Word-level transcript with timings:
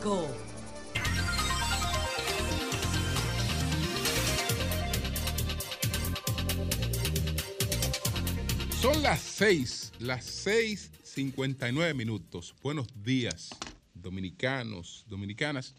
5. 0.00 0.28
Son 8.80 9.02
las 9.02 9.20
6, 9.20 9.92
las 9.98 10.24
6:59 10.24 11.94
minutos. 11.94 12.54
Buenos 12.62 12.86
días, 13.02 13.50
dominicanos, 13.92 15.04
dominicanas, 15.06 15.74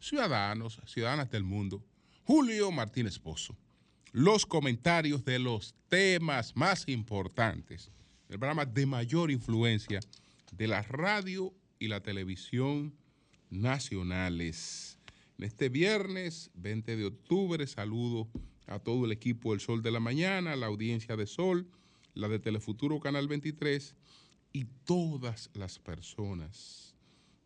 ciudadanos, 0.00 0.78
ciudadanas 0.86 1.30
del 1.30 1.44
mundo. 1.44 1.82
Julio 2.24 2.70
Martínez 2.70 3.18
Pozo. 3.18 3.56
Los 4.12 4.44
comentarios 4.44 5.24
de 5.24 5.38
los 5.38 5.74
temas 5.88 6.54
más 6.54 6.86
importantes, 6.88 7.90
el 8.28 8.38
programa 8.38 8.66
de 8.66 8.84
mayor 8.84 9.30
influencia 9.30 10.00
de 10.50 10.68
la 10.68 10.82
radio 10.82 11.54
y 11.78 11.88
la 11.88 12.00
televisión 12.00 12.94
nacionales. 13.52 14.98
En 15.38 15.44
este 15.44 15.68
viernes 15.68 16.50
20 16.54 16.96
de 16.96 17.04
octubre 17.04 17.66
saludo 17.66 18.28
a 18.66 18.78
todo 18.78 19.04
el 19.04 19.12
equipo 19.12 19.52
del 19.52 19.60
Sol 19.60 19.82
de 19.82 19.90
la 19.90 20.00
Mañana, 20.00 20.56
la 20.56 20.66
audiencia 20.66 21.16
de 21.16 21.26
Sol, 21.26 21.68
la 22.14 22.28
de 22.28 22.38
Telefuturo 22.38 22.98
Canal 22.98 23.28
23 23.28 23.94
y 24.52 24.64
todas 24.84 25.50
las 25.54 25.78
personas 25.78 26.94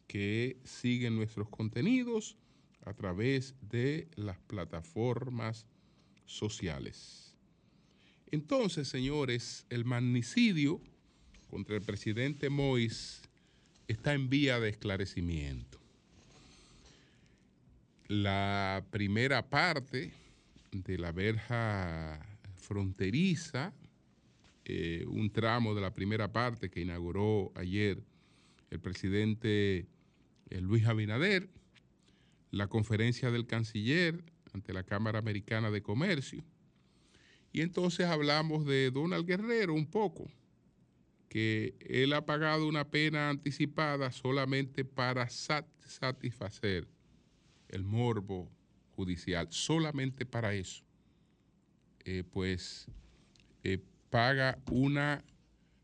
que 0.06 0.60
siguen 0.64 1.16
nuestros 1.16 1.48
contenidos 1.48 2.36
a 2.84 2.94
través 2.94 3.54
de 3.60 4.08
las 4.14 4.38
plataformas 4.38 5.66
sociales. 6.24 7.34
Entonces, 8.30 8.88
señores, 8.88 9.66
el 9.70 9.84
magnicidio 9.84 10.80
contra 11.48 11.76
el 11.76 11.82
presidente 11.82 12.48
Mois 12.48 13.22
está 13.88 14.14
en 14.14 14.28
vía 14.28 14.60
de 14.60 14.68
esclarecimiento. 14.68 15.75
La 18.08 18.84
primera 18.90 19.50
parte 19.50 20.12
de 20.70 20.96
la 20.96 21.10
verja 21.10 22.24
fronteriza, 22.54 23.74
eh, 24.64 25.04
un 25.08 25.32
tramo 25.32 25.74
de 25.74 25.80
la 25.80 25.92
primera 25.92 26.30
parte 26.30 26.70
que 26.70 26.82
inauguró 26.82 27.50
ayer 27.56 28.00
el 28.70 28.78
presidente 28.78 29.88
eh, 30.50 30.60
Luis 30.60 30.86
Abinader, 30.86 31.48
la 32.52 32.68
conferencia 32.68 33.32
del 33.32 33.48
canciller 33.48 34.22
ante 34.52 34.72
la 34.72 34.84
Cámara 34.84 35.18
Americana 35.18 35.72
de 35.72 35.82
Comercio. 35.82 36.44
Y 37.52 37.60
entonces 37.60 38.06
hablamos 38.06 38.66
de 38.66 38.92
Donald 38.92 39.26
Guerrero 39.26 39.74
un 39.74 39.86
poco, 39.86 40.30
que 41.28 41.74
él 41.80 42.12
ha 42.12 42.24
pagado 42.24 42.68
una 42.68 42.88
pena 42.88 43.30
anticipada 43.30 44.12
solamente 44.12 44.84
para 44.84 45.28
satisfacer 45.28 46.86
el 47.68 47.84
morbo 47.84 48.48
judicial, 48.94 49.48
solamente 49.50 50.24
para 50.24 50.54
eso. 50.54 50.82
Eh, 52.04 52.22
pues 52.30 52.86
eh, 53.64 53.80
paga 54.10 54.58
una 54.70 55.24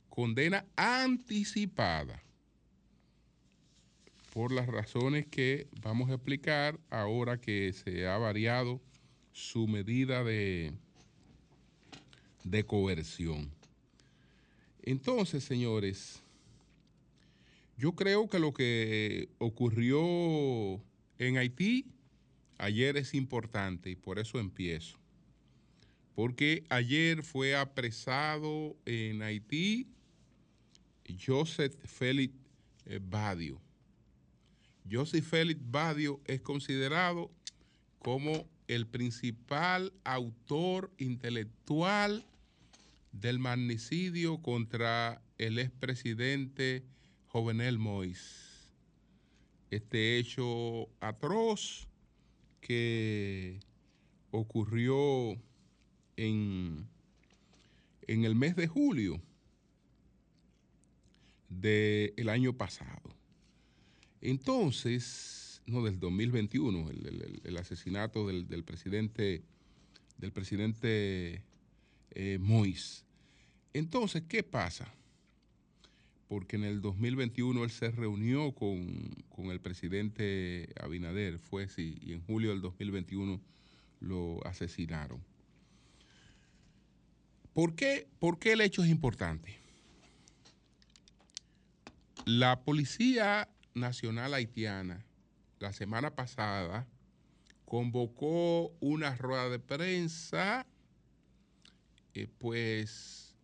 condena 0.09 0.65
anticipada 0.77 2.23
por 4.33 4.53
las 4.53 4.67
razones 4.67 5.27
que 5.27 5.67
vamos 5.83 6.11
a 6.11 6.15
explicar 6.15 6.79
ahora 6.91 7.41
que 7.41 7.73
se 7.73 8.07
ha 8.07 8.17
variado 8.19 8.81
su 9.33 9.67
medida 9.67 10.25
de, 10.25 10.73
de 12.45 12.65
coerción. 12.65 13.51
Entonces, 14.83 15.45
señores, 15.45 16.23
yo 17.77 17.93
creo 17.93 18.29
que 18.29 18.39
lo 18.39 18.53
que 18.53 19.29
ocurrió 19.39 20.81
en 21.29 21.39
Haití 21.39 21.87
ayer 22.59 22.97
es 22.97 23.15
importante 23.15 23.91
y 23.91 23.97
por 23.97 24.19
eso 24.19 24.39
empiezo. 24.39 24.99
Porque 26.15 26.65
ayer 26.69 27.23
fue 27.23 27.57
apresado 27.57 28.77
en 28.85 29.23
Haití 29.23 29.89
Joseph 31.25 31.75
Félix 31.85 32.35
eh, 32.87 33.01
Badio 33.03 33.61
Joseph 34.91 35.25
Félix 35.25 35.61
Badio 35.65 36.21
es 36.27 36.41
considerado 36.41 37.31
como 37.99 38.49
el 38.69 38.87
principal 38.87 39.93
autor 40.05 40.91
intelectual 40.99 42.27
del 43.13 43.39
magnicidio 43.39 44.39
contra 44.39 45.23
el 45.39 45.59
expresidente 45.59 46.85
Jovenel 47.27 47.79
Moïse. 47.79 48.52
Este 49.73 50.19
hecho 50.19 50.91
atroz 51.01 51.89
que 52.61 53.59
ocurrió 54.31 55.33
en, 56.15 56.87
en 58.07 58.25
el 58.27 58.35
mes 58.35 58.55
de 58.55 58.67
julio 58.67 59.19
del 61.49 62.29
año 62.29 62.53
pasado. 62.53 63.17
Entonces, 64.21 65.63
no, 65.65 65.83
del 65.83 65.99
2021, 65.99 66.91
el, 67.43 67.57
asesinato 67.57 68.27
del, 68.27 68.65
presidente, 68.65 69.43
del 70.19 70.33
presidente 70.33 71.43
eh, 72.11 72.37
Mois. 72.39 73.07
Entonces, 73.73 74.25
¿qué 74.29 74.43
pasa? 74.43 74.93
Porque 76.33 76.57
en 76.57 76.65
el 76.65 76.81
2021 76.81 77.63
él 77.63 77.71
se 77.71 77.91
reunió 77.91 78.53
con, 78.53 79.51
el 79.51 79.61
presidente 79.61 80.73
Abinader, 80.81 81.39
fue 81.39 81.65
así, 81.65 81.99
y 82.01 82.15
en 82.15 82.23
julio 82.25 82.49
del 82.49 82.63
2021 82.63 83.39
lo 84.01 84.41
asesinaron. 84.47 85.23
¿Por 87.53 87.75
qué, 87.75 88.09
¿Por 88.19 88.39
qué 88.39 88.53
el 88.53 88.63
hecho 88.63 88.83
es 88.83 88.89
importante? 88.89 89.59
La 92.25 92.63
policía 92.63 93.51
Nacional 93.75 94.33
Haitiana 94.33 95.05
la 95.59 95.75
semana 95.75 96.15
pasada 96.15 96.89
convocó 97.67 98.69
una 98.81 99.15
rueda 99.17 99.51
de 99.51 99.59
prensa, 99.59 100.65
eh, 102.15 102.27
pues 102.39 103.37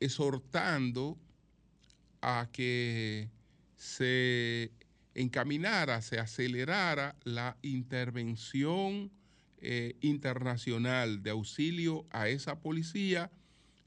exhortando 0.00 1.18
a 2.22 2.48
que 2.52 3.28
se 3.76 4.72
encaminara, 5.14 6.02
se 6.02 6.18
acelerara 6.18 7.16
la 7.24 7.56
intervención 7.62 9.10
eh, 9.62 9.96
internacional 10.00 11.22
de 11.22 11.30
auxilio 11.30 12.06
a 12.10 12.28
esa 12.28 12.60
policía 12.60 13.30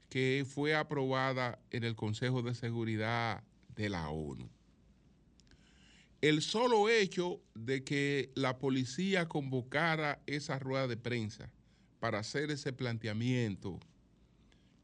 que 0.08 0.46
fue 0.48 0.74
aprobada 0.74 1.58
en 1.70 1.82
el 1.82 1.96
Consejo 1.96 2.42
de 2.42 2.54
Seguridad 2.54 3.42
de 3.74 3.88
la 3.88 4.08
ONU. 4.08 4.48
El 6.20 6.40
solo 6.42 6.88
hecho 6.88 7.40
de 7.54 7.84
que 7.84 8.30
la 8.34 8.58
policía 8.58 9.28
convocara 9.28 10.22
esa 10.26 10.58
rueda 10.58 10.86
de 10.86 10.96
prensa 10.96 11.50
para 11.98 12.20
hacer 12.20 12.50
ese 12.50 12.72
planteamiento, 12.72 13.80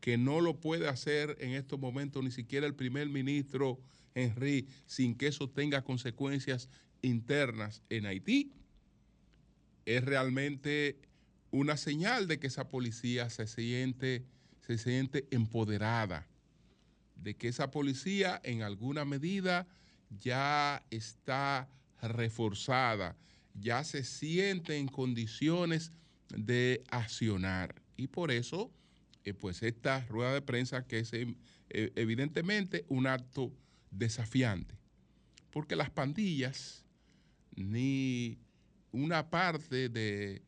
que 0.00 0.16
no 0.16 0.40
lo 0.40 0.60
puede 0.60 0.88
hacer 0.88 1.36
en 1.40 1.50
estos 1.50 1.78
momentos 1.78 2.22
ni 2.24 2.30
siquiera 2.30 2.66
el 2.66 2.74
primer 2.74 3.08
ministro 3.08 3.80
Henry, 4.14 4.66
sin 4.86 5.14
que 5.14 5.28
eso 5.28 5.48
tenga 5.48 5.82
consecuencias 5.82 6.68
internas 7.02 7.82
en 7.90 8.06
Haití, 8.06 8.52
es 9.86 10.04
realmente 10.04 10.98
una 11.50 11.76
señal 11.76 12.28
de 12.28 12.38
que 12.38 12.46
esa 12.46 12.68
policía 12.68 13.28
se 13.30 13.46
siente, 13.46 14.24
se 14.60 14.78
siente 14.78 15.26
empoderada, 15.30 16.26
de 17.16 17.36
que 17.36 17.48
esa 17.48 17.70
policía 17.70 18.40
en 18.44 18.62
alguna 18.62 19.04
medida 19.04 19.66
ya 20.10 20.84
está 20.90 21.68
reforzada, 22.00 23.16
ya 23.54 23.84
se 23.84 24.04
siente 24.04 24.76
en 24.76 24.88
condiciones 24.88 25.92
de 26.28 26.82
accionar. 26.90 27.74
Y 27.96 28.06
por 28.06 28.30
eso, 28.30 28.70
eh, 29.24 29.34
pues 29.34 29.62
esta 29.62 30.00
rueda 30.06 30.32
de 30.32 30.40
prensa 30.40 30.86
que 30.86 31.00
es 31.00 31.12
eh, 31.12 31.34
evidentemente 31.68 32.86
un 32.88 33.06
acto 33.06 33.52
desafiante, 33.90 34.74
porque 35.50 35.76
las 35.76 35.90
pandillas 35.90 36.84
ni 37.54 38.38
una 38.92 39.28
parte 39.28 39.90
de 39.90 40.42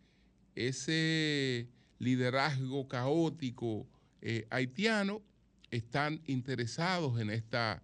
ese 0.55 1.69
liderazgo 1.99 2.89
caótico 2.89 3.87
eh, 4.23 4.47
haitiano 4.51 5.23
están 5.71 6.23
interesados 6.27 7.21
en 7.21 7.31
esta 7.31 7.83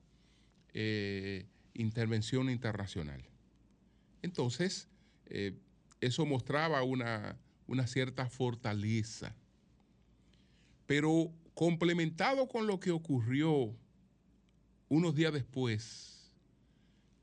intervención 1.75 2.50
internacional. 2.50 3.25
Entonces, 4.23 4.87
eso 6.00 6.25
mostraba 6.25 6.85
una, 6.85 7.37
una 7.67 7.87
cierta 7.88 8.29
fortaleza. 8.29 9.35
Pero 10.88 11.31
complementado 11.55 12.49
con 12.49 12.67
lo 12.67 12.81
que 12.81 12.90
ocurrió 12.90 13.73
unos 14.88 15.14
días 15.14 15.32
después 15.32 16.19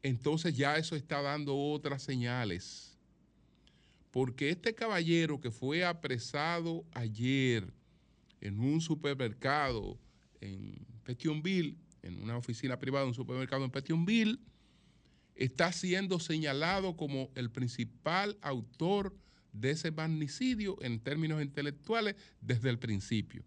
entonces 0.06 0.56
ya 0.56 0.78
eso 0.78 0.96
está 0.96 1.20
dando 1.24 1.58
otras 1.58 2.04
señales. 2.04 2.96
Porque 4.12 4.52
este 4.52 4.76
caballero 4.76 5.42
que 5.42 5.50
fue 5.50 5.84
apresado 5.84 6.86
ayer 6.94 7.74
en 8.40 8.60
un 8.60 8.82
supermercado 8.82 9.98
en 10.42 10.86
Petionville, 11.04 11.76
en 12.04 12.22
una 12.22 12.38
oficina 12.38 12.78
privada 12.78 13.04
de 13.04 13.10
un 13.10 13.16
supermercado 13.16 13.66
en 13.66 13.72
Petionville, 13.72 14.38
está 15.34 15.72
siendo 15.72 16.20
señalado 16.20 16.96
como 16.96 17.32
el 17.34 17.50
principal 17.50 18.38
autor 18.42 19.18
de 19.54 19.72
ese 19.72 19.90
magnicidio 19.90 20.78
en 20.84 21.00
términos 21.00 21.42
intelectuales 21.42 22.16
desde 22.42 22.70
el 22.70 22.78
principio. 22.78 23.44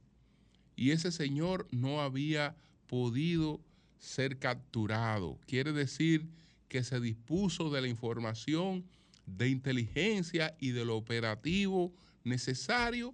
Y 0.78 0.92
ese 0.92 1.10
señor 1.10 1.66
no 1.72 2.00
había 2.02 2.54
podido 2.86 3.60
ser 3.98 4.38
capturado. 4.38 5.36
Quiere 5.48 5.72
decir 5.72 6.28
que 6.68 6.84
se 6.84 7.00
dispuso 7.00 7.68
de 7.68 7.80
la 7.80 7.88
información 7.88 8.84
de 9.26 9.48
inteligencia 9.48 10.56
y 10.60 10.70
del 10.70 10.90
operativo 10.90 11.92
necesario 12.22 13.12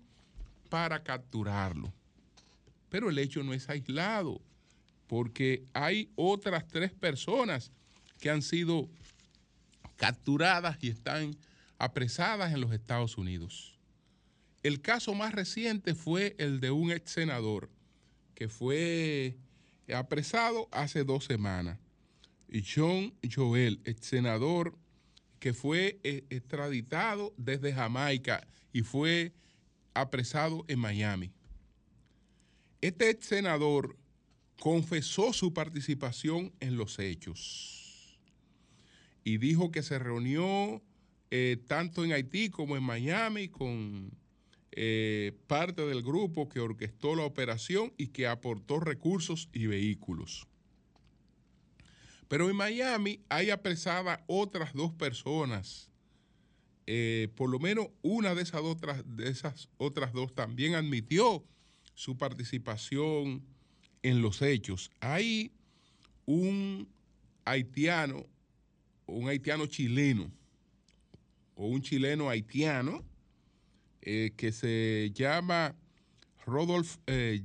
para 0.69 1.03
capturarlo. 1.03 1.91
Pero 2.91 3.09
el 3.09 3.19
hecho 3.19 3.43
no 3.43 3.55
es 3.55 3.71
aislado, 3.71 4.43
porque 5.07 5.65
hay 5.73 6.11
otras 6.17 6.69
tres 6.69 6.93
personas 6.93 7.73
que 8.21 8.29
han 8.29 8.43
sido 8.43 8.91
capturadas 9.97 10.77
y 10.83 10.91
están 10.91 11.35
apresadas 11.79 12.53
en 12.53 12.61
los 12.61 12.73
Estados 12.73 13.17
Unidos. 13.17 13.74
El 14.65 14.81
caso 14.81 15.15
más 15.15 15.35
reciente 15.35 15.95
fue 15.95 16.35
el 16.39 16.59
de 16.59 16.71
un 16.71 16.91
ex 16.91 17.11
senador 17.11 17.71
que 18.35 18.49
fue 18.49 19.37
apresado 19.95 20.71
hace 20.73 21.05
dos 21.05 21.27
semanas. 21.27 21.79
John 22.75 23.13
Joel, 23.31 23.83
ex 23.85 24.07
senador 24.07 24.75
que 25.39 25.53
fue 25.53 26.01
eh, 26.03 26.25
extraditado 26.31 27.35
desde 27.37 27.75
Jamaica 27.75 28.49
y 28.73 28.81
fue 28.81 29.35
apresado 29.93 30.65
en 30.67 30.79
Miami. 30.79 31.31
Este 32.81 33.11
ex 33.11 33.27
senador 33.27 33.99
confesó 34.59 35.35
su 35.35 35.53
participación 35.53 36.55
en 36.61 36.79
los 36.79 36.99
hechos 36.99 38.19
y 39.25 39.37
dijo 39.37 39.71
que 39.71 39.83
se 39.83 39.99
reunió 39.99 40.83
eh, 41.31 41.63
tanto 41.67 42.03
en 42.03 42.13
Haití 42.13 42.49
como 42.49 42.79
en 42.79 42.83
Miami 42.83 43.49
con 43.49 44.24
eh, 44.77 45.33
parte 45.47 45.87
del 45.87 46.03
grupo 46.03 46.49
que 46.49 46.59
orquestó 46.59 47.15
la 47.15 47.23
operación 47.23 47.93
y 47.97 48.09
que 48.09 48.27
aportó 48.27 48.81
recursos 48.81 49.49
y 49.53 49.67
vehículos. 49.67 50.49
Pero 52.27 52.51
en 52.51 52.57
Miami 52.57 53.21
hay 53.29 53.51
apresadas 53.51 54.19
otras 54.27 54.73
dos 54.73 54.93
personas. 54.93 55.91
Eh, 56.87 57.29
por 57.37 57.51
lo 57.51 57.61
menos 57.61 57.87
una 58.03 58.35
de 58.35 58.43
esas, 58.43 58.63
otras, 58.63 59.05
de 59.07 59.29
esas 59.29 59.69
otras 59.77 60.13
dos 60.13 60.35
también 60.35 60.75
admitió 60.75 61.45
su 61.95 62.19
participación 62.19 63.45
en 64.03 64.23
los 64.23 64.43
hechos. 64.43 64.91
Hay 64.99 65.53
un 66.27 66.89
haitiano, 67.45 68.27
un 69.07 69.29
haitiano 69.29 69.67
chileno, 69.67 70.33
o 71.55 71.69
un 71.69 71.81
chileno 71.81 72.29
haitiano 72.29 73.05
eh, 74.07 74.35
que 74.37 74.53
se 74.53 75.11
llama 75.15 75.75
Rodolph 76.45 76.97
eh. 77.07 77.43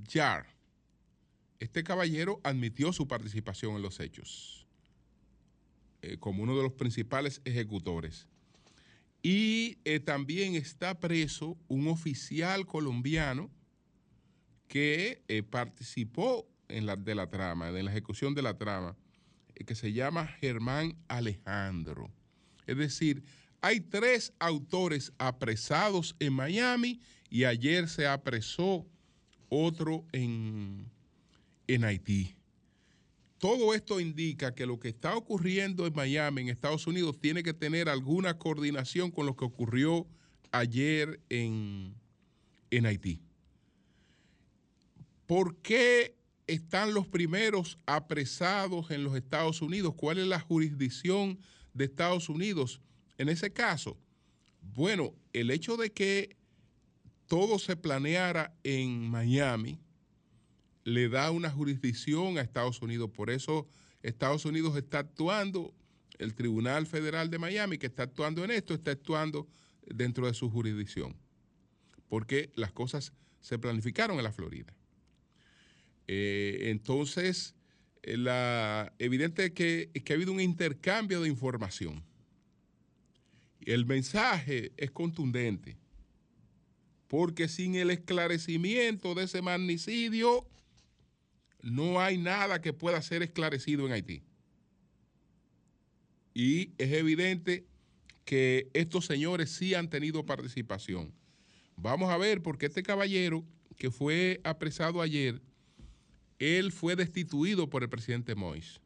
Este 1.57 1.85
caballero 1.85 2.41
admitió 2.43 2.91
su 2.91 3.07
participación 3.07 3.77
en 3.77 3.81
los 3.81 4.01
hechos 4.01 4.67
eh, 6.01 6.17
como 6.19 6.43
uno 6.43 6.57
de 6.57 6.63
los 6.63 6.73
principales 6.73 7.41
ejecutores. 7.45 8.27
Y 9.21 9.75
también 10.05 10.55
está 10.55 10.99
preso 10.99 11.57
un 11.67 11.87
oficial 11.87 12.65
colombiano 12.65 13.49
que 14.67 15.23
participó 15.49 16.47
en 16.69 16.85
la, 16.85 16.95
de 16.95 17.15
la 17.15 17.29
trama, 17.29 17.67
en 17.69 17.83
la 17.83 17.91
ejecución 17.91 18.33
de 18.33 18.41
la 18.41 18.57
trama, 18.57 18.95
que 19.65 19.75
se 19.75 19.91
llama 19.91 20.27
Germán 20.27 20.97
Alejandro. 21.09 22.09
Es 22.65 22.77
decir, 22.77 23.23
hay 23.61 23.81
tres 23.81 24.33
autores 24.39 25.11
apresados 25.17 26.15
en 26.19 26.33
Miami 26.33 26.99
y 27.29 27.43
ayer 27.43 27.87
se 27.89 28.07
apresó 28.07 28.85
otro 29.49 30.05
en, 30.11 30.85
en 31.67 31.83
Haití. 31.83 32.35
Todo 33.37 33.73
esto 33.73 33.99
indica 33.99 34.53
que 34.53 34.65
lo 34.65 34.79
que 34.79 34.89
está 34.89 35.15
ocurriendo 35.15 35.87
en 35.87 35.93
Miami, 35.93 36.41
en 36.41 36.49
Estados 36.49 36.87
Unidos, 36.87 37.19
tiene 37.19 37.41
que 37.41 37.53
tener 37.53 37.87
alguna 37.87 38.37
coordinación 38.37 39.11
con 39.11 39.25
lo 39.25 39.35
que 39.35 39.45
ocurrió 39.45 40.05
ayer 40.51 41.21
en, 41.29 41.95
en 42.69 42.85
Haití. 42.85 43.21
¿Por 45.25 45.55
qué 45.57 46.17
están 46.47 46.93
los 46.93 47.07
primeros 47.07 47.77
apresados 47.85 48.91
en 48.91 49.03
los 49.03 49.15
Estados 49.15 49.61
Unidos? 49.61 49.93
¿Cuál 49.95 50.17
es 50.17 50.27
la 50.27 50.39
jurisdicción 50.39 51.39
de 51.73 51.85
Estados 51.85 52.27
Unidos? 52.29 52.81
En 53.19 53.27
ese 53.27 53.51
caso, 53.51 53.97
bueno, 54.61 55.13
el 55.33 55.51
hecho 55.51 55.75
de 55.75 55.91
que 55.91 56.37
todo 57.27 57.59
se 57.59 57.75
planeara 57.75 58.55
en 58.63 59.09
Miami 59.09 59.77
le 60.85 61.09
da 61.09 61.29
una 61.29 61.51
jurisdicción 61.51 62.37
a 62.37 62.41
Estados 62.41 62.81
Unidos. 62.81 63.11
Por 63.11 63.29
eso 63.29 63.67
Estados 64.01 64.45
Unidos 64.45 64.77
está 64.77 64.99
actuando, 64.99 65.75
el 66.17 66.33
Tribunal 66.33 66.87
Federal 66.87 67.29
de 67.29 67.39
Miami 67.39 67.77
que 67.77 67.87
está 67.87 68.03
actuando 68.03 68.43
en 68.45 68.51
esto, 68.51 68.73
está 68.73 68.91
actuando 68.91 69.49
dentro 69.85 70.25
de 70.25 70.33
su 70.33 70.49
jurisdicción. 70.49 71.17
Porque 72.07 72.53
las 72.55 72.71
cosas 72.71 73.11
se 73.41 73.59
planificaron 73.59 74.17
en 74.17 74.23
la 74.23 74.31
Florida. 74.31 74.73
Eh, 76.07 76.69
entonces, 76.71 77.53
la, 78.01 78.93
evidente 78.97 79.53
que, 79.53 79.91
que 80.05 80.13
ha 80.13 80.15
habido 80.15 80.31
un 80.31 80.39
intercambio 80.39 81.21
de 81.21 81.27
información 81.27 82.07
el 83.61 83.85
mensaje 83.85 84.71
es 84.77 84.91
contundente, 84.91 85.77
porque 87.07 87.47
sin 87.47 87.75
el 87.75 87.91
esclarecimiento 87.91 89.15
de 89.15 89.23
ese 89.23 89.41
magnicidio, 89.41 90.47
no 91.61 91.99
hay 91.99 92.17
nada 92.17 92.61
que 92.61 92.73
pueda 92.73 93.01
ser 93.01 93.21
esclarecido 93.23 93.85
en 93.85 93.93
Haití. 93.93 94.23
Y 96.33 96.71
es 96.77 96.93
evidente 96.93 97.65
que 98.23 98.69
estos 98.73 99.05
señores 99.05 99.49
sí 99.49 99.73
han 99.73 99.89
tenido 99.89 100.25
participación. 100.25 101.13
Vamos 101.75 102.11
a 102.11 102.17
ver, 102.17 102.41
porque 102.41 102.67
este 102.67 102.83
caballero 102.83 103.43
que 103.77 103.91
fue 103.91 104.39
apresado 104.43 105.01
ayer, 105.01 105.41
él 106.37 106.71
fue 106.71 106.95
destituido 106.95 107.69
por 107.69 107.83
el 107.83 107.89
presidente 107.89 108.35
Mois. 108.35 108.79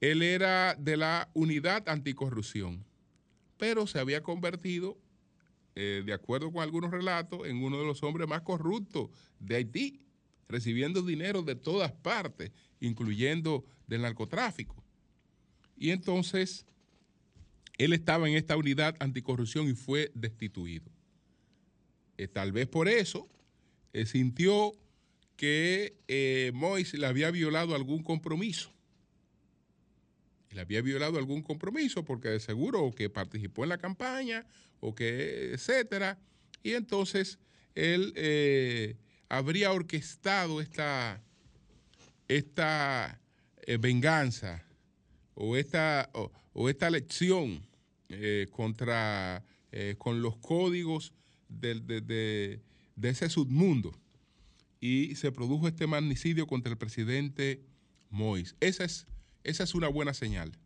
Él 0.00 0.22
era 0.22 0.74
de 0.74 0.96
la 0.96 1.30
unidad 1.34 1.88
anticorrupción 1.88 2.84
pero 3.58 3.86
se 3.86 3.98
había 3.98 4.22
convertido, 4.22 4.98
eh, 5.74 6.02
de 6.04 6.12
acuerdo 6.12 6.52
con 6.52 6.62
algunos 6.62 6.90
relatos, 6.90 7.46
en 7.46 7.62
uno 7.62 7.78
de 7.78 7.86
los 7.86 8.02
hombres 8.02 8.28
más 8.28 8.42
corruptos 8.42 9.10
de 9.38 9.56
Haití, 9.56 10.00
recibiendo 10.48 11.02
dinero 11.02 11.42
de 11.42 11.56
todas 11.56 11.92
partes, 11.92 12.52
incluyendo 12.80 13.64
del 13.86 14.02
narcotráfico. 14.02 14.82
Y 15.76 15.90
entonces 15.90 16.66
él 17.78 17.92
estaba 17.92 18.28
en 18.28 18.36
esta 18.36 18.56
unidad 18.56 18.96
anticorrupción 19.00 19.68
y 19.68 19.74
fue 19.74 20.10
destituido. 20.14 20.90
Eh, 22.16 22.28
tal 22.28 22.52
vez 22.52 22.66
por 22.66 22.88
eso 22.88 23.28
eh, 23.92 24.06
sintió 24.06 24.72
que 25.36 25.96
eh, 26.08 26.52
le 26.94 27.06
había 27.06 27.30
violado 27.30 27.74
algún 27.74 28.02
compromiso 28.02 28.72
le 30.56 30.62
había 30.62 30.80
violado 30.80 31.18
algún 31.18 31.42
compromiso 31.42 32.02
porque 32.04 32.28
de 32.30 32.40
seguro 32.40 32.90
que 32.92 33.10
participó 33.10 33.62
en 33.62 33.68
la 33.68 33.78
campaña 33.78 34.46
o 34.80 34.94
que 34.94 35.52
etcétera 35.52 36.18
y 36.62 36.72
entonces 36.72 37.38
él 37.74 38.14
eh, 38.16 38.96
habría 39.28 39.70
orquestado 39.72 40.62
esta 40.62 41.22
esta 42.26 43.20
eh, 43.66 43.76
venganza 43.76 44.64
o 45.34 45.56
esta 45.58 46.10
o, 46.14 46.70
esta 46.70 46.88
lección 46.88 47.60
eh, 48.08 48.48
contra 48.50 49.44
con 49.98 50.22
los 50.22 50.38
códigos 50.38 51.12
de, 51.50 51.74
de, 51.80 52.62
de 52.96 53.08
ese 53.10 53.28
submundo 53.28 53.92
y 54.80 55.16
se 55.16 55.30
produjo 55.32 55.68
este 55.68 55.86
magnicidio 55.86 56.46
contra 56.46 56.72
el 56.72 56.78
presidente 56.78 57.60
Mois. 58.08 58.56
Esa 58.58 58.84
es 58.84 59.06
esa 59.46 59.62
es 59.62 59.76
una 59.76 59.86
buena 59.86 60.12
señal. 60.12 60.58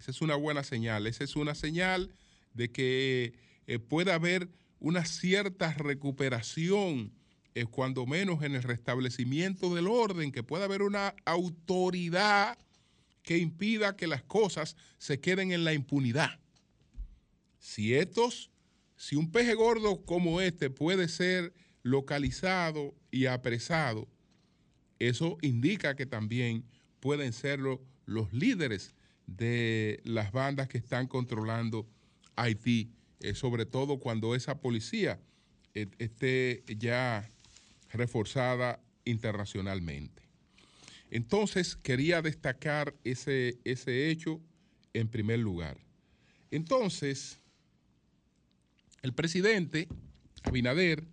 Esa 0.00 0.10
es 0.10 0.20
una 0.20 0.34
buena 0.34 0.64
señal. 0.64 1.06
Esa 1.06 1.22
es 1.22 1.36
una 1.36 1.54
señal 1.54 2.12
de 2.52 2.72
que 2.72 3.34
eh, 3.68 3.78
pueda 3.78 4.14
haber 4.14 4.48
una 4.80 5.04
cierta 5.04 5.72
recuperación, 5.74 7.12
eh, 7.54 7.66
cuando 7.66 8.06
menos 8.06 8.42
en 8.42 8.56
el 8.56 8.64
restablecimiento 8.64 9.72
del 9.72 9.86
orden, 9.86 10.32
que 10.32 10.42
pueda 10.42 10.64
haber 10.64 10.82
una 10.82 11.14
autoridad 11.24 12.58
que 13.22 13.38
impida 13.38 13.96
que 13.96 14.08
las 14.08 14.24
cosas 14.24 14.76
se 14.98 15.20
queden 15.20 15.52
en 15.52 15.62
la 15.62 15.72
impunidad. 15.72 16.40
Si 17.60 17.94
estos, 17.94 18.50
si 18.96 19.14
un 19.14 19.30
peje 19.30 19.54
gordo 19.54 20.04
como 20.04 20.40
este 20.40 20.70
puede 20.70 21.06
ser 21.06 21.54
localizado 21.84 22.96
y 23.12 23.26
apresado, 23.26 24.08
eso 24.98 25.38
indica 25.40 25.94
que 25.94 26.06
también 26.06 26.64
pueden 27.00 27.32
serlo 27.32 27.80
los 28.06 28.32
líderes 28.32 28.94
de 29.26 30.00
las 30.04 30.32
bandas 30.32 30.68
que 30.68 30.78
están 30.78 31.06
controlando 31.06 31.88
Haití, 32.36 32.90
eh, 33.20 33.34
sobre 33.34 33.66
todo 33.66 33.98
cuando 33.98 34.34
esa 34.34 34.60
policía 34.60 35.20
eh, 35.74 35.86
esté 35.98 36.64
ya 36.78 37.30
reforzada 37.90 38.82
internacionalmente. 39.04 40.22
Entonces, 41.10 41.76
quería 41.76 42.22
destacar 42.22 42.94
ese, 43.04 43.58
ese 43.64 44.10
hecho 44.10 44.40
en 44.92 45.08
primer 45.08 45.40
lugar. 45.40 45.78
Entonces, 46.50 47.40
el 49.02 49.12
presidente 49.12 49.88
Abinader 50.42 51.04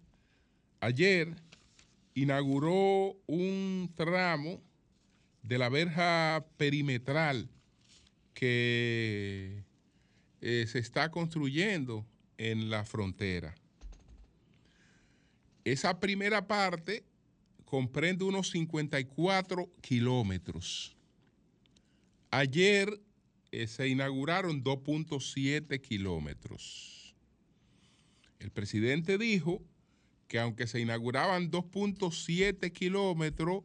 ayer 0.80 1.36
inauguró 2.14 3.16
un 3.28 3.92
tramo 3.96 4.62
de 5.48 5.58
la 5.58 5.70
verja 5.70 6.46
perimetral 6.58 7.50
que 8.34 9.64
eh, 10.42 10.66
se 10.68 10.80
está 10.80 11.10
construyendo 11.10 12.06
en 12.38 12.70
la 12.70 12.84
frontera. 12.84 13.56
Esa 15.64 16.00
primera 16.00 16.48
parte 16.48 17.06
comprende 17.66 18.26
unos 18.26 18.50
54 18.52 19.72
kilómetros. 19.82 20.96
Ayer 22.30 23.02
eh, 23.52 23.68
se 23.68 23.88
inauguraron 23.88 24.64
2.7 24.64 25.80
kilómetros. 25.82 27.16
El 28.40 28.52
presidente 28.52 29.18
dijo 29.18 29.62
que 30.28 30.40
aunque 30.40 30.68
se 30.68 30.82
inauguraban 30.82 31.50
2.7 31.50 32.72
kilómetros, 32.74 33.64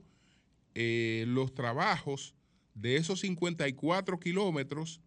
eh, 0.75 1.25
los 1.29 1.55
trabajos 1.55 2.35
de 2.75 2.97
esos 2.97 3.21
54 3.21 4.19
kilómetros 4.19 5.01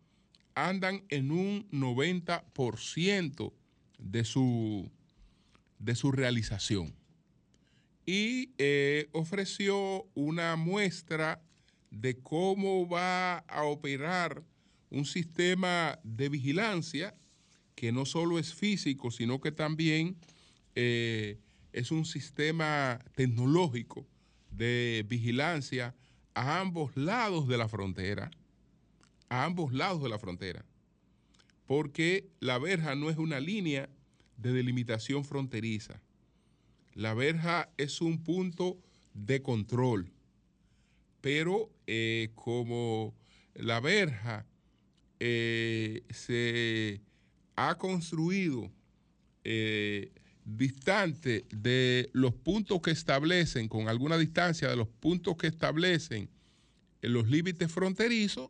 andan 0.54 1.04
en 1.10 1.32
un 1.32 1.70
90% 1.72 3.54
de 3.98 4.24
su, 4.24 4.90
de 5.80 5.96
su 5.96 6.12
realización. 6.12 6.96
Y 8.06 8.52
eh, 8.58 9.10
ofreció 9.12 10.08
una 10.14 10.56
muestra 10.56 11.42
de 11.90 12.20
cómo 12.20 12.88
va 12.88 13.40
a 13.40 13.64
operar 13.64 14.44
un 14.90 15.06
sistema 15.06 16.00
de 16.04 16.30
vigilancia 16.30 17.16
que 17.74 17.92
no 17.92 18.06
solo 18.06 18.38
es 18.38 18.54
físico, 18.54 19.12
sino 19.12 19.42
que 19.42 19.52
también 19.52 20.18
eh, 20.76 21.40
es 21.74 21.92
un 21.92 22.06
sistema 22.06 23.00
tecnológico 23.16 24.08
de 24.58 25.06
vigilancia 25.08 25.96
a 26.34 26.60
ambos 26.60 26.96
lados 26.96 27.48
de 27.48 27.58
la 27.58 27.68
frontera, 27.68 28.32
a 29.30 29.46
ambos 29.46 29.74
lados 29.74 30.02
de 30.04 30.10
la 30.10 30.20
frontera, 30.20 30.66
porque 31.66 32.30
la 32.40 32.58
verja 32.58 32.96
no 32.96 33.10
es 33.10 33.18
una 33.18 33.40
línea 33.40 33.90
de 34.38 34.54
delimitación 34.54 35.24
fronteriza. 35.24 36.02
La 36.94 37.14
verja 37.14 37.70
es 37.78 38.02
un 38.02 38.24
punto 38.24 38.78
de 39.14 39.42
control, 39.42 40.12
pero 41.22 41.70
eh, 41.88 42.30
como 42.36 43.14
la 43.56 43.80
verja 43.80 44.46
eh, 45.20 46.04
se 46.10 47.02
ha 47.56 47.76
construido 47.78 48.72
eh, 49.44 50.12
distante 50.46 51.46
de 51.50 52.10
los 52.14 52.34
puntos 52.34 52.82
que 52.82 52.92
establecen, 52.92 53.68
con 53.68 53.90
alguna 53.90 54.18
distancia 54.18 54.70
de 54.70 54.76
los 54.76 54.88
puntos 54.88 55.36
que 55.36 55.48
establecen 55.48 56.30
en 57.02 57.14
los 57.14 57.28
límites 57.28 57.72
fronterizos, 57.72 58.50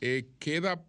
eh, 0.00 0.28
queda 0.38 0.84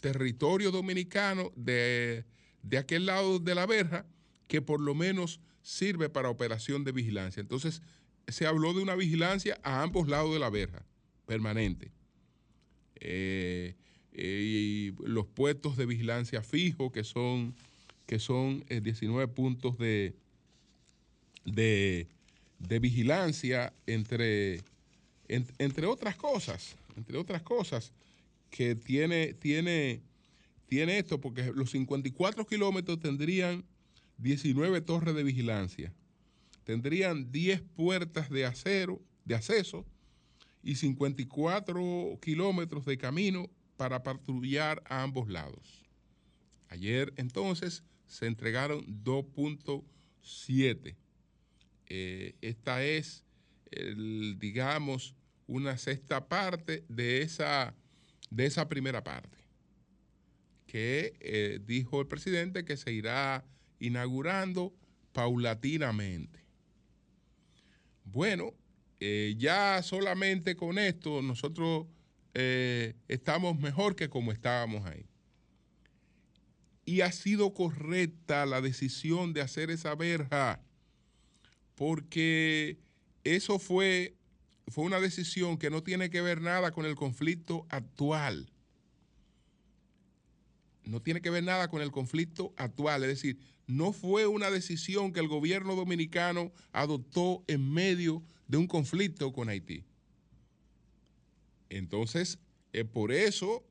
territorio 0.00 0.70
dominicano 0.70 1.52
de, 1.56 2.24
de 2.62 2.78
aquel 2.78 3.06
lado 3.06 3.38
de 3.38 3.54
la 3.54 3.66
verja 3.66 4.06
que 4.46 4.62
por 4.62 4.80
lo 4.80 4.94
menos 4.94 5.40
sirve 5.62 6.08
para 6.08 6.30
operación 6.30 6.84
de 6.84 6.92
vigilancia. 6.92 7.40
Entonces, 7.40 7.82
se 8.28 8.46
habló 8.46 8.74
de 8.74 8.82
una 8.82 8.94
vigilancia 8.94 9.58
a 9.62 9.82
ambos 9.82 10.08
lados 10.08 10.32
de 10.32 10.38
la 10.38 10.50
verja, 10.50 10.84
permanente. 11.26 11.90
Eh, 12.96 13.74
eh, 14.12 14.40
y 14.44 14.94
los 15.04 15.26
puestos 15.26 15.76
de 15.76 15.86
vigilancia 15.86 16.42
fijos, 16.42 16.92
que 16.92 17.02
son 17.02 17.54
que 18.06 18.18
son 18.18 18.64
19 18.68 19.24
eh, 19.24 19.28
puntos 19.28 19.78
de, 19.78 20.14
de, 21.44 22.78
vigilancia 22.78 23.72
entre, 23.86 24.62
entre 25.28 25.86
otras 25.86 26.16
cosas, 26.16 26.76
entre 26.96 27.18
otras 27.18 27.42
cosas 27.42 27.92
que 28.50 28.74
tiene, 28.74 29.34
tiene, 29.34 30.00
tiene 30.66 30.98
esto, 30.98 31.20
porque 31.20 31.52
los 31.54 31.70
54 31.70 32.46
kilómetros 32.46 33.00
tendrían 33.00 33.64
19 34.18 34.80
torres 34.82 35.14
de 35.14 35.24
vigilancia, 35.24 35.92
tendrían 36.64 37.32
10 37.32 37.62
puertas 37.74 38.30
de 38.30 38.44
acero, 38.44 39.00
de 39.24 39.34
acceso, 39.34 39.84
y 40.62 40.76
54 40.76 42.18
kilómetros 42.22 42.86
de 42.86 42.96
camino 42.96 43.50
para 43.76 44.02
patrullar 44.02 44.82
a 44.86 45.02
ambos 45.02 45.28
lados. 45.28 45.84
Ayer 46.68 47.12
entonces 47.16 47.84
se 48.06 48.26
entregaron 48.26 48.84
2.7. 49.04 50.96
Eh, 51.86 52.34
esta 52.40 52.84
es, 52.84 53.24
digamos, 54.38 55.14
una 55.46 55.76
sexta 55.78 56.28
parte 56.28 56.84
de 56.88 57.22
esa, 57.22 57.74
de 58.30 58.46
esa 58.46 58.68
primera 58.68 59.04
parte, 59.04 59.38
que 60.66 61.14
eh, 61.20 61.60
dijo 61.64 62.00
el 62.00 62.06
presidente 62.06 62.64
que 62.64 62.76
se 62.76 62.92
irá 62.92 63.44
inaugurando 63.78 64.74
paulatinamente. 65.12 66.40
Bueno, 68.04 68.54
eh, 69.00 69.34
ya 69.38 69.82
solamente 69.82 70.56
con 70.56 70.78
esto 70.78 71.22
nosotros 71.22 71.86
estamos 73.06 73.60
mejor 73.60 73.94
que 73.94 74.08
como 74.08 74.32
estábamos 74.32 74.84
ahí 74.86 75.06
y 76.84 77.00
ha 77.00 77.12
sido 77.12 77.54
correcta 77.54 78.46
la 78.46 78.60
decisión 78.60 79.32
de 79.32 79.40
hacer 79.40 79.70
esa 79.70 79.94
verja, 79.94 80.60
porque 81.74 82.78
eso 83.24 83.58
fue, 83.58 84.16
fue 84.68 84.84
una 84.84 85.00
decisión 85.00 85.58
que 85.58 85.70
no 85.70 85.82
tiene 85.82 86.10
que 86.10 86.20
ver 86.20 86.40
nada 86.40 86.72
con 86.72 86.84
el 86.84 86.94
conflicto 86.94 87.66
actual. 87.70 88.50
No 90.84 91.00
tiene 91.00 91.22
que 91.22 91.30
ver 91.30 91.42
nada 91.42 91.68
con 91.68 91.80
el 91.80 91.90
conflicto 91.90 92.52
actual, 92.58 93.02
es 93.04 93.08
decir, 93.08 93.38
no 93.66 93.92
fue 93.92 94.26
una 94.26 94.50
decisión 94.50 95.12
que 95.12 95.20
el 95.20 95.28
gobierno 95.28 95.74
dominicano 95.74 96.52
adoptó 96.72 97.42
en 97.46 97.72
medio 97.72 98.22
de 98.46 98.58
un 98.58 98.66
conflicto 98.66 99.32
con 99.32 99.48
Haití. 99.48 99.84
Entonces, 101.70 102.38
por 102.92 103.10
eso 103.10 103.64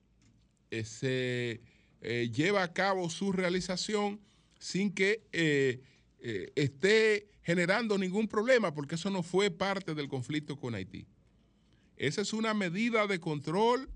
eh, 0.71 0.83
se 0.83 1.61
eh, 2.05 2.29
lleva 2.33 2.63
a 2.63 2.73
cabo 2.73 3.09
su 3.09 3.31
realización 3.31 4.19
sin 4.59 4.91
que 4.93 5.25
eh, 5.31 5.81
eh, 6.19 6.51
esté 6.55 7.29
generando 7.43 7.97
ningún 7.97 8.27
problema, 8.27 8.73
porque 8.73 8.95
eso 8.95 9.09
no 9.09 9.23
fue 9.23 9.49
parte 9.49 9.95
del 9.95 10.09
conflicto 10.09 10.59
con 10.59 10.75
Haití. 10.75 11.07
Esa 11.95 12.21
es 12.21 12.33
una 12.33 12.53
medida 12.53 13.07
de 13.07 13.21
control 13.21 13.89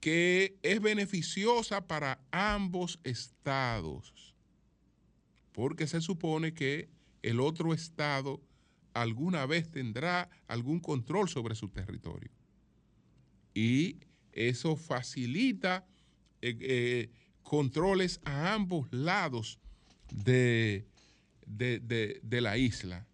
que 0.00 0.58
es 0.62 0.80
beneficiosa 0.80 1.86
para 1.86 2.20
ambos 2.32 2.98
estados, 3.04 4.34
porque 5.52 5.86
se 5.86 6.00
supone 6.00 6.54
que 6.54 6.88
el 7.22 7.38
otro 7.38 7.72
estado 7.72 8.40
alguna 8.94 9.46
vez 9.46 9.70
tendrá 9.70 10.28
algún 10.48 10.80
control 10.80 11.28
sobre 11.28 11.54
su 11.54 11.68
territorio. 11.68 12.32
Y 13.54 13.98
eso 14.32 14.74
facilita 14.74 15.86
eh, 16.42 16.56
eh, 16.60 17.10
controles 17.42 18.20
a 18.24 18.54
ambos 18.54 18.88
lados 18.92 19.58
de, 20.12 20.86
de, 21.46 22.40
la 22.40 22.56
isla. 22.58 23.06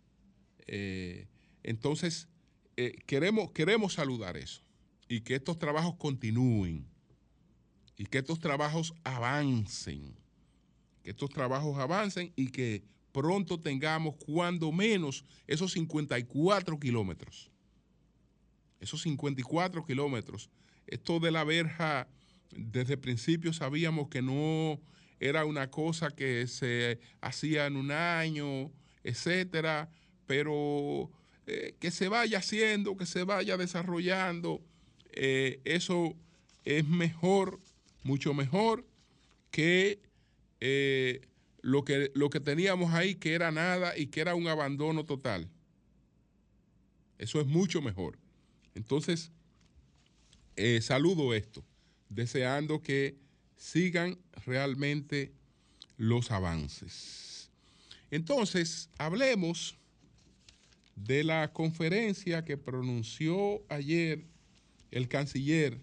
Eh, 0.66 1.26
entonces, 1.62 2.28
queremos, 3.06 3.50
queremos 3.52 3.95
saludar 3.95 4.37
eso 4.37 4.62
y 5.09 5.21
que 5.21 5.37
estos 5.37 5.59
trabajos 5.59 5.95
continúen 5.97 6.87
y 7.97 8.04
que 8.04 8.18
estos 8.18 8.38
trabajos 8.38 8.95
avancen, 9.04 10.14
que 11.02 11.11
estos 11.11 11.30
trabajos 11.30 11.78
avancen 11.78 12.33
y 12.37 12.49
que 12.49 12.85
pronto 13.12 13.59
tengamos 13.59 14.16
cuando 14.16 14.71
menos 14.73 15.25
esos 15.47 15.73
54 15.73 16.78
kilómetros 16.78 17.50
esos 18.80 19.02
54 19.02 19.85
kilómetros. 19.85 20.50
Esto 20.87 21.18
de 21.21 21.30
la 21.30 21.45
verja, 21.45 22.09
desde 22.50 22.94
el 22.94 23.00
principio 23.00 23.52
sabíamos 23.52 24.08
que 24.08 24.22
no 24.22 24.80
era 25.20 25.44
una 25.44 25.70
cosa 25.70 26.10
que 26.10 26.46
se 26.46 27.00
hacía 27.20 27.66
en 27.66 27.76
un 27.76 27.90
año, 27.90 28.70
etcétera, 29.02 29.88
pero 30.26 31.10
eh, 31.46 31.76
que 31.78 31.90
se 31.90 32.08
vaya 32.08 32.38
haciendo, 32.38 32.96
que 32.96 33.06
se 33.06 33.22
vaya 33.22 33.56
desarrollando, 33.56 34.60
eh, 35.12 35.60
eso 35.64 36.14
es 36.64 36.86
mejor, 36.86 37.60
mucho 38.02 38.34
mejor 38.34 38.84
que, 39.50 40.00
eh, 40.60 41.22
lo 41.62 41.84
que 41.84 42.12
lo 42.14 42.30
que 42.30 42.40
teníamos 42.40 42.92
ahí, 42.92 43.14
que 43.14 43.34
era 43.34 43.50
nada 43.50 43.96
y 43.96 44.08
que 44.08 44.20
era 44.20 44.34
un 44.34 44.48
abandono 44.48 45.04
total. 45.04 45.48
Eso 47.18 47.40
es 47.40 47.46
mucho 47.46 47.80
mejor. 47.80 48.18
Entonces, 48.74 49.32
saludo 50.80 51.34
esto, 51.34 51.64
deseando 52.08 52.82
que 52.82 53.16
sigan 53.56 54.18
realmente 54.44 55.32
los 55.96 56.30
avances. 56.30 57.50
Entonces, 58.10 58.90
hablemos 58.98 59.76
de 60.94 61.25
la 61.25 61.52
conferencia 61.52 62.44
que 62.44 62.56
pronunció 62.56 63.62
ayer 63.68 64.25
el 64.90 65.08
canciller 65.08 65.78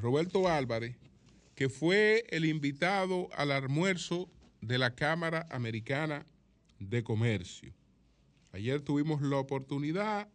Roberto 0.00 0.48
Álvarez, 0.48 0.96
que 1.54 1.68
fue 1.68 2.24
el 2.30 2.44
invitado 2.44 3.28
al 3.32 3.50
almuerzo 3.50 4.30
de 4.60 4.78
la 4.78 4.94
Cámara 4.94 5.48
Americana 5.50 6.24
de 6.78 7.02
Comercio. 7.02 7.72
Ayer 8.52 8.80
tuvimos 8.80 9.20
la 9.22 9.36
oportunidad 9.36 10.28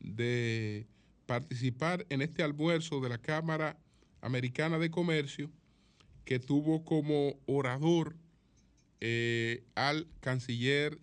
de 0.00 0.86
participar 1.26 2.06
en 2.08 2.22
este 2.22 2.42
almuerzo 2.42 3.00
de 3.00 3.08
la 3.10 3.18
Cámara 3.18 3.78
Americana 4.24 4.78
de 4.78 4.90
Comercio, 4.90 5.50
que 6.24 6.38
tuvo 6.38 6.84
como 6.84 7.38
orador 7.46 8.16
eh, 9.00 9.62
al 9.74 10.08
canciller 10.20 10.98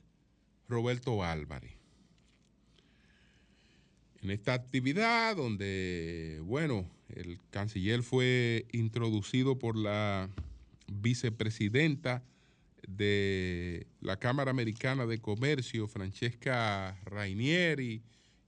Roberto 0.68 1.24
Álvarez. 1.24 1.72
En 4.24 4.32
esta 4.32 4.54
actividad 4.54 5.36
donde, 5.36 6.42
bueno, 6.44 6.90
el 7.10 7.40
canciller 7.52 8.02
fue 8.02 8.66
introducido 8.72 9.60
por 9.60 9.78
la 9.78 10.28
vicepresidenta 10.88 12.24
de 12.88 13.86
la 14.02 14.18
Cámara 14.18 14.50
Americana 14.50 15.06
de 15.06 15.20
Comercio, 15.20 15.88
Francesca 15.88 17.00
Rainieri, 17.06 18.02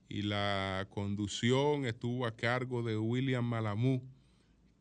y 0.10 0.24
la 0.24 0.88
conducción 0.90 1.86
estuvo 1.86 2.26
a 2.26 2.36
cargo 2.36 2.84
de 2.84 2.98
William 2.98 3.46
Malamú, 3.46 4.02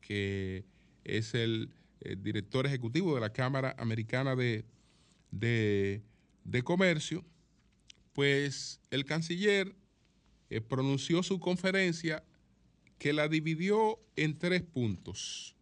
que 0.03 0.67
es 1.05 1.35
el, 1.35 1.71
director 2.19 2.67
ejecutivo 2.67 3.15
de 3.15 3.21
la 3.21 3.33
Cámara 3.33 3.77
Americana 3.79 4.35
de, 4.35 4.65
de, 5.31 6.63
Comercio, 6.65 7.25
pues 8.13 8.81
el 8.91 9.05
canciller 9.05 9.73
eh, 10.51 10.61
pronunció 10.61 11.23
su 11.23 11.39
conferencia 11.39 12.25
que 12.99 13.13
la 13.13 13.29
dividió 13.29 14.01
en 14.17 14.37
tres 14.37 14.63
puntos. 14.63 15.55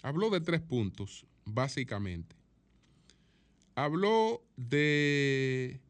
Habló 0.00 0.30
de 0.30 0.40
tres 0.40 0.60
puntos, 0.60 1.26
básicamente. 1.44 2.36
Habló 3.74 4.44
de 4.56 5.80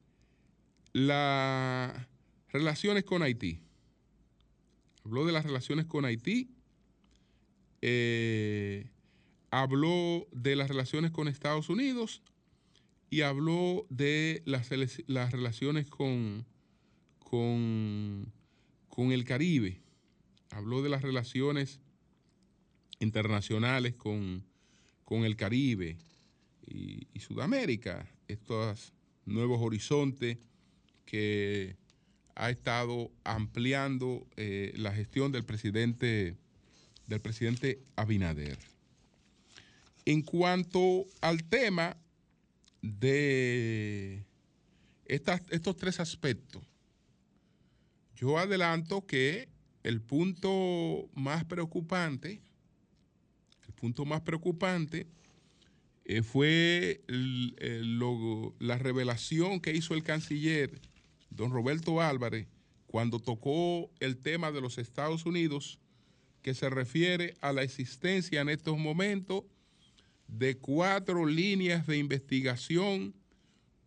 las 0.94 2.07
relaciones 2.48 3.05
con 3.05 3.22
Haití. 3.22 3.61
Habló 5.05 5.26
de 5.26 5.33
las 5.33 5.44
relaciones 5.44 5.85
con 5.85 6.07
Haití 6.07 6.48
eh, 7.83 8.90
habló 9.51 10.27
de 10.33 10.57
las 10.57 10.68
relaciones 10.68 11.11
con 11.11 11.29
Estados 11.29 11.68
Unidos 11.68 12.23
y 13.11 13.21
habló 13.21 13.87
de 13.90 14.42
las, 14.47 14.71
las 15.07 15.33
relaciones 15.33 15.87
con, 15.88 16.47
con, 17.18 18.33
con, 18.88 19.12
el 19.12 19.25
Caribe. 19.25 19.83
Habló 20.51 20.81
de 20.83 20.88
las 20.88 21.03
relaciones 21.03 21.81
internacionales 23.01 23.95
con, 23.95 24.45
con 25.05 25.25
el 25.25 25.37
Caribe 25.37 25.99
y, 26.66 27.07
Sudamérica, 27.18 28.09
estos 28.29 28.95
nuevos 29.27 29.61
horizontes 29.61 30.38
que 31.05 31.77
ha 32.35 32.49
estado 32.51 33.12
ampliando 33.25 34.27
eh, 34.37 34.73
la 34.77 34.92
gestión 34.92 35.33
del 35.33 35.45
presidente 35.45 36.38
del 37.06 37.20
presidente 37.20 37.82
Abinader. 37.96 38.58
En 40.04 40.22
cuanto 40.22 41.06
al 41.20 41.44
tema 41.44 41.96
de 42.80 44.24
estos 45.06 45.76
tres 45.76 46.00
aspectos, 46.00 46.62
yo 48.16 48.38
adelanto 48.38 49.06
que 49.06 49.48
el 49.82 50.00
punto 50.00 51.08
más 51.14 51.44
preocupante, 51.44 52.40
el 53.66 53.74
punto 53.74 54.04
más 54.04 54.20
preocupante 54.20 55.06
eh, 56.04 56.22
fue 56.22 57.02
la 58.58 58.78
revelación 58.78 59.60
que 59.60 59.74
hizo 59.74 59.94
el 59.94 60.02
canciller 60.02 60.80
don 61.30 61.50
Roberto 61.50 62.00
Álvarez 62.00 62.48
cuando 62.86 63.18
tocó 63.18 63.90
el 64.00 64.18
tema 64.18 64.52
de 64.52 64.60
los 64.60 64.78
Estados 64.78 65.24
Unidos 65.24 65.78
que 66.42 66.55
se 66.55 66.68
refiere 66.68 67.35
a 67.40 67.52
la 67.52 67.62
existencia 67.62 68.40
en 68.40 68.48
estos 68.48 68.76
momentos 68.76 69.44
de 70.26 70.59
cuatro 70.59 71.24
líneas 71.24 71.87
de 71.87 71.98
investigación 71.98 73.14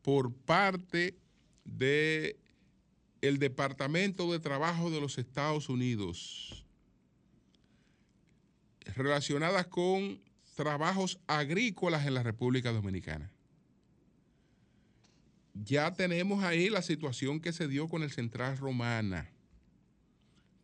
por 0.02 0.34
parte 0.34 1.18
de 1.66 2.40
el 3.22 3.40
Departamento 3.40 4.32
de 4.32 4.40
Trabajo 4.40 4.90
de 4.90 5.02
los 5.02 5.18
Estados 5.18 5.68
Unidos 5.70 6.66
relacionadas 8.96 9.68
con 9.68 10.22
trabajos 10.56 11.20
agrícolas 11.28 12.06
en 12.06 12.14
la 12.14 12.24
República 12.24 12.72
Dominicana. 12.72 13.32
Ya 15.54 15.94
tenemos 15.94 16.44
ahí 16.44 16.70
la 16.70 16.82
situación 16.82 17.40
que 17.40 17.52
se 17.52 17.68
dio 17.68 17.88
con 17.90 18.04
el 18.04 18.12
Central 18.12 18.58
Romana 18.58 19.35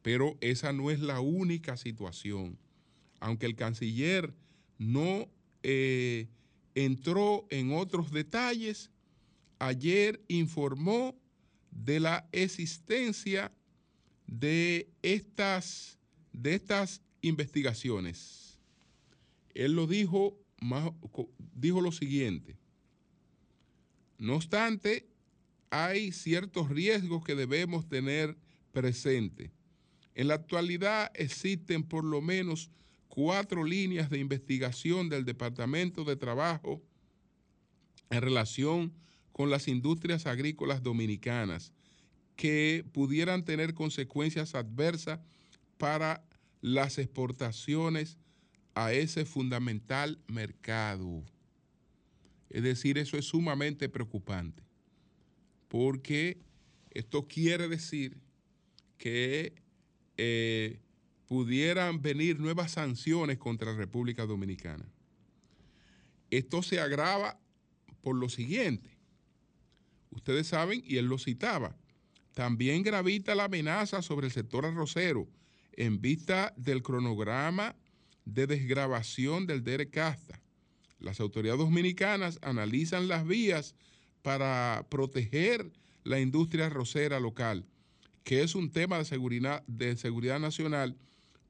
pero 0.02 0.38
esa 0.42 0.74
no 0.74 0.92
es 0.92 1.00
la 1.00 1.20
única 1.20 1.78
situación. 1.78 2.58
Aunque 3.20 3.46
el 3.46 3.56
canciller 3.56 4.34
no 4.78 5.30
eh, 5.64 6.28
entró 6.74 7.46
en 7.50 7.74
otros 7.74 8.12
detalles, 8.12 8.90
ayer 9.60 10.24
informó 10.28 11.16
de 11.70 12.00
la 12.00 12.28
existencia 12.32 13.52
de 14.26 14.90
estas, 15.04 16.00
de 16.34 16.56
estas 16.56 17.02
investigaciones. 17.22 18.58
Él 19.54 19.74
lo 19.74 19.86
dijo, 19.86 20.38
dijo 21.56 21.82
lo 21.82 21.92
siguiente. 21.92 22.58
No 24.18 24.36
obstante, 24.36 25.08
hay 25.70 26.12
ciertos 26.12 26.70
riesgos 26.70 27.24
que 27.24 27.36
debemos 27.36 27.88
tener 27.88 28.36
presentes 28.72 29.52
en 30.16 30.28
la 30.28 30.36
actualidad 30.36 31.12
existen 31.16 31.84
por 31.84 32.04
lo 32.04 32.22
menos 32.22 32.70
cuatro 33.08 33.64
líneas 33.64 34.10
de 34.10 34.20
investigación 34.20 35.10
del 35.10 35.26
Departamento 35.26 36.04
de 36.04 36.16
Trabajo 36.16 36.82
en 38.10 38.22
relación 38.22 38.94
con 39.32 39.50
las 39.50 39.68
industrias 39.68 40.26
agrícolas 40.26 40.84
dominicanas 40.84 41.74
que 42.36 42.86
pudieran 42.92 43.46
tener 43.46 43.74
consecuencias 43.74 44.56
adversas 44.56 45.20
para 45.78 46.24
las 46.62 46.98
exportaciones 46.98 48.18
a 48.74 48.94
ese 48.94 49.26
fundamental 49.26 50.20
mercado. 50.28 51.24
Es 52.50 52.64
decir, 52.64 52.98
eso 52.98 53.18
es 53.18 53.26
sumamente 53.26 53.90
preocupante, 53.90 54.64
porque 55.68 56.38
esto 56.92 57.28
quiere 57.28 57.68
decir 57.68 58.18
que 58.98 59.54
eh, 60.24 60.80
pudieran 61.26 62.00
venir 62.04 62.40
nuevas 62.40 62.74
sanciones 62.74 63.40
contra 63.40 63.72
la 63.72 63.78
República 63.78 64.28
Dominicana. 64.28 64.86
Esto 66.30 66.62
se 66.62 66.80
agrava 66.80 67.40
por 68.02 68.16
lo 68.16 68.30
siguiente. 68.30 68.96
Ustedes 70.12 70.46
saben, 70.46 70.84
y 70.86 70.98
él 70.98 71.08
lo 71.08 71.18
citaba, 71.18 71.76
también 72.36 72.84
gravita 72.84 73.34
la 73.34 73.46
amenaza 73.46 74.04
sobre 74.04 74.28
el 74.28 74.32
sector 74.32 74.64
arrocero 74.64 75.28
en 75.74 76.00
vista 76.02 76.54
del 76.56 76.84
cronograma 76.84 77.76
de 78.26 78.46
desgrabación 78.46 79.48
del 79.48 79.64
DERE 79.64 79.90
Casta. 79.90 80.40
Las 81.00 81.20
autoridades 81.20 81.62
dominicanas 81.62 82.38
analizan 82.44 83.08
las 83.08 83.26
vías 83.26 83.74
para 84.22 84.86
proteger 84.88 85.72
la 86.04 86.20
industria 86.20 86.68
arrocera 86.68 87.20
local 87.20 87.66
que 88.24 88.44
es 88.44 88.56
un 88.56 88.72
tema 88.72 88.98
de 88.98 89.06
seguridad, 89.06 89.64
de 89.68 89.96
seguridad 89.98 90.40
nacional 90.40 90.98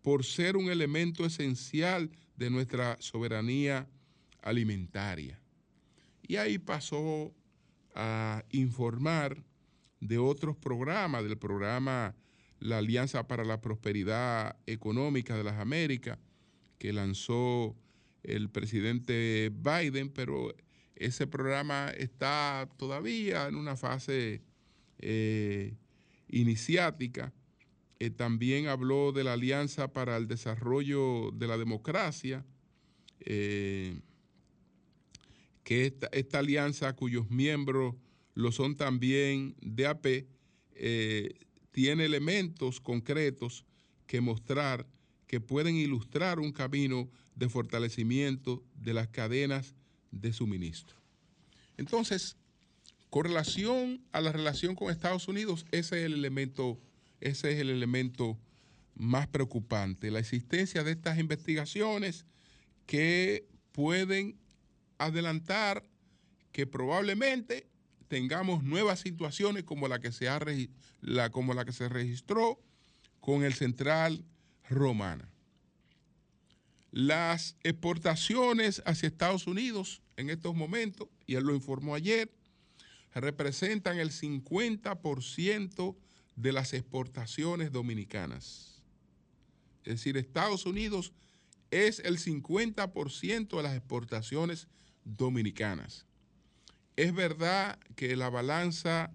por 0.02 0.26
ser 0.26 0.58
un 0.58 0.70
elemento 0.70 1.26
esencial 1.26 2.10
de 2.36 2.50
nuestra 2.50 2.98
soberanía 3.00 3.88
alimentaria. 4.42 5.40
Y 6.28 6.38
ahí 6.38 6.58
pasó 6.58 7.34
a 7.94 8.44
informar 8.52 9.44
de 10.00 10.18
otros 10.18 10.56
programas, 10.58 11.24
del 11.24 11.38
programa 11.38 12.16
La 12.60 12.80
Alianza 12.80 13.28
para 13.28 13.44
la 13.44 13.62
Prosperidad 13.62 14.58
Económica 14.66 15.38
de 15.38 15.44
las 15.44 15.60
Américas, 15.60 16.18
que 16.80 16.94
lanzó 16.94 17.76
el 18.24 18.50
presidente 18.50 19.52
Biden, 19.54 20.10
pero 20.10 20.54
ese 20.96 21.28
programa 21.28 21.90
está 21.90 22.70
todavía 22.78 23.48
en 23.48 23.56
una 23.56 23.76
fase 23.76 24.42
eh, 25.00 25.76
iniciática. 26.32 27.34
Eh, 28.00 28.10
también 28.10 28.68
habló 28.68 29.12
de 29.12 29.24
la 29.24 29.34
Alianza 29.34 29.94
para 29.94 30.18
el 30.18 30.28
Desarrollo 30.28 31.32
de 31.32 31.48
la 31.48 31.58
Democracia, 31.58 32.46
eh, 33.20 34.00
que 35.64 35.86
esta, 35.86 36.40
alianza 36.40 36.96
cuyos 36.96 37.30
miembros 37.30 37.96
lo 38.34 38.52
son 38.52 38.76
también 38.76 39.56
DAP, 39.62 40.26
tiene 41.72 42.06
elementos 42.06 42.82
concretos 42.82 43.66
que 44.08 44.20
mostrar 44.20 44.88
que 45.32 45.40
pueden 45.40 45.78
ilustrar 45.78 46.40
un 46.40 46.52
camino 46.52 47.10
de 47.36 47.48
fortalecimiento 47.48 48.62
de 48.76 48.94
las 48.94 49.08
cadenas 49.08 49.76
de 50.12 50.34
suministro. 50.34 50.98
Entonces, 51.78 52.36
con 53.12 53.26
relación 53.26 54.02
a 54.14 54.22
la 54.22 54.32
relación 54.32 54.74
con 54.74 54.90
Estados 54.90 55.28
Unidos, 55.28 55.66
ese 55.72 56.00
es 56.00 56.06
el 56.06 56.14
elemento, 56.14 56.80
ese 57.20 57.52
es 57.52 57.60
el 57.60 57.70
elemento 57.70 58.40
más 58.96 59.28
preocupante, 59.28 60.10
la 60.10 60.20
existencia 60.20 60.82
de 60.86 60.94
estas 60.94 61.20
investigaciones 61.20 62.26
que 62.86 63.50
pueden 63.74 64.40
adelantar 64.98 65.84
que 66.54 66.66
probablemente 66.66 67.68
tengamos 68.08 68.64
nuevas 68.64 69.02
situaciones 69.02 69.66
como 69.66 69.90
la 69.90 70.00
que 70.00 70.14
se, 70.14 70.30
ha, 70.30 70.40
como 71.32 71.54
la 71.54 71.66
que 71.66 71.74
se 71.74 71.90
registró 71.90 72.62
con 73.20 73.44
el 73.44 73.54
Central 73.54 74.24
Romana. 74.70 75.30
Las 76.92 77.58
exportaciones 77.64 78.82
hacia 78.86 79.08
Estados 79.08 79.48
Unidos 79.48 80.02
en 80.16 80.30
estos 80.30 80.56
momentos, 80.56 81.10
y 81.26 81.36
él 81.36 81.44
lo 81.44 81.54
informó 81.54 81.94
ayer, 81.94 82.32
representan 83.20 84.00
el 84.00 84.12
50% 84.12 85.96
de 86.36 86.52
las 86.52 86.74
exportaciones 86.74 87.72
dominicanas. 87.72 88.82
Es 89.84 89.96
decir, 89.96 90.16
Estados 90.18 90.66
Unidos 90.66 91.12
es 91.72 92.00
el 92.00 92.18
50% 92.18 93.58
de 93.58 93.64
las 93.64 93.76
exportaciones 93.76 94.68
dominicanas. 95.04 96.06
Es 96.96 97.14
verdad 97.14 97.80
que 97.96 98.16
la 98.16 98.30
balanza 98.30 99.12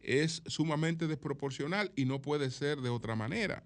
es 0.00 0.42
sumamente 0.46 1.06
desproporcional 1.06 1.90
y 1.96 2.04
no 2.04 2.20
puede 2.20 2.50
ser 2.50 2.80
de 2.80 2.90
otra 2.90 3.16
manera, 3.16 3.64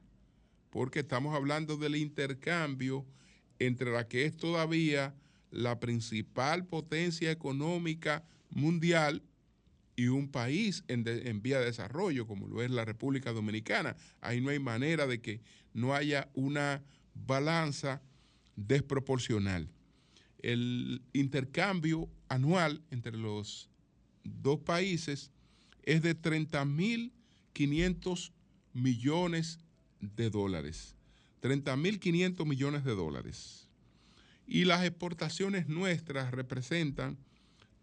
porque 0.71 1.01
estamos 1.01 1.35
hablando 1.35 1.77
del 1.77 1.97
intercambio 1.97 3.05
entre 3.59 3.91
la 3.91 4.07
que 4.07 4.25
es 4.25 4.37
todavía 4.37 5.15
la 5.51 5.81
principal 5.81 6.65
potencia 6.65 7.31
económica 7.31 8.25
mundial 8.51 9.23
y 9.99 10.07
un 10.07 10.29
país 10.29 10.85
en, 10.87 11.03
vía 11.43 11.59
de 11.59 11.65
desarrollo, 11.65 12.29
como 12.29 12.47
lo 12.47 12.63
es 12.63 12.71
la 12.71 12.85
República 12.85 13.33
Dominicana. 13.33 13.97
Ahí 14.21 14.41
no 14.41 14.51
hay 14.51 14.61
manera 14.61 15.09
de 15.09 15.21
que 15.21 15.41
no 15.75 15.93
haya 15.93 16.31
una 16.35 16.85
balanza 17.27 18.01
desproporcional. 18.55 19.69
El 20.39 21.03
intercambio 21.13 22.09
anual 22.29 22.81
entre 22.93 23.17
los 23.17 23.69
dos 24.23 24.61
países 24.61 25.33
es 25.83 26.01
de 26.01 26.17
30.500 26.17 28.31
millones 28.75 29.59
de 30.01 30.31
dólares. 30.31 30.95
30.500 31.43 32.47
millones 32.47 32.85
de 32.85 32.95
dólares. 32.95 33.69
Y 34.47 34.65
las 34.65 34.85
exportaciones 34.85 35.67
nuestras 35.67 36.31
representan 36.31 37.19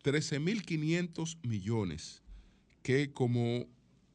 13.500 0.06 1.38
millones, 1.42 2.22
que 2.84 3.12
como 3.12 3.66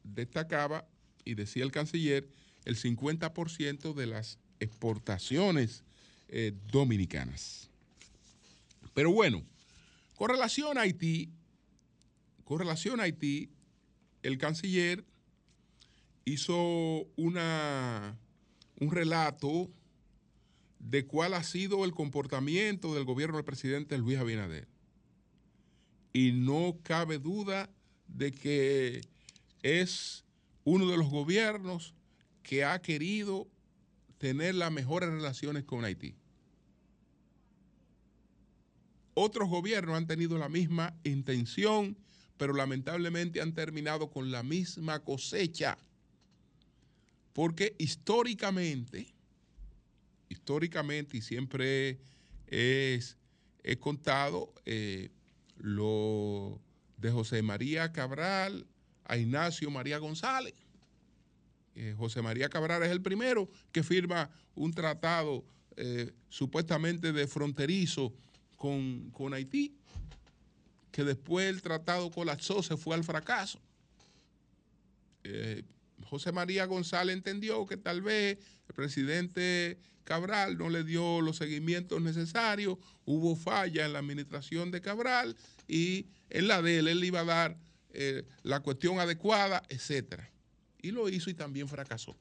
destacaba 0.05 0.87
y 1.25 1.35
decía 1.35 1.65
el 1.65 1.71
canciller, 1.73 2.29
el 2.63 2.77
50% 2.77 3.93
de 3.93 4.07
las 4.07 4.39
exportaciones 4.61 5.83
eh, 6.29 6.53
dominicanas. 6.71 7.69
Pero 8.93 9.11
bueno, 9.11 9.43
con 10.15 10.29
relación 10.29 10.77
a 10.77 10.81
Haití, 10.81 11.29
con 12.45 12.59
relación 12.59 13.01
a 13.01 13.03
Haití, 13.03 13.49
el 14.23 14.37
canciller 14.37 15.03
hizo 16.23 17.05
una 17.17 18.17
un 18.79 18.91
relato 18.91 19.69
de 20.79 21.05
cuál 21.05 21.33
ha 21.33 21.43
sido 21.43 21.83
el 21.83 21.91
comportamiento 21.91 22.95
del 22.95 23.03
gobierno 23.03 23.35
del 23.35 23.45
presidente 23.45 23.97
Luis 23.97 24.17
Abinader. 24.17 24.70
Y 26.13 26.31
no 26.31 26.77
cabe 26.83 27.17
duda 27.17 27.69
de 28.07 28.31
que 28.31 29.01
es 29.61 30.23
uno 30.63 30.87
de 30.89 30.97
los 30.97 31.09
gobiernos 31.09 31.93
que 32.43 32.65
ha 32.65 32.81
querido 32.81 33.47
tener 34.17 34.55
las 34.55 34.71
mejores 34.71 35.09
relaciones 35.09 35.63
con 35.63 35.85
Haití. 35.85 36.15
Otros 39.13 39.49
gobiernos 39.49 39.95
han 39.95 40.07
tenido 40.07 40.37
la 40.37 40.49
misma 40.49 40.95
intención, 41.03 41.97
pero 42.37 42.53
lamentablemente 42.53 43.41
han 43.41 43.53
terminado 43.53 44.09
con 44.09 44.31
la 44.31 44.43
misma 44.43 45.03
cosecha 45.03 45.77
porque 47.33 47.75
históricamente, 47.77 49.13
históricamente, 50.29 51.17
y 51.17 51.21
siempre 51.21 51.99
es, 52.47 53.17
he 53.63 53.77
contado 53.77 54.53
eh, 54.65 55.09
lo 55.61 56.59
de 56.97 57.11
José 57.11 57.41
María 57.41 57.91
Cabral 57.91 58.65
a 59.05 59.17
Ignacio 59.17 59.69
María 59.71 59.97
González. 59.97 60.53
Eh, 61.75 61.95
José 61.97 62.21
María 62.21 62.49
Cabral 62.49 62.83
es 62.83 62.89
el 62.89 63.01
primero 63.01 63.49
que 63.71 63.83
firma 63.83 64.29
un 64.55 64.73
tratado 64.73 65.45
eh, 65.77 66.11
supuestamente 66.29 67.13
de 67.13 67.27
fronterizo 67.27 68.13
con, 68.57 69.09
con 69.11 69.33
Haití, 69.33 69.75
que 70.91 71.03
después 71.03 71.47
el 71.47 71.61
tratado 71.61 72.11
colapsó, 72.11 72.61
se 72.61 72.75
fue 72.75 72.95
al 72.95 73.03
fracaso. 73.03 73.59
José 76.05 76.31
María 76.31 76.65
González 76.65 77.15
entendió 77.15 77.65
que 77.65 77.77
tal 77.77 78.01
vez 78.01 78.39
el 78.67 78.75
presidente 78.75 79.79
Cabral 80.03 80.57
no 80.57 80.69
le 80.69 80.83
dio 80.83 81.21
los 81.21 81.37
seguimientos 81.37 82.01
necesarios, 82.01 82.77
hubo 83.05 83.35
falla 83.35 83.85
en 83.85 83.93
la 83.93 83.99
administración 83.99 84.71
de 84.71 84.81
Cabral 84.81 85.37
y 85.71 86.07
en 86.29 86.49
la 86.49 86.61
de 86.61 86.79
él, 86.79 86.89
él 86.89 87.01
iba 87.01 87.21
a 87.21 87.23
dar 87.23 87.57
eh, 87.93 88.25
la 88.43 88.59
cuestión 88.59 88.99
adecuada, 88.99 89.63
etcétera. 89.69 90.29
Y 90.81 90.91
lo 90.91 91.07
hizo 91.07 91.29
y 91.29 91.33
también 91.33 91.69
fracasó. 91.69 92.17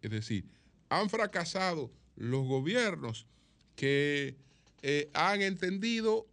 Es 0.00 0.12
decir, 0.12 0.44
han 0.88 1.10
fracasado 1.10 1.90
los 2.14 2.46
gobiernos 2.46 3.26
que 3.74 4.36
eh, 4.82 5.10
han 5.12 5.42
entendido 5.42 6.28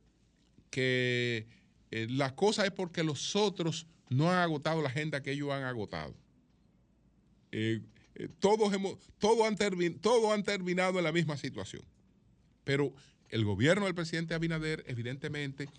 que 0.70 1.48
eh, 1.90 2.06
la 2.12 2.36
cosa 2.36 2.64
es 2.66 2.72
porque 2.72 3.04
los 3.04 3.36
otros 3.36 3.88
no 4.10 4.30
han 4.30 4.38
agotado 4.38 4.84
la 4.84 4.90
agenda 4.90 5.24
que 5.24 5.32
ellos 5.32 5.52
han 5.52 5.64
agotado. 5.64 6.14
Eh, 7.52 7.82
todos, 8.40 8.72
hemos, 8.72 8.98
han 9.24 9.56
han 10.32 10.44
terminado 10.44 11.00
en 11.00 11.06
la 11.06 11.12
misma 11.12 11.38
situación. 11.38 11.82
Pero 12.64 12.94
el 13.30 13.46
gobierno 13.46 13.86
del 13.86 13.96
presidente 13.96 14.34
Abinader, 14.34 14.84
evidentemente, 14.88 15.70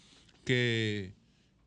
que 0.45 1.15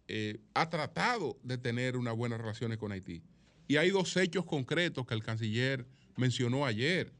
eh, 0.07 0.39
ha 0.53 0.69
tratado 0.69 1.37
de 1.43 1.57
tener 1.57 1.97
unas 1.97 2.15
buenas 2.15 2.39
relaciones 2.39 2.77
con 2.77 2.91
Haití. 2.91 3.21
Y 3.67 3.77
hay 3.77 3.89
dos 3.91 4.15
hechos 4.17 4.45
concretos 4.45 5.05
que 5.05 5.13
el 5.13 5.23
canciller 5.23 5.85
mencionó 6.17 6.65
ayer. 6.65 7.11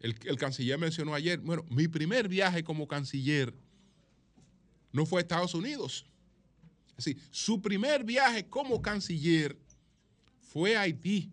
El, 0.00 0.16
el, 0.24 0.36
canciller 0.36 0.78
mencionó 0.78 1.14
ayer, 1.14 1.40
bueno, 1.40 1.64
mi 1.70 1.88
primer 1.88 2.28
viaje 2.28 2.62
como 2.62 2.86
canciller 2.86 3.52
no 4.92 5.04
fue 5.06 5.20
a 5.20 5.22
Estados 5.22 5.54
Unidos, 5.54 6.06
su 7.30 7.62
primer 7.62 8.04
viaje 8.04 8.46
como 8.48 8.82
canciller 8.82 9.56
fue 10.40 10.76
a 10.76 10.82
Haití 10.82 11.30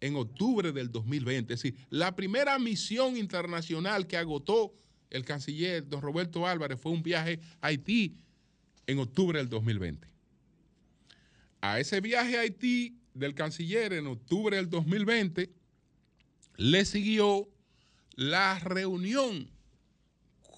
en 0.00 0.16
octubre 0.16 0.72
del 0.72 0.90
2020. 0.90 1.54
Es 1.54 1.62
decir, 1.62 1.78
la 1.90 2.14
primera 2.16 2.58
misión 2.58 3.16
internacional 3.16 4.06
que 4.06 4.16
agotó 4.16 4.74
el 5.10 5.24
canciller 5.24 5.86
don 5.88 6.00
Roberto 6.00 6.46
Álvarez 6.46 6.80
fue 6.80 6.92
un 6.92 7.02
viaje 7.02 7.40
a 7.60 7.68
Haití 7.68 8.16
en 8.86 8.98
octubre 8.98 9.38
del 9.38 9.48
2020. 9.48 10.08
a 11.60 11.80
ese 11.80 12.00
viaje 12.00 12.36
a 12.36 12.42
Haití 12.42 12.96
del 13.14 13.34
canciller 13.34 13.92
en 13.92 14.06
octubre 14.06 14.56
del 14.56 14.70
2020 14.70 15.50
le 16.56 16.84
siguió 16.84 17.48
la 18.14 18.58
reunión 18.58 19.50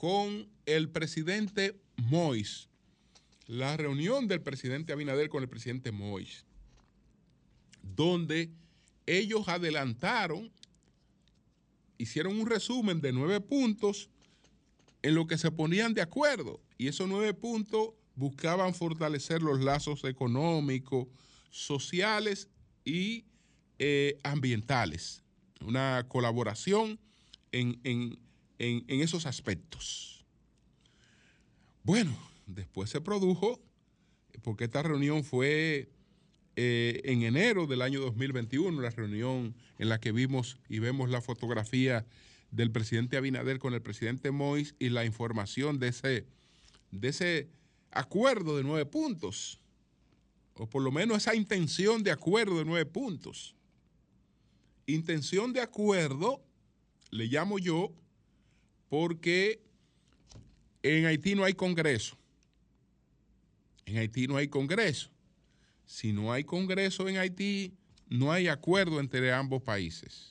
con 0.00 0.48
el 0.64 0.88
presidente 0.88 1.78
Mois, 1.96 2.68
la 3.46 3.76
reunión 3.76 4.28
del 4.28 4.40
presidente 4.40 4.94
Abinader 4.94 5.28
con 5.28 5.42
el 5.42 5.48
presidente 5.48 5.92
Mois, 5.92 6.46
donde 7.82 8.50
ellos 9.04 9.48
adelantaron, 9.48 10.50
hicieron 11.98 12.40
un 12.40 12.46
resumen 12.46 13.02
de 13.02 13.12
nueve 13.12 13.40
puntos 13.40 14.08
en 15.02 15.14
lo 15.14 15.26
que 15.26 15.38
se 15.38 15.50
ponían 15.50 15.94
de 15.94 16.02
acuerdo. 16.02 16.60
Y 16.78 16.88
esos 16.88 17.08
nueve 17.08 17.34
puntos 17.34 17.90
buscaban 18.14 18.74
fortalecer 18.74 19.42
los 19.42 19.60
lazos 19.60 20.04
económicos, 20.04 21.08
sociales 21.50 22.48
y 22.84 23.24
eh, 23.78 24.18
ambientales. 24.22 25.22
Una 25.64 26.06
colaboración 26.08 26.98
en, 27.52 28.18
esos 28.58 29.26
aspectos. 29.26 30.24
Bueno, 31.82 32.16
después 32.46 32.90
se 32.90 33.00
produjo, 33.00 33.60
porque 34.42 34.64
esta 34.64 34.82
reunión 34.82 35.24
fue 35.24 35.90
eh, 36.56 37.00
en 37.04 37.22
enero 37.22 37.66
del 37.66 37.82
año 37.82 38.00
2021, 38.00 38.80
la 38.80 38.90
reunión 38.90 39.54
en 39.78 39.88
la 39.88 39.98
que 39.98 40.12
vimos 40.12 40.58
y 40.68 40.78
vemos 40.78 41.08
la 41.08 41.22
fotografía 41.22 42.06
del 42.50 42.70
presidente 42.72 43.16
Abinader 43.16 43.58
con 43.58 43.74
el 43.74 43.82
presidente 43.82 44.30
Mois 44.30 44.74
y 44.78 44.88
la 44.88 45.04
información 45.04 45.78
de 45.78 45.88
ese, 45.88 46.26
de 46.90 47.08
ese 47.08 47.48
acuerdo 47.90 48.56
de 48.56 48.64
nueve 48.64 48.86
puntos, 48.86 49.60
o 50.54 50.68
por 50.68 50.82
lo 50.82 50.92
menos 50.92 51.18
esa 51.18 51.34
intención 51.34 52.02
de 52.02 52.10
acuerdo 52.10 52.58
de 52.58 52.64
nueve 52.64 52.86
puntos. 52.86 53.54
Intención 54.86 55.52
de 55.52 55.60
acuerdo, 55.60 56.42
le 57.10 57.26
llamo 57.26 57.58
yo, 57.58 57.92
porque 58.88 59.62
en 60.82 61.06
Haití 61.06 61.34
no 61.34 61.44
hay 61.44 61.54
Congreso. 61.54 62.16
En 63.86 63.98
Haití 63.98 64.26
no 64.26 64.36
hay 64.36 64.48
Congreso. 64.48 65.10
Si 65.86 66.12
no 66.12 66.32
hay 66.32 66.44
Congreso 66.44 67.08
en 67.08 67.18
Haití, 67.18 67.74
no 68.08 68.32
hay 68.32 68.48
acuerdo 68.48 69.00
entre 69.00 69.32
ambos 69.32 69.62
países. 69.62 70.29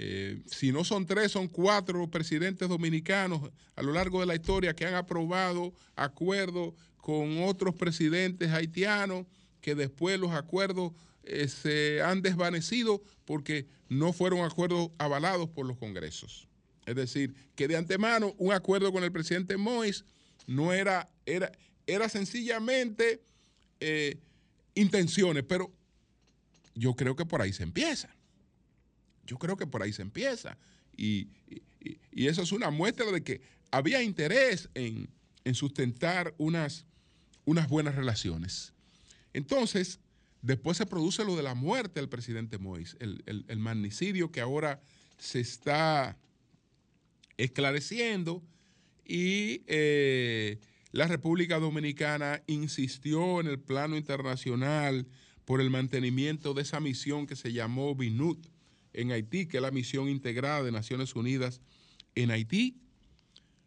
Eh, 0.00 0.42
si 0.46 0.70
no 0.70 0.84
son 0.84 1.06
tres, 1.06 1.32
son 1.32 1.48
cuatro 1.48 2.08
presidentes 2.08 2.68
dominicanos 2.68 3.50
a 3.74 3.82
lo 3.82 3.92
largo 3.92 4.20
de 4.20 4.26
la 4.26 4.36
historia 4.36 4.72
que 4.72 4.86
han 4.86 4.94
aprobado 4.94 5.74
acuerdos 5.96 6.74
con 6.98 7.42
otros 7.42 7.74
presidentes 7.74 8.52
haitianos, 8.52 9.26
que 9.60 9.74
después 9.74 10.20
los 10.20 10.30
acuerdos 10.30 10.92
eh, 11.24 11.48
se 11.48 12.00
han 12.00 12.22
desvanecido 12.22 13.02
porque 13.24 13.66
no 13.88 14.12
fueron 14.12 14.44
acuerdos 14.44 14.90
avalados 14.98 15.50
por 15.50 15.66
los 15.66 15.76
congresos. 15.76 16.46
Es 16.86 16.94
decir, 16.94 17.34
que 17.56 17.66
de 17.66 17.76
antemano 17.76 18.36
un 18.38 18.52
acuerdo 18.52 18.92
con 18.92 19.02
el 19.02 19.10
presidente 19.10 19.56
Mois 19.56 20.04
no 20.46 20.72
era, 20.72 21.10
era, 21.26 21.50
era 21.88 22.08
sencillamente 22.08 23.20
eh, 23.80 24.16
intenciones, 24.76 25.42
pero 25.42 25.72
yo 26.76 26.94
creo 26.94 27.16
que 27.16 27.26
por 27.26 27.42
ahí 27.42 27.52
se 27.52 27.64
empieza. 27.64 28.14
Yo 29.28 29.38
creo 29.38 29.56
que 29.56 29.66
por 29.66 29.82
ahí 29.82 29.92
se 29.92 30.02
empieza. 30.02 30.58
Y, 30.96 31.28
eso 32.10 32.42
es 32.42 32.50
una 32.50 32.70
muestra 32.70 33.06
de 33.12 33.22
que 33.22 33.40
había 33.70 34.02
interés 34.02 34.68
en, 34.74 35.08
sustentar 35.54 36.34
unas, 36.36 36.84
unas 37.44 37.68
buenas 37.68 37.94
relaciones. 37.94 38.72
Entonces, 39.32 40.00
después 40.42 40.76
se 40.76 40.86
produce 40.86 41.24
lo 41.24 41.36
de 41.36 41.42
la 41.44 41.54
muerte 41.54 42.00
del 42.00 42.08
presidente 42.08 42.58
Mois, 42.58 42.96
el, 42.98 43.22
el, 43.26 43.58
magnicidio 43.58 44.32
que 44.32 44.40
ahora 44.40 44.82
se 45.16 45.40
está 45.40 46.18
esclareciendo 47.38 48.42
y 49.06 49.62
eh, 49.68 50.58
la 50.92 51.06
República 51.06 51.58
Dominicana 51.58 52.42
insistió 52.46 53.40
en 53.40 53.46
el 53.46 53.58
plano 53.58 53.96
internacional 53.96 55.06
por 55.44 55.62
el 55.62 55.70
mantenimiento 55.70 56.52
de 56.52 56.62
esa 56.62 56.80
misión 56.80 57.26
que 57.26 57.36
se 57.36 57.52
llamó 57.52 57.94
BINUT, 57.94 58.46
en 58.92 59.12
Haití, 59.12 59.46
que 59.46 59.58
es 59.58 59.62
la 59.62 59.70
misión 59.70 60.08
integrada 60.08 60.62
de 60.62 60.72
Naciones 60.72 61.14
Unidas 61.14 61.60
en 62.14 62.30
Haití. 62.30 62.76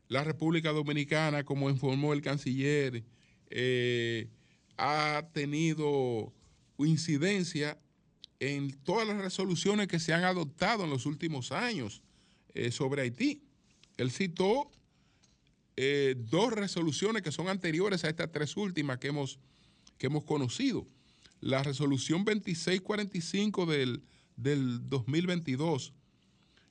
La 0.07 0.23
República 0.23 0.71
Dominicana, 0.71 1.43
como 1.43 1.69
informó 1.69 2.13
el 2.13 2.21
canciller, 2.21 3.03
eh, 3.49 4.27
ha 4.77 5.27
tenido 5.33 6.33
incidencia 6.77 7.79
en 8.39 8.73
todas 8.83 9.07
las 9.07 9.17
resoluciones 9.17 9.87
que 9.87 9.99
se 9.99 10.13
han 10.13 10.23
adoptado 10.23 10.83
en 10.83 10.89
los 10.89 11.05
últimos 11.05 11.51
años 11.51 12.01
eh, 12.53 12.71
sobre 12.71 13.03
Haití. 13.03 13.43
Él 13.97 14.11
citó 14.11 14.71
eh, 15.77 16.15
dos 16.17 16.51
resoluciones 16.51 17.21
que 17.21 17.31
son 17.31 17.47
anteriores 17.47 18.03
a 18.03 18.09
estas 18.09 18.31
tres 18.31 18.57
últimas 18.57 18.97
que 18.97 19.09
hemos, 19.09 19.39
que 19.97 20.07
hemos 20.07 20.23
conocido. 20.23 20.87
La 21.39 21.63
resolución 21.63 22.25
2645 22.25 23.65
del 23.65 24.03
del 24.41 24.89
2022, 24.89 25.93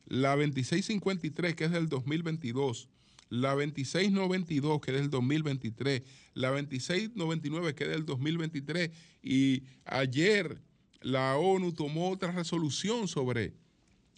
la 0.07 0.31
2653 0.31 1.55
que 1.55 1.65
es 1.65 1.71
del 1.71 1.89
2022, 1.89 2.89
la 3.29 3.51
2692 3.51 4.81
que 4.81 4.91
es 4.91 4.97
del 4.99 5.11
2023, 5.11 6.03
la 6.35 6.49
2699 6.51 7.75
que 7.75 7.85
es 7.85 7.91
del 7.91 8.05
2023 8.05 8.91
y 9.23 9.63
ayer 9.85 10.61
la 11.01 11.37
ONU 11.37 11.73
tomó 11.73 12.11
otra 12.11 12.33
resolución 12.33 13.09
sobre, 13.09 13.55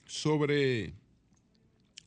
sobre, 0.07 0.95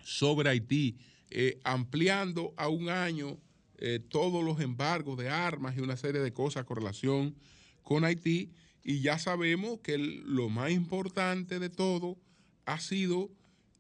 sobre 0.04 0.50
Haití, 0.50 0.98
eh, 1.30 1.60
ampliando 1.64 2.54
a 2.58 2.70
un 2.70 2.90
año 2.90 3.38
eh, 3.78 4.00
todos 4.00 4.44
los 4.44 4.60
embargos 4.60 5.18
de 5.18 5.30
armas 5.30 5.78
y 5.78 5.82
una 5.82 5.98
serie 5.98 6.22
de 6.22 6.34
cosas 6.34 6.66
con 6.66 6.78
relación 6.78 7.36
con 7.84 8.04
Haití 8.04 8.52
y 8.86 9.02
ya 9.02 9.18
sabemos 9.18 9.80
que 9.80 9.98
lo 9.98 10.48
más 10.48 10.70
importante 10.70 11.60
de 11.60 11.70
todo 11.70 12.18
ha 12.66 12.80
sido 12.80 13.32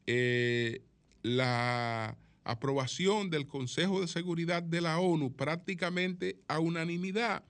eh, 0.08 0.82
la 1.22 2.18
aprobación 2.44 3.30
del 3.30 3.46
Consejo 3.48 4.02
de 4.02 4.08
Seguridad 4.08 4.64
de 4.64 4.82
la 4.82 5.00
ONU 5.00 5.32
prácticamente 5.32 6.40
a 6.48 6.60
unanimidad 6.60 7.44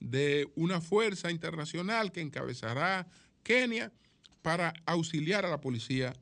de 0.00 0.48
una 0.56 0.80
fuerza 0.80 1.30
internacional 1.30 2.10
que 2.10 2.22
encabezará 2.22 3.06
Kenia 3.42 3.92
para 4.40 4.72
auxiliar 4.86 5.44
a 5.44 5.50
la 5.50 5.60
policía 5.60 6.14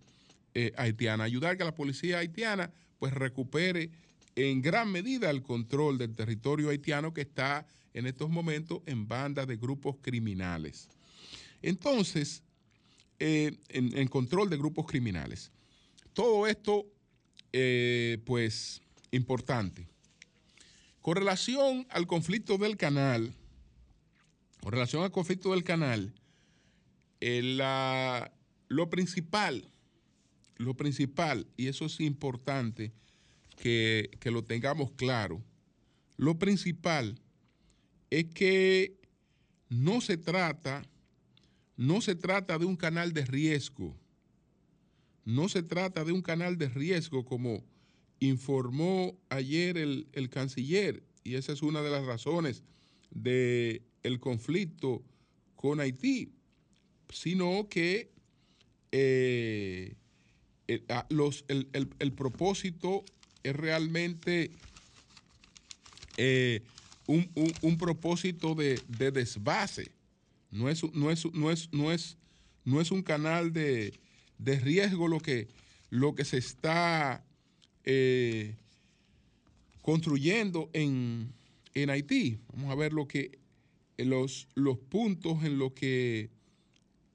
eh, 0.55 0.73
haitiana, 0.77 1.25
ayudar 1.25 1.57
que 1.57 1.65
la 1.65 1.77
policía 1.77 2.19
haitiana 2.19 2.73
pues 2.99 3.13
recupere 3.13 3.91
en 4.35 4.63
gran 4.63 4.91
medida 4.91 5.31
el 5.31 5.43
control 5.43 5.97
del 5.99 6.17
territorio 6.17 6.71
haitiano 6.71 7.15
que 7.15 7.21
está 7.21 7.67
en 7.95 8.07
estos 8.07 8.31
momentos 8.31 8.81
en 8.87 9.07
bandas 9.07 9.47
de 9.47 9.57
grupos 9.57 9.97
criminales. 10.01 10.89
Entonces, 11.61 12.43
eh, 13.19 13.57
en, 13.69 14.09
control 14.09 14.51
de 14.51 14.57
grupos 14.57 14.85
criminales. 14.87 15.53
Todo 16.13 16.49
esto, 16.49 16.87
eh, 17.53 18.19
pues, 18.25 18.83
importante. 19.13 19.87
Con 21.01 21.17
relación 21.17 21.87
al 21.91 22.09
conflicto 22.09 22.59
del 22.59 22.77
canal, 22.77 23.33
con 24.61 24.73
relación 24.73 25.05
al 25.05 25.13
conflicto 25.13 25.53
del 25.53 25.63
canal, 25.63 26.13
eh, 27.21 27.57
lo 28.69 28.91
principal, 28.91 29.71
lo 30.57 30.75
principal, 30.75 31.47
y 31.57 31.69
eso 31.69 31.87
es 31.87 32.01
importante 32.01 32.93
que, 33.57 34.11
que 34.19 34.33
lo 34.33 34.43
tengamos 34.43 34.91
claro, 34.93 35.41
lo 36.17 36.41
principal 36.41 37.21
es 38.13 38.27
que 38.27 38.95
no 39.71 40.03
se 40.03 40.19
trata, 40.19 40.83
no 41.79 42.03
se 42.03 42.15
trata 42.15 42.59
de 42.59 42.67
un 42.67 42.77
canal 42.77 43.15
de 43.15 43.25
riesgo, 43.25 43.97
no 45.25 45.49
se 45.49 45.63
trata 45.63 46.05
de 46.05 46.13
un 46.13 46.21
canal 46.21 46.59
de 46.59 46.69
riesgo 46.69 47.25
como 47.25 47.65
informó 48.21 49.17
ayer 49.31 49.79
el, 49.79 50.29
canciller, 50.29 51.03
y 51.25 51.37
esa 51.37 51.53
es 51.53 51.63
una 51.63 51.81
de 51.81 51.91
las 51.91 52.05
razones 52.05 52.65
del 53.11 53.81
el 54.03 54.21
conflicto 54.21 55.03
con 55.57 55.81
Haití, 55.81 56.35
sino 57.09 57.67
que 57.71 58.11
eh, 58.91 59.95
el, 60.67 62.13
propósito 62.13 63.07
es 63.43 63.57
realmente 63.57 64.51
eh, 66.19 66.63
un, 67.63 67.79
propósito 67.79 68.55
de, 68.55 68.81
desbase. 68.89 69.91
No 70.51 70.69
es, 70.69 70.83
no, 70.95 71.11
es, 71.11 71.25
no, 71.33 71.51
es, 71.51 71.73
no, 71.73 71.93
es, 71.93 72.17
no 72.65 72.81
es 72.81 72.91
un 72.91 73.03
canal 73.03 73.53
de, 73.53 73.99
riesgo 74.39 75.09
lo 75.09 75.21
que, 75.21 75.49
lo 75.91 76.15
que 76.15 76.25
se 76.25 76.39
está 76.39 77.25
eh, 77.85 78.57
construyendo 79.81 80.71
en, 80.73 81.33
Haití. 81.75 82.39
Vamos 82.53 82.71
a 82.71 82.75
ver 82.75 82.93
lo 82.93 83.09
que 83.09 83.39
los, 83.99 84.49
los 84.55 84.79
puntos 84.79 85.45
en 85.45 85.59
los 85.59 85.73
que 85.73 86.31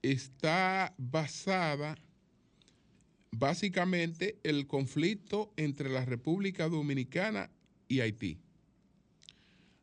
está 0.02 0.94
basada 0.96 1.96
básicamente 3.30 4.38
el 4.42 4.66
conflicto 4.66 5.52
entre 5.56 5.90
la 5.90 6.04
República 6.04 6.68
Dominicana 6.68 7.50
y 7.88 8.00
Haití. 8.00 8.38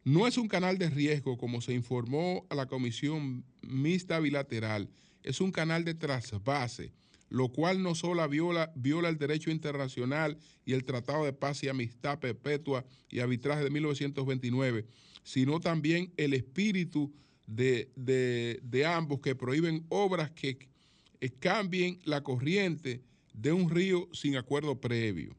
No 0.06 0.28
es 0.28 0.38
un 0.38 0.48
canal 0.48 0.78
de 0.78 0.92
riesgo 0.92 1.36
como 1.36 1.62
se 1.62 1.74
informó 1.74 2.46
a 2.52 2.56
la 2.56 2.68
Comisión 2.68 3.44
Mixta 3.64 4.20
Bilateral, 4.20 4.88
es 5.24 5.42
un 5.42 5.52
canal 5.52 5.84
de 5.84 5.96
trasvase, 5.96 6.94
lo 7.28 7.50
cual 7.50 7.82
no 7.82 7.96
solo 7.96 8.30
viola, 8.30 8.72
viola 8.76 9.10
el 9.10 9.18
derecho 9.18 9.50
internacional 9.50 10.38
y 10.64 10.74
el 10.74 10.86
Tratado 10.86 11.26
de 11.26 11.34
Paz 11.34 11.64
y 11.64 11.70
Amistad 11.70 12.20
Perpetua 12.20 12.86
y 13.10 13.20
Arbitraje 13.20 13.64
de 13.64 13.72
1929, 13.72 14.86
sino 15.24 15.60
también 15.60 16.14
el 16.18 16.36
espíritu 16.36 17.12
de, 17.48 17.90
de 17.96 18.86
ambos 18.86 19.22
que 19.22 19.34
prohíben 19.34 19.88
obras 19.90 20.30
que 20.30 20.70
cambien 21.40 22.00
la 22.06 22.22
corriente 22.22 23.02
de 23.34 23.52
un 23.52 23.72
río 23.72 24.08
sin 24.14 24.36
acuerdo 24.36 24.80
previo. 24.80 25.36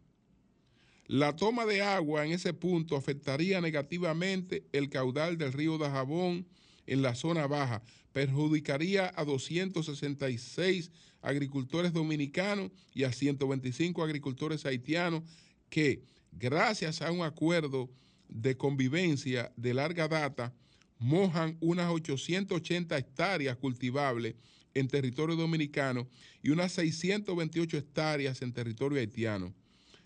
La 1.09 1.37
toma 1.37 1.67
de 1.67 1.83
agua 1.83 2.27
en 2.27 2.33
ese 2.33 2.53
punto 2.53 2.97
afectaría 2.97 3.61
negativamente 3.61 4.65
el 4.73 4.89
caudal 4.89 5.39
del 5.39 5.53
río 5.53 5.79
Dajabón 5.79 6.47
en 6.87 7.03
la 7.03 7.15
zona 7.15 7.47
baja, 7.47 7.83
perjudicaría 8.13 9.13
a 9.15 9.25
266 9.25 10.91
agricultores 11.23 11.93
dominicanos 11.93 12.73
y 12.93 13.05
a 13.05 13.13
125 13.13 14.03
agricultores 14.03 14.67
haitianos 14.67 15.23
que, 15.69 16.03
gracias 16.33 17.03
a 17.03 17.13
un 17.13 17.23
acuerdo 17.23 17.89
de 18.29 18.57
convivencia 18.57 19.53
de 19.57 19.75
larga 19.75 20.09
data, 20.09 20.53
mojan 20.99 21.57
unas 21.61 21.91
880 21.91 22.97
hectáreas 22.99 23.57
cultivables 23.59 24.35
en 24.75 24.89
territorio 24.89 25.37
dominicano 25.37 26.09
y 26.43 26.51
unas 26.51 26.73
628 26.73 27.77
hectáreas 27.77 28.43
en 28.43 28.53
territorio 28.53 28.99
haitiano. 28.99 29.55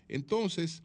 Entonces, 0.07 0.83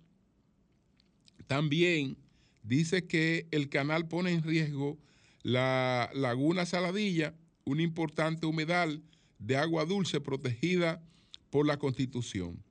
también 1.46 2.16
dice 2.62 3.06
que 3.06 3.46
el 3.50 3.68
canal 3.68 4.08
pone 4.08 4.32
en 4.32 4.42
riesgo 4.42 4.98
la 5.42 6.10
laguna 6.14 6.66
Saladilla, 6.66 7.34
una 7.64 7.82
importante 7.82 8.46
humedal 8.46 9.02
de 9.38 9.56
agua 9.56 9.84
dulce 9.84 10.20
protegida 10.20 11.02
por 11.50 11.66
la 11.66 11.78
Constitución. 11.78 12.62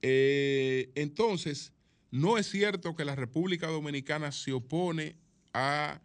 Eh, 0.00 0.90
entonces, 0.94 1.72
no 2.10 2.38
es 2.38 2.46
cierto 2.46 2.96
que 2.96 3.04
la 3.04 3.14
República 3.14 3.66
Dominicana 3.66 4.32
se 4.32 4.52
opone 4.52 5.16
a 5.52 6.00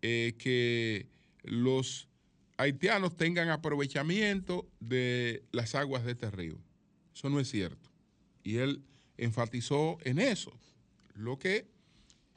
eh, 0.00 0.34
que 0.38 1.06
los 1.42 2.08
haitianos 2.56 3.16
tengan 3.16 3.50
aprovechamiento 3.50 4.66
de 4.80 5.42
las 5.52 5.74
aguas 5.74 6.04
de 6.04 6.12
este 6.12 6.30
río. 6.30 6.56
Eso 7.14 7.28
no 7.28 7.40
es 7.40 7.50
cierto. 7.50 7.90
Y 8.42 8.56
él 8.56 8.82
enfatizó 9.18 9.98
en 10.02 10.18
eso 10.18 10.52
lo 11.14 11.38
que 11.38 11.66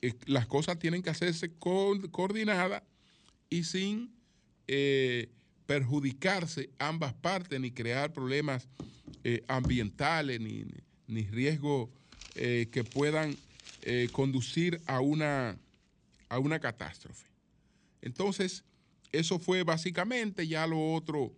eh, 0.02 0.14
las 0.26 0.48
cosas 0.48 0.78
tienen 0.78 1.02
que 1.02 1.10
hacerse 1.10 1.52
coordinadas 1.58 2.84
y 3.50 3.64
sin 3.64 4.14
eh, 4.68 5.30
perjudicarse 5.66 6.70
ambas 6.78 7.14
partes 7.14 7.60
ni 7.60 7.72
crear 7.72 8.14
problemas 8.14 8.68
eh, 9.24 9.44
ambientales 9.48 10.40
ni, 10.40 10.66
ni 11.08 11.24
riesgos 11.24 11.90
que 12.36 12.84
puedan 12.84 13.38
conducir 14.12 14.82
a 14.88 15.00
una, 15.00 15.58
a 16.28 16.38
una 16.38 16.60
catástrofe. 16.60 17.26
Entonces, 18.02 18.66
eso 19.14 19.40
fue 19.40 19.64
básicamente, 19.64 20.46
ya 20.46 20.68
lo 20.68 20.94
otro 20.94 21.34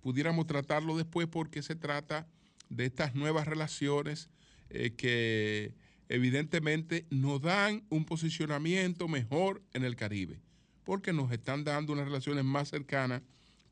pudiéramos 0.00 0.46
tratarlo 0.46 0.96
después 0.96 1.28
porque 1.28 1.62
se 1.62 1.76
trata 1.76 2.26
de 2.70 2.86
estas 2.86 3.14
nuevas 3.14 3.46
relaciones 3.46 4.30
que 4.70 5.74
evidentemente 6.08 7.06
nos 7.10 7.42
dan 7.42 7.82
un 7.90 8.04
posicionamiento 8.04 9.08
mejor 9.08 9.62
en 9.74 9.84
el 9.84 9.96
Caribe, 9.96 10.40
porque 10.84 11.12
nos 11.12 11.30
están 11.32 11.64
dando 11.64 11.92
unas 11.92 12.06
relaciones 12.06 12.44
más 12.44 12.68
cercanas 12.68 13.22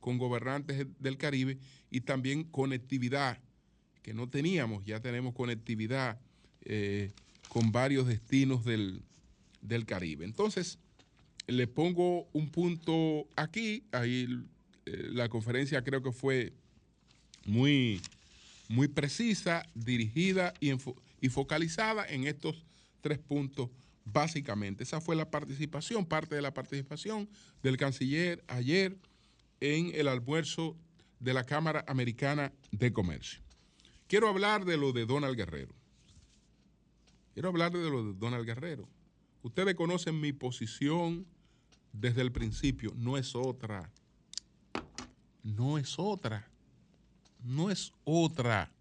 con 0.00 0.18
gobernantes 0.18 0.86
del 0.98 1.16
Caribe 1.16 1.58
y 1.90 2.02
también 2.02 2.44
conectividad, 2.44 3.40
que 4.02 4.14
no 4.14 4.28
teníamos, 4.28 4.84
ya 4.84 5.00
tenemos 5.00 5.34
conectividad 5.34 6.20
eh, 6.62 7.10
con 7.48 7.72
varios 7.72 8.06
destinos 8.06 8.64
del, 8.64 9.02
Caribe. 9.86 10.24
Entonces, 10.24 10.78
le 11.48 11.66
pongo 11.66 12.28
un 12.32 12.50
punto 12.50 13.26
aquí, 13.34 13.84
ahí 13.90 14.28
eh, 14.84 15.08
la 15.10 15.28
conferencia 15.28 15.82
creo 15.82 16.02
que 16.02 16.12
fue 16.12 16.52
muy, 17.44 18.00
muy 18.68 18.86
precisa, 18.86 19.64
dirigida 19.74 20.54
y 20.60 20.70
enfocada 20.70 21.05
y 21.20 21.28
focalizada 21.28 22.06
en 22.06 22.26
estos 22.26 22.64
tres 23.00 23.18
puntos 23.18 23.70
básicamente. 24.04 24.84
Esa 24.84 25.00
fue 25.00 25.16
la 25.16 25.30
participación, 25.30 26.06
parte 26.06 26.34
de 26.34 26.42
la 26.42 26.54
participación 26.54 27.28
del 27.62 27.76
canciller 27.76 28.42
ayer 28.46 28.96
en 29.60 29.90
el 29.94 30.08
almuerzo 30.08 30.76
de 31.20 31.34
la 31.34 31.44
Cámara 31.44 31.84
Americana 31.88 32.52
de 32.70 32.92
Comercio. 32.92 33.40
Quiero 34.06 34.28
hablar 34.28 34.64
de 34.64 34.76
lo 34.76 34.92
de 34.92 35.06
Donald 35.06 35.36
Guerrero. 35.36 35.74
Quiero 37.34 37.48
hablar 37.48 37.72
de 37.72 37.90
lo 37.90 38.04
de 38.04 38.18
Donald 38.18 38.46
Guerrero. 38.46 38.88
Ustedes 39.42 39.74
conocen 39.74 40.20
mi 40.20 40.32
posición 40.32 41.26
desde 41.92 42.22
el 42.22 42.32
principio. 42.32 42.92
No 42.96 43.16
es 43.16 43.34
otra. 43.34 43.90
No 45.42 45.78
es 45.78 45.98
otra. 45.98 46.48
No 47.42 47.70
es 47.70 47.92
otra. 48.04 48.72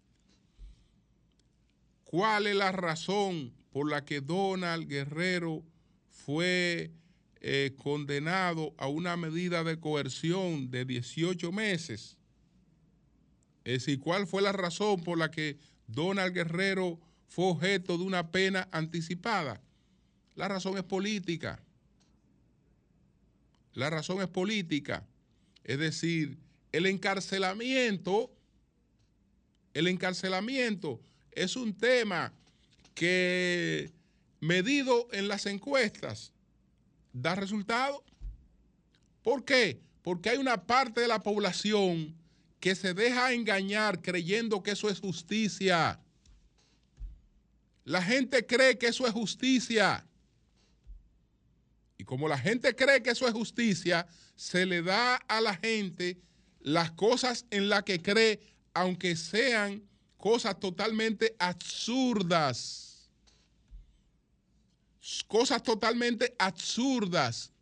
¿Cuál 2.06 2.46
es 2.46 2.54
la 2.54 2.70
razón 2.70 3.52
por 3.72 3.90
la 3.90 4.04
que 4.04 4.20
Donald 4.20 4.88
Guerrero 4.88 5.64
fue 6.08 6.92
eh, 7.40 7.74
condenado 7.76 8.74
a 8.78 8.86
una 8.86 9.16
medida 9.16 9.64
de 9.64 9.80
coerción 9.80 10.70
de 10.70 10.84
18 10.84 11.50
meses? 11.50 12.16
Es 13.64 13.84
decir, 13.84 13.98
¿cuál 13.98 14.28
fue 14.28 14.40
la 14.40 14.52
razón 14.52 15.02
por 15.02 15.18
la 15.18 15.32
que 15.32 15.58
Donald 15.88 16.32
Guerrero 16.32 17.00
fue 17.26 17.46
objeto 17.46 17.98
de 17.98 18.04
una 18.04 18.30
pena 18.30 18.68
anticipada? 18.70 19.60
La 20.36 20.46
razón 20.46 20.78
es 20.78 20.84
política. 20.84 21.60
La 23.74 23.90
razón 23.90 24.22
es 24.22 24.28
política. 24.28 25.04
Es 25.64 25.80
decir, 25.80 26.38
el 26.70 26.86
encarcelamiento, 26.86 28.30
el 29.74 29.88
encarcelamiento 29.88 31.00
es 31.36 31.54
un 31.54 31.72
tema 31.76 32.32
que 32.94 33.92
medido 34.40 35.08
en 35.12 35.28
las 35.28 35.46
encuestas 35.46 36.32
da 37.12 37.34
resultado. 37.34 38.02
¿Por 39.22 39.44
qué? 39.44 39.80
Porque 40.02 40.30
hay 40.30 40.38
una 40.38 40.66
parte 40.66 41.00
de 41.02 41.08
la 41.08 41.22
población 41.22 42.16
que 42.58 42.74
se 42.74 42.94
deja 42.94 43.32
engañar 43.32 44.00
creyendo 44.00 44.62
que 44.62 44.72
eso 44.72 44.88
es 44.88 45.00
justicia. 45.00 46.00
La 47.84 48.02
gente 48.02 48.46
cree 48.46 48.78
que 48.78 48.88
eso 48.88 49.06
es 49.06 49.12
justicia. 49.12 50.06
Y 51.98 52.04
como 52.04 52.28
la 52.28 52.38
gente 52.38 52.74
cree 52.74 53.02
que 53.02 53.10
eso 53.10 53.26
es 53.28 53.32
justicia, 53.32 54.06
se 54.34 54.66
le 54.66 54.82
da 54.82 55.16
a 55.16 55.40
la 55.40 55.54
gente 55.54 56.18
las 56.60 56.90
cosas 56.92 57.46
en 57.50 57.68
las 57.68 57.84
que 57.84 58.02
cree, 58.02 58.40
aunque 58.74 59.16
sean 59.16 59.82
cosas 60.26 60.58
totalmente 60.58 61.36
absurdas. 61.38 63.08
Cosas 65.28 65.62
totalmente 65.62 66.34
absurdas. 66.36 67.52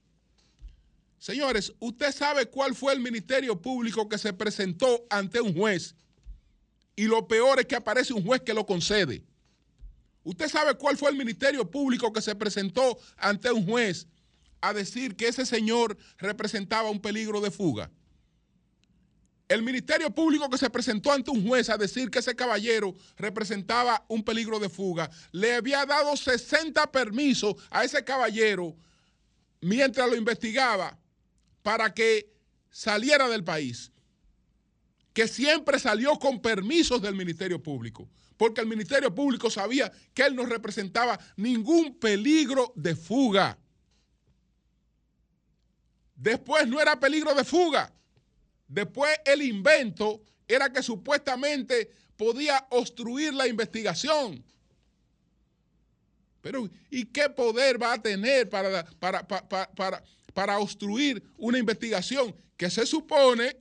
Señores, 1.18 1.74
¿usted 1.78 2.10
sabe 2.10 2.46
cuál 2.46 2.74
fue 2.74 2.94
el 2.94 3.00
ministerio 3.00 3.60
público 3.60 4.08
que 4.08 4.16
se 4.16 4.32
presentó 4.32 5.04
ante 5.10 5.42
un 5.42 5.54
juez? 5.54 5.94
Y 6.96 7.04
lo 7.04 7.28
peor 7.28 7.60
es 7.60 7.66
que 7.66 7.76
aparece 7.76 8.14
un 8.14 8.24
juez 8.24 8.40
que 8.40 8.54
lo 8.54 8.64
concede. 8.64 9.22
¿Usted 10.22 10.48
sabe 10.48 10.74
cuál 10.74 10.96
fue 10.96 11.10
el 11.10 11.18
ministerio 11.18 11.70
público 11.70 12.14
que 12.14 12.22
se 12.22 12.34
presentó 12.34 12.96
ante 13.18 13.52
un 13.52 13.66
juez 13.66 14.06
a 14.62 14.72
decir 14.72 15.16
que 15.16 15.28
ese 15.28 15.44
señor 15.44 15.98
representaba 16.16 16.88
un 16.88 17.02
peligro 17.02 17.42
de 17.42 17.50
fuga? 17.50 17.90
El 19.48 19.62
Ministerio 19.62 20.10
Público 20.10 20.48
que 20.48 20.56
se 20.56 20.70
presentó 20.70 21.12
ante 21.12 21.30
un 21.30 21.46
juez 21.46 21.68
a 21.68 21.76
decir 21.76 22.10
que 22.10 22.20
ese 22.20 22.34
caballero 22.34 22.94
representaba 23.16 24.04
un 24.08 24.24
peligro 24.24 24.58
de 24.58 24.70
fuga, 24.70 25.10
le 25.32 25.54
había 25.54 25.84
dado 25.84 26.16
60 26.16 26.90
permisos 26.90 27.54
a 27.70 27.84
ese 27.84 28.02
caballero 28.04 28.74
mientras 29.60 30.08
lo 30.08 30.16
investigaba 30.16 30.98
para 31.62 31.92
que 31.92 32.32
saliera 32.70 33.28
del 33.28 33.44
país. 33.44 33.90
Que 35.12 35.28
siempre 35.28 35.78
salió 35.78 36.18
con 36.18 36.40
permisos 36.40 37.00
del 37.00 37.14
Ministerio 37.14 37.62
Público, 37.62 38.08
porque 38.36 38.62
el 38.62 38.66
Ministerio 38.66 39.14
Público 39.14 39.50
sabía 39.50 39.92
que 40.12 40.22
él 40.22 40.34
no 40.34 40.44
representaba 40.44 41.18
ningún 41.36 41.98
peligro 41.98 42.72
de 42.74 42.96
fuga. 42.96 43.58
Después 46.16 46.66
no 46.66 46.80
era 46.80 46.98
peligro 46.98 47.34
de 47.34 47.44
fuga. 47.44 47.92
Después 48.74 49.16
el 49.24 49.40
invento 49.40 50.20
era 50.48 50.68
que 50.68 50.82
supuestamente 50.82 51.92
podía 52.16 52.66
obstruir 52.70 53.32
la 53.32 53.46
investigación. 53.46 54.44
Pero, 56.40 56.68
¿y 56.90 57.04
qué 57.06 57.30
poder 57.30 57.80
va 57.80 57.92
a 57.92 58.02
tener 58.02 58.48
para, 58.50 58.84
para, 58.98 59.26
para, 59.26 60.02
para, 60.34 60.58
obstruir 60.58 61.22
una 61.38 61.56
investigación 61.56 62.34
que 62.56 62.68
se 62.68 62.84
supone 62.84 63.56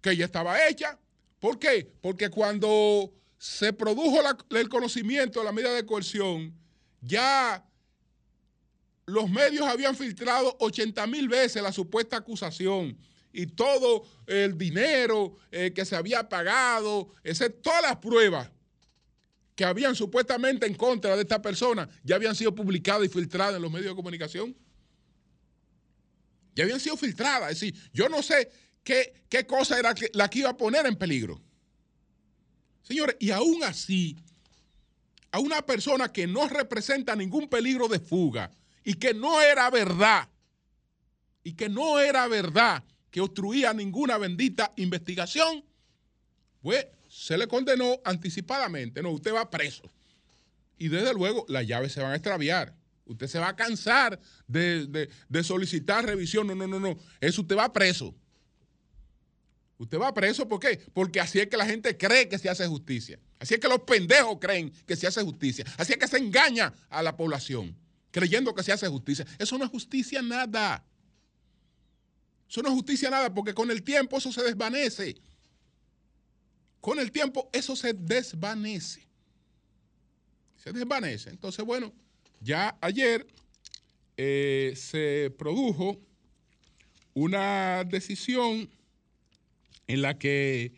que 0.00 0.16
ya 0.16 0.24
estaba 0.24 0.66
hecha? 0.66 0.98
¿Por 1.38 1.56
qué? 1.60 1.88
Porque 2.00 2.30
cuando 2.30 3.12
se 3.38 3.72
produjo 3.72 4.18
el 4.50 4.68
conocimiento 4.68 5.38
de 5.38 5.44
la 5.44 5.52
medida 5.52 5.72
de 5.72 5.86
coerción, 5.86 6.52
ya 7.00 7.64
los 9.06 9.30
medios 9.30 9.68
habían 9.68 9.94
filtrado 9.94 10.56
80 10.58 11.06
mil 11.06 11.28
veces 11.28 11.62
la 11.62 11.72
supuesta 11.72 12.16
acusación 12.16 12.98
y 13.38 13.46
todo 13.46 14.04
el 14.26 14.58
dinero 14.58 15.36
eh, 15.52 15.72
que 15.72 15.84
se 15.84 15.94
había 15.94 16.28
pagado, 16.28 17.14
ese, 17.22 17.50
todas 17.50 17.82
las 17.82 17.96
pruebas 17.98 18.50
que 19.54 19.64
habían 19.64 19.94
supuestamente 19.94 20.66
en 20.66 20.74
contra 20.74 21.14
de 21.14 21.22
esta 21.22 21.40
persona 21.40 21.88
ya 22.02 22.16
habían 22.16 22.34
sido 22.34 22.52
publicadas 22.52 23.06
y 23.06 23.08
filtradas 23.08 23.54
en 23.54 23.62
los 23.62 23.70
medios 23.70 23.90
de 23.90 23.94
comunicación. 23.94 24.56
Ya 26.56 26.64
habían 26.64 26.80
sido 26.80 26.96
filtradas. 26.96 27.52
Es 27.52 27.60
decir, 27.60 27.90
yo 27.92 28.08
no 28.08 28.24
sé 28.24 28.50
qué, 28.82 29.22
qué 29.28 29.46
cosa 29.46 29.78
era 29.78 29.94
la 30.14 30.28
que 30.28 30.40
iba 30.40 30.50
a 30.50 30.56
poner 30.56 30.84
en 30.86 30.96
peligro. 30.96 31.40
Señores, 32.82 33.14
y 33.20 33.30
aún 33.30 33.62
así, 33.62 34.16
a 35.30 35.38
una 35.38 35.64
persona 35.64 36.12
que 36.12 36.26
no 36.26 36.48
representa 36.48 37.14
ningún 37.14 37.48
peligro 37.48 37.86
de 37.86 38.00
fuga 38.00 38.50
y 38.82 38.94
que 38.94 39.14
no 39.14 39.40
era 39.40 39.70
verdad, 39.70 40.28
y 41.44 41.52
que 41.52 41.68
no 41.68 42.00
era 42.00 42.26
verdad 42.26 42.82
que 43.10 43.20
obstruía 43.20 43.72
ninguna 43.72 44.18
bendita 44.18 44.72
investigación, 44.76 45.64
pues 46.60 46.86
se 47.08 47.38
le 47.38 47.46
condenó 47.46 48.00
anticipadamente. 48.04 49.02
No, 49.02 49.10
usted 49.10 49.32
va 49.32 49.50
preso. 49.50 49.82
Y 50.76 50.88
desde 50.88 51.12
luego 51.14 51.44
las 51.48 51.66
llaves 51.66 51.92
se 51.92 52.00
van 52.00 52.12
a 52.12 52.16
extraviar. 52.16 52.74
Usted 53.06 53.26
se 53.26 53.38
va 53.38 53.48
a 53.48 53.56
cansar 53.56 54.20
de, 54.46 55.08
solicitar 55.42 56.04
revisión. 56.04 56.46
No, 56.46 56.54
no, 56.54 56.66
no, 56.66 56.78
no. 56.78 56.98
Eso 57.20 57.42
usted 57.42 57.56
va 57.56 57.72
preso. 57.72 58.14
Usted 59.78 59.98
va 59.98 60.12
preso, 60.12 60.46
¿por 60.48 60.60
qué? 60.60 60.80
Porque 60.92 61.20
así 61.20 61.38
es 61.38 61.46
que 61.46 61.56
la 61.56 61.64
gente 61.64 61.96
cree 61.96 62.28
que 62.28 62.38
se 62.38 62.48
hace 62.48 62.66
justicia. 62.66 63.18
Así 63.38 63.54
es 63.54 63.60
que 63.60 63.68
los 63.68 63.80
pendejos 63.80 64.38
creen 64.40 64.72
que 64.86 64.96
se 64.96 65.06
hace 65.06 65.22
justicia. 65.22 65.64
Así 65.76 65.92
es 65.92 65.98
que 65.98 66.08
se 66.08 66.18
engaña 66.18 66.74
a 66.90 67.02
la 67.02 67.16
población 67.16 67.76
creyendo 68.10 68.54
que 68.54 68.62
se 68.62 68.72
hace 68.72 68.88
justicia. 68.88 69.26
Eso 69.38 69.58
no 69.58 69.64
es 69.64 69.70
justicia 69.70 70.22
nada. 70.22 70.84
Eso 72.48 72.62
no 72.62 72.70
justicia 72.70 73.10
nada 73.10 73.32
porque 73.32 73.52
con 73.52 73.70
el 73.70 73.82
tiempo 73.82 74.16
eso 74.16 74.32
se 74.32 74.42
desvanece. 74.42 75.16
Con 76.80 76.98
el 76.98 77.12
tiempo 77.12 77.50
eso 77.52 77.76
se 77.76 77.92
desvanece. 77.92 79.06
Se 80.56 80.72
desvanece. 80.72 81.28
Entonces, 81.28 81.64
bueno, 81.64 81.92
ya 82.40 82.76
ayer 82.80 83.26
eh, 84.16 84.72
se 84.76 85.30
produjo 85.38 86.00
una 87.12 87.84
decisión 87.84 88.70
en 89.86 90.02
la 90.02 90.18
que 90.18 90.72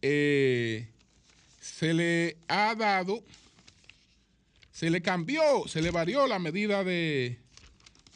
eh, 0.00 0.88
se 1.60 1.92
le 1.92 2.38
ha 2.48 2.74
dado, 2.74 3.22
se 4.72 4.88
le 4.88 5.02
cambió, 5.02 5.68
se 5.68 5.82
le 5.82 5.90
varió 5.90 6.26
la 6.26 6.38
medida 6.38 6.84
de, 6.84 7.38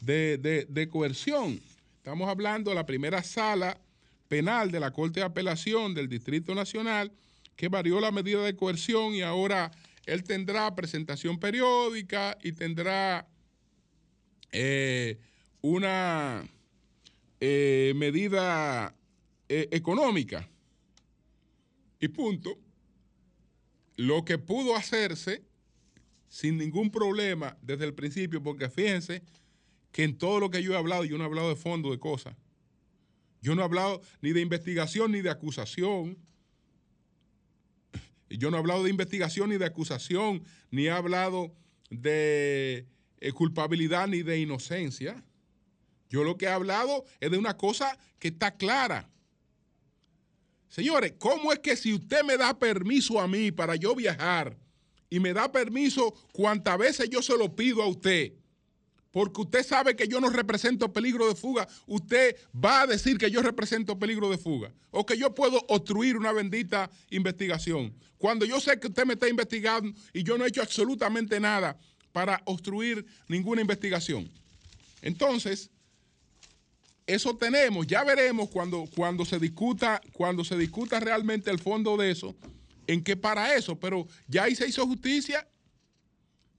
de 0.01 0.89
coerción. 0.89 1.61
Estamos 2.01 2.27
hablando 2.29 2.71
de 2.71 2.75
la 2.75 2.87
primera 2.87 3.21
sala 3.21 3.79
penal 4.27 4.71
de 4.71 4.79
la 4.79 4.89
Corte 4.89 5.19
de 5.19 5.25
Apelación 5.27 5.93
del 5.93 6.09
Distrito 6.09 6.55
Nacional, 6.55 7.11
que 7.55 7.67
varió 7.67 7.99
la 7.99 8.09
medida 8.09 8.43
de 8.43 8.55
coerción 8.55 9.13
y 9.13 9.21
ahora 9.21 9.69
él 10.07 10.23
tendrá 10.23 10.73
presentación 10.73 11.39
periódica 11.39 12.39
y 12.41 12.53
tendrá 12.53 13.27
eh, 14.51 15.19
una 15.61 16.43
eh, 17.39 17.93
medida 17.95 18.95
eh, 19.47 19.67
económica. 19.69 20.49
Y 21.99 22.07
punto. 22.07 22.57
Lo 23.95 24.25
que 24.25 24.39
pudo 24.39 24.75
hacerse 24.75 25.43
sin 26.27 26.57
ningún 26.57 26.89
problema 26.89 27.59
desde 27.61 27.85
el 27.85 27.93
principio, 27.93 28.41
porque 28.41 28.71
fíjense 28.71 29.21
que 29.91 30.03
en 30.03 30.17
todo 30.17 30.39
lo 30.39 30.49
que 30.49 30.63
yo 30.63 30.73
he 30.73 30.77
hablado, 30.77 31.03
yo 31.03 31.17
no 31.17 31.23
he 31.23 31.27
hablado 31.27 31.49
de 31.49 31.55
fondo 31.55 31.91
de 31.91 31.99
cosas. 31.99 32.35
Yo 33.41 33.55
no 33.55 33.61
he 33.61 33.65
hablado 33.65 34.01
ni 34.21 34.31
de 34.31 34.41
investigación 34.41 35.11
ni 35.11 35.21
de 35.21 35.29
acusación. 35.29 36.17
Yo 38.29 38.49
no 38.49 38.57
he 38.57 38.59
hablado 38.59 38.83
de 38.83 38.89
investigación 38.89 39.49
ni 39.49 39.57
de 39.57 39.65
acusación, 39.65 40.43
ni 40.69 40.85
he 40.85 40.91
hablado 40.91 41.53
de 41.89 42.87
eh, 43.19 43.31
culpabilidad 43.33 44.07
ni 44.07 44.21
de 44.23 44.39
inocencia. 44.39 45.23
Yo 46.09 46.23
lo 46.23 46.37
que 46.37 46.45
he 46.45 46.49
hablado 46.49 47.05
es 47.19 47.31
de 47.31 47.37
una 47.37 47.57
cosa 47.57 47.97
que 48.19 48.29
está 48.29 48.55
clara. 48.55 49.09
Señores, 50.69 51.13
¿cómo 51.17 51.51
es 51.51 51.59
que 51.59 51.75
si 51.75 51.93
usted 51.93 52.23
me 52.23 52.37
da 52.37 52.57
permiso 52.57 53.19
a 53.19 53.27
mí 53.27 53.51
para 53.51 53.75
yo 53.75 53.93
viajar 53.93 54.57
y 55.09 55.19
me 55.19 55.33
da 55.33 55.51
permiso 55.51 56.13
cuantas 56.31 56.77
veces 56.77 57.09
yo 57.09 57.21
se 57.21 57.37
lo 57.37 57.53
pido 57.55 57.81
a 57.83 57.87
usted, 57.87 58.33
porque 59.11 59.41
usted 59.41 59.65
sabe 59.65 59.95
que 59.95 60.07
yo 60.07 60.19
no 60.21 60.29
represento 60.29 60.91
peligro 60.91 61.27
de 61.27 61.35
fuga, 61.35 61.67
usted 61.85 62.35
va 62.53 62.81
a 62.81 62.87
decir 62.87 63.17
que 63.17 63.29
yo 63.29 63.41
represento 63.41 63.99
peligro 63.99 64.29
de 64.29 64.37
fuga 64.37 64.71
o 64.89 65.05
que 65.05 65.17
yo 65.17 65.35
puedo 65.35 65.63
obstruir 65.67 66.17
una 66.17 66.31
bendita 66.31 66.89
investigación. 67.09 67.93
Cuando 68.17 68.45
yo 68.45 68.59
sé 68.59 68.79
que 68.79 68.87
usted 68.87 69.05
me 69.05 69.13
está 69.13 69.27
investigando 69.27 69.91
y 70.13 70.23
yo 70.23 70.37
no 70.37 70.45
he 70.45 70.49
hecho 70.49 70.61
absolutamente 70.61 71.39
nada 71.39 71.77
para 72.13 72.41
obstruir 72.45 73.05
ninguna 73.27 73.61
investigación. 73.61 74.29
Entonces, 75.01 75.69
eso 77.07 77.35
tenemos, 77.35 77.87
ya 77.87 78.03
veremos 78.03 78.49
cuando, 78.49 78.85
cuando, 78.95 79.25
se 79.25 79.39
discuta, 79.39 80.01
cuando 80.13 80.45
se 80.45 80.57
discuta 80.57 80.99
realmente 80.99 81.51
el 81.51 81.59
fondo 81.59 81.97
de 81.97 82.11
eso, 82.11 82.35
en 82.87 83.03
qué 83.03 83.17
para 83.17 83.55
eso, 83.55 83.77
pero 83.77 84.07
ya 84.27 84.43
ahí 84.43 84.55
se 84.55 84.67
hizo 84.67 84.85
justicia 84.85 85.47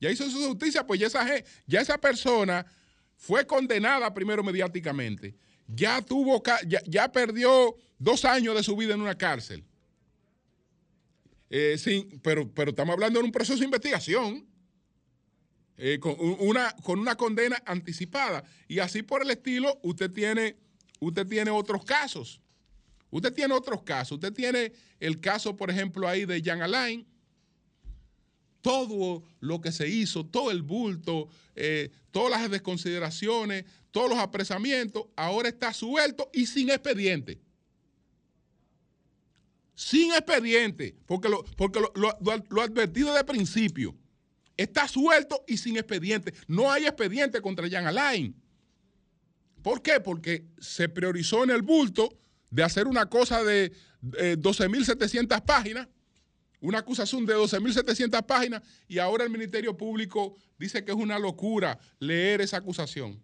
ya 0.02 0.10
hizo 0.10 0.28
su 0.28 0.48
justicia, 0.48 0.84
pues 0.84 0.98
ya 0.98 1.06
esa, 1.06 1.24
ya 1.64 1.80
esa 1.80 1.96
persona 1.96 2.66
fue 3.14 3.46
condenada 3.46 4.12
primero 4.12 4.42
mediáticamente. 4.42 5.36
Ya 5.68 6.02
tuvo, 6.02 6.42
ya, 6.88 7.12
perdió 7.12 7.76
dos 8.00 8.24
años 8.24 8.56
de 8.56 8.64
su 8.64 8.76
vida 8.76 8.94
en 8.94 9.00
una 9.00 9.16
cárcel. 9.16 9.64
Eh, 11.48 11.76
pero, 12.20 12.52
pero 12.52 12.70
estamos 12.70 12.94
hablando 12.94 13.20
de 13.20 13.26
un 13.26 13.30
proceso 13.30 13.60
de 13.60 13.64
investigación. 13.64 14.44
Eh, 15.76 15.98
con, 16.00 16.16
una, 16.18 16.74
con 16.82 16.98
una 16.98 17.16
condena 17.16 17.62
anticipada. 17.64 18.42
Y 18.66 18.80
así 18.80 19.02
por 19.02 19.22
el 19.22 19.30
estilo, 19.30 19.78
usted 19.84 20.10
tiene, 20.10 20.56
usted 20.98 21.26
tiene 21.28 21.52
otros 21.52 21.84
casos. 21.84 22.40
Usted 23.10 23.32
tiene 23.32 23.54
otros 23.54 23.84
casos. 23.84 24.16
Usted 24.16 24.32
tiene 24.32 24.72
el 24.98 25.20
caso, 25.20 25.56
por 25.56 25.70
ejemplo, 25.70 26.08
ahí 26.08 26.24
de 26.24 26.42
Jan 26.42 26.60
Alain, 26.60 27.06
todo 28.62 29.24
lo 29.40 29.60
que 29.60 29.72
se 29.72 29.88
hizo, 29.88 30.24
todo 30.24 30.50
el 30.50 30.62
bulto, 30.62 31.28
eh, 31.54 31.90
todas 32.10 32.30
las 32.30 32.50
desconsideraciones, 32.50 33.64
todos 33.90 34.08
los 34.08 34.18
apresamientos, 34.18 35.06
ahora 35.16 35.48
está 35.48 35.74
suelto 35.74 36.30
y 36.32 36.46
sin 36.46 36.70
expediente. 36.70 37.40
Sin 39.74 40.12
expediente, 40.12 40.94
porque 41.06 41.28
lo, 41.28 41.44
porque 41.56 41.80
lo, 41.80 42.62
advertido 42.62 43.12
de 43.12 43.24
principio. 43.24 43.96
Está 44.56 44.86
suelto 44.86 45.44
y 45.48 45.56
sin 45.56 45.76
expediente. 45.76 46.32
No 46.46 46.70
hay 46.70 46.86
expediente 46.86 47.40
contra 47.40 47.68
Jan 47.68 47.86
Alain. 47.86 48.34
¿Por 49.62 49.82
qué? 49.82 49.98
Porque 49.98 50.44
se 50.58 50.88
priorizó 50.88 51.42
en 51.42 51.50
el 51.50 51.62
bulto 51.62 52.16
de 52.50 52.62
hacer 52.62 52.86
una 52.86 53.06
cosa 53.06 53.42
de 53.42 53.72
12.700 54.02 55.36
eh, 55.36 55.42
páginas 55.44 55.88
una 56.62 56.78
acusación 56.78 57.26
de 57.26 57.34
12.700 57.34 58.24
páginas 58.24 58.62
y 58.88 58.98
ahora 58.98 59.24
el 59.24 59.30
Ministerio 59.30 59.76
Público 59.76 60.36
dice 60.58 60.84
que 60.84 60.92
es 60.92 60.96
una 60.96 61.18
locura 61.18 61.78
leer 61.98 62.40
esa 62.40 62.56
acusación. 62.58 63.20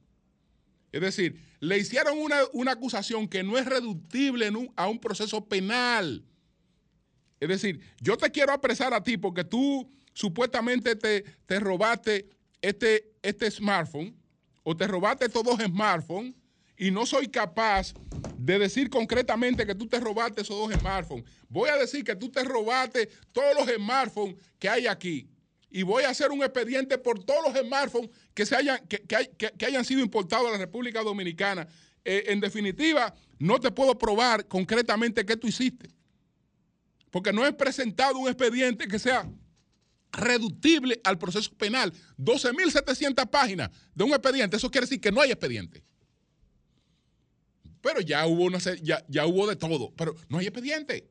Es 0.91 1.01
decir, 1.01 1.41
le 1.61 1.79
hicieron 1.79 2.19
una, 2.19 2.73
acusación 2.73 3.29
que 3.29 3.45
no 3.45 3.57
es 3.57 3.65
reductible 3.65 4.51
a 4.75 4.89
un 4.89 4.99
proceso 4.99 5.47
penal. 5.47 6.25
Es 7.39 7.49
decir, 7.49 7.81
yo 8.01 8.17
te 8.17 8.31
quiero 8.31 8.53
apresar 8.53 8.93
a 8.93 9.03
ti 9.03 9.17
porque 9.17 9.45
tú 9.45 9.89
supuestamente 10.13 10.97
te, 10.97 11.23
te 11.47 11.61
robaste 11.61 12.29
este, 12.61 13.13
este 13.23 13.49
smartphone 13.53 14.17
o 14.65 14.77
te 14.77 14.89
robaste 14.89 15.27
estos 15.27 15.45
dos 15.45 15.61
smartphones 15.61 16.35
y 16.79 16.91
no 16.93 17.05
soy 17.05 17.29
capaz 17.29 17.93
de 18.39 18.59
decir 18.59 18.89
concretamente 18.89 19.67
que 19.67 19.75
tú 19.75 19.87
te 19.87 19.99
robaste 19.99 20.43
esos 20.43 20.57
dos 20.57 20.73
smartphones. 20.79 21.25
Voy 21.49 21.69
a 21.69 21.77
decir 21.77 22.05
que 22.05 22.15
tú 22.15 22.31
te 22.31 22.43
robaste 22.45 23.09
todos 23.33 23.55
los 23.59 23.69
smartphones 23.69 24.37
que 24.59 24.69
hay 24.69 24.87
aquí. 24.87 25.29
y 25.71 25.83
voy 25.83 26.05
a 26.05 26.09
hacer 26.09 26.31
un 26.31 26.43
expediente 26.43 26.97
por 26.97 27.23
todos 27.23 27.53
los 27.53 27.67
smartphones 27.67 28.09
que, 28.33 28.47
se 28.47 28.57
hayan, 28.57 28.81
que, 28.87 29.67
hayan 29.67 29.85
sido 29.85 30.01
importados 30.01 30.49
a 30.49 30.53
la 30.53 30.59
República 30.59 31.03
Dominicana. 31.03 31.69
Eh, 32.03 32.25
en 32.29 32.41
definitiva, 32.41 33.15
no 33.39 33.61
te 33.61 33.71
puedo 33.71 33.99
probar 33.99 34.47
concretamente 34.47 35.27
qué 35.27 35.37
tú 35.37 35.47
hiciste. 35.47 35.91
Porque 37.11 37.35
no 37.35 37.45
he 37.45 37.53
presentado 37.53 38.19
un 38.19 38.29
expediente 38.29 38.89
que 38.89 38.99
sea 38.99 39.29
reductible 40.11 41.01
al 41.05 41.19
proceso 41.19 41.53
penal. 41.55 41.93
12.700 42.17 43.29
páginas 43.29 43.71
de 43.95 44.05
un 44.05 44.13
expediente, 44.13 44.57
eso 44.57 44.71
quiere 44.71 44.87
decir 44.87 45.01
que 45.03 45.13
no 45.13 45.21
hay 45.21 45.33
expediente. 45.33 45.83
Pero 47.89 48.01
ya 48.03 48.27
hubo, 48.27 48.45
una, 48.45 48.59
ya, 48.59 49.03
ya 49.09 49.25
hubo 49.25 49.47
de 49.47 49.57
todo, 49.57 49.91
pero 49.97 50.15
no 50.29 50.37
hay 50.37 50.47
expediente. 50.47 51.09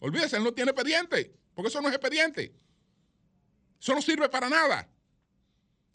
Olvídese, 0.00 0.38
él 0.38 0.42
no 0.42 0.52
tiene 0.52 0.72
expediente, 0.72 1.32
porque 1.54 1.68
eso 1.68 1.80
no 1.80 1.88
es 1.88 1.94
expediente. 1.94 2.52
Eso 3.80 3.94
no 3.94 4.02
sirve 4.02 4.28
para 4.28 4.48
nada. 4.48 4.88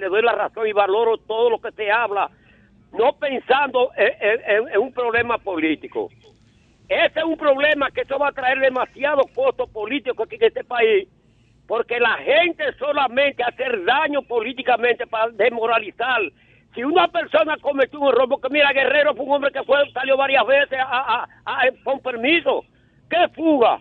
doy 0.08 0.22
la 0.22 0.32
razón 0.32 0.66
y 0.66 0.72
valoro 0.72 1.18
todo 1.18 1.50
lo 1.50 1.60
que 1.60 1.70
se 1.72 1.90
habla, 1.90 2.30
no 2.92 3.12
pensando 3.14 3.90
en, 3.96 4.80
un 4.80 4.92
problema 4.92 5.38
político. 5.38 6.08
Ese 6.88 7.18
es 7.18 7.24
un 7.24 7.36
problema 7.36 7.90
que 7.90 8.02
eso 8.02 8.18
va 8.18 8.28
a 8.28 8.32
traer 8.32 8.58
demasiado 8.58 9.22
costo 9.34 9.66
político 9.66 10.24
aquí 10.24 10.36
en 10.36 10.44
este 10.44 10.64
país, 10.64 11.08
porque 11.66 12.00
la 12.00 12.16
gente 12.18 12.64
solamente 12.78 13.42
hacer 13.42 13.84
daño 13.84 14.22
políticamente 14.22 15.06
para 15.06 15.30
desmoralizar. 15.30 16.20
Si 16.74 16.84
una 16.84 17.08
persona 17.08 17.56
cometió 17.58 18.00
un 18.00 18.08
error, 18.08 18.28
porque 18.28 18.48
mira, 18.50 18.72
Guerrero 18.72 19.14
fue 19.14 19.24
un 19.24 19.32
hombre 19.32 19.50
que 19.50 19.62
fue, 19.62 19.78
salió 19.92 20.16
varias 20.16 20.46
veces 20.46 20.78
a, 20.80 21.26
con 21.82 22.00
permiso, 22.00 22.64
¿qué 23.08 23.28
fuga? 23.34 23.80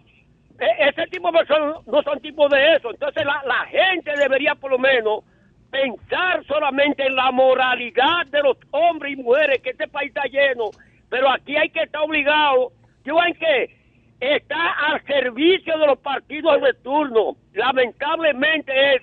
E, 0.60 0.89
ese 0.89 1.08
tipo 1.08 1.32
de 1.32 1.39
personas 1.39 1.86
no 1.88 2.01
son 2.03 2.20
tipos 2.22 2.49
de 2.49 2.76
eso. 2.76 2.91
Entonces 2.91 3.26
la, 3.26 3.41
la 3.45 3.66
gente 3.66 4.12
debería 4.18 4.56
por 4.56 4.72
lo 4.72 4.80
menos 4.80 5.24
pensar 5.70 6.43
solamente 6.45 7.06
en 7.06 7.16
la 7.16 7.32
moralidad 7.32 8.26
de 8.28 8.41
los 8.41 8.58
hombres 8.72 9.14
y 9.14 9.22
mujeres, 9.22 9.62
que 9.62 9.72
este 9.72 9.88
país 9.88 10.10
está 10.10 10.24
lleno, 10.24 10.72
pero 11.10 11.30
aquí 11.30 11.56
hay 11.58 11.70
que 11.70 11.84
estar 11.84 12.01
obligado. 12.01 12.72
¿Yo 13.03 13.22
en 13.24 13.34
qué? 13.36 13.76
Está 14.20 14.72
al 14.88 15.03
servicio 15.06 15.78
de 15.78 15.88
los 15.88 15.99
partidos 15.99 16.62
de 16.62 16.74
turno. 16.76 17.36
Lamentablemente 17.53 18.95
es, 18.95 19.01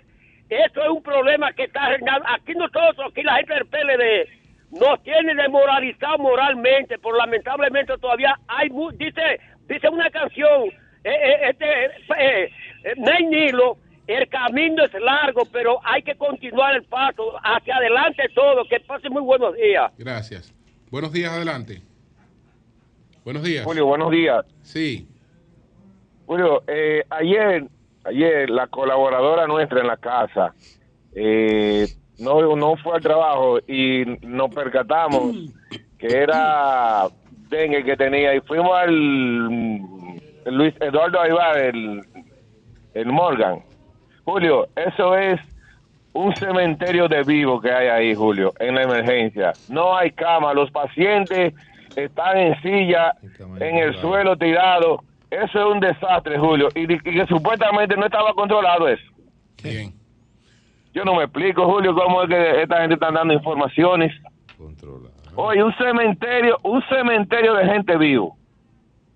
eso 0.49 0.83
es 0.83 0.89
un 0.89 1.03
problema 1.03 1.53
que 1.53 1.65
está 1.65 1.91
aquí 2.27 2.55
nosotros, 2.55 3.11
aquí 3.11 3.23
la 3.23 3.37
gente 3.37 3.55
del 3.55 3.67
PLD, 3.67 4.29
nos 4.81 5.03
tiene 5.03 5.35
desmoralizado 5.35 6.19
moralmente, 6.19 6.99
pero 6.99 7.17
lamentablemente 7.17 7.97
todavía 7.99 8.35
hay, 8.49 8.71
dice, 8.95 9.41
dice 9.69 9.89
una 9.91 10.11
canción, 10.11 10.71
este, 11.05 11.85
eh, 11.85 12.51
eh 12.85 13.25
Nilo, 13.29 13.79
el 14.07 14.29
camino 14.29 14.85
es 14.85 14.93
largo, 14.95 15.45
pero 15.53 15.81
hay 15.85 16.03
que 16.03 16.15
continuar 16.15 16.77
el 16.77 16.85
paso, 16.85 17.33
hacia 17.43 17.77
adelante 17.77 18.25
todo, 18.35 18.65
que 18.69 18.81
pase 18.81 19.09
muy 19.09 19.23
buenos 19.23 19.55
días. 19.55 19.93
Gracias. 19.99 20.55
Buenos 20.91 21.13
días, 21.13 21.33
adelante. 21.33 21.83
Buenos 23.25 23.43
días. 23.43 23.65
Julio, 23.65 23.87
buenos 23.87 24.11
días. 24.11 24.45
Sí. 24.63 25.09
Julio, 26.27 26.63
eh, 26.67 27.05
ayer, 27.11 27.65
ayer 28.05 28.51
la 28.51 28.67
colaboradora 28.67 29.47
nuestra 29.47 29.81
en 29.81 29.87
la 29.87 29.97
casa 29.97 30.55
eh, 31.15 31.87
no, 32.19 32.57
no 32.57 32.77
fue 32.77 32.97
al 32.97 33.03
trabajo 33.03 33.59
y 33.67 34.05
nos 34.23 34.55
percatamos 34.55 35.37
que 35.99 36.07
era 36.07 37.09
dengue 37.49 37.85
que 37.85 37.97
tenía 37.97 38.35
y 38.35 38.41
fuimos 38.41 38.77
al 38.77 39.79
Luis 40.47 40.75
Eduardo 40.81 41.21
Aybar, 41.21 41.59
el, 41.59 42.03
el 42.95 43.07
Morgan. 43.07 43.63
Julio, 44.25 44.69
eso 44.77 45.17
es 45.17 45.41
un 46.13 46.35
cementerio 46.37 47.09
de 47.09 47.23
vivo 47.23 47.61
que 47.61 47.73
hay 47.73 47.89
ahí, 47.89 48.15
Julio, 48.15 48.53
en 48.59 48.75
la 48.75 48.83
emergencia. 48.83 49.53
No 49.69 49.97
hay 49.97 50.11
cama, 50.13 50.53
los 50.53 50.71
pacientes 50.71 51.55
están 51.97 52.39
en 52.39 52.63
silla, 52.63 53.15
en 53.61 53.77
el 53.77 53.95
suelo 54.01 54.37
tirado. 54.37 55.03
Eso 55.31 55.61
es 55.61 55.75
un 55.75 55.81
desastre, 55.81 56.39
Julio. 56.39 56.69
Y, 56.75 56.87
que 56.87 57.27
supuestamente 57.27 57.97
no 57.97 58.05
estaba 58.05 58.35
controlado 58.35 58.89
eso. 58.89 59.05
Bien. 59.63 59.93
Yo 60.93 61.05
no 61.05 61.15
me 61.15 61.25
explico, 61.25 61.65
Julio, 61.65 61.95
cómo 61.95 62.23
es 62.23 62.29
que 62.29 62.63
esta 62.63 62.81
gente 62.81 62.95
está 62.95 63.11
dando 63.11 63.33
informaciones. 63.33 64.13
Controlado. 64.59 65.11
Oye, 65.37 65.65
un 65.65 65.75
cementerio, 65.77 66.59
un 66.63 66.83
cementerio 66.91 67.55
de 67.55 67.65
gente 67.65 67.97
vivo 67.97 68.37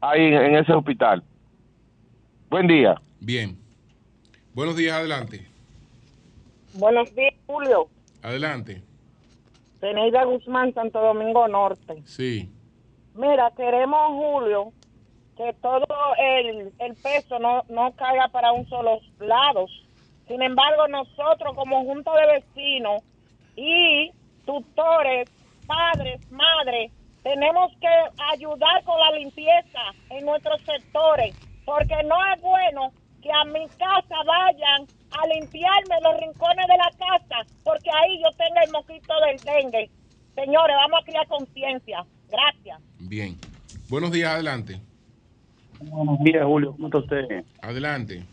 ahí 0.01 0.23
en, 0.23 0.57
ese 0.57 0.73
hospital. 0.73 1.23
Buen 2.49 2.67
día. 2.67 3.01
Bien. 3.21 3.57
Buenos 4.55 4.77
días, 4.77 4.97
adelante. 4.97 5.47
Buenos 6.75 7.15
días, 7.15 7.35
Julio. 7.47 7.89
Adelante. 8.23 8.83
Teneida 9.81 10.25
Guzmán, 10.25 10.73
Santo 10.75 11.01
Domingo 11.01 11.47
Norte. 11.49 12.03
Sí. 12.05 12.49
Mira, 13.15 13.51
queremos, 13.57 14.09
Julio, 14.09 14.73
que 15.37 15.53
todo 15.61 15.87
el, 16.19 16.73
peso 17.03 17.39
no, 17.39 17.63
no 17.69 17.93
caiga 17.93 18.29
para 18.29 18.53
un 18.53 18.69
solo 18.69 19.01
lado. 19.21 19.67
Sin 20.27 20.43
embargo, 20.43 20.89
nosotros 20.89 21.55
como 21.55 21.85
junta 21.85 22.11
de 22.17 22.41
vecinos 22.41 23.03
y 23.55 24.11
tutores, 24.45 25.31
padres, 25.67 26.21
madres, 26.31 26.91
tenemos 27.27 27.73
que 27.81 27.89
ayudar 28.33 28.85
con 28.85 29.01
la 29.01 29.19
limpieza 29.19 29.81
en 30.11 30.25
nuestros 30.27 30.61
sectores, 30.63 31.35
porque 31.65 31.97
no 32.05 32.15
es 32.33 32.41
bueno 32.41 32.93
que 33.21 33.29
a 33.33 33.45
mi 33.47 33.67
casa 33.67 34.15
vayan 34.25 34.87
a 35.11 35.27
limpiarme 35.35 35.97
los 36.05 36.21
rincones 36.21 36.67
de 36.69 36.77
la 36.77 36.91
casa, 36.97 37.45
porque 37.65 37.91
ahí 37.91 38.23
yo 38.23 38.31
tengo 38.39 38.61
el 38.65 38.71
mosquito 38.71 39.13
del 39.27 39.39
dengue. 39.39 39.91
Señores, 40.37 40.77
vamos 40.77 41.01
a 41.03 41.05
crear 41.05 41.27
conciencia. 41.27 42.07
Gracias. 42.31 42.81
Bien. 43.01 43.37
Buenos 43.89 44.13
días, 44.13 44.31
adelante. 44.31 44.81
Buenos 45.81 46.21
días, 46.21 46.45
Julio. 46.45 46.73
¿Cómo 46.77 46.87
está 46.87 46.99
usted? 46.99 47.45
Adelante. 47.61 48.25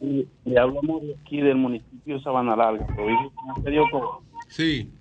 le 0.00 0.58
hablamos 0.60 1.02
de 1.02 1.16
aquí 1.20 1.40
del 1.40 1.56
municipio 1.56 2.18
de 2.18 2.22
Sabana 2.22 2.54
Larga, 2.54 2.86
Sí. 4.46 4.92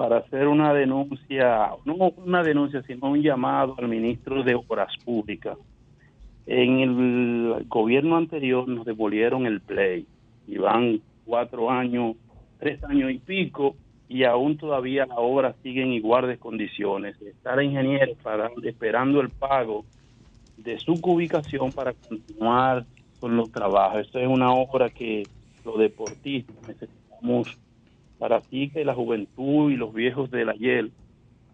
Para 0.00 0.16
hacer 0.16 0.48
una 0.48 0.72
denuncia, 0.72 1.72
no 1.84 1.94
una 2.24 2.42
denuncia, 2.42 2.82
sino 2.84 3.10
un 3.10 3.20
llamado 3.20 3.74
al 3.76 3.86
ministro 3.86 4.42
de 4.42 4.54
Obras 4.54 4.96
Públicas. 5.04 5.58
En 6.46 6.78
el 6.78 7.66
gobierno 7.68 8.16
anterior 8.16 8.66
nos 8.66 8.86
devolvieron 8.86 9.44
el 9.44 9.60
play 9.60 10.06
y 10.48 10.56
van 10.56 11.02
cuatro 11.26 11.70
años, 11.70 12.16
tres 12.58 12.82
años 12.84 13.10
y 13.10 13.18
pico 13.18 13.76
y 14.08 14.24
aún 14.24 14.56
todavía 14.56 15.04
la 15.04 15.16
obra 15.16 15.54
sigue 15.62 15.82
en 15.82 15.92
iguales 15.92 16.38
condiciones. 16.38 17.20
Está 17.20 17.52
el 17.52 17.64
ingeniero 17.64 18.14
para, 18.22 18.50
esperando 18.62 19.20
el 19.20 19.28
pago 19.28 19.84
de 20.56 20.78
su 20.78 20.94
ubicación 20.94 21.72
para 21.72 21.92
continuar 21.92 22.86
con 23.20 23.36
los 23.36 23.52
trabajos. 23.52 24.06
Esto 24.06 24.18
es 24.18 24.28
una 24.28 24.50
obra 24.50 24.88
que 24.88 25.24
los 25.62 25.78
deportistas 25.78 26.56
necesitamos 26.66 27.58
para 28.20 28.36
así 28.36 28.68
que 28.68 28.84
la 28.84 28.94
juventud 28.94 29.72
y 29.72 29.76
los 29.76 29.92
viejos 29.92 30.30
de 30.30 30.44
la 30.44 30.54
YEL 30.54 30.92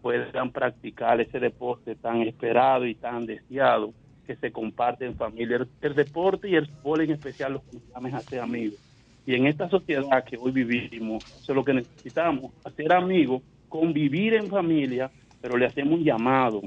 puedan 0.03 0.51
practicar 0.51 1.19
ese 1.19 1.39
deporte 1.39 1.95
tan 1.95 2.21
esperado 2.21 2.85
y 2.85 2.93
tan 2.93 3.25
deseado 3.25 3.93
que 4.27 4.35
se 4.35 4.51
comparte 4.51 5.05
en 5.05 5.15
familia. 5.15 5.65
El, 5.81 5.95
deporte 5.95 6.49
y 6.49 6.55
el 6.55 6.67
fútbol 6.67 7.01
en 7.01 7.11
especial 7.11 7.53
los 7.53 7.63
a 7.95 8.19
ser 8.19 8.41
amigos 8.41 8.79
y 9.25 9.35
en 9.35 9.47
esta 9.47 9.69
sociedad 9.69 10.23
que 10.23 10.37
hoy 10.37 10.51
vivimos, 10.51 11.23
eso 11.25 11.51
es 11.51 11.55
lo 11.55 11.65
que 11.65 11.73
necesitamos, 11.73 12.53
hacer 12.63 12.93
amigos, 12.93 13.41
convivir 13.67 14.33
en 14.33 14.47
familia, 14.47 15.11
pero 15.41 15.57
le 15.57 15.65
hacemos 15.65 15.99
un 15.99 16.03
llamado 16.05 16.61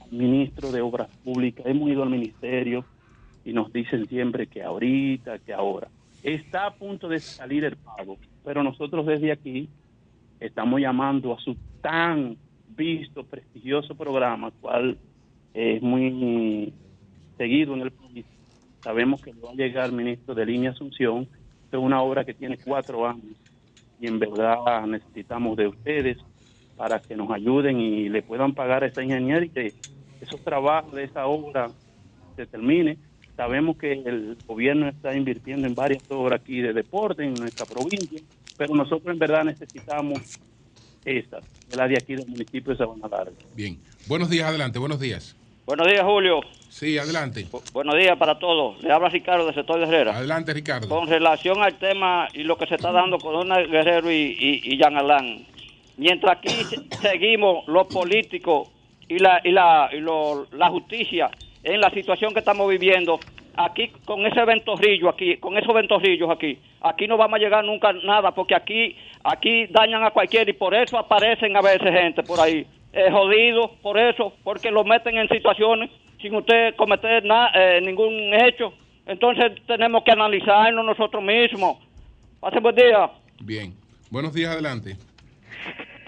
a 0.00 0.06
ministro 0.10 0.72
de 0.72 0.80
Obras 0.80 1.08
Públicas, 1.22 1.64
hemos 1.66 1.88
ido 1.88 2.02
al 2.02 2.10
ministerio 2.10 2.84
y 3.44 3.52
nos 3.52 3.72
dicen 3.72 4.06
siempre 4.06 4.48
que 4.48 4.64
ahorita, 4.64 5.38
que 5.38 5.52
ahora. 5.52 5.86
Está 6.24 6.66
a 6.66 6.74
punto 6.74 7.08
de 7.08 7.20
salir 7.20 7.64
el 7.64 7.76
pago, 7.76 8.18
pero 8.44 8.62
nosotros 8.62 9.06
desde 9.06 9.32
aquí 9.32 9.68
estamos 10.38 10.80
llamando 10.80 11.34
a 11.34 11.40
su 11.40 11.56
tan 11.80 12.36
visto, 12.68 13.24
prestigioso 13.24 13.94
programa, 13.94 14.50
cual 14.60 14.98
es 15.54 15.82
muy 15.82 16.72
seguido 17.36 17.74
en 17.74 17.82
el 17.82 17.90
país. 17.90 18.24
Sabemos 18.82 19.20
que 19.20 19.32
va 19.32 19.50
a 19.50 19.54
llegar 19.54 19.86
el 19.86 19.92
ministro 19.92 20.34
de 20.34 20.46
Línea 20.46 20.70
Asunción, 20.70 21.28
es 21.70 21.78
una 21.78 22.02
obra 22.02 22.24
que 22.24 22.34
tiene 22.34 22.58
cuatro 22.58 23.06
años 23.06 23.36
y 24.00 24.06
en 24.06 24.18
verdad 24.18 24.86
necesitamos 24.86 25.56
de 25.56 25.68
ustedes 25.68 26.18
para 26.76 26.98
que 27.00 27.14
nos 27.14 27.30
ayuden 27.30 27.78
y 27.78 28.08
le 28.08 28.22
puedan 28.22 28.54
pagar 28.54 28.82
a 28.82 28.86
esa 28.86 29.02
ingeniera 29.02 29.44
y 29.44 29.50
que 29.50 29.74
esos 30.20 30.42
trabajos 30.42 30.92
de 30.92 31.04
esa 31.04 31.26
obra 31.26 31.70
se 32.36 32.46
termine. 32.46 32.96
Sabemos 33.40 33.78
que 33.78 33.92
el 33.92 34.36
gobierno 34.46 34.86
está 34.86 35.16
invirtiendo 35.16 35.66
en 35.66 35.74
varias 35.74 36.02
obras 36.10 36.42
aquí 36.42 36.60
de 36.60 36.74
deporte 36.74 37.24
en 37.24 37.32
nuestra 37.32 37.64
provincia, 37.64 38.20
pero 38.58 38.74
nosotros 38.74 39.14
en 39.14 39.18
verdad 39.18 39.44
necesitamos 39.44 40.38
esta, 41.06 41.38
la 41.74 41.88
de 41.88 41.96
aquí 41.96 42.16
del 42.16 42.26
municipio 42.26 42.72
de 42.72 42.76
Sabana 42.76 43.08
Larga. 43.08 43.32
Bien. 43.56 43.78
Buenos 44.06 44.28
días, 44.28 44.46
adelante, 44.46 44.78
buenos 44.78 45.00
días. 45.00 45.34
Buenos 45.64 45.86
días, 45.86 46.02
Julio. 46.02 46.40
Sí, 46.68 46.98
adelante. 46.98 47.46
buenos 47.72 47.96
días 47.96 48.18
para 48.18 48.38
todos. 48.38 48.82
Le 48.82 48.92
habla 48.92 49.08
Ricardo 49.08 49.46
de 49.46 49.54
Sector 49.54 49.78
de 49.78 49.86
Herrera. 49.86 50.18
Adelante, 50.18 50.52
Ricardo. 50.52 50.86
Con 50.90 51.08
relación 51.08 51.62
al 51.62 51.78
tema 51.78 52.28
y 52.34 52.42
lo 52.42 52.58
que 52.58 52.66
se 52.66 52.74
está 52.74 52.92
dando 52.92 53.16
con 53.16 53.32
Don 53.32 53.48
Guerrero 53.70 54.12
y, 54.12 54.36
y, 54.38 54.60
y 54.64 54.76
Jean 54.76 54.98
Alain, 54.98 55.46
mientras 55.96 56.36
aquí 56.36 56.52
seguimos 57.00 57.66
los 57.68 57.86
políticos 57.86 58.68
y 59.08 59.18
la, 59.18 59.40
y 59.42 59.50
la, 59.50 59.88
y 59.94 60.00
lo, 60.00 60.46
la 60.52 60.68
justicia 60.68 61.30
en 61.62 61.80
la 61.80 61.90
situación 61.90 62.32
que 62.32 62.40
estamos 62.40 62.68
viviendo, 62.68 63.20
aquí 63.56 63.88
con 64.04 64.24
ese 64.26 64.44
ventorrillo 64.44 65.08
aquí, 65.08 65.36
con 65.36 65.56
esos 65.58 65.74
ventorrillos 65.74 66.30
aquí, 66.30 66.58
aquí 66.80 67.06
no 67.06 67.16
vamos 67.16 67.38
a 67.38 67.42
llegar 67.42 67.64
nunca 67.64 67.92
nada, 67.92 68.32
porque 68.32 68.54
aquí, 68.54 68.96
aquí 69.24 69.66
dañan 69.66 70.04
a 70.04 70.10
cualquiera 70.10 70.50
y 70.50 70.54
por 70.54 70.74
eso 70.74 70.98
aparecen 70.98 71.56
a 71.56 71.60
veces 71.60 71.90
gente 71.90 72.22
por 72.22 72.40
ahí, 72.40 72.66
eh, 72.92 73.10
jodidos, 73.10 73.70
por 73.82 73.98
eso, 73.98 74.32
porque 74.42 74.70
lo 74.70 74.84
meten 74.84 75.16
en 75.16 75.28
situaciones 75.28 75.90
sin 76.20 76.34
usted 76.34 76.74
cometer 76.76 77.24
nada, 77.24 77.50
eh, 77.54 77.80
ningún 77.80 78.34
hecho. 78.34 78.72
Entonces 79.06 79.52
tenemos 79.66 80.04
que 80.04 80.12
analizarnos 80.12 80.84
nosotros 80.84 81.22
mismos. 81.22 81.78
Pase 82.40 82.60
buen 82.60 82.74
día. 82.74 83.10
Bien. 83.40 83.74
Buenos 84.10 84.34
días, 84.34 84.52
adelante. 84.52 84.96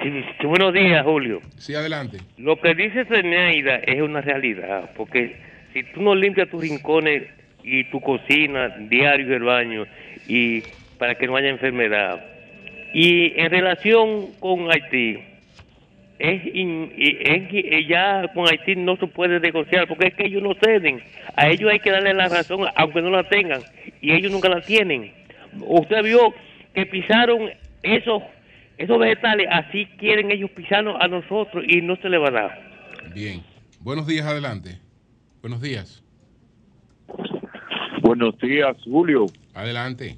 Sí, 0.03 0.47
buenos 0.47 0.73
días, 0.73 1.05
Julio. 1.05 1.41
Sí, 1.59 1.75
adelante. 1.75 2.19
Lo 2.37 2.61
que 2.61 2.75
dice 2.75 3.05
Zeneida 3.05 3.77
es 3.77 4.01
una 4.01 4.21
realidad, 4.21 4.91
porque 4.97 5.37
si 5.73 5.85
tú 5.85 6.03
no 6.03 6.15
limpias 6.15 6.49
tus 6.49 6.61
rincones 6.61 7.23
y 7.63 7.85
tu 7.85 8.01
cocina 8.01 8.69
diario 8.89 9.29
y 9.29 9.33
el 9.33 9.43
baño, 9.45 9.85
y 10.27 10.63
para 10.99 11.15
que 11.15 11.27
no 11.27 11.37
haya 11.37 11.51
enfermedad, 11.51 12.25
y 12.93 13.39
en 13.41 13.51
relación 13.51 14.33
con 14.41 14.73
Haití, 14.73 15.21
es, 16.19 16.43
es, 16.53 17.89
ya 17.89 18.29
con 18.35 18.49
Haití 18.49 18.75
no 18.75 18.97
se 18.97 19.07
puede 19.07 19.39
negociar, 19.39 19.87
porque 19.87 20.09
es 20.09 20.15
que 20.15 20.27
ellos 20.27 20.43
no 20.43 20.55
ceden. 20.55 21.01
A 21.37 21.49
ellos 21.49 21.71
hay 21.71 21.79
que 21.79 21.93
darle 21.93 22.13
la 22.13 22.29
razón, 22.29 22.67
aunque 22.75 23.03
no 23.03 23.11
la 23.11 23.23
tengan, 23.25 23.61
y 24.01 24.13
ellos 24.13 24.33
nunca 24.33 24.49
la 24.49 24.63
tienen. 24.63 25.13
Usted 25.61 26.03
vio 26.03 26.35
que 26.75 26.87
pisaron 26.87 27.51
esos 27.85 28.23
esos 28.83 28.99
vegetales, 28.99 29.47
así 29.51 29.87
quieren 29.99 30.31
ellos 30.33 30.51
pisarnos 30.51 30.97
a 31.01 31.07
nosotros 31.07 31.65
y 31.69 31.81
no 31.83 31.97
se 31.97 32.09
le 32.09 32.19
va 32.19 32.29
a 32.29 32.33
dar. 32.33 33.13
Bien. 33.15 33.43
Buenos 33.81 34.07
días, 34.07 34.27
adelante. 34.27 34.79
Buenos 35.41 35.61
días. 35.61 36.03
Buenos 38.03 38.37
días, 38.39 38.77
Julio. 38.85 39.27
Adelante. 39.55 40.17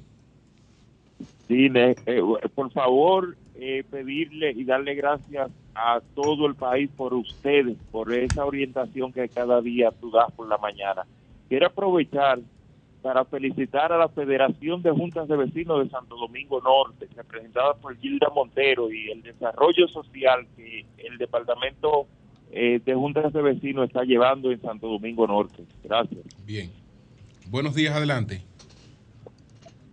Sí, 1.47 1.67
eh, 1.75 2.21
por 2.55 2.71
favor, 2.71 3.37
eh, 3.55 3.83
pedirle 3.89 4.51
y 4.51 4.63
darle 4.63 4.95
gracias 4.95 5.51
a 5.75 6.01
todo 6.15 6.47
el 6.47 6.55
país 6.55 6.89
por 6.97 7.13
ustedes, 7.13 7.77
por 7.91 8.11
esa 8.11 8.45
orientación 8.45 9.13
que 9.13 9.29
cada 9.29 9.61
día 9.61 9.91
tú 10.01 10.09
das 10.09 10.31
por 10.31 10.47
la 10.47 10.57
mañana. 10.57 11.05
Quiero 11.49 11.67
aprovechar 11.67 12.39
para 13.05 13.23
felicitar 13.23 13.93
a 13.93 13.99
la 13.99 14.09
Federación 14.09 14.81
de 14.81 14.89
Juntas 14.89 15.27
de 15.27 15.37
Vecinos 15.37 15.83
de 15.83 15.91
Santo 15.91 16.15
Domingo 16.15 16.59
Norte, 16.59 17.07
representada 17.15 17.75
por 17.75 17.95
Gilda 17.99 18.29
Montero, 18.33 18.91
y 18.91 19.11
el 19.11 19.21
desarrollo 19.21 19.87
social 19.89 20.47
que 20.55 20.87
el 20.97 21.19
Departamento 21.19 22.07
eh, 22.51 22.81
de 22.83 22.95
Juntas 22.95 23.31
de 23.31 23.43
Vecinos 23.43 23.89
está 23.89 24.01
llevando 24.05 24.49
en 24.51 24.59
Santo 24.59 24.87
Domingo 24.87 25.27
Norte. 25.27 25.65
Gracias. 25.83 26.25
Bien. 26.47 26.71
Buenos 27.47 27.75
días, 27.75 27.95
adelante. 27.95 28.41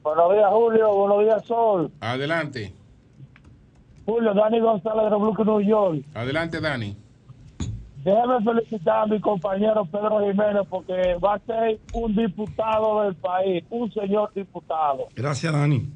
Buenos 0.02 0.32
días, 0.32 0.48
Julio. 0.48 0.94
Buenos 0.94 1.24
días, 1.24 1.44
Sol. 1.44 1.92
Adelante. 2.00 2.72
Julio, 4.06 4.32
Dani 4.32 4.58
González 4.58 5.10
de 5.10 5.16
Brooklyn, 5.18 5.46
New 5.48 5.60
York. 5.60 6.02
Adelante, 6.14 6.62
Dani. 6.62 6.96
Déjeme 8.02 8.42
felicitar 8.42 9.02
a 9.02 9.06
mi 9.06 9.20
compañero 9.20 9.84
Pedro 9.84 10.20
Jiménez 10.20 10.66
porque 10.68 11.14
va 11.22 11.34
a 11.34 11.38
ser 11.38 11.78
un 11.92 12.16
diputado 12.16 13.02
del 13.04 13.14
país, 13.14 13.64
un 13.70 13.92
señor 13.92 14.32
diputado. 14.34 15.06
Gracias, 15.14 15.52
Dani. 15.52 15.86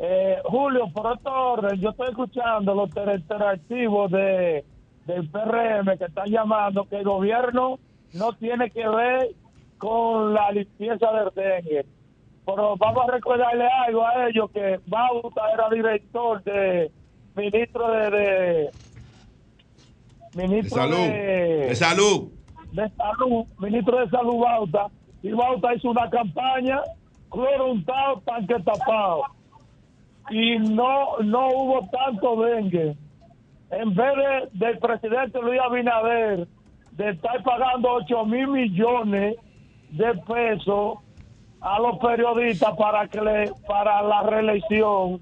Eh, 0.00 0.38
Julio, 0.44 0.88
por 0.92 1.18
orden, 1.24 1.78
yo 1.80 1.90
estoy 1.90 2.08
escuchando 2.08 2.74
los 2.74 2.88
interactivos 2.88 4.10
de, 4.10 4.64
del 5.06 5.28
PRM 5.28 5.98
que 5.98 6.04
están 6.06 6.30
llamando 6.30 6.84
que 6.88 6.96
el 6.96 7.04
gobierno 7.04 7.78
no 8.14 8.32
tiene 8.32 8.70
que 8.70 8.88
ver 8.88 9.28
con 9.76 10.32
la 10.32 10.50
limpieza 10.50 11.12
del 11.12 11.30
dengue. 11.34 11.84
Pero 12.46 12.76
vamos 12.76 13.08
a 13.08 13.12
recordarle 13.12 13.66
algo 13.86 14.06
a 14.06 14.28
ellos 14.28 14.50
que 14.50 14.80
Bauta 14.86 15.42
era 15.52 15.68
director 15.68 16.42
de 16.42 16.90
ministro 17.36 17.90
de 17.90 18.70
ministro 20.34 20.82
de 20.82 20.88
salud. 20.88 21.08
De, 21.08 21.74
salud. 21.74 22.32
De 22.72 22.90
salud, 22.90 23.46
ministro 23.58 23.98
de 23.98 24.10
salud 24.10 24.38
Bauta. 24.38 24.86
Y 25.22 25.30
Bauta 25.32 25.74
hizo 25.74 25.90
una 25.90 26.08
campaña, 26.10 26.80
cloro 27.30 27.72
untado, 27.72 28.20
tanque 28.24 28.54
tapado. 28.64 29.22
Y 30.30 30.58
no, 30.58 31.18
no 31.22 31.48
hubo 31.48 31.88
tanto 31.90 32.42
dengue. 32.42 32.96
En 33.70 33.94
vez 33.94 34.12
de, 34.16 34.66
del 34.66 34.78
presidente 34.78 35.40
Luis 35.40 35.60
Abinader 35.60 36.46
de 36.92 37.10
estar 37.10 37.42
pagando 37.42 37.90
8 37.92 38.24
mil 38.26 38.48
millones 38.48 39.36
de 39.90 40.14
pesos 40.26 40.98
a 41.60 41.80
los 41.80 41.98
periodistas 41.98 42.76
para 42.76 43.08
que 43.08 43.20
le 43.20 43.52
para 43.66 44.02
la 44.02 44.22
reelección 44.22 45.20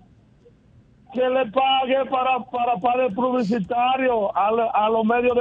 que 1.12 1.28
le 1.28 1.46
pague 1.50 2.04
para, 2.10 2.38
para 2.44 2.76
padre 2.78 3.10
publicitario 3.10 4.34
a, 4.36 4.48
a 4.72 4.88
los 4.88 5.04
medios 5.04 5.36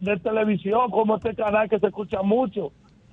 de, 0.00 0.16
televisión, 0.18 0.90
como 0.90 1.16
este 1.16 1.34
canal 1.34 1.68
que 1.68 1.78
se 1.78 1.86
escucha 1.86 2.22
mucho, 2.22 2.72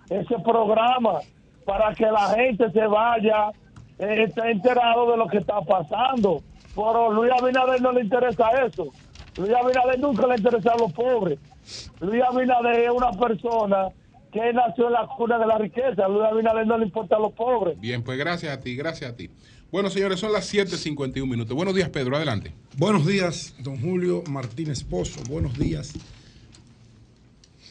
ese 0.09 0.37
programa, 0.39 1.19
para 1.65 1.93
que 1.95 2.05
la 2.05 2.29
gente 2.35 2.69
se 2.71 2.85
vaya, 2.85 3.51
eh, 3.97 4.23
esté 4.27 4.51
enterado 4.51 5.11
de 5.11 5.17
lo 5.17 5.27
que 5.27 5.37
está 5.37 5.61
pasando. 5.61 6.43
Pero 6.75 7.11
Luis 7.11 7.31
Abinader 7.31 7.81
no 7.81 7.91
le 7.93 8.01
interesa 8.01 8.49
eso. 8.65 8.87
Luis 9.37 9.53
Abinader 9.53 9.99
nunca 9.99 10.27
le 10.27 10.35
interesa 10.35 10.73
a 10.73 10.77
los 10.77 10.91
pobres. 10.91 11.39
Luis 12.01 12.21
Abinader 12.23 12.79
es 12.81 12.91
una 12.91 13.11
persona 13.11 13.89
que 14.31 14.53
nació 14.53 14.87
en 14.87 14.93
la 14.93 15.07
cuna 15.07 15.37
de 15.37 15.45
la 15.45 15.57
riqueza. 15.57 16.07
Luis 16.07 16.25
Abinader 16.25 16.67
no 16.67 16.77
le 16.77 16.85
importa 16.85 17.15
a 17.15 17.19
los 17.19 17.31
pobres. 17.33 17.79
Bien, 17.79 18.03
pues 18.03 18.17
gracias 18.17 18.57
a 18.57 18.59
ti, 18.59 18.75
gracias 18.75 19.11
a 19.11 19.15
ti. 19.15 19.29
Bueno, 19.71 19.89
señores, 19.89 20.19
son 20.19 20.33
las 20.33 20.53
7.51 20.53 21.25
minutos. 21.25 21.55
Buenos 21.55 21.73
días, 21.73 21.87
Pedro, 21.87 22.17
adelante. 22.17 22.51
Buenos 22.75 23.07
días, 23.07 23.53
don 23.59 23.79
Julio 23.79 24.21
Martínez 24.29 24.83
Pozo. 24.83 25.21
Buenos 25.29 25.57
días, 25.57 25.93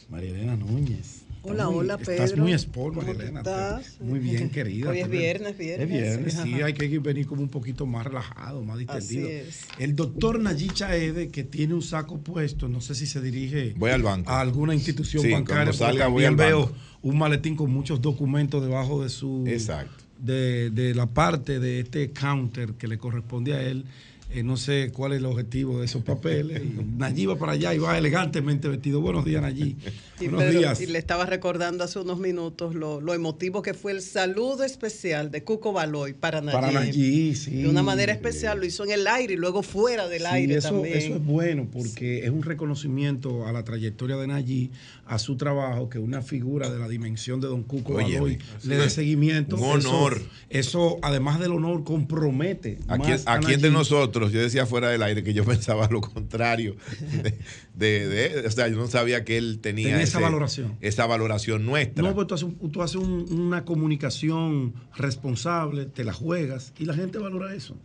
María 0.09 0.30
Elena 0.30 0.57
Núñez. 0.57 1.24
Hola, 1.42 1.68
hola, 1.68 1.98
Pedro. 1.98 2.24
Estás 2.24 2.38
muy 2.38 2.53
sport, 2.55 2.96
María 2.96 3.12
Elena. 3.12 3.40
Estás? 3.40 4.01
Muy 4.01 4.18
bien, 4.18 4.48
querida. 4.48 4.88
Hoy 4.88 5.01
es 5.01 5.11
viernes, 5.11 5.59
viernes. 5.59 5.90
Es 5.90 5.92
viernes, 5.92 6.38
sí, 6.42 6.62
hay 6.62 6.72
que 6.72 6.98
venir 7.01 7.26
como 7.26 7.42
un 7.42 7.51
poquito 7.51 7.84
más 7.84 8.07
relajado, 8.07 8.62
más 8.62 8.78
distendido. 8.78 9.26
Así 9.26 9.36
es. 9.36 9.66
El 9.78 9.94
doctor 9.94 10.40
Nayicha 10.40 10.96
Ede, 10.96 11.28
que 11.28 11.44
tiene 11.44 11.74
un 11.74 11.82
saco 11.82 12.16
puesto, 12.16 12.66
no 12.70 12.80
sé 12.80 12.94
si 12.94 13.07
se 13.07 13.20
dirige 13.20 13.74
voy 13.76 13.90
al 13.90 14.03
banco. 14.03 14.30
a 14.30 14.40
alguna 14.40 14.74
institución 14.74 15.22
sí, 15.22 15.32
bancaria. 15.32 15.74
Salga, 15.74 16.07
voy 16.07 16.24
al 16.24 16.34
veo 16.34 16.72
un 17.03 17.18
maletín 17.18 17.57
con 17.57 17.70
muchos 17.70 18.01
documentos 18.01 18.62
debajo 18.62 19.03
de 19.03 19.11
su. 19.11 19.44
Exacto 19.46 20.10
de, 20.21 20.71
de, 20.71 20.95
la 20.95 21.07
parte 21.07 21.59
de 21.59 21.81
este 21.81 22.11
counter 22.12 22.75
que 22.75 22.89
le 22.89 22.99
corresponde 22.99 23.55
a 23.55 23.62
él. 23.62 23.85
Eh, 24.33 24.45
no 24.45 24.57
sé 24.57 24.93
cuál 24.93 25.12
es 25.12 25.18
el 25.18 25.26
objetivo 25.26 25.81
de 25.81 25.87
esos 25.87 26.05
papeles. 26.05 26.62
Y 26.62 26.85
Nayib 26.99 27.31
va 27.31 27.37
para 27.37 27.53
allá 27.53 27.74
y 27.74 27.78
va 27.78 27.99
elegantemente 27.99 28.68
vestido. 28.68 29.01
Buenos 29.01 29.24
días, 29.24 29.43
Nayib. 29.43 29.76
Y, 30.20 30.28
Buenos 30.28 30.53
días. 30.55 30.81
y 30.83 30.87
le 30.87 30.99
estaba 30.99 31.24
recordando 31.24 31.83
hace 31.83 31.99
unos 31.99 32.18
minutos 32.18 32.74
lo, 32.74 33.01
lo 33.01 33.14
emotivo 33.14 33.62
que 33.62 33.72
fue 33.72 33.93
el 33.93 34.03
saludo 34.03 34.64
especial 34.64 35.31
de 35.31 35.45
Cuco 35.45 35.72
Baloy 35.72 36.12
para 36.12 36.43
Nayib. 36.43 36.61
Para 36.61 36.70
Nayib, 36.72 37.35
sí. 37.37 37.62
De 37.62 37.68
una 37.70 37.83
manera 37.83 38.12
especial, 38.12 38.59
lo 38.61 38.66
hizo 38.66 38.85
en 38.85 38.91
el 38.91 39.07
aire 39.07 39.33
y 39.33 39.37
luego 39.39 39.62
fuera 39.62 40.09
del 40.09 40.20
Sí, 40.20 40.26
aire 40.31 40.57
eso, 40.57 40.72
también. 40.72 40.99
eso 40.99 41.14
es 41.14 41.24
bueno 41.24 41.66
porque 41.72 42.24
es 42.26 42.28
un 42.31 42.43
reconocimiento 42.43 43.47
a 43.47 43.53
la 43.53 43.64
trayectoria 43.64 44.16
de 44.16 44.26
Nayib, 44.26 44.70
a 45.07 45.18
su 45.18 45.39
trabajo, 45.39 45.89
que 45.89 45.99
una 45.99 46.20
figura 46.20 46.68
de 46.68 46.78
la 46.78 46.87
dimensión 46.87 47.41
de 47.41 47.47
Don 47.49 47.62
Cuco 47.62 47.95
Baloy 47.95 48.37
le 48.64 48.76
dé 48.76 48.91
seguimiento. 48.91 49.57
Un 49.57 49.62
honor. 49.87 50.20
Eso, 50.51 50.99
además 51.01 51.41
del 51.41 51.53
honor, 51.53 51.83
compromete. 51.83 52.78
Aquí, 52.89 53.09
más 53.12 53.26
a 53.26 53.33
aquí 53.37 53.55
entre 53.55 53.70
Nayib. 53.70 53.72
nosotros, 53.78 54.20
yo 54.29 54.41
decía 54.41 54.66
fuera 54.66 54.89
del 54.91 55.03
aire 55.03 55.23
que 55.23 55.33
yo 55.33 55.45
pensaba 55.47 55.89
lo 55.91 56.01
contrario. 56.01 56.77
De, 57.23 57.39
de- 57.75 58.09
de- 58.09 58.47
o 58.47 58.51
sea, 58.51 58.68
yo 58.68 58.77
no 58.77 58.87
sabía 58.89 59.25
que 59.25 59.39
él 59.39 59.59
tenía, 59.61 59.89
Tenía 59.89 60.03
esa 60.03 60.21
valoración. 60.21 60.77
Esa 60.81 61.07
valoración 61.07 61.64
nuestra. 61.64 62.03
No, 62.03 62.14
pues 62.14 62.27
tú 62.27 62.35
haces, 62.35 62.45
un- 62.61 62.71
tú 62.73 62.83
haces 62.83 62.97
un- 62.97 63.27
una 63.33 63.64
comunicación 63.64 64.75
responsable, 64.97 65.87
te 65.87 66.05
la 66.05 66.12
juegas 66.12 66.73
y 66.79 66.85
la 66.85 66.95
gente 66.95 67.18
valora 67.18 67.55
eso. 67.55 67.77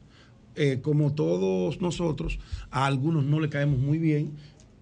Eh, 0.56 0.80
como 0.82 1.14
todos 1.14 1.82
nosotros, 1.82 2.40
a 2.72 2.86
algunos 2.86 3.26
no 3.26 3.40
le 3.40 3.50
caemos 3.50 3.80
muy 3.80 3.98
bien 3.98 4.32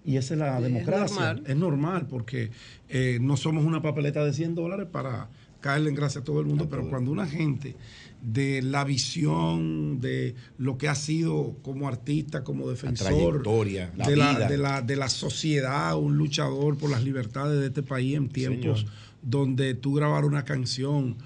y 0.06 0.18
esa 0.18 0.34
es 0.36 0.40
la 0.40 0.58
Es 0.58 0.64
democracia. 0.64 1.16
normal. 1.34 1.44
Es 1.48 1.56
normal 1.56 2.08
porque 2.08 2.52
eh, 2.90 3.18
no 3.22 3.38
somos 3.38 3.66
una 3.66 3.82
papeleta 3.82 4.24
de 4.24 4.34
100 4.34 4.54
dólares 4.56 4.88
para 4.92 5.30
caerle 5.62 5.90
en 5.90 5.96
gracia 5.96 6.22
a 6.22 6.24
todo 6.24 6.42
el 6.42 6.46
mundo, 6.46 6.68
pero 6.70 6.88
cuando 6.90 7.10
una 7.10 7.26
gente 7.26 7.76
de 8.24 8.62
la 8.62 8.86
visión 8.86 10.00
de 10.00 10.36
lo 10.58 10.78
que 10.78 10.88
ha 10.88 10.96
sido 10.96 11.58
como 11.62 11.90
artista, 11.90 12.44
como 12.44 12.70
defensor, 12.70 13.46
la 13.46 14.08
de, 14.08 14.16
la, 14.16 14.48
de, 14.48 14.58
la, 14.58 14.82
de 14.82 14.96
la 14.96 15.10
sociedad, 15.10 15.98
un 15.98 16.18
luchador 16.18 16.78
por 16.78 16.90
las 16.90 17.04
libertades 17.04 17.60
de 17.60 17.68
este 17.68 17.84
país 17.84 18.16
en 18.16 18.30
tiempos 18.30 18.80
Señor. 18.80 18.94
donde 19.22 19.74
tú 19.74 19.96
grabar 19.96 20.24
una 20.24 20.46
canción 20.46 21.18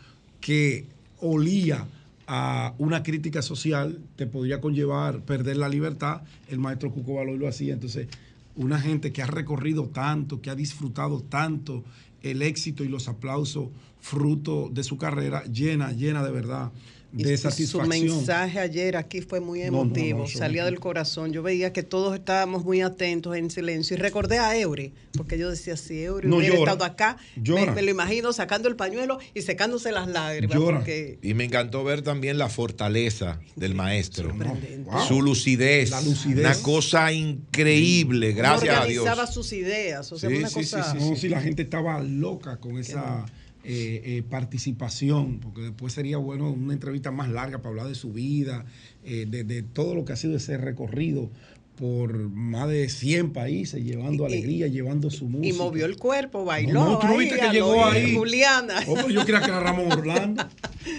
que 0.42 0.88
olía 1.20 1.86
a 2.26 2.74
una 2.80 3.04
crítica 3.04 3.44
social, 3.44 4.00
te 4.16 4.26
podría 4.26 4.60
conllevar 4.60 5.22
perder 5.22 5.58
la 5.58 5.70
libertad. 5.70 6.22
El 6.50 6.58
maestro 6.58 6.92
Cuco 6.92 7.24
lo 7.24 7.48
hacía. 7.48 7.74
Entonces, 7.74 8.08
una 8.56 8.80
gente 8.80 9.14
que 9.14 9.22
ha 9.22 9.28
recorrido 9.28 9.86
tanto, 9.86 10.42
que 10.42 10.50
ha 10.50 10.56
disfrutado 10.56 11.22
tanto 11.22 11.84
el 12.24 12.42
éxito 12.42 12.84
y 12.84 12.90
los 12.90 13.08
aplausos 13.08 13.70
fruto 14.02 14.70
de 14.72 14.84
su 14.84 14.98
carrera, 14.98 15.44
llena, 15.46 15.92
llena 15.92 16.24
de 16.24 16.32
verdad 16.32 16.72
de 17.12 17.34
y 17.34 17.38
satisfacción. 17.38 18.10
Su 18.10 18.16
mensaje 18.16 18.60
ayer 18.60 18.98
aquí 18.98 19.22
fue 19.22 19.40
muy 19.40 19.62
No, 19.62 19.66
no, 19.66 19.72
no, 19.72 19.82
emotivo, 19.84 20.28
salía 20.28 20.66
del 20.66 20.80
corazón. 20.80 21.32
Yo 21.32 21.42
veía 21.42 21.72
que 21.72 21.82
todos 21.82 22.14
estábamos 22.16 22.66
muy 22.66 22.82
atentos 22.82 23.36
en 23.36 23.50
silencio 23.50 23.96
y 23.96 24.00
recordé 24.00 24.40
a 24.40 24.58
Eury, 24.58 24.94
porque 25.14 25.38
yo 25.38 25.50
decía, 25.50 25.78
si 25.78 26.02
Eury 26.04 26.28
No, 26.28 26.36
hubiera 26.38 26.56
llora, 26.56 26.74
estado 26.74 26.86
acá, 26.92 27.18
me, 27.38 27.44
llora. 27.44 27.72
me 27.74 27.82
lo 27.82 27.92
imagino 27.92 28.34
sacando 28.34 28.68
el 28.68 28.76
pañuelo 28.76 29.20
y 29.34 29.42
secándose 29.42 29.92
las 29.92 30.08
lágrimas. 30.08 30.58
Porque 30.58 31.18
Y 31.22 31.34
me 31.34 31.46
encantó 31.46 31.84
ver 31.84 32.02
también 32.02 32.38
la 32.38 32.50
fortaleza 32.50 33.40
del 33.56 33.74
maestro. 33.74 34.34
Wow. 34.34 35.08
Su 35.08 35.22
lucidez. 35.22 35.90
La 35.92 36.02
lucidez. 36.02 36.40
Una 36.46 36.56
cosa 36.62 37.12
increíble, 37.14 38.34
gracias 38.34 38.78
a 38.78 38.86
Dios. 38.86 39.04
organizaba 39.04 39.32
sus 39.32 39.54
ideas, 39.54 40.12
o 40.12 40.20
sea, 40.20 40.30
Sí, 40.30 40.36
una 40.36 40.50
sí, 40.50 40.64
sí, 40.64 40.76
cosa... 40.76 40.94
No, 40.94 41.16
si 41.16 41.30
la 41.30 41.42
gente 41.42 41.62
estaba 41.64 42.02
loca 42.02 42.58
con 42.58 42.78
esa 42.78 43.26
eh, 43.70 44.02
eh, 44.06 44.24
participación, 44.30 45.40
porque 45.42 45.60
después 45.62 45.92
sería 45.92 46.16
bueno 46.18 46.50
una 46.50 46.72
entrevista 46.74 47.12
más 47.12 47.28
larga 47.30 47.58
para 47.58 47.70
hablar 47.70 47.88
de 47.88 47.96
su 47.96 48.14
vida, 48.14 48.66
eh, 49.04 49.26
de, 49.28 49.44
de 49.44 49.62
todo 49.62 49.94
lo 49.94 50.06
que 50.06 50.14
ha 50.14 50.16
sido 50.16 50.38
ese 50.38 50.58
recorrido 50.58 51.30
por 51.76 52.18
más 52.30 52.70
de 52.70 52.88
100 52.90 53.34
países, 53.34 53.84
llevando 53.84 54.26
alegría, 54.26 54.68
llevando 54.68 55.10
su 55.12 55.26
música. 55.30 55.54
Y 55.54 55.58
movió 55.58 55.86
el 55.86 55.98
cuerpo, 55.98 56.44
bailó. 56.46 56.74
No, 56.74 56.90
no, 56.94 57.00
tú 57.00 57.08
no 57.08 57.14
ahí, 57.14 57.20
viste 57.20 57.40
que 57.40 57.50
llegó 57.50 57.86
ahí. 57.86 58.16
Juliana. 58.16 58.84
Oh, 58.88 59.10
yo 59.10 59.24
creía 59.26 59.42
que 59.42 59.48
era 59.52 59.60
Ramón 59.60 59.92
Orlando. 59.92 60.48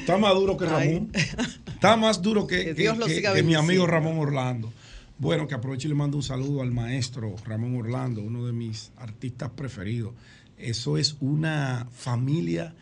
Está 0.00 0.18
más 0.18 0.34
duro 0.34 0.56
que 0.56 0.66
Ramón. 0.66 1.10
Está 1.74 1.96
más 1.96 2.22
duro 2.22 2.46
que, 2.46 2.58
Que 2.58 2.64
que- 2.66 2.74
Dios 2.74 2.96
lo 2.98 3.06
que- 3.06 3.14
siga 3.14 3.34
que 3.34 3.42
mi 3.42 3.54
amigo. 3.54 3.86
Ramón 3.86 4.18
Orlando. 4.18 4.72
Bueno, 5.18 5.48
que 5.48 5.54
aprovecho 5.56 5.88
y 5.88 5.90
le 5.90 5.96
mando 5.96 6.16
un 6.16 6.22
saludo 6.22 6.62
al 6.62 6.70
maestro 6.70 7.34
Ramón 7.44 7.74
Orlando, 7.74 8.22
uno 8.22 8.46
de 8.46 8.52
mis 8.52 8.92
artistas 8.98 9.50
preferidos. 9.56 10.12
Eso 10.58 10.98
es 10.98 11.16
una 11.20 11.88
familia 11.92 12.74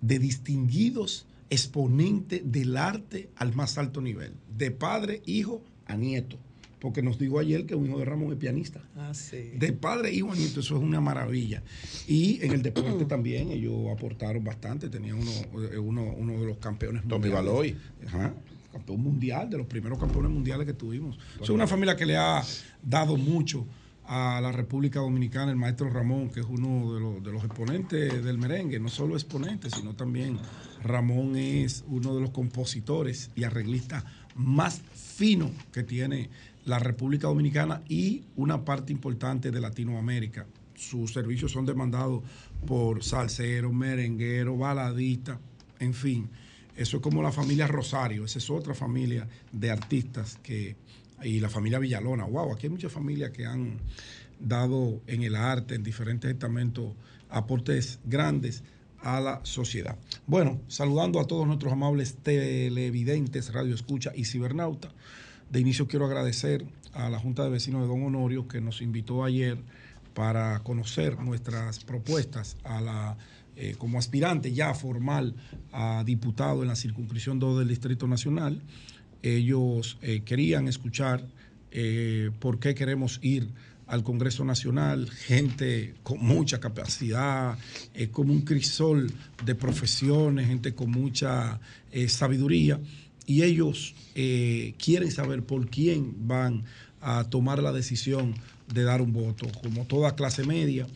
de 0.00 0.18
distinguidos 0.18 1.26
exponentes 1.50 2.40
del 2.44 2.76
arte 2.76 3.30
al 3.36 3.54
más 3.54 3.78
alto 3.78 4.00
nivel, 4.00 4.32
de 4.56 4.70
padre, 4.70 5.22
hijo 5.26 5.62
a 5.86 5.96
nieto. 5.96 6.38
Porque 6.80 7.02
nos 7.02 7.18
dijo 7.18 7.38
ayer 7.38 7.64
que 7.64 7.74
un 7.74 7.86
hijo 7.86 7.98
de 7.98 8.04
Ramón 8.04 8.32
es 8.32 8.38
pianista. 8.38 8.82
Ah, 8.96 9.14
sí. 9.14 9.50
De 9.56 9.72
padre, 9.72 10.12
hijo, 10.12 10.30
a 10.30 10.36
nieto, 10.36 10.60
eso 10.60 10.76
es 10.76 10.82
una 10.82 11.00
maravilla. 11.00 11.62
Y 12.06 12.38
en 12.44 12.52
el 12.52 12.62
deporte 12.62 13.04
también 13.08 13.50
ellos 13.50 13.90
aportaron 13.90 14.44
bastante. 14.44 14.90
Tenían 14.90 15.18
uno, 15.18 15.64
eh, 15.64 15.78
uno, 15.78 16.02
uno 16.16 16.38
de 16.38 16.46
los 16.46 16.58
campeones 16.58 17.02
Tommy 17.02 17.30
mundiales. 17.30 17.44
Baloy. 17.46 17.76
Ajá, 18.06 18.34
campeón 18.72 19.00
mundial, 19.00 19.48
de 19.48 19.58
los 19.58 19.66
primeros 19.66 19.98
campeones 19.98 20.30
mundiales 20.30 20.66
que 20.66 20.74
tuvimos. 20.74 21.18
Es 21.40 21.48
una 21.48 21.66
familia 21.66 21.96
que 21.96 22.04
le 22.04 22.16
ha 22.16 22.42
dado 22.82 23.16
mucho 23.16 23.66
a 24.08 24.40
la 24.40 24.52
República 24.52 25.00
Dominicana, 25.00 25.50
el 25.50 25.56
maestro 25.56 25.90
Ramón, 25.90 26.30
que 26.30 26.40
es 26.40 26.46
uno 26.46 27.20
de 27.20 27.32
los, 27.32 27.44
exponentes 27.44 28.24
del 28.24 28.38
merengue, 28.38 28.78
no 28.78 28.88
solo 28.88 29.14
exponente, 29.14 29.70
sino 29.70 29.94
también 29.94 30.38
Ramón 30.82 31.36
es 31.36 31.84
uno 31.88 32.14
de 32.14 32.20
los 32.20 32.30
compositores 32.30 33.30
y 33.34 33.44
arreglistas 33.44 34.04
más 34.36 34.80
finos 34.94 35.50
que 35.72 35.82
tiene 35.82 36.30
la 36.64 36.78
República 36.78 37.28
Dominicana 37.28 37.82
y 37.88 38.24
una 38.36 38.64
parte 38.64 38.92
importante 38.92 39.50
de 39.50 39.60
Latinoamérica. 39.60 40.46
Sus 40.74 41.12
servicios 41.12 41.52
son 41.52 41.64
demandados 41.64 42.22
por 42.66 43.02
salseros, 43.02 43.72
merengueros, 43.72 44.58
baladistas, 44.58 45.38
en 45.78 45.94
fin. 45.94 46.28
Eso 46.76 46.98
es 46.98 47.02
como 47.02 47.22
la 47.22 47.32
familia 47.32 47.66
Rosario, 47.66 48.24
esa 48.26 48.38
es 48.38 48.50
otra 48.50 48.74
familia 48.74 49.26
de 49.50 49.70
artistas 49.70 50.38
que 50.42 50.76
y 51.22 51.40
la 51.40 51.48
familia 51.48 51.78
Villalona. 51.78 52.24
Wow, 52.24 52.52
aquí 52.52 52.66
hay 52.66 52.70
muchas 52.70 52.92
familias 52.92 53.30
que 53.30 53.46
han 53.46 53.78
dado 54.38 55.00
en 55.06 55.22
el 55.22 55.34
arte, 55.34 55.74
en 55.74 55.82
diferentes 55.82 56.30
estamentos, 56.30 56.92
aportes 57.28 57.98
grandes 58.04 58.62
a 59.00 59.20
la 59.20 59.40
sociedad. 59.44 59.96
Bueno, 60.26 60.60
saludando 60.68 61.20
a 61.20 61.26
todos 61.26 61.46
nuestros 61.46 61.72
amables 61.72 62.16
televidentes, 62.22 63.52
radio 63.52 63.74
escucha 63.74 64.12
y 64.14 64.24
cibernauta. 64.24 64.90
De 65.50 65.60
inicio 65.60 65.86
quiero 65.86 66.06
agradecer 66.06 66.66
a 66.92 67.08
la 67.08 67.18
Junta 67.18 67.44
de 67.44 67.50
Vecinos 67.50 67.82
de 67.82 67.88
Don 67.88 68.02
Honorio 68.02 68.48
que 68.48 68.60
nos 68.60 68.82
invitó 68.82 69.24
ayer 69.24 69.58
para 70.14 70.60
conocer 70.60 71.20
nuestras 71.20 71.84
propuestas 71.84 72.56
a 72.64 72.80
la 72.80 73.16
eh, 73.58 73.74
como 73.78 73.98
aspirante 73.98 74.52
ya 74.52 74.74
formal 74.74 75.34
a 75.72 76.02
diputado 76.04 76.60
en 76.60 76.68
la 76.68 76.76
circunscripción 76.76 77.38
2 77.38 77.60
del 77.60 77.68
Distrito 77.68 78.06
Nacional. 78.06 78.60
Ellos 79.26 79.98
eh, 80.02 80.22
querían 80.24 80.68
escuchar 80.68 81.26
eh, 81.72 82.30
por 82.38 82.60
qué 82.60 82.76
queremos 82.76 83.18
ir 83.22 83.48
al 83.88 84.04
Congreso 84.04 84.44
Nacional, 84.44 85.10
gente 85.10 85.94
con 86.04 86.24
mucha 86.24 86.60
capacidad, 86.60 87.58
eh, 87.94 88.08
como 88.08 88.32
un 88.32 88.42
crisol 88.42 89.12
de 89.44 89.54
profesiones, 89.56 90.46
gente 90.46 90.74
con 90.74 90.90
mucha 90.92 91.60
sabiduría, 92.08 92.78
y 93.26 93.42
ellos 93.42 93.94
quieren 94.14 95.10
saber 95.10 95.42
por 95.42 95.68
quién 95.70 96.28
van 96.28 96.64
a 97.00 97.24
tomar 97.24 97.62
la 97.62 97.72
decisión 97.72 98.34
de 98.72 98.82
dar 98.82 99.00
un 99.00 99.12
voto. 99.12 99.46
Como 99.62 99.86
toda 99.86 100.14
clase 100.14 100.44
media, 100.44 100.86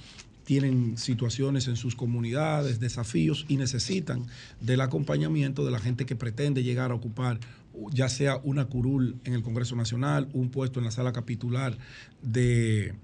tienen 0.44 0.98
situaciones 0.98 1.68
en 1.68 1.76
sus 1.76 1.94
comunidades, 1.94 2.80
desafíos 2.80 3.44
y 3.46 3.56
necesitan 3.56 4.26
del 4.60 4.80
acompañamiento 4.80 5.64
de 5.64 5.70
la 5.70 5.78
gente 5.78 6.06
que 6.06 6.16
pretende 6.16 6.64
llegar 6.64 6.90
a 6.90 6.94
ocupar 6.94 7.38
ya 7.92 8.08
sea 8.08 8.40
una 8.42 8.66
curul 8.66 9.16
en 9.24 9.34
el 9.34 9.42
Congreso 9.42 9.76
Nacional, 9.76 10.28
un 10.32 10.50
puesto 10.50 10.80
en 10.80 10.84
la 10.84 10.90
sala 10.90 11.12
capitular 11.12 11.76
de, 12.22 12.94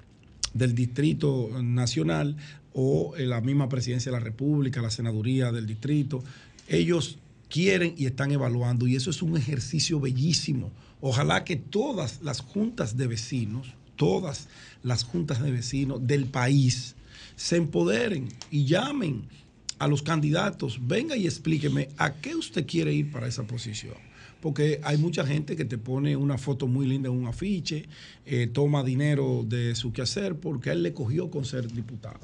del 0.55 0.75
Distrito 0.75 1.51
Nacional 1.63 2.37
o 2.73 3.15
en 3.17 3.31
la 3.31 3.41
misma 3.41 3.69
presidencia 3.69 4.13
de 4.13 4.19
la 4.19 4.25
República, 4.25 4.83
la 4.83 4.91
senaduría 4.91 5.53
del 5.53 5.67
distrito. 5.67 6.23
Ellos 6.69 7.19
quieren 7.49 7.95
y 7.97 8.07
están 8.07 8.33
evaluando 8.33 8.87
y 8.87 8.97
eso 8.97 9.11
es 9.11 9.23
un 9.23 9.37
ejercicio 9.37 10.01
bellísimo. 10.01 10.71
Ojalá 11.01 11.45
que 11.45 11.57
todas 11.57 12.23
las 12.23 12.41
juntas 12.41 12.97
de 12.97 13.07
vecinos, 13.07 13.75
todas 13.97 14.49
las 14.83 15.05
juntas 15.05 15.43
de 15.43 15.53
vecinos 15.53 16.07
del 16.07 16.27
país 16.27 16.97
se 17.37 17.57
empoderen 17.57 18.29
y 18.51 18.65
llamen 18.65 19.29
a 19.79 19.89
los 19.89 20.03
candidatos, 20.03 20.79
venga 20.87 21.17
y 21.17 21.27
explíqueme 21.27 21.89
a 21.99 22.15
qué 22.15 22.35
usted 22.35 22.67
quiere 22.67 22.93
ir 22.95 23.11
para 23.11 23.27
esa 23.27 23.47
posición. 23.47 24.06
Porque 24.47 24.79
hay 24.85 24.97
mucha 24.97 25.27
gente 25.27 25.57
que 25.57 25.65
te 25.65 25.77
pone 25.77 26.15
una 26.15 26.39
foto 26.39 26.69
muy 26.69 26.87
linda 26.87 27.09
en 27.09 27.17
un 27.17 27.27
afiche, 27.27 27.89
eh, 28.25 28.47
toma 28.47 28.85
dinero 28.85 29.45
de 29.45 29.75
su 29.75 29.93
quehacer 29.93 30.37
porque 30.37 30.71
él 30.71 30.85
le 30.85 30.93
cogió 30.93 31.33
con 31.33 31.45
ser 31.45 31.67
diputado. 31.73 32.21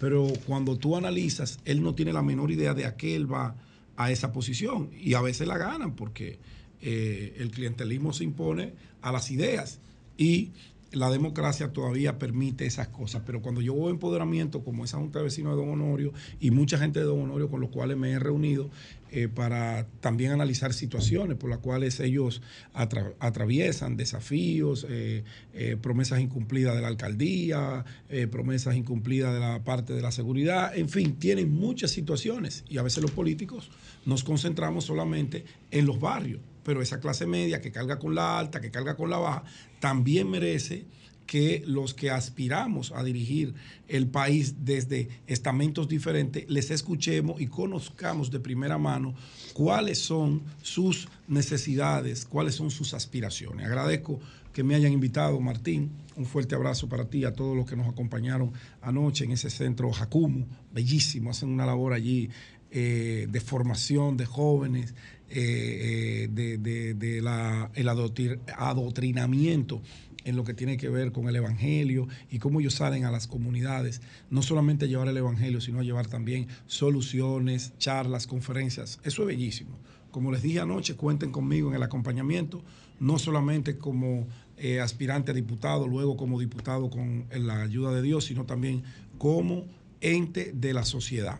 Pero 0.00 0.26
cuando 0.46 0.78
tú 0.78 0.96
analizas, 0.96 1.58
él 1.66 1.82
no 1.82 1.94
tiene 1.94 2.14
la 2.14 2.22
menor 2.22 2.50
idea 2.50 2.72
de 2.72 2.86
a 2.86 2.96
qué 2.96 3.14
él 3.14 3.30
va 3.30 3.56
a 3.94 4.10
esa 4.10 4.32
posición 4.32 4.88
y 4.98 5.12
a 5.12 5.20
veces 5.20 5.46
la 5.46 5.58
ganan 5.58 5.94
porque 5.94 6.38
eh, 6.80 7.36
el 7.40 7.50
clientelismo 7.50 8.14
se 8.14 8.24
impone 8.24 8.72
a 9.02 9.12
las 9.12 9.30
ideas 9.30 9.78
y 10.16 10.52
la 10.92 11.10
democracia 11.10 11.74
todavía 11.74 12.18
permite 12.18 12.64
esas 12.64 12.88
cosas, 12.88 13.22
pero 13.26 13.42
cuando 13.42 13.60
yo 13.60 13.74
veo 13.74 13.90
empoderamiento 13.90 14.64
como 14.64 14.84
esa 14.84 14.96
Junta 14.96 15.18
de 15.18 15.26
Vecinos 15.26 15.54
de 15.54 15.62
Don 15.62 15.68
Honorio 15.72 16.14
y 16.40 16.52
mucha 16.52 16.78
gente 16.78 17.00
de 17.00 17.04
Don 17.04 17.20
Honorio 17.20 17.50
con 17.50 17.60
los 17.60 17.68
cuales 17.68 17.98
me 17.98 18.12
he 18.12 18.18
reunido 18.18 18.70
eh, 19.10 19.28
para 19.28 19.86
también 20.00 20.32
analizar 20.32 20.72
situaciones 20.72 21.36
por 21.36 21.48
las 21.50 21.58
cuales 21.58 22.00
ellos 22.00 22.42
atra- 22.74 23.14
atraviesan 23.20 23.96
desafíos, 23.96 24.86
eh, 24.88 25.24
eh, 25.54 25.76
promesas 25.80 26.20
incumplidas 26.20 26.74
de 26.74 26.82
la 26.82 26.88
alcaldía, 26.88 27.84
promesas 28.30 28.76
incumplidas 28.76 29.32
de 29.34 29.40
la 29.40 29.62
parte 29.64 29.92
de 29.92 30.02
la 30.02 30.12
seguridad, 30.12 30.76
en 30.76 30.88
fin, 30.88 31.16
tienen 31.16 31.50
muchas 31.50 31.90
situaciones 31.90 32.64
y 32.68 32.78
a 32.78 32.82
veces 32.82 33.02
los 33.02 33.10
políticos 33.12 33.70
nos 34.04 34.24
concentramos 34.24 34.84
solamente 34.84 35.44
en 35.70 35.86
los 35.86 36.00
barrios, 36.00 36.40
pero 36.62 36.82
esa 36.82 37.00
clase 37.00 37.26
media 37.26 37.60
que 37.60 37.70
carga 37.72 37.98
con 37.98 38.14
la 38.14 38.38
alta, 38.38 38.60
que 38.60 38.70
carga 38.70 38.96
con 38.96 39.10
la 39.10 39.18
baja, 39.18 39.44
también 39.80 40.30
merece 40.30 40.84
que 41.26 41.62
los 41.66 41.92
que 41.92 42.10
aspiramos 42.10 42.92
a 42.92 43.02
dirigir 43.02 43.54
el 43.88 44.06
país 44.06 44.64
desde 44.64 45.08
estamentos 45.26 45.88
diferentes 45.88 46.48
les 46.48 46.70
escuchemos 46.70 47.40
y 47.40 47.46
conozcamos 47.48 48.30
de 48.30 48.38
primera 48.40 48.78
mano 48.78 49.14
cuáles 49.52 49.98
son 49.98 50.42
sus 50.62 51.08
necesidades, 51.26 52.24
cuáles 52.24 52.54
son 52.54 52.70
sus 52.70 52.94
aspiraciones. 52.94 53.66
Agradezco 53.66 54.20
que 54.52 54.62
me 54.64 54.74
hayan 54.74 54.92
invitado, 54.92 55.38
Martín. 55.40 55.90
Un 56.16 56.24
fuerte 56.24 56.54
abrazo 56.54 56.88
para 56.88 57.04
ti, 57.10 57.24
a 57.24 57.32
todos 57.34 57.54
los 57.56 57.66
que 57.66 57.76
nos 57.76 57.88
acompañaron 57.88 58.52
anoche 58.80 59.24
en 59.24 59.32
ese 59.32 59.50
centro 59.50 59.92
Jacumo, 59.92 60.46
bellísimo, 60.72 61.30
hacen 61.30 61.50
una 61.50 61.66
labor 61.66 61.92
allí 61.92 62.30
eh, 62.70 63.26
de 63.30 63.40
formación 63.40 64.16
de 64.16 64.26
jóvenes, 64.26 64.94
eh, 65.28 66.24
eh, 66.24 66.28
de, 66.32 66.58
de- 66.58 66.94
de 66.94 67.20
la- 67.22 67.70
el 67.74 67.86
adoctri- 67.88 68.38
adoctrinamiento 68.56 69.82
en 70.26 70.34
lo 70.34 70.44
que 70.44 70.54
tiene 70.54 70.76
que 70.76 70.88
ver 70.88 71.12
con 71.12 71.28
el 71.28 71.36
Evangelio 71.36 72.08
y 72.30 72.40
cómo 72.40 72.60
ellos 72.60 72.74
salen 72.74 73.04
a 73.04 73.12
las 73.12 73.28
comunidades, 73.28 74.02
no 74.28 74.42
solamente 74.42 74.84
a 74.84 74.88
llevar 74.88 75.08
el 75.08 75.16
Evangelio, 75.16 75.60
sino 75.60 75.78
a 75.78 75.84
llevar 75.84 76.08
también 76.08 76.48
soluciones, 76.66 77.72
charlas, 77.78 78.26
conferencias. 78.26 78.98
Eso 79.04 79.22
es 79.22 79.28
bellísimo. 79.28 79.78
Como 80.10 80.32
les 80.32 80.42
dije 80.42 80.58
anoche, 80.58 80.96
cuenten 80.96 81.30
conmigo 81.30 81.68
en 81.68 81.76
el 81.76 81.82
acompañamiento, 81.82 82.62
no 82.98 83.20
solamente 83.20 83.78
como 83.78 84.26
eh, 84.56 84.80
aspirante 84.80 85.30
a 85.30 85.34
diputado, 85.34 85.86
luego 85.86 86.16
como 86.16 86.40
diputado 86.40 86.90
con 86.90 87.26
la 87.30 87.62
ayuda 87.62 87.92
de 87.92 88.02
Dios, 88.02 88.24
sino 88.24 88.46
también 88.46 88.82
como 89.18 89.64
ente 90.00 90.52
de 90.52 90.74
la 90.74 90.84
sociedad 90.84 91.38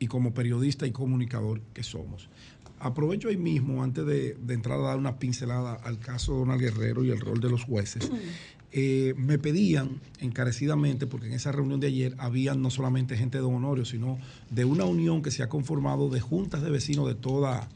y 0.00 0.08
como 0.08 0.34
periodista 0.34 0.84
y 0.84 0.90
comunicador 0.90 1.60
que 1.74 1.84
somos. 1.84 2.28
Aprovecho 2.80 3.28
ahí 3.28 3.36
mismo, 3.36 3.82
antes 3.82 4.04
de, 4.06 4.34
de 4.34 4.54
entrar 4.54 4.78
a 4.78 4.82
dar 4.82 4.98
una 4.98 5.18
pincelada 5.18 5.74
al 5.74 5.98
caso 5.98 6.32
de 6.32 6.38
Donald 6.40 6.60
Guerrero 6.60 7.04
y 7.04 7.10
el 7.10 7.20
rol 7.20 7.40
de 7.40 7.50
los 7.50 7.64
jueces, 7.64 8.10
eh, 8.72 9.14
me 9.16 9.36
pedían 9.36 10.00
encarecidamente, 10.20 11.08
porque 11.08 11.26
en 11.26 11.32
esa 11.32 11.50
reunión 11.50 11.80
de 11.80 11.88
ayer 11.88 12.14
había 12.18 12.54
no 12.54 12.70
solamente 12.70 13.16
gente 13.16 13.38
de 13.38 13.42
Don 13.42 13.54
Honorio, 13.54 13.84
sino 13.84 14.18
de 14.48 14.64
una 14.64 14.84
unión 14.84 15.22
que 15.22 15.32
se 15.32 15.42
ha 15.42 15.48
conformado 15.48 16.08
de 16.08 16.20
juntas 16.20 16.62
de 16.62 16.70
vecinos 16.70 17.08
de 17.08 17.16
toda, 17.16 17.68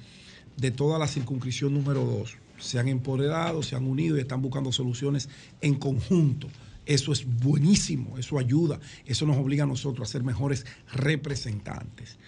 de 0.56 0.70
toda 0.70 0.98
la 1.00 1.08
circunscripción 1.08 1.74
número 1.74 2.04
2. 2.04 2.36
Se 2.58 2.78
han 2.78 2.86
empoderado, 2.86 3.64
se 3.64 3.74
han 3.74 3.86
unido 3.86 4.16
y 4.16 4.20
están 4.20 4.40
buscando 4.40 4.70
soluciones 4.70 5.28
en 5.60 5.74
conjunto. 5.74 6.48
Eso 6.86 7.12
es 7.12 7.26
buenísimo, 7.26 8.16
eso 8.16 8.38
ayuda, 8.38 8.78
eso 9.04 9.26
nos 9.26 9.36
obliga 9.36 9.64
a 9.64 9.66
nosotros 9.66 10.08
a 10.08 10.12
ser 10.12 10.22
mejores 10.22 10.64
representantes. 10.92 12.18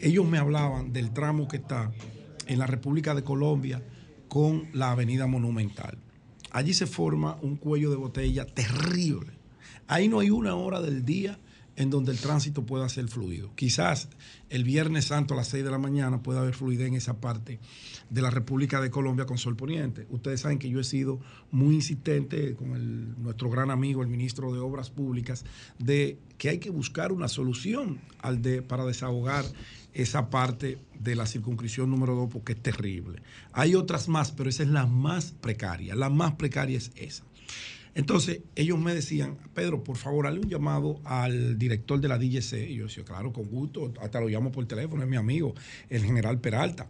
Ellos 0.00 0.26
me 0.26 0.38
hablaban 0.38 0.92
del 0.92 1.12
tramo 1.12 1.46
que 1.46 1.58
está 1.58 1.92
en 2.48 2.58
la 2.58 2.66
República 2.66 3.14
de 3.14 3.22
Colombia 3.22 3.82
con 4.28 4.68
la 4.72 4.90
Avenida 4.90 5.26
Monumental. 5.26 5.98
Allí 6.50 6.74
se 6.74 6.86
forma 6.86 7.38
un 7.42 7.56
cuello 7.56 7.90
de 7.90 7.96
botella 7.96 8.46
terrible. 8.46 9.32
Ahí 9.86 10.08
no 10.08 10.18
hay 10.18 10.30
una 10.30 10.54
hora 10.56 10.80
del 10.80 11.04
día 11.04 11.38
en 11.76 11.90
donde 11.90 12.10
el 12.10 12.18
tránsito 12.18 12.66
pueda 12.66 12.88
ser 12.88 13.06
fluido. 13.06 13.54
Quizás 13.54 14.08
el 14.50 14.64
Viernes 14.64 15.04
Santo 15.04 15.34
a 15.34 15.36
las 15.36 15.46
6 15.46 15.62
de 15.62 15.70
la 15.70 15.78
mañana 15.78 16.24
pueda 16.24 16.40
haber 16.40 16.54
fluidez 16.54 16.88
en 16.88 16.94
esa 16.94 17.20
parte 17.20 17.60
de 18.10 18.20
la 18.20 18.30
República 18.30 18.80
de 18.80 18.90
Colombia 18.90 19.26
con 19.26 19.38
Sol 19.38 19.54
Poniente. 19.54 20.08
Ustedes 20.10 20.40
saben 20.40 20.58
que 20.58 20.68
yo 20.68 20.80
he 20.80 20.84
sido 20.84 21.20
muy 21.52 21.76
insistente 21.76 22.56
con 22.56 23.22
nuestro 23.22 23.48
gran 23.48 23.70
amigo, 23.70 24.02
el 24.02 24.08
ministro 24.08 24.52
de 24.52 24.58
Obras 24.58 24.90
Públicas, 24.90 25.44
de 25.78 26.18
que 26.36 26.48
hay 26.48 26.58
que 26.58 26.70
buscar 26.70 27.12
una 27.12 27.28
solución 27.28 28.00
para 28.66 28.84
desahogar 28.84 29.44
esa 29.98 30.30
parte 30.30 30.78
de 31.00 31.16
la 31.16 31.26
circunscripción 31.26 31.90
número 31.90 32.14
2 32.14 32.30
porque 32.30 32.52
es 32.52 32.62
terrible. 32.62 33.20
Hay 33.52 33.74
otras 33.74 34.08
más, 34.08 34.30
pero 34.30 34.48
esa 34.48 34.62
es 34.62 34.68
la 34.68 34.86
más 34.86 35.32
precaria. 35.32 35.96
La 35.96 36.08
más 36.08 36.34
precaria 36.34 36.78
es 36.78 36.92
esa. 36.94 37.24
Entonces, 37.96 38.42
ellos 38.54 38.78
me 38.78 38.94
decían, 38.94 39.36
Pedro, 39.54 39.82
por 39.82 39.96
favor, 39.96 40.28
hazle 40.28 40.38
un 40.38 40.48
llamado 40.48 41.00
al 41.02 41.58
director 41.58 42.00
de 42.00 42.06
la 42.06 42.16
DGC. 42.16 42.70
Y 42.70 42.76
yo 42.76 42.84
decía, 42.84 43.04
claro, 43.04 43.32
con 43.32 43.46
gusto, 43.46 43.92
hasta 44.00 44.20
lo 44.20 44.28
llamo 44.28 44.52
por 44.52 44.66
teléfono, 44.66 45.02
es 45.02 45.08
mi 45.08 45.16
amigo, 45.16 45.54
el 45.90 46.04
general 46.04 46.38
Peralta, 46.40 46.86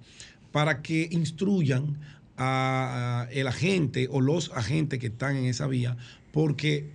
para 0.53 0.83
que 0.83 1.09
instruyan 1.11 1.99
a, 2.37 3.27
el 3.31 3.47
agente 3.47 4.07
o 4.11 4.21
los 4.21 4.53
agentes 4.53 4.99
que 4.99 5.07
están 5.07 5.37
en 5.37 5.47
esa 5.47 5.67
vía, 5.67 5.97
porque 6.31 6.91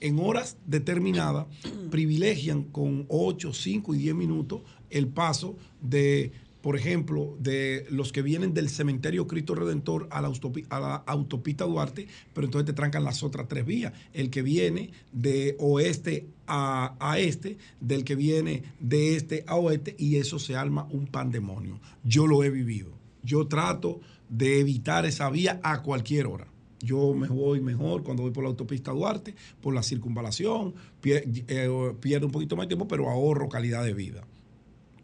en 0.00 0.18
horas 0.18 0.56
determinadas 0.66 1.46
privilegian 1.92 2.64
con 2.64 3.06
8, 3.08 3.52
5 3.52 3.94
y 3.94 3.98
10 3.98 4.14
minutos 4.16 4.62
el 4.90 5.08
paso 5.08 5.56
de, 5.80 6.32
por 6.60 6.76
ejemplo, 6.76 7.36
de 7.40 7.86
los 7.90 8.12
que 8.12 8.22
vienen 8.22 8.54
del 8.54 8.68
cementerio 8.68 9.26
Cristo 9.26 9.54
Redentor 9.54 10.08
a 10.10 10.20
la, 10.20 10.30
a 10.70 10.80
la 10.80 10.94
autopista 11.06 11.64
Duarte, 11.64 12.08
pero 12.34 12.46
entonces 12.46 12.66
te 12.66 12.72
trancan 12.72 13.04
las 13.04 13.22
otras 13.22 13.48
tres 13.48 13.64
vías. 13.64 13.92
El 14.12 14.30
que 14.30 14.42
viene 14.42 14.90
de 15.12 15.56
oeste 15.58 16.26
a, 16.46 17.16
este, 17.18 17.58
del 17.80 18.04
que 18.04 18.16
viene 18.16 18.64
de 18.80 19.16
este 19.16 19.44
a 19.46 19.56
oeste, 19.56 19.94
y 19.98 20.16
eso 20.16 20.38
se 20.38 20.56
arma 20.56 20.88
un 20.90 21.06
pandemonio. 21.06 21.80
Yo 22.04 22.26
lo 22.26 22.42
he 22.42 22.50
vivido. 22.50 22.90
Yo 23.22 23.46
trato 23.46 24.00
de 24.28 24.60
evitar 24.60 25.06
esa 25.06 25.30
vía 25.30 25.60
a 25.62 25.82
cualquier 25.82 26.26
hora. 26.26 26.48
Yo 26.80 27.12
me 27.12 27.28
voy 27.28 27.60
mejor 27.60 28.04
cuando 28.04 28.22
voy 28.22 28.32
por 28.32 28.44
la 28.44 28.50
autopista 28.50 28.92
Duarte, 28.92 29.34
por 29.60 29.74
la 29.74 29.82
circunvalación, 29.82 30.74
eh, 31.02 31.94
pierdo 32.00 32.26
un 32.26 32.32
poquito 32.32 32.56
más 32.56 32.64
de 32.64 32.68
tiempo, 32.68 32.86
pero 32.86 33.10
ahorro 33.10 33.48
calidad 33.48 33.84
de 33.84 33.94
vida. 33.94 34.24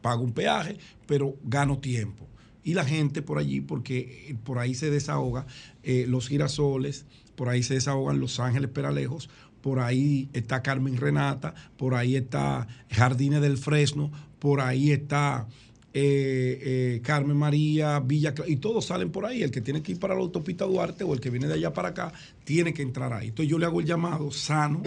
Pago 0.04 0.22
un 0.22 0.34
peaje, 0.34 0.76
pero 1.06 1.34
gano 1.44 1.78
tiempo. 1.78 2.28
Y 2.62 2.74
la 2.74 2.84
gente 2.84 3.22
por 3.22 3.38
allí, 3.38 3.62
porque 3.62 4.26
eh, 4.28 4.36
por 4.44 4.58
ahí 4.58 4.74
se 4.74 4.90
desahoga 4.90 5.46
eh, 5.82 6.04
los 6.06 6.28
girasoles, 6.28 7.06
por 7.34 7.48
ahí 7.48 7.62
se 7.62 7.72
desahogan 7.72 8.20
Los 8.20 8.38
Ángeles 8.38 8.68
Peralejos, 8.68 9.30
por 9.62 9.80
ahí 9.80 10.28
está 10.34 10.62
Carmen 10.62 10.98
Renata, 10.98 11.54
por 11.78 11.94
ahí 11.94 12.16
está 12.16 12.68
Jardines 12.90 13.40
del 13.40 13.56
Fresno, 13.56 14.12
por 14.40 14.60
ahí 14.60 14.92
está 14.92 15.48
eh, 15.94 17.00
Carmen 17.02 17.38
María, 17.38 17.98
Villa, 18.00 18.34
y 18.46 18.56
todos 18.56 18.84
salen 18.84 19.10
por 19.10 19.24
ahí. 19.24 19.42
El 19.42 19.50
que 19.50 19.62
tiene 19.62 19.82
que 19.82 19.92
ir 19.92 19.98
para 19.98 20.12
la 20.12 20.20
autopista 20.20 20.66
Duarte 20.66 21.02
o 21.02 21.14
el 21.14 21.20
que 21.20 21.30
viene 21.30 21.46
de 21.46 21.54
allá 21.54 21.72
para 21.72 21.88
acá, 21.88 22.12
tiene 22.44 22.74
que 22.74 22.82
entrar 22.82 23.14
ahí. 23.14 23.28
Entonces 23.28 23.50
yo 23.50 23.58
le 23.58 23.64
hago 23.64 23.80
el 23.80 23.86
llamado 23.86 24.30
sano, 24.30 24.82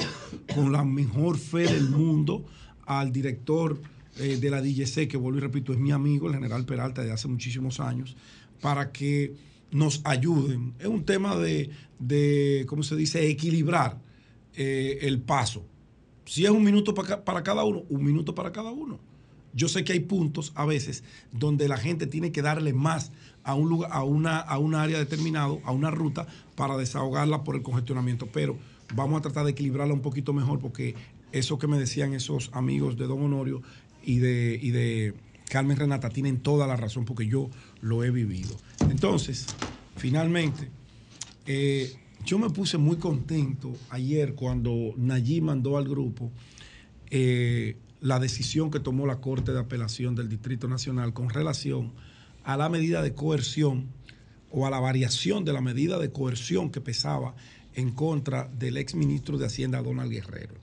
con 0.53 0.71
la 0.71 0.83
mejor 0.83 1.39
fe 1.39 1.63
del 1.63 1.89
mundo, 1.89 2.45
al 2.85 3.11
director 3.11 3.81
eh, 4.19 4.37
de 4.37 4.49
la 4.49 4.61
DGC, 4.61 5.07
que 5.07 5.17
vuelvo 5.17 5.39
y 5.39 5.41
repito, 5.41 5.73
es 5.73 5.79
mi 5.79 5.91
amigo, 5.91 6.27
el 6.27 6.33
general 6.33 6.65
Peralta, 6.65 7.03
de 7.03 7.11
hace 7.11 7.27
muchísimos 7.27 7.79
años, 7.79 8.15
para 8.61 8.91
que 8.91 9.35
nos 9.71 10.01
ayuden. 10.03 10.73
Es 10.79 10.87
un 10.87 11.03
tema 11.03 11.35
de, 11.35 11.69
de 11.99 12.65
¿cómo 12.67 12.83
se 12.83 12.95
dice?, 12.95 13.29
equilibrar 13.29 13.99
eh, 14.55 14.99
el 15.01 15.21
paso. 15.21 15.65
Si 16.25 16.45
es 16.45 16.51
un 16.51 16.63
minuto 16.63 16.93
para, 16.93 17.23
para 17.23 17.43
cada 17.43 17.63
uno, 17.63 17.83
un 17.89 18.03
minuto 18.03 18.33
para 18.35 18.51
cada 18.51 18.71
uno. 18.71 18.99
Yo 19.53 19.67
sé 19.67 19.83
que 19.83 19.93
hay 19.93 20.01
puntos 20.01 20.51
a 20.55 20.65
veces 20.65 21.03
donde 21.31 21.67
la 21.67 21.77
gente 21.77 22.05
tiene 22.05 22.31
que 22.31 22.41
darle 22.41 22.73
más 22.73 23.11
a 23.43 23.55
un 23.55 23.69
lugar, 23.69 23.89
a 23.93 24.03
una, 24.03 24.39
a 24.39 24.57
un 24.57 24.75
área 24.75 24.99
determinado, 24.99 25.61
a 25.63 25.71
una 25.71 25.89
ruta, 25.89 26.27
para 26.55 26.77
desahogarla 26.77 27.43
por 27.43 27.55
el 27.55 27.63
congestionamiento. 27.63 28.27
Pero 28.27 28.57
vamos 28.93 29.17
a 29.17 29.21
tratar 29.21 29.45
de 29.45 29.51
equilibrarla 29.51 29.93
un 29.93 30.01
poquito 30.01 30.33
mejor, 30.33 30.59
porque 30.59 30.95
eso 31.31 31.57
que 31.57 31.67
me 31.67 31.79
decían 31.79 32.13
esos 32.13 32.49
amigos 32.53 32.97
de 32.97 33.07
Don 33.07 33.21
Honorio 33.21 33.61
y 34.07 34.19
de, 34.19 34.57
y 34.59 34.71
de 34.71 35.13
Carmen 35.49 35.75
Renata 35.75 36.09
tienen 36.09 36.39
toda 36.39 36.65
la 36.65 36.77
razón, 36.77 37.03
porque 37.03 37.27
yo 37.27 37.49
lo 37.81 38.05
he 38.05 38.09
vivido. 38.09 38.55
Entonces, 38.89 39.47
finalmente, 39.97 40.71
eh, 41.45 41.93
yo 42.25 42.39
me 42.39 42.49
puse 42.49 42.77
muy 42.77 42.95
contento 42.95 43.75
ayer 43.89 44.33
cuando 44.33 44.93
Nayib 44.95 45.43
mandó 45.43 45.77
al 45.77 45.89
grupo 45.89 46.31
eh, 47.11 47.75
la 47.99 48.17
decisión 48.19 48.71
que 48.71 48.79
tomó 48.79 49.05
la 49.05 49.17
Corte 49.17 49.51
de 49.51 49.59
Apelación 49.59 50.15
del 50.15 50.29
Distrito 50.29 50.69
Nacional 50.69 51.11
con 51.13 51.29
relación 51.29 51.91
a 52.45 52.55
la 52.55 52.69
medida 52.69 53.01
de 53.01 53.13
coerción 53.13 53.87
o 54.51 54.65
a 54.65 54.69
la 54.69 54.79
variación 54.79 55.43
de 55.43 55.51
la 55.51 55.59
medida 55.59 55.99
de 55.99 56.11
coerción 56.11 56.71
que 56.71 56.79
pesaba 56.79 57.35
en 57.73 57.91
contra 57.91 58.47
del 58.57 58.77
exministro 58.77 59.37
de 59.37 59.47
Hacienda 59.47 59.81
Donald 59.81 60.09
Guerrero. 60.09 60.55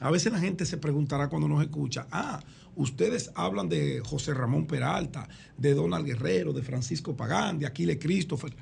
A 0.00 0.10
veces 0.10 0.32
la 0.32 0.38
gente 0.38 0.66
se 0.66 0.76
preguntará 0.76 1.28
cuando 1.28 1.48
nos 1.48 1.62
escucha, 1.62 2.06
ah, 2.10 2.42
ustedes 2.76 3.30
hablan 3.34 3.68
de 3.68 4.00
José 4.04 4.34
Ramón 4.34 4.66
Peralta, 4.66 5.28
de 5.56 5.74
Donald 5.74 6.06
Guerrero, 6.06 6.52
de 6.52 6.62
Francisco 6.62 7.16
Pagán, 7.16 7.58
de 7.58 7.66
Aquiles 7.66 7.98
Christopher. 8.00 8.54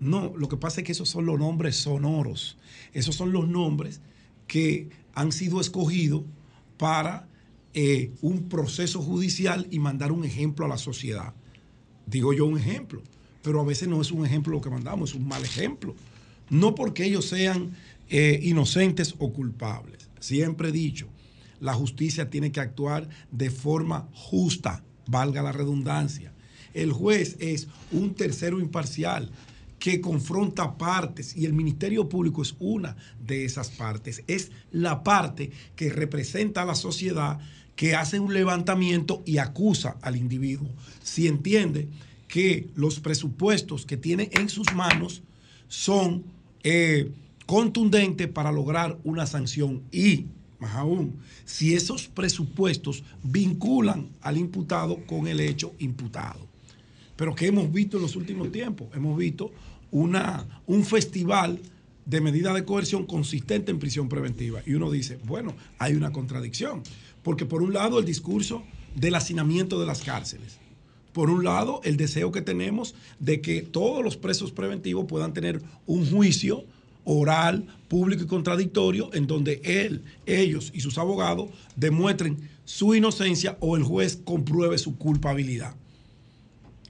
No, 0.00 0.32
lo 0.36 0.48
que 0.48 0.56
pasa 0.56 0.80
es 0.80 0.86
que 0.86 0.92
esos 0.92 1.08
son 1.08 1.26
los 1.26 1.38
nombres 1.38 1.76
sonoros. 1.76 2.58
Esos 2.92 3.14
son 3.14 3.32
los 3.32 3.48
nombres 3.48 4.00
que 4.46 4.90
han 5.14 5.32
sido 5.32 5.60
escogidos 5.60 6.22
para 6.76 7.28
eh, 7.72 8.12
un 8.20 8.48
proceso 8.48 9.00
judicial 9.00 9.66
y 9.70 9.78
mandar 9.78 10.12
un 10.12 10.24
ejemplo 10.24 10.66
a 10.66 10.68
la 10.68 10.78
sociedad. 10.78 11.34
Digo 12.06 12.32
yo 12.32 12.44
un 12.46 12.58
ejemplo, 12.58 13.02
pero 13.42 13.60
a 13.60 13.64
veces 13.64 13.88
no 13.88 14.00
es 14.00 14.12
un 14.12 14.26
ejemplo 14.26 14.52
lo 14.52 14.60
que 14.60 14.70
mandamos, 14.70 15.10
es 15.10 15.16
un 15.16 15.26
mal 15.26 15.44
ejemplo. 15.44 15.94
No 16.50 16.74
porque 16.74 17.04
ellos 17.04 17.26
sean 17.26 17.72
eh, 18.08 18.38
inocentes 18.42 19.14
o 19.18 19.32
culpables. 19.32 20.08
Siempre 20.20 20.68
he 20.68 20.72
dicho, 20.72 21.08
la 21.64 21.72
justicia 21.72 22.28
tiene 22.28 22.52
que 22.52 22.60
actuar 22.60 23.08
de 23.30 23.48
forma 23.48 24.06
justa, 24.12 24.84
valga 25.06 25.42
la 25.42 25.50
redundancia. 25.50 26.30
El 26.74 26.92
juez 26.92 27.36
es 27.40 27.68
un 27.90 28.14
tercero 28.14 28.60
imparcial 28.60 29.30
que 29.78 30.02
confronta 30.02 30.76
partes 30.76 31.34
y 31.34 31.46
el 31.46 31.54
Ministerio 31.54 32.06
Público 32.06 32.42
es 32.42 32.54
una 32.58 32.96
de 33.18 33.46
esas 33.46 33.70
partes. 33.70 34.22
Es 34.26 34.50
la 34.72 35.02
parte 35.02 35.52
que 35.74 35.88
representa 35.88 36.60
a 36.60 36.66
la 36.66 36.74
sociedad 36.74 37.38
que 37.76 37.94
hace 37.94 38.20
un 38.20 38.34
levantamiento 38.34 39.22
y 39.24 39.38
acusa 39.38 39.96
al 40.02 40.16
individuo. 40.16 40.68
Si 41.02 41.28
entiende 41.28 41.88
que 42.28 42.68
los 42.74 43.00
presupuestos 43.00 43.86
que 43.86 43.96
tiene 43.96 44.28
en 44.32 44.50
sus 44.50 44.74
manos 44.74 45.22
son 45.68 46.24
eh, 46.62 47.10
contundentes 47.46 48.28
para 48.28 48.52
lograr 48.52 48.98
una 49.02 49.24
sanción 49.24 49.82
y, 49.90 50.26
aún, 50.72 51.16
si 51.44 51.74
esos 51.74 52.08
presupuestos 52.08 53.02
vinculan 53.22 54.08
al 54.20 54.36
imputado 54.38 55.04
con 55.06 55.26
el 55.26 55.40
hecho 55.40 55.72
imputado. 55.78 56.40
Pero 57.16 57.34
¿qué 57.34 57.46
hemos 57.46 57.72
visto 57.72 57.96
en 57.96 58.02
los 58.02 58.16
últimos 58.16 58.50
tiempos? 58.50 58.88
Hemos 58.94 59.16
visto 59.16 59.52
una, 59.90 60.46
un 60.66 60.84
festival 60.84 61.60
de 62.06 62.20
medidas 62.20 62.54
de 62.54 62.64
coerción 62.64 63.06
consistente 63.06 63.70
en 63.70 63.78
prisión 63.78 64.08
preventiva. 64.08 64.62
Y 64.66 64.74
uno 64.74 64.90
dice, 64.90 65.18
bueno, 65.24 65.54
hay 65.78 65.94
una 65.94 66.12
contradicción. 66.12 66.82
Porque 67.22 67.46
por 67.46 67.62
un 67.62 67.72
lado 67.72 67.98
el 67.98 68.04
discurso 68.04 68.62
del 68.94 69.14
hacinamiento 69.14 69.80
de 69.80 69.86
las 69.86 70.02
cárceles. 70.02 70.58
Por 71.12 71.30
un 71.30 71.44
lado, 71.44 71.80
el 71.84 71.96
deseo 71.96 72.32
que 72.32 72.42
tenemos 72.42 72.96
de 73.20 73.40
que 73.40 73.62
todos 73.62 74.02
los 74.02 74.16
presos 74.16 74.50
preventivos 74.50 75.06
puedan 75.06 75.32
tener 75.32 75.62
un 75.86 76.10
juicio 76.10 76.64
oral, 77.04 77.66
público 77.88 78.24
y 78.24 78.26
contradictorio 78.26 79.10
en 79.14 79.26
donde 79.26 79.60
él, 79.64 80.02
ellos 80.26 80.70
y 80.74 80.80
sus 80.80 80.98
abogados 80.98 81.50
demuestren 81.76 82.48
su 82.64 82.94
inocencia 82.94 83.56
o 83.60 83.76
el 83.76 83.82
juez 83.82 84.20
compruebe 84.24 84.78
su 84.78 84.96
culpabilidad. 84.96 85.74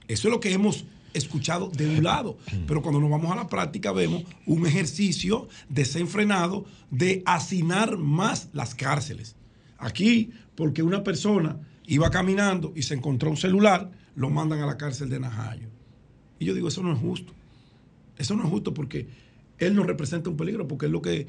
Eso 0.07 0.27
es 0.27 0.33
lo 0.33 0.39
que 0.39 0.53
hemos 0.53 0.85
escuchado 1.13 1.69
de 1.69 1.87
un 1.87 2.03
lado, 2.03 2.37
pero 2.67 2.81
cuando 2.81 2.99
nos 2.99 3.09
vamos 3.09 3.31
a 3.31 3.35
la 3.35 3.47
práctica 3.47 3.91
vemos 3.91 4.23
un 4.45 4.67
ejercicio 4.67 5.47
desenfrenado 5.69 6.65
de 6.91 7.23
hacinar 7.25 7.97
más 7.97 8.49
las 8.53 8.75
cárceles. 8.75 9.35
Aquí, 9.77 10.31
porque 10.55 10.83
una 10.83 11.03
persona 11.03 11.57
iba 11.87 12.09
caminando 12.09 12.73
y 12.75 12.83
se 12.83 12.95
encontró 12.95 13.29
un 13.29 13.37
celular, 13.37 13.91
lo 14.15 14.29
mandan 14.29 14.59
a 14.59 14.65
la 14.65 14.77
cárcel 14.77 15.09
de 15.09 15.19
Najayo. 15.19 15.69
Y 16.39 16.45
yo 16.45 16.53
digo, 16.53 16.67
eso 16.67 16.83
no 16.83 16.93
es 16.93 16.99
justo. 16.99 17.33
Eso 18.17 18.35
no 18.35 18.43
es 18.43 18.49
justo 18.49 18.73
porque 18.73 19.07
él 19.57 19.75
no 19.75 19.83
representa 19.83 20.29
un 20.29 20.37
peligro, 20.37 20.67
porque 20.67 20.87
es 20.87 20.91
lo 20.91 21.01
que... 21.01 21.27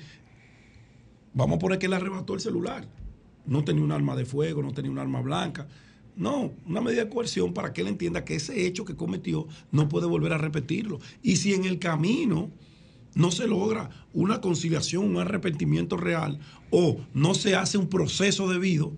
Vamos 1.34 1.56
a 1.56 1.58
poner 1.58 1.78
que 1.78 1.86
él 1.86 1.92
arrebató 1.92 2.34
el 2.34 2.40
celular. 2.40 2.88
No 3.44 3.62
tenía 3.64 3.84
un 3.84 3.92
arma 3.92 4.16
de 4.16 4.24
fuego, 4.24 4.62
no 4.62 4.72
tenía 4.72 4.90
un 4.90 4.98
arma 4.98 5.20
blanca. 5.20 5.68
No, 6.16 6.52
una 6.64 6.80
medida 6.80 7.04
de 7.04 7.10
coerción 7.10 7.52
para 7.52 7.72
que 7.72 7.82
él 7.82 7.88
entienda 7.88 8.24
que 8.24 8.36
ese 8.36 8.66
hecho 8.66 8.86
que 8.86 8.96
cometió 8.96 9.46
no 9.70 9.88
puede 9.88 10.06
volver 10.06 10.32
a 10.32 10.38
repetirlo. 10.38 10.98
Y 11.22 11.36
si 11.36 11.52
en 11.52 11.64
el 11.64 11.78
camino 11.78 12.50
no 13.14 13.30
se 13.30 13.46
logra 13.46 13.90
una 14.14 14.40
conciliación, 14.40 15.04
un 15.04 15.18
arrepentimiento 15.18 15.96
real, 15.96 16.38
o 16.70 16.98
no 17.12 17.34
se 17.34 17.54
hace 17.54 17.76
un 17.76 17.88
proceso 17.88 18.48
debido, 18.48 18.94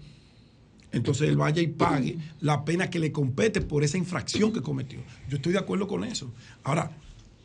entonces 0.92 1.28
él 1.28 1.36
vaya 1.36 1.60
y 1.60 1.66
pague 1.68 2.18
la 2.40 2.64
pena 2.64 2.88
que 2.88 2.98
le 2.98 3.12
compete 3.12 3.60
por 3.60 3.84
esa 3.84 3.98
infracción 3.98 4.52
que 4.52 4.62
cometió. 4.62 5.00
Yo 5.28 5.36
estoy 5.36 5.52
de 5.52 5.58
acuerdo 5.58 5.86
con 5.86 6.04
eso. 6.04 6.32
Ahora, 6.62 6.92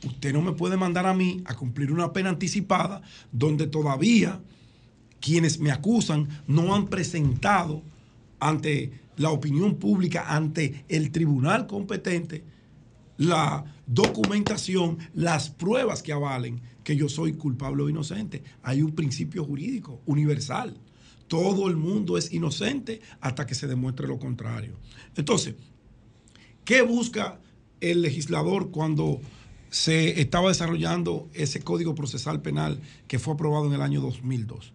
usted 0.03 0.33
no 0.33 0.41
me 0.41 0.53
puede 0.53 0.77
mandar 0.77 1.05
a 1.05 1.13
mí 1.13 1.41
a 1.45 1.55
cumplir 1.55 1.91
una 1.91 2.13
pena 2.13 2.29
anticipada 2.29 3.01
donde 3.31 3.67
todavía 3.67 4.41
quienes 5.19 5.59
me 5.59 5.71
acusan 5.71 6.27
no 6.47 6.75
han 6.75 6.87
presentado 6.87 7.81
ante 8.39 8.91
la 9.15 9.29
opinión 9.29 9.75
pública, 9.75 10.35
ante 10.35 10.83
el 10.89 11.11
tribunal 11.11 11.67
competente, 11.67 12.43
la 13.17 13.63
documentación, 13.87 14.97
las 15.13 15.49
pruebas 15.49 16.03
que 16.03 16.13
avalen 16.13 16.61
que 16.83 16.95
yo 16.95 17.07
soy 17.07 17.33
culpable 17.33 17.83
o 17.83 17.89
inocente. 17.89 18.43
Hay 18.63 18.81
un 18.81 18.91
principio 18.91 19.45
jurídico 19.45 20.01
universal. 20.05 20.77
Todo 21.27 21.69
el 21.69 21.77
mundo 21.77 22.17
es 22.17 22.33
inocente 22.33 23.01
hasta 23.21 23.45
que 23.45 23.55
se 23.55 23.67
demuestre 23.67 24.07
lo 24.07 24.19
contrario. 24.19 24.77
Entonces, 25.15 25.55
¿qué 26.65 26.81
busca 26.81 27.39
el 27.79 28.01
legislador 28.01 28.71
cuando 28.71 29.21
se 29.73 30.21
estaba 30.21 30.49
desarrollando 30.49 31.27
ese 31.33 31.61
código 31.61 31.95
procesal 31.95 32.43
penal 32.43 32.79
que 33.07 33.17
fue 33.17 33.33
aprobado 33.33 33.65
en 33.65 33.73
el 33.73 33.81
año 33.81 34.01
2002? 34.01 34.71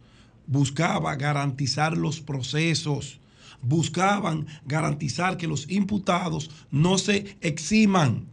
Buscaba 0.49 1.15
garantizar 1.15 1.97
los 1.97 2.21
procesos 2.21 3.21
buscaban 3.61 4.47
garantizar 4.67 5.37
que 5.37 5.49
los 5.49 5.69
imputados 5.69 6.51
no 6.71 6.97
se 6.97 7.37
eximan 7.41 8.27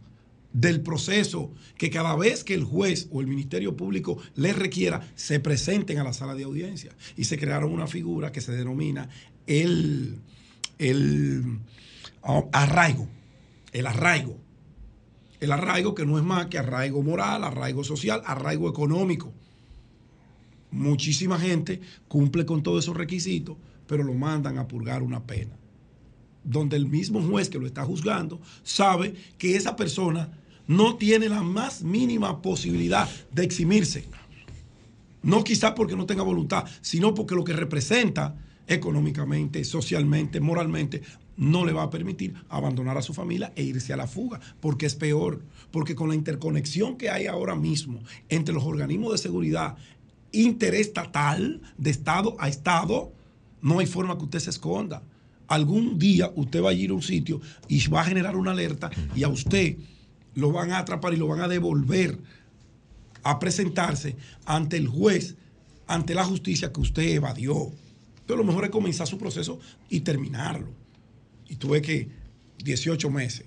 del 0.52 0.80
proceso, 0.80 1.52
que 1.76 1.90
cada 1.90 2.16
vez 2.16 2.42
que 2.42 2.54
el 2.54 2.64
juez 2.64 3.08
o 3.10 3.20
el 3.20 3.26
Ministerio 3.26 3.76
Público 3.76 4.18
les 4.36 4.56
requiera, 4.56 5.06
se 5.14 5.38
presenten 5.38 5.98
a 5.98 6.04
la 6.04 6.14
sala 6.14 6.34
de 6.34 6.44
audiencia. 6.44 6.92
Y 7.16 7.24
se 7.24 7.38
crearon 7.38 7.72
una 7.72 7.86
figura 7.86 8.32
que 8.32 8.40
se 8.40 8.52
denomina 8.52 9.10
el, 9.46 10.18
el 10.78 11.58
ah, 12.22 12.44
arraigo, 12.52 13.06
el 13.72 13.86
arraigo. 13.86 14.38
El 15.40 15.52
arraigo 15.52 15.94
que 15.94 16.06
no 16.06 16.18
es 16.18 16.24
más 16.24 16.46
que 16.46 16.58
arraigo 16.58 17.02
moral, 17.02 17.44
arraigo 17.44 17.84
social, 17.84 18.22
arraigo 18.24 18.68
económico. 18.68 19.32
Muchísima 20.70 21.38
gente 21.38 21.80
cumple 22.08 22.44
con 22.44 22.62
todos 22.62 22.84
esos 22.84 22.96
requisitos, 22.96 23.56
pero 23.86 24.02
lo 24.02 24.14
mandan 24.14 24.58
a 24.58 24.66
purgar 24.66 25.02
una 25.02 25.22
pena. 25.24 25.52
Donde 26.44 26.76
el 26.76 26.86
mismo 26.86 27.20
juez 27.22 27.48
que 27.48 27.58
lo 27.58 27.66
está 27.66 27.84
juzgando 27.84 28.40
sabe 28.62 29.14
que 29.38 29.56
esa 29.56 29.76
persona 29.76 30.30
no 30.66 30.96
tiene 30.96 31.28
la 31.28 31.42
más 31.42 31.82
mínima 31.82 32.42
posibilidad 32.42 33.08
de 33.32 33.44
eximirse. 33.44 34.04
No 35.22 35.44
quizá 35.44 35.74
porque 35.74 35.96
no 35.96 36.06
tenga 36.06 36.22
voluntad, 36.22 36.64
sino 36.80 37.14
porque 37.14 37.34
lo 37.34 37.44
que 37.44 37.52
representa 37.52 38.36
económicamente, 38.66 39.64
socialmente, 39.64 40.40
moralmente, 40.40 41.02
no 41.36 41.64
le 41.64 41.72
va 41.72 41.84
a 41.84 41.90
permitir 41.90 42.34
abandonar 42.48 42.96
a 42.96 43.02
su 43.02 43.12
familia 43.12 43.52
e 43.56 43.62
irse 43.62 43.92
a 43.92 43.96
la 43.96 44.06
fuga, 44.06 44.40
porque 44.60 44.86
es 44.86 44.94
peor, 44.94 45.42
porque 45.70 45.94
con 45.94 46.08
la 46.08 46.14
interconexión 46.14 46.96
que 46.96 47.10
hay 47.10 47.26
ahora 47.26 47.54
mismo 47.54 48.00
entre 48.28 48.54
los 48.54 48.64
organismos 48.64 49.12
de 49.12 49.18
seguridad 49.18 49.76
interestatal, 50.32 51.60
de 51.78 51.90
Estado 51.90 52.36
a 52.38 52.48
Estado, 52.48 53.12
no 53.62 53.78
hay 53.78 53.86
forma 53.86 54.16
que 54.16 54.24
usted 54.24 54.40
se 54.40 54.50
esconda. 54.50 55.02
Algún 55.48 55.98
día 55.98 56.32
usted 56.34 56.62
va 56.62 56.70
a 56.70 56.74
ir 56.74 56.90
a 56.90 56.94
un 56.94 57.02
sitio 57.02 57.40
y 57.68 57.86
va 57.88 58.00
a 58.00 58.04
generar 58.04 58.36
una 58.36 58.50
alerta 58.50 58.90
y 59.14 59.22
a 59.22 59.28
usted 59.28 59.76
lo 60.34 60.52
van 60.52 60.72
a 60.72 60.78
atrapar 60.78 61.14
y 61.14 61.16
lo 61.16 61.28
van 61.28 61.40
a 61.40 61.48
devolver 61.48 62.18
a 63.22 63.38
presentarse 63.38 64.16
ante 64.44 64.76
el 64.76 64.88
juez, 64.88 65.36
ante 65.86 66.14
la 66.14 66.24
justicia 66.24 66.72
que 66.72 66.80
usted 66.80 67.02
evadió. 67.02 67.72
Pero 68.26 68.38
lo 68.38 68.44
mejor 68.44 68.64
es 68.64 68.70
comenzar 68.70 69.06
su 69.06 69.18
proceso 69.18 69.58
y 69.88 70.00
terminarlo. 70.00 70.85
Y 71.48 71.56
tuve 71.56 71.82
que 71.82 72.08
18 72.64 73.10
meses, 73.10 73.46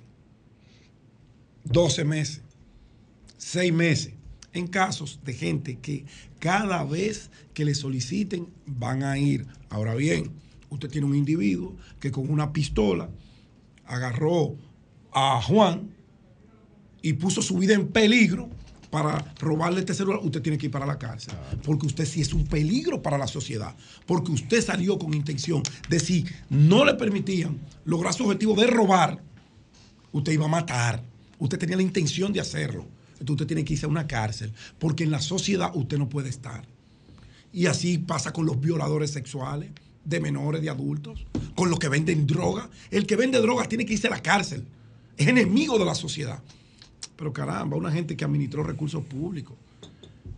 12 1.65 2.05
meses, 2.05 2.41
6 3.37 3.73
meses, 3.73 4.13
en 4.53 4.67
casos 4.67 5.19
de 5.23 5.33
gente 5.33 5.77
que 5.77 6.05
cada 6.39 6.83
vez 6.83 7.29
que 7.53 7.65
le 7.65 7.75
soliciten 7.75 8.47
van 8.65 9.03
a 9.03 9.17
ir. 9.17 9.45
Ahora 9.69 9.95
bien, 9.95 10.31
usted 10.69 10.89
tiene 10.89 11.07
un 11.07 11.15
individuo 11.15 11.75
que 11.99 12.11
con 12.11 12.29
una 12.29 12.53
pistola 12.53 13.09
agarró 13.85 14.55
a 15.11 15.41
Juan 15.41 15.89
y 17.01 17.13
puso 17.13 17.41
su 17.41 17.57
vida 17.57 17.73
en 17.73 17.87
peligro 17.87 18.49
para 18.89 19.33
robarle 19.39 19.81
este 19.81 19.93
celular, 19.93 20.19
usted 20.23 20.41
tiene 20.41 20.57
que 20.57 20.65
ir 20.65 20.71
para 20.71 20.85
la 20.85 20.97
cárcel. 20.97 21.33
Porque 21.63 21.85
usted 21.85 22.05
sí 22.05 22.21
es 22.21 22.33
un 22.33 22.45
peligro 22.45 23.01
para 23.01 23.17
la 23.17 23.27
sociedad. 23.27 23.75
Porque 24.05 24.31
usted 24.31 24.63
salió 24.63 24.97
con 24.97 25.13
intención 25.13 25.61
de 25.89 25.99
si 25.99 26.25
no 26.49 26.83
le 26.85 26.95
permitían 26.95 27.59
lograr 27.85 28.13
su 28.13 28.23
objetivo 28.23 28.55
de 28.55 28.67
robar, 28.67 29.21
usted 30.11 30.31
iba 30.31 30.45
a 30.45 30.49
matar. 30.49 31.03
Usted 31.37 31.59
tenía 31.59 31.77
la 31.77 31.83
intención 31.83 32.33
de 32.33 32.39
hacerlo. 32.39 32.85
Entonces 33.13 33.31
usted 33.31 33.47
tiene 33.47 33.63
que 33.63 33.73
irse 33.73 33.85
a 33.85 33.89
una 33.89 34.07
cárcel. 34.07 34.53
Porque 34.79 35.03
en 35.03 35.11
la 35.11 35.21
sociedad 35.21 35.71
usted 35.75 35.97
no 35.97 36.09
puede 36.09 36.29
estar. 36.29 36.65
Y 37.53 37.67
así 37.67 37.97
pasa 37.97 38.33
con 38.33 38.45
los 38.45 38.59
violadores 38.59 39.11
sexuales. 39.11 39.71
de 40.05 40.19
menores, 40.19 40.61
de 40.61 40.69
adultos, 40.69 41.25
con 41.55 41.69
los 41.69 41.77
que 41.77 41.89
venden 41.89 42.25
droga. 42.25 42.69
El 42.89 43.05
que 43.05 43.15
vende 43.15 43.39
droga 43.41 43.67
tiene 43.67 43.85
que 43.85 43.93
irse 43.93 44.07
a 44.07 44.11
la 44.11 44.21
cárcel. 44.23 44.65
Es 45.17 45.27
enemigo 45.27 45.77
de 45.77 45.85
la 45.85 45.93
sociedad. 45.93 46.41
Pero 47.19 47.33
caramba, 47.33 47.75
una 47.75 47.91
gente 47.91 48.15
que 48.15 48.23
administró 48.23 48.63
recursos 48.63 49.03
públicos, 49.03 49.57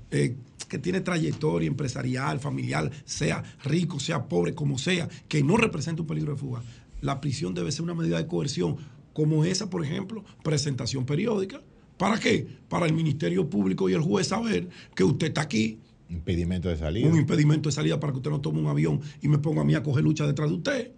eh, 0.10 0.36
que 0.68 0.80
tiene 0.80 1.00
trayectoria 1.02 1.68
empresarial, 1.68 2.40
familiar, 2.40 2.90
sea 3.06 3.44
rico, 3.64 4.00
sea 4.00 4.28
pobre, 4.28 4.56
como 4.56 4.80
sea, 4.80 5.08
que 5.28 5.44
no 5.44 5.58
representa 5.58 6.02
un 6.02 6.08
peligro 6.08 6.34
de 6.34 6.40
fuga, 6.40 6.64
la 7.02 7.22
prisión 7.22 7.54
debe 7.54 7.72
ser 7.72 7.84
una 7.84 7.94
medida 7.94 8.18
de 8.18 8.26
coerción 8.26 8.78
como 9.14 9.46
esa, 9.46 9.70
por 9.70 9.86
ejemplo, 9.86 10.24
presentación 10.44 11.06
periódica. 11.06 11.62
¿Para 11.98 12.20
qué? 12.20 12.48
Para 12.68 12.88
el 12.88 12.94
Ministerio 12.94 13.48
Público 13.48 13.88
y 13.88 13.94
el 13.94 14.02
juez 14.02 14.30
saber 14.30 14.68
que 14.96 15.04
usted 15.04 15.28
está 15.28 15.42
aquí. 15.42 15.78
Impedimento 16.10 16.68
de 16.68 16.78
salida. 16.78 17.08
Un 17.08 17.16
impedimento 17.16 17.70
de 17.70 17.74
salida 17.74 18.00
para 18.00 18.12
que 18.12 18.18
usted 18.18 18.32
no 18.32 18.42
tome 18.42 18.60
un 18.60 18.68
avión 18.68 19.02
y 19.22 19.28
me 19.28 19.38
ponga 19.38 19.62
a 19.62 19.66
mí 19.66 19.76
a 19.76 19.84
coger 19.84 20.04
lucha 20.04 20.26
detrás 20.26 20.50
de 20.50 20.56
usted. 20.56 20.92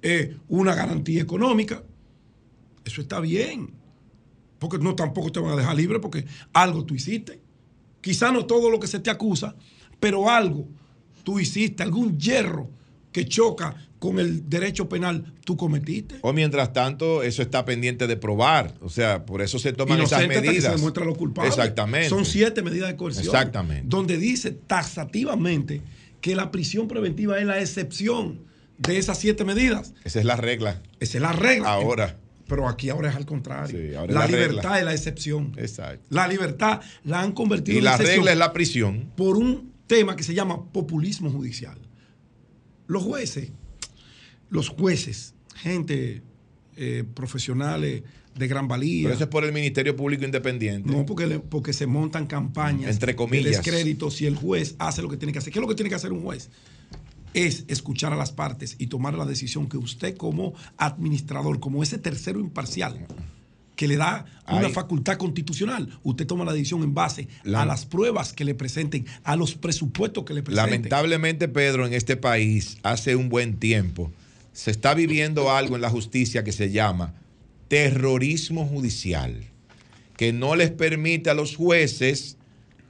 Eh, 0.00 0.34
una 0.48 0.74
garantía 0.74 1.20
económica. 1.20 1.82
Eso 2.86 3.02
está 3.02 3.20
bien. 3.20 3.75
Porque 4.58 4.78
no 4.78 4.94
tampoco 4.94 5.30
te 5.32 5.40
van 5.40 5.52
a 5.52 5.56
dejar 5.56 5.76
libre 5.76 6.00
porque 6.00 6.24
algo 6.52 6.84
tú 6.84 6.94
hiciste. 6.94 7.40
Quizá 8.00 8.32
no 8.32 8.46
todo 8.46 8.70
lo 8.70 8.80
que 8.80 8.86
se 8.86 9.00
te 9.00 9.10
acusa, 9.10 9.56
pero 10.00 10.30
algo 10.30 10.66
tú 11.24 11.40
hiciste, 11.40 11.82
algún 11.82 12.18
hierro 12.18 12.70
que 13.12 13.26
choca 13.26 13.74
con 13.98 14.18
el 14.18 14.48
derecho 14.48 14.88
penal 14.88 15.34
tú 15.44 15.56
cometiste. 15.56 16.16
O 16.20 16.32
mientras 16.32 16.72
tanto, 16.72 17.22
eso 17.22 17.42
está 17.42 17.64
pendiente 17.64 18.06
de 18.06 18.16
probar. 18.16 18.74
O 18.80 18.88
sea, 18.88 19.24
por 19.24 19.42
eso 19.42 19.58
se 19.58 19.72
toman 19.72 19.98
esas 20.00 20.20
hasta 20.20 20.28
que 20.28 20.40
medidas. 20.40 20.64
se 20.64 20.70
demuestra 20.70 21.04
lo 21.04 21.14
culpable. 21.14 21.48
Exactamente. 21.48 22.08
Son 22.08 22.24
siete 22.24 22.62
medidas 22.62 22.88
de 22.90 22.96
coerción. 22.96 23.24
Exactamente. 23.24 23.86
Donde 23.88 24.18
dice 24.18 24.52
taxativamente 24.52 25.82
que 26.20 26.36
la 26.36 26.50
prisión 26.50 26.88
preventiva 26.88 27.38
es 27.38 27.46
la 27.46 27.60
excepción 27.60 28.40
de 28.78 28.98
esas 28.98 29.18
siete 29.18 29.44
medidas. 29.44 29.94
Esa 30.04 30.20
es 30.20 30.26
la 30.26 30.36
regla. 30.36 30.82
Esa 31.00 31.18
es 31.18 31.22
la 31.22 31.32
regla. 31.32 31.72
Ahora. 31.72 32.18
Pero 32.48 32.68
aquí 32.68 32.90
ahora 32.90 33.10
es 33.10 33.16
al 33.16 33.26
contrario. 33.26 33.76
Sí, 33.78 33.94
ahora 33.94 34.08
es 34.10 34.14
la, 34.14 34.20
la 34.20 34.26
libertad 34.26 34.54
regla. 34.62 34.78
es 34.78 34.84
la 34.84 34.92
excepción. 34.94 35.52
Exacto. 35.56 36.06
La 36.10 36.28
libertad 36.28 36.80
la 37.04 37.20
han 37.20 37.32
convertido 37.32 37.74
Y 37.74 37.78
en 37.78 37.84
la 37.84 37.90
excepción 37.92 38.16
regla 38.18 38.32
es 38.32 38.38
la 38.38 38.52
prisión. 38.52 39.10
por 39.16 39.36
un 39.36 39.72
tema 39.86 40.14
que 40.16 40.22
se 40.22 40.34
llama 40.34 40.64
populismo 40.72 41.30
judicial. 41.30 41.78
Los 42.86 43.02
jueces, 43.02 43.50
los 44.48 44.68
jueces, 44.68 45.34
gente 45.56 46.22
eh, 46.76 47.04
profesionales 47.14 48.02
de 48.36 48.48
gran 48.48 48.68
valía. 48.68 49.04
Pero 49.04 49.14
eso 49.14 49.24
es 49.24 49.30
por 49.30 49.44
el 49.44 49.52
Ministerio 49.52 49.96
Público 49.96 50.24
Independiente. 50.24 50.90
No, 50.90 51.04
porque, 51.06 51.26
le- 51.26 51.38
porque 51.40 51.72
se 51.72 51.86
montan 51.86 52.26
campañas 52.26 52.90
Entre 52.92 53.16
comillas. 53.16 53.44
de 53.44 53.50
descrédito 53.50 54.10
si 54.10 54.26
el 54.26 54.36
juez 54.36 54.76
hace 54.78 55.02
lo 55.02 55.08
que 55.08 55.16
tiene 55.16 55.32
que 55.32 55.38
hacer. 55.38 55.52
¿Qué 55.52 55.58
es 55.58 55.62
lo 55.62 55.68
que 55.68 55.74
tiene 55.74 55.88
que 55.88 55.96
hacer 55.96 56.12
un 56.12 56.22
juez? 56.22 56.50
Es 57.36 57.64
escuchar 57.68 58.14
a 58.14 58.16
las 58.16 58.32
partes 58.32 58.76
y 58.78 58.86
tomar 58.86 59.12
la 59.12 59.26
decisión 59.26 59.68
que 59.68 59.76
usted 59.76 60.16
como 60.16 60.54
administrador, 60.78 61.60
como 61.60 61.82
ese 61.82 61.98
tercero 61.98 62.40
imparcial, 62.40 63.06
que 63.76 63.86
le 63.86 63.96
da 63.98 64.24
una 64.48 64.68
Ay. 64.68 64.72
facultad 64.72 65.18
constitucional, 65.18 65.98
usted 66.02 66.26
toma 66.26 66.46
la 66.46 66.54
decisión 66.54 66.82
en 66.82 66.94
base 66.94 67.28
La- 67.44 67.60
a 67.62 67.66
las 67.66 67.84
pruebas 67.84 68.32
que 68.32 68.46
le 68.46 68.54
presenten, 68.54 69.04
a 69.22 69.36
los 69.36 69.54
presupuestos 69.54 70.24
que 70.24 70.32
le 70.32 70.42
presenten. 70.42 70.70
Lamentablemente, 70.72 71.46
Pedro, 71.48 71.86
en 71.86 71.92
este 71.92 72.16
país, 72.16 72.78
hace 72.82 73.16
un 73.16 73.28
buen 73.28 73.58
tiempo, 73.58 74.10
se 74.54 74.70
está 74.70 74.94
viviendo 74.94 75.52
algo 75.52 75.76
en 75.76 75.82
la 75.82 75.90
justicia 75.90 76.42
que 76.42 76.52
se 76.52 76.70
llama 76.70 77.12
terrorismo 77.68 78.64
judicial, 78.66 79.44
que 80.16 80.32
no 80.32 80.56
les 80.56 80.70
permite 80.70 81.28
a 81.28 81.34
los 81.34 81.54
jueces 81.56 82.38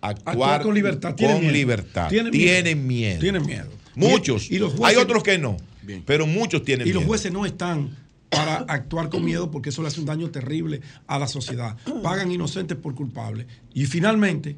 actuar, 0.00 0.28
Actuar 0.36 0.62
con 0.62 0.74
libertad. 0.74 1.14
Tienen 1.16 1.36
con 1.38 1.42
miedo. 1.46 1.52
libertad. 1.56 2.08
Tienen 2.08 2.30
Tienen, 2.30 2.86
miedo. 2.86 3.18
miedo. 3.18 3.20
Tienen 3.20 3.46
miedo. 3.46 3.70
Muchos. 3.96 4.50
Y- 4.50 4.56
y 4.56 4.58
los 4.58 4.72
jueces- 4.74 4.96
Hay 4.96 5.02
otros 5.02 5.22
que 5.22 5.38
no, 5.38 5.56
pero 6.04 6.26
muchos 6.26 6.62
tienen 6.62 6.86
Y 6.86 6.90
los 6.92 7.00
miedo. 7.00 7.08
jueces 7.08 7.32
no 7.32 7.44
están 7.46 7.90
para 8.30 8.56
actuar 8.58 9.08
con 9.08 9.24
miedo 9.24 9.50
porque 9.50 9.70
eso 9.70 9.82
le 9.82 9.88
hace 9.88 10.00
un 10.00 10.06
daño 10.06 10.30
terrible 10.30 10.80
a 11.06 11.18
la 11.18 11.26
sociedad. 11.28 11.76
Pagan 12.02 12.30
inocentes 12.30 12.76
por 12.76 12.94
culpables. 12.94 13.46
Y 13.72 13.86
finalmente, 13.86 14.56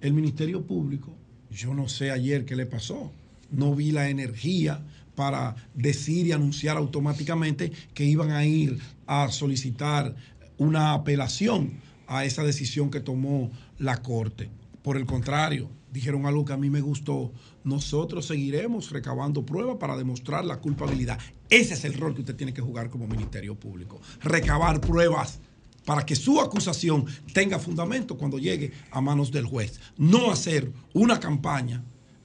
el 0.00 0.12
Ministerio 0.12 0.62
Público, 0.66 1.14
yo 1.50 1.74
no 1.74 1.88
sé 1.88 2.10
ayer 2.10 2.44
qué 2.44 2.56
le 2.56 2.66
pasó, 2.66 3.12
no 3.50 3.74
vi 3.74 3.92
la 3.92 4.08
energía 4.08 4.80
para 5.14 5.54
decir 5.74 6.26
y 6.26 6.32
anunciar 6.32 6.78
automáticamente 6.78 7.70
que 7.92 8.04
iban 8.04 8.30
a 8.32 8.44
ir 8.46 8.78
a 9.06 9.30
solicitar 9.30 10.16
una 10.56 10.94
apelación 10.94 11.74
a 12.06 12.24
esa 12.24 12.42
decisión 12.44 12.90
que 12.90 13.00
tomó 13.00 13.50
la 13.78 13.98
Corte. 14.02 14.48
Por 14.82 14.96
el 14.96 15.04
contrario, 15.06 15.68
dijeron 15.92 16.24
algo 16.26 16.44
que 16.46 16.54
a 16.54 16.56
mí 16.56 16.70
me 16.70 16.80
gustó. 16.80 17.30
Nosotros 17.64 18.26
seguiremos 18.26 18.90
recabando 18.90 19.44
pruebas 19.44 19.76
para 19.78 19.96
demostrar 19.96 20.44
la 20.44 20.58
culpabilidad. 20.58 21.18
Ese 21.48 21.74
es 21.74 21.84
el 21.84 21.94
rol 21.94 22.14
que 22.14 22.20
usted 22.22 22.36
tiene 22.36 22.52
que 22.52 22.62
jugar 22.62 22.90
como 22.90 23.06
Ministerio 23.06 23.54
Público. 23.54 24.00
Recabar 24.20 24.80
pruebas 24.80 25.38
para 25.84 26.04
que 26.04 26.16
su 26.16 26.40
acusación 26.40 27.06
tenga 27.32 27.58
fundamento 27.58 28.16
cuando 28.16 28.38
llegue 28.38 28.72
a 28.90 29.00
manos 29.00 29.30
del 29.30 29.46
juez. 29.46 29.80
No 29.96 30.30
hacer 30.30 30.72
una 30.92 31.20
campaña 31.20 31.82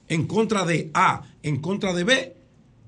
en 0.08 0.26
contra 0.26 0.64
de 0.64 0.90
A, 0.94 1.22
en 1.42 1.60
contra 1.60 1.92
de 1.92 2.04
B, 2.04 2.36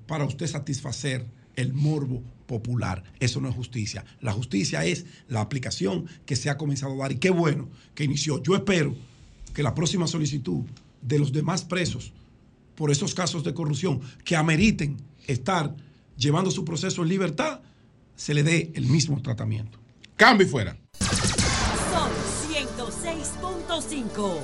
para 0.06 0.24
usted 0.24 0.46
satisfacer 0.46 1.26
el 1.56 1.72
morbo 1.72 2.22
popular. 2.46 3.04
Eso 3.20 3.40
no 3.40 3.48
es 3.48 3.54
justicia. 3.54 4.04
La 4.20 4.32
justicia 4.32 4.84
es 4.84 5.06
la 5.28 5.40
aplicación 5.40 6.06
que 6.26 6.36
se 6.36 6.50
ha 6.50 6.56
comenzado 6.56 6.94
a 6.94 6.96
dar 7.04 7.12
y 7.12 7.18
qué 7.18 7.30
bueno 7.30 7.68
que 7.94 8.04
inició. 8.04 8.42
Yo 8.42 8.56
espero 8.56 8.96
que 9.54 9.62
la 9.62 9.74
próxima 9.74 10.06
solicitud 10.06 10.64
de 11.02 11.18
los 11.18 11.32
demás 11.32 11.64
presos 11.64 12.12
por 12.80 12.90
esos 12.90 13.14
casos 13.14 13.44
de 13.44 13.52
corrupción 13.52 14.00
que 14.24 14.36
ameriten 14.36 14.96
estar 15.26 15.76
llevando 16.16 16.50
su 16.50 16.64
proceso 16.64 17.02
en 17.02 17.10
libertad, 17.10 17.60
se 18.16 18.32
le 18.32 18.42
dé 18.42 18.72
el 18.74 18.86
mismo 18.86 19.20
tratamiento. 19.20 19.78
Cambio 20.16 20.46
y 20.46 20.50
fuera. 20.50 20.78
Son 20.98 22.10
106.5. 22.50 24.38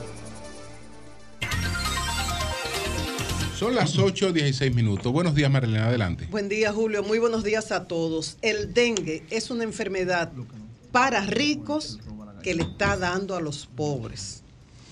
Son 3.59 3.75
las 3.75 3.97
8.16 3.97 4.75
minutos. 4.75 5.11
Buenos 5.11 5.35
días, 5.35 5.51
Marilena. 5.51 5.87
Adelante. 5.87 6.29
Buen 6.31 6.51
día, 6.51 6.75
Julio. 6.75 7.03
Muy 7.03 7.19
buenos 7.19 7.43
días 7.43 7.73
a 7.73 7.87
todos. 7.87 8.37
El 8.43 8.75
dengue 8.75 9.25
es 9.31 9.51
una 9.51 9.65
enfermedad 9.65 10.31
para 10.93 11.23
ricos 11.23 12.01
que 12.43 12.55
le 12.55 12.65
está 12.65 12.99
dando 12.99 13.35
a 13.35 13.41
los 13.41 13.65
pobres. 13.65 14.43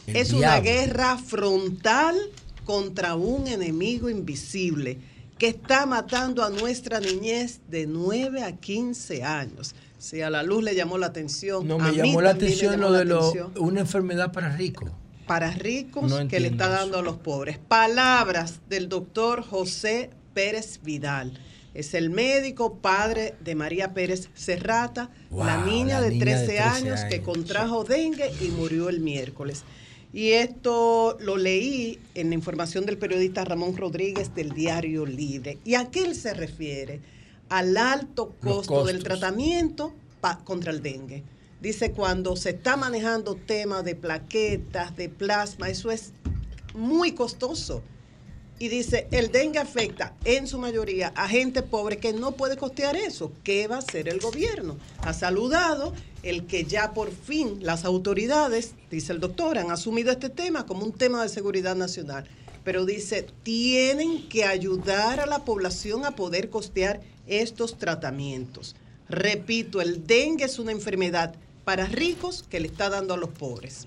El 0.07 0.17
es 0.17 0.33
una 0.33 0.61
guerra 0.61 1.19
frontal 1.19 2.17
contra 2.65 3.15
un 3.15 3.47
enemigo 3.47 4.09
invisible 4.11 4.99
que 5.39 5.49
está 5.49 5.85
matando 5.87 6.45
a 6.45 6.51
nuestra 6.51 7.01
niñez 7.01 7.61
de 7.69 7.87
9 7.87 8.43
a 8.43 8.53
15 8.57 9.23
años. 9.25 9.75
Si 9.99 10.21
a 10.21 10.31
la 10.31 10.43
luz 10.43 10.63
le 10.63 10.75
llamó 10.75 10.99
la 10.99 11.07
atención, 11.07 11.67
No, 11.67 11.75
a 11.77 11.79
me 11.79 11.91
mí 11.93 11.97
llamó 11.97 12.21
la 12.21 12.31
atención 12.31 12.73
llamó 12.73 12.85
lo 12.85 12.93
de 12.93 13.05
lo, 13.05 13.33
una 13.59 13.81
enfermedad 13.81 14.33
para 14.33 14.55
ricos. 14.57 14.91
para 15.27 15.51
ricos 15.53 16.11
No 16.11 16.29
que 16.29 16.39
le 16.41 16.49
está 16.49 16.65
eso. 16.67 16.73
dando 16.75 16.99
a 16.99 17.03
los 17.03 17.17
pobres. 17.17 17.59
Palabras 17.59 18.61
del 18.69 18.89
doctor 18.89 19.43
José 19.43 20.11
Pérez 20.35 20.81
Vidal. 20.83 21.39
Es 21.73 21.95
el 21.95 22.11
médico 22.11 22.75
padre 22.79 23.35
de 23.43 23.55
María 23.57 23.95
Pérez 23.95 24.29
Serrata, 24.35 25.11
la 25.33 25.65
niña, 25.65 25.99
la 25.99 26.03
de, 26.03 26.11
niña 26.11 26.25
13 26.25 26.41
de 26.41 26.47
13 26.47 26.61
años, 26.61 27.01
que 27.11 27.21
contrajo 27.23 27.83
dengue 27.83 28.31
y 28.41 28.49
murió 28.49 28.89
el 28.89 29.01
miércoles. 29.01 29.65
Y 30.15 30.31
esto 30.31 31.17
lo 31.19 31.37
leí 31.37 31.99
en 32.15 32.29
la 32.29 32.37
información 32.37 32.87
del 32.87 32.99
periodista 32.99 33.45
Ramón 33.45 33.77
Rodríguez 33.77 34.33
del 34.33 34.51
Diario 34.51 35.05
Libre. 35.05 35.59
¿Y 35.65 35.75
a 35.75 35.91
qué 35.91 36.05
él 36.05 36.15
se 36.15 36.33
refiere? 36.33 37.01
Al 37.49 37.77
alto 37.77 38.37
costo 38.41 38.85
del 38.85 39.03
tratamiento 39.03 39.93
contra 40.45 40.71
el 40.71 40.83
dengue. 40.83 41.25
Dice, 41.61 41.91
cuando 41.91 42.37
se 42.37 42.51
está 42.51 42.77
manejando 42.77 43.35
temas 43.35 43.85
de 43.85 43.97
plaquetas, 43.97 44.97
de 44.97 45.09
plasma, 45.09 45.69
eso 45.69 45.91
es 45.91 46.13
muy 46.75 47.11
costoso. 47.13 47.83
Y 48.61 48.69
dice, 48.69 49.09
el 49.11 49.33
dengue 49.33 49.59
afecta 49.59 50.15
en 50.25 50.47
su 50.47 50.59
mayoría 50.59 51.09
a 51.17 51.29
gente 51.29 51.63
pobre 51.63 51.97
que 51.97 52.13
no 52.13 52.33
puede 52.33 52.57
costear 52.57 52.95
eso. 52.95 53.33
¿Qué 53.43 53.67
va 53.67 53.77
a 53.77 53.81
hacer 53.81 54.09
el 54.09 54.21
gobierno? 54.21 54.79
Ha 54.99 55.13
saludado 55.13 55.93
el 56.25 56.47
que 56.47 56.65
ya 56.65 56.95
por 56.95 57.13
fin 57.13 57.59
las 57.61 57.85
autoridades, 57.85 58.73
dice 58.91 59.13
el 59.13 59.21
doctor, 59.21 59.59
han 59.59 59.71
asumido 59.71 60.11
este 60.11 60.31
tema 60.31 60.65
como 60.67 60.85
un 60.85 60.93
tema 60.93 61.23
de 61.23 61.29
seguridad 61.29 61.77
nacional. 61.77 62.27
Pero 62.65 62.87
dice, 62.87 63.27
tienen 63.43 64.27
que 64.29 64.45
ayudar 64.45 65.21
a 65.21 65.27
la 65.27 65.45
población 65.45 66.07
a 66.07 66.17
poder 66.17 66.49
costear 66.49 67.03
estos 67.27 67.79
tratamientos. 67.79 68.75
Repito, 69.09 69.83
el 69.83 70.07
dengue 70.07 70.47
es 70.47 70.59
una 70.59 70.73
enfermedad 70.73 71.35
para 71.65 71.87
ricos 71.87 72.43
que 72.49 72.59
le 72.59 72.69
está 72.69 72.89
dando 72.89 73.13
a 73.13 73.19
los 73.19 73.31
pobres. 73.31 73.87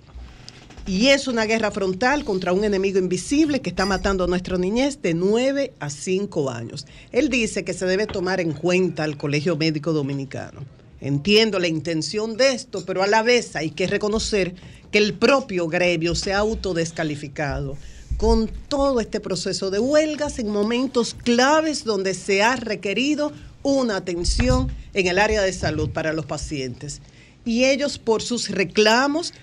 Y 0.85 1.07
es 1.07 1.27
una 1.27 1.45
guerra 1.45 1.71
frontal 1.71 2.23
contra 2.23 2.53
un 2.53 2.63
enemigo 2.63 2.99
invisible 2.99 3.61
que 3.61 3.71
está 3.71 3.85
matando 3.85 4.23
a 4.23 4.27
nuestra 4.27 4.57
niñez 4.57 5.01
de 5.01 5.15
9 5.15 5.73
a 5.79 5.89
5 5.89 6.49
años. 6.49 6.85
Él 7.11 7.29
dice 7.29 7.65
que 7.65 7.73
se 7.73 7.87
debe 7.87 8.05
tomar 8.05 8.39
en 8.39 8.53
cuenta 8.53 9.03
al 9.03 9.17
Colegio 9.17 9.57
Médico 9.57 9.91
Dominicano. 9.91 10.76
Entiendo 10.99 11.59
la 11.59 11.67
intención 11.67 12.37
de 12.37 12.53
esto, 12.53 12.83
pero 12.85 13.03
a 13.03 13.07
la 13.07 13.21
vez 13.21 13.55
hay 13.55 13.71
que 13.71 13.87
reconocer 13.87 14.55
que 14.91 14.97
el 14.97 15.13
propio 15.13 15.67
gremio 15.67 16.15
se 16.15 16.33
ha 16.33 16.39
autodescalificado 16.39 17.77
con 18.17 18.47
todo 18.67 18.99
este 18.99 19.19
proceso 19.19 19.69
de 19.69 19.79
huelgas 19.79 20.39
en 20.39 20.49
momentos 20.49 21.13
claves 21.13 21.83
donde 21.83 22.15
se 22.15 22.41
ha 22.41 22.55
requerido 22.55 23.31
una 23.61 23.97
atención 23.97 24.71
en 24.93 25.07
el 25.07 25.19
área 25.19 25.41
de 25.43 25.53
salud 25.53 25.89
para 25.91 26.13
los 26.13 26.25
pacientes. 26.25 27.01
Y 27.45 27.65
ellos 27.65 27.99
por 27.99 28.23
sus 28.23 28.49
reclamos, 28.49 29.33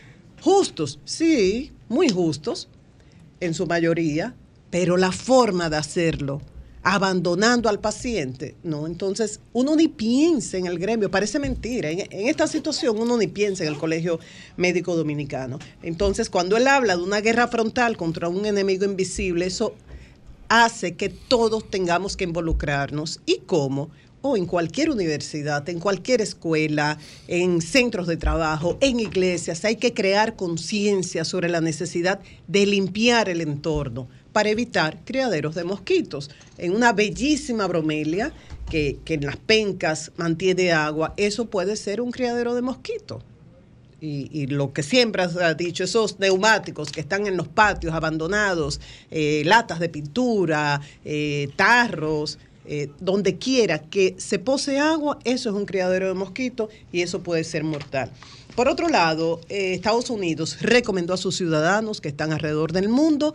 justos, 0.40 0.98
sí, 1.05 1.72
muy 1.89 2.09
justos, 2.09 2.68
en 3.40 3.55
su 3.55 3.66
mayoría, 3.66 4.35
pero 4.70 4.97
la 4.97 5.12
forma 5.12 5.70
de 5.70 5.76
hacerlo, 5.76 6.43
abandonando 6.85 7.70
al 7.70 7.81
paciente, 7.81 8.56
no, 8.62 8.86
entonces 8.86 9.40
uno 9.55 9.74
ni 9.74 9.89
piensa 9.89 10.59
en 10.59 10.66
el 10.66 10.78
gremio, 10.78 11.11
parece 11.11 11.39
mentira, 11.39 11.90
en, 11.90 12.06
esta 12.11 12.47
situación 12.47 12.98
uno 13.01 13.16
ni 13.16 13.27
piensa 13.27 13.65
en 13.65 13.70
el 13.70 13.78
Colegio 13.78 14.20
Médico 14.59 14.94
Dominicano. 14.94 15.59
Entonces, 15.82 16.28
cuando 16.28 16.59
él 16.59 16.69
habla 16.69 16.97
de 16.97 17.02
una 17.02 17.23
guerra 17.23 17.48
frontal 17.48 17.97
contra 17.97 18.28
un 18.28 18.44
enemigo 18.44 18.85
invisible, 18.85 19.47
eso 19.47 19.74
hace 20.51 20.94
que 20.94 21.09
todos 21.09 21.70
tengamos 21.70 22.19
que 22.19 22.24
involucrarnos. 22.24 23.20
¿Y 23.24 23.39
cómo? 23.47 23.90
o 24.27 24.39
en 24.39 24.47
cualquier 24.47 24.89
universidad, 24.89 25.69
en 25.69 25.78
cualquier 25.78 26.23
escuela, 26.23 26.97
en 27.28 27.61
centros 27.61 28.06
de 28.06 28.16
trabajo, 28.16 28.78
en 28.81 28.98
iglesias, 28.98 29.66
hay 29.66 29.77
que 29.77 29.93
crear 29.93 30.35
conciencia 30.35 31.27
sobre 31.27 31.51
la 31.51 31.61
necesidad 31.61 32.20
de 32.48 32.65
limpiar 32.65 33.28
el 33.28 33.43
entorno 33.43 34.09
para 34.35 34.51
evitar 34.51 34.98
criaderos 35.06 35.55
de 35.55 35.65
mosquitos. 35.65 36.28
En 36.59 36.74
una 36.74 36.93
bellísima 36.93 37.66
bromelia 37.66 38.35
que, 38.69 38.98
que 39.06 39.15
en 39.15 39.24
las 39.24 39.36
pencas 39.39 40.12
mantiene 40.16 40.73
agua, 40.73 41.15
eso 41.16 41.47
puede 41.47 41.77
ser 41.77 42.02
un 42.02 42.11
criadero 42.11 42.55
de 42.55 42.61
mosquitos. 42.61 43.23
Y, 44.06 44.48
lo 44.48 44.74
que 44.74 44.82
siempre 44.82 45.23
has 45.23 45.56
dicho, 45.56 45.82
esos 45.82 46.19
neumáticos 46.19 46.93
que 46.93 47.01
están 47.01 47.27
en 47.27 47.39
los 47.39 47.48
patios 47.48 47.94
abandonados, 47.94 48.78
eh, 49.11 49.43
latas 49.47 49.81
de 49.81 49.89
pintura, 49.89 50.82
eh, 51.06 51.48
tarros, 51.56 52.39
eh, 52.66 52.90
donde 53.01 53.39
quiera 53.39 53.78
que 53.78 54.15
se 54.19 54.39
pose 54.39 54.78
agua, 54.78 55.19
eso 55.24 55.48
es 55.48 55.55
un 55.55 55.65
criadero 55.65 56.09
de 56.09 56.12
mosquitos 56.12 56.69
y 56.93 57.01
eso 57.01 57.23
puede 57.23 57.44
ser 57.44 57.65
mortal. 57.65 58.11
Por 58.55 58.69
otro 58.69 58.90
lado, 58.90 59.40
Estados 59.48 60.11
Unidos 60.11 60.59
recomendó 60.61 61.15
a 61.15 61.16
sus 61.16 61.36
ciudadanos 61.36 62.02
que 62.02 62.09
están 62.09 62.31
alrededor 62.31 62.73
del 62.73 62.90
mundo 62.90 63.32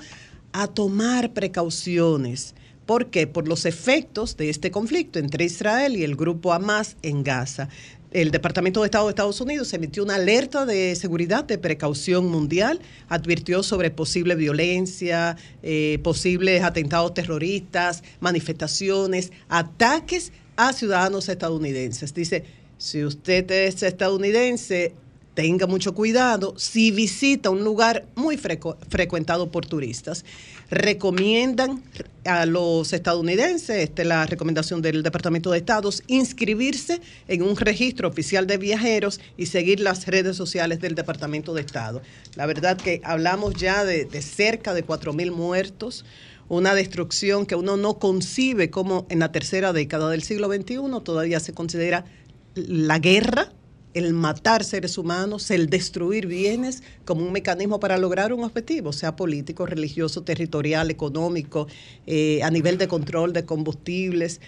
a 0.52 0.68
tomar 0.68 1.34
precauciones. 1.34 2.56
¿Por 2.86 3.12
qué? 3.12 3.28
Por 3.28 3.48
los 3.48 3.66
efectos 3.66 4.36
de 4.36 4.50
este 4.50 4.72
conflicto 4.72 5.20
entre 5.20 5.46
Israel 5.46 5.96
y 5.96 6.04
el 6.04 6.16
grupo 6.16 6.54
Hamas 6.54 6.98
en 7.04 7.24
Gaza 7.24 7.70
el 8.12 8.32
Departamento 8.32 8.82
de 8.82 8.88
Estado 8.88 9.06
de 9.06 9.12
Estados 9.12 9.40
Unidos 9.42 9.72
emitió 9.74 10.04
una 10.04 10.16
alerta 10.16 10.66
de 10.66 10.96
seguridad 10.96 11.44
de 11.44 11.58
precaución 11.58 12.28
mundial, 12.28 12.80
advirtió 13.08 13.62
sobre 13.62 13.92
posible 13.92 14.36
violencia, 14.36 15.38
eh, 15.62 16.00
posibles 16.04 16.64
atentados 16.64 17.14
terroristas, 17.14 18.04
manifestaciones, 18.20 19.32
ataques 19.48 20.32
a 20.56 20.74
ciudadanos 20.74 21.30
estadounidenses. 21.30 22.14
Dice, 22.14 22.46
si 22.78 23.04
usted 23.04 23.50
es 23.52 23.84
estadounidense, 23.84 24.94
tenga 25.40 25.68
mucho 25.68 25.96
cuidado 25.96 26.54
si 26.58 26.92
visita 26.92 27.50
un 27.50 27.64
lugar 27.64 28.06
muy 28.16 28.36
frecu 28.36 28.76
frecuentado 28.90 29.50
por 29.50 29.66
turistas 29.66 30.26
recomiendan 30.70 31.82
a 32.26 32.46
los 32.46 32.92
estadounidenses, 32.92 33.78
esta 33.78 34.02
es 34.02 34.08
la 34.10 34.26
recomendación 34.26 34.82
del 34.82 35.02
Departamento 35.02 35.50
de 35.50 35.60
Estados, 35.60 36.04
inscribirse 36.08 37.00
en 37.30 37.44
un 37.44 37.56
registro 37.56 38.10
oficial 38.10 38.48
de 38.48 38.58
viajeros 38.58 39.22
y 39.38 39.46
seguir 39.46 39.80
las 39.80 40.08
redes 40.08 40.36
sociales 40.36 40.82
del 40.82 40.94
Departamento 40.94 41.54
de 41.54 41.62
Estado. 41.62 42.02
La 42.36 42.46
verdad 42.46 42.76
que 42.76 43.00
hablamos 43.06 43.54
ya 43.54 43.86
de, 43.86 44.04
de 44.04 44.22
cerca 44.22 44.74
de 44.74 44.86
4.000 44.86 45.32
muertos, 45.32 46.04
una 46.50 46.76
destrucción 46.76 47.46
que 47.46 47.56
uno 47.56 47.78
no 47.78 47.98
concibe 47.98 48.70
como 48.70 49.08
en 49.10 49.20
la 49.20 49.32
tercera 49.32 49.72
década 49.72 50.10
del 50.10 50.22
siglo 50.22 50.52
XXI 50.54 50.80
todavía 51.02 51.40
se 51.40 51.54
considera 51.54 52.04
la 52.56 53.00
guerra 53.00 53.54
el 53.94 54.14
matar 54.14 54.64
seres 54.64 54.98
humanos, 54.98 55.50
el 55.52 55.70
destruir 55.70 56.28
bienes 56.28 56.84
como 57.06 57.26
un 57.26 57.32
mecanismo 57.32 57.80
para 57.80 57.98
lograr 57.98 58.34
un 58.34 58.44
objetivo, 58.44 58.94
sea 58.94 59.16
político, 59.16 59.66
religioso, 59.66 60.24
territorial, 60.24 60.92
económico, 60.92 61.68
eh, 62.06 62.42
a 62.44 62.52
nivel 62.52 62.78
de 62.78 62.88
control 62.88 63.34
de 63.34 63.46
combustibles. 63.46 64.42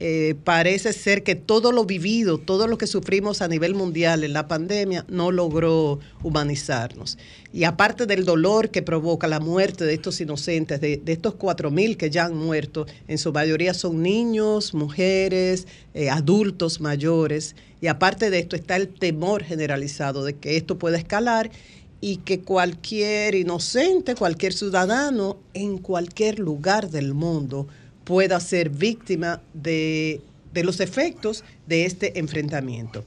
Eh, 0.00 0.36
parece 0.44 0.92
ser 0.92 1.24
que 1.24 1.34
todo 1.34 1.72
lo 1.72 1.84
vivido, 1.84 2.38
todo 2.38 2.68
lo 2.68 2.78
que 2.78 2.86
sufrimos 2.86 3.42
a 3.42 3.48
nivel 3.48 3.74
mundial 3.74 4.22
en 4.22 4.32
la 4.32 4.46
pandemia 4.46 5.04
no 5.08 5.32
logró 5.32 5.98
humanizarnos. 6.22 7.18
Y 7.52 7.64
aparte 7.64 8.06
del 8.06 8.24
dolor 8.24 8.70
que 8.70 8.82
provoca 8.82 9.26
la 9.26 9.40
muerte 9.40 9.84
de 9.84 9.94
estos 9.94 10.20
inocentes, 10.20 10.80
de, 10.80 10.98
de 10.98 11.12
estos 11.12 11.34
4.000 11.34 11.96
que 11.96 12.10
ya 12.10 12.26
han 12.26 12.36
muerto, 12.36 12.86
en 13.08 13.18
su 13.18 13.32
mayoría 13.32 13.74
son 13.74 14.00
niños, 14.00 14.72
mujeres, 14.72 15.66
eh, 15.94 16.10
adultos 16.10 16.80
mayores. 16.80 17.56
Y 17.80 17.88
aparte 17.88 18.30
de 18.30 18.38
esto 18.38 18.54
está 18.54 18.76
el 18.76 18.88
temor 18.88 19.42
generalizado 19.42 20.24
de 20.24 20.34
que 20.34 20.56
esto 20.56 20.78
pueda 20.78 20.96
escalar 20.96 21.50
y 22.00 22.18
que 22.18 22.40
cualquier 22.40 23.34
inocente, 23.34 24.14
cualquier 24.14 24.52
ciudadano 24.52 25.38
en 25.54 25.78
cualquier 25.78 26.38
lugar 26.38 26.90
del 26.90 27.14
mundo 27.14 27.66
pueda 28.08 28.40
ser 28.40 28.70
víctima 28.70 29.42
de, 29.52 30.22
de 30.54 30.64
los 30.64 30.80
efectos 30.80 31.44
de 31.66 31.84
este 31.84 32.18
enfrentamiento. 32.18 33.04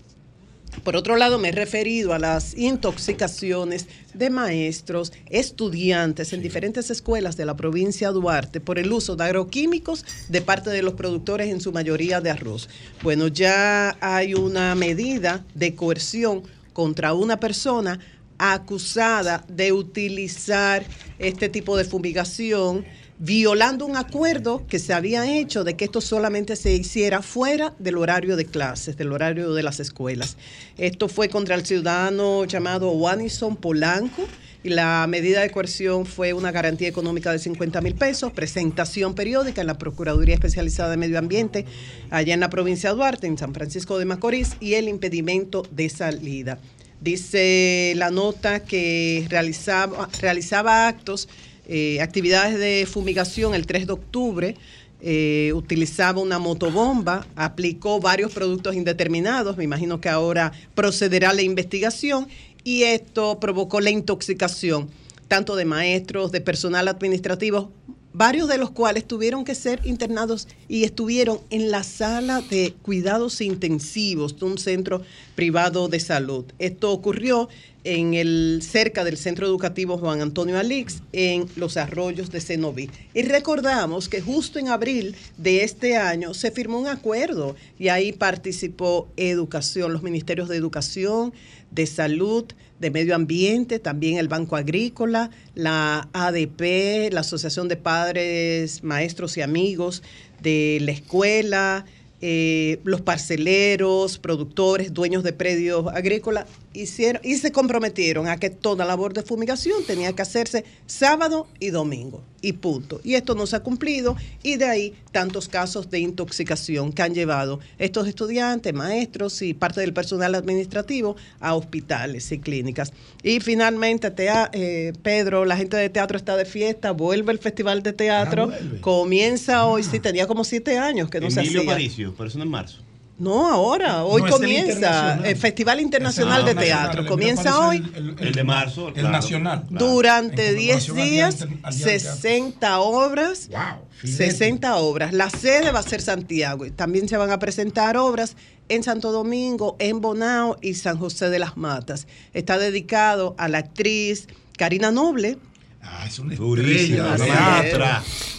Por 0.83 0.95
otro 0.95 1.15
lado, 1.15 1.39
me 1.39 1.49
he 1.49 1.51
referido 1.51 2.13
a 2.13 2.19
las 2.19 2.55
intoxicaciones 2.55 3.87
de 4.13 4.29
maestros, 4.29 5.11
estudiantes 5.25 6.33
en 6.33 6.43
diferentes 6.43 6.91
escuelas 6.91 7.35
de 7.35 7.45
la 7.45 7.57
provincia 7.57 8.09
de 8.09 8.13
Duarte 8.13 8.59
por 8.61 8.77
el 8.77 8.93
uso 8.93 9.15
de 9.15 9.23
agroquímicos 9.23 10.05
de 10.29 10.41
parte 10.41 10.69
de 10.69 10.83
los 10.83 10.93
productores, 10.93 11.49
en 11.49 11.61
su 11.61 11.71
mayoría 11.71 12.21
de 12.21 12.29
arroz. 12.29 12.69
Bueno, 13.01 13.27
ya 13.27 13.97
hay 14.01 14.35
una 14.35 14.75
medida 14.75 15.43
de 15.55 15.73
coerción 15.73 16.43
contra 16.73 17.15
una 17.15 17.39
persona 17.39 17.99
acusada 18.37 19.43
de 19.47 19.71
utilizar 19.71 20.85
este 21.17 21.49
tipo 21.49 21.75
de 21.75 21.85
fumigación 21.85 22.85
violando 23.23 23.85
un 23.85 23.97
acuerdo 23.97 24.65
que 24.67 24.79
se 24.79 24.93
había 24.93 25.37
hecho 25.37 25.63
de 25.63 25.75
que 25.75 25.85
esto 25.85 26.01
solamente 26.01 26.55
se 26.55 26.73
hiciera 26.73 27.21
fuera 27.21 27.75
del 27.77 27.97
horario 27.97 28.35
de 28.35 28.45
clases, 28.45 28.97
del 28.97 29.13
horario 29.13 29.53
de 29.53 29.61
las 29.61 29.79
escuelas. 29.79 30.37
Esto 30.79 31.07
fue 31.07 31.29
contra 31.29 31.53
el 31.53 31.63
ciudadano 31.63 32.45
llamado 32.45 32.89
Wanison 32.89 33.57
Polanco 33.57 34.23
y 34.63 34.69
la 34.69 35.05
medida 35.07 35.41
de 35.41 35.51
coerción 35.51 36.07
fue 36.07 36.33
una 36.33 36.51
garantía 36.51 36.87
económica 36.87 37.31
de 37.31 37.37
50 37.37 37.79
mil 37.81 37.93
pesos, 37.93 38.31
presentación 38.33 39.13
periódica 39.13 39.61
en 39.61 39.67
la 39.67 39.77
Procuraduría 39.77 40.33
Especializada 40.33 40.89
de 40.89 40.97
Medio 40.97 41.19
Ambiente, 41.19 41.65
allá 42.09 42.33
en 42.33 42.39
la 42.39 42.49
provincia 42.49 42.89
de 42.89 42.95
Duarte, 42.95 43.27
en 43.27 43.37
San 43.37 43.53
Francisco 43.53 43.99
de 43.99 44.05
Macorís, 44.05 44.55
y 44.59 44.73
el 44.75 44.87
impedimento 44.87 45.63
de 45.69 45.89
salida. 45.89 46.57
Dice 46.99 47.93
la 47.97 48.11
nota 48.11 48.63
que 48.63 49.25
realizaba, 49.29 50.09
realizaba 50.21 50.87
actos 50.87 51.27
eh, 51.67 52.01
actividades 52.01 52.57
de 52.57 52.87
fumigación 52.89 53.55
el 53.55 53.65
3 53.65 53.87
de 53.87 53.93
octubre. 53.93 54.55
Eh, 55.03 55.51
utilizaba 55.55 56.21
una 56.21 56.37
motobomba, 56.37 57.25
aplicó 57.35 57.99
varios 57.99 58.31
productos 58.31 58.75
indeterminados, 58.75 59.57
me 59.57 59.63
imagino 59.63 59.99
que 59.99 60.09
ahora 60.09 60.51
procederá 60.75 61.33
la 61.33 61.41
investigación 61.41 62.27
y 62.63 62.83
esto 62.83 63.39
provocó 63.39 63.81
la 63.81 63.89
intoxicación 63.89 64.89
tanto 65.31 65.55
de 65.55 65.63
maestros, 65.63 66.33
de 66.33 66.41
personal 66.41 66.89
administrativo, 66.89 67.71
varios 68.13 68.47
de 68.47 68.57
los 68.57 68.71
cuales 68.71 69.05
tuvieron 69.05 69.45
que 69.45 69.55
ser 69.55 69.79
internados 69.83 70.47
y 70.67 70.83
estuvieron 70.83 71.39
en 71.49 71.71
la 71.71 71.83
sala 71.83 72.41
de 72.41 72.73
cuidados 72.81 73.41
intensivos 73.41 74.39
de 74.39 74.45
un 74.45 74.57
centro 74.57 75.01
privado 75.35 75.87
de 75.87 75.99
salud. 75.99 76.45
Esto 76.59 76.91
ocurrió 76.91 77.49
en 77.83 78.13
el 78.13 78.61
cerca 78.61 79.03
del 79.03 79.17
Centro 79.17 79.47
Educativo 79.47 79.97
Juan 79.97 80.21
Antonio 80.21 80.57
Alix 80.59 81.01
en 81.13 81.47
los 81.55 81.77
arroyos 81.77 82.29
de 82.31 82.41
Cenoví. 82.41 82.89
Y 83.13 83.23
recordamos 83.23 84.07
que 84.07 84.21
justo 84.21 84.59
en 84.59 84.67
abril 84.67 85.15
de 85.37 85.63
este 85.63 85.97
año 85.97 86.33
se 86.33 86.51
firmó 86.51 86.79
un 86.79 86.87
acuerdo 86.87 87.55
y 87.79 87.87
ahí 87.87 88.11
participó 88.11 89.07
educación, 89.17 89.93
los 89.93 90.03
ministerios 90.03 90.47
de 90.49 90.57
educación, 90.57 91.33
de 91.71 91.87
salud, 91.87 92.45
de 92.81 92.91
medio 92.91 93.15
ambiente, 93.15 93.79
también 93.79 94.17
el 94.17 94.27
Banco 94.27 94.55
Agrícola, 94.55 95.29
la 95.55 96.09
ADP, 96.13 97.13
la 97.13 97.21
Asociación 97.21 97.67
de 97.67 97.77
Padres, 97.77 98.83
Maestros 98.83 99.37
y 99.37 99.41
Amigos 99.41 100.03
de 100.41 100.79
la 100.81 100.91
escuela, 100.91 101.85
eh, 102.21 102.79
los 102.83 103.01
parceleros, 103.01 104.17
productores, 104.17 104.93
dueños 104.93 105.23
de 105.23 105.33
predios 105.33 105.87
agrícolas, 105.93 106.45
hicieron 106.73 107.21
y 107.23 107.35
se 107.37 107.51
comprometieron 107.51 108.27
a 108.27 108.37
que 108.37 108.49
toda 108.49 108.85
labor 108.85 109.13
de 109.13 109.23
fumigación 109.23 109.83
tenía 109.85 110.13
que 110.13 110.21
hacerse 110.21 110.63
sábado 110.85 111.47
y 111.59 111.69
domingo 111.69 112.23
y 112.41 112.53
punto. 112.53 113.01
Y 113.03 113.15
esto 113.15 113.35
no 113.35 113.45
se 113.45 113.55
ha 113.55 113.59
cumplido 113.59 114.15
y 114.41 114.55
de 114.55 114.65
ahí 114.65 114.93
tantos 115.11 115.47
casos 115.47 115.89
de 115.91 115.99
intoxicación 115.99 116.91
que 116.93 117.01
han 117.03 117.13
llevado 117.13 117.59
estos 117.77 118.07
estudiantes, 118.07 118.73
maestros 118.73 119.41
y 119.41 119.53
parte 119.53 119.81
del 119.81 119.93
personal 119.93 120.33
administrativo 120.35 121.15
a 121.39 121.55
hospitales 121.55 122.31
y 122.31 122.39
clínicas. 122.39 122.93
Y 123.21 123.39
finalmente, 123.41 124.09
tea- 124.11 124.49
eh, 124.53 124.93
Pedro, 125.03 125.45
la 125.45 125.57
gente 125.57 125.77
de 125.77 125.89
teatro 125.89 126.17
está 126.17 126.35
de 126.37 126.45
fiesta, 126.45 126.91
vuelve 126.91 127.31
el 127.31 127.39
Festival 127.39 127.83
de 127.83 127.93
Teatro, 127.93 128.51
comienza 128.81 129.65
hoy, 129.65 129.83
sí, 129.83 129.99
tenía 129.99 130.25
como 130.27 130.43
siete 130.43 130.77
años 130.77 131.09
que 131.09 131.19
no 131.19 131.29
se 131.29 131.41
Emilio 131.41 131.59
hacía. 131.61 131.71
Paricio, 131.73 132.13
pero 132.17 132.29
eso 132.29 132.37
no 132.37 132.43
en 132.45 132.49
marzo. 132.49 132.79
No, 133.21 133.47
ahora, 133.51 134.03
hoy 134.03 134.21
No, 134.21 134.27
es 134.27 134.33
el 134.33 134.39
comienza 134.39 134.71
internacional. 134.73 135.25
el 135.25 135.35
Festival 135.37 135.79
Internacional 135.79 136.45
de 136.45 136.55
nacional, 136.55 136.81
Teatro. 136.91 137.05
Comienza 137.07 137.67
hoy 137.67 137.91
El 138.19 138.31
de 138.33 138.43
marzo. 138.43 138.87
el 138.87 138.93
claro. 138.95 139.09
nacional. 139.09 139.65
durante 139.69 140.49
En 140.49 140.57
10 140.57 140.87
conmemoración 140.87 140.97
al 140.97 141.09
Día 141.11 141.27
días, 141.29 141.41
al 141.41 141.47
Día 141.77 141.85
del 141.85 142.01
Teatro. 142.01 142.15
60 142.21 142.79
obras. 142.79 143.49
filete. 143.97 144.31
60 144.31 144.75
obras. 144.77 145.13
La 145.13 145.29
sede 145.29 145.71
va 145.71 145.79
a 145.79 145.83
ser 145.83 146.01
Santiago. 146.01 146.65
y 146.65 146.71
También 146.71 147.07
se 147.07 147.15
van 147.17 147.29
a 147.31 147.37
presentar 147.37 147.95
obras 147.95 148.35
en 148.69 148.83
Santo 148.83 149.11
Domingo, 149.11 149.75
en 149.79 150.01
Bonao 150.01 150.57
y 150.61 150.73
San 150.73 150.97
José 150.97 151.29
de 151.29 151.37
las 151.39 151.57
Matas. 151.57 152.07
Está 152.33 152.57
dedicado 152.57 153.35
a 153.37 153.47
la 153.49 153.59
actriz 153.59 154.27
Karina 154.57 154.89
Noble. 154.91 155.37
Ah, 155.83 156.05
es 156.07 156.19
una 156.19 156.35
Durísima, 156.35 157.15
estrella 157.15 157.61
teatro. 157.61 157.85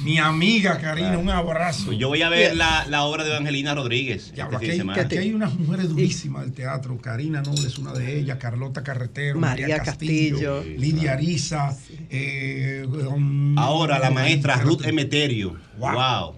Mi 0.05 0.19
amiga 0.19 0.79
Karina, 0.79 1.19
un 1.19 1.29
abrazo. 1.29 1.87
Pues 1.87 1.99
yo 1.99 2.09
voy 2.09 2.23
a 2.23 2.29
ver 2.29 2.57
la, 2.57 2.87
la 2.89 3.03
obra 3.05 3.25
de 3.25 3.31
Evangelina 3.31 3.75
Rodríguez. 3.75 4.33
Ya, 4.35 4.45
este 4.45 4.57
aquí, 4.57 4.59
fin 4.59 4.67
de 4.67 4.73
hay, 4.73 4.79
semana. 4.79 5.03
aquí 5.03 5.17
hay 5.17 5.33
unas 5.33 5.55
mujeres 5.55 5.89
durísimas 5.89 6.43
del 6.45 6.53
teatro. 6.53 6.97
Karina 6.99 7.43
Noble 7.43 7.67
es 7.67 7.79
una 7.79 7.93
de 7.93 8.19
ellas, 8.21 8.39
Carlota 8.39 8.83
Carretero, 8.83 9.39
María 9.39 9.67
María, 9.69 9.83
Castillo, 9.83 10.57
Castillo. 10.59 10.79
Lidia 10.79 11.13
Ariza. 11.15 11.77
eh, 12.11 12.85
um, 12.87 13.59
Ahora 13.59 13.99
la 13.99 14.11
maestra. 14.11 14.57
Ruth 14.57 14.85
Emeterio. 14.87 15.57
Wow. 15.79 16.37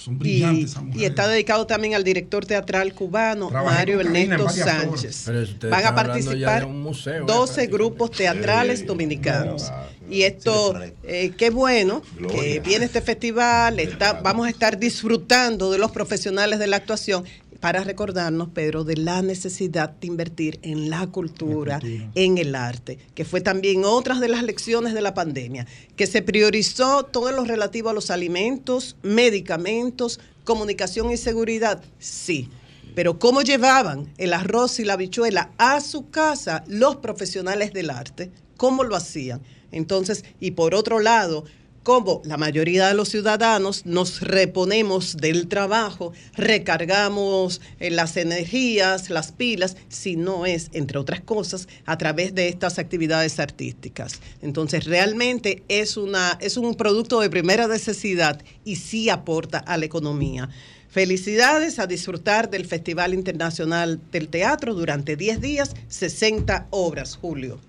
Son 0.00 0.14
Y, 0.14 0.18
brillantes 0.18 0.74
y 0.74 0.78
mujeres. 0.84 1.08
está 1.10 1.28
dedicado 1.28 1.66
también 1.66 1.94
al 1.94 2.04
director 2.04 2.46
teatral 2.46 2.94
cubano 2.94 3.48
Trabajé 3.48 3.76
Mario 3.76 4.00
Ernesto. 4.00 4.48
Sánchez. 4.48 5.30
Van 5.70 5.84
a 5.86 5.94
participar 5.94 6.60
de 6.60 6.66
un 6.66 6.82
museo, 6.82 7.22
¿eh? 7.22 7.26
12 7.26 7.66
grupos 7.66 8.10
teatrales 8.12 8.86
dominicanos. 8.86 9.70
Y 10.10 10.22
esto, 10.22 10.74
eh, 11.04 11.32
qué 11.36 11.50
bueno 11.50 12.02
que 12.30 12.60
viene 12.60 12.86
este 12.86 13.00
festival, 13.00 13.78
está, 13.78 14.14
vamos 14.14 14.46
a 14.46 14.50
estar 14.50 14.78
disfrutando 14.78 15.70
de 15.70 15.78
los 15.78 15.92
profesionales 15.92 16.58
de 16.58 16.66
la 16.66 16.76
actuación 16.76 17.24
para 17.60 17.84
recordarnos, 17.84 18.48
Pedro, 18.48 18.84
de 18.84 18.96
la 18.96 19.22
necesidad 19.22 19.90
de 19.90 20.06
invertir 20.06 20.58
en 20.62 20.88
la 20.88 21.06
cultura, 21.08 21.78
en 22.14 22.38
el 22.38 22.54
arte, 22.54 22.98
que 23.14 23.26
fue 23.26 23.42
también 23.42 23.84
otra 23.84 24.18
de 24.18 24.28
las 24.28 24.42
lecciones 24.42 24.94
de 24.94 25.02
la 25.02 25.14
pandemia, 25.14 25.66
que 25.94 26.06
se 26.06 26.22
priorizó 26.22 27.04
todo 27.04 27.30
lo 27.32 27.44
relativo 27.44 27.90
a 27.90 27.92
los 27.92 28.10
alimentos, 28.10 28.96
medicamentos, 29.02 30.20
comunicación 30.44 31.10
y 31.10 31.18
seguridad, 31.18 31.82
sí. 31.98 32.48
Pero 32.94 33.18
¿cómo 33.18 33.42
llevaban 33.42 34.12
el 34.16 34.32
arroz 34.32 34.80
y 34.80 34.84
la 34.84 34.94
habichuela 34.94 35.50
a 35.58 35.80
su 35.80 36.10
casa 36.10 36.64
los 36.66 36.96
profesionales 36.96 37.72
del 37.72 37.90
arte? 37.90 38.30
¿Cómo 38.56 38.84
lo 38.84 38.96
hacían? 38.96 39.42
Entonces, 39.70 40.24
y 40.40 40.52
por 40.52 40.74
otro 40.74 40.98
lado, 40.98 41.44
cómo 41.82 42.22
la 42.24 42.36
mayoría 42.36 42.88
de 42.88 42.94
los 42.94 43.08
ciudadanos 43.08 43.86
nos 43.86 44.20
reponemos 44.20 45.16
del 45.16 45.48
trabajo, 45.48 46.12
recargamos 46.34 47.60
eh, 47.78 47.90
las 47.90 48.16
energías, 48.16 49.10
las 49.10 49.32
pilas, 49.32 49.76
si 49.88 50.16
no 50.16 50.46
es, 50.46 50.70
entre 50.72 50.98
otras 50.98 51.20
cosas, 51.20 51.68
a 51.86 51.96
través 51.98 52.34
de 52.34 52.48
estas 52.48 52.78
actividades 52.78 53.40
artísticas. 53.40 54.20
Entonces, 54.42 54.84
realmente 54.84 55.62
es, 55.68 55.96
una, 55.96 56.38
es 56.40 56.56
un 56.56 56.74
producto 56.74 57.20
de 57.20 57.30
primera 57.30 57.66
necesidad 57.66 58.42
y 58.64 58.76
sí 58.76 59.08
aporta 59.08 59.58
a 59.58 59.76
la 59.76 59.86
economía. 59.86 60.48
Felicidades 60.88 61.78
a 61.78 61.86
disfrutar 61.86 62.50
del 62.50 62.66
Festival 62.66 63.14
Internacional 63.14 64.00
del 64.10 64.28
Teatro 64.28 64.74
durante 64.74 65.14
10 65.14 65.40
días, 65.40 65.76
60 65.88 66.66
obras, 66.70 67.16
Julio. 67.16 67.60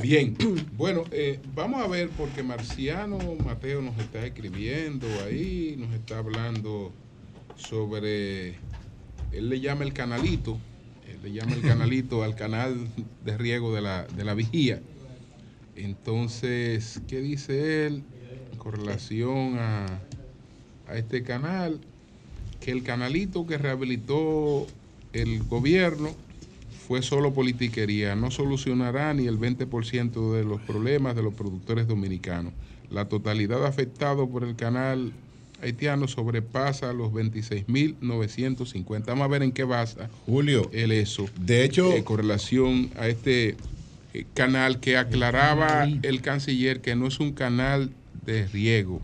Bien, 0.00 0.36
bueno, 0.76 1.04
eh, 1.10 1.40
vamos 1.54 1.82
a 1.82 1.88
ver 1.88 2.08
porque 2.10 2.44
Marciano 2.44 3.18
Mateo 3.44 3.82
nos 3.82 3.98
está 3.98 4.24
escribiendo 4.24 5.08
ahí, 5.24 5.74
nos 5.76 5.92
está 5.92 6.18
hablando 6.18 6.92
sobre, 7.56 8.50
él 9.32 9.48
le 9.48 9.58
llama 9.58 9.82
el 9.82 9.92
canalito, 9.92 10.56
él 11.08 11.18
le 11.22 11.32
llama 11.32 11.54
el 11.54 11.62
canalito 11.68 12.22
al 12.22 12.36
canal 12.36 12.88
de 13.24 13.36
riego 13.36 13.74
de 13.74 13.80
la, 13.80 14.04
de 14.04 14.24
la 14.24 14.34
vigía. 14.34 14.80
Entonces, 15.74 17.00
¿qué 17.08 17.20
dice 17.20 17.86
él 17.86 18.04
con 18.58 18.74
relación 18.74 19.58
a, 19.58 19.86
a 20.86 20.96
este 20.96 21.24
canal? 21.24 21.80
Que 22.60 22.70
el 22.70 22.84
canalito 22.84 23.46
que 23.46 23.58
rehabilitó 23.58 24.66
el 25.12 25.42
gobierno 25.42 26.14
fue 26.88 27.02
solo 27.02 27.34
politiquería, 27.34 28.16
no 28.16 28.30
solucionará 28.30 29.12
ni 29.12 29.26
el 29.26 29.38
20% 29.38 30.32
de 30.32 30.42
los 30.42 30.58
problemas 30.62 31.14
de 31.14 31.22
los 31.22 31.34
productores 31.34 31.86
dominicanos. 31.86 32.54
La 32.90 33.04
totalidad 33.10 33.66
afectado 33.66 34.26
por 34.26 34.42
el 34.42 34.56
canal 34.56 35.12
haitiano 35.62 36.08
sobrepasa 36.08 36.94
los 36.94 37.12
26.950. 37.12 39.04
Vamos 39.06 39.24
a 39.24 39.28
ver 39.28 39.42
en 39.42 39.52
qué 39.52 39.64
basa 39.64 40.08
Julio 40.24 40.70
el 40.72 40.92
eso. 40.92 41.28
De 41.38 41.62
hecho, 41.64 41.92
con 42.04 42.16
relación 42.16 42.90
a 42.96 43.06
este 43.08 43.56
eh, 44.14 44.24
canal 44.32 44.80
que 44.80 44.96
aclaraba 44.96 45.84
el 46.02 46.22
canciller 46.22 46.80
que 46.80 46.96
no 46.96 47.06
es 47.08 47.20
un 47.20 47.32
canal 47.32 47.90
de 48.24 48.46
riego, 48.46 49.02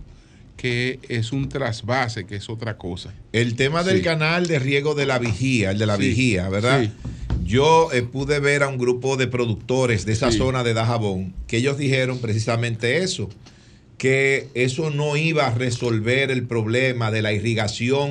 que 0.57 1.01
es 1.11 1.33
un 1.33 1.51
trasvase, 1.51 2.25
que 2.25 2.37
es 2.37 2.49
otra 2.49 2.79
cosa. 2.79 3.13
El 3.33 3.57
tema 3.57 3.83
del 3.83 3.99
Sí. 3.99 4.03
canal 4.05 4.47
de 4.47 4.59
riego 4.59 4.95
de 4.95 5.05
la 5.05 5.19
vigía, 5.19 5.73
el 5.73 5.79
de 5.79 5.87
la 5.87 5.97
Sí, 5.97 6.09
vigía, 6.09 6.49
¿verdad? 6.49 6.83
sí. 6.85 6.91
Yo 7.45 7.91
eh, 7.93 8.03
pude 8.03 8.41
ver 8.41 8.63
a 8.63 8.69
un 8.69 8.79
grupo 8.79 9.17
de 9.17 9.27
productores 9.27 10.07
de 10.07 10.13
esa 10.15 10.31
Sí. 10.33 10.39
zona 10.39 10.65
de 10.65 10.73
Dajabón 10.75 11.35
que 11.47 11.59
ellos 11.59 11.77
dijeron 11.79 12.19
precisamente 12.19 12.99
eso, 13.03 13.29
que 13.99 14.49
eso 14.55 14.91
no 14.91 15.17
iba 15.17 15.47
a 15.47 15.55
resolver 15.55 16.31
el 16.31 16.47
problema 16.47 17.11
de 17.11 17.23
la 17.23 17.33
irrigación 17.33 18.11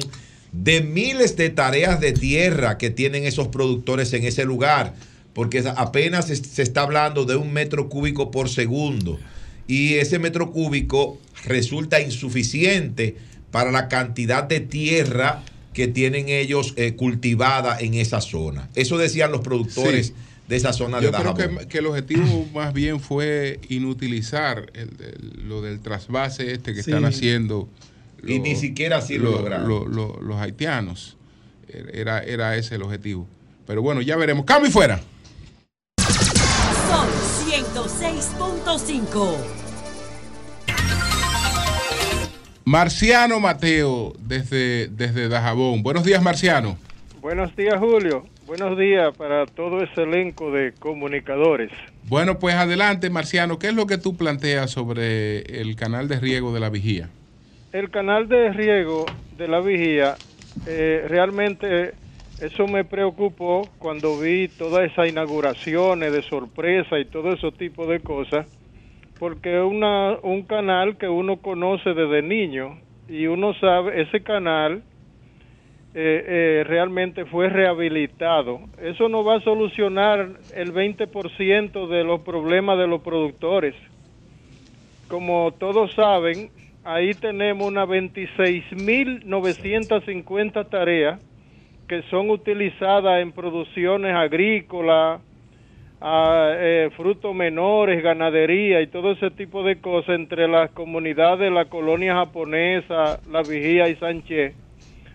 de 0.51 0.81
miles 0.81 1.35
de 1.35 1.49
tareas 1.49 1.99
de 1.99 2.11
tierra 2.13 2.77
que 2.77 2.91
tienen 2.91 3.25
esos 3.25 3.47
productores 3.47 4.13
en 4.13 4.23
ese 4.23 4.45
lugar, 4.45 4.93
porque 5.33 5.63
apenas 5.75 6.27
se- 6.27 6.35
se 6.35 6.61
está 6.61 6.81
hablando 6.81 7.25
de 7.25 7.35
un 7.35 7.51
metro 7.51 7.89
cúbico 7.89 8.29
por 8.29 8.49
segundo 8.49 9.19
y 9.67 9.95
ese 9.95 10.19
metro 10.19 10.51
cúbico 10.51 11.17
resulta 11.45 11.99
insuficiente 12.01 13.15
para 13.49 13.71
la 13.71 13.87
cantidad 13.87 14.43
de 14.43 14.59
tierra 14.59 15.43
que 15.73 15.87
tienen 15.87 16.29
ellos 16.29 16.73
eh, 16.77 16.93
cultivada 16.95 17.77
en 17.79 17.93
esa 17.95 18.21
zona. 18.21 18.69
Eso 18.75 18.97
decían 18.97 19.31
los 19.31 19.41
productores 19.41 20.07
Sí. 20.07 20.13
de 20.47 20.55
esa 20.55 20.73
zona 20.73 20.97
de 20.99 21.05
Yo 21.05 21.11
creo 21.11 21.33
Dajabón. 21.33 21.57
que, 21.59 21.67
que 21.67 21.77
el 21.79 21.85
objetivo 21.87 22.45
más 22.53 22.73
bien 22.73 22.99
fue 22.99 23.59
inutilizar 23.69 24.71
el- 24.73 24.89
el- 24.99 25.47
lo 25.49 25.61
del 25.61 25.79
trasvase 25.79 26.51
este 26.51 26.73
que 26.73 26.83
Sí. 26.83 26.91
están 26.91 27.05
haciendo. 27.05 27.67
Y 28.25 28.39
ni 28.39 28.55
siquiera 28.55 28.97
así 28.97 29.17
lo 29.17 29.31
lograron. 29.31 29.67
lo- 29.67 29.85
lo- 29.87 30.19
los 30.21 30.37
haitianos. 30.39 31.17
Era, 31.91 32.19
era 32.19 32.55
ese 32.55 32.75
el 32.75 32.83
objetivo. 32.83 33.27
Pero 33.65 33.81
bueno, 33.81 34.01
ya 34.01 34.15
veremos. 34.15 34.45
¡Cambio 34.45 34.69
y 34.69 34.71
fuera! 34.71 35.01
Sol 35.97 37.07
106.5. 37.49 39.37
Marciano 42.65 43.39
Mateo, 43.41 44.13
desde, 44.19 44.87
desde 44.87 45.27
Dajabón. 45.27 45.83
Buenos 45.83 46.05
días, 46.05 46.23
Marciano. 46.23 46.77
Buenos 47.21 47.55
días, 47.55 47.75
Julio. 47.77 48.25
Buenos 48.45 48.77
días 48.77 49.15
para 49.17 49.45
todo 49.45 49.83
ese 49.83 50.03
elenco 50.03 50.51
de 50.51 50.73
comunicadores. 50.79 51.71
Bueno, 52.03 52.39
pues 52.39 52.55
adelante, 52.55 53.09
Marciano. 53.09 53.59
¿Qué 53.59 53.67
es 53.67 53.73
lo 53.73 53.85
que 53.85 53.97
tú 53.97 54.15
planteas 54.15 54.71
sobre 54.71 55.39
el 55.61 55.75
canal 55.75 56.07
de 56.07 56.19
riego 56.19 56.53
de 56.53 56.59
la 56.59 56.69
vigía? 56.69 57.09
El 57.73 57.89
canal 57.89 58.27
de 58.27 58.51
riego 58.51 59.05
de 59.37 59.47
la 59.47 59.59
vigía, 59.59 60.15
eh, 60.67 61.05
realmente 61.07 61.93
eso 62.39 62.67
me 62.67 62.83
preocupó 62.83 63.67
cuando 63.79 64.19
vi 64.19 64.47
todas 64.47 64.89
esas 64.91 65.09
inauguraciones 65.09 66.11
de 66.11 66.21
sorpresa 66.21 66.99
y 66.99 67.05
todo 67.05 67.33
ese 67.33 67.51
tipo 67.51 67.87
de 67.87 67.99
cosas, 67.99 68.45
porque 69.23 69.57
es 69.57 69.63
una, 69.63 70.19
un 70.21 70.43
canal 70.43 70.97
que 70.97 71.07
uno 71.07 71.37
conoce 71.37 71.93
desde 71.93 72.21
niño 72.21 72.77
y 73.07 73.27
uno 73.27 73.53
sabe, 73.53 74.01
ese 74.01 74.21
canal 74.21 74.83
eh, 75.93 76.25
eh, 76.27 76.65
realmente 76.67 77.23
fue 77.23 77.47
rehabilitado. 77.47 78.59
Eso 78.81 79.07
no 79.07 79.23
va 79.23 79.37
a 79.37 79.39
solucionar 79.39 80.27
el 80.53 80.73
20% 80.73 81.87
de 81.87 82.03
los 82.03 82.19
problemas 82.19 82.77
de 82.77 82.85
los 82.85 83.01
productores. 83.01 83.75
Como 85.07 85.53
todos 85.57 85.93
saben, 85.93 86.49
ahí 86.83 87.13
tenemos 87.13 87.65
unas 87.65 87.87
26.950 87.87 90.67
tareas 90.67 91.21
que 91.87 92.01
son 92.09 92.29
utilizadas 92.29 93.21
en 93.21 93.31
producciones 93.31 94.13
agrícolas, 94.13 95.21
eh, 96.05 96.89
frutos 96.97 97.33
menores, 97.33 98.03
ganadería 98.03 98.81
y 98.81 98.87
todo 98.87 99.11
ese 99.11 99.31
tipo 99.31 99.63
de 99.63 99.79
cosas 99.79 100.15
entre 100.15 100.47
las 100.47 100.69
comunidades 100.71 101.39
de 101.39 101.51
la 101.51 101.65
colonia 101.65 102.15
japonesa, 102.15 103.19
La 103.31 103.41
Vigía 103.41 103.87
y 103.87 103.95
Sánchez, 103.95 104.53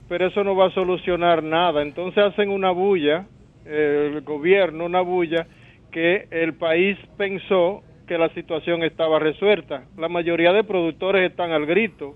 pero 0.08 0.26
eso 0.28 0.42
no 0.44 0.56
va 0.56 0.66
a 0.66 0.70
solucionar 0.70 1.42
nada. 1.42 1.82
Entonces 1.82 2.24
hacen 2.24 2.48
una 2.48 2.70
bulla, 2.70 3.26
el 3.66 4.22
gobierno 4.22 4.86
una 4.86 5.02
bulla, 5.02 5.46
que 5.90 6.26
el 6.30 6.54
país 6.54 6.96
pensó 7.18 7.82
que 8.06 8.16
la 8.16 8.30
situación 8.30 8.82
estaba 8.82 9.18
resuelta. 9.18 9.84
La 9.98 10.08
mayoría 10.08 10.52
de 10.54 10.64
productores 10.64 11.30
están 11.30 11.50
al 11.50 11.66
grito, 11.66 12.14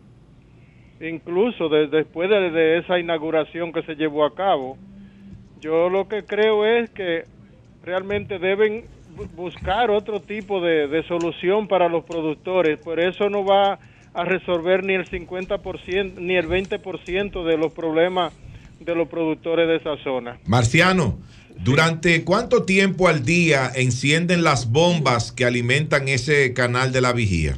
incluso 1.01 1.69
de- 1.69 1.89
después 1.89 2.31
de, 2.31 2.51
de 2.51 2.79
esa 2.79 2.99
inauguración 2.99 3.73
que 3.73 3.83
se 3.83 3.97
llevó 3.97 4.25
a 4.25 4.35
cabo. 4.35 4.79
Yo 5.61 5.91
lo 5.91 6.09
que 6.09 6.25
creo 6.25 6.65
es 6.65 6.89
que 6.91 7.25
realmente 7.85 8.39
deben 8.39 8.85
bu- 9.17 9.29
buscar 9.35 9.91
otro 9.91 10.21
tipo 10.21 10.61
de, 10.61 10.89
de 10.89 11.03
solución 11.05 11.69
para 11.69 11.89
los 11.89 12.05
productores, 12.05 12.79
por 12.79 13.01
eso 13.01 13.29
no 13.29 13.45
va 13.45 13.79
a 14.15 14.25
resolver 14.25 14.85
ni 14.85 14.95
el 14.95 15.09
50% 15.11 16.15
ni 16.19 16.37
el 16.37 16.47
20% 16.49 17.45
de 17.45 17.57
los 17.57 17.73
problemas 17.73 18.33
de 18.81 18.95
los 18.95 19.09
productores 19.09 19.69
de 19.69 19.77
esa 19.77 19.97
zona. 20.05 20.39
Marciano, 20.47 21.19
¿durante 21.65 22.25
cuánto 22.25 22.65
tiempo 22.65 23.09
al 23.09 23.25
día 23.25 23.71
encienden 23.75 24.43
las 24.43 24.71
bombas 24.71 25.33
que 25.33 25.45
alimentan 25.45 26.09
ese 26.09 26.53
canal 26.53 26.93
de 26.93 27.01
la 27.01 27.13
vigía? 27.13 27.55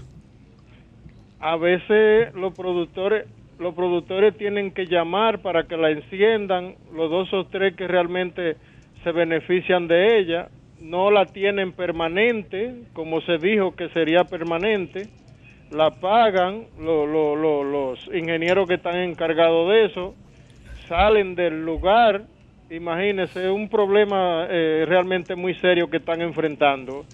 A 1.40 1.56
veces 1.56 2.34
los 2.34 2.54
productores 2.54 3.26
los 3.58 3.74
productores 3.74 4.36
tienen 4.36 4.72
que 4.72 4.86
llamar 4.86 5.40
para 5.40 5.68
que 5.68 5.76
la 5.76 5.90
enciendan, 5.90 6.74
los 6.92 7.08
dos 7.08 7.32
o 7.32 7.46
tres 7.46 7.76
que 7.76 7.86
realmente 7.86 8.56
se 9.04 9.12
benefician 9.12 9.86
de 9.86 10.18
ella, 10.18 10.48
no 10.80 11.10
la 11.10 11.26
tienen 11.26 11.72
permanente, 11.72 12.74
como 12.94 13.20
se 13.22 13.38
dijo 13.38 13.76
que 13.76 13.88
sería 13.90 14.24
permanente, 14.24 15.08
la 15.70 15.90
pagan 16.00 16.66
lo- 16.78 17.06
lo- 17.06 17.36
lo- 17.36 17.64
los 17.64 17.98
ingenieros 18.12 18.66
que 18.68 18.74
están 18.74 18.96
encargados 18.96 19.70
de 19.70 19.84
eso, 19.86 20.14
salen 20.88 21.34
del 21.34 21.64
lugar, 21.64 22.22
imagínense, 22.70 23.48
un 23.50 23.68
problema 23.68 24.46
eh, 24.50 24.84
realmente 24.88 25.34
muy 25.36 25.54
serio 25.56 25.88
que 25.90 25.98
están 25.98 26.20
enfrentando. 26.20 27.06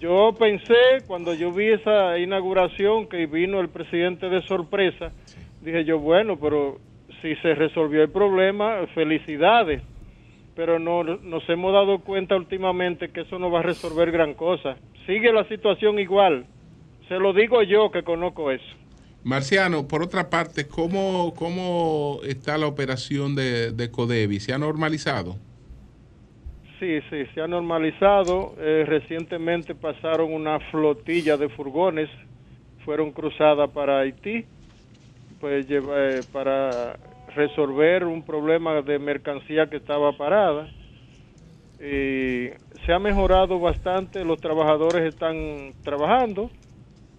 Yo 0.00 0.36
pensé, 0.38 1.04
cuando 1.06 1.32
yo 1.34 1.52
vi 1.52 1.68
esa 1.68 2.18
inauguración, 2.18 3.08
que 3.08 3.26
vino 3.26 3.60
el 3.60 3.70
presidente 3.70 4.28
de 4.28 4.42
sorpresa, 4.42 5.12
dije 5.62 5.84
yo, 5.84 5.98
bueno, 5.98 6.38
pero 6.38 6.78
si 7.22 7.34
se 7.36 7.54
resolvió 7.54 8.02
el 8.02 8.10
problema, 8.10 8.86
felicidades. 8.94 9.82
Pero 10.58 10.80
no, 10.80 11.04
nos 11.04 11.48
hemos 11.48 11.72
dado 11.72 12.00
cuenta 12.00 12.34
últimamente 12.34 13.10
que 13.10 13.20
eso 13.20 13.38
no 13.38 13.48
va 13.48 13.60
a 13.60 13.62
resolver 13.62 14.10
gran 14.10 14.34
cosa. 14.34 14.76
Sigue 15.06 15.32
la 15.32 15.46
situación 15.46 16.00
igual. 16.00 16.46
Se 17.06 17.14
lo 17.14 17.32
digo 17.32 17.62
yo 17.62 17.92
que 17.92 18.02
conozco 18.02 18.50
eso. 18.50 18.64
Marciano, 19.22 19.86
por 19.86 20.02
otra 20.02 20.28
parte, 20.28 20.66
¿cómo, 20.66 21.32
cómo 21.36 22.18
está 22.24 22.58
la 22.58 22.66
operación 22.66 23.36
de, 23.36 23.70
de 23.70 23.88
Codevi? 23.92 24.40
¿Se 24.40 24.52
ha 24.52 24.58
normalizado? 24.58 25.36
Sí, 26.80 26.98
sí, 27.08 27.18
se 27.34 27.40
ha 27.40 27.46
normalizado. 27.46 28.56
Eh, 28.58 28.82
recientemente 28.84 29.76
pasaron 29.76 30.32
una 30.32 30.58
flotilla 30.72 31.36
de 31.36 31.50
furgones, 31.50 32.10
fueron 32.84 33.12
cruzadas 33.12 33.70
para 33.70 34.00
Haití, 34.00 34.44
pues 35.40 35.68
lleva- 35.68 35.94
eh, 36.18 36.24
para 36.32 36.98
resolver 37.38 38.04
un 38.04 38.22
problema 38.22 38.82
de 38.82 38.98
mercancía 38.98 39.70
que 39.70 39.76
estaba 39.76 40.16
parada. 40.16 40.68
Y 41.80 42.50
se 42.84 42.92
ha 42.92 42.98
mejorado 42.98 43.60
bastante, 43.60 44.24
los 44.24 44.40
trabajadores 44.40 45.04
están 45.04 45.72
trabajando, 45.84 46.50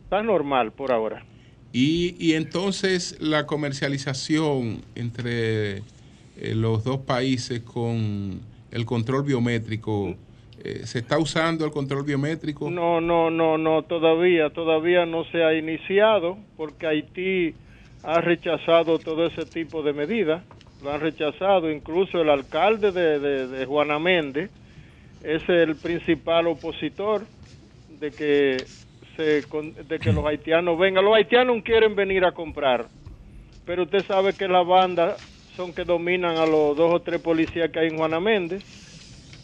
está 0.04 0.22
normal 0.22 0.74
por 0.74 0.91
ahora. 0.91 1.24
Y, 1.72 2.16
y 2.20 2.34
entonces 2.34 3.18
la 3.22 3.46
comercialización 3.46 4.82
entre 4.96 5.78
eh, 5.78 6.56
los 6.56 6.84
dos 6.84 7.00
países 7.00 7.62
con 7.62 8.41
el 8.72 8.86
control 8.86 9.24
biométrico, 9.24 10.16
eh, 10.64 10.82
¿se 10.84 11.00
está 11.00 11.18
usando 11.18 11.64
el 11.64 11.72
control 11.72 12.04
biométrico? 12.04 12.70
No, 12.70 13.00
no, 13.00 13.30
no, 13.30 13.58
no, 13.58 13.84
todavía, 13.84 14.50
todavía 14.50 15.06
no 15.06 15.24
se 15.32 15.44
ha 15.44 15.54
iniciado 15.54 16.38
porque 16.58 16.86
Haití 16.88 17.56
ha 18.04 18.22
rechazado 18.22 19.00
todo 19.00 19.26
ese 19.28 19.46
tipo 19.46 19.84
de 19.84 19.94
medidas, 19.94 20.44
lo 20.84 20.92
han 20.92 21.02
rechazado, 21.02 21.70
incluso 21.70 22.22
el 22.22 22.30
alcalde 22.30 22.92
de, 22.92 23.20
de, 23.20 23.48
de 23.48 23.66
Juana 23.66 24.00
Méndez 24.00 24.50
es 25.24 25.48
el 25.50 25.76
principal 25.76 26.48
opositor 26.48 27.24
de 28.00 28.12
que 28.12 28.58
se, 29.18 29.42
de 29.42 30.00
que 30.00 30.14
los 30.14 30.26
haitianos 30.26 30.80
vengan. 30.80 31.04
Los 31.04 31.16
haitianos 31.16 31.62
quieren 31.64 31.96
venir 31.96 32.24
a 32.24 32.32
comprar, 32.32 32.86
pero 33.66 33.84
usted 33.84 34.06
sabe 34.06 34.34
que 34.34 34.48
las 34.48 34.66
bandas 34.66 35.22
son 35.56 35.74
que 35.74 35.84
dominan 35.84 36.38
a 36.38 36.46
los 36.46 36.78
dos 36.78 36.94
o 36.94 37.00
tres 37.02 37.22
policías 37.22 37.70
que 37.70 37.80
hay 37.80 37.88
en 37.88 37.98
Juana 37.98 38.22
Méndez 38.22 38.64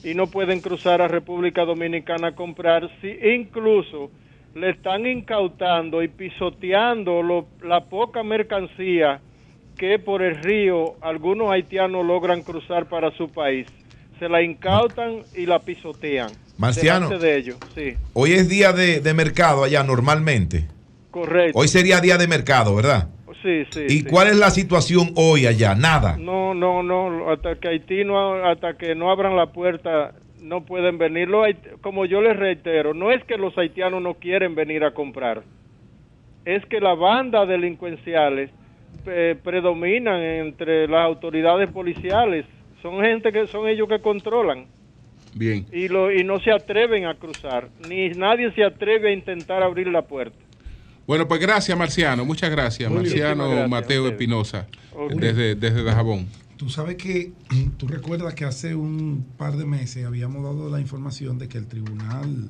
y 0.05 0.13
no 0.13 0.27
pueden 0.27 0.61
cruzar 0.61 1.01
a 1.01 1.09
República 1.09 1.65
Dominicana 1.65 2.29
a 2.29 2.35
comprar 2.35 2.89
si 3.01 3.09
incluso 3.09 4.11
le 4.55 4.69
están 4.69 5.05
incautando 5.05 6.01
y 6.01 6.07
pisoteando 6.07 7.21
lo- 7.21 7.45
la 7.61 7.81
poca 7.85 8.23
mercancía 8.23 9.19
que 9.77 9.99
por 9.99 10.21
el 10.23 10.41
río 10.41 10.95
algunos 11.01 11.51
haitianos 11.51 12.05
logran 12.05 12.41
cruzar 12.41 12.85
para 12.87 13.11
su 13.11 13.29
país. 13.29 13.67
Se 14.17 14.29
la 14.29 14.41
incautan 14.41 15.17
y 15.35 15.45
la 15.45 15.59
pisotean. 15.59 16.29
Marciano. 16.57 17.09
delante 17.09 17.27
de 17.27 17.37
ellos, 17.37 17.57
sí, 17.75 17.95
Hoy 18.13 18.31
es 18.31 18.47
día 18.47 18.71
de, 18.71 19.01
de 19.01 19.13
mercado 19.13 19.65
allá 19.65 19.83
normalmente. 19.83 20.65
correcto. 21.11 21.59
Hoy 21.59 21.67
sería 21.67 21.99
día 21.99 22.17
de 22.17 22.29
mercado, 22.29 22.73
¿verdad? 22.75 23.09
Sí, 23.43 23.63
sí. 23.71 23.81
¿Y 23.89 23.99
sí. 23.99 24.05
cuál 24.05 24.29
es 24.29 24.37
la 24.37 24.49
situación 24.51 25.11
hoy 25.15 25.47
allá? 25.47 25.75
Nada. 25.75 26.15
No, 26.17 26.53
no, 26.53 26.81
no, 26.81 27.29
hasta 27.29 27.55
que 27.55 27.67
Haití 27.67 28.05
no, 28.05 28.35
hasta 28.45 28.77
que 28.77 28.95
no 28.95 29.11
abran 29.11 29.35
la 29.35 29.47
puerta, 29.47 30.13
no 30.45 30.65
pueden 30.65 30.97
venir. 30.97 31.27
Los 31.27 31.47
como 31.81 32.05
yo 32.05 32.21
les 32.21 32.37
reitero, 32.37 32.93
no 32.93 33.11
es 33.11 33.23
que 33.25 33.37
los 33.37 33.57
haitianos 33.57 34.01
no 34.01 34.15
quieren 34.15 34.55
venir 34.55 34.83
a 34.83 34.93
comprar, 34.93 35.43
es 36.45 36.65
que 36.67 36.79
las 36.79 36.97
bandas 36.97 37.47
delincuenciales 37.47 38.51
eh, 39.07 39.35
predominan 39.43 40.21
entre 40.21 40.87
las 40.87 41.01
autoridades 41.01 41.69
policiales. 41.71 42.45
Son 42.81 43.01
gente 43.01 43.31
que 43.31 43.47
son 43.47 43.67
ellos 43.67 43.89
que 43.89 43.99
controlan 43.99 44.67
Bien. 45.33 45.65
y, 45.71 45.87
lo, 45.87 46.11
y 46.11 46.23
no 46.23 46.39
se 46.39 46.51
atreven 46.51 47.05
a 47.05 47.15
cruzar, 47.15 47.69
ni 47.89 48.09
nadie 48.09 48.51
se 48.51 48.63
atreve 48.63 49.09
a 49.09 49.13
intentar 49.13 49.63
abrir 49.63 49.87
la 49.87 50.03
puerta. 50.03 50.37
Bueno, 51.07 51.27
pues 51.27 51.39
gracias, 51.39 51.77
Marciano. 51.77 52.25
Muchas 52.25 52.49
gracias, 52.49 52.89
Muy. 52.89 53.01
Marciano 53.01 53.47
gracias 53.47 53.69
Mateo. 53.69 54.07
Espinosa, 54.07 54.67
desde, 55.09 55.55
desde 55.55 55.83
Dajabón. 55.83 56.27
Tú 56.57 56.69
sabes 56.69 56.95
que, 56.95 57.33
tú 57.77 57.87
recuerdas 57.87 58.33
que 58.33 58.45
hace 58.45 58.75
un 58.75 59.25
par 59.37 59.57
de 59.57 59.65
meses 59.65 60.05
habíamos 60.05 60.43
dado 60.43 60.69
la 60.69 60.79
información 60.79 61.37
de 61.37 61.47
que 61.47 61.57
el 61.57 61.67
Tribunal 61.67 62.49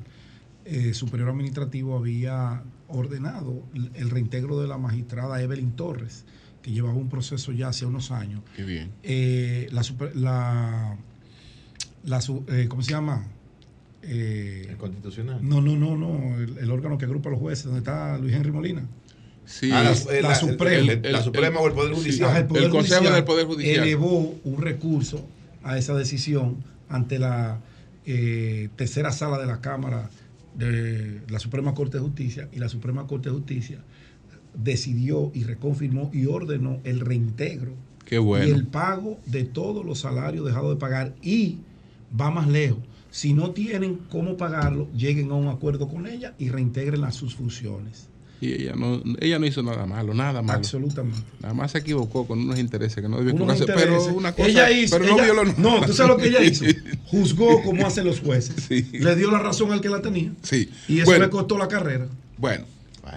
eh, 0.64 0.94
Superior 0.94 1.30
Administrativo 1.30 1.96
había 1.96 2.62
ordenado 2.88 3.62
el- 3.94 4.10
reintegro 4.10 4.60
de 4.60 4.68
la 4.68 4.78
magistrada 4.78 5.40
Evelyn 5.42 5.72
Torres, 5.72 6.24
que 6.62 6.70
llevaba 6.72 6.94
un 6.94 7.08
proceso 7.08 7.52
ya 7.52 7.68
hace 7.68 7.86
unos 7.86 8.10
años. 8.10 8.42
Qué 8.54 8.64
bien. 8.64 8.90
Eh, 9.02 9.68
la, 9.72 9.82
super- 9.82 10.14
la, 10.16 10.96
la 12.04 12.20
su- 12.20 12.44
eh, 12.48 12.66
¿cómo 12.68 12.82
se 12.82 12.90
llama? 12.92 13.26
el 14.02 14.76
constitucional. 14.76 15.40
No, 15.42 15.60
no, 15.60 15.74
no, 15.76 15.96
no, 15.96 16.38
el, 16.38 16.58
el 16.58 16.70
órgano 16.70 16.96
que 16.96 17.06
agrupa 17.06 17.28
a 17.28 17.32
los 17.32 17.40
jueces, 17.40 17.64
donde 17.64 17.78
está 17.80 18.16
Luis 18.18 18.34
Henry 18.34 18.52
Molina. 18.52 18.86
Sí. 19.46 19.70
Ah, 19.72 19.82
la- 19.82 19.90
la, 19.92 20.12
eh, 20.18 20.22
la- 20.22 20.34
Suprema. 20.34 20.92
el- 20.92 21.04
el- 21.06 21.12
la 21.12 21.22
Suprema 21.22 21.60
o 21.60 21.66
el 21.68 21.72
Poder 21.72 21.94
Judicial. 21.94 22.46
El 22.54 22.68
Consejo 22.70 23.10
del 23.10 23.24
Poder 23.24 23.46
Judicial. 23.46 23.84
elevó 23.86 24.36
un 24.44 24.60
recurso 24.60 25.24
a 25.62 25.78
esa 25.78 25.94
decisión 25.94 26.56
ante 26.88 27.18
la 27.18 27.60
eh, 28.08 28.68
tercera 28.76 29.10
sala 29.10 29.36
de 29.38 29.46
la 29.46 29.60
Cámara 29.60 30.10
de 30.56 31.20
la 31.28 31.38
Suprema 31.40 31.74
Corte 31.74 31.96
de 31.98 32.04
Justicia 32.04 32.48
y 32.52 32.58
la 32.60 32.68
Suprema 32.68 33.06
Corte 33.06 33.28
de 33.30 33.34
Justicia 33.34 33.78
decidió 34.54 35.30
y 35.34 35.44
reconfirmó 35.44 36.10
y 36.14 36.26
ordenó 36.26 36.80
el 36.84 37.00
reintegro 37.00 37.72
Qué 38.04 38.18
bueno. 38.18 38.46
y 38.46 38.50
el 38.50 38.66
pago 38.66 39.18
de 39.26 39.44
todos 39.44 39.84
los 39.84 39.98
salarios 40.00 40.46
dejados 40.46 40.70
de 40.74 40.80
pagar 40.80 41.14
y 41.22 41.58
va 42.18 42.30
más 42.30 42.46
lejos. 42.48 42.78
Si 43.10 43.32
no 43.34 43.50
tienen 43.50 43.96
cómo 44.10 44.36
pagarlo, 44.36 44.88
lleguen 44.94 45.30
a 45.30 45.34
un 45.34 45.48
acuerdo 45.48 45.88
con 45.88 46.06
ella 46.06 46.34
y 46.38 46.48
reintegren 46.50 47.04
a 47.04 47.12
sus 47.12 47.34
funciones. 47.34 48.08
Y 48.40 48.52
ella 48.52 48.74
no, 48.76 49.02
ella 49.20 49.38
no 49.38 49.46
hizo 49.46 49.62
nada 49.62 49.86
malo, 49.86 50.12
nada 50.12 50.42
malo. 50.42 50.58
Absolutamente. 50.58 51.20
Nada 51.40 51.54
más 51.54 51.70
se 51.72 51.78
equivocó 51.78 52.26
con 52.26 52.38
unos 52.40 52.58
intereses 52.58 52.96
que 53.02 53.08
no 53.08 53.16
Unos 53.18 53.32
equivocarse. 53.60 53.64
Pero 53.66 54.04
una 54.14 54.32
cosa. 54.32 54.48
ella 54.48 54.70
hizo, 54.70 54.98
pero 54.98 55.08
no 55.10 55.14
ella- 55.14 55.24
violó 55.24 55.44
nada. 55.44 55.54
no, 55.58 55.80
tú 55.86 55.92
sabes 55.94 56.10
lo 56.10 56.16
que 56.18 56.28
ella 56.28 56.42
hizo. 56.42 56.64
Juzgó 57.06 57.62
como 57.62 57.86
hacen 57.86 58.04
los 58.04 58.20
jueces. 58.20 58.68
Le 58.70 59.16
dio 59.16 59.30
la 59.30 59.38
razón 59.38 59.72
al 59.72 59.80
que 59.80 59.88
la 59.88 60.02
tenía. 60.02 60.32
Sí. 60.42 60.70
Y 60.88 60.96
eso 60.98 61.06
Bueno. 61.06 61.24
le 61.24 61.30
costó 61.30 61.56
la 61.56 61.68
carrera. 61.68 62.06
Bueno. 62.38 62.64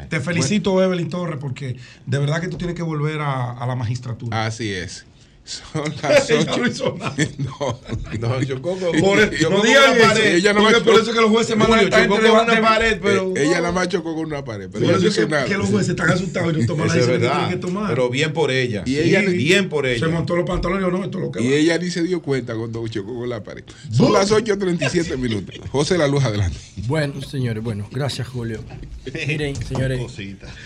Te 0.07 0.19
felicito, 0.19 0.81
Evelyn 0.83 1.09
Torres, 1.09 1.39
porque 1.41 1.75
de 2.05 2.19
verdad 2.19 2.39
que 2.41 2.47
tú 2.47 2.57
tienes 2.57 2.75
que 2.75 2.83
volver 2.83 3.19
a, 3.21 3.53
a 3.53 3.65
la 3.65 3.75
magistratura. 3.75 4.45
Así 4.45 4.69
es. 4.71 5.05
Son 5.49 5.93
las 6.03 6.29
Ella 6.29 6.51
8. 6.53 6.95
no. 7.39 7.79
No, 8.19 8.29
No, 8.39 8.43
chocó 8.43 8.77
con, 8.77 8.99
Por- 8.99 9.17
no 9.51 9.61
digan 9.63 10.17
ella 10.23 10.53
no 10.53 10.61
porque 10.63 10.81
por 10.81 10.99
eso 11.01 11.11
que 11.11 11.21
los 11.21 11.29
jueces 11.31 11.57
mandan 11.57 11.79
a 11.79 11.81
Julio, 11.81 11.95
esta 11.97 11.99
gente 12.01 12.21
de- 12.21 12.31
una 12.31 12.61
pared, 12.61 12.99
pero... 13.01 13.33
Eh, 13.35 13.43
ella 13.45 13.61
nada 13.61 13.71
más 13.71 13.87
chocó 13.89 14.13
con 14.15 14.25
una 14.27 14.43
pared. 14.43 14.69
Pero 14.71 14.85
Por 14.85 14.95
eso 15.05 15.27
que, 15.27 15.45
que 15.47 15.57
los 15.57 15.69
jueces 15.69 15.89
están 15.89 16.09
asustados 16.11 16.53
y 16.55 16.61
no 16.61 16.65
toman 16.67 16.87
la 16.87 16.93
decisión 16.93 17.19
que 17.21 17.27
tienen 17.27 17.49
que 17.49 17.55
tomar. 17.57 17.89
Pero 17.89 18.09
bien 18.09 18.31
por 18.33 18.51
ella. 18.51 18.83
Y 18.85 18.97
ella- 18.97 19.21
bien 19.21 19.69
por 19.69 19.85
ella. 19.87 20.05
Se 20.05 20.11
montó 20.11 20.35
los 20.35 20.45
pantalones 20.47 20.87
y 20.87 20.91
no, 20.91 21.03
esto 21.03 21.17
es 21.17 21.23
lo 21.25 21.31
que 21.31 21.41
Y 21.41 21.47
va. 21.49 21.55
ella 21.55 21.77
ni 21.79 21.89
se 21.89 22.03
dio 22.03 22.21
cuenta 22.21 22.53
cuando 22.55 22.87
chocó 22.87 23.15
con 23.15 23.29
la 23.29 23.43
pared. 23.43 23.63
Son 23.91 24.13
las 24.13 24.31
8.37 24.31 25.17
minutos. 25.17 25.55
José 25.71 25.97
La 25.97 26.07
Luz, 26.07 26.23
adelante. 26.23 26.57
Bueno, 26.87 27.21
señores, 27.21 27.63
bueno, 27.63 27.87
gracias 27.91 28.27
Julio. 28.27 28.59
Miren, 29.27 29.55
señores, 29.55 29.99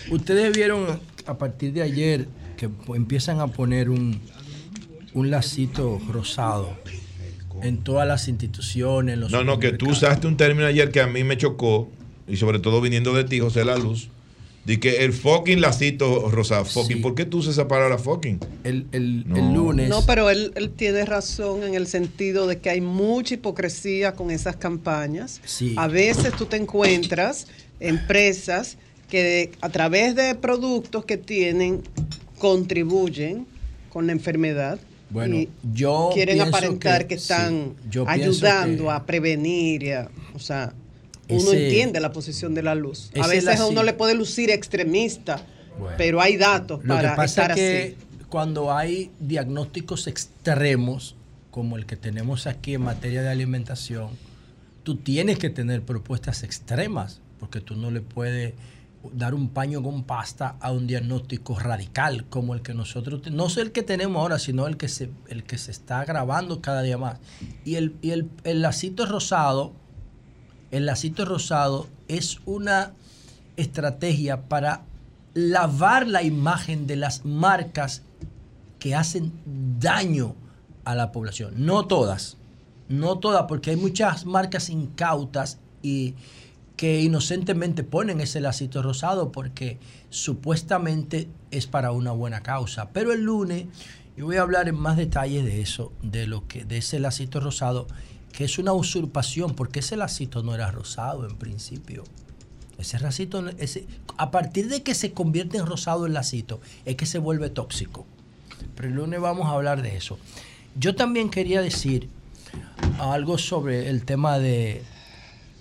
ustedes 0.10 0.53
vieron 0.55 0.99
a 1.26 1.38
partir 1.38 1.72
de 1.73 1.81
ayer 1.81 2.27
que 2.57 2.69
empiezan 2.93 3.39
a 3.39 3.47
poner 3.47 3.89
un, 3.89 4.19
un 5.14 5.30
lacito 5.31 5.99
rosado 6.11 6.76
en 7.61 7.77
todas 7.77 8.07
las 8.07 8.27
instituciones. 8.27 9.18
los 9.18 9.31
No, 9.31 9.44
no, 9.44 9.60
que 9.60 9.72
tú 9.72 9.90
usaste 9.90 10.27
un 10.27 10.38
término 10.38 10.65
ayer 10.68 10.91
que 10.91 11.02
a 11.02 11.07
mí 11.07 11.23
me 11.23 11.38
chocó, 11.38 11.90
y 12.27 12.38
sobre 12.38 12.60
todo 12.60 12.81
viniendo 12.81 13.14
de 13.14 13.23
ti, 13.23 13.40
José 13.40 13.64
La 13.64 13.77
Luz, 13.77 14.10
de 14.65 14.80
que 14.80 15.03
el 15.03 15.14
fucking 15.14 15.61
lacito 15.61 16.30
rosado. 16.30 16.65
Fucking, 16.65 17.02
¿por 17.02 17.15
qué 17.15 17.26
tú 17.26 17.40
usas 17.40 17.53
esa 17.53 17.68
palabra 17.68 17.98
fucking? 17.98 18.40
El, 18.64 18.88
el, 18.94 19.27
No. 19.27 19.35
el 19.35 19.53
lunes. 19.53 19.90
No, 19.90 20.06
pero 20.06 20.30
él, 20.30 20.53
él 20.56 20.69
tiene 20.72 21.06
razón 21.06 21.64
en 21.64 21.73
el 21.73 21.85
sentido 21.85 22.48
de 22.48 22.60
que 22.60 22.69
hay 22.69 22.80
mucha 22.81 23.34
hipocresía 23.34 24.14
con 24.14 24.31
esas 24.31 24.56
campañas. 24.56 25.41
Sí. 25.44 25.76
A 25.77 25.88
veces 25.88 26.34
tú 26.38 26.45
te 26.45 26.56
encuentras 26.56 27.48
empresas 27.80 28.77
que 29.10 29.52
a 29.61 29.69
través 29.69 30.15
de 30.15 30.34
productos 30.35 31.06
que 31.06 31.18
tienen 31.18 31.84
contribuyen 32.40 33.45
con 33.90 34.07
la 34.07 34.14
enfermedad. 34.14 34.80
Bueno, 35.14 35.35
y 35.35 35.49
yo 35.73 36.10
quieren 36.14 36.41
aparentar 36.41 37.03
que, 37.03 37.10
que- 37.10 37.14
están 37.15 37.76
sí, 37.91 37.99
ayudando 38.07 38.85
que- 38.85 38.90
a 38.91 39.06
prevenir, 39.06 39.94
a- 39.94 40.10
o 40.34 40.40
sea, 40.40 40.73
uno 41.30 41.52
Ese- 41.52 41.65
entiende 41.68 41.99
la 41.99 42.11
posición 42.11 42.53
de 42.56 42.64
la 42.64 42.73
luz. 42.76 43.11
A 43.22 43.27
veces 43.27 43.60
a 43.60 43.68
uno 43.68 43.84
le 43.84 43.94
puede 43.94 44.15
lucir 44.15 44.49
extremista, 44.49 45.45
Bueno. 45.80 45.95
pero 45.98 46.19
hay 46.19 46.38
datos 46.38 46.84
Lo 46.84 46.95
para 46.95 47.11
que 47.11 47.15
pasa 47.15 47.41
estar 47.44 47.52
es 47.52 47.56
que 47.57 47.95
así. 47.95 48.26
cuando 48.30 48.73
hay 48.76 49.11
diagnósticos 49.19 50.07
extremos, 50.07 51.15
como 51.52 51.77
el 51.77 51.85
que 51.85 51.95
tenemos 51.95 52.48
aquí 52.48 52.73
en 52.73 52.81
materia 52.81 53.22
de 53.22 53.30
alimentación, 53.30 54.10
tú 54.81 54.95
tienes 54.95 55.38
que 55.38 55.52
tener 55.52 55.84
propuestas 55.84 56.41
extremas, 56.44 57.22
porque 57.40 57.61
tú 57.61 57.76
no 57.76 57.91
le 57.91 58.02
puedes 58.02 58.53
dar 59.11 59.34
un 59.34 59.49
paño 59.49 59.84
con 59.84 60.03
pasta 60.03 60.55
a 60.61 60.71
un 60.71 60.88
diagnóstico 60.88 61.59
radical 61.59 62.25
como 62.25 62.53
el 62.53 62.61
que 62.61 62.73
nosotros, 62.73 63.21
no 63.31 63.47
es 63.47 63.57
el 63.57 63.71
que 63.71 63.84
tenemos 63.84 64.21
ahora, 64.21 64.39
sino 64.39 64.67
el 64.67 64.77
que 64.77 64.88
se, 64.88 65.11
el 65.27 65.43
que 65.43 65.57
se 65.57 65.71
está 65.71 65.99
agravando 65.99 66.61
cada 66.61 66.81
día 66.81 66.97
más. 66.97 67.19
Y 67.65 67.75
el, 67.75 67.95
y 68.01 68.11
el, 68.11 68.30
el 68.43 68.61
lacito 68.61 69.05
rosado, 69.05 69.73
el 70.71 70.85
lacito 70.85 71.25
rosado 71.25 71.88
es 72.07 72.39
una 72.45 72.93
estrategia 73.57 74.43
para 74.47 74.85
lavar 75.34 76.07
la 76.07 76.23
imagen 76.23 76.88
de 76.88 76.95
las 76.95 77.25
marcas 77.25 78.03
que 78.80 78.95
hacen 78.95 79.34
daño 79.80 80.35
a 80.85 80.95
la 80.95 81.11
población. 81.11 81.53
No 81.57 81.85
todas, 81.85 82.38
no 82.89 83.19
todas, 83.19 83.45
porque 83.47 83.71
hay 83.71 83.77
muchas 83.77 84.25
marcas 84.25 84.69
incautas 84.69 85.59
y 85.81 86.15
que 86.76 87.02
inocentemente 87.02 87.84
ponen 87.84 88.20
ese 88.22 88.41
lacito 88.41 88.82
rosado 88.82 89.32
porque 89.32 89.78
supuestamente 90.10 91.30
es 91.52 91.68
para 91.68 91.91
una 91.91 92.12
buena 92.12 92.41
causa. 92.41 92.90
Pero 92.90 93.14
el 93.14 93.24
lunes 93.24 93.68
yo 94.16 94.26
voy 94.26 94.38
a 94.38 94.41
hablar 94.41 94.68
en 94.68 94.76
más 94.76 94.98
detalles 94.98 95.44
de 95.44 95.62
eso, 95.62 95.91
de 96.04 96.28
lo 96.28 96.48
que 96.48 96.66
de 96.66 96.78
ese 96.78 97.00
lacito 97.00 97.40
rosado, 97.40 97.88
que 98.32 98.44
es 98.45 98.60
una 98.60 98.74
usurpación, 98.74 99.56
porque 99.56 99.80
ese 99.80 99.98
lacito 99.98 100.44
no 100.44 100.54
era 100.54 100.70
rosado 100.70 101.28
en 101.28 101.36
principio. 101.36 102.04
Ese 102.78 103.00
lacito, 103.00 103.48
ese, 103.58 103.88
a 104.18 104.30
partir 104.30 104.68
de 104.68 104.84
que 104.84 104.94
se 104.94 105.14
convierte 105.14 105.58
en 105.58 105.66
rosado 105.66 106.06
el 106.06 106.14
lacito, 106.14 106.62
es 106.86 106.95
que 106.95 107.06
se 107.06 107.18
vuelve 107.18 107.50
tóxico. 107.50 108.06
Pero 108.76 108.88
el 108.88 108.95
lunes 108.95 109.20
vamos 109.20 109.48
a 109.48 109.52
hablar 109.52 109.82
de 109.82 109.95
eso. 109.95 110.20
Yo 110.76 110.95
también 110.95 111.30
quería 111.30 111.62
decir 111.62 112.10
algo 113.00 113.38
sobre 113.38 113.90
el 113.90 114.06
tema 114.06 114.38
de 114.38 114.84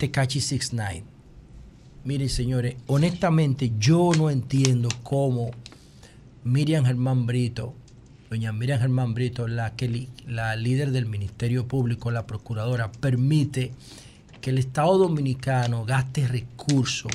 Tecachi 0.03 0.41
69. 0.41 1.05
Miren, 2.03 2.29
señores, 2.29 2.75
honestamente 2.89 3.71
yo 3.79 4.11
no 4.19 4.31
entiendo 4.31 4.89
cómo 5.05 5.53
Miriam 6.43 6.85
Germán 6.85 7.25
Brito, 7.25 7.73
doña 8.29 8.53
Miriam 8.53 8.81
Germán 8.81 9.15
Brito, 9.15 9.47
la, 9.47 9.77
que 9.77 10.09
la 10.27 10.57
líder 10.57 10.91
del 10.91 11.07
Ministerio 11.07 11.69
Público, 11.69 12.11
la 12.11 12.27
procuradora, 12.27 12.91
permite 12.91 13.75
que 14.41 14.51
el 14.51 14.59
Estado 14.59 14.99
Dominicano 14.99 15.85
gaste 15.85 16.27
recursos, 16.27 17.13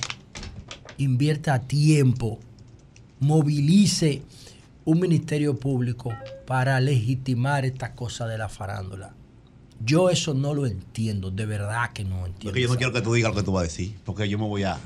invierta 0.97 1.59
tiempo, 1.63 2.39
movilice 3.19 4.21
un 4.85 5.01
Ministerio 5.01 5.59
Público 5.59 6.13
para 6.45 6.79
legitimar 6.79 7.65
esta 7.65 7.95
cosa 7.95 8.27
de 8.27 8.37
la 8.37 8.47
farándula. 8.47 9.16
Yo 9.83 10.09
eso 10.09 10.33
no 10.33 10.53
lo 10.53 10.65
entiendo, 10.65 11.29
de 11.31 11.45
verdad 11.45 11.91
que 11.93 12.03
no 12.03 12.17
entiendo. 12.25 12.43
Porque 12.45 12.61
yo 12.61 12.67
no 12.69 12.75
quiero 12.77 12.93
que 12.93 13.01
tú 13.01 13.13
digas 13.13 13.31
lo 13.33 13.37
que 13.39 13.43
tú 13.45 13.51
vas 13.51 13.61
a 13.61 13.63
decir, 13.63 13.93
porque 14.05 14.27
yo 14.27 14.37
me 14.39 14.45
voy 14.45 14.63
a... 14.63 14.77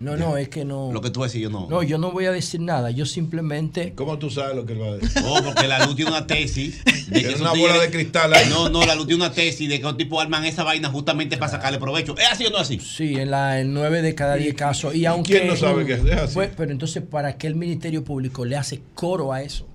No, 0.00 0.16
no, 0.16 0.38
es 0.38 0.48
que 0.48 0.64
no. 0.64 0.90
Lo 0.94 1.02
que 1.02 1.10
tú 1.10 1.20
vas 1.20 1.26
a 1.26 1.28
decir, 1.28 1.42
yo 1.42 1.50
no. 1.50 1.68
No, 1.68 1.82
yo 1.82 1.98
no 1.98 2.10
voy 2.10 2.24
a 2.24 2.32
decir 2.32 2.58
nada, 2.58 2.90
yo 2.90 3.04
simplemente... 3.04 3.92
¿Cómo 3.94 4.18
tú 4.18 4.30
sabes 4.30 4.56
lo 4.56 4.64
que 4.64 4.72
él 4.72 4.80
va 4.80 4.86
a 4.86 4.96
decir? 4.96 5.22
No, 5.22 5.34
porque 5.44 5.68
la 5.68 5.84
luz 5.84 5.94
tiene 5.94 6.10
una 6.10 6.26
tesis. 6.26 6.82
De 6.84 6.92
Tiene 7.18 7.28
esos 7.34 7.42
una 7.42 7.50
bola 7.50 7.74
tigres- 7.74 7.80
de 7.82 7.90
cristal 7.90 8.32
ahí. 8.32 8.48
No, 8.48 8.70
no, 8.70 8.86
la 8.86 8.94
luz 8.94 9.06
tiene 9.08 9.22
una 9.22 9.32
tesis 9.32 9.68
de 9.68 9.76
que 9.76 9.82
los 9.84 9.98
tipos 9.98 10.22
arman 10.22 10.46
esa 10.46 10.64
vaina 10.64 10.88
justamente 10.88 11.36
para 11.36 11.52
sacarle 11.52 11.78
provecho. 11.78 12.16
¿Es 12.16 12.28
así 12.32 12.46
o 12.46 12.50
no 12.50 12.56
es 12.56 12.62
así? 12.62 12.80
Sí, 12.80 13.16
en 13.16 13.30
la 13.30 13.60
en 13.60 13.74
nueve 13.74 14.00
de 14.00 14.14
cada 14.14 14.36
diez 14.36 14.54
casos. 14.54 14.94
Y 14.94 15.04
aunque, 15.04 15.32
quién 15.32 15.46
no 15.48 15.54
sabe 15.56 15.84
que 15.84 15.92
es 15.92 16.04
así? 16.12 16.34
Pues, 16.34 16.48
pero 16.56 16.72
entonces, 16.72 17.02
¿para 17.02 17.36
qué 17.36 17.46
el 17.46 17.56
Ministerio 17.56 18.02
Público 18.02 18.46
le 18.46 18.56
hace 18.56 18.80
coro 18.94 19.34
a 19.34 19.42
eso? 19.42 19.66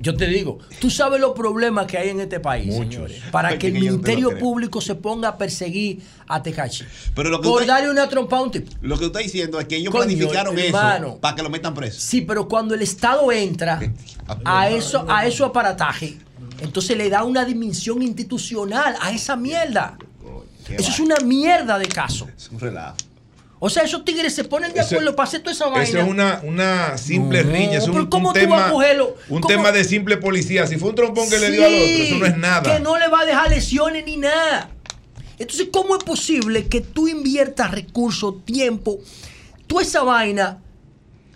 Yo 0.00 0.16
te 0.16 0.26
digo, 0.28 0.58
tú 0.80 0.88
sabes 0.90 1.20
los 1.20 1.32
problemas 1.32 1.86
que 1.86 1.98
hay 1.98 2.08
en 2.10 2.20
este 2.20 2.40
país, 2.40 2.68
Muchos. 2.74 2.92
señores. 2.92 3.22
Para 3.30 3.58
que 3.58 3.66
el 3.66 3.74
Ministerio. 3.74 4.38
Público 4.38 4.80
se 4.80 4.94
ponga 4.94 5.28
a 5.28 5.36
perseguir 5.38 6.00
a 6.26 6.42
Tecachi. 6.42 6.84
Pero 7.14 7.28
lo 7.30 7.40
que 7.40 7.48
por 7.48 7.60
usted- 7.62 7.66
darle 7.68 7.90
una 7.90 8.08
trompa 8.08 8.38
a 8.38 8.40
un 8.42 8.50
tipo. 8.50 8.70
Lo 8.80 8.98
que 8.98 9.06
usted 9.06 9.06
está 9.06 9.18
diciendo 9.18 9.60
es 9.60 9.66
que 9.66 9.76
ellos 9.76 9.92
Coño, 9.92 10.04
planificaron 10.04 10.58
hermano. 10.58 11.06
eso 11.08 11.20
para 11.20 11.34
que 11.36 11.42
lo 11.42 11.50
metan 11.50 11.74
preso. 11.74 12.00
Sí, 12.00 12.22
pero 12.22 12.48
cuando 12.48 12.74
el 12.74 12.82
Estado 12.82 13.30
entra 13.32 13.80
a 14.44 14.70
eso, 14.70 15.04
a 15.08 15.26
eso 15.26 15.44
aparataje, 15.44 16.16
entonces 16.60 16.96
le 16.96 17.10
da 17.10 17.24
una 17.24 17.44
dimensión 17.44 18.00
institucional 18.02 18.96
a 19.00 19.10
esa 19.12 19.36
mierda. 19.36 19.98
Eso 20.68 20.90
es 20.90 21.00
una 21.00 21.16
mierda 21.24 21.78
de 21.78 21.86
caso. 21.86 22.28
Es 22.36 22.48
un 22.50 22.60
relajo. 22.60 22.96
O 23.62 23.68
sea, 23.68 23.82
esos 23.82 24.04
tigres 24.06 24.34
se 24.34 24.44
ponen 24.44 24.72
de 24.72 24.80
acuerdo 24.80 25.14
para 25.14 25.28
hacer 25.28 25.40
toda 25.42 25.52
esa 25.52 25.66
vaina. 25.68 25.82
Eso 25.84 25.98
es 25.98 26.08
una, 26.08 26.40
una 26.44 26.96
simple 26.96 27.44
No, 27.44 27.52
riña, 27.52 27.76
es 27.78 27.86
un, 27.86 27.92
pero 27.92 28.08
¿cómo 28.10 28.28
un 28.30 28.34
tú 28.34 28.40
vas 28.48 28.60
a 28.60 28.64
tema, 28.64 28.72
cogerlo? 28.72 29.16
un 29.28 29.40
¿Cómo? 29.42 29.46
tema 29.54 29.70
de 29.70 29.84
simple 29.84 30.16
policía. 30.16 30.66
Si 30.66 30.76
fue 30.78 30.88
un 30.88 30.94
trompón 30.94 31.28
que 31.28 31.38
le 31.38 31.50
dio 31.50 31.66
al 31.66 31.74
otro, 31.74 31.84
eso 31.84 32.14
no 32.18 32.26
es 32.26 32.36
nada. 32.38 32.74
Que 32.74 32.80
no 32.80 32.98
le 32.98 33.08
va 33.08 33.20
a 33.20 33.24
dejar 33.26 33.50
lesiones 33.50 34.04
ni 34.06 34.16
nada. 34.16 34.70
Entonces, 35.38 35.68
¿cómo 35.70 35.94
es 35.96 36.02
posible 36.04 36.68
que 36.68 36.80
tú 36.80 37.06
inviertas 37.06 37.70
recursos, 37.70 38.44
tiempo, 38.46 38.98
toda 39.66 39.82
esa 39.82 40.02
vaina 40.04 40.58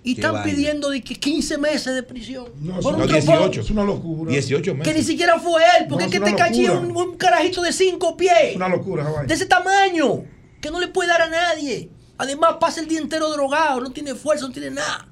y 0.03 0.15
Qué 0.15 0.21
están 0.23 0.35
vaina. 0.35 0.51
pidiendo 0.51 0.91
de 0.91 1.03
que 1.03 1.15
15 1.17 1.59
meses 1.59 1.95
de 1.95 2.03
prisión? 2.03 2.47
No, 2.61 2.81
por 2.81 2.97
no, 2.97 3.05
un 3.05 3.11
18. 3.11 3.25
trompón? 3.27 3.61
Es 3.61 3.71
una 3.71 3.85
locura. 3.85 4.33
18 4.33 4.75
meses. 4.75 4.93
Que 4.93 4.99
ni 4.99 5.05
siquiera 5.05 5.39
fue 5.39 5.61
él, 5.79 5.87
porque 5.91 6.05
No, 6.07 6.11
es 6.13 6.19
que 6.19 6.25
te 6.25 6.35
caché 6.37 6.63
locura. 6.69 6.81
un, 6.81 6.97
un 7.11 7.17
carajito 7.19 7.61
de 7.61 7.73
5 7.73 8.17
pies. 8.17 8.33
Es 8.51 8.57
una 8.57 8.69
locura 8.71 9.03
esa 9.03 9.13
vaina. 9.13 9.27
De 9.29 9.35
ese 9.35 9.45
tamaño, 9.47 10.25
que 10.63 10.71
no 10.71 10.81
le 10.81 10.89
puede 10.89 11.09
dar 11.11 11.21
a 11.23 11.29
nadie. 11.29 11.91
Además, 12.19 12.57
pasa 12.61 12.81
el 12.81 12.89
día 12.89 13.01
entero 13.01 13.31
drogado, 13.31 13.81
no 13.81 13.91
tiene 13.91 14.15
fuerza, 14.15 14.47
no 14.47 14.53
tiene 14.53 14.71
nada. 14.71 15.09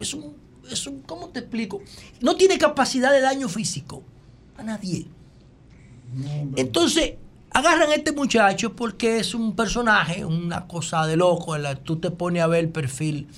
Es 0.00 0.14
un, 0.14 0.34
es 0.70 0.86
un, 0.86 1.00
¿cómo 1.02 1.28
te 1.28 1.40
explico? 1.40 1.80
No 2.20 2.36
tiene 2.36 2.58
capacidad 2.58 3.12
de 3.12 3.20
daño 3.20 3.48
físico 3.48 4.02
a 4.56 4.62
nadie. 4.62 5.06
Entonces, 6.56 7.14
agarran 7.50 7.90
a 7.90 7.94
este 7.94 8.12
muchacho 8.12 8.74
porque 8.74 9.18
es 9.18 9.34
un 9.34 9.54
personaje, 9.54 10.24
una 10.24 10.66
cosa 10.66 11.06
de 11.06 11.16
loco. 11.16 11.54
en 11.56 11.62
la- 11.62 11.76
Tú 11.76 11.96
te 11.98 12.10
pones 12.10 12.42
a 12.42 12.46
ver 12.46 12.64
el 12.64 12.70
perfil 12.70 13.28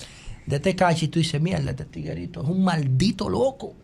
de 0.47 0.57
este 0.57 0.75
cacho 0.77 1.05
y 1.05 1.09
tú 1.09 1.19
dices, 1.19 1.41
mierda, 1.41 1.71
este 1.71 1.85
tiguerito 1.85 2.43
es 2.43 2.49
un 2.49 2.63
maldito 2.65 3.29
loco. 3.29 3.75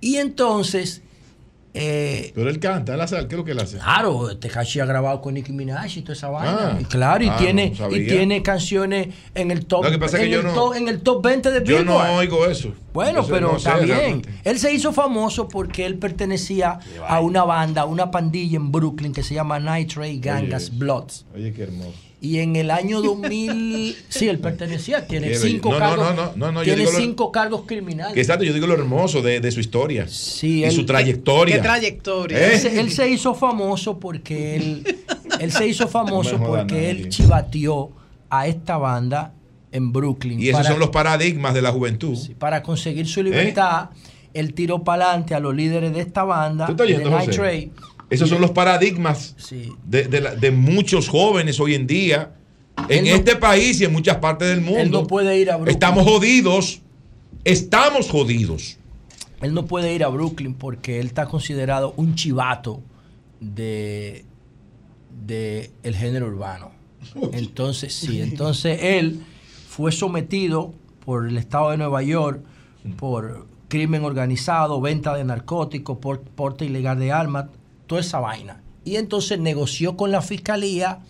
Y 0.00 0.16
entonces, 0.16 1.02
eh, 1.74 2.32
Pero 2.34 2.48
él 2.50 2.58
canta, 2.58 2.94
él 2.94 3.00
hace, 3.00 3.16
¿qué 3.28 3.34
es 3.34 3.38
lo 3.38 3.44
que 3.44 3.52
él 3.52 3.60
hace? 3.60 3.78
Claro, 3.78 4.36
Tekashi 4.38 4.80
ha 4.80 4.84
grabado 4.86 5.20
con 5.20 5.34
Nicki 5.34 5.52
Minaj 5.52 5.96
y 5.98 6.02
toda 6.02 6.14
esa 6.14 6.28
vaina. 6.28 6.72
Ah. 6.74 6.78
y 6.80 6.84
claro, 6.84 7.22
y 7.24 7.28
Ah, 7.28 7.36
tiene 7.38 7.72
no 7.78 7.94
y 7.94 8.06
tiene 8.06 8.42
canciones 8.42 9.08
en 9.34 9.50
el 9.50 9.66
top 9.66 9.84
en, 9.86 9.94
el 9.94 10.44
no- 10.44 10.52
top, 10.54 10.74
en 10.74 10.88
el 10.88 11.00
top 11.00 11.22
20 11.24 11.50
de 11.50 11.64
Yo 11.64 11.84
no 11.84 11.92
Billboard. 11.98 12.10
oigo 12.18 12.46
eso. 12.46 12.72
Bueno, 12.92 13.10
Entonces, 13.20 13.32
pero 13.34 13.52
no 13.52 13.58
sé 13.58 13.68
está 13.68 13.80
bien. 13.84 13.98
realmente. 13.98 14.28
Él 14.44 14.58
se 14.58 14.72
hizo 14.72 14.92
famoso 14.92 15.46
porque 15.48 15.86
él 15.86 15.98
pertenecía 15.98 16.80
a 17.06 17.20
una 17.20 17.44
banda, 17.44 17.84
una 17.84 18.10
pandilla 18.10 18.56
en 18.56 18.72
Brooklyn 18.72 19.12
que 19.12 19.22
se 19.22 19.34
llama 19.34 19.58
Nitrate 19.60 20.18
Gangas 20.18 20.76
Bloods. 20.76 21.26
Oye, 21.34 21.52
qué 21.52 21.62
hermoso. 21.64 21.92
Y 22.20 22.38
en 22.40 22.56
el 22.56 22.70
año 22.72 23.00
2000, 23.02 23.96
sí, 24.08 24.28
él 24.28 24.38
pertenecía, 24.40 25.06
tiene 25.06 25.34
cinco. 25.36 25.70
No, 25.72 25.78
cargos. 25.78 26.16
no, 26.16 26.32
no, 26.36 26.52
no, 26.52 26.60
yo 26.60 26.64
tiene 26.74 26.80
digo 26.80 26.92
lo- 26.92 26.98
cinco 26.98 27.30
cargos 27.32 27.62
criminales. 27.66 28.16
Exacto, 28.16 28.44
yo 28.44 28.52
digo 28.52 28.66
lo 28.66 28.74
hermoso 28.74 29.22
de, 29.22 29.40
de 29.40 29.50
su 29.52 29.60
historia. 29.60 30.06
y 30.42 30.64
él- 30.64 30.72
su 30.72 30.84
trayectoria. 30.84 31.56
Qué 31.56 31.62
trayectoria. 31.62 32.38
¿Eh? 32.38 32.54
Él, 32.54 32.60
se, 32.60 32.80
él 32.80 32.90
se 32.90 33.08
hizo 33.08 33.34
famoso 33.34 33.98
porque 34.00 34.56
él, 34.56 34.96
él 35.40 35.52
se 35.52 35.68
hizo 35.68 35.86
famoso 35.86 36.38
porque 36.38 36.90
él 36.90 37.08
chivateó 37.08 37.90
a 38.30 38.46
esta 38.48 38.76
banda 38.78 39.32
en 39.70 39.92
Brooklyn. 39.92 40.40
Y 40.40 40.48
esos 40.48 40.62
para- 40.62 40.70
son 40.72 40.80
los 40.80 40.90
paradigmas 40.90 41.54
de 41.54 41.62
la 41.62 41.70
juventud. 41.70 42.18
para 42.38 42.62
conseguir 42.62 43.06
su 43.06 43.22
libertad, 43.22 43.90
él 44.34 44.54
tiró 44.54 44.82
para 44.82 45.04
adelante 45.10 45.34
a 45.34 45.40
los 45.40 45.54
líderes 45.54 45.92
de 45.94 46.00
esta 46.00 46.24
banda, 46.24 46.66
¿Tú 46.66 46.72
estás 46.72 46.86
de 46.88 46.94
oyendo, 46.96 47.10
Night 47.10 47.28
José? 47.30 47.70
Esos 48.10 48.28
son 48.28 48.40
los 48.40 48.52
paradigmas 48.52 49.36
de, 49.84 50.04
de 50.04 50.20
la- 50.20 50.34
de 50.34 50.50
muchos 50.50 51.08
jóvenes 51.08 51.60
hoy 51.60 51.74
en 51.74 51.86
día, 51.86 52.34
en 52.88 53.06
Él 53.06 53.10
no- 53.10 53.16
este 53.16 53.36
país 53.36 53.80
y 53.80 53.84
en 53.84 53.92
muchas 53.92 54.16
partes 54.16 54.48
del 54.48 54.60
mundo. 54.62 54.80
Él 54.80 54.90
no 54.90 55.06
puede 55.06 55.38
ir 55.38 55.50
a 55.50 55.56
Brooklyn. 55.56 55.74
Estamos 55.74 56.04
jodidos. 56.04 56.80
Estamos 57.44 58.08
jodidos. 58.10 58.78
Él 59.42 59.54
no 59.54 59.66
puede 59.66 59.94
ir 59.94 60.04
a 60.04 60.08
Brooklyn 60.08 60.54
porque 60.54 61.00
él 61.00 61.06
está 61.06 61.26
considerado 61.26 61.92
un 61.96 62.14
chivato 62.14 62.82
de, 63.40 64.24
de 65.26 65.70
el 65.82 65.94
género 65.94 66.26
urbano. 66.26 66.72
Entonces, 67.32 67.94
sí, 67.94 68.20
entonces 68.20 68.78
él 68.82 69.20
fue 69.68 69.92
sometido 69.92 70.74
por 71.04 71.28
el 71.28 71.36
Estado 71.38 71.70
de 71.70 71.76
Nueva 71.78 72.02
York 72.02 72.40
por 72.98 73.46
crimen 73.68 74.04
organizado, 74.04 74.80
venta 74.80 75.14
de 75.14 75.24
narcóticos, 75.24 75.98
por- 75.98 76.20
porte 76.22 76.64
ilegal 76.64 76.98
de 76.98 77.12
armas, 77.12 77.46
toda 77.88 78.00
esa 78.00 78.20
vaina. 78.20 78.62
Y 78.84 78.96
entonces 78.96 79.40
negoció 79.40 79.96
con 79.96 80.12
la 80.12 80.22
fiscalía 80.22 81.00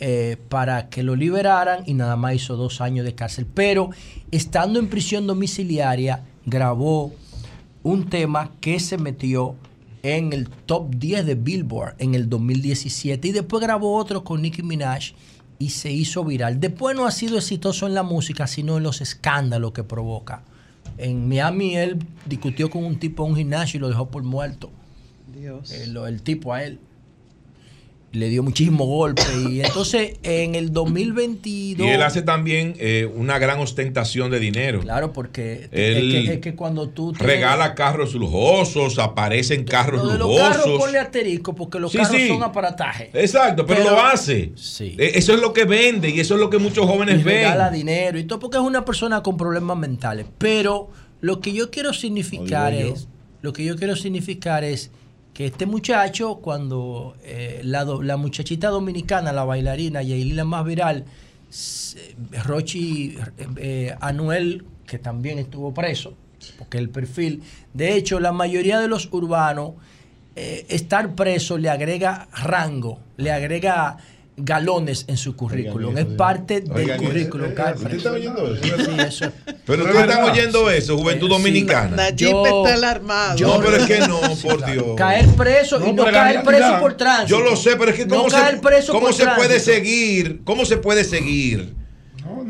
eh, 0.00 0.36
para 0.48 0.88
que 0.88 1.02
lo 1.02 1.14
liberaran 1.14 1.84
y 1.86 1.94
nada 1.94 2.16
más 2.16 2.34
hizo 2.34 2.56
dos 2.56 2.80
años 2.80 3.06
de 3.06 3.14
cárcel. 3.14 3.46
Pero 3.46 3.90
estando 4.32 4.80
en 4.80 4.88
prisión 4.88 5.28
domiciliaria, 5.28 6.24
grabó 6.44 7.12
un 7.84 8.10
tema 8.10 8.50
que 8.60 8.80
se 8.80 8.98
metió 8.98 9.54
en 10.02 10.32
el 10.32 10.48
top 10.48 10.90
10 10.96 11.24
de 11.26 11.34
Billboard 11.34 11.94
en 11.98 12.14
el 12.14 12.28
2017 12.28 13.28
y 13.28 13.32
después 13.32 13.62
grabó 13.62 13.96
otro 13.96 14.22
con 14.22 14.42
Nicki 14.42 14.62
Minaj 14.62 15.14
y 15.58 15.70
se 15.70 15.90
hizo 15.90 16.24
viral. 16.24 16.60
Después 16.60 16.96
no 16.96 17.06
ha 17.06 17.10
sido 17.10 17.38
exitoso 17.38 17.86
en 17.86 17.94
la 17.94 18.02
música, 18.02 18.46
sino 18.46 18.76
en 18.76 18.82
los 18.82 19.00
escándalos 19.00 19.72
que 19.72 19.82
provoca. 19.82 20.42
En 20.98 21.28
Miami 21.28 21.76
él 21.76 21.98
discutió 22.26 22.70
con 22.70 22.84
un 22.84 22.98
tipo 22.98 23.24
en 23.24 23.30
un 23.30 23.36
gimnasio 23.36 23.78
y 23.78 23.80
lo 23.80 23.88
dejó 23.88 24.10
por 24.10 24.22
muerto. 24.22 24.70
Dios. 25.36 25.70
Eh, 25.72 25.86
lo- 25.88 26.06
el 26.06 26.22
tipo 26.22 26.52
a 26.52 26.64
él. 26.64 26.78
Le 28.12 28.30
dio 28.30 28.42
muchísimo 28.42 28.86
golpe. 28.86 29.20
Y 29.50 29.60
entonces 29.64 30.14
en 30.22 30.54
el 30.54 30.72
2022. 30.72 31.86
Y 31.86 31.90
él 31.90 32.00
hace 32.02 32.22
también 32.22 32.74
eh, 32.78 33.10
una 33.14 33.38
gran 33.38 33.58
ostentación 33.60 34.30
de 34.30 34.38
dinero. 34.38 34.80
Claro, 34.80 35.12
porque 35.12 35.64
es 35.64 35.96
Él 35.96 36.10
que, 36.24 36.32
es 36.34 36.38
que 36.40 36.54
cuando 36.54 36.88
tú. 36.88 37.12
tienes- 37.12 37.26
Regala 37.26 37.74
carros 37.74 38.14
lujosos, 38.14 38.98
aparecen 38.98 39.64
carros 39.64 40.02
Lo 40.04 40.12
de 40.12 40.18
los 40.18 40.34
carros 40.38 40.56
lujosos. 40.66 40.80
ponle 40.80 40.98
asterisco 40.98 41.54
porque 41.54 41.78
los 41.78 41.92
Sí, 41.92 41.98
carros 41.98 42.16
sí. 42.16 42.28
son 42.28 42.42
aparataje. 42.42 43.10
Exacto, 43.12 43.66
pero, 43.66 43.80
Pero- 43.82 43.96
lo 43.96 44.00
hace. 44.02 44.52
Eh, 44.80 45.10
Eso 45.14 45.34
es 45.34 45.40
lo 45.40 45.52
que 45.52 45.64
vende 45.66 46.08
y 46.08 46.20
eso 46.20 46.34
es 46.34 46.40
lo 46.40 46.48
que 46.48 46.56
muchos 46.58 46.86
jóvenes 46.86 47.16
y 47.20 47.22
ven. 47.24 47.34
regala 47.34 47.70
dinero 47.70 48.18
y 48.18 48.24
todo 48.24 48.38
porque 48.38 48.56
es 48.56 48.62
una 48.62 48.84
persona 48.86 49.22
con 49.22 49.36
problemas 49.36 49.76
mentales. 49.76 50.24
Pero 50.38 50.88
lo 51.20 51.40
que 51.40 51.52
yo 51.52 51.70
quiero 51.70 51.92
significar 51.92 52.72
yo. 52.72 52.78
es, 52.94 53.08
lo 53.42 53.52
que 53.52 53.62
yo 53.64 53.76
quiero 53.76 53.94
significar 53.94 54.64
es 54.64 54.90
que 55.36 55.46
este 55.46 55.66
muchacho, 55.66 56.36
cuando 56.36 57.14
eh, 57.22 57.60
la, 57.62 57.84
la 57.84 58.16
muchachita 58.16 58.68
dominicana, 58.68 59.32
la 59.32 59.44
bailarina, 59.44 60.02
Yailin 60.02 60.36
la 60.36 60.44
más 60.46 60.64
viral, 60.64 61.04
s- 61.50 61.98
Rochi 62.44 63.18
eh, 63.36 63.46
eh, 63.58 63.94
Anuel, 64.00 64.64
que 64.86 64.98
también 64.98 65.38
estuvo 65.38 65.74
preso, 65.74 66.14
porque 66.58 66.78
el 66.78 66.88
perfil, 66.88 67.42
de 67.74 67.96
hecho, 67.96 68.18
la 68.18 68.32
mayoría 68.32 68.80
de 68.80 68.88
los 68.88 69.12
urbanos, 69.12 69.72
eh, 70.36 70.64
estar 70.70 71.14
preso 71.14 71.58
le 71.58 71.68
agrega 71.68 72.28
rango, 72.32 72.98
le 73.18 73.30
agrega 73.30 73.98
galones 74.38 75.04
en 75.08 75.16
su 75.16 75.34
currículum. 75.34 75.96
Es 75.96 76.04
parte 76.04 76.60
del 76.60 76.72
Oigan 76.72 77.02
currículum. 77.02 77.54
caer 77.54 77.76
¿usted 77.76 78.10
oyendo 78.10 78.54
eso? 78.54 78.62
Sí, 78.62 78.90
eso. 79.00 79.32
Pero 79.66 79.84
ustedes 79.84 80.08
están 80.08 80.24
oyendo 80.24 80.70
eso, 80.70 80.96
Juventud 80.98 81.26
Sí. 81.28 81.32
Dominicana. 81.32 81.96
Nayib 81.96 82.36
está 82.44 82.74
alarmado. 82.74 83.38
No, 83.40 83.60
pero 83.60 83.76
es 83.76 83.86
que 83.86 83.98
no, 84.00 84.20
por 84.42 84.64
Dios. 84.70 84.84
Caer 84.96 85.26
preso 85.34 85.80
y 85.86 85.92
no 85.92 86.04
caer 86.04 86.42
preso 86.42 86.78
por 86.80 86.94
tránsito. 86.96 87.38
Yo 87.38 87.44
lo 87.44 87.56
sé, 87.56 87.76
pero 87.76 87.90
es 87.90 87.96
que 87.96 88.06
No 88.06 88.16
cómo 88.18 88.28
caer 88.28 88.56
se, 88.56 88.60
preso 88.60 88.92
cómo 88.92 89.06
por 89.06 89.14
se 89.14 89.26
puede 89.26 89.58
seguir, 89.60 90.40
cómo 90.44 90.64
se 90.66 90.76
puede 90.76 91.04
seguir, 91.04 91.74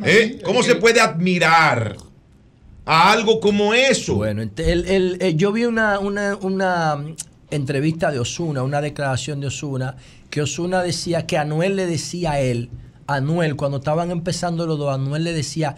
¿Eh? 0.05 0.41
cómo 0.45 0.63
se 0.63 0.75
puede 0.75 1.01
admirar 1.01 1.97
a 2.85 3.13
algo 3.13 3.41
como 3.41 3.75
eso. 3.75 4.17
Bueno, 4.17 4.43
el- 4.43 4.89
el- 4.89 5.17
eh, 5.21 5.35
yo 5.37 5.53
vi 5.53 5.65
una, 5.65 5.99
una, 6.01 6.37
una 6.37 6.99
entrevista 7.51 8.11
de 8.11 8.19
Osuna, 8.19 8.63
una 8.63 8.81
declaración 8.81 9.41
de 9.41 9.49
Osuna, 9.49 9.97
que 10.31 10.43
Osuna 10.43 10.83
decía 10.83 11.27
que 11.27 11.39
Anuel 11.39 11.77
le 11.77 11.87
decía 11.87 12.33
a 12.33 12.41
él, 12.41 12.71
Anuel, 13.07 13.57
cuando 13.57 13.79
estaban 13.79 14.11
empezando 14.11 14.67
los 14.67 14.79
dos, 14.79 14.93
Anuel 14.93 15.25
le 15.25 15.33
decía, 15.33 15.77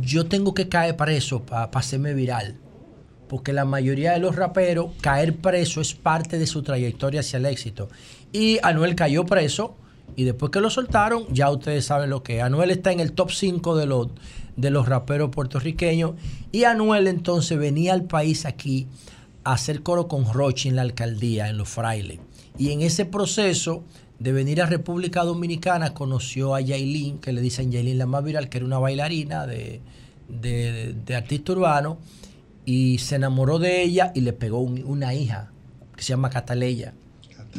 yo 0.00 0.26
tengo 0.26 0.54
que 0.54 0.68
caer 0.68 0.96
preso 0.96 1.42
para 1.42 1.64
hacerme 1.64 2.14
viral. 2.14 2.56
Porque 3.28 3.52
la 3.52 3.64
mayoría 3.64 4.12
de 4.12 4.18
los 4.18 4.36
raperos, 4.36 4.92
caer 5.00 5.36
preso 5.36 5.80
es 5.80 5.94
parte 5.94 6.38
de 6.38 6.46
su 6.46 6.62
trayectoria 6.62 7.20
hacia 7.20 7.38
el 7.38 7.46
éxito. 7.46 7.88
Y 8.32 8.58
Anuel 8.62 8.94
cayó 8.94 9.24
preso 9.24 9.76
y 10.16 10.24
después 10.24 10.50
que 10.50 10.60
lo 10.60 10.70
soltaron, 10.70 11.24
ya 11.32 11.50
ustedes 11.50 11.84
saben 11.84 12.10
lo 12.10 12.22
que 12.22 12.38
es. 12.38 12.42
Anuel 12.42 12.70
está 12.70 12.90
en 12.92 13.00
el 13.00 13.12
top 13.12 13.30
5 13.30 13.76
de 13.76 13.86
los, 13.86 14.08
de 14.56 14.70
los 14.70 14.88
raperos 14.88 15.30
puertorriqueños. 15.30 16.12
Y 16.52 16.64
Anuel 16.64 17.06
entonces 17.06 17.58
venía 17.58 17.92
al 17.92 18.04
país 18.04 18.46
aquí 18.46 18.88
hacer 19.52 19.82
coro 19.82 20.08
con 20.08 20.32
Rochi 20.32 20.68
en 20.68 20.76
la 20.76 20.82
alcaldía, 20.82 21.48
en 21.48 21.56
los 21.58 21.68
frailes. 21.68 22.18
Y 22.58 22.70
en 22.70 22.82
ese 22.82 23.04
proceso 23.04 23.84
de 24.18 24.32
venir 24.32 24.60
a 24.62 24.66
República 24.66 25.22
Dominicana 25.24 25.94
conoció 25.94 26.54
a 26.54 26.60
Yailin, 26.60 27.18
que 27.18 27.32
le 27.32 27.40
dicen 27.40 27.70
Yailin 27.70 27.98
la 27.98 28.06
más 28.06 28.24
viral, 28.24 28.48
que 28.48 28.58
era 28.58 28.66
una 28.66 28.78
bailarina 28.78 29.46
de, 29.46 29.80
de, 30.28 30.94
de 31.06 31.14
artista 31.16 31.52
urbano, 31.52 31.98
y 32.64 32.98
se 32.98 33.14
enamoró 33.16 33.58
de 33.58 33.82
ella 33.82 34.12
y 34.14 34.20
le 34.22 34.32
pegó 34.32 34.60
un- 34.60 34.84
una 34.84 35.14
hija 35.14 35.50
que 35.96 36.02
se 36.02 36.08
llama 36.10 36.30
Cataleya, 36.30 36.94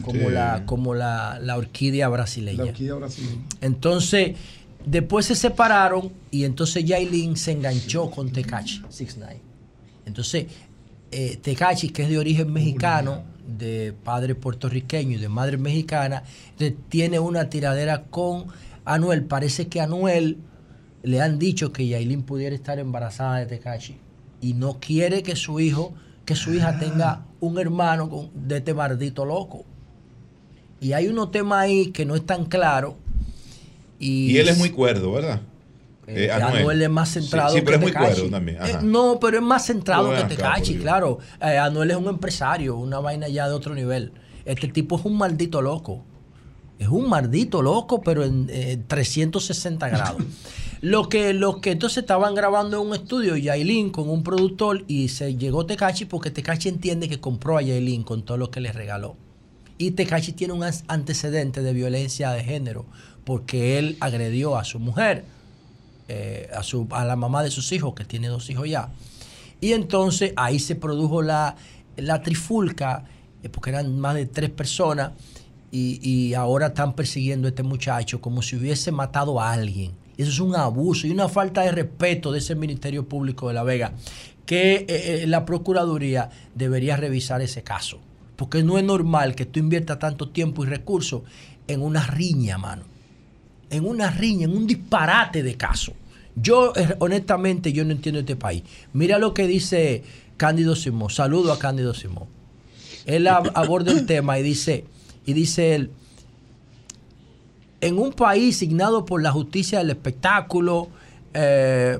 como, 0.04 0.20
Sí. 0.28 0.30
la, 0.32 0.64
como 0.66 0.94
la, 0.94 1.40
la 1.42 1.58
orquídea 1.58 2.10
brasileña. 2.10 2.64
La 2.66 2.70
orquídea 2.72 2.96
brasileña. 2.96 3.42
Entonces, 3.62 4.36
después 4.86 5.26
se 5.26 5.36
separaron 5.36 6.12
y 6.30 6.44
entonces 6.44 6.84
Yailin 6.86 7.38
se 7.38 7.54
enganchó 7.54 8.12
con 8.12 8.32
Tecachi, 8.32 8.82
6ix9ine. 8.90 9.40
Entonces, 10.06 10.46
eh, 11.12 11.38
Tecachi, 11.42 11.90
que 11.90 12.04
es 12.04 12.10
de 12.10 12.18
origen 12.18 12.52
mexicano, 12.54 13.24
de 13.48 13.94
padre 14.04 14.36
puertorriqueño 14.36 15.18
y 15.18 15.20
de 15.22 15.30
madre 15.30 15.58
mexicana, 15.58 16.24
tiene 16.90 17.20
una 17.20 17.50
tiradera 17.50 18.04
con 18.04 18.46
Anuel. 18.86 19.24
Parece 19.26 19.68
que 19.68 19.82
a 19.82 19.86
Anuel 19.86 20.38
le 21.04 21.22
han 21.22 21.40
dicho 21.40 21.72
que 21.74 21.88
Yailin 21.88 22.24
pudiera 22.24 22.56
estar 22.56 22.78
embarazada 22.80 23.38
de 23.40 23.46
Tecachi 23.48 23.98
y 24.42 24.54
no 24.54 24.80
quiere 24.80 25.24
que 25.24 25.36
su 25.36 25.60
hijo, 25.60 25.94
que 26.26 26.36
su 26.36 26.54
hija 26.54 26.78
tenga 26.80 27.26
un 27.40 27.58
hermano 27.58 28.10
con- 28.10 28.30
de 28.36 28.58
este 28.58 28.74
maldito 28.74 29.26
loco. 29.26 29.66
Y 30.82 30.94
hay 30.94 31.08
unos 31.08 31.32
temas 31.32 31.60
ahí 31.60 31.88
que 31.88 32.06
no 32.06 32.16
están 32.16 32.46
claros. 32.46 32.94
Y, 34.00 34.32
Y 34.32 34.38
él 34.38 34.48
es 34.48 34.58
muy 34.58 34.70
cuerdo, 34.70 35.12
¿verdad? 35.12 35.42
Eh, 36.10 36.26
Eh, 36.26 36.32
Anuel. 36.32 36.82
es 36.82 36.90
más 36.90 37.10
centrado 37.14 37.50
Sí, 37.52 37.60
sí, 37.60 37.62
pero 37.66 37.80
que 37.80 37.86
es 37.86 37.92
muy 37.94 38.02
cuerdo 38.06 38.30
también. 38.30 38.58
Eh, 38.62 38.78
no, 38.82 39.20
pero 39.20 39.38
es 39.38 39.44
más 39.44 39.66
centrado 39.66 40.14
que 40.16 40.24
Tecachi, 40.24 40.78
claro. 40.78 41.20
Eh, 41.42 41.58
Anuel 41.58 41.92
es 41.92 41.98
un 41.98 42.08
empresario, 42.08 42.76
una 42.78 43.00
vaina 43.00 43.28
ya 43.28 43.48
de 43.48 43.54
otro 43.54 43.76
nivel. 43.76 44.12
Este 44.46 44.68
tipo 44.68 44.98
es 44.98 45.06
un 45.06 45.18
maldito 45.18 45.62
loco. 45.62 46.04
Es 46.80 46.88
un 46.88 47.10
maldito 47.10 47.62
loco, 47.62 48.02
pero 48.02 48.24
en 48.24 48.48
eh, 48.50 48.80
360 48.88 49.90
grados. 49.90 50.24
Lo 50.82 51.10
que, 51.10 51.34
lo 51.34 51.60
que 51.60 51.72
entonces 51.72 51.98
estaban 51.98 52.34
grabando 52.36 52.82
en 52.82 52.88
un 52.88 52.94
estudio, 52.96 53.36
Yailin 53.36 53.90
con 53.90 54.10
un 54.10 54.24
productor, 54.24 54.86
y 54.88 55.10
se 55.10 55.36
llegó 55.36 55.66
Tecachi 55.66 56.06
porque 56.06 56.32
Tecachi 56.32 56.70
entiende 56.70 57.10
que 57.10 57.20
compró 57.20 57.58
a 57.58 57.62
Yailin 57.62 58.04
con 58.04 58.24
todo 58.24 58.38
lo 58.38 58.50
que 58.50 58.62
le 58.62 58.72
regaló. 58.72 59.18
Y 59.78 59.92
Tecachi 59.92 60.32
tiene 60.32 60.54
un 60.54 60.64
antecedente 60.88 61.62
de 61.62 61.74
violencia 61.74 62.32
de 62.32 62.44
género, 62.46 62.86
porque 63.26 63.78
él 63.78 63.98
agredió 64.00 64.58
a 64.58 64.64
su 64.64 64.80
mujer, 64.80 65.26
eh, 66.10 66.50
a, 66.54 66.64
su, 66.64 66.88
a 66.92 67.06
la 67.06 67.16
mamá 67.16 67.42
de 67.44 67.52
sus 67.52 67.72
hijos, 67.72 67.94
que 67.94 68.04
tiene 68.04 68.28
dos 68.28 68.50
hijos 68.50 68.68
ya. 68.68 68.90
Y 69.62 69.72
entonces 69.72 70.34
ahí 70.36 70.60
se 70.60 70.76
produjo 70.76 71.22
la, 71.22 71.56
la 71.96 72.22
trifulca, 72.22 73.06
eh, 73.42 73.50
porque 73.50 73.70
eran 73.70 73.98
más 73.98 74.16
de 74.16 74.26
tres 74.26 74.50
personas, 74.50 75.12
y, 75.72 76.00
y 76.02 76.34
ahora 76.34 76.68
están 76.68 76.94
persiguiendo 76.94 77.48
a 77.48 77.50
este 77.50 77.64
muchacho 77.64 78.20
como 78.20 78.42
si 78.42 78.58
hubiese 78.58 78.92
matado 78.92 79.40
a 79.40 79.54
alguien. 79.54 79.94
Eso 80.18 80.32
es 80.32 80.40
un 80.42 80.56
abuso 80.56 81.08
y 81.08 81.12
una 81.12 81.30
falta 81.30 81.62
de 81.62 81.72
respeto 81.72 82.34
de 82.34 82.40
ese 82.40 82.54
Ministerio 82.54 83.08
Público 83.08 83.48
de 83.48 83.54
La 83.54 83.64
Vega, 83.64 83.94
que 84.46 84.76
eh, 84.76 84.86
eh, 84.90 85.28
la 85.28 85.46
Procuraduría 85.46 86.30
debería 86.56 86.98
revisar 86.98 87.42
ese 87.42 87.64
caso. 87.64 88.00
Porque 88.36 88.64
no 88.64 88.78
es 88.78 88.84
normal 88.84 89.36
que 89.36 89.46
tú 89.46 89.60
inviertas 89.60 90.00
tanto 90.00 90.30
tiempo 90.30 90.64
y 90.64 90.68
recursos 90.68 91.22
en 91.68 91.82
una 91.82 92.06
riña, 92.08 92.58
mano. 92.58 92.84
En 93.70 93.86
una 93.88 94.10
riña, 94.12 94.46
en 94.46 94.56
un 94.58 94.66
disparate 94.68 95.44
de 95.44 95.56
casos. 95.56 95.94
Yo, 96.36 96.74
eh, 96.76 96.96
honestamente, 97.00 97.74
yo 97.74 97.84
no 97.86 97.92
entiendo 97.92 98.20
este 98.20 98.36
país. 98.36 98.64
Mira 98.94 99.18
lo 99.20 99.34
que 99.34 99.46
dice 99.48 100.04
Cándido 100.38 100.76
Simón. 100.76 101.10
Saludo 101.10 101.52
a 101.52 101.60
Cándido 101.60 101.94
Simón. 101.94 102.26
Él 103.06 103.28
ab- 103.28 103.52
aborda 103.56 103.92
el 103.92 104.06
tema 104.06 104.40
y 104.40 104.44
dice, 104.44 104.86
y 105.26 105.34
dice 105.34 105.76
él, 105.76 105.92
en 107.82 107.98
un 107.98 108.12
país 108.12 108.58
signado 108.58 109.06
por 109.06 109.22
la 109.22 109.32
justicia 109.32 109.80
del 109.80 109.90
espectáculo, 109.92 110.90
eh, 111.34 112.00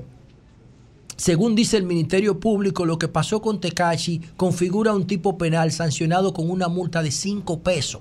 según 1.16 1.54
dice 1.54 1.76
el 1.76 1.84
Ministerio 1.84 2.38
Público, 2.40 2.84
lo 2.86 2.98
que 2.98 3.08
pasó 3.08 3.40
con 3.42 3.60
Tecachi 3.60 4.20
configura 4.36 4.94
un 4.94 5.06
tipo 5.06 5.36
penal 5.38 5.70
sancionado 5.72 6.32
con 6.32 6.50
una 6.50 6.68
multa 6.68 7.02
de 7.02 7.10
5 7.10 7.60
pesos. 7.60 8.00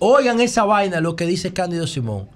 Oigan 0.00 0.40
esa 0.40 0.64
vaina, 0.64 1.00
lo 1.00 1.16
que 1.16 1.26
dice 1.26 1.52
Cándido 1.52 1.86
Simón. 1.88 2.28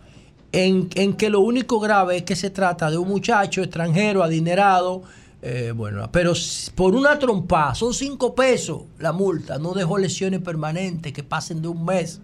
En, 0.52 1.14
que 1.14 1.30
lo 1.30 1.40
único 1.40 1.80
grave 1.80 2.18
es 2.18 2.22
que 2.24 2.36
se 2.36 2.50
trata 2.50 2.90
de 2.90 2.98
un 2.98 3.08
muchacho 3.08 3.62
extranjero, 3.62 4.22
adinerado, 4.22 5.02
eh, 5.40 5.72
bueno, 5.74 6.10
pero 6.12 6.34
por 6.74 6.94
una 6.94 7.18
trompa, 7.18 7.74
son 7.74 7.94
5 7.94 8.34
pesos 8.34 8.82
la 8.98 9.12
multa, 9.12 9.58
no 9.58 9.72
dejó 9.72 9.96
lesiones 9.96 10.40
permanentes 10.40 11.12
que 11.12 11.22
pasen 11.22 11.62
de 11.62 11.68
un 11.68 11.84
mes. 11.84 12.20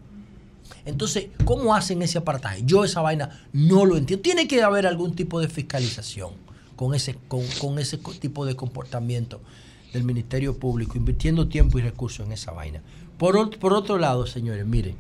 Entonces, 0.85 1.29
¿cómo 1.45 1.75
hacen 1.75 2.03
ese 2.03 2.19
apartaje? 2.19 2.63
Yo 2.65 2.85
esa 2.85 3.01
vaina 3.01 3.47
no 3.53 3.87
lo 3.87 3.97
entiendo. 3.97 4.23
Tiene 4.23 4.47
que 4.47 4.63
haber 4.63 4.87
algún 4.87 5.15
tipo 5.15 5.41
de 5.41 5.49
fiscalización 5.49 6.31
con 6.77 6.95
ese, 6.95 7.17
con, 7.29 7.79
ese 7.79 7.99
tipo 8.21 8.47
de 8.47 8.55
comportamiento 8.55 9.41
del 9.93 10.05
Ministerio 10.05 10.59
Público, 10.59 10.97
invirtiendo 10.97 11.49
tiempo 11.49 11.79
y 11.79 11.83
recursos 11.83 12.27
en 12.27 12.33
esa 12.33 12.53
vaina. 12.53 12.83
Por, 13.17 13.59
por 13.59 13.73
otro 13.73 13.99
lado, 13.99 14.27
señores, 14.27 14.65
miren, 14.67 14.97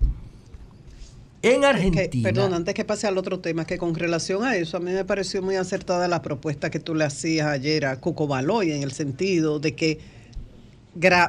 en 1.42 1.60
Que- 1.60 1.66
Argentina... 1.66 2.28
perdón, 2.28 2.54
antes 2.54 2.74
que 2.74 2.84
pase 2.84 3.06
al 3.06 3.16
otro 3.18 3.38
tema, 3.40 3.64
que 3.64 3.78
con 3.78 3.94
relación 3.94 4.44
a 4.44 4.56
eso, 4.56 4.76
a 4.76 4.80
mí 4.80 4.90
me 4.92 5.04
pareció 5.04 5.40
muy 5.42 5.56
acertada 5.56 6.08
la 6.08 6.20
propuesta 6.22 6.70
que 6.70 6.80
tú 6.80 6.94
le 6.94 7.04
hacías 7.04 7.46
ayer 7.46 7.86
a 7.86 7.98
Baloy, 8.02 8.72
en 8.72 8.82
el 8.82 8.92
sentido 8.92 9.60
de 9.60 9.74
que 9.74 9.98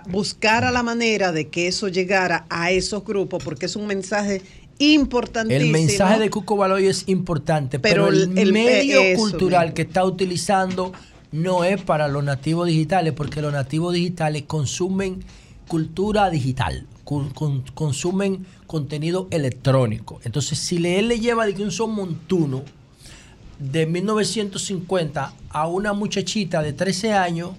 buscara 0.10 0.72
la 0.72 0.82
manera 0.84 1.32
de 1.32 1.48
que 1.48 1.68
eso 1.68 1.88
llegara 1.90 2.46
a 2.50 2.72
esos 2.72 3.04
grupos, 3.06 3.44
porque 3.44 3.68
es 3.68 3.76
un 3.76 3.86
mensaje 3.88 4.42
importantísimo. 4.80 5.66
El 5.66 5.72
mensaje 5.72 6.20
de 6.20 6.30
Cuco 6.30 6.56
Baloy 6.56 6.88
es 6.88 7.04
importante, 7.08 7.78
pero, 7.80 8.06
Pero 8.06 8.16
el, 8.16 8.32
el- 8.32 8.38
el- 8.40 8.54
medio 8.54 9.02
eso 9.02 9.20
cultural 9.22 9.66
mismo. 9.68 9.76
que 9.76 9.82
está 9.84 10.04
utilizando 10.06 10.92
no 11.32 11.64
es 11.64 11.80
para 11.82 12.08
los 12.08 12.24
nativos 12.24 12.68
digitales, 12.68 13.14
porque 13.14 13.42
los 13.42 13.54
nativos 13.54 13.94
digitales 13.94 14.44
consumen 14.48 15.24
cultura 15.68 16.32
digital, 16.32 16.88
con- 17.10 17.62
consumen 17.74 18.46
contenido 18.68 19.28
electrónico. 19.32 20.20
Entonces, 20.24 20.60
si 20.60 20.78
le- 20.78 21.00
él 21.00 21.08
le 21.08 21.20
lleva 21.20 21.46
de 21.46 21.56
que 21.56 21.64
un 21.64 21.72
son 21.72 21.96
montuno 21.96 22.64
de 23.58 23.86
1950 23.86 25.34
a 25.50 25.68
una 25.68 25.94
muchachita 25.94 26.62
de 26.62 26.74
13 26.74 27.14
años 27.14 27.52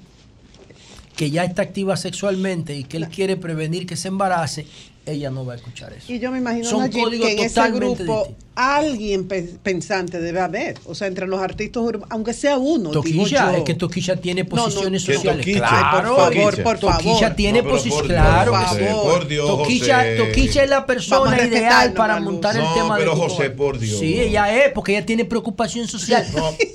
que 1.17 1.31
ya 1.31 1.45
está 1.45 1.63
activa 1.63 1.97
sexualmente 1.97 2.77
y 2.77 2.85
que 2.85 2.97
él 2.97 3.09
quiere 3.09 3.37
prevenir 3.37 3.87
que 3.87 3.97
se 3.97 4.09
embarace, 4.09 4.67
ella 5.05 5.31
no 5.31 5.45
va 5.45 5.55
a 5.55 5.57
escuchar 5.57 5.93
eso. 5.93 6.11
Y 6.13 6.19
yo 6.19 6.31
me 6.31 6.39
imagino 6.39 6.65
Son 6.65 6.81
Nayib, 6.81 7.03
códigos 7.05 7.27
que 7.27 7.33
en 7.35 7.39
ese 7.41 7.71
grupo 7.73 7.89
distintos. 7.97 8.29
Alguien 8.55 9.27
pe- 9.29 9.55
pensante 9.63 10.21
debe 10.21 10.41
haber. 10.41 10.79
O 10.87 10.95
sea, 10.95 11.07
entre 11.07 11.27
los 11.27 11.41
artistas 11.41 11.83
urbanos, 11.83 12.09
aunque 12.11 12.33
sea 12.35 12.59
uno. 12.59 12.91
digo 12.91 13.03
Toquilla, 13.03 13.53
yo. 13.53 13.59
es 13.59 13.65
que 13.65 13.75
Toquilla 13.75 14.17
tiene 14.17 14.45
No, 14.45 14.57
no, 14.57 14.65
posiciones 14.65 15.05
¿qué 15.05 15.15
sociales. 15.15 15.47
Toquilla? 15.47 15.59
Claro, 15.69 16.17
por 16.17 16.35
favor, 16.35 16.63
por 16.63 16.79
Toquilla 16.79 17.19
favor. 17.21 17.37
tiene 17.37 17.63
No, 17.63 17.69
posiciones. 17.71 18.07
Claro, 18.11 18.55
José, 18.57 18.91
por 19.03 19.29
Dios, 19.29 19.47
Toquilla. 19.47 20.17
Toquilla 20.17 20.65
es 20.65 20.71
la 20.71 20.87
persona 20.87 21.43
ideal 21.47 21.93
para 21.93 22.21
montar 22.21 22.57
el 22.57 22.65
tema 22.75 22.97
pero 22.97 23.13
de 23.13 23.17
Cuco 23.17 23.29
José, 23.31 23.51
por 23.51 23.79
Dios. 23.79 23.99
Sí, 23.99 24.21
ella 24.21 24.55
es, 24.65 24.73
porque 24.73 24.97
ella 24.97 25.07
tiene 25.07 25.25
preocupación 25.25 25.87
social. 25.89 26.27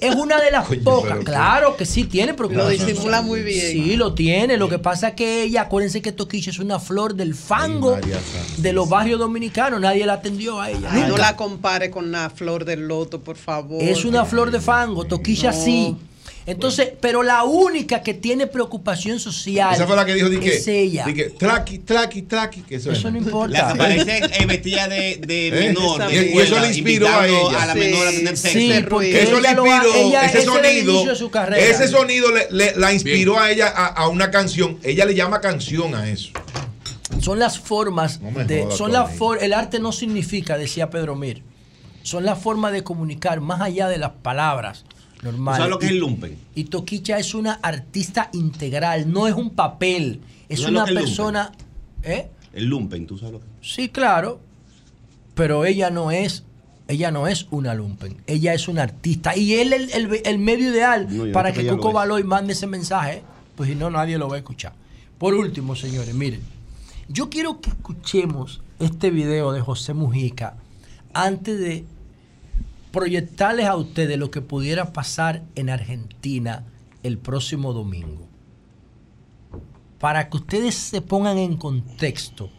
Es 0.02 0.15
una 0.15 0.41
de 0.41 0.52
las 0.52 0.68
pocas. 0.84 1.19
Claro 1.23 1.76
que 1.77 1.85
sí 1.85 2.06
tiene 2.06 2.34
preocupación. 2.34 2.72
Lo 2.80 2.85
disimula 2.85 3.22
muy 3.22 3.41
bien. 3.41 3.72
Sí, 3.72 3.95
lo 3.95 4.14
tiene. 4.14 4.57
Lo 4.57 4.69
que 4.69 4.80
pasa 4.80 5.10
es 5.10 5.14
que 5.15 5.43
ella, 5.43 5.61
acuérdense 5.64 6.02
que 6.02 6.11
Toquilla 6.11 6.49
es 6.52 6.60
una 6.60 6.80
flor 6.80 7.15
del 7.15 7.35
fango 7.35 7.97
de 8.57 8.73
los 8.73 8.89
barrios 8.89 9.19
dominicanos. 9.19 9.80
Nadie 9.81 10.06
la 10.06 10.14
atendió 10.14 10.60
a 10.61 10.69
ella. 10.72 10.89
Ay, 10.91 11.03
no 11.07 11.18
la 11.18 11.35
compare 11.65 11.89
con 11.89 12.11
la 12.11 12.29
flor 12.29 12.63
del 12.63 12.87
loto, 12.87 13.21
por 13.21 13.37
favor. 13.37 13.81
Es 13.81 14.05
una 14.05 14.23
flor 14.23 14.51
de 14.51 14.59
fango, 14.61 15.03
Toquilla 15.05 15.51
No. 15.51 15.63
sí. 15.63 15.95
Entonces, 16.47 16.89
pero 17.01 17.23
la 17.23 17.43
única 17.43 18.03
que 18.03 18.13
tiene 18.13 18.45
preocupación 18.45 19.19
social 19.19 19.73
Esa 19.73 19.87
fue 19.87 19.95
la 19.95 20.05
que 20.05 20.13
dijo, 20.13 20.29
di 20.29 20.37
que, 20.39 20.57
es 20.57 20.67
ella. 20.67 21.03
di 21.07 21.15
que, 21.15 21.23
traqui, 21.31 21.79
traqui, 21.79 22.21
traqui, 22.21 22.61
que 22.61 22.75
eso, 22.75 22.91
Eso 22.91 23.09
no 23.09 23.17
importa. 23.17 23.57
La 23.57 23.65
que 23.65 23.73
aparece 23.73 24.17
eh, 24.39 24.45
vestida 24.45 24.87
de, 24.87 25.19
de 25.25 25.47
¿Eh? 25.47 25.51
menor. 25.51 26.05
de 26.07 26.13
Y- 26.31 26.35
y 26.35 26.39
eso 26.39 26.59
le 26.59 26.67
inspiró 26.67 27.07
a 27.07 27.27
ella. 27.27 27.63
A 27.63 27.65
la 27.65 27.73
menor 27.73 28.07
a 28.07 28.11
tener 28.11 28.37
sexo. 28.37 28.59
Sí, 28.59 28.71
porque 28.87 29.23
eso 29.23 29.39
le 29.39 29.49
inspiró, 29.49 29.95
ella- 29.95 30.25
ese 30.25 30.37
ese 30.37 30.45
sonido, 30.45 30.91
inicio 30.93 31.09
de 31.09 31.15
su 31.15 31.31
carrera. 31.31 31.65
ese 31.65 31.87
sonido 31.87 32.29
le, 32.31 32.47
le- 32.51 32.75
la 32.75 32.93
inspiró 32.93 33.39
a 33.39 33.49
ella 33.49 33.73
a, 33.75 33.87
a 33.87 34.07
una 34.07 34.29
canción. 34.29 34.77
Ella 34.83 35.05
le 35.05 35.15
llama 35.15 35.41
canción 35.41 35.95
a 35.95 36.07
eso. 36.07 36.29
Son 37.21 37.39
las 37.39 37.57
formas 37.57 38.19
de, 38.45 38.67
son 38.69 38.91
las 38.91 39.05
Tony. 39.07 39.17
for- 39.17 39.39
el 39.43 39.51
arte 39.51 39.79
no 39.79 39.91
significa, 39.91 40.59
decía 40.59 40.91
Pedro 40.91 41.15
Mir. 41.15 41.41
Son 42.06 42.23
las 42.23 42.38
formas 42.40 42.72
de 42.72 42.84
comunicar 42.84 43.41
más 43.41 43.61
allá 43.61 43.88
de 43.88 43.98
las 43.98 44.11
palabras 44.11 44.86
normales. 45.23 45.57
¿Sabes 45.57 45.72
lo 45.72 45.80
que 45.80 45.88
es 45.88 45.91
el 45.91 45.98
lumpen? 45.98 46.38
Y 46.53 46.65
Toquicha 46.65 47.18
es 47.18 47.34
una 47.34 47.53
artista 47.53 48.30
integral, 48.34 49.11
no 49.11 49.27
es 49.27 49.34
un 49.34 49.49
papel, 49.49 50.22
es 50.48 50.60
¿Sabes 50.60 50.73
lo 50.73 50.80
una 50.82 50.84
es 50.84 50.94
lumpen? 50.95 51.03
persona, 51.06 51.52
¿eh? 52.03 52.30
El 52.53 52.65
lumpen, 52.65 53.07
¿tú 53.07 53.18
sabes 53.18 53.34
lo 53.34 53.40
que 53.40 53.45
Sí, 53.61 53.90
claro. 53.90 54.40
Pero 55.34 55.65
ella 55.65 55.90
no 55.90 56.11
es, 56.11 56.44
ella 56.88 57.10
no 57.10 57.26
es 57.27 57.48
una 57.49 57.73
lumpen. 57.73 58.18
Ella 58.27 58.53
es 58.53 58.68
una 58.68 58.84
artista. 58.84 59.36
Y 59.36 59.56
él 59.56 59.73
es 59.73 59.95
el, 59.95 60.06
el- 60.14 60.22
el 60.23 60.38
medio 60.38 60.69
ideal 60.69 61.07
No, 61.10 61.32
para 61.34 61.52
que 61.53 61.65
Cuco 61.68 61.88
es. 61.90 61.94
Baloy 61.95 62.23
mande 62.23 62.53
ese 62.53 62.68
mensaje. 62.68 63.23
Pues 63.57 63.68
si 63.69 63.76
no, 63.76 63.90
nadie 63.90 64.18
lo 64.19 64.30
va 64.30 64.36
a 64.36 64.40
escuchar. 64.40 64.73
Por 65.18 65.34
último, 65.34 65.76
señores, 65.76 66.14
miren. 66.14 66.41
Yo 67.10 67.30
quiero 67.32 67.60
que 67.61 67.72
escuchemos 67.72 68.61
este 68.80 69.10
video 69.10 69.52
de 69.52 69.61
José 69.61 69.94
Mujica 69.95 70.56
antes 71.14 71.60
de 71.60 71.86
proyectarles 72.95 73.65
a 73.65 73.76
ustedes 73.76 74.17
lo 74.17 74.31
que 74.31 74.41
pudiera 74.41 74.93
pasar 74.93 75.43
en 75.55 75.69
Argentina 75.69 76.63
el 77.03 77.17
próximo 77.17 77.73
domingo. 77.73 78.26
Para 79.99 80.30
que 80.30 80.38
ustedes 80.38 80.76
se 80.76 81.01
pongan 81.01 81.38
en 81.38 81.57
contexto 81.57 82.49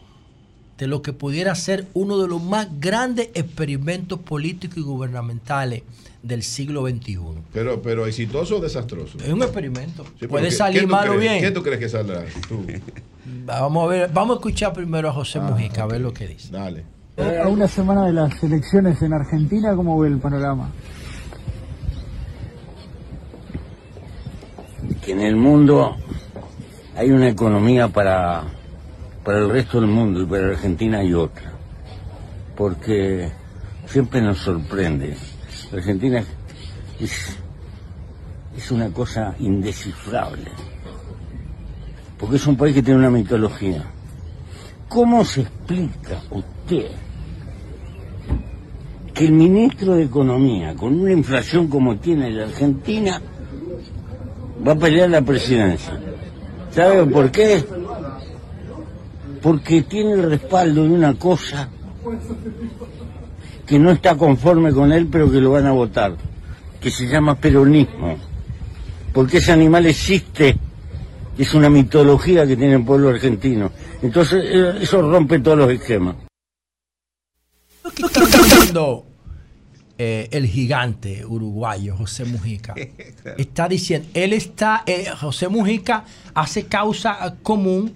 de 0.77 0.85
lo 0.85 1.01
que 1.01 1.11
pudiera 1.11 1.55
ser 1.55 1.87
uno 1.95 2.19
de 2.19 2.27
los 2.27 2.41
más 2.41 2.67
grandes 2.79 3.29
experimentos 3.33 4.19
políticos 4.19 4.77
y 4.77 4.81
gubernamentales 4.81 5.81
del 6.21 6.43
siglo 6.43 6.87
XXI. 6.87 7.17
Pero, 7.51 7.81
pero 7.81 8.05
exitoso 8.05 8.57
o 8.57 8.59
desastroso. 8.61 9.17
Es 9.17 9.33
un 9.33 9.41
experimento. 9.41 10.05
Sí, 10.19 10.27
Puede 10.27 10.49
¿qué- 10.49 10.55
salir 10.55 10.87
mal 10.87 11.09
o 11.09 11.17
bien. 11.17 11.41
¿Qué 11.41 11.49
tú 11.49 11.63
crees 11.63 11.79
que 11.79 11.89
saldrá? 11.89 12.25
Tú. 12.47 12.63
Vamos 13.45 13.85
a 13.85 13.87
ver, 13.87 14.11
vamos 14.13 14.35
a 14.35 14.39
escuchar 14.39 14.71
primero 14.73 15.09
a 15.09 15.13
José 15.13 15.39
Mujica, 15.39 15.83
a 15.83 15.87
ver 15.87 16.01
lo 16.01 16.13
que 16.13 16.27
dice. 16.27 16.49
Dale. 16.51 16.83
A 17.17 17.47
una 17.47 17.67
semana 17.67 18.05
de 18.05 18.13
las 18.13 18.43
elecciones 18.43 19.01
en 19.01 19.13
Argentina, 19.13 19.75
¿cómo 19.75 19.99
ve 19.99 20.07
el 20.09 20.19
panorama? 20.19 20.71
que 25.07 25.13
en 25.13 25.21
el 25.21 25.37
mundo 25.37 25.95
hay 26.95 27.11
una 27.11 27.29
economía 27.29 27.87
para, 27.87 28.43
para 29.23 29.39
el 29.39 29.49
resto 29.49 29.79
del 29.79 29.89
mundo 29.89 30.21
y 30.21 30.25
para 30.25 30.47
Argentina 30.47 30.99
hay 30.99 31.13
otra. 31.13 31.53
Porque 32.57 33.31
siempre 33.85 34.21
nos 34.21 34.39
sorprende. 34.39 35.15
Argentina 35.71 36.21
es, 36.99 37.37
es 38.57 38.69
una 38.69 38.89
cosa 38.89 39.33
indescifrable. 39.39 40.51
Porque 42.19 42.35
es 42.35 42.45
un 42.45 42.57
país 42.57 42.75
que 42.75 42.83
tiene 42.83 42.99
una 42.99 43.09
mitología. 43.09 43.85
¿Cómo 44.89 45.23
se 45.23 45.41
explica 45.41 46.21
usted 46.31 46.91
que 49.17 49.25
el 49.25 49.31
ministro 49.31 49.95
de 49.95 50.03
Economía, 50.03 50.75
con 50.75 50.99
una 50.99 51.11
inflación 51.11 51.67
como 51.67 51.97
tiene 51.97 52.29
la 52.29 52.43
Argentina, 52.43 53.19
va 54.65 54.73
a 54.73 54.75
pelear 54.75 55.09
la 55.09 55.23
presidencia. 55.23 55.99
¿Sabe 56.69 57.03
por 57.07 57.31
qué? 57.31 57.63
Porque 59.41 59.81
tiene 59.81 60.13
el 60.13 60.29
respaldo 60.29 60.83
de 60.83 60.89
una 60.89 61.15
cosa 61.15 61.67
que 63.65 63.79
no 63.79 63.89
está 63.89 64.15
conforme 64.15 64.71
con 64.71 64.91
él, 64.91 65.07
pero 65.11 65.31
que 65.31 65.41
lo 65.41 65.51
van 65.51 65.65
a 65.65 65.71
votar, 65.71 66.15
que 66.79 66.91
se 66.91 67.07
llama 67.07 67.33
peronismo. 67.33 68.17
Porque 69.13 69.37
ese 69.37 69.51
animal 69.51 69.87
existe, 69.87 70.55
es 71.35 71.53
una 71.55 71.71
mitología 71.71 72.45
que 72.45 72.55
tiene 72.55 72.75
el 72.75 72.85
pueblo 72.85 73.09
argentino. 73.09 73.71
Entonces, 74.03 74.45
eh, 74.45 74.73
eso 74.81 75.01
rompe 75.01 75.39
todos 75.39 75.57
los 75.57 75.71
esquemas. 75.71 76.15
diciendo 77.83 79.06
eh, 79.99 80.27
el 80.31 80.45
gigante 80.45 81.25
uruguayo 81.25 81.95
José 81.97 82.23
Mujica. 82.25 82.75
Está 83.37 83.67
diciendo, 83.67 84.07
él 84.13 84.33
está, 84.33 84.83
eh, 84.85 85.07
José 85.19 85.47
Mujica 85.47 86.05
hace 86.35 86.67
causa 86.67 87.35
común 87.41 87.95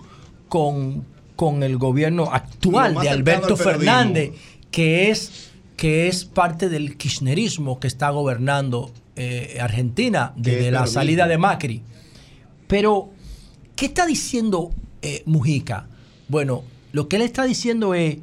con, 0.50 1.06
con 1.36 1.62
el 1.62 1.78
gobierno 1.78 2.32
actual 2.32 2.96
de 2.96 3.10
Alberto. 3.10 3.56
Fernández, 3.56 4.32
que 4.72 5.12
es 5.12 5.52
que 5.78 6.08
es 6.08 6.26
parte 6.26 6.70
del 6.70 6.98
kirchnerismo 6.98 7.80
que 7.80 7.88
está 7.88 8.10
gobernando 8.10 8.92
eh, 9.16 9.58
Argentina 9.60 10.34
desde 10.36 10.72
la 10.72 10.88
salida 10.88 11.28
de 11.28 11.38
Macri. 11.38 11.84
Pero, 12.68 13.10
¿qué 13.76 13.88
está 13.88 14.06
diciendo 14.06 14.72
Mujica? 15.26 15.88
Bueno, 16.28 16.64
lo 16.92 17.08
que 17.08 17.16
él 17.16 17.24
está 17.24 17.46
diciendo 17.46 17.94
es 17.96 18.18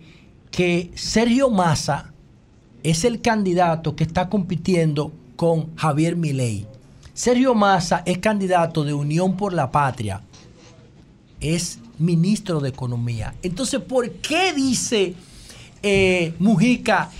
que 0.51 0.91
Sergio 0.95 1.51
Massa 1.51 2.13
es 2.83 3.05
el 3.05 3.21
candidato 3.21 3.97
que 3.97 4.05
está 4.05 4.29
compitiendo 4.29 5.13
con 5.37 5.75
Javier 5.77 6.17
Milei. 6.17 6.67
Sergio 7.15 7.55
Massa 7.55 8.03
es 8.07 8.19
candidato 8.19 8.85
de 8.85 8.95
Unión 8.95 9.37
por 9.37 9.53
la 9.53 9.71
Patria. 9.71 10.21
Es 11.41 11.79
ministro 11.99 12.61
de 12.61 12.69
Economía. 12.69 13.35
Entonces, 13.43 13.81
¿por 13.81 14.11
qué 14.11 14.53
dice 14.53 15.15
eh, 15.83 16.35
Mujica 16.39 17.11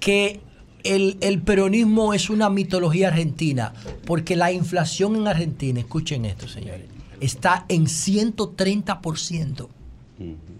que 0.00 0.40
el, 0.84 1.18
el 1.20 1.42
peronismo 1.42 2.14
es 2.14 2.30
una 2.30 2.50
mitología 2.50 3.08
argentina? 3.08 3.72
Porque 4.06 4.36
la 4.36 4.52
inflación 4.52 5.16
en 5.16 5.26
Argentina, 5.26 5.80
escuchen 5.80 6.24
esto, 6.24 6.46
señores, 6.48 6.86
está 7.20 7.64
en 7.68 7.86
130%. 7.86 9.68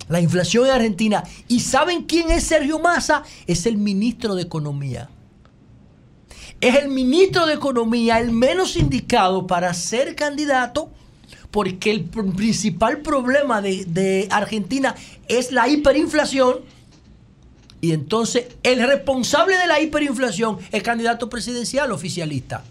La 0.09 0.21
inflación 0.21 0.67
en 0.67 0.73
Argentina. 0.73 1.25
¿Y 1.49 1.61
saben 1.61 2.05
quién 2.05 2.31
es 2.31 2.45
Sergio 2.45 2.79
Massa? 2.79 3.23
Es 3.47 3.67
el 3.67 3.77
ministro 3.77 4.35
de 4.35 4.43
Economía. 4.43 5.11
Es 6.61 6.75
el 6.77 6.89
ministro 6.89 7.47
de 7.47 7.55
Economía 7.55 8.19
el 8.19 8.33
menos 8.33 8.77
indicado 8.77 9.47
para 9.47 9.73
ser 9.75 10.15
candidato 10.17 10.91
porque 11.51 11.91
el 11.91 12.11
pr- 12.11 12.35
principal 12.35 12.99
problema 12.99 13.63
de, 13.63 13.85
de 13.85 14.29
Argentina 14.31 14.95
es 15.29 15.53
la 15.53 15.69
hiperinflación. 15.69 16.57
Y 17.81 17.93
entonces 17.93 18.47
el 18.63 18.85
responsable 18.87 19.57
de 19.57 19.67
la 19.67 19.81
hiperinflación 19.81 20.59
es 20.73 20.83
candidato 20.83 21.31
presidencial 21.31 21.93
oficialista. 21.93 22.65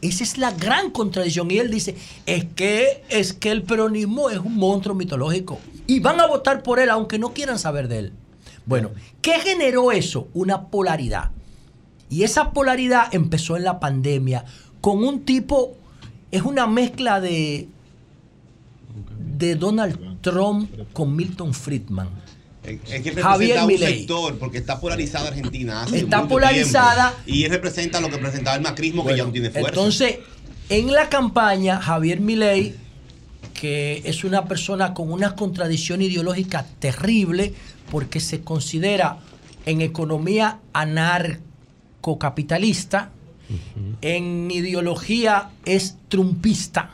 Esa 0.00 0.24
es 0.24 0.38
la 0.38 0.50
gran 0.52 0.90
contradicción. 0.90 1.50
Y 1.50 1.58
él 1.58 1.70
dice, 1.70 1.96
es 2.26 2.44
que, 2.44 3.04
es 3.08 3.32
que 3.32 3.50
el 3.50 3.62
peronismo 3.62 4.30
es 4.30 4.38
un 4.38 4.56
monstruo 4.56 4.94
mitológico. 4.94 5.58
Y 5.86 6.00
van 6.00 6.20
a 6.20 6.26
votar 6.26 6.62
por 6.62 6.78
él 6.78 6.90
aunque 6.90 7.18
no 7.18 7.32
quieran 7.32 7.58
saber 7.58 7.88
de 7.88 7.98
él. 7.98 8.12
Bueno, 8.66 8.90
¿qué 9.22 9.38
generó 9.40 9.92
eso? 9.92 10.28
Una 10.34 10.66
polaridad. 10.68 11.30
Y 12.08 12.22
esa 12.22 12.52
polaridad 12.52 13.12
empezó 13.14 13.56
en 13.56 13.64
la 13.64 13.80
pandemia 13.80 14.44
con 14.80 15.04
un 15.04 15.24
tipo, 15.24 15.74
es 16.30 16.42
una 16.42 16.66
mezcla 16.66 17.20
de, 17.20 17.68
de 19.36 19.54
Donald 19.56 20.20
Trump 20.20 20.70
con 20.92 21.14
Milton 21.14 21.54
Friedman. 21.54 22.08
Es 22.66 22.80
que 23.02 23.08
él 23.10 23.14
Javier 23.14 23.16
representa 23.16 23.62
un 23.62 23.66
Milei. 23.68 23.98
sector, 23.98 24.38
porque 24.38 24.58
está 24.58 24.80
polarizada 24.80 25.28
Argentina. 25.28 25.82
hace 25.82 25.98
Está 25.98 26.16
mucho 26.18 26.28
polarizada. 26.28 27.12
tiempo, 27.12 27.30
y 27.38 27.44
él 27.44 27.50
representa 27.50 28.00
lo 28.00 28.10
que 28.10 28.18
presentaba 28.18 28.56
el 28.56 28.62
macrismo, 28.62 29.04
que 29.06 29.16
ya 29.16 29.24
no 29.24 29.30
tiene 29.32 29.50
fuerza. 29.50 29.68
Entonces, 29.68 30.16
en 30.68 30.92
la 30.92 31.08
campaña, 31.08 31.80
Javier 31.80 32.18
Milei, 32.20 32.74
que 33.54 34.02
es 34.04 34.24
una 34.24 34.46
persona 34.46 34.92
con 34.94 35.12
una 35.12 35.36
contradicción 35.36 36.02
ideológica 36.02 36.66
terrible, 36.78 37.54
porque 37.90 38.20
se 38.20 38.40
considera 38.40 39.18
en 39.64 39.80
economía 39.80 40.58
anarcocapitalista, 40.72 43.10
en 44.00 44.50
ideología 44.50 45.50
es 45.64 45.96
trumpista. 46.08 46.90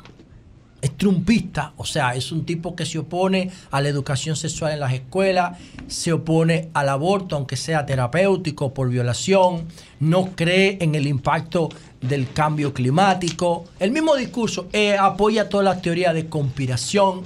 Es 0.82 0.96
trumpista, 0.98 1.72
o 1.76 1.84
sea, 1.84 2.14
es 2.16 2.32
un 2.32 2.44
tipo 2.44 2.74
que 2.74 2.84
se 2.84 2.98
opone 2.98 3.50
a 3.70 3.80
la 3.80 3.88
educación 3.88 4.34
sexual 4.34 4.72
en 4.72 4.80
las 4.80 4.92
escuelas, 4.92 5.56
se 5.86 6.12
opone 6.12 6.70
al 6.74 6.88
aborto, 6.88 7.36
aunque 7.36 7.56
sea 7.56 7.86
terapéutico 7.86 8.74
por 8.74 8.88
violación, 8.88 9.68
no 10.00 10.32
cree 10.34 10.78
en 10.80 10.96
el 10.96 11.06
impacto 11.06 11.68
del 12.00 12.32
cambio 12.32 12.74
climático. 12.74 13.64
El 13.78 13.92
mismo 13.92 14.16
discurso 14.16 14.66
eh, 14.72 14.96
apoya 14.98 15.48
toda 15.48 15.62
la 15.62 15.80
teoría 15.80 16.12
de 16.12 16.28
conspiración. 16.28 17.22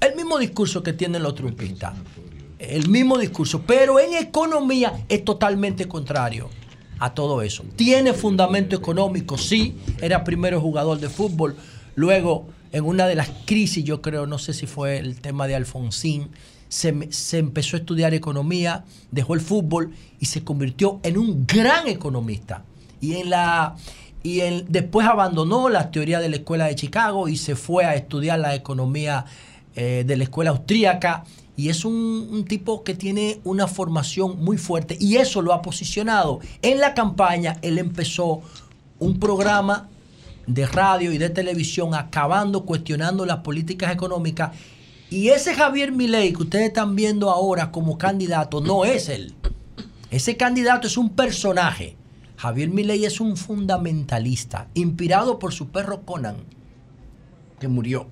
El 0.00 0.16
mismo 0.16 0.38
discurso 0.38 0.82
que 0.82 0.92
tienen 0.92 1.22
los 1.22 1.36
trumpistas. 1.36 1.94
El 2.58 2.88
mismo 2.88 3.16
discurso, 3.16 3.62
pero 3.62 4.00
en 4.00 4.14
economía 4.14 5.04
es 5.08 5.24
totalmente 5.24 5.86
contrario 5.86 6.50
a 6.98 7.14
todo 7.14 7.42
eso. 7.42 7.64
Tiene 7.76 8.12
fundamento 8.12 8.76
económico, 8.76 9.36
sí. 9.36 9.76
Era 10.00 10.22
primero 10.22 10.60
jugador 10.60 10.98
de 10.98 11.08
fútbol, 11.08 11.56
luego 11.94 12.46
en 12.72 12.84
una 12.84 13.06
de 13.06 13.14
las 13.14 13.30
crisis, 13.46 13.84
yo 13.84 14.00
creo, 14.00 14.26
no 14.26 14.38
sé 14.38 14.52
si 14.54 14.66
fue 14.66 14.98
el 14.98 15.20
tema 15.20 15.46
de 15.46 15.54
Alfonsín, 15.54 16.30
se, 16.68 17.12
se 17.12 17.38
empezó 17.38 17.76
a 17.76 17.80
estudiar 17.80 18.14
economía, 18.14 18.84
dejó 19.10 19.34
el 19.34 19.40
fútbol 19.40 19.92
y 20.20 20.26
se 20.26 20.42
convirtió 20.42 21.00
en 21.02 21.18
un 21.18 21.46
gran 21.46 21.86
economista. 21.86 22.64
Y 23.00 23.14
en 23.16 23.30
la 23.30 23.76
y 24.22 24.40
en- 24.40 24.64
después 24.68 25.06
abandonó 25.06 25.68
la 25.68 25.90
teoría 25.90 26.20
de 26.20 26.28
la 26.28 26.36
escuela 26.36 26.66
de 26.66 26.74
Chicago 26.76 27.28
y 27.28 27.36
se 27.36 27.56
fue 27.56 27.84
a 27.84 27.94
estudiar 27.96 28.38
la 28.38 28.54
economía 28.54 29.26
eh, 29.74 30.04
de 30.06 30.16
la 30.16 30.24
escuela 30.24 30.50
austríaca. 30.50 31.24
Y 31.56 31.68
es 31.68 31.84
un 31.84 32.46
tipo 32.48 32.82
que 32.84 32.94
tiene 32.94 33.40
una 33.44 33.66
formación 33.66 34.42
muy 34.42 34.56
fuerte 34.56 34.96
y 34.98 35.16
eso 35.16 35.42
lo 35.42 35.52
ha 35.52 35.60
posicionado. 35.60 36.40
En 36.62 36.80
la 36.80 36.94
campaña 36.94 37.58
él 37.60 37.76
empezó 37.78 38.40
un 38.98 39.18
programa 39.18 39.88
de 40.46 40.66
radio 40.66 41.12
y 41.12 41.18
de 41.18 41.30
televisión 41.30 41.94
acabando, 41.94 42.64
cuestionando 42.64 43.26
las 43.26 43.38
políticas 43.38 43.92
económicas. 43.92 44.56
Y 45.10 45.28
ese 45.28 45.54
Javier 45.54 45.92
Milei 45.92 46.32
que 46.32 46.42
ustedes 46.42 46.68
están 46.68 46.96
viendo 46.96 47.30
ahora 47.30 47.70
como 47.70 47.98
candidato 47.98 48.60
no 48.60 48.84
es 48.84 49.08
él. 49.08 49.34
Ese 50.10 50.36
candidato 50.36 50.86
es 50.86 50.96
un 50.96 51.10
personaje. 51.10 51.96
Javier 52.36 52.70
Milei 52.70 53.04
es 53.04 53.20
un 53.20 53.36
fundamentalista, 53.36 54.68
inspirado 54.74 55.38
por 55.38 55.52
su 55.52 55.68
perro 55.68 56.02
Conan, 56.02 56.36
que 57.60 57.68
murió. 57.68 58.06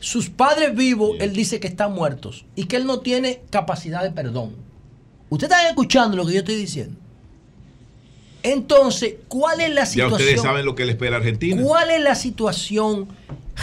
Sus 0.00 0.28
padres 0.28 0.74
vivos, 0.74 1.16
él 1.20 1.32
dice 1.32 1.60
que 1.60 1.68
están 1.68 1.92
muertos 1.92 2.44
y 2.54 2.64
que 2.64 2.76
él 2.76 2.86
no 2.86 3.00
tiene 3.00 3.42
capacidad 3.50 4.02
de 4.02 4.10
perdón. 4.10 4.56
Ustedes 5.30 5.52
están 5.52 5.68
escuchando 5.68 6.16
lo 6.16 6.26
que 6.26 6.32
yo 6.34 6.38
estoy 6.40 6.56
diciendo. 6.56 6.98
Entonces, 8.42 9.14
¿cuál 9.28 9.60
es 9.60 9.70
la 9.70 9.82
Ya 9.82 9.86
situación? 9.86 10.20
ustedes 10.20 10.42
saben 10.42 10.64
lo 10.64 10.74
que 10.74 10.84
le 10.84 10.92
espera 10.92 11.16
a 11.16 11.18
Argentina. 11.18 11.62
¿Cuál 11.62 11.90
es 11.90 12.00
la 12.02 12.14
situación 12.14 13.08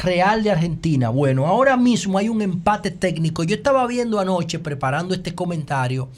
real 0.03 0.43
de 0.43 0.51
Argentina? 0.51 1.09
Bueno, 1.09 1.45
ahora 1.47 1.75
mismo 1.77 2.17
hay 2.17 2.29
un 2.29 2.41
empate 2.41 2.91
técnico. 2.91 3.43
Yo 3.43 3.55
estaba 3.55 3.85
viendo 3.87 4.19
anoche, 4.19 4.59
preparando 4.59 5.13
este 5.13 5.35
comentario, 5.35 6.09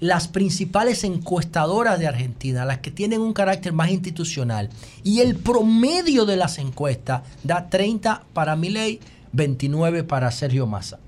las 0.00 0.28
principales 0.28 1.02
encuestadoras 1.04 1.98
de 1.98 2.06
Argentina, 2.06 2.64
las 2.64 2.78
que 2.78 2.90
tienen 2.90 3.20
un 3.20 3.32
carácter 3.32 3.72
más 3.72 3.90
institucional. 3.90 4.68
Y 5.02 5.20
el 5.20 5.36
promedio 5.36 6.26
de 6.26 6.36
las 6.36 6.58
encuestas 6.58 7.22
da 7.42 7.68
30 7.68 8.24
para 8.32 8.54
Milei, 8.54 9.00
29 9.32 10.04
para 10.04 10.30
Sergio 10.30 10.66
Massa. 10.66 10.98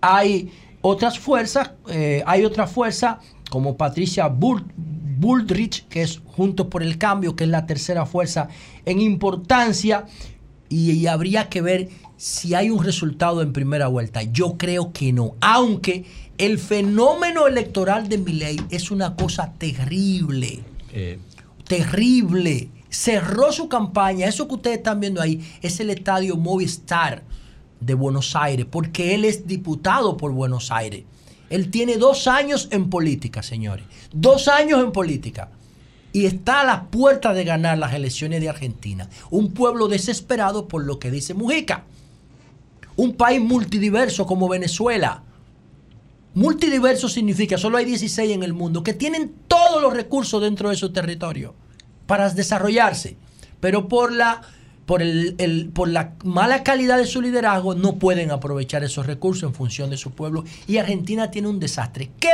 Hay 0.00 0.52
otras 0.80 1.18
fuerzas, 1.18 1.72
eh, 1.88 2.22
hay 2.26 2.44
otra 2.44 2.66
fuerza 2.66 3.18
como 3.50 3.76
Patricia 3.76 4.28
Bull- 4.28 4.64
Bullrich, 5.18 5.86
que 5.88 6.02
es 6.02 6.20
Juntos 6.24 6.68
por 6.68 6.82
el 6.82 6.98
Cambio, 6.98 7.34
que 7.34 7.44
es 7.44 7.50
la 7.50 7.66
tercera 7.66 8.06
fuerza 8.06 8.48
en 8.84 9.00
importancia, 9.00 10.06
y, 10.68 10.92
y 10.92 11.06
habría 11.06 11.48
que 11.48 11.60
ver 11.60 11.88
si 12.16 12.54
hay 12.54 12.70
un 12.70 12.84
resultado 12.84 13.42
en 13.42 13.52
primera 13.52 13.88
vuelta. 13.88 14.22
Yo 14.22 14.56
creo 14.58 14.92
que 14.92 15.12
no, 15.12 15.34
aunque 15.40 16.04
el 16.36 16.58
fenómeno 16.58 17.46
electoral 17.46 18.08
de 18.08 18.18
Milei 18.18 18.60
es 18.70 18.90
una 18.90 19.16
cosa 19.16 19.52
terrible 19.58 20.62
terrible. 21.66 22.70
Cerró 22.90 23.52
su 23.52 23.68
campaña. 23.68 24.26
Eso 24.26 24.48
que 24.48 24.54
ustedes 24.54 24.78
están 24.78 25.00
viendo 25.00 25.20
ahí 25.20 25.40
es 25.62 25.78
el 25.80 25.90
estadio 25.90 26.36
Movistar 26.36 27.22
de 27.80 27.94
Buenos 27.94 28.34
Aires, 28.34 28.66
porque 28.68 29.14
él 29.14 29.24
es 29.24 29.46
diputado 29.46 30.16
por 30.16 30.32
Buenos 30.32 30.72
Aires. 30.72 31.04
Él 31.50 31.70
tiene 31.70 31.96
dos 31.96 32.26
años 32.26 32.68
en 32.70 32.90
política, 32.90 33.42
señores. 33.42 33.86
Dos 34.12 34.48
años 34.48 34.82
en 34.82 34.92
política. 34.92 35.50
Y 36.12 36.26
está 36.26 36.60
a 36.60 36.64
las 36.64 36.80
puertas 36.90 37.34
de 37.34 37.44
ganar 37.44 37.78
las 37.78 37.94
elecciones 37.94 38.40
de 38.40 38.48
Argentina. 38.48 39.08
Un 39.30 39.52
pueblo 39.52 39.88
desesperado 39.88 40.68
por 40.68 40.84
lo 40.84 40.98
que 40.98 41.10
dice 41.10 41.34
Mujica. 41.34 41.84
Un 42.96 43.14
país 43.14 43.40
multidiverso 43.40 44.26
como 44.26 44.48
Venezuela. 44.48 45.22
Multidiverso 46.34 47.08
significa, 47.08 47.58
solo 47.58 47.78
hay 47.78 47.84
16 47.84 48.30
en 48.30 48.42
el 48.42 48.52
mundo, 48.52 48.82
que 48.82 48.92
tienen 48.92 49.32
todos 49.48 49.82
los 49.82 49.92
recursos 49.92 50.40
dentro 50.42 50.70
de 50.70 50.76
su 50.76 50.92
territorio 50.92 51.54
para 52.06 52.30
desarrollarse, 52.30 53.16
pero 53.60 53.88
por 53.88 54.12
la, 54.12 54.42
por, 54.88 55.02
el, 55.02 55.34
el- 55.36 55.68
por 55.68 55.86
la 55.88 56.14
mala 56.24 56.62
calidad 56.64 56.96
de 56.96 57.06
su 57.06 57.20
liderazgo 57.20 57.74
no 57.74 57.96
pueden 57.96 58.30
aprovechar 58.30 58.82
esos 58.84 59.04
recursos 59.06 59.42
en 59.46 59.54
función 59.54 59.90
de 59.90 59.98
su 59.98 60.12
pueblo. 60.12 60.44
Y 60.66 60.78
Argentina 60.78 61.30
tiene 61.30 61.48
un 61.48 61.60
desastre. 61.60 62.10
¿Qué 62.18 62.30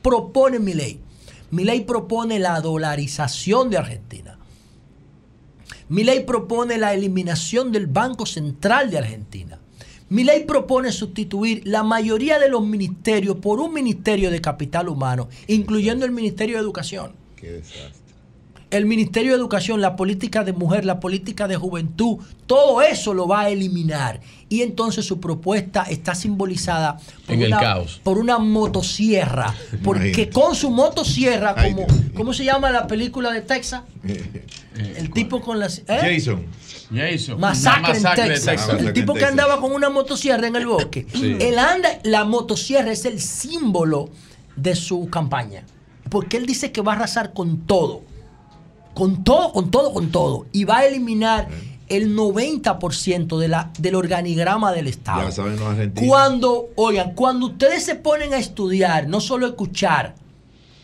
propone 0.00 0.60
mi 0.60 0.74
ley? 0.74 1.00
Mi 1.50 1.64
ley 1.64 1.80
propone 1.80 2.38
la 2.38 2.60
dolarización 2.60 3.68
de 3.68 3.78
Argentina. 3.78 4.38
Mi 5.88 6.04
ley 6.04 6.20
propone 6.24 6.78
la 6.78 6.94
eliminación 6.94 7.72
del 7.72 7.88
Banco 7.88 8.26
Central 8.26 8.88
de 8.92 8.98
Argentina. 8.98 9.58
Mi 10.08 10.22
ley 10.22 10.44
propone 10.44 10.92
sustituir 10.92 11.62
la 11.66 11.82
mayoría 11.82 12.38
de 12.38 12.48
los 12.48 12.64
ministerios 12.64 13.38
por 13.38 13.58
un 13.58 13.74
ministerio 13.74 14.30
de 14.30 14.40
capital 14.40 14.88
humano, 14.88 15.28
incluyendo 15.48 16.04
el 16.06 16.12
Ministerio 16.12 16.56
de 16.56 16.62
Educación. 16.62 17.12
Qué 17.34 17.50
desastre. 17.52 18.01
El 18.72 18.86
Ministerio 18.86 19.32
de 19.32 19.36
Educación, 19.36 19.82
la 19.82 19.96
política 19.96 20.44
de 20.44 20.54
mujer, 20.54 20.86
la 20.86 20.98
política 20.98 21.46
de 21.46 21.56
juventud, 21.56 22.16
todo 22.46 22.80
eso 22.80 23.12
lo 23.12 23.28
va 23.28 23.42
a 23.42 23.50
eliminar. 23.50 24.20
Y 24.48 24.62
entonces 24.62 25.04
su 25.04 25.20
propuesta 25.20 25.82
está 25.82 26.14
simbolizada 26.14 26.96
por, 27.26 27.34
En 27.34 27.42
el 27.42 27.48
una, 27.48 27.60
caos. 27.60 28.00
por 28.02 28.16
una 28.16 28.38
motosierra. 28.38 29.54
Porque 29.84 30.30
con 30.30 30.54
su 30.54 30.70
motosierra, 30.70 31.54
como, 31.54 31.86
¿cómo 32.14 32.32
se 32.32 32.44
llama 32.44 32.70
la 32.70 32.86
película 32.86 33.30
de 33.30 33.42
Texas? 33.42 33.82
El 34.74 35.10
tipo 35.10 35.42
con 35.42 35.58
las... 35.58 35.80
¿eh? 35.80 35.84
Jason. 35.88 36.46
Jason. 36.94 37.38
Masacre, 37.38 37.96
en 37.98 38.02
de 38.02 38.08
Texas. 38.14 38.44
Texas. 38.44 38.68
El 38.70 38.74
Masacre 38.76 38.92
tipo 38.92 39.12
que 39.12 39.24
andaba 39.26 39.60
con 39.60 39.72
una 39.72 39.90
motosierra 39.90 40.46
en 40.46 40.56
el 40.56 40.66
bosque. 40.66 41.06
Sí. 41.12 41.36
Él 41.40 41.58
anda, 41.58 41.98
la 42.04 42.24
motosierra 42.24 42.90
es 42.90 43.04
el 43.04 43.20
símbolo 43.20 44.08
de 44.56 44.74
su 44.76 45.10
campaña. 45.10 45.64
Porque 46.08 46.38
él 46.38 46.46
dice 46.46 46.72
que 46.72 46.80
va 46.80 46.92
a 46.92 46.96
arrasar 46.96 47.34
con 47.34 47.66
todo. 47.66 48.11
Con 48.94 49.24
todo, 49.24 49.52
con 49.52 49.70
todo, 49.70 49.92
con 49.92 50.10
todo. 50.10 50.46
Y 50.52 50.64
va 50.64 50.78
a 50.78 50.86
eliminar 50.86 51.48
el 51.88 52.16
90% 52.16 53.38
de 53.38 53.48
la, 53.48 53.70
del 53.78 53.94
organigrama 53.94 54.72
del 54.72 54.86
Estado. 54.86 55.22
Ya 55.24 55.30
saben 55.32 55.56
los 55.58 55.68
argentinos. 55.68 56.08
Cuando, 56.08 56.68
oigan, 56.76 57.14
cuando 57.14 57.46
ustedes 57.46 57.84
se 57.84 57.94
ponen 57.96 58.32
a 58.34 58.38
estudiar, 58.38 59.08
no 59.08 59.20
solo 59.20 59.46
escuchar 59.46 60.14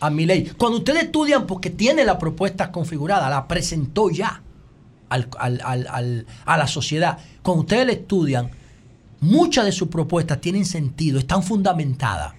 a 0.01 0.11
mi 0.11 0.27
ley, 0.27 0.53
cuando 0.59 0.79
ustedes 0.79 1.05
estudian 1.05 1.47
porque 1.47 1.71
tiene 1.71 2.05
la 2.05 2.19
propuesta 2.19 2.71
configurada, 2.71 3.29
la 3.31 3.49
presentó 3.49 4.11
ya 4.11 4.43
al- 5.09 5.29
al- 5.39 5.61
al- 5.65 5.87
al- 5.89 6.27
a 6.45 6.57
la 6.59 6.67
sociedad, 6.67 7.19
cuando 7.43 7.63
ustedes 7.63 7.87
la 7.87 7.93
estudian, 7.93 8.51
muchas 9.21 9.65
de 9.65 9.73
sus 9.73 9.89
propuestas 9.89 10.41
tienen 10.41 10.65
sentido, 10.67 11.19
están 11.19 11.43
fundamentadas. 11.43 12.35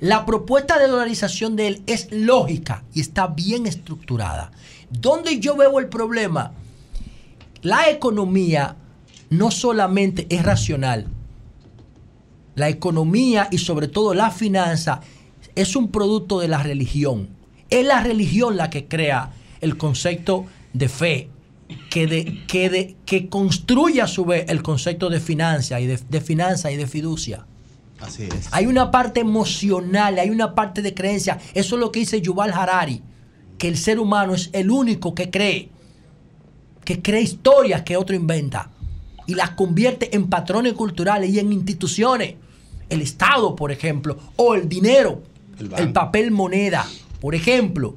La 0.00 0.26
propuesta 0.26 0.78
de 0.78 0.86
dolarización 0.88 1.56
de 1.56 1.66
él 1.68 1.82
es 1.86 2.08
lógica 2.12 2.84
y 2.94 3.00
está 3.00 3.26
bien 3.28 3.66
estructurada. 3.66 4.52
¿Dónde 4.90 5.38
yo 5.40 5.56
veo 5.56 5.78
el 5.78 5.88
problema? 5.88 6.52
La 7.62 7.90
economía 7.90 8.76
no 9.30 9.50
solamente 9.50 10.26
es 10.30 10.42
racional, 10.44 11.06
la 12.54 12.68
economía 12.68 13.48
y 13.50 13.58
sobre 13.58 13.88
todo 13.88 14.14
la 14.14 14.30
finanza 14.30 15.00
es 15.54 15.76
un 15.76 15.90
producto 15.90 16.40
de 16.40 16.48
la 16.48 16.62
religión. 16.62 17.28
Es 17.70 17.86
la 17.86 18.02
religión 18.02 18.56
la 18.56 18.70
que 18.70 18.86
crea 18.86 19.30
el 19.60 19.76
concepto 19.76 20.46
de 20.72 20.88
fe, 20.88 21.28
que, 21.90 22.06
de, 22.06 22.44
que, 22.46 22.70
de- 22.70 22.96
que 23.04 23.28
construye 23.28 24.00
a 24.00 24.06
su 24.06 24.24
vez 24.24 24.46
el 24.48 24.62
concepto 24.62 25.10
de 25.10 25.20
finanza 25.20 25.78
y 25.80 25.86
de, 25.86 25.98
de 26.08 26.20
finanza 26.20 26.70
y 26.72 26.76
de 26.76 26.86
fiducia. 26.86 27.44
Así 28.00 28.24
es. 28.24 28.48
Hay 28.52 28.66
una 28.66 28.90
parte 28.90 29.20
emocional, 29.20 30.18
hay 30.18 30.30
una 30.30 30.54
parte 30.54 30.80
de 30.82 30.94
creencia. 30.94 31.38
Eso 31.54 31.74
es 31.76 31.80
lo 31.80 31.92
que 31.92 32.00
dice 32.00 32.20
Yuval 32.22 32.52
Harari, 32.52 33.02
que 33.58 33.68
el 33.68 33.76
ser 33.76 33.98
humano 33.98 34.34
es 34.34 34.50
el 34.52 34.70
único 34.70 35.14
que 35.14 35.30
cree, 35.30 35.68
que 36.84 37.02
cree 37.02 37.20
historias 37.22 37.82
que 37.82 37.96
otro 37.96 38.14
inventa 38.16 38.70
y 39.26 39.34
las 39.34 39.50
convierte 39.50 40.14
en 40.16 40.28
patrones 40.28 40.72
culturales 40.74 41.30
y 41.30 41.38
en 41.38 41.52
instituciones. 41.52 42.36
El 42.88 43.02
Estado, 43.02 43.54
por 43.54 43.70
ejemplo, 43.70 44.16
o 44.36 44.54
el 44.54 44.68
dinero, 44.68 45.22
El 45.76 45.92
papel 45.92 46.30
moneda, 46.30 46.86
por 47.20 47.34
ejemplo. 47.34 47.96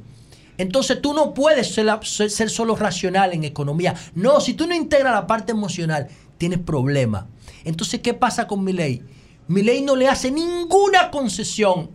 Entonces 0.57 1.01
tú 1.01 1.13
no 1.13 1.33
puedes 1.33 1.73
ser- 1.73 1.87
ser 2.03 2.49
solo 2.49 2.75
racional 2.75 3.33
en 3.33 3.43
economía. 3.43 3.93
No, 4.15 4.41
si 4.41 4.53
tú 4.55 4.67
no 4.67 4.75
integras 4.75 5.13
la 5.13 5.27
parte 5.27 5.51
emocional, 5.51 6.07
tienes 6.37 6.59
problemas. 6.59 7.25
Entonces, 7.63 8.01
¿qué 8.01 8.13
pasa 8.15 8.47
con 8.47 8.63
mi 8.63 8.73
ley? 8.73 9.03
Mi 9.47 9.61
ley 9.61 9.81
no 9.83 9.95
le 9.95 10.07
hace 10.07 10.31
ninguna 10.31 11.11
concesión 11.11 11.91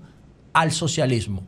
al 0.53 0.71
socialismo. 0.73 1.43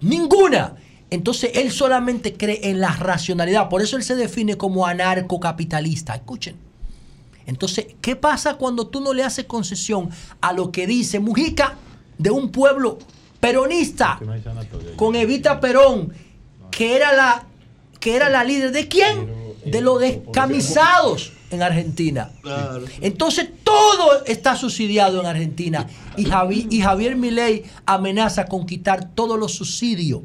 Ninguna. 0.00 0.76
Entonces 1.10 1.50
él 1.54 1.70
solamente 1.72 2.34
cree 2.34 2.70
en 2.70 2.80
la 2.80 2.92
racionalidad. 2.94 3.68
Por 3.68 3.82
eso 3.82 3.96
él 3.96 4.02
se 4.04 4.14
define 4.16 4.56
como 4.56 4.86
anarcocapitalista. 4.86 6.14
Escuchen. 6.14 6.56
Entonces, 7.46 7.86
¿qué 8.00 8.14
pasa 8.16 8.54
cuando 8.54 8.86
tú 8.86 9.00
no 9.00 9.12
le 9.12 9.24
haces 9.24 9.46
concesión 9.46 10.10
a 10.40 10.52
lo 10.52 10.70
que 10.70 10.86
dice 10.86 11.18
Mujica 11.18 11.74
de 12.16 12.30
un 12.30 12.50
pueblo 12.52 12.98
peronista 13.40 14.18
con 14.96 15.16
Evita 15.16 15.58
Perón, 15.58 16.12
que 16.70 16.94
era 16.94 17.12
la, 17.14 17.46
que 17.98 18.14
era 18.14 18.28
la 18.28 18.44
líder 18.44 18.70
de 18.70 18.86
quién? 18.86 19.26
De 19.64 19.80
los 19.80 19.98
descamisados 20.00 21.32
en 21.50 21.62
Argentina. 21.62 22.30
Entonces 23.00 23.48
todo 23.64 24.24
está 24.26 24.54
subsidiado 24.56 25.20
en 25.20 25.26
Argentina 25.26 25.86
y, 26.16 26.24
Javi- 26.26 26.66
y 26.70 26.80
Javier 26.82 27.16
Milei 27.16 27.64
amenaza 27.84 28.46
con 28.46 28.64
quitar 28.64 29.10
todos 29.14 29.38
los 29.38 29.54
subsidios. 29.54 30.20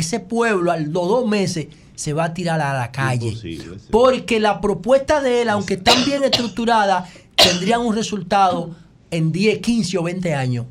Ese 0.00 0.18
pueblo 0.18 0.72
a 0.72 0.78
los 0.78 0.92
dos 0.92 1.26
meses 1.26 1.68
se 1.94 2.14
va 2.14 2.24
a 2.24 2.34
tirar 2.34 2.60
a 2.60 2.72
la 2.72 2.90
calle. 2.90 3.36
Porque 3.90 4.40
la 4.40 4.60
propuesta 4.60 5.20
de 5.20 5.42
él, 5.42 5.50
aunque 5.50 5.76
tan 5.76 6.04
bien 6.06 6.24
estructurada, 6.24 7.06
tendrían 7.36 7.82
un 7.82 7.94
resultado 7.94 8.74
en 9.10 9.30
10, 9.30 9.58
15 9.58 9.98
o 9.98 10.02
20 10.04 10.34
años. 10.34 10.66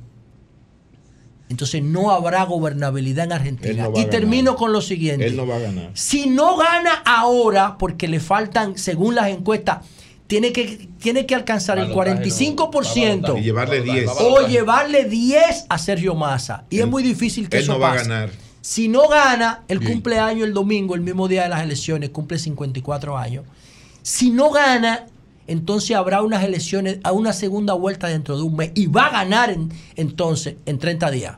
Entonces 1.50 1.84
no 1.84 2.12
habrá 2.12 2.44
gobernabilidad 2.44 3.26
en 3.26 3.34
Argentina. 3.34 3.90
No 3.90 4.00
y 4.00 4.06
termino 4.06 4.56
con 4.56 4.72
lo 4.74 4.82
siguiente. 4.82 5.28
Él 5.28 5.38
no 5.38 5.46
va 5.46 5.58
a 5.58 5.60
ganar. 5.60 5.92
Si 5.94 6.28
no 6.28 6.58
gana 6.58 7.04
ahora, 7.06 7.78
porque 7.78 8.08
le 8.08 8.20
faltan, 8.20 8.78
según 8.78 9.16
las 9.16 9.30
encuestas, 9.30 9.86
tiene 10.26 10.52
que, 10.52 10.90
tiene 11.00 11.26
que 11.26 11.34
alcanzar 11.34 11.80
el 11.80 11.92
45% 11.92 13.40
Y 13.40 13.44
llevarle 13.44 13.82
10. 13.82 14.10
o 14.20 14.48
llevarle 14.48 15.06
10 15.06 15.66
a 15.70 15.78
Sergio 15.78 16.14
Massa. 16.14 16.66
Y 16.70 16.80
es 16.80 16.88
muy 16.88 17.02
difícil 17.02 17.50
que 17.50 17.58
Él 17.58 17.64
eso 17.64 17.74
no 17.74 17.80
va 17.80 17.94
a 17.94 17.96
ganar. 17.96 18.49
Si 18.62 18.88
no 18.88 19.08
gana, 19.08 19.64
el 19.68 19.80
Bien. 19.80 19.94
cumpleaños 19.94 20.48
el 20.48 20.54
domingo, 20.54 20.96
el 20.96 21.02
mismo 21.02 21.28
día 21.28 21.44
de 21.44 21.50
las 21.50 21.64
elecciones, 21.64 22.10
cumple 22.10 22.38
54 22.40 23.18
años. 23.18 23.46
Si 24.02 24.32
no 24.32 24.52
gana, 24.52 25.06
entonces 25.48 25.96
habrá 25.96 26.22
unas 26.22 26.44
elecciones, 26.44 27.00
a 27.04 27.12
una 27.12 27.34
segunda 27.34 27.74
vuelta 27.74 28.08
dentro 28.08 28.38
de 28.38 28.44
un 28.44 28.56
mes. 28.56 28.72
Y 28.76 28.88
va 28.88 29.06
a 29.08 29.12
ganar 29.12 29.50
en- 29.50 29.72
entonces 29.96 30.56
en 30.66 30.78
30 30.78 31.10
días. 31.12 31.38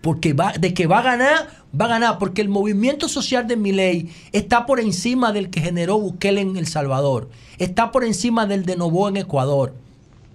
Porque 0.00 0.32
va, 0.32 0.52
de 0.52 0.74
que 0.74 0.86
va 0.86 0.98
a 1.00 1.02
ganar, 1.02 1.48
va 1.78 1.86
a 1.86 1.88
ganar. 1.88 2.18
Porque 2.18 2.40
el 2.40 2.48
movimiento 2.48 3.08
social 3.08 3.46
de 3.48 3.56
Miley 3.56 4.10
está 4.32 4.64
por 4.64 4.78
encima 4.80 5.32
del 5.32 5.50
que 5.50 5.60
generó 5.60 5.98
Bukele 5.98 6.40
en 6.40 6.56
El 6.56 6.66
Salvador. 6.66 7.28
Está 7.58 7.90
por 7.90 8.04
encima 8.04 8.46
del 8.46 8.64
de 8.64 8.76
Novoa 8.76 9.08
en 9.08 9.16
Ecuador. 9.16 9.74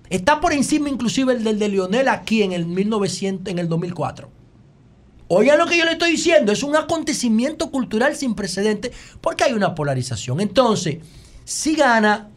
Está 0.09 0.41
por 0.41 0.51
encima 0.51 0.89
inclusive 0.89 1.33
el 1.33 1.43
del 1.45 1.59
de 1.59 1.69
Lionel 1.69 2.09
aquí 2.09 2.43
en 2.43 2.51
el 2.51 2.65
1900, 2.65 3.49
en 3.51 3.57
el 3.59 3.69
2004. 3.69 4.29
Oigan 5.35 5.57
lo 5.57 5.65
que 5.65 5.77
yo 5.79 5.85
le 5.85 5.93
estoy 5.93 6.11
diciendo, 6.11 6.51
es 6.51 6.61
un 6.61 6.75
acontecimiento 6.75 7.71
cultural 7.71 8.15
sin 8.15 8.35
precedentes 8.35 8.91
porque 9.19 9.43
hay 9.43 9.53
una 9.53 9.73
polarización. 9.73 10.39
Entonces, 10.39 10.97
si 11.43 11.75
gana, 11.75 12.27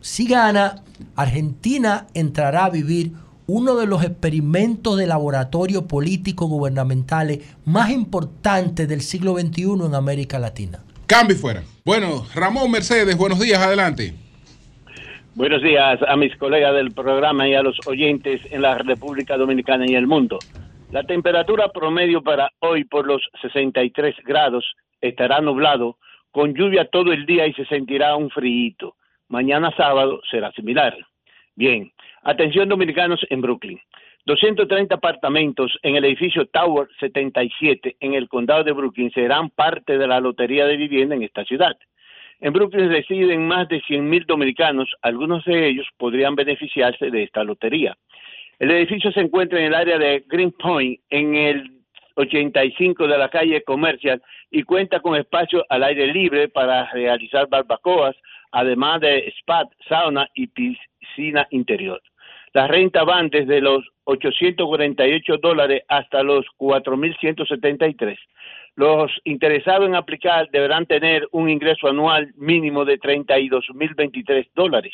si 0.00 0.26
gana, 0.26 0.82
Argentina 1.14 2.06
entrará 2.14 2.64
a 2.64 2.70
vivir 2.70 3.12
uno 3.46 3.76
de 3.76 3.86
los 3.86 4.02
experimentos 4.02 4.96
de 4.96 5.06
laboratorio 5.06 5.86
político 5.86 6.46
gubernamentales 6.46 7.40
más 7.66 7.90
importantes 7.90 8.88
del 8.88 9.02
siglo 9.02 9.38
XXI 9.38 9.84
en 9.84 9.94
América 9.94 10.38
Latina. 10.38 10.82
Cambio 11.06 11.36
y 11.36 11.38
fuera. 11.38 11.62
Bueno, 11.84 12.24
Ramón 12.34 12.70
Mercedes, 12.70 13.14
buenos 13.14 13.38
días, 13.38 13.60
adelante. 13.60 14.14
Buenos 15.34 15.62
días 15.62 16.00
a 16.08 16.16
mis 16.16 16.34
colegas 16.36 16.74
del 16.74 16.92
programa 16.92 17.46
y 17.46 17.54
a 17.54 17.62
los 17.62 17.76
oyentes 17.86 18.40
en 18.50 18.62
la 18.62 18.78
República 18.78 19.36
Dominicana 19.36 19.84
y 19.86 19.96
el 19.96 20.06
mundo. 20.06 20.38
La 20.90 21.02
temperatura 21.02 21.68
promedio 21.68 22.22
para 22.22 22.52
hoy 22.60 22.84
por 22.84 23.06
los 23.06 23.22
63 23.42 24.14
grados 24.24 24.64
estará 25.00 25.40
nublado, 25.40 25.98
con 26.30 26.54
lluvia 26.54 26.86
todo 26.86 27.12
el 27.12 27.26
día 27.26 27.46
y 27.46 27.52
se 27.54 27.64
sentirá 27.66 28.16
un 28.16 28.30
frío. 28.30 28.94
Mañana 29.28 29.72
sábado 29.76 30.20
será 30.30 30.52
similar. 30.52 30.96
Bien, 31.56 31.92
atención 32.22 32.68
dominicanos 32.68 33.20
en 33.30 33.40
Brooklyn. 33.40 33.80
230 34.26 34.94
apartamentos 34.94 35.78
en 35.82 35.96
el 35.96 36.04
edificio 36.04 36.46
Tower 36.46 36.88
77 36.98 37.96
en 38.00 38.14
el 38.14 38.28
condado 38.28 38.64
de 38.64 38.72
Brooklyn 38.72 39.10
serán 39.12 39.50
parte 39.50 39.98
de 39.98 40.06
la 40.06 40.20
lotería 40.20 40.66
de 40.66 40.76
vivienda 40.76 41.14
en 41.14 41.22
esta 41.22 41.44
ciudad. 41.44 41.76
En 42.40 42.52
Brooklyn 42.52 42.90
residen 42.90 43.46
más 43.46 43.68
de 43.68 43.80
100.000 43.82 44.26
dominicanos, 44.26 44.90
algunos 45.02 45.44
de 45.44 45.68
ellos 45.68 45.86
podrían 45.96 46.34
beneficiarse 46.34 47.10
de 47.10 47.22
esta 47.22 47.44
lotería. 47.44 47.96
El 48.58 48.70
edificio 48.70 49.10
se 49.12 49.20
encuentra 49.20 49.58
en 49.58 49.66
el 49.66 49.74
área 49.74 49.98
de 49.98 50.24
Greenpoint, 50.28 51.00
en 51.10 51.34
el 51.34 51.70
85 52.14 53.08
de 53.08 53.18
la 53.18 53.28
calle 53.28 53.62
Comercial, 53.62 54.22
y 54.50 54.62
cuenta 54.62 55.00
con 55.00 55.16
espacio 55.16 55.64
al 55.68 55.82
aire 55.82 56.06
libre 56.06 56.48
para 56.48 56.90
realizar 56.92 57.48
barbacoas, 57.48 58.14
además 58.52 59.00
de 59.00 59.32
spa, 59.40 59.68
sauna 59.88 60.28
y 60.34 60.46
piscina 60.46 61.46
interior. 61.50 62.00
Las 62.52 62.70
rentas 62.70 63.04
van 63.04 63.30
desde 63.30 63.60
los 63.60 63.84
848 64.04 65.38
dólares 65.38 65.82
hasta 65.88 66.22
los 66.22 66.46
4.173. 66.56 68.16
Los 68.76 69.10
interesados 69.24 69.86
en 69.88 69.96
aplicar 69.96 70.48
deberán 70.50 70.86
tener 70.86 71.26
un 71.32 71.50
ingreso 71.50 71.88
anual 71.88 72.32
mínimo 72.36 72.84
de 72.84 73.00
32.023 73.00 74.50
dólares. 74.54 74.92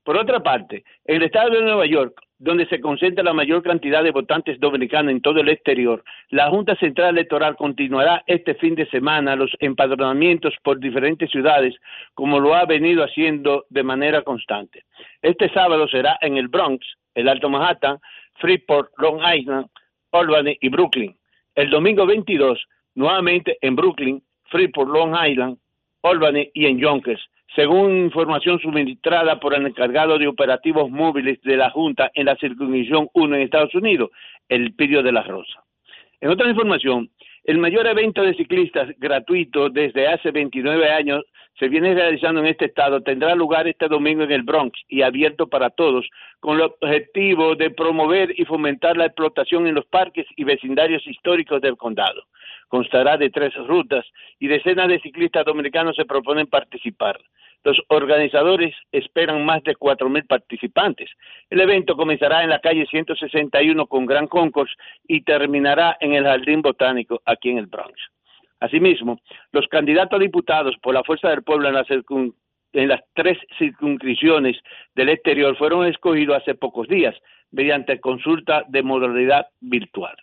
Por 0.03 0.17
otra 0.17 0.41
parte, 0.41 0.83
en 1.05 1.17
el 1.17 1.23
estado 1.23 1.51
de 1.51 1.61
Nueva 1.61 1.85
York, 1.85 2.19
donde 2.39 2.65
se 2.67 2.79
concentra 2.79 3.23
la 3.23 3.33
mayor 3.33 3.61
cantidad 3.61 4.03
de 4.03 4.11
votantes 4.11 4.59
dominicanos 4.59 5.11
en 5.11 5.21
todo 5.21 5.41
el 5.41 5.49
exterior, 5.49 6.03
la 6.29 6.49
Junta 6.49 6.75
Central 6.77 7.09
Electoral 7.09 7.57
continuará 7.57 8.23
este 8.25 8.55
fin 8.55 8.75
de 8.75 8.87
semana 8.87 9.35
los 9.35 9.51
empadronamientos 9.59 10.55
por 10.63 10.79
diferentes 10.79 11.29
ciudades, 11.29 11.75
como 12.13 12.39
lo 12.39 12.55
ha 12.55 12.65
venido 12.65 13.03
haciendo 13.03 13.65
de 13.69 13.83
manera 13.83 14.21
constante. 14.21 14.85
Este 15.21 15.49
sábado 15.49 15.87
será 15.89 16.17
en 16.21 16.37
el 16.37 16.47
Bronx, 16.47 16.85
el 17.13 17.27
Alto 17.27 17.49
Manhattan, 17.49 17.99
Freeport, 18.35 18.91
Long 18.97 19.19
Island, 19.35 19.67
Albany 20.13 20.57
y 20.61 20.69
Brooklyn. 20.69 21.18
El 21.59 21.69
domingo 21.69 22.05
22, 22.05 22.57
nuevamente 22.95 23.57
en 23.59 23.75
Brooklyn, 23.75 24.23
Freeport, 24.45 24.91
Long 24.91 25.13
Island, 25.13 25.57
Albany 26.03 26.49
y 26.53 26.67
en 26.67 26.79
Yonkers 26.79 27.19
según 27.53 27.97
información 27.97 28.61
suministrada 28.61 29.41
por 29.41 29.53
el 29.53 29.65
encargado 29.65 30.17
de 30.17 30.27
operativos 30.27 30.89
móviles 30.89 31.41
de 31.41 31.57
la 31.57 31.69
Junta 31.69 32.11
en 32.13 32.27
la 32.27 32.37
circunscripción 32.37 33.09
1 33.11 33.35
en 33.35 33.41
Estados 33.41 33.75
Unidos, 33.75 34.11
el 34.47 34.73
Pidio 34.73 35.03
de 35.03 35.11
la 35.11 35.23
Rosa. 35.23 35.65
En 36.21 36.29
otra 36.29 36.47
información, 36.47 37.09
el 37.49 37.57
mayor 37.57 37.87
evento 37.87 38.21
de 38.21 38.35
ciclistas 38.35 38.89
gratuito 38.99 39.69
desde 39.69 40.07
hace 40.07 40.29
29 40.29 40.87
años 40.91 41.25
se 41.57 41.67
viene 41.67 41.95
realizando 41.95 42.41
en 42.41 42.45
este 42.45 42.65
estado, 42.65 43.01
tendrá 43.01 43.33
lugar 43.33 43.67
este 43.67 43.87
domingo 43.87 44.21
en 44.21 44.31
el 44.31 44.43
Bronx 44.43 44.79
y 44.87 45.01
abierto 45.01 45.47
para 45.47 45.71
todos, 45.71 46.07
con 46.39 46.57
el 46.57 46.61
objetivo 46.61 47.55
de 47.55 47.71
promover 47.71 48.39
y 48.39 48.45
fomentar 48.45 48.97
la 48.97 49.07
explotación 49.07 49.65
en 49.65 49.73
los 49.73 49.87
parques 49.87 50.27
y 50.35 50.43
vecindarios 50.43 51.01
históricos 51.07 51.59
del 51.59 51.75
condado. 51.75 52.21
Constará 52.69 53.17
de 53.17 53.29
tres 53.29 53.53
rutas 53.67 54.05
y 54.39 54.47
decenas 54.47 54.87
de 54.87 55.01
ciclistas 55.01 55.43
dominicanos 55.43 55.95
se 55.95 56.05
proponen 56.05 56.47
participar. 56.47 57.19
Los 57.63 57.77
organizadores 57.89 58.73
esperan 58.91 59.43
más 59.43 59.61
de 59.63 59.75
4.000 59.75 60.25
participantes. 60.27 61.09
El 61.49 61.59
evento 61.59 61.97
comenzará 61.97 62.43
en 62.43 62.49
la 62.49 62.59
calle 62.59 62.85
161 62.85 63.85
con 63.87 64.05
Gran 64.05 64.27
Concourse 64.27 64.73
y 65.07 65.21
terminará 65.21 65.97
en 65.99 66.13
el 66.13 66.23
Jardín 66.23 66.61
Botánico 66.61 67.21
aquí 67.25 67.49
en 67.49 67.57
el 67.57 67.65
Bronx. 67.65 67.99
Asimismo, 68.61 69.19
los 69.51 69.67
candidatos 69.67 70.17
a 70.17 70.21
diputados 70.21 70.75
por 70.81 70.93
la 70.93 71.03
Fuerza 71.03 71.29
del 71.29 71.43
Pueblo 71.43 71.69
en, 71.69 72.33
en 72.73 72.87
las 72.87 73.01
tres 73.13 73.37
circunscripciones 73.57 74.57
del 74.95 75.09
exterior 75.09 75.57
fueron 75.57 75.85
escogidos 75.85 76.37
hace 76.37 76.55
pocos 76.55 76.87
días 76.87 77.15
mediante 77.51 77.99
consulta 77.99 78.63
de 78.67 78.83
modalidad 78.83 79.47
virtual. 79.59 80.15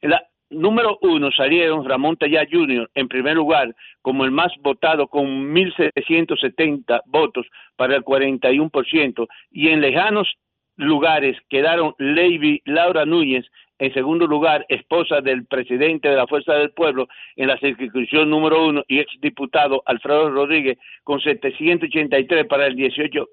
En 0.00 0.10
la 0.10 0.22
número 0.52 0.98
uno 1.02 1.30
salieron 1.32 1.88
Ramón 1.88 2.16
Tallá 2.16 2.46
Jr. 2.50 2.90
en 2.94 3.08
primer 3.08 3.36
lugar 3.36 3.74
como 4.02 4.24
el 4.24 4.30
más 4.30 4.52
votado 4.60 5.08
con 5.08 5.54
1.770 5.54 7.02
votos 7.06 7.46
para 7.76 7.96
el 7.96 8.04
41% 8.04 9.28
y 9.50 9.68
en 9.68 9.80
lejanos 9.80 10.28
lugares 10.76 11.36
quedaron 11.48 11.94
Levy 11.98 12.62
Laura 12.64 13.04
Núñez 13.04 13.46
en 13.78 13.92
segundo 13.94 14.28
lugar, 14.28 14.64
esposa 14.68 15.20
del 15.20 15.44
presidente 15.46 16.08
de 16.08 16.14
la 16.14 16.28
Fuerza 16.28 16.54
del 16.54 16.70
Pueblo 16.70 17.08
en 17.34 17.48
la 17.48 17.58
circunscripción 17.58 18.30
número 18.30 18.64
uno 18.64 18.84
y 18.86 19.00
exdiputado 19.00 19.82
Alfredo 19.86 20.30
Rodríguez 20.30 20.78
con 21.02 21.20
783 21.20 22.46
para 22.46 22.68
el 22.68 22.76
18 22.76 23.26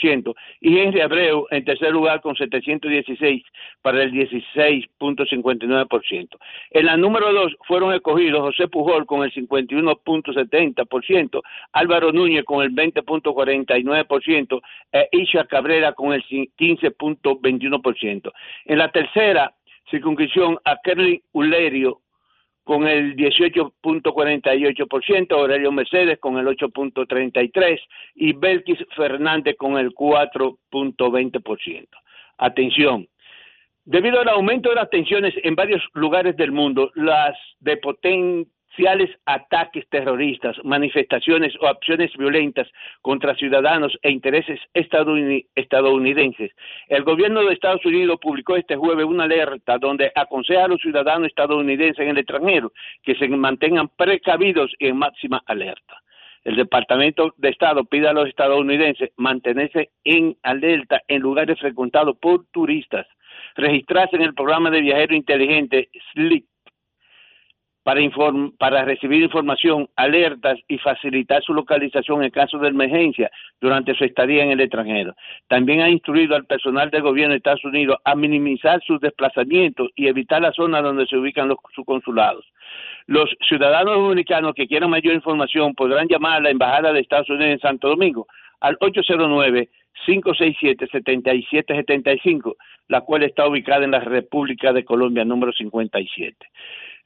ciento 0.00 0.34
y 0.60 0.78
Henry 0.78 1.00
Abreu 1.00 1.46
en 1.50 1.64
tercer 1.64 1.90
lugar 1.92 2.20
con 2.20 2.36
716 2.36 3.42
para 3.82 4.00
el 4.02 4.12
16.59%. 4.12 6.28
En 6.70 6.86
la 6.86 6.96
número 6.96 7.32
dos 7.32 7.52
fueron 7.66 7.92
escogidos 7.94 8.40
José 8.40 8.68
Pujol 8.68 9.06
con 9.06 9.24
el 9.24 9.32
51.70%, 9.32 11.42
Álvaro 11.72 12.12
Núñez 12.12 12.44
con 12.44 12.62
el 12.62 12.70
20.49% 12.72 14.60
e 14.92 15.08
Isha 15.12 15.44
Cabrera 15.44 15.92
con 15.92 16.12
el 16.12 16.22
15.21%. 16.24 18.32
En 18.66 18.78
la 18.78 18.90
tercera 18.90 19.54
circunscripción 19.90 20.58
a 20.64 20.78
Kerly 20.82 21.22
Ulerio 21.32 22.00
con 22.64 22.88
el 22.88 23.14
18.48%, 23.16 25.32
Aurelio 25.32 25.70
Mercedes 25.70 26.18
con 26.18 26.38
el 26.38 26.46
8.33% 26.46 27.78
y 28.14 28.32
Belkis 28.32 28.78
Fernández 28.96 29.56
con 29.58 29.76
el 29.76 29.94
4.20%. 29.94 31.86
Atención, 32.38 33.06
debido 33.84 34.20
al 34.20 34.30
aumento 34.30 34.70
de 34.70 34.76
las 34.76 34.88
tensiones 34.90 35.34
en 35.42 35.54
varios 35.54 35.82
lugares 35.92 36.36
del 36.36 36.52
mundo, 36.52 36.90
las 36.94 37.36
de 37.60 37.76
poten 37.76 38.46
ataques 39.26 39.88
terroristas, 39.88 40.56
manifestaciones 40.64 41.54
o 41.60 41.66
acciones 41.66 42.10
violentas 42.16 42.68
contra 43.02 43.34
ciudadanos 43.34 43.96
e 44.02 44.10
intereses 44.10 44.60
estadounidenses. 44.74 46.50
El 46.88 47.04
gobierno 47.04 47.42
de 47.42 47.54
Estados 47.54 47.84
Unidos 47.84 48.18
publicó 48.20 48.56
este 48.56 48.76
jueves 48.76 49.06
una 49.06 49.24
alerta 49.24 49.78
donde 49.78 50.10
aconseja 50.14 50.64
a 50.64 50.68
los 50.68 50.80
ciudadanos 50.80 51.28
estadounidenses 51.28 51.98
en 52.00 52.10
el 52.10 52.18
extranjero 52.18 52.72
que 53.02 53.14
se 53.14 53.28
mantengan 53.28 53.88
precavidos 53.88 54.72
y 54.78 54.88
en 54.88 54.96
máxima 54.96 55.42
alerta. 55.46 56.00
El 56.44 56.56
Departamento 56.56 57.32
de 57.38 57.48
Estado 57.48 57.84
pide 57.84 58.08
a 58.08 58.12
los 58.12 58.28
estadounidenses 58.28 59.10
mantenerse 59.16 59.90
en 60.04 60.36
alerta 60.42 61.00
en 61.08 61.22
lugares 61.22 61.58
frecuentados 61.58 62.18
por 62.18 62.44
turistas, 62.52 63.06
registrarse 63.56 64.16
en 64.16 64.22
el 64.22 64.34
programa 64.34 64.70
de 64.70 64.82
viajero 64.82 65.14
inteligente 65.14 65.88
SLIP 66.12 66.44
para, 67.84 68.00
para 68.58 68.84
recibir 68.84 69.22
información, 69.22 69.88
alertas 69.94 70.58
y 70.68 70.78
facilitar 70.78 71.42
su 71.42 71.54
localización 71.54 72.24
en 72.24 72.30
caso 72.30 72.58
de 72.58 72.68
emergencia 72.68 73.30
durante 73.60 73.94
su 73.94 74.04
estadía 74.04 74.42
en 74.42 74.50
el 74.50 74.60
extranjero. 74.60 75.14
También 75.48 75.82
ha 75.82 75.90
instruido 75.90 76.34
al 76.34 76.46
personal 76.46 76.90
del 76.90 77.02
gobierno 77.02 77.32
de 77.32 77.36
Estados 77.36 77.64
Unidos 77.64 77.98
a 78.04 78.16
minimizar 78.16 78.82
sus 78.82 79.00
desplazamientos 79.00 79.90
y 79.94 80.08
evitar 80.08 80.42
la 80.42 80.52
zona 80.52 80.80
donde 80.80 81.06
se 81.06 81.16
ubican 81.16 81.48
los, 81.48 81.58
sus 81.74 81.84
consulados. 81.84 82.44
Los 83.06 83.30
ciudadanos 83.46 83.96
dominicanos 83.96 84.54
que 84.54 84.66
quieran 84.66 84.90
mayor 84.90 85.14
información 85.14 85.74
podrán 85.74 86.08
llamar 86.08 86.38
a 86.38 86.40
la 86.40 86.50
Embajada 86.50 86.92
de 86.92 87.00
Estados 87.00 87.28
Unidos 87.28 87.52
en 87.52 87.60
Santo 87.60 87.88
Domingo 87.88 88.26
al 88.60 88.78
809 88.80 89.68
567-7775, 90.06 92.56
la 92.88 93.02
cual 93.02 93.22
está 93.22 93.46
ubicada 93.46 93.84
en 93.84 93.92
la 93.92 94.00
República 94.00 94.72
de 94.72 94.84
Colombia 94.84 95.24
número 95.24 95.52
57. 95.52 96.36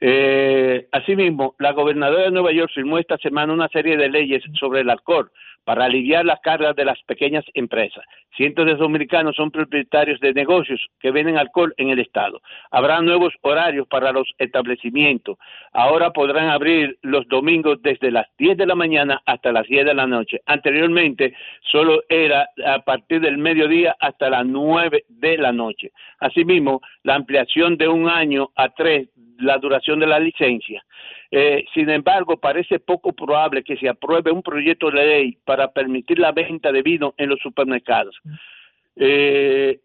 Eh, 0.01 0.89
asimismo, 0.93 1.55
la 1.59 1.73
gobernadora 1.73 2.25
de 2.25 2.31
Nueva 2.31 2.53
York 2.53 2.71
firmó 2.75 2.99
esta 2.99 3.19
semana 3.19 3.53
una 3.53 3.69
serie 3.69 3.97
de 3.97 4.09
leyes 4.09 4.43
sobre 4.59 4.81
el 4.81 4.91
alcohol 4.91 5.31
para 5.65 5.85
aliviar 5.85 6.25
las 6.25 6.41
cargas 6.41 6.75
de 6.77 6.85
las 6.85 7.01
pequeñas 7.03 7.45
empresas. 7.55 8.05
Cientos 8.37 8.67
de 8.67 8.75
dominicanos 8.77 9.37
son 9.37 9.51
propietarios 9.51 10.21
de 10.21 10.33
negocios 10.33 10.81
que 11.01 11.11
venden 11.11 11.37
alcohol 11.37 11.75
en 11.77 11.91
el 11.91 11.99
estado. 11.99 12.41
Habrá 12.71 13.01
nuevos 13.01 13.35
horarios 13.43 13.87
para 13.89 14.13
los 14.13 14.33
establecimientos. 14.39 15.39
Ahora 15.73 16.13
podrán 16.13 16.49
abrir 16.49 16.99
los 17.03 17.27
domingos 17.29 17.83
desde 17.83 18.11
las 18.11 18.27
10 18.39 18.57
de 18.57 18.67
la 18.67 18.75
mañana 18.75 19.21
hasta 19.27 19.53
las 19.53 19.67
10 19.67 19.87
de 19.87 19.95
la 19.95 20.07
noche. 20.07 20.41
Anteriormente 20.47 21.35
solo 21.71 22.03
era 22.09 22.49
a 22.65 22.79
partir 22.81 23.21
del 23.21 23.39
mediodía 23.39 23.97
hasta 24.01 24.31
las 24.31 24.47
9 24.47 25.05
de 25.09 25.39
la 25.39 25.53
noche. 25.53 25.91
Asimismo, 26.21 26.81
la 27.03 27.15
ampliación 27.15 27.77
de 27.77 27.89
un 27.89 28.09
año 28.09 28.51
a 28.57 28.69
tres 28.71 29.09
la 29.39 29.59
duración 29.59 30.01
de 30.01 30.07
la 30.07 30.19
licencia. 30.19 30.85
Eh, 31.31 31.65
sin 31.75 31.91
embargo, 31.91 32.39
parece 32.39 32.79
poco 32.79 33.13
probable 33.13 33.63
que 33.63 33.77
se 33.77 33.89
apruebe 33.89 34.31
un 34.31 34.43
proyecto 34.43 34.91
de 34.91 35.05
ley 35.05 35.39
para 35.45 35.71
permitir 35.73 36.19
la 36.19 36.33
venta 36.33 36.73
de 36.73 36.83
vino 36.83 37.15
en 37.19 37.29
los 37.29 37.39
supermercados. 37.41 38.17
Eh, 38.97 39.79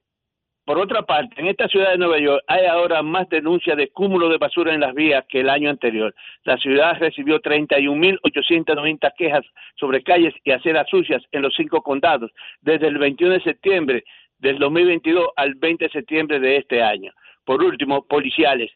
por 0.65 0.80
otra 0.80 1.02
parte, 1.02 1.41
en 1.41 1.48
esta 1.48 1.68
ciudad 1.68 1.91
de 1.91 1.98
Nueva 1.98 2.20
York 2.20 2.41
hay 2.48 2.65
ahora 2.65 3.03
más 3.03 3.28
denuncias 3.28 3.76
de 3.76 3.90
cúmulo 3.90 4.30
de 4.30 4.38
basura 4.38 4.74
en 4.74 4.80
las 4.80 4.94
vías 4.94 5.26
que 5.28 5.41
el 5.41 5.49
año 5.49 5.70
anterior. 5.70 6.15
La 6.45 6.57
ciudad 6.57 6.98
recibió 6.99 7.41
31.890 7.41 9.14
quejas 9.18 9.44
sobre 9.76 10.02
calles 10.03 10.34
y 10.45 10.52
aceras 10.52 10.88
sucias 10.90 11.22
en 11.34 11.41
los 11.41 11.53
cinco 11.53 11.82
condados 11.82 12.32
desde 12.61 12.88
el 12.88 12.98
21 12.98 13.34
de 13.34 13.41
septiembre 13.41 14.03
del 14.38 14.57
2022 14.57 15.32
al 15.36 15.56
20 15.56 15.84
de 15.84 15.91
septiembre 15.91 16.40
de 16.40 16.56
este 16.56 16.82
año. 16.82 17.11
Por 17.44 17.61
último, 17.61 18.06
policiales. 18.07 18.72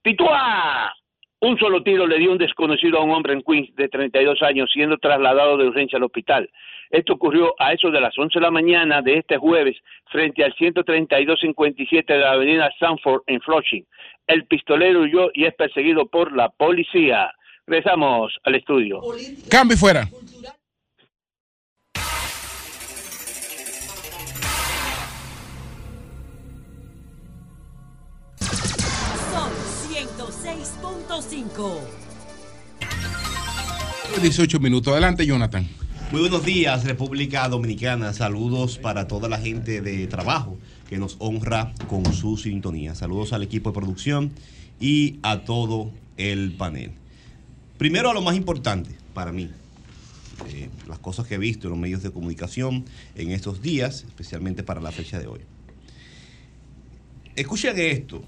¡Pituá! 0.00 0.94
Un 1.40 1.58
solo 1.58 1.82
tiro 1.82 2.06
le 2.06 2.18
dio 2.18 2.32
un 2.32 2.38
desconocido 2.38 2.98
a 2.98 3.02
un 3.02 3.10
hombre 3.10 3.34
en 3.34 3.42
Queens 3.42 3.74
de 3.76 3.88
32 3.88 4.42
años 4.42 4.70
siendo 4.72 4.96
trasladado 4.96 5.58
de 5.58 5.66
urgencia 5.68 5.98
al 5.98 6.04
hospital. 6.04 6.48
Esto 6.90 7.12
ocurrió 7.12 7.54
a 7.58 7.72
eso 7.72 7.90
de 7.90 8.00
las 8.00 8.16
11 8.16 8.38
de 8.38 8.42
la 8.42 8.50
mañana 8.50 9.02
de 9.02 9.18
este 9.18 9.36
jueves 9.36 9.76
frente 10.10 10.42
al 10.42 10.54
13257 10.54 12.12
de 12.12 12.18
la 12.18 12.32
avenida 12.32 12.70
Sanford 12.78 13.22
en 13.26 13.40
Flushing. 13.42 13.84
El 14.26 14.46
pistolero 14.46 15.00
huyó 15.00 15.30
y 15.34 15.44
es 15.44 15.54
perseguido 15.54 16.06
por 16.06 16.34
la 16.34 16.48
policía. 16.48 17.30
Regresamos 17.66 18.32
al 18.44 18.54
estudio. 18.54 19.02
Cambio 19.50 19.76
fuera. 19.76 20.08
18 34.20 34.60
minutos. 34.60 34.92
Adelante, 34.92 35.24
Jonathan. 35.24 35.66
Muy 36.12 36.20
buenos 36.20 36.44
días, 36.44 36.84
República 36.84 37.48
Dominicana. 37.48 38.12
Saludos 38.12 38.76
para 38.76 39.08
toda 39.08 39.26
la 39.26 39.38
gente 39.38 39.80
de 39.80 40.06
trabajo 40.08 40.58
que 40.90 40.98
nos 40.98 41.16
honra 41.18 41.72
con 41.88 42.12
su 42.12 42.36
sintonía. 42.36 42.94
Saludos 42.94 43.32
al 43.32 43.42
equipo 43.42 43.70
de 43.70 43.74
producción 43.74 44.32
y 44.78 45.18
a 45.22 45.44
todo 45.44 45.90
el 46.18 46.52
panel. 46.52 46.92
Primero, 47.78 48.10
a 48.10 48.14
lo 48.14 48.20
más 48.20 48.36
importante 48.36 48.90
para 49.14 49.32
mí, 49.32 49.48
eh, 50.50 50.68
las 50.86 50.98
cosas 50.98 51.26
que 51.26 51.36
he 51.36 51.38
visto 51.38 51.68
en 51.68 51.70
los 51.70 51.80
medios 51.80 52.02
de 52.02 52.10
comunicación 52.10 52.84
en 53.14 53.30
estos 53.30 53.62
días, 53.62 54.04
especialmente 54.06 54.62
para 54.62 54.82
la 54.82 54.92
fecha 54.92 55.18
de 55.18 55.28
hoy. 55.28 55.40
Escuchen 57.36 57.78
esto, 57.78 58.22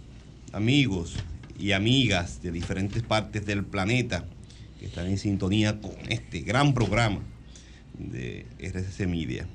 amigos 0.52 1.16
y 1.58 1.72
amigas 1.72 2.42
de 2.42 2.52
diferentes 2.52 3.02
partes 3.02 3.44
del 3.46 3.64
planeta 3.64 4.24
que 4.78 4.86
están 4.86 5.06
en 5.06 5.18
sintonía 5.18 5.80
con 5.80 5.96
este 6.08 6.40
gran 6.40 6.72
programa 6.74 7.20
de 7.98 8.46
RCC 8.58 9.06
Media. 9.06 9.46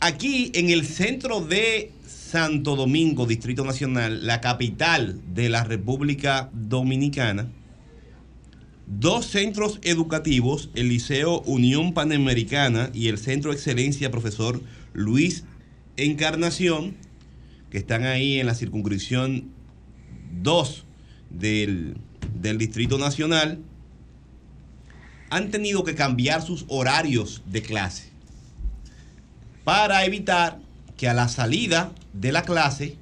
Aquí 0.00 0.52
en 0.54 0.70
el 0.70 0.86
centro 0.86 1.40
de 1.40 1.90
Santo 2.06 2.76
Domingo, 2.76 3.26
Distrito 3.26 3.64
Nacional, 3.64 4.26
la 4.26 4.40
capital 4.40 5.20
de 5.34 5.48
la 5.48 5.64
República 5.64 6.50
Dominicana, 6.52 7.48
dos 8.86 9.26
centros 9.26 9.80
educativos, 9.82 10.70
el 10.74 10.88
Liceo 10.88 11.40
Unión 11.40 11.94
Panamericana 11.94 12.90
y 12.94 13.08
el 13.08 13.18
Centro 13.18 13.52
Excelencia 13.52 14.10
Profesor 14.10 14.60
Luis 14.92 15.44
Encarnación, 15.96 16.94
que 17.70 17.78
están 17.78 18.04
ahí 18.04 18.38
en 18.38 18.46
la 18.46 18.54
circunscripción 18.54 19.50
2 20.42 20.84
del, 21.30 21.96
del 22.40 22.58
Distrito 22.58 22.98
Nacional, 22.98 23.58
han 25.30 25.50
tenido 25.50 25.84
que 25.84 25.94
cambiar 25.94 26.42
sus 26.42 26.64
horarios 26.68 27.42
de 27.46 27.62
clase 27.62 28.08
para 29.64 30.04
evitar 30.04 30.58
que 30.96 31.08
a 31.08 31.14
la 31.14 31.28
salida 31.28 31.92
de 32.14 32.32
la 32.32 32.42
clase 32.42 32.96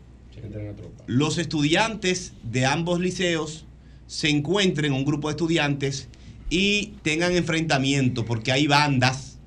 los 1.07 1.39
estudiantes 1.39 2.33
de 2.43 2.67
ambos 2.67 3.01
liceos 3.01 3.65
se 4.07 4.29
encuentren, 4.29 4.93
un 4.93 5.05
grupo 5.05 5.29
de 5.29 5.33
estudiantes, 5.33 6.09
y 6.51 6.93
tengan 7.03 7.35
enfrentamiento, 7.35 8.25
porque 8.25 8.53
hay 8.53 8.67
bandas 8.67 9.39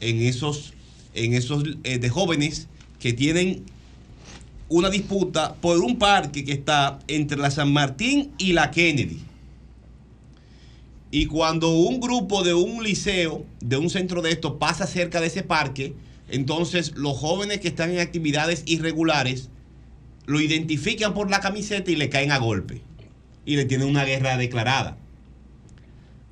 en 0.00 0.22
esos, 0.22 0.74
en 1.14 1.34
esos 1.34 1.64
eh, 1.84 1.98
de 1.98 2.08
jóvenes 2.08 2.68
que 2.98 3.12
tienen 3.12 3.64
una 4.72 4.88
disputa 4.88 5.54
por 5.56 5.78
un 5.80 5.98
parque 5.98 6.44
que 6.44 6.52
está 6.52 6.98
entre 7.06 7.36
la 7.36 7.50
San 7.50 7.72
Martín 7.72 8.32
y 8.38 8.54
la 8.54 8.70
Kennedy. 8.70 9.20
Y 11.10 11.26
cuando 11.26 11.74
un 11.74 12.00
grupo 12.00 12.42
de 12.42 12.54
un 12.54 12.82
liceo, 12.82 13.44
de 13.60 13.76
un 13.76 13.90
centro 13.90 14.22
de 14.22 14.30
estos, 14.30 14.54
pasa 14.58 14.86
cerca 14.86 15.20
de 15.20 15.26
ese 15.26 15.42
parque, 15.42 15.94
entonces 16.30 16.92
los 16.96 17.18
jóvenes 17.18 17.60
que 17.60 17.68
están 17.68 17.90
en 17.90 18.00
actividades 18.00 18.62
irregulares 18.64 19.50
lo 20.24 20.40
identifican 20.40 21.12
por 21.12 21.30
la 21.30 21.40
camiseta 21.40 21.90
y 21.90 21.96
le 21.96 22.08
caen 22.08 22.32
a 22.32 22.38
golpe. 22.38 22.80
Y 23.44 23.56
le 23.56 23.66
tienen 23.66 23.88
una 23.88 24.04
guerra 24.04 24.38
declarada. 24.38 24.96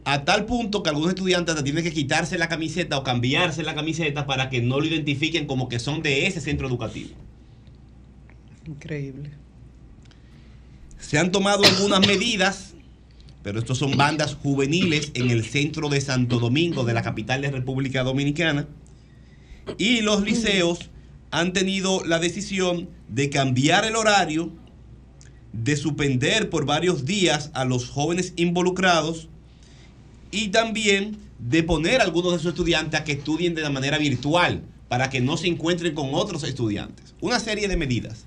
A 0.05 0.25
tal 0.25 0.47
punto 0.47 0.83
que 0.83 0.89
algunos 0.89 1.11
estudiantes 1.11 1.63
tienen 1.63 1.85
que 1.85 1.93
quitarse 1.93 2.39
la 2.39 2.49
camiseta 2.49 2.97
o 2.97 3.05
cambiarse 3.05 3.63
la 3.63 3.75
camiseta 3.75 4.27
para 4.27 4.49
que 4.49 4.63
no 4.63 4.81
lo 4.81 4.87
identifiquen 4.87 5.47
como 5.47 5.69
que 5.69 5.79
son 5.79 6.01
de 6.01 6.27
ese 6.27 6.41
centro 6.41 6.67
educativo. 6.67 7.11
Increíble. 8.67 9.31
Se 10.99 11.19
han 11.19 11.33
tomado 11.33 11.65
algunas 11.65 12.07
medidas, 12.07 12.75
pero 13.43 13.59
estos 13.59 13.79
son 13.79 13.97
bandas 13.97 14.35
juveniles 14.35 15.11
en 15.15 15.31
el 15.31 15.45
centro 15.45 15.89
de 15.89 16.01
Santo 16.01 16.39
Domingo, 16.39 16.85
de 16.85 16.93
la 16.93 17.03
capital 17.03 17.43
de 17.43 17.51
República 17.51 18.03
Dominicana. 18.03 18.69
Y 19.79 20.03
los 20.03 20.23
liceos 20.23 20.91
han 21.31 21.53
tenido 21.53 22.05
la 22.05 22.19
decisión 22.19 22.91
de 23.09 23.31
cambiar 23.31 23.85
el 23.85 23.97
horario, 23.97 24.53
de 25.53 25.77
suspender 25.77 26.51
por 26.51 26.67
varios 26.67 27.05
días 27.05 27.51
a 27.55 27.65
los 27.65 27.89
jóvenes 27.89 28.35
involucrados 28.37 29.29
y 30.31 30.49
también 30.49 31.19
de 31.39 31.63
poner 31.63 32.01
a 32.01 32.05
algunos 32.05 32.33
de 32.33 32.39
sus 32.39 32.51
estudiantes 32.51 33.01
a 33.01 33.05
que 33.05 33.13
estudien 33.13 33.55
de 33.55 33.63
la 33.63 33.71
manera 33.71 33.99
virtual 33.99 34.63
para 34.89 35.11
que 35.11 35.21
no 35.21 35.37
se 35.37 35.49
encuentren 35.49 35.95
con 35.95 36.11
otros 36.13 36.45
estudiantes. 36.45 37.15
Una 37.21 37.41
serie 37.41 37.69
de 37.69 37.77
medidas. 37.77 38.27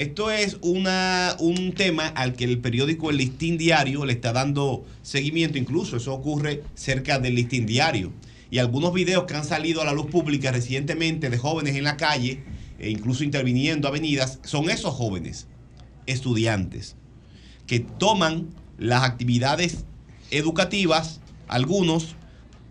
Esto 0.00 0.30
es 0.30 0.56
una, 0.62 1.36
un 1.40 1.74
tema 1.74 2.06
al 2.06 2.32
que 2.32 2.44
el 2.44 2.58
periódico 2.58 3.10
El 3.10 3.18
Listín 3.18 3.58
Diario 3.58 4.06
le 4.06 4.14
está 4.14 4.32
dando 4.32 4.86
seguimiento, 5.02 5.58
incluso 5.58 5.98
eso 5.98 6.14
ocurre 6.14 6.62
cerca 6.74 7.18
del 7.18 7.34
Listín 7.34 7.66
Diario. 7.66 8.10
Y 8.50 8.60
algunos 8.60 8.94
videos 8.94 9.24
que 9.24 9.34
han 9.34 9.44
salido 9.44 9.82
a 9.82 9.84
la 9.84 9.92
luz 9.92 10.06
pública 10.06 10.52
recientemente 10.52 11.28
de 11.28 11.36
jóvenes 11.36 11.76
en 11.76 11.84
la 11.84 11.98
calle, 11.98 12.42
e 12.78 12.88
incluso 12.88 13.24
interviniendo 13.24 13.88
avenidas, 13.88 14.38
son 14.42 14.70
esos 14.70 14.94
jóvenes, 14.94 15.48
estudiantes, 16.06 16.96
que 17.66 17.80
toman 17.80 18.48
las 18.78 19.02
actividades 19.02 19.84
educativas, 20.30 21.20
algunos, 21.46 22.16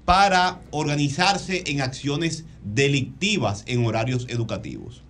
para 0.04 0.64
organizarse 0.72 1.64
en 1.68 1.82
acciones 1.82 2.46
delictivas 2.64 3.66
en 3.68 3.86
horarios 3.86 4.26
educativos. 4.30 5.04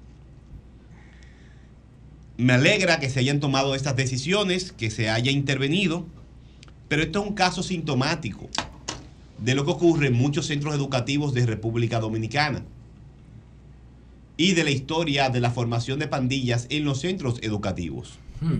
Me 2.39 2.53
alegra 2.53 3.01
que 3.01 3.09
se 3.09 3.19
hayan 3.19 3.41
tomado 3.41 3.75
estas 3.75 3.97
decisiones, 3.97 4.71
que 4.71 4.89
se 4.89 5.09
haya 5.09 5.29
intervenido, 5.29 6.05
pero 6.87 7.03
esto 7.03 7.21
es 7.21 7.27
un 7.27 7.33
caso 7.35 7.63
sintomático 7.63 8.47
de 9.39 9.55
lo 9.55 9.65
que 9.65 9.71
ocurre 9.71 10.07
en 10.07 10.13
muchos 10.13 10.45
centros 10.47 10.73
educativos 10.73 11.33
de 11.33 11.45
República 11.45 11.99
Dominicana 11.99 12.63
y 14.37 14.53
de 14.53 14.63
la 14.63 14.71
historia 14.71 15.29
de 15.29 15.41
la 15.41 15.51
formación 15.51 15.99
de 15.99 16.07
pandillas 16.07 16.65
en 16.69 16.85
los 16.85 17.01
centros 17.01 17.39
educativos. 17.41 18.13
Hmm. 18.39 18.59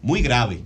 Muy 0.00 0.22
grave. 0.22 0.60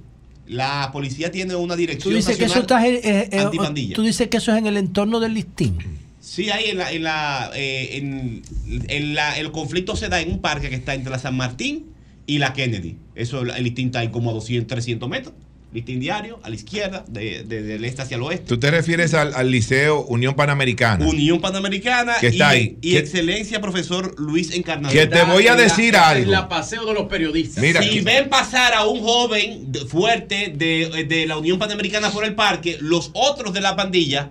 La 0.47 0.90
policía 0.93 1.31
tiene 1.31 1.55
una 1.55 1.72
Tú 1.72 1.78
dirección 1.81 2.14
dices, 2.14 2.36
que 2.36 2.44
eso 2.44 2.60
nacional 2.60 2.94
está 2.94 3.09
en- 3.09 3.16
eh, 3.22 3.28
eh, 3.32 3.39
antipandilla. 3.40 3.97
tú 3.97 4.02
dices 4.02 4.28
que 4.28 4.36
eso 4.36 4.52
es 4.52 4.59
en 4.59 4.66
el 4.66 4.76
entorno 4.76 5.20
del 5.20 5.32
listín. 5.32 5.78
Sí, 6.20 6.51
ahí 6.51 6.66
en 6.66 6.76
la, 6.78 6.93
en 6.93 7.02
la, 7.02 7.51
eh, 7.55 7.97
en, 7.97 8.43
en 8.89 9.14
la- 9.14 9.39
el 9.39 9.51
conflicto 9.52 9.97
se 9.97 10.10
da 10.10 10.20
en 10.20 10.31
un 10.32 10.40
parque 10.43 10.68
que 10.68 10.76
está 10.76 10.93
entre 10.94 11.10
la 11.10 11.18
San 11.18 11.35
Martín 11.35 11.86
y 12.27 12.39
la 12.39 12.53
Kennedy. 12.53 12.97
Eso, 13.15 13.43
el 13.43 13.63
listín 13.65 13.87
está 13.87 14.01
ahí 14.01 14.09
como 14.09 14.31
a 14.31 14.33
200, 14.35 14.67
300 14.67 15.09
metros. 15.09 15.35
Listín 15.73 15.99
diario, 15.99 16.39
a 16.45 16.51
la 16.51 16.55
izquierda, 16.55 17.05
de- 17.09 17.43
de- 17.43 17.63
del 17.63 17.85
este 17.85 18.01
hacia 18.03 18.15
el 18.15 18.23
oeste. 18.23 18.47
¿Tú 18.47 18.59
te 18.61 18.71
refieres 18.71 19.13
al, 19.13 19.35
al 19.35 19.51
Liceo 19.51 20.03
Unión 20.03 20.35
Panamericana? 20.35 21.05
Unión 21.05 21.41
Panamericana 21.41 22.15
Que 22.21 22.29
está 22.29 22.55
y, 22.57 22.61
ahí. 22.61 22.79
y 22.81 22.97
excelencia 22.97 23.61
profesor 23.61 24.15
Luis 24.21 24.55
Encarnación. 24.55 25.03
Que 25.03 25.13
te 25.13 25.25
voy 25.25 25.49
a 25.49 25.57
decir 25.57 25.97
algo. 25.97 26.31
La 26.31 26.49
paseo 26.49 26.87
de 26.87 26.95
los 26.95 27.09
periodistas. 27.09 27.61
Mira, 27.61 27.83
si 27.83 27.91
que- 27.91 28.03
ven 28.03 28.29
pasar 28.29 28.73
a 28.73 28.87
un 28.87 29.01
joven 29.01 29.73
fuerte 29.89 30.53
de, 30.57 31.07
de 31.09 31.27
la 31.27 31.39
Unión 31.39 31.59
Panamericana 31.59 32.13
por 32.13 32.25
el 32.25 32.37
parque, 32.37 32.79
los 32.81 33.11
otros 33.13 33.53
de 33.53 33.61
la 33.61 33.75
pandilla 33.75 34.31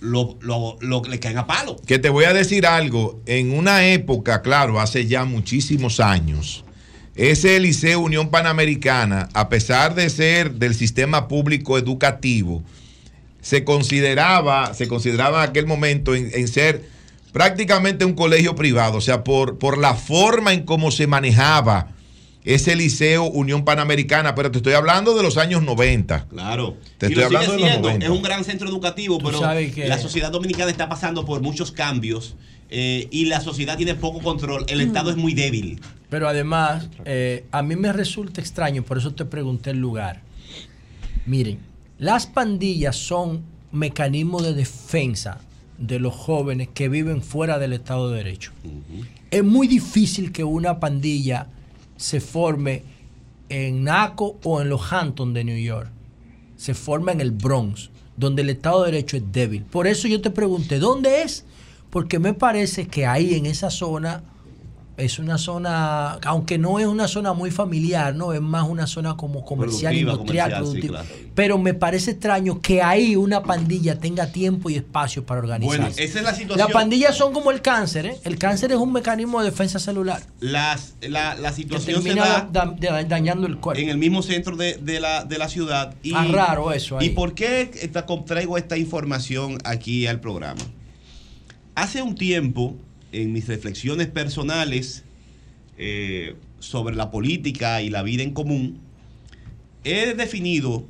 lo, 0.00 0.36
lo- 0.40 0.78
lo- 0.80 1.02
le 1.08 1.20
caen 1.20 1.38
a 1.38 1.46
palo. 1.46 1.76
Que 1.86 2.00
te 2.00 2.08
voy 2.08 2.24
a 2.24 2.32
decir 2.32 2.66
algo. 2.66 3.22
En 3.26 3.52
una 3.56 3.86
época, 3.86 4.42
claro, 4.42 4.80
hace 4.80 5.06
ya 5.06 5.24
muchísimos 5.24 6.00
años, 6.00 6.64
ese 7.14 7.58
Liceo 7.60 8.00
Unión 8.00 8.30
Panamericana, 8.30 9.28
a 9.34 9.48
pesar 9.48 9.94
de 9.94 10.08
ser 10.10 10.52
del 10.52 10.74
sistema 10.74 11.28
público 11.28 11.76
educativo, 11.76 12.62
se 13.40 13.64
consideraba, 13.64 14.74
se 14.74 14.88
consideraba 14.88 15.44
en 15.44 15.50
aquel 15.50 15.66
momento 15.66 16.14
en, 16.14 16.30
en 16.32 16.48
ser 16.48 16.84
prácticamente 17.32 18.04
un 18.04 18.14
colegio 18.14 18.54
privado, 18.54 18.98
o 18.98 19.00
sea, 19.00 19.24
por, 19.24 19.58
por 19.58 19.78
la 19.78 19.94
forma 19.94 20.52
en 20.52 20.64
cómo 20.64 20.90
se 20.90 21.06
manejaba 21.06 21.88
ese 22.44 22.74
Liceo 22.74 23.24
Unión 23.24 23.64
Panamericana, 23.64 24.34
pero 24.34 24.50
te 24.50 24.58
estoy 24.58 24.72
hablando 24.72 25.14
de 25.16 25.22
los 25.22 25.36
años 25.36 25.62
90. 25.62 26.26
Claro. 26.28 26.76
Te 26.98 27.06
estoy 27.06 27.22
hablando 27.22 27.52
de 27.52 27.58
los 27.58 27.68
siendo, 27.68 27.88
90. 27.88 28.06
Es 28.06 28.10
un 28.10 28.22
gran 28.22 28.44
centro 28.44 28.68
educativo, 28.68 29.18
Tú 29.18 29.26
pero 29.26 29.40
la 29.40 29.98
sociedad 29.98 30.30
dominicana 30.30 30.70
está 30.70 30.88
pasando 30.88 31.24
por 31.24 31.42
muchos 31.42 31.70
cambios 31.70 32.36
eh, 32.70 33.08
y 33.10 33.26
la 33.26 33.40
sociedad 33.40 33.76
tiene 33.76 33.94
poco 33.94 34.20
control. 34.20 34.64
El 34.68 34.80
Estado 34.80 35.10
es 35.10 35.16
muy 35.16 35.34
débil. 35.34 35.80
Pero 36.08 36.28
además, 36.28 36.88
eh, 37.04 37.44
a 37.50 37.62
mí 37.62 37.76
me 37.76 37.92
resulta 37.92 38.40
extraño, 38.40 38.82
por 38.82 38.98
eso 38.98 39.12
te 39.12 39.24
pregunté 39.24 39.70
el 39.70 39.78
lugar. 39.78 40.22
Miren, 41.26 41.58
las 41.98 42.26
pandillas 42.26 42.96
son 42.96 43.42
mecanismos 43.72 44.42
de 44.42 44.54
defensa 44.54 45.40
de 45.78 45.98
los 45.98 46.14
jóvenes 46.14 46.68
que 46.72 46.88
viven 46.88 47.22
fuera 47.22 47.58
del 47.58 47.72
Estado 47.72 48.10
de 48.10 48.18
Derecho. 48.18 48.52
Es 49.30 49.44
muy 49.44 49.66
difícil 49.66 50.32
que 50.32 50.44
una 50.44 50.80
pandilla 50.80 51.46
se 51.96 52.20
forme 52.20 52.82
en 53.48 53.84
Naco 53.84 54.38
o 54.44 54.60
en 54.60 54.68
los 54.68 54.92
Hamptons 54.92 55.34
de 55.34 55.44
New 55.44 55.58
York. 55.58 55.90
Se 56.56 56.74
forma 56.74 57.12
en 57.12 57.20
el 57.20 57.30
Bronx, 57.30 57.90
donde 58.16 58.42
el 58.42 58.50
Estado 58.50 58.84
de 58.84 58.92
Derecho 58.92 59.16
es 59.16 59.22
débil. 59.32 59.64
Por 59.64 59.86
eso 59.86 60.06
yo 60.08 60.20
te 60.20 60.30
pregunté, 60.30 60.78
¿dónde 60.78 61.22
es? 61.22 61.44
Porque 61.90 62.18
me 62.18 62.34
parece 62.34 62.86
que 62.86 63.06
ahí 63.06 63.34
en 63.34 63.46
esa 63.46 63.70
zona 63.70 64.22
es 64.96 65.18
una 65.18 65.38
zona, 65.38 66.18
aunque 66.26 66.58
no 66.58 66.78
es 66.78 66.84
una 66.86 67.08
zona 67.08 67.32
muy 67.32 67.50
familiar, 67.50 68.14
no, 68.14 68.34
es 68.34 68.40
más 68.42 68.68
una 68.68 68.86
zona 68.86 69.16
como 69.16 69.46
comercial, 69.46 69.92
Productiva, 69.94 70.12
industrial, 70.12 70.50
comercial, 70.50 70.66
sí, 70.66 70.88
productiva. 70.88 71.00
claro. 71.16 71.30
Pero 71.34 71.56
me 71.58 71.72
parece 71.72 72.10
extraño 72.10 72.60
que 72.60 72.82
ahí 72.82 73.16
una 73.16 73.42
pandilla 73.42 73.98
tenga 73.98 74.30
tiempo 74.30 74.68
y 74.68 74.74
espacio 74.74 75.24
para 75.24 75.40
organizarse. 75.40 75.78
Bueno, 75.80 75.94
esa 75.96 76.18
es 76.18 76.22
la 76.22 76.34
situación. 76.34 76.58
Las 76.58 76.70
pandillas 76.70 77.16
son 77.16 77.32
como 77.32 77.50
el 77.50 77.62
cáncer, 77.62 78.04
¿eh? 78.04 78.16
El 78.24 78.36
cáncer 78.38 78.72
es 78.72 78.76
un 78.78 78.92
mecanismo 78.92 79.40
de 79.42 79.50
defensa 79.50 79.78
celular. 79.78 80.20
Las, 80.40 80.96
la, 81.00 81.34
la 81.34 81.48
Que 81.48 81.54
situación 81.56 82.02
se 82.02 82.14
da 82.14 82.46
da- 82.52 82.74
da- 82.78 83.02
dañando 83.04 83.46
el 83.46 83.56
cuerpo. 83.56 83.80
en 83.80 83.88
el 83.88 83.96
mismo 83.96 84.22
centro 84.22 84.54
de, 84.54 84.74
de 84.74 85.00
la, 85.00 85.24
de 85.24 85.38
la 85.38 85.48
ciudad. 85.48 85.94
Y, 86.02 86.12
Ah, 86.14 86.26
raro 86.30 86.72
eso 86.72 86.98
ahí. 86.98 87.06
¿Y 87.06 87.10
por 87.10 87.32
qué 87.32 87.70
esta- 87.80 88.04
traigo 88.26 88.58
esta 88.58 88.76
información 88.76 89.56
aquí 89.64 90.06
al 90.06 90.20
programa? 90.20 90.60
Hace 91.80 92.02
un 92.02 92.14
tiempo, 92.14 92.76
en 93.10 93.32
mis 93.32 93.48
reflexiones 93.48 94.08
personales 94.08 95.02
eh, 95.78 96.36
sobre 96.58 96.94
la 96.94 97.10
política 97.10 97.80
y 97.80 97.88
la 97.88 98.02
vida 98.02 98.22
en 98.22 98.34
común, 98.34 98.80
he 99.82 100.12
definido 100.12 100.84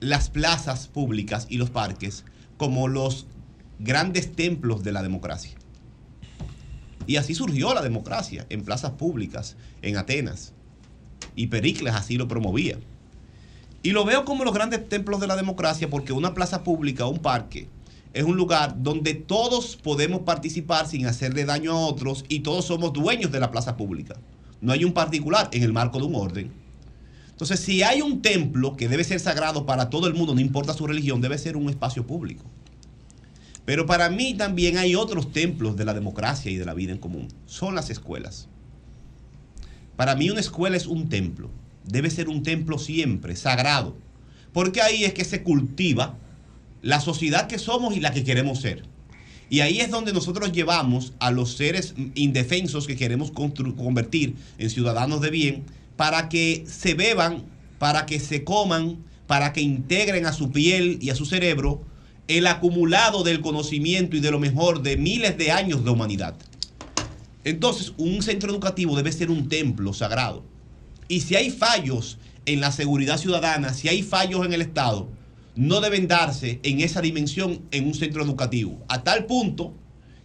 las 0.00 0.30
plazas 0.30 0.88
públicas 0.88 1.46
y 1.48 1.58
los 1.58 1.70
parques 1.70 2.24
como 2.56 2.88
los 2.88 3.26
grandes 3.78 4.32
templos 4.32 4.82
de 4.82 4.90
la 4.90 5.04
democracia. 5.04 5.52
Y 7.06 7.18
así 7.18 7.36
surgió 7.36 7.72
la 7.72 7.80
democracia, 7.80 8.44
en 8.48 8.64
plazas 8.64 8.90
públicas, 8.90 9.54
en 9.80 9.96
Atenas. 9.96 10.54
Y 11.36 11.46
Pericles 11.46 11.94
así 11.94 12.16
lo 12.16 12.26
promovía. 12.26 12.78
Y 13.84 13.92
lo 13.92 14.04
veo 14.04 14.24
como 14.24 14.42
los 14.42 14.54
grandes 14.54 14.88
templos 14.88 15.20
de 15.20 15.28
la 15.28 15.36
democracia 15.36 15.88
porque 15.88 16.12
una 16.12 16.34
plaza 16.34 16.64
pública, 16.64 17.06
un 17.06 17.20
parque, 17.20 17.68
es 18.14 18.24
un 18.24 18.36
lugar 18.36 18.82
donde 18.82 19.14
todos 19.14 19.76
podemos 19.76 20.20
participar 20.20 20.86
sin 20.86 21.06
hacerle 21.06 21.44
daño 21.44 21.72
a 21.72 21.86
otros 21.86 22.24
y 22.28 22.40
todos 22.40 22.66
somos 22.66 22.92
dueños 22.92 23.32
de 23.32 23.40
la 23.40 23.50
plaza 23.50 23.76
pública. 23.76 24.16
No 24.60 24.72
hay 24.72 24.84
un 24.84 24.92
particular 24.92 25.48
en 25.52 25.62
el 25.62 25.72
marco 25.72 25.98
de 25.98 26.04
un 26.04 26.14
orden. 26.14 26.52
Entonces, 27.30 27.60
si 27.60 27.82
hay 27.82 28.02
un 28.02 28.22
templo 28.22 28.76
que 28.76 28.88
debe 28.88 29.02
ser 29.02 29.18
sagrado 29.18 29.66
para 29.66 29.90
todo 29.90 30.06
el 30.06 30.14
mundo, 30.14 30.34
no 30.34 30.40
importa 30.40 30.74
su 30.74 30.86
religión, 30.86 31.20
debe 31.20 31.38
ser 31.38 31.56
un 31.56 31.70
espacio 31.70 32.06
público. 32.06 32.44
Pero 33.64 33.86
para 33.86 34.10
mí 34.10 34.34
también 34.34 34.76
hay 34.76 34.94
otros 34.94 35.32
templos 35.32 35.76
de 35.76 35.84
la 35.84 35.94
democracia 35.94 36.50
y 36.50 36.56
de 36.56 36.64
la 36.64 36.74
vida 36.74 36.92
en 36.92 36.98
común. 36.98 37.28
Son 37.46 37.74
las 37.74 37.90
escuelas. 37.90 38.48
Para 39.96 40.14
mí 40.14 40.30
una 40.30 40.40
escuela 40.40 40.76
es 40.76 40.86
un 40.86 41.08
templo. 41.08 41.50
Debe 41.84 42.10
ser 42.10 42.28
un 42.28 42.42
templo 42.42 42.78
siempre, 42.78 43.36
sagrado. 43.36 43.96
Porque 44.52 44.82
ahí 44.82 45.04
es 45.04 45.14
que 45.14 45.24
se 45.24 45.42
cultiva 45.42 46.18
la 46.82 47.00
sociedad 47.00 47.46
que 47.46 47.58
somos 47.58 47.96
y 47.96 48.00
la 48.00 48.12
que 48.12 48.24
queremos 48.24 48.60
ser. 48.60 48.82
Y 49.48 49.60
ahí 49.60 49.80
es 49.80 49.90
donde 49.90 50.12
nosotros 50.12 50.52
llevamos 50.52 51.12
a 51.18 51.30
los 51.30 51.56
seres 51.56 51.94
indefensos 52.14 52.86
que 52.86 52.96
queremos 52.96 53.30
convertir 53.30 54.34
en 54.58 54.70
ciudadanos 54.70 55.20
de 55.20 55.30
bien 55.30 55.64
para 55.96 56.28
que 56.28 56.64
se 56.66 56.94
beban, 56.94 57.44
para 57.78 58.06
que 58.06 58.18
se 58.18 58.44
coman, 58.44 59.04
para 59.26 59.52
que 59.52 59.60
integren 59.60 60.26
a 60.26 60.32
su 60.32 60.50
piel 60.50 60.98
y 61.00 61.10
a 61.10 61.14
su 61.14 61.26
cerebro 61.26 61.82
el 62.28 62.46
acumulado 62.46 63.24
del 63.24 63.40
conocimiento 63.40 64.16
y 64.16 64.20
de 64.20 64.30
lo 64.30 64.38
mejor 64.38 64.82
de 64.82 64.96
miles 64.96 65.36
de 65.36 65.50
años 65.50 65.84
de 65.84 65.90
humanidad. 65.90 66.34
Entonces, 67.44 67.92
un 67.98 68.22
centro 68.22 68.50
educativo 68.50 68.96
debe 68.96 69.12
ser 69.12 69.30
un 69.30 69.48
templo 69.48 69.92
sagrado. 69.92 70.44
Y 71.08 71.20
si 71.20 71.34
hay 71.34 71.50
fallos 71.50 72.18
en 72.46 72.60
la 72.60 72.72
seguridad 72.72 73.18
ciudadana, 73.18 73.74
si 73.74 73.88
hay 73.88 74.02
fallos 74.02 74.46
en 74.46 74.52
el 74.52 74.62
Estado, 74.62 75.08
no 75.54 75.80
deben 75.80 76.08
darse 76.08 76.60
en 76.62 76.80
esa 76.80 77.00
dimensión 77.00 77.62
en 77.70 77.86
un 77.86 77.94
centro 77.94 78.22
educativo. 78.24 78.78
A 78.88 79.02
tal 79.02 79.26
punto 79.26 79.74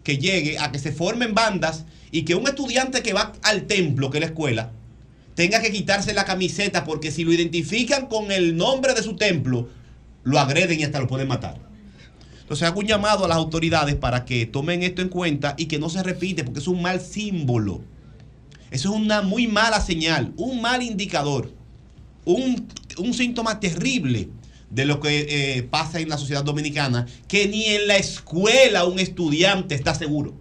que 0.03 0.17
llegue 0.17 0.57
a 0.57 0.71
que 0.71 0.79
se 0.79 0.91
formen 0.91 1.33
bandas 1.33 1.85
y 2.11 2.23
que 2.23 2.35
un 2.35 2.47
estudiante 2.47 3.03
que 3.03 3.13
va 3.13 3.33
al 3.43 3.63
templo, 3.63 4.09
que 4.09 4.17
es 4.17 4.21
la 4.21 4.27
escuela, 4.27 4.71
tenga 5.35 5.61
que 5.61 5.71
quitarse 5.71 6.13
la 6.13 6.25
camiseta 6.25 6.85
porque 6.85 7.11
si 7.11 7.23
lo 7.23 7.33
identifican 7.33 8.07
con 8.07 8.31
el 8.31 8.55
nombre 8.55 8.93
de 8.93 9.03
su 9.03 9.15
templo, 9.15 9.69
lo 10.23 10.39
agreden 10.39 10.79
y 10.79 10.83
hasta 10.83 10.99
lo 10.99 11.07
pueden 11.07 11.27
matar. 11.27 11.59
Entonces 12.41 12.65
hago 12.65 12.79
un 12.79 12.87
llamado 12.87 13.25
a 13.25 13.27
las 13.27 13.37
autoridades 13.37 13.95
para 13.95 14.23
que 14.23 14.45
tomen 14.45 14.81
esto 14.81 15.01
en 15.01 15.09
cuenta 15.09 15.55
y 15.57 15.65
que 15.65 15.79
no 15.79 15.89
se 15.89 16.01
repite 16.01 16.45
porque 16.45 16.61
es 16.61 16.67
un 16.67 16.81
mal 16.81 17.01
símbolo. 17.01 17.81
Eso 18.71 18.93
es 18.93 19.01
una 19.01 19.21
muy 19.21 19.47
mala 19.47 19.81
señal, 19.81 20.33
un 20.37 20.61
mal 20.61 20.81
indicador, 20.81 21.51
un, 22.23 22.65
un 22.97 23.13
síntoma 23.13 23.59
terrible 23.59 24.29
de 24.69 24.85
lo 24.85 24.99
que 24.99 25.57
eh, 25.57 25.63
pasa 25.63 25.99
en 25.99 26.09
la 26.09 26.17
sociedad 26.17 26.43
dominicana, 26.43 27.07
que 27.27 27.47
ni 27.47 27.65
en 27.65 27.87
la 27.87 27.97
escuela 27.97 28.85
un 28.85 28.99
estudiante 28.99 29.75
está 29.75 29.95
seguro. 29.95 30.35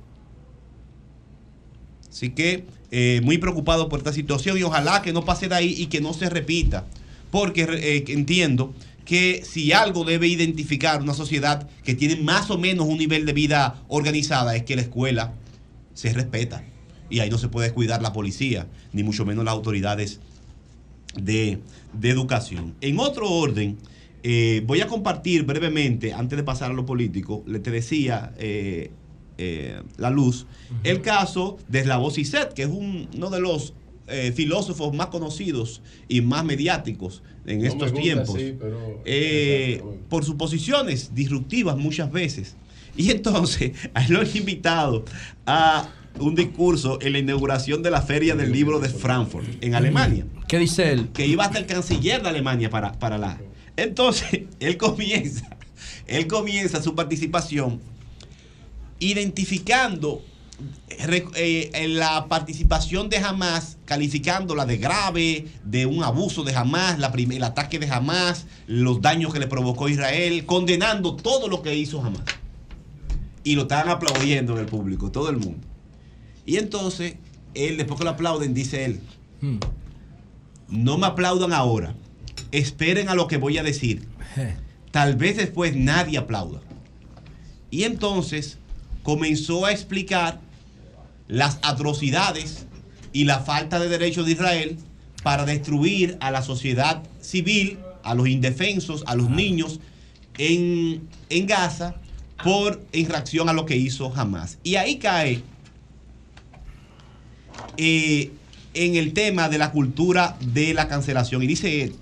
Así 2.10 2.30
que 2.30 2.64
eh, 2.90 3.20
muy 3.22 3.38
preocupado 3.38 3.88
por 3.88 3.98
esta 3.98 4.12
situación 4.12 4.58
y 4.58 4.62
ojalá 4.62 5.02
que 5.02 5.12
no 5.12 5.24
pase 5.24 5.48
de 5.48 5.54
ahí 5.54 5.74
y 5.76 5.86
que 5.86 6.00
no 6.00 6.12
se 6.12 6.30
repita, 6.30 6.86
porque 7.30 7.62
eh, 7.62 8.04
entiendo 8.08 8.74
que 9.04 9.44
si 9.44 9.72
algo 9.72 10.04
debe 10.04 10.26
identificar 10.26 11.00
una 11.00 11.14
sociedad 11.14 11.68
que 11.84 11.94
tiene 11.94 12.16
más 12.16 12.50
o 12.50 12.58
menos 12.58 12.86
un 12.86 12.98
nivel 12.98 13.26
de 13.26 13.32
vida 13.32 13.82
organizada 13.88 14.56
es 14.56 14.64
que 14.64 14.74
la 14.74 14.82
escuela 14.82 15.34
se 15.94 16.12
respeta 16.12 16.64
y 17.08 17.20
ahí 17.20 17.30
no 17.30 17.38
se 17.38 17.48
puede 17.48 17.68
descuidar 17.68 18.02
la 18.02 18.12
policía, 18.12 18.66
ni 18.92 19.04
mucho 19.04 19.24
menos 19.24 19.44
las 19.44 19.52
autoridades 19.52 20.18
de, 21.14 21.60
de 21.92 22.10
educación. 22.10 22.74
En 22.80 22.98
otro 22.98 23.30
orden, 23.30 23.78
eh, 24.28 24.60
voy 24.66 24.80
a 24.80 24.88
compartir 24.88 25.44
brevemente, 25.44 26.12
antes 26.12 26.36
de 26.36 26.42
pasar 26.42 26.72
a 26.72 26.74
lo 26.74 26.84
político, 26.84 27.44
le 27.46 27.60
te 27.60 27.70
decía 27.70 28.32
eh, 28.38 28.90
eh, 29.38 29.80
la 29.98 30.10
luz, 30.10 30.46
el 30.82 31.00
caso 31.00 31.58
de 31.68 31.84
Slavoj 31.84 32.12
Zizek, 32.12 32.52
que 32.52 32.62
es 32.62 32.68
un- 32.68 33.08
uno 33.14 33.30
de 33.30 33.38
los 33.40 33.72
eh, 34.08 34.32
filósofos 34.34 34.94
más 34.94 35.08
conocidos 35.08 35.80
y 36.08 36.22
más 36.22 36.44
mediáticos 36.44 37.22
en 37.46 37.58
No 37.60 37.66
estos 37.66 37.90
gusta 37.92 38.00
tiempos, 38.02 38.36
pero- 38.58 39.00
eh, 39.04 39.80
por 40.08 40.24
sus 40.24 40.34
posiciones 40.36 41.12
disruptivas 41.14 41.76
muchas 41.76 42.10
veces. 42.10 42.56
Y 42.96 43.10
entonces, 43.12 43.72
a 43.94 44.04
él 44.04 44.12
lo 44.14 44.20
han 44.20 44.36
invitado 44.36 45.04
a 45.46 45.88
un 46.18 46.34
discurso 46.34 46.98
en 47.02 47.12
la 47.12 47.18
inauguración 47.20 47.82
de 47.82 47.90
la 47.90 48.00
Feria 48.02 48.34
del 48.34 48.50
Libro 48.50 48.80
de 48.80 48.88
Frankfurt, 48.88 49.46
en 49.62 49.74
Alemania. 49.76 50.24
¿Qué 50.48 50.58
dice 50.58 50.90
él? 50.92 51.08
Que 51.12 51.26
iba 51.26 51.44
hasta 51.44 51.58
el 51.58 51.66
canciller 51.66 52.22
de 52.22 52.28
Alemania 52.30 52.70
para, 52.70 52.92
para 52.92 53.18
la... 53.18 53.38
Entonces, 53.76 54.42
él 54.60 54.76
comienza, 54.76 55.48
él 56.06 56.26
comienza 56.26 56.82
su 56.82 56.94
participación 56.94 57.80
identificando 58.98 60.22
eh, 60.98 61.70
en 61.74 61.98
la 61.98 62.28
participación 62.28 63.10
de 63.10 63.18
Hamas, 63.18 63.76
calificándola 63.84 64.64
de 64.64 64.78
grave, 64.78 65.46
de 65.64 65.84
un 65.84 66.02
abuso 66.02 66.44
de 66.44 66.54
Hamas, 66.54 66.98
la 66.98 67.08
el 67.08 67.44
ataque 67.44 67.78
de 67.78 67.90
Hamas, 67.90 68.46
los 68.66 69.02
daños 69.02 69.34
que 69.34 69.38
le 69.38 69.48
provocó 69.48 69.88
Israel, 69.90 70.46
condenando 70.46 71.14
todo 71.14 71.48
lo 71.48 71.60
que 71.60 71.76
hizo 71.76 72.02
Hamas. 72.02 72.22
Y 73.44 73.54
lo 73.54 73.62
estaban 73.62 73.90
aplaudiendo 73.90 74.54
en 74.54 74.60
el 74.60 74.66
público, 74.66 75.10
todo 75.10 75.28
el 75.28 75.36
mundo. 75.36 75.66
Y 76.46 76.56
entonces, 76.56 77.16
él, 77.54 77.76
después 77.76 77.98
que 77.98 78.04
lo 78.04 78.10
aplauden, 78.10 78.54
dice 78.54 78.86
él, 78.86 79.00
no 80.68 80.96
me 80.96 81.06
aplaudan 81.06 81.52
ahora, 81.52 81.94
esperen 82.52 83.08
a 83.08 83.14
lo 83.14 83.26
que 83.26 83.36
voy 83.36 83.58
a 83.58 83.62
decir. 83.62 84.06
Tal 84.90 85.16
vez 85.16 85.36
después 85.36 85.76
nadie 85.76 86.18
aplauda. 86.18 86.60
Y 87.70 87.84
entonces 87.84 88.58
comenzó 89.02 89.66
a 89.66 89.72
explicar 89.72 90.40
las 91.28 91.58
atrocidades 91.62 92.66
y 93.12 93.24
la 93.24 93.40
falta 93.40 93.78
de 93.78 93.88
derechos 93.88 94.26
de 94.26 94.32
Israel 94.32 94.78
para 95.22 95.44
destruir 95.44 96.16
a 96.20 96.30
la 96.30 96.42
sociedad 96.42 97.02
civil, 97.20 97.78
a 98.02 98.14
los 98.14 98.28
indefensos, 98.28 99.02
a 99.06 99.16
los 99.16 99.28
niños 99.30 99.80
en, 100.38 101.08
en 101.28 101.46
Gaza 101.46 101.96
por 102.42 102.82
en 102.92 103.08
reacción 103.08 103.48
a 103.48 103.52
lo 103.52 103.66
que 103.66 103.76
hizo 103.76 104.12
Hamas. 104.14 104.58
Y 104.62 104.76
ahí 104.76 104.96
cae 104.96 105.42
eh, 107.76 108.30
en 108.74 108.96
el 108.96 109.12
tema 109.14 109.48
de 109.48 109.58
la 109.58 109.72
cultura 109.72 110.36
de 110.40 110.74
la 110.74 110.88
cancelación. 110.88 111.42
Y 111.42 111.46
dice 111.46 111.82
él, 111.82 111.96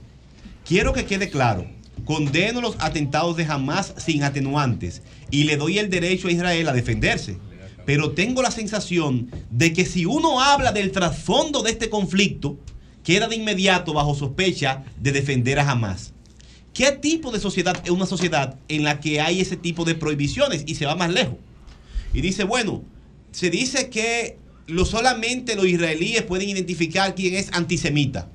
quiero 0.65 0.93
que 0.93 1.05
quede 1.05 1.31
claro, 1.31 1.67
condeno 2.05 2.61
los 2.61 2.77
atentados 2.81 3.37
de 3.37 3.45
Hamas 3.45 3.95
sin 3.97 4.23
atenuantes 4.23 5.03
y 5.31 5.45
le 5.45 5.57
doy 5.57 5.79
el 5.79 5.91
derecho 5.91 6.29
a 6.29 6.33
Israel 6.33 6.69
a 6.69 6.73
defenderse. 6.73 7.39
Pero 7.87 8.13
tengo 8.13 8.43
la 8.43 8.51
sensación 8.51 9.31
de 9.51 9.73
que 9.73 9.85
si 9.85 10.07
uno 10.07 10.41
habla 10.41 10.73
del 10.73 10.91
trasfondo 10.91 11.63
de 11.63 11.71
este 11.71 11.91
conflicto, 11.91 12.59
queda 13.03 13.29
de 13.29 13.37
inmediato 13.37 13.93
bajo 13.93 14.15
sospecha 14.15 14.85
de 14.99 15.13
defender 15.13 15.59
a 15.59 15.71
Hamas. 15.71 16.15
¿Qué 16.73 16.91
tipo 16.93 17.31
de 17.31 17.39
sociedad 17.39 17.81
es 17.85 17.91
una 17.91 18.07
sociedad 18.07 18.59
en 18.69 18.83
la 18.83 19.01
que 19.01 19.21
hay 19.21 19.41
ese 19.41 19.57
tipo 19.57 19.85
de 19.85 19.95
prohibiciones 19.95 20.65
y 20.67 20.75
se 20.75 20.87
va 20.87 20.97
más 20.97 21.13
lejos? 21.13 21.37
Y 22.13 22.21
dice, 22.21 22.45
bueno, 22.45 22.83
se 23.31 23.51
dice 23.51 23.91
que 23.91 24.39
lo, 24.67 24.85
solamente 24.85 25.55
los 25.57 25.67
israelíes 25.67 26.23
pueden 26.23 26.49
identificar 26.49 27.15
quién 27.15 27.35
es 27.35 27.53
antisemita. 27.53 28.31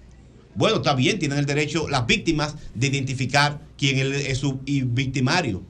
Bueno, 0.56 0.78
está 0.78 0.94
bien, 0.96 1.20
tienen 1.20 1.38
el 1.38 1.46
derecho 1.46 1.88
las 1.90 2.06
víctimas 2.06 2.56
de 2.76 2.88
identificar 2.88 3.60
quién 3.78 3.98
es 4.14 4.38
su 4.40 4.60
victimario. 4.66 5.62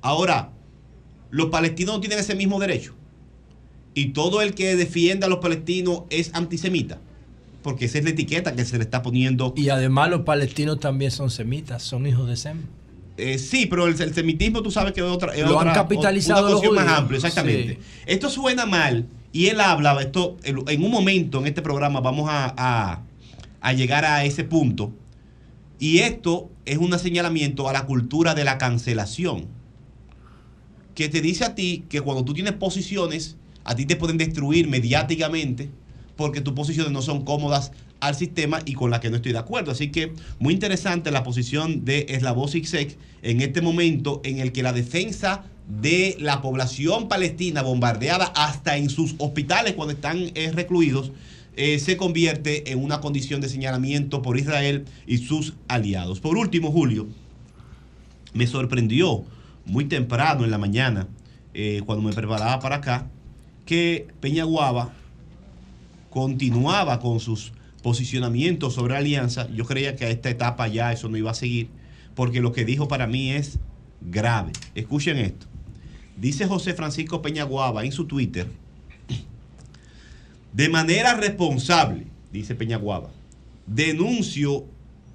Ahora, 0.00 0.50
los 1.30 1.48
palestinos 1.50 1.94
no 1.96 2.00
tienen 2.00 2.18
ese 2.18 2.34
mismo 2.34 2.58
derecho. 2.58 2.94
y 3.94 4.10
todo 4.10 4.42
el 4.42 4.54
que 4.54 4.76
defienda 4.76 5.26
a 5.26 5.30
los 5.30 5.40
palestinos 5.40 6.02
es 6.10 6.30
antisemita. 6.34 6.98
Porque 7.64 7.86
esa 7.86 7.98
es 7.98 8.04
la 8.04 8.10
etiqueta 8.10 8.54
que 8.54 8.64
se 8.64 8.76
le 8.78 8.84
está 8.84 9.02
poniendo. 9.02 9.52
Y 9.56 9.70
además 9.70 10.08
los 10.10 10.20
palestinos 10.20 10.78
también 10.78 11.10
son 11.10 11.30
semitas, 11.30 11.82
son 11.82 12.06
hijos 12.06 12.28
de 12.28 12.36
Sem. 12.36 12.58
Eh, 13.16 13.38
sí, 13.38 13.66
pero 13.66 13.88
el, 13.88 14.00
el 14.00 14.14
semitismo 14.14 14.62
tú 14.62 14.70
sabes 14.70 14.92
que 14.92 15.00
es 15.00 15.06
otra. 15.06 15.34
es 15.34 15.44
Lo 15.44 15.58
han 15.58 15.72
capitalizado 15.74 16.42
una 16.42 16.50
los 16.52 16.60
cuestión 16.60 16.74
más 16.76 16.84
judíos. 16.84 16.98
amplia, 17.00 17.16
exactamente. 17.16 17.74
Sí. 17.74 17.78
Esto 18.06 18.30
suena 18.30 18.64
mal 18.66 19.06
y 19.32 19.46
él 19.48 19.60
habla, 19.60 20.00
esto 20.00 20.36
en 20.44 20.62
en 20.68 20.84
un 20.84 20.90
momento 20.92 21.40
en 21.40 21.46
este 21.48 21.60
programa 21.62 22.00
vamos 22.00 22.28
a, 22.30 22.54
a- 22.56 23.02
a 23.60 23.72
llegar 23.72 24.04
a 24.04 24.24
ese 24.24 24.44
punto. 24.44 24.92
Y 25.78 25.98
esto 25.98 26.50
es 26.64 26.78
un 26.78 26.96
señalamiento 26.98 27.68
a 27.68 27.72
la 27.72 27.86
cultura 27.86 28.34
de 28.34 28.44
la 28.44 28.58
cancelación. 28.58 29.46
Que 30.94 31.08
te 31.08 31.20
dice 31.20 31.44
a 31.44 31.54
ti 31.54 31.84
que 31.88 32.00
cuando 32.00 32.24
tú 32.24 32.34
tienes 32.34 32.54
posiciones, 32.54 33.36
a 33.64 33.74
ti 33.74 33.86
te 33.86 33.96
pueden 33.96 34.18
destruir 34.18 34.68
mediáticamente 34.68 35.70
porque 36.16 36.40
tus 36.40 36.54
posiciones 36.54 36.92
no 36.92 37.00
son 37.00 37.24
cómodas 37.24 37.70
al 38.00 38.14
sistema 38.14 38.60
y 38.64 38.74
con 38.74 38.90
las 38.90 39.00
que 39.00 39.10
no 39.10 39.16
estoy 39.16 39.32
de 39.32 39.38
acuerdo. 39.38 39.70
Así 39.70 39.90
que 39.90 40.12
muy 40.40 40.54
interesante 40.54 41.10
la 41.10 41.22
posición 41.22 41.84
de 41.84 42.06
Slavoj 42.18 42.50
Zizek 42.50 42.96
en 43.22 43.40
este 43.40 43.62
momento 43.62 44.20
en 44.24 44.40
el 44.40 44.52
que 44.52 44.62
la 44.62 44.72
defensa 44.72 45.44
de 45.68 46.16
la 46.18 46.40
población 46.40 47.08
palestina 47.08 47.62
bombardeada 47.62 48.32
hasta 48.34 48.76
en 48.76 48.88
sus 48.90 49.14
hospitales 49.18 49.74
cuando 49.74 49.94
están 49.94 50.30
eh, 50.34 50.50
recluidos 50.52 51.12
eh, 51.58 51.80
se 51.80 51.96
convierte 51.96 52.70
en 52.70 52.80
una 52.80 53.00
condición 53.00 53.40
de 53.40 53.48
señalamiento 53.48 54.22
por 54.22 54.38
Israel 54.38 54.84
y 55.08 55.18
sus 55.18 55.54
aliados. 55.66 56.20
Por 56.20 56.38
último, 56.38 56.70
Julio, 56.70 57.08
me 58.32 58.46
sorprendió 58.46 59.24
muy 59.64 59.86
temprano 59.86 60.44
en 60.44 60.52
la 60.52 60.58
mañana, 60.58 61.08
eh, 61.54 61.82
cuando 61.84 62.08
me 62.08 62.14
preparaba 62.14 62.60
para 62.60 62.76
acá, 62.76 63.10
que 63.66 64.06
Peñaguaba 64.20 64.94
continuaba 66.10 67.00
con 67.00 67.18
sus 67.18 67.52
posicionamientos 67.82 68.74
sobre 68.74 68.96
alianza. 68.96 69.50
Yo 69.50 69.64
creía 69.64 69.96
que 69.96 70.04
a 70.04 70.10
esta 70.10 70.30
etapa 70.30 70.68
ya 70.68 70.92
eso 70.92 71.08
no 71.08 71.16
iba 71.16 71.32
a 71.32 71.34
seguir, 71.34 71.70
porque 72.14 72.40
lo 72.40 72.52
que 72.52 72.64
dijo 72.64 72.86
para 72.86 73.08
mí 73.08 73.32
es 73.32 73.58
grave. 74.00 74.52
Escuchen 74.76 75.18
esto. 75.18 75.48
Dice 76.16 76.46
José 76.46 76.74
Francisco 76.74 77.20
Peñaguaba 77.20 77.84
en 77.84 77.90
su 77.90 78.04
Twitter, 78.06 78.46
de 80.52 80.68
manera 80.68 81.14
responsable, 81.14 82.06
dice 82.32 82.54
Peñaguaba, 82.54 83.10
denuncio 83.66 84.64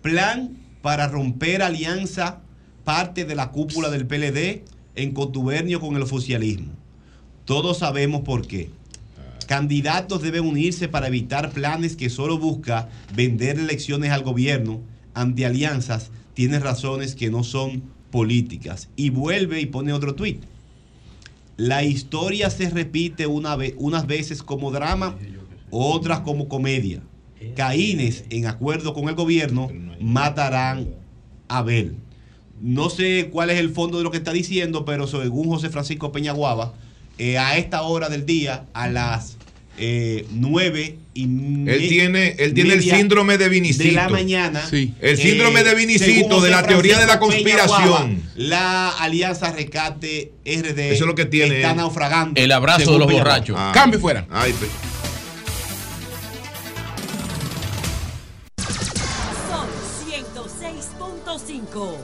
plan 0.01 0.57
para 0.81 1.07
romper 1.07 1.61
alianza 1.61 2.41
parte 2.84 3.26
de 3.26 3.35
la 3.35 3.51
cúpula 3.51 3.89
del 3.89 4.05
PLD 4.05 4.64
en 4.95 5.14
contubernio 5.14 5.80
con 5.80 5.95
el 5.95 6.03
oficialismo. 6.03 6.73
Todos 7.45 7.80
sabemos 7.80 8.22
por 8.22 8.47
qué. 8.47 8.69
Candidatos 9.47 10.22
deben 10.22 10.45
unirse 10.45 10.88
para 10.88 11.07
evitar 11.07 11.51
planes 11.51 11.95
que 11.95 12.10
solo 12.10 12.38
busca 12.38 12.89
vender 13.14 13.60
elecciones 13.60 14.11
al 14.11 14.23
gobierno 14.23 14.81
ante 15.14 15.45
alianzas. 15.45 16.11
Tiene 16.34 16.60
razones 16.60 17.15
que 17.15 17.30
no 17.30 17.43
son 17.43 17.84
políticas. 18.11 18.89
Y 18.95 19.10
vuelve 19.10 19.60
y 19.60 19.65
pone 19.65 19.91
otro 19.91 20.15
tuit. 20.15 20.43
La 21.57 21.84
historia 21.84 22.49
se 22.49 22.69
repite 22.69 23.27
una 23.27 23.55
ve- 23.55 23.75
unas 23.77 24.07
veces 24.07 24.41
como 24.43 24.71
drama, 24.71 25.15
otras 25.69 26.21
como 26.21 26.47
comedia. 26.47 27.01
Caínes, 27.55 28.23
en 28.30 28.47
acuerdo 28.47 28.93
con 28.93 29.09
el 29.09 29.15
gobierno, 29.15 29.69
matarán 29.99 30.88
a 31.47 31.59
Abel. 31.59 31.95
No 32.61 32.89
sé 32.89 33.30
cuál 33.31 33.49
es 33.49 33.59
el 33.59 33.69
fondo 33.69 33.97
de 33.97 34.03
lo 34.03 34.11
que 34.11 34.17
está 34.17 34.31
diciendo, 34.31 34.85
pero 34.85 35.05
según 35.07 35.47
José 35.49 35.69
Francisco 35.69 36.11
Peñaguaba, 36.11 36.73
eh, 37.17 37.38
a 37.38 37.57
esta 37.57 37.81
hora 37.84 38.09
del 38.09 38.25
día, 38.25 38.65
a 38.73 38.88
las 38.88 39.38
eh, 39.78 40.26
nueve 40.32 40.98
y 41.16 41.24
Él 41.24 41.86
tiene, 41.90 42.36
él 42.40 42.54
tiene 42.54 42.74
el 42.76 42.82
síndrome 42.84 43.38
de 43.38 43.50
Vinicito. 43.50 43.84
de 43.84 43.91
la 43.91 44.10
mañana. 44.10 44.64
El 44.72 45.18
síndrome 45.18 45.64
de 45.64 45.72
Eh, 45.72 45.76
Vinicito, 45.76 46.41
de 46.41 46.50
la 46.50 46.64
teoría 46.66 47.00
de 47.00 47.06
la 47.08 47.20
conspiración. 47.20 48.22
La 48.36 48.90
alianza 48.90 49.52
Rescate 49.52 50.32
RD 50.45 50.80
Eso 50.91 51.04
es 51.04 51.08
lo 51.08 51.16
que 51.16 51.26
tiene. 51.26 51.58
está 51.58 51.74
naufragando. 51.76 52.40
El 52.41 52.52
abrazo 52.52 52.94
de 52.94 53.00
los 53.00 53.12
borrachos. 53.12 53.56
Ah. 53.60 53.72
Cambio 53.74 54.00
fuera. 54.00 54.26
Ay, 54.32 54.54
pe- 54.54 54.68
Son 59.50 59.68
106.5. 60.10 61.98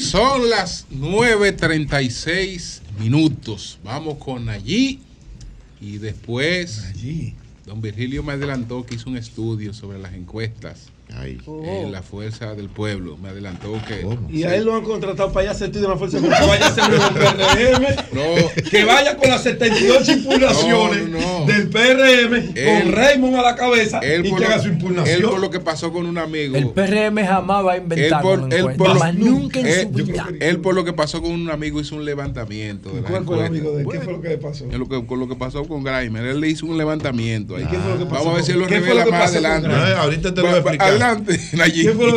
Son 0.00 0.50
las 0.50 0.86
9.36 0.90 2.80
minutos. 2.98 3.78
Vamos 3.84 4.18
con 4.18 4.48
allí. 4.48 5.00
Y 5.80 5.98
después, 5.98 6.92
don 7.66 7.80
Virgilio 7.80 8.22
me 8.22 8.32
adelantó 8.32 8.86
que 8.86 8.94
hizo 8.94 9.10
un 9.10 9.16
estudio 9.16 9.74
sobre 9.74 9.98
las 9.98 10.14
encuestas 10.14 10.93
en 11.22 11.92
la 11.92 12.02
fuerza 12.02 12.54
del 12.54 12.68
pueblo. 12.68 13.16
Me 13.16 13.28
adelantó 13.30 13.72
que. 13.86 14.06
Y 14.30 14.44
a 14.44 14.54
él 14.56 14.64
lo 14.64 14.74
han 14.74 14.82
contratado 14.82 15.32
para 15.32 15.50
allá 15.50 15.58
sentir 15.58 15.80
de 15.80 15.88
la 15.88 15.96
fuerza 15.96 16.18
pública, 16.18 16.40
que 16.40 16.46
vaya 16.46 16.66
a 16.66 16.88
del 16.88 17.00
PRM, 17.00 18.64
que 18.70 18.84
vaya 18.84 19.16
con 19.16 19.30
las 19.30 19.42
78 19.42 20.12
impugnaciones 20.12 21.08
No, 21.08 21.40
no. 21.40 21.46
del 21.46 21.68
PRM, 21.68 22.54
con 22.82 22.92
Raymond 22.92 23.36
a 23.36 23.42
la 23.42 23.54
cabeza 23.56 23.98
Él 24.00 24.26
y 24.26 24.30
por, 24.30 24.38
que 24.40 24.46
haga 24.46 24.56
lo, 24.56 24.62
su 24.62 24.68
impugnación. 24.68 25.16
él 25.16 25.22
por 25.24 25.40
lo 25.40 25.50
que 25.50 25.60
pasó 25.60 25.92
con 25.92 26.06
un 26.06 26.18
amigo. 26.18 26.56
El 26.56 26.70
PRM 26.70 27.24
jamás 27.26 27.64
va 27.64 27.72
a 27.72 27.76
inventar 27.76 28.22
Él 28.24 28.40
él 28.50 28.58
encuesta. 28.58 28.76
por 28.78 28.88
lo- 28.88 28.94
Jamás, 28.94 29.14
nunca 29.14 29.60
en 29.60 29.66
él- 29.66 29.80
su 29.82 29.88
vida. 29.90 30.28
él 30.40 30.60
por 30.60 30.74
lo 30.74 30.84
que 30.84 30.92
pasó 30.92 31.22
con 31.22 31.30
un 31.32 31.50
amigo 31.50 31.80
hizo 31.80 31.96
un 31.96 32.04
levantamiento. 32.04 32.90
De 32.90 33.02
¿Cuál 33.02 33.24
fue 33.24 33.38
el 33.38 33.46
amigo 33.46 33.72
de 33.76 33.82
él? 33.82 33.88
¿Qué 33.90 34.00
fue 34.00 34.12
lo 34.12 34.20
que 34.20 34.28
le 34.28 34.38
pasó? 34.38 34.64
es 34.70 34.78
lo 34.78 34.88
que- 34.88 35.06
con 35.06 35.18
lo 35.20 35.28
que 35.28 35.36
pasó 35.36 35.64
con 35.66 35.82
Grimer, 35.84 36.24
él 36.24 36.40
le 36.40 36.48
hizo 36.48 36.66
un 36.66 36.76
levantamiento. 36.78 37.56
ahí. 37.56 37.64
qué 37.70 37.78
fue 37.78 37.92
lo 37.92 37.98
que 37.98 38.04
pasó 38.06 38.24
Vamos 38.24 38.26
a 38.26 38.30
ver 38.30 38.36
con- 38.40 38.46
si 38.46 38.52
él 38.52 38.58
lo 38.58 38.66
revela 38.66 39.06
más 39.06 39.30
con 39.30 39.44
adelante. 39.44 39.68
Eh, 39.68 39.94
ahorita 39.98 40.34
te 40.34 40.40
lo 40.40 40.46
voy 40.48 40.54
a 40.56 40.58
explicar. 40.58 40.88
Adelante. 41.04 41.38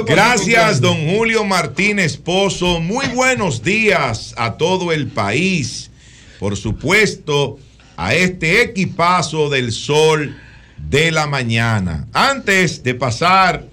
Gracias, 0.06 0.80
don 0.80 1.10
Julio 1.10 1.44
Martínez 1.44 2.16
Pozo. 2.16 2.80
Muy 2.80 3.08
buenos 3.08 3.62
días 3.62 4.34
a 4.38 4.54
todo 4.54 4.94
el 4.94 5.08
país. 5.08 5.92
Por 6.40 6.56
supuesto, 6.56 7.60
a 7.98 8.16
este 8.16 8.62
equipazo 8.62 9.50
del 9.50 9.74
sol 9.74 10.38
de 10.78 11.12
la 11.12 11.28
mañana. 11.28 12.08
Antes 12.14 12.82
de 12.84 12.96
pasar 12.96 13.66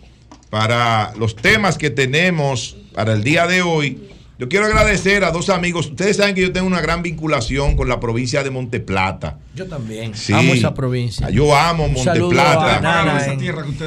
para 0.51 1.13
los 1.17 1.37
temas 1.37 1.79
que 1.79 1.91
tenemos 1.91 2.77
para 2.93 3.13
el 3.13 3.23
día 3.23 3.47
de 3.47 3.63
hoy, 3.63 4.09
yo 4.39 4.49
quiero 4.49 4.67
agradecer 4.67 5.23
a 5.25 5.31
dos 5.31 5.49
amigos. 5.49 5.87
Ustedes 5.87 6.17
saben 6.17 6.35
que 6.35 6.41
yo 6.43 6.53
tengo 6.53 6.67
una 6.67 6.81
gran 6.81 7.03
vinculación 7.03 7.77
con 7.77 7.89
la 7.89 8.01
provincia 8.01 8.43
de 8.43 8.51
Monteplata. 8.51 9.39
Yo 9.55 9.67
también. 9.67 10.15
Sí. 10.15 10.33
Amo 10.33 10.55
esa 10.55 10.75
provincia. 10.75 11.31
Yo 11.31 11.55
amo 11.57 11.89
Monteplata. 11.89 12.77
a 12.79 12.81
Nana 12.81 13.25
en- 13.27 13.41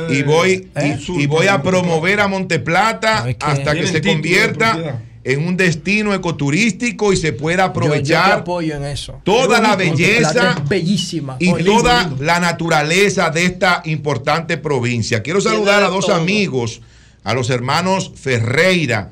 Y 0.09 0.23
voy, 0.23 0.69
y- 0.75 0.79
¿Eh? 0.79 0.99
y, 1.19 1.25
voy 1.27 1.47
a 1.47 1.61
promover 1.61 2.19
a 2.21 2.27
Monteplata 2.27 3.25
hasta 3.41 3.73
que 3.73 3.87
se 3.87 4.01
convierta 4.01 5.01
en 5.23 5.45
un 5.45 5.57
destino 5.57 6.13
ecoturístico 6.13 7.11
y 7.11 7.17
se 7.17 7.33
pueda 7.33 7.57
Yo- 7.57 7.67
Yo, 7.67 7.73
te 7.73 7.79
aprovechar 7.79 8.31
apoyo 8.31 8.75
en 8.77 8.85
eso. 8.85 9.19
toda 9.25 9.59
la 9.59 9.75
belleza 9.75 10.63
bellísima. 10.69 11.35
y 11.39 11.49
Oye, 11.51 11.65
toda 11.65 11.99
lindo, 12.03 12.09
lindo. 12.15 12.23
la 12.25 12.39
naturaleza 12.39 13.29
de 13.31 13.43
esta 13.45 13.81
importante 13.83 14.57
provincia. 14.57 15.21
Quiero 15.21 15.41
saludar 15.41 15.83
a 15.83 15.89
dos 15.89 16.05
todo. 16.05 16.15
amigos, 16.15 16.79
a 17.25 17.33
los 17.33 17.49
hermanos 17.49 18.13
Ferreira, 18.15 19.11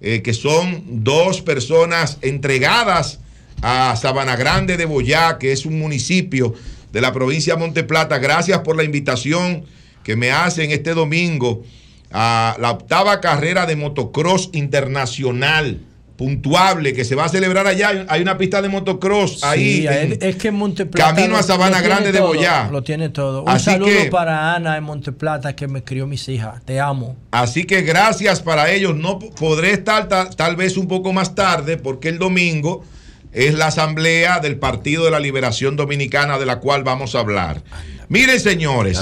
eh, 0.00 0.22
que 0.22 0.34
son 0.34 1.04
dos 1.04 1.42
personas 1.42 2.18
entregadas 2.22 3.20
a 3.62 3.96
Sabana 3.96 4.36
Grande 4.36 4.76
de 4.76 4.84
Boyá, 4.84 5.38
que 5.38 5.52
es 5.52 5.66
un 5.66 5.78
municipio 5.78 6.54
de 6.92 7.00
la 7.00 7.12
provincia 7.12 7.54
de 7.54 7.60
Monteplata. 7.60 8.18
Gracias 8.18 8.60
por 8.60 8.76
la 8.76 8.84
invitación 8.84 9.64
que 10.02 10.16
me 10.16 10.30
hacen 10.30 10.70
este 10.70 10.94
domingo 10.94 11.64
a 12.12 12.56
la 12.60 12.70
octava 12.70 13.20
carrera 13.20 13.66
de 13.66 13.76
motocross 13.76 14.50
internacional 14.52 15.80
puntuable 16.16 16.92
que 16.94 17.04
se 17.04 17.14
va 17.14 17.26
a 17.26 17.28
celebrar 17.28 17.66
allá. 17.66 18.06
Hay 18.08 18.22
una 18.22 18.38
pista 18.38 18.62
de 18.62 18.68
motocross 18.68 19.44
ahí. 19.44 19.82
Sí, 19.82 19.86
en- 19.86 20.18
es- 20.20 20.36
que 20.36 20.50
Monteplata. 20.50 21.14
camino 21.14 21.36
a 21.36 21.42
Sabana 21.42 21.80
Grande 21.82 22.10
de 22.12 22.20
Boyá. 22.20 22.68
Lo 22.70 22.82
tiene 22.82 23.10
todo. 23.10 23.42
Un 23.42 23.48
Así 23.50 23.66
saludo 23.66 23.88
que- 23.88 24.10
para 24.10 24.54
Ana 24.54 24.76
en 24.76 24.84
Monteplata 24.84 25.54
que 25.54 25.68
me 25.68 25.84
crió 25.84 26.06
mis 26.06 26.28
hijas. 26.28 26.64
Te 26.64 26.80
amo. 26.80 27.16
Así 27.30 27.64
que 27.64 27.82
gracias 27.82 28.40
para 28.40 28.70
ellos. 28.70 28.96
No 28.96 29.18
podré 29.18 29.72
estar 29.72 30.08
ta- 30.08 30.30
tal 30.30 30.56
vez 30.56 30.76
un 30.76 30.88
poco 30.88 31.12
más 31.12 31.34
tarde 31.34 31.76
porque 31.76 32.08
el 32.08 32.18
domingo 32.18 32.84
es 33.32 33.52
la 33.54 33.66
asamblea 33.66 34.40
del 34.40 34.56
Partido 34.58 35.04
de 35.04 35.10
la 35.10 35.20
Liberación 35.20 35.76
Dominicana 35.76 36.38
de 36.38 36.46
la 36.46 36.60
cual 36.60 36.82
vamos 36.84 37.14
a 37.14 37.18
hablar. 37.20 37.62
Miren, 38.08 38.40
señores. 38.40 38.98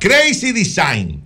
Crazy 0.00 0.52
Design. 0.52 1.22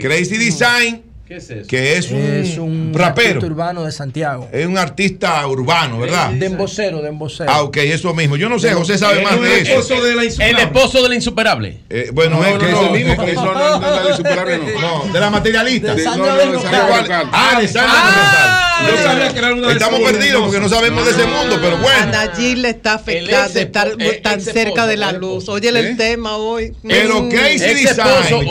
Crazy 0.00 0.36
Design 0.36 1.02
¿Qué 1.30 1.36
es 1.36 1.48
eso? 1.48 1.68
Que 1.68 1.96
es 1.96 2.10
un, 2.10 2.18
Es 2.18 2.58
un 2.58 2.92
rapero. 2.92 3.28
artista 3.34 3.46
urbano 3.46 3.84
de 3.84 3.92
Santiago. 3.92 4.48
Es 4.50 4.66
un 4.66 4.76
artista 4.76 5.46
urbano, 5.46 6.00
¿verdad? 6.00 6.30
De 6.30 6.46
embocero, 6.46 7.00
de 7.02 7.08
embocero. 7.08 7.48
Ah, 7.48 7.62
ok, 7.62 7.76
eso 7.76 8.12
mismo. 8.14 8.34
Yo 8.34 8.48
no 8.48 8.58
sé, 8.58 8.72
José 8.72 8.98
sabe 8.98 9.22
más 9.22 9.40
de 9.40 9.60
eso. 9.60 9.70
esposo 9.78 10.02
de 10.02 10.16
la 10.16 10.22
El 10.24 10.58
esposo 10.58 11.00
de 11.04 11.08
la 11.08 11.14
insuperable. 11.14 11.82
Eh, 11.88 12.10
bueno, 12.12 12.38
No, 12.38 12.44
es 12.46 12.54
no, 12.54 12.58
que 12.58 12.72
no, 12.72 12.80
es 12.80 12.86
el 12.88 12.92
mismo. 12.92 13.14
no, 13.14 13.24
que- 13.26 13.32
no, 13.34 13.44
no, 13.44 13.54
no, 13.54 13.78
no, 13.80 13.96
de 13.96 14.02
la 14.04 14.10
insuperable 14.10 14.58
no. 14.58 14.80
No, 15.06 15.12
de 15.12 15.20
la 15.20 15.30
materialista. 15.30 15.94
De 15.94 16.02
De- 16.02 16.04
no, 16.08 16.16
no, 16.16 16.34
de 16.36 16.46
Local. 16.46 17.28
Ah, 17.32 17.58
de 17.60 17.68
Sandra 17.68 17.94
Local. 17.94 18.69
Yo 18.88 19.02
sabía 19.02 19.32
que 19.32 19.38
era 19.38 19.54
una 19.54 19.68
de 19.68 19.72
Estamos 19.74 20.00
perdidos 20.00 20.42
porque 20.42 20.60
no 20.60 20.68
sabemos 20.68 21.04
de 21.04 21.10
ese 21.12 21.26
mundo, 21.26 21.58
pero 21.60 21.78
bueno. 21.78 22.12
Nayib 22.12 22.58
le 22.58 22.70
está 22.70 22.94
afectando 22.94 23.58
estar 23.60 23.96
tan 24.22 24.40
cerca 24.40 24.86
de 24.86 24.96
la 24.96 25.12
luz. 25.12 25.48
Oye, 25.48 25.68
el 25.68 25.96
tema 25.96 26.36
hoy. 26.36 26.72
Pero 26.86 27.22
Mm. 27.22 27.28
Crazy 27.28 27.74
Design. 27.74 28.46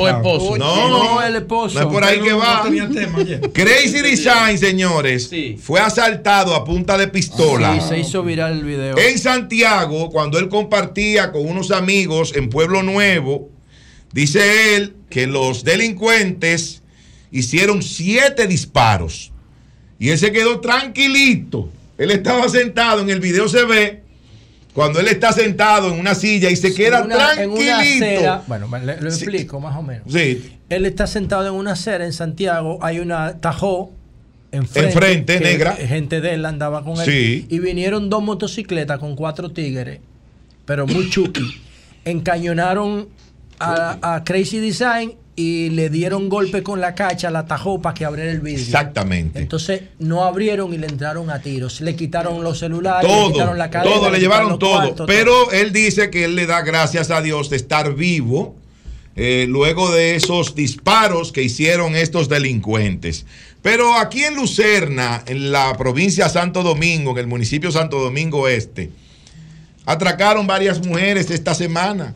No, 0.58 0.88
No, 0.90 1.22
el 1.22 1.36
esposo. 1.38 1.76
No 1.80 1.88
es 1.88 1.94
por 1.94 2.04
ahí 2.04 2.20
que 2.22 2.34
va. 2.34 2.64
Crazy 3.54 4.02
Design, 4.02 4.58
señores, 4.58 5.30
fue 5.62 5.80
asaltado 5.80 6.56
a 6.56 6.64
punta 6.64 6.98
de 6.98 7.08
pistola. 7.08 7.80
Sí, 7.80 7.88
se 7.90 8.00
hizo 8.00 8.24
viral 8.24 8.54
el 8.54 8.64
video. 8.64 8.98
En 8.98 9.18
Santiago, 9.20 10.10
cuando 10.10 10.40
él 10.40 10.50
compartía 10.50 11.32
con 11.32 11.48
unos 11.48 11.72
amigos 11.72 12.34
en 12.36 12.50
Pueblo 12.50 12.84
Nuevo, 12.84 13.50
dice 14.12 14.76
él 14.76 14.96
que 15.10 15.28
los 15.28 15.64
delincuentes 15.64 16.82
hicieron 17.32 17.82
siete 17.84 18.48
disparos. 18.48 19.32
Y 20.00 20.10
él 20.10 20.18
se 20.18 20.32
quedó 20.32 20.60
tranquilito. 20.62 21.70
Él 21.98 22.12
estaba 22.12 22.48
sentado, 22.50 23.02
en 23.02 23.10
el 23.10 23.20
video 23.20 23.48
se 23.50 23.66
ve, 23.66 24.02
cuando 24.74 25.00
él 25.02 25.08
está 25.10 25.34
sentado 25.34 25.94
en 25.94 26.00
una 26.00 26.16
silla 26.16 26.50
y 26.50 26.56
se 26.56 26.74
queda 26.74 27.04
una- 27.04 27.34
en 27.34 27.50
una 27.52 27.60
tranquilito. 27.66 28.06
acera- 28.06 28.44
bueno, 28.48 28.68
le- 28.78 29.02
lo 29.02 29.10
explico 29.10 29.60
más 29.60 29.76
o 29.76 29.82
menos. 29.82 30.04
Sí. 30.12 30.54
Él 30.70 30.86
está 30.86 31.06
sentado 31.08 31.48
en 31.48 31.54
una 31.56 31.74
acera 31.74 32.06
en 32.06 32.14
Santiago, 32.14 32.80
hay 32.82 33.00
una 33.00 33.40
tajó 33.40 33.92
enfrente, 34.52 34.90
Enfrente, 34.90 35.38
que 35.40 35.44
negra. 35.44 35.74
Gente 35.76 36.22
de 36.22 36.34
él 36.36 36.46
andaba 36.46 36.84
con 36.84 37.00
él. 37.00 37.06
Sí. 37.06 37.46
Y 37.50 37.60
vinieron 37.60 38.10
dos 38.10 38.24
motocicletas 38.24 38.98
con 39.00 39.16
cuatro 39.16 39.52
tigres, 39.52 40.00
pero 40.66 40.88
muy 40.88 41.10
chuki. 41.10 41.44
Encañonaron 42.06 43.10
a, 43.60 44.16
a 44.16 44.24
Crazy 44.24 44.60
Design 44.60 45.14
y 45.40 45.70
le 45.70 45.90
dieron 45.90 46.28
golpe 46.28 46.64
con 46.64 46.82
la 46.82 46.94
cacha, 46.94 47.32
la 47.32 47.46
tajó 47.46 47.82
para 47.82 47.94
que 47.94 48.04
abriera 48.04 48.30
el 48.30 48.42
vidrio. 48.42 48.62
Exactamente. 48.62 49.40
Entonces 49.40 49.84
no 49.98 50.26
abrieron 50.26 50.74
y 50.74 50.78
le 50.78 50.88
entraron 50.88 51.30
a 51.30 51.42
tiros. 51.42 51.80
Le 51.80 51.96
quitaron 51.96 52.44
los 52.44 52.60
celulares, 52.60 53.10
le 53.10 53.16
Todo, 53.16 53.32
quitaron 53.32 53.58
la 53.58 53.70
cadena, 53.70 53.96
todo, 53.96 54.12
le 54.12 54.20
llevaron 54.20 54.60
todo. 54.60 54.72
cuartos, 54.72 55.08
Pero 55.08 55.50
él 55.54 55.72
dice 55.72 56.10
que 56.10 56.26
él 56.26 56.36
le 56.36 56.46
da 56.46 56.62
gracias 56.64 57.10
a 57.10 57.22
Dios 57.22 57.50
de 57.50 57.56
estar 57.56 57.96
vivo 57.96 58.58
eh, 59.16 59.46
luego 59.48 59.90
de 59.94 60.16
esos 60.16 60.56
disparos 60.56 61.32
que 61.32 61.42
hicieron 61.42 61.96
estos 61.96 62.28
delincuentes. 62.28 63.26
Pero 63.62 63.94
aquí 63.94 64.26
en 64.26 64.36
Lucerna, 64.36 65.24
en 65.26 65.54
la 65.54 65.78
provincia 65.78 66.26
de 66.26 66.32
Santo 66.32 66.64
Domingo, 66.64 67.12
en 67.12 67.20
el 67.20 67.28
municipio 67.28 67.72
Santo 67.72 68.02
Domingo 68.02 68.50
Este, 68.50 68.92
atracaron 69.86 70.46
varias 70.48 70.86
mujeres 70.86 71.32
esta 71.32 71.56
semana. 71.56 72.14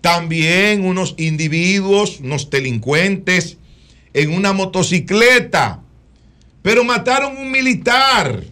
También 0.00 0.84
unos 0.84 1.14
individuos, 1.18 2.20
unos 2.20 2.50
delincuentes, 2.50 3.56
en 4.12 4.32
una 4.32 4.52
motocicleta. 4.52 5.82
Pero 6.62 6.84
mataron 6.84 7.36
un 7.36 7.50
militar. 7.50 8.42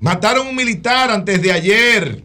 Mataron 0.00 0.48
un 0.48 0.56
militar 0.56 1.10
antes 1.10 1.40
de 1.40 1.52
ayer. 1.52 2.22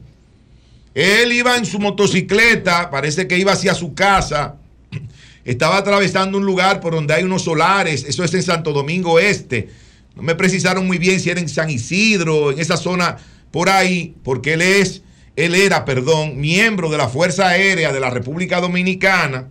Él 0.93 1.31
iba 1.31 1.57
en 1.57 1.65
su 1.65 1.79
motocicleta, 1.79 2.89
parece 2.89 3.27
que 3.27 3.37
iba 3.37 3.51
hacia 3.51 3.75
su 3.75 3.93
casa. 3.93 4.55
Estaba 5.45 5.77
atravesando 5.77 6.37
un 6.39 6.45
lugar 6.45 6.81
por 6.81 6.93
donde 6.93 7.13
hay 7.13 7.23
unos 7.23 7.43
solares. 7.43 8.03
Eso 8.03 8.23
es 8.23 8.33
en 8.33 8.43
Santo 8.43 8.73
Domingo 8.73 9.19
Este. 9.19 9.69
No 10.15 10.23
me 10.23 10.33
precisaron 10.33 10.87
muy 10.87 10.97
bien 10.97 11.19
si 11.19 11.29
era 11.29 11.39
en 11.39 11.47
San 11.47 11.69
Isidro, 11.69 12.51
en 12.51 12.59
esa 12.59 12.75
zona 12.77 13.17
por 13.51 13.69
ahí, 13.69 14.15
porque 14.23 14.53
él 14.53 14.61
es, 14.63 15.03
él 15.37 15.55
era, 15.55 15.85
perdón, 15.85 16.41
miembro 16.41 16.89
de 16.89 16.97
la 16.97 17.07
Fuerza 17.07 17.47
Aérea 17.47 17.93
de 17.93 17.99
la 17.99 18.09
República 18.09 18.59
Dominicana. 18.59 19.47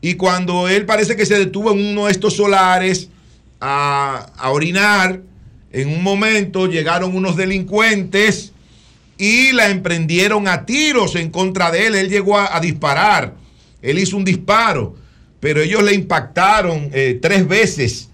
Y 0.00 0.14
cuando 0.14 0.66
él 0.66 0.86
parece 0.86 1.14
que 1.14 1.26
se 1.26 1.38
detuvo 1.38 1.72
en 1.72 1.86
uno 1.92 2.06
de 2.06 2.12
estos 2.12 2.34
solares 2.34 3.10
a, 3.60 4.32
a 4.36 4.50
orinar, 4.50 5.20
en 5.72 5.88
un 5.88 6.02
momento 6.02 6.66
llegaron 6.66 7.14
unos 7.14 7.36
delincuentes 7.36 8.52
y 9.18 9.52
la 9.52 9.68
emprendieron 9.68 10.48
a 10.48 10.64
tiros 10.64 11.16
en 11.16 11.30
contra 11.30 11.70
de 11.70 11.86
él. 11.86 11.94
Él 11.94 12.08
llegó 12.08 12.38
a, 12.38 12.58
disparar. 12.60 13.34
Él 13.82 13.98
hizo 13.98 14.16
un 14.16 14.24
disparo, 14.24 14.96
pero 15.38 15.60
ellos 15.60 15.82
le 15.82 15.92
impactaron 15.92 16.90
eh, 16.92 17.18
tres 17.20 17.46
veces 17.46 18.08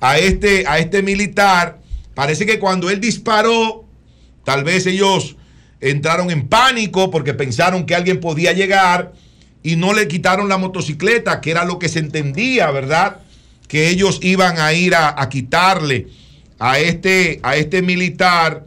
a 0.00 0.18
este, 0.18 0.66
a 0.66 0.78
este 0.78 1.02
militar. 1.02 1.80
Parece 2.14 2.46
que 2.46 2.58
cuando 2.58 2.88
él 2.88 3.00
disparó, 3.00 3.84
tal 4.44 4.64
vez 4.64 4.86
ellos 4.86 5.36
entraron 5.80 6.30
en 6.30 6.48
pánico 6.48 7.10
porque 7.10 7.34
pensaron 7.34 7.86
que 7.86 7.94
alguien 7.94 8.20
podía 8.20 8.52
llegar 8.52 9.12
y 9.62 9.76
no 9.76 9.92
le 9.92 10.08
quitaron 10.08 10.48
la 10.48 10.58
motocicleta, 10.58 11.40
que 11.40 11.50
era 11.50 11.64
lo 11.64 11.78
que 11.78 11.88
se 11.88 11.98
entendía, 11.98 12.70
¿verdad? 12.70 13.18
Que 13.68 13.88
ellos 13.88 14.18
iban 14.22 14.58
a 14.58 14.72
ir 14.72 14.94
a, 14.94 15.28
quitarle 15.28 16.08
a 16.58 16.78
este, 16.78 17.40
a 17.42 17.56
este 17.56 17.82
militar, 17.82 18.64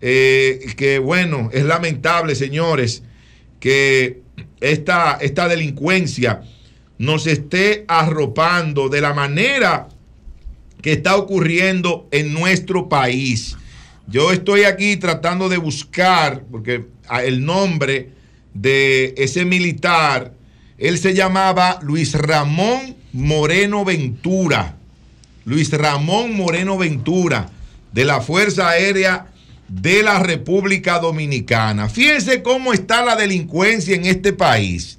eh, 0.00 0.72
que 0.76 0.98
bueno, 0.98 1.50
es 1.52 1.64
lamentable, 1.64 2.34
señores, 2.34 3.02
que 3.60 4.20
esta, 4.60 5.18
esta 5.20 5.48
delincuencia 5.48 6.42
nos 6.98 7.26
esté 7.26 7.84
arropando 7.88 8.88
de 8.88 9.00
la 9.00 9.12
manera 9.12 9.88
que 10.80 10.92
está 10.92 11.16
ocurriendo 11.16 12.06
en 12.10 12.32
nuestro 12.32 12.88
país. 12.88 13.56
Yo 14.08 14.30
estoy 14.32 14.64
aquí 14.64 14.96
tratando 14.96 15.48
de 15.48 15.56
buscar, 15.56 16.44
porque 16.50 16.86
el 17.24 17.44
nombre 17.44 18.10
de 18.54 19.14
ese 19.16 19.44
militar, 19.44 20.32
él 20.78 20.98
se 20.98 21.14
llamaba 21.14 21.80
Luis 21.82 22.14
Ramón 22.14 22.96
Moreno 23.12 23.84
Ventura. 23.84 24.76
Luis 25.44 25.70
Ramón 25.72 26.34
Moreno 26.34 26.76
Ventura, 26.76 27.50
de 27.92 28.04
la 28.04 28.20
Fuerza 28.20 28.68
Aérea 28.68 29.28
de 29.68 30.02
la 30.02 30.18
República 30.20 30.98
Dominicana. 30.98 31.88
Fíjense 31.88 32.42
cómo 32.42 32.72
está 32.72 33.04
la 33.04 33.16
delincuencia 33.16 33.94
en 33.96 34.06
este 34.06 34.32
país. 34.32 34.98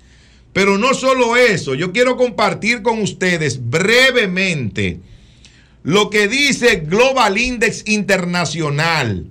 Pero 0.53 0.77
no 0.77 0.93
solo 0.93 1.37
eso, 1.37 1.75
yo 1.75 1.91
quiero 1.91 2.17
compartir 2.17 2.81
con 2.81 3.01
ustedes 3.01 3.69
brevemente 3.69 4.99
lo 5.83 6.09
que 6.09 6.27
dice 6.27 6.77
Global 6.77 7.37
Index 7.37 7.83
Internacional 7.87 9.25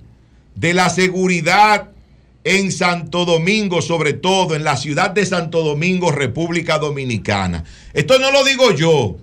de 0.55 0.73
la 0.73 0.89
seguridad 0.89 1.89
en 2.43 2.71
Santo 2.71 3.25
Domingo, 3.25 3.81
sobre 3.81 4.13
todo 4.13 4.55
en 4.55 4.63
la 4.63 4.77
ciudad 4.77 5.11
de 5.11 5.25
Santo 5.25 5.63
Domingo, 5.63 6.11
República 6.11 6.79
Dominicana. 6.79 7.63
Esto 7.93 8.19
no 8.19 8.31
lo 8.31 8.43
digo 8.43 8.71
yo, 8.73 9.17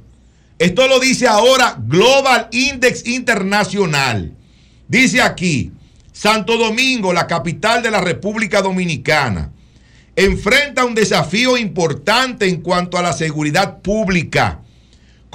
esto 0.59 0.87
lo 0.87 1.01
dice 1.01 1.27
ahora 1.27 1.77
Global 1.87 2.49
Index 2.53 3.07
Internacional. 3.07 4.33
Dice 4.89 5.23
aquí, 5.23 5.73
Santo 6.13 6.57
Domingo, 6.57 7.13
la 7.13 7.27
capital 7.27 7.83
de 7.83 7.91
la 7.91 8.01
República 8.01 8.63
Dominicana, 8.63 9.51
enfrenta 10.17 10.85
un 10.85 10.95
desafío 10.95 11.57
importante 11.57 12.47
en 12.47 12.61
cuanto 12.61 12.99
a 12.99 13.03
la 13.03 13.13
seguridad 13.13 13.79
pública, 13.83 14.61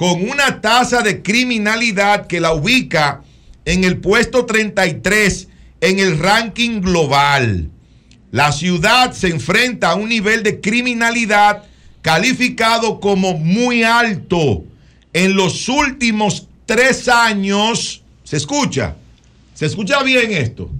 con 0.00 0.30
una 0.30 0.62
tasa 0.62 1.02
de 1.02 1.20
criminalidad 1.20 2.26
que 2.26 2.40
la 2.40 2.54
ubica 2.54 3.22
en 3.66 3.84
el 3.84 3.98
puesto 3.98 4.46
33 4.46 5.48
en 5.82 5.98
el 5.98 6.18
ranking 6.18 6.80
global. 6.80 7.68
La 8.30 8.50
ciudad 8.50 9.12
se 9.12 9.28
enfrenta 9.28 9.90
a 9.90 9.96
un 9.96 10.08
nivel 10.08 10.42
de 10.42 10.62
criminalidad 10.62 11.64
calificado 12.00 12.98
como 12.98 13.34
muy 13.34 13.82
alto. 13.82 14.64
En 15.12 15.36
los 15.36 15.68
últimos 15.68 16.48
tres 16.64 17.06
años, 17.06 18.02
¿se 18.24 18.38
escucha? 18.38 18.96
¿Se 19.52 19.66
escucha 19.66 20.02
bien 20.02 20.32
esto? 20.32 20.70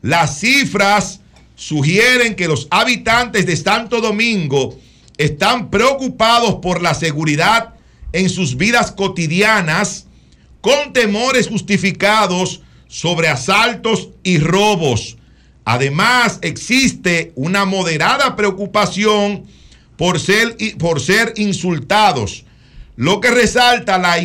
Las 0.02 0.40
cifras 0.40 1.22
sugieren 1.56 2.36
que 2.36 2.48
los 2.48 2.68
habitantes 2.70 3.46
de 3.46 3.56
Santo 3.56 4.02
Domingo 4.02 4.78
están 5.18 5.70
preocupados 5.70 6.56
por 6.56 6.82
la 6.82 6.94
seguridad 6.94 7.76
en 8.14 8.30
sus 8.30 8.58
vidas 8.58 8.92
cotidianas, 8.92 10.08
con 10.62 10.94
temores 10.94 11.48
justificados 11.48 12.62
sobre 12.88 13.28
asaltos 13.28 14.10
y 14.24 14.40
robos. 14.40 15.18
Además, 15.66 16.40
existe 16.42 17.34
una 17.36 17.66
moderada 17.66 18.36
preocupación 18.36 19.46
por 19.98 20.20
ser, 20.20 20.56
por 20.78 21.02
ser 21.02 21.34
insultados, 21.38 22.46
lo 22.96 23.20
que 23.20 23.32
resalta 23.32 23.98
la, 23.98 24.16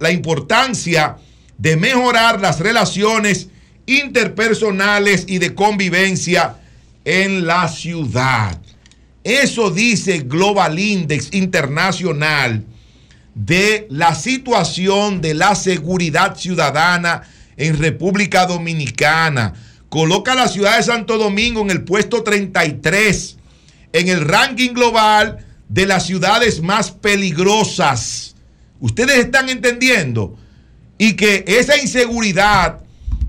la 0.00 0.10
importancia 0.10 1.18
de 1.58 1.76
mejorar 1.76 2.40
las 2.40 2.60
relaciones 2.60 3.48
interpersonales 3.86 5.24
y 5.28 5.38
de 5.38 5.54
convivencia 5.54 6.56
en 7.04 7.46
la 7.46 7.68
ciudad. 7.68 8.58
Eso 9.22 9.70
dice 9.70 10.20
Global 10.20 10.78
Index 10.78 11.28
Internacional 11.32 12.64
de 13.34 13.86
la 13.90 14.14
situación 14.14 15.20
de 15.20 15.34
la 15.34 15.54
seguridad 15.54 16.36
ciudadana 16.36 17.22
en 17.56 17.78
República 17.78 18.46
Dominicana. 18.46 19.52
Coloca 19.96 20.32
a 20.32 20.34
la 20.34 20.46
ciudad 20.46 20.76
de 20.76 20.82
Santo 20.82 21.16
Domingo 21.16 21.62
en 21.62 21.70
el 21.70 21.82
puesto 21.82 22.22
33 22.22 23.38
en 23.94 24.08
el 24.08 24.20
ranking 24.28 24.74
global 24.74 25.38
de 25.70 25.86
las 25.86 26.04
ciudades 26.04 26.60
más 26.60 26.90
peligrosas. 26.90 28.34
Ustedes 28.78 29.16
están 29.16 29.48
entendiendo 29.48 30.36
y 30.98 31.14
que 31.14 31.44
esa 31.46 31.78
inseguridad 31.78 32.80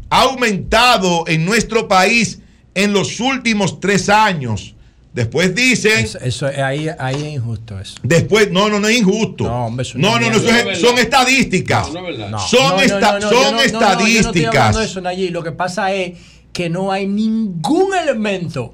ha 0.09 0.21
aumentado 0.23 1.23
en 1.27 1.45
nuestro 1.45 1.87
país 1.87 2.39
en 2.75 2.91
los 2.91 3.21
últimos 3.21 3.79
tres 3.79 4.09
años. 4.09 4.75
Después 5.13 5.55
dicen, 5.55 6.03
Eso, 6.03 6.19
eso- 6.19 6.47
ahí, 6.47 6.89
ahí 6.99 7.15
es 7.15 7.33
injusto 7.35 7.79
eso. 7.79 7.95
después, 8.03 8.51
no, 8.51 8.67
no, 8.67 8.81
no 8.81 8.89
es 8.89 8.97
injusto. 8.97 9.45
No, 9.45 9.67
hombre, 9.67 9.83
eso 9.83 9.97
no, 9.97 10.19
no 10.19 10.27
eso 10.31 10.49
es- 10.69 10.79
son 10.81 10.97
estadísticas. 10.97 11.87
No. 11.93 12.39
Son, 12.39 12.59
No, 12.61 12.75
no, 12.75 12.81
esta- 12.81 13.13
no, 13.13 13.19
no, 13.19 13.21
son 13.21 13.31
yo 13.31 13.37
no- 13.37 13.51
no, 13.51 13.51
no, 13.51 13.51
yo 13.51 13.51
no 13.51 13.61
estoy 13.61 14.17
estadísticas. 14.17 14.55
hablando 14.57 14.79
de 14.79 14.85
eso, 14.85 14.99
Nayib. 15.01 15.31
Lo 15.31 15.43
que 15.43 15.53
pasa 15.53 15.93
es 15.93 16.17
que 16.57 16.71
no 16.71 16.91
hay 16.91 17.05
ningún 17.05 17.93
elemento 17.93 18.73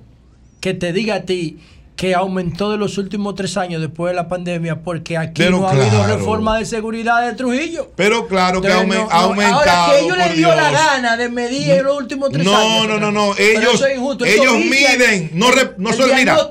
que 0.62 0.74
te 0.74 0.94
diga 0.94 1.16
a 1.16 1.26
ti 1.26 1.58
que 1.96 2.16
aumentó 2.16 2.72
de 2.72 2.78
los 2.78 2.98
últimos 2.98 3.36
tres 3.36 3.56
años 3.56 3.80
después 3.80 4.12
de 4.12 4.16
la 4.16 4.28
pandemia 4.28 4.82
porque 4.82 5.16
aquí 5.16 5.42
Pero 5.44 5.60
no 5.60 5.68
ha 5.68 5.72
habido 5.72 6.06
reforma 6.08 6.58
de 6.58 6.66
seguridad 6.66 7.26
de 7.26 7.34
Trujillo. 7.34 7.92
Pero 7.96 8.28
claro 8.28 8.62
que 8.62 8.68
ha, 8.68 8.82
Entonces, 8.82 8.98
no, 9.00 9.06
no, 9.06 9.12
aumentado. 9.12 9.60
Ahora 9.60 9.86
que 9.92 10.00
ellos 10.00 10.18
por 10.18 10.28
le 10.28 10.34
dio 10.34 10.56
la 10.56 10.72
gana 10.72 11.18
de 11.18 11.30
medir 11.30 11.70
en 11.70 11.84
los 11.84 11.96
últimos 11.98 12.32
tres 12.32 12.46
No, 12.46 12.58
años. 12.58 12.88
no, 12.88 13.00
no, 13.00 13.12
no. 13.12 13.36
Ellos, 13.38 13.76
eso 13.76 13.86
es 13.86 13.96
injusto. 13.98 14.26
Eso 14.26 14.42
ellos 14.42 14.56
miden. 14.58 15.30
No, 15.34 15.52
re- 15.52 15.76
no 15.78 15.92
el 15.92 15.96
solo, 15.96 16.14
mira. 16.16 16.36
lo 16.36 16.48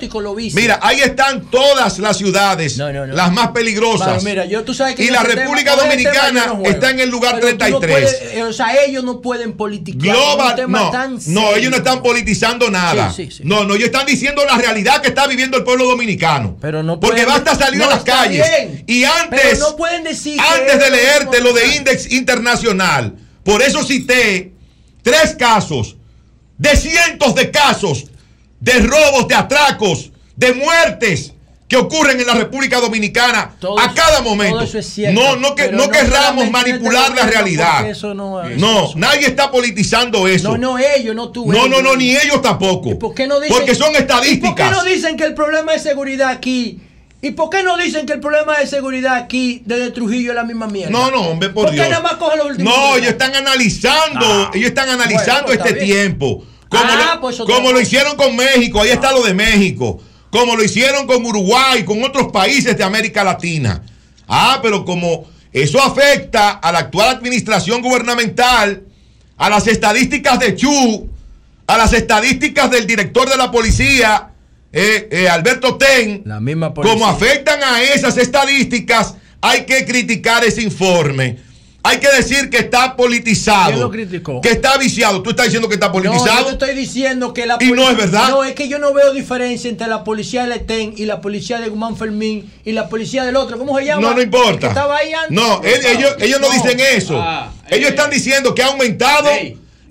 ahí 0.81 1.01
están 1.01 1.41
todas 1.51 1.99
las 1.99 2.17
ciudades, 2.17 2.77
las 2.77 3.31
más 3.33 3.49
peligrosas. 3.49 4.07
Bueno, 4.07 4.21
mira, 4.23 4.45
yo, 4.45 4.63
tú 4.63 4.73
sabes 4.73 4.95
que 4.95 5.03
y 5.03 5.07
la 5.09 5.19
ese 5.23 5.35
República 5.35 5.71
tema- 5.71 5.83
tema 5.83 5.89
Dominicana 5.91 6.41
juego. 6.55 6.65
está 6.67 6.89
en 6.89 6.99
el 7.01 7.09
lugar 7.09 7.35
Pero 7.41 7.47
tú 7.57 7.65
no 7.69 7.79
33. 7.79 7.91
puedes, 8.19 8.33
eh, 8.35 8.43
o 8.43 8.53
sea, 8.53 8.67
ellos 8.85 9.03
no 9.03 9.19
pueden 9.21 9.53
politiquear. 9.53 10.15
Global, 10.15 10.65
no, 10.69 10.91
no, 11.27 11.55
ellos 11.55 11.69
no 11.69 11.77
están 11.77 12.01
politizando 12.01 12.71
nada. 12.71 13.11
Sí, 13.11 13.25
sí, 13.25 13.37
sí. 13.37 13.43
No, 13.45 13.65
no, 13.65 13.75
ellos 13.75 13.87
están 13.87 14.05
diciendo 14.05 14.41
la 14.49 14.57
realidad 14.57 15.01
que 15.01 15.09
está 15.09 15.27
viviendo 15.33 15.57
el 15.57 15.63
pueblo 15.63 15.85
dominicano. 15.85 16.57
Pero 16.61 16.83
no 16.83 16.99
Porque 16.99 17.25
basta 17.25 17.55
salir 17.55 17.79
no, 17.79 17.85
a 17.85 17.95
las 17.95 18.03
calles. 18.03 18.47
bien. 18.47 18.83
Y 18.87 19.03
antes, 19.03 19.59
no 19.59 19.75
pueden 19.75 20.03
decir 20.03 20.39
antes 20.39 20.79
de 20.79 20.89
leerte 20.89 21.41
lo 21.41 21.53
de 21.53 21.75
Index 21.75 22.11
Internacional, 22.11 23.15
por 23.43 23.61
eso 23.61 23.83
cité 23.83 24.53
tres 25.01 25.35
casos 25.37 25.97
de 26.57 26.75
cientos 26.75 27.35
de 27.35 27.51
casos 27.51 28.05
de 28.59 28.79
robos, 28.79 29.27
de 29.27 29.35
atracos, 29.35 30.11
de 30.35 30.53
muertes 30.53 31.32
que 31.73 31.77
ocurren 31.77 32.19
en 32.19 32.27
la 32.27 32.35
República 32.35 32.79
Dominicana 32.79 33.55
a 33.79 33.93
cada 33.95 34.21
momento. 34.21 34.57
todo 34.57 34.63
eso 34.63 34.77
es 34.77 34.85
cierto, 34.85 35.19
no, 35.19 35.35
no, 35.37 35.55
que, 35.55 35.71
no 35.71 35.85
no 35.87 35.89
querramos 35.89 36.51
manipular 36.51 37.15
la 37.15 37.25
realidad. 37.25 37.89
eso 37.89 38.13
no 38.13 38.43
es- 38.43 38.57
no, 38.59 38.91
nadie 38.95 39.25
está 39.25 39.49
politizando 39.49 40.27
eso. 40.27 40.51
No, 40.51 40.57
no, 40.57 40.77
ellos, 40.77 41.15
no 41.15 41.29
tú. 41.31 41.51
No, 41.51 41.65
ellos. 41.65 41.69
no, 41.69 41.81
no, 41.81 41.95
ni 41.95 42.11
ellos 42.15 42.43
tampoco. 42.43 42.99
¿Por 42.99 43.15
qué 43.15 43.25
no 43.25 43.39
dicen, 43.39 43.57
Porque 43.57 43.73
son 43.73 43.87
¿Y 43.89 43.93
por 43.93 43.95
qué 43.95 44.01
estadísticas. 44.03 44.71
no 44.71 44.83
dicen 44.83 45.17
que 45.17 45.23
el 45.23 45.33
problema 45.33 45.71
de 45.71 45.79
seguridad 45.79 46.29
aquí? 46.29 46.79
¿Y 47.23 47.31
por 47.31 47.49
qué 47.49 47.63
no 47.63 47.75
dicen 47.77 48.05
que 48.05 48.13
el 48.13 48.19
problema 48.19 48.59
de 48.59 48.67
seguridad 48.67 49.15
aquí 49.15 49.63
desde 49.65 49.89
Trujillo 49.89 50.29
es 50.29 50.35
la 50.35 50.43
misma 50.43 50.67
mierda? 50.67 50.91
No, 50.91 51.09
no, 51.09 51.21
hombre, 51.21 51.49
por, 51.49 51.63
¿Por 51.65 51.71
qué 51.71 51.77
Dios. 51.77 51.89
nada 51.89 52.03
más 52.03 52.13
cogen 52.17 52.37
los 52.37 52.47
últimos 52.51 52.71
No, 52.77 52.97
ellos 52.97 53.07
están 53.13 53.33
analizando, 53.35 54.51
ellos 54.53 54.67
están 54.67 54.89
analizando 54.89 55.47
Bueno, 55.47 55.63
pues, 55.63 55.73
este 55.73 55.85
tiempo. 55.85 56.43
Como, 56.69 56.83
Ah, 56.85 57.11
lo, 57.15 57.21
pues, 57.21 57.37
como 57.37 57.71
lo 57.71 57.79
hicieron 57.79 58.15
con 58.15 58.35
México, 58.35 58.79
ahí 58.81 58.89
está 58.91 59.11
lo 59.11 59.23
de 59.23 59.33
México. 59.33 59.99
Como 60.33 60.55
lo 60.55 60.63
hicieron 60.63 61.05
con 61.05 61.23
Uruguay, 61.23 61.85
con 61.85 62.03
otros 62.03 62.31
países 62.31 62.75
de 62.75 62.83
América 62.83 63.23
Latina. 63.23 63.83
Ah, 64.27 64.57
pero 64.63 64.83
como 64.83 65.27
eso 65.51 65.79
afecta 65.79 66.53
a 66.53 66.71
la 66.71 66.79
actual 66.79 67.09
administración 67.17 67.83
gubernamental, 67.83 68.81
a 69.37 69.49
las 69.51 69.67
estadísticas 69.67 70.39
de 70.39 70.55
Chu, 70.55 71.07
a 71.67 71.77
las 71.77 71.93
estadísticas 71.93 72.71
del 72.71 72.87
director 72.87 73.29
de 73.29 73.37
la 73.37 73.51
policía, 73.51 74.29
eh, 74.71 75.07
eh, 75.11 75.29
Alberto 75.29 75.77
Ten, 75.77 76.23
La 76.25 76.39
misma 76.39 76.73
policía. 76.73 76.95
como 76.97 77.07
afectan 77.07 77.63
a 77.63 77.83
esas 77.83 78.17
estadísticas, 78.17 79.13
hay 79.39 79.65
que 79.65 79.85
criticar 79.85 80.43
ese 80.43 80.63
informe. 80.63 81.37
Hay 81.85 81.99
que 81.99 82.07
decir 82.15 82.49
que 82.49 82.57
está 82.59 82.95
politizado. 82.95 83.67
¿Quién 83.67 83.79
lo 83.81 83.91
criticó? 83.91 84.39
Que 84.41 84.51
está 84.51 84.77
viciado. 84.77 85.21
Tú 85.21 85.31
estás 85.31 85.47
diciendo 85.47 85.67
que 85.67 85.73
está 85.73 85.89
No, 85.89 85.93
yo 86.01 86.11
politizado. 86.11 86.45
te 86.45 86.51
estoy 86.53 86.75
diciendo 86.75 87.33
que 87.33 87.45
la 87.45 87.57
Y 87.59 87.71
no 87.71 87.89
es 87.89 87.97
verdad. 87.97 88.29
No, 88.29 88.43
es 88.45 88.53
que 88.55 88.69
yo 88.69 88.79
no 88.79 88.93
veo 88.93 89.11
diferencia 89.11 89.69
entre 89.69 89.87
la 89.87 90.03
policía 90.05 90.43
de 90.43 90.47
Letén 90.47 90.93
y 90.95 91.05
la 91.05 91.19
policía 91.19 91.59
de 91.59 91.67
Guzmán 91.67 91.97
Fermín 91.97 92.49
y 92.63 92.71
la 92.71 92.87
policía 92.87 93.25
del 93.25 93.35
otro. 93.35 93.57
¿Cómo 93.57 93.77
se 93.77 93.85
llama? 93.85 94.01
no, 94.01 94.09
no 94.11 94.15
que 94.15 94.23
importa. 94.23 94.67
estaba 94.69 94.95
ahí 94.97 95.11
antes. 95.13 95.31
No, 95.31 95.61
él- 95.61 95.85
ellos, 95.97 96.15
ellos 96.19 96.39
no, 96.39 96.49
dicen 96.51 96.79
eso. 96.79 97.19
Ah, 97.21 97.51
ellos 97.69 97.89
están 97.89 98.09
diciendo 98.09 98.55
que 98.55 98.63
ha 98.63 98.67
aumentado, 98.67 99.29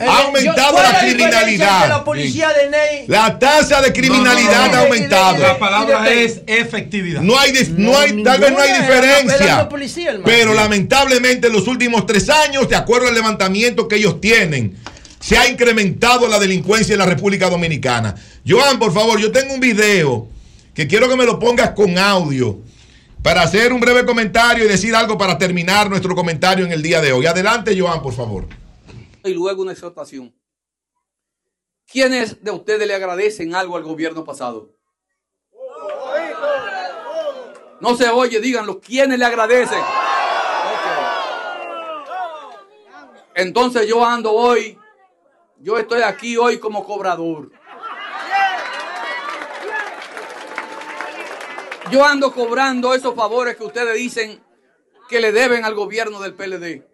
ha 0.08 0.18
aumentado 0.24 0.72
¿cuál 0.72 0.86
es 0.86 0.92
la 0.92 0.98
criminalidad. 1.00 1.88
La 1.88 2.04
policía 2.04 2.48
de 2.52 2.70
Ney. 2.70 3.04
La 3.08 3.38
tasa 3.38 3.80
de 3.82 3.92
criminalidad 3.92 4.66
No, 4.66 4.66
no, 4.66 4.72
no, 4.72 4.76
ha 4.76 4.80
aumentado. 4.80 5.38
La 5.38 5.58
palabra 5.58 6.10
es 6.10 6.40
efectividad. 6.46 7.20
No 7.20 7.38
hay, 7.38 7.52
dif- 7.52 7.68
no 7.76 7.98
hay 7.98 8.22
tal 8.22 8.40
vez 8.40 8.52
no 8.52 8.58
hay 8.60 8.72
diferencia. 8.72 9.68
policía, 9.68 10.18
pero 10.24 10.54
lamentablemente 10.54 11.46
en 11.48 11.52
los 11.52 11.66
últimos 11.66 12.06
tres 12.06 12.28
años, 12.30 12.68
de 12.68 12.76
acuerdo 12.76 13.08
al 13.08 13.14
levantamiento 13.14 13.88
que 13.88 13.96
ellos 13.96 14.20
tienen, 14.20 14.76
se 15.20 15.38
ha 15.38 15.48
incrementado 15.48 16.26
la 16.28 16.38
delincuencia 16.38 16.94
en 16.94 16.98
la 16.98 17.06
República 17.06 17.48
Dominicana. 17.48 18.14
Joan, 18.46 18.78
por 18.78 18.92
favor, 18.92 19.20
yo 19.20 19.30
tengo 19.30 19.54
un 19.54 19.60
video 19.60 20.26
que 20.74 20.86
quiero 20.88 21.08
que 21.08 21.16
me 21.16 21.24
lo 21.24 21.38
pongas 21.38 21.70
con 21.70 21.96
audio 21.98 22.58
para 23.22 23.42
hacer 23.42 23.72
un 23.72 23.80
breve 23.80 24.04
comentario 24.04 24.64
y 24.64 24.68
decir 24.68 24.96
algo 24.96 25.16
para 25.16 25.38
terminar 25.38 25.88
nuestro 25.88 26.14
comentario 26.16 26.64
en 26.66 26.72
el 26.72 26.82
día 26.82 27.00
de 27.00 27.12
hoy. 27.12 27.24
Adelante, 27.26 27.78
Joan, 27.78 28.02
por 28.02 28.14
favor. 28.14 28.48
Y 29.24 29.34
luego 29.34 29.62
una 29.62 29.72
exhortación. 29.72 30.34
¿Quiénes 31.86 32.42
de 32.42 32.50
ustedes 32.50 32.86
le 32.86 32.94
agradecen 32.94 33.54
algo 33.54 33.76
al 33.76 33.82
gobierno 33.82 34.24
pasado? 34.24 34.74
No 37.80 37.96
se 37.96 38.08
oye, 38.08 38.40
díganlo. 38.40 38.80
¿Quiénes 38.80 39.18
le 39.18 39.24
agradecen? 39.24 39.82
Entonces 43.34 43.88
yo 43.88 44.04
ando 44.04 44.32
hoy, 44.32 44.78
yo 45.58 45.78
estoy 45.78 46.02
aquí 46.02 46.36
hoy 46.36 46.58
como 46.58 46.84
cobrador. 46.84 47.50
Yo 51.90 52.04
ando 52.04 52.32
cobrando 52.32 52.94
esos 52.94 53.14
favores 53.14 53.56
que 53.56 53.64
ustedes 53.64 53.94
dicen 53.96 54.42
que 55.08 55.20
le 55.20 55.32
deben 55.32 55.64
al 55.64 55.74
gobierno 55.74 56.20
del 56.20 56.34
PLD. 56.34 56.91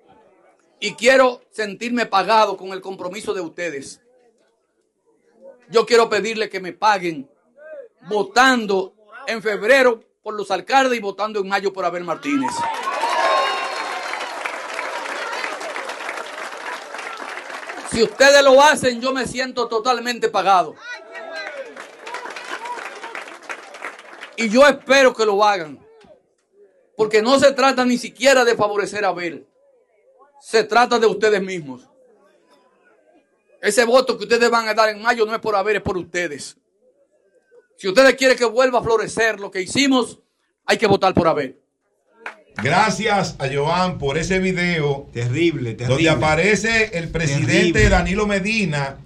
Y 0.81 0.95
quiero 0.95 1.43
sentirme 1.51 2.07
pagado 2.07 2.57
con 2.57 2.69
el 2.69 2.81
compromiso 2.81 3.35
de 3.35 3.41
ustedes. 3.41 4.01
Yo 5.71 5.85
quiero 5.85 6.09
pedirle 6.09 6.49
que 6.49 6.61
me 6.61 6.73
paguen 6.73 7.29
votando 8.09 8.95
en 9.27 9.43
febrero 9.43 10.03
por 10.23 10.35
los 10.35 10.51
alcaldes 10.51 10.99
y 10.99 11.03
votando 11.03 11.41
en 11.41 11.49
mayo 11.49 11.73
por 11.73 11.85
Abel 11.85 12.05
Martínez. 12.05 12.51
Si 17.91 18.03
ustedes 18.03 18.43
lo 18.45 18.63
hacen, 18.63 19.01
yo 19.01 19.13
me 19.13 19.27
siento 19.27 19.67
totalmente 19.67 20.29
pagado. 20.29 20.77
Y 24.37 24.49
yo 24.49 24.67
espero 24.67 25.13
que 25.15 25.27
lo 25.27 25.45
hagan. 25.45 25.85
Porque 26.97 27.23
no 27.23 27.39
se 27.39 27.53
trata 27.53 27.85
ni 27.85 27.99
siquiera 27.99 28.45
de 28.45 28.55
favorecer 28.55 29.05
a 29.05 29.09
Abel. 29.09 29.47
Se 30.41 30.65
trata 30.65 30.99
de 30.99 31.07
ustedes 31.07 31.43
mismos. 31.43 31.89
Ese 33.61 33.85
voto 33.85 34.17
que 34.17 34.25
ustedes 34.25 34.51
van 34.51 34.69
a 34.69 34.75
dar 34.75 34.89
en 34.91 35.03
mayo 35.03 35.27
no 35.27 35.35
es 35.35 35.41
por 35.41 35.57
Abel, 35.57 35.77
es 35.77 35.83
por 35.83 35.97
ustedes. 35.97 36.57
Si 37.77 37.89
ustedes 37.89 38.15
quieren 38.15 38.37
que 38.37 38.45
vuelva 38.45 38.79
a 38.79 38.83
florecer 38.83 39.41
lo 39.41 39.51
que 39.51 39.63
hicimos, 39.63 40.19
hay 40.65 40.79
que 40.79 40.87
votar 40.87 41.15
por 41.15 41.27
Abel. 41.29 41.59
Gracias 42.63 43.37
a 43.39 43.49
Joan 43.53 43.99
por 43.99 44.19
ese 44.19 44.39
video. 44.41 45.09
Terrible, 45.13 45.75
terrible. 45.75 45.87
Donde 45.87 46.11
aparece 46.11 46.99
el 46.99 47.09
presidente 47.09 47.73
Terrible. 47.73 47.89
Danilo 47.89 48.27
Medina 48.27 48.99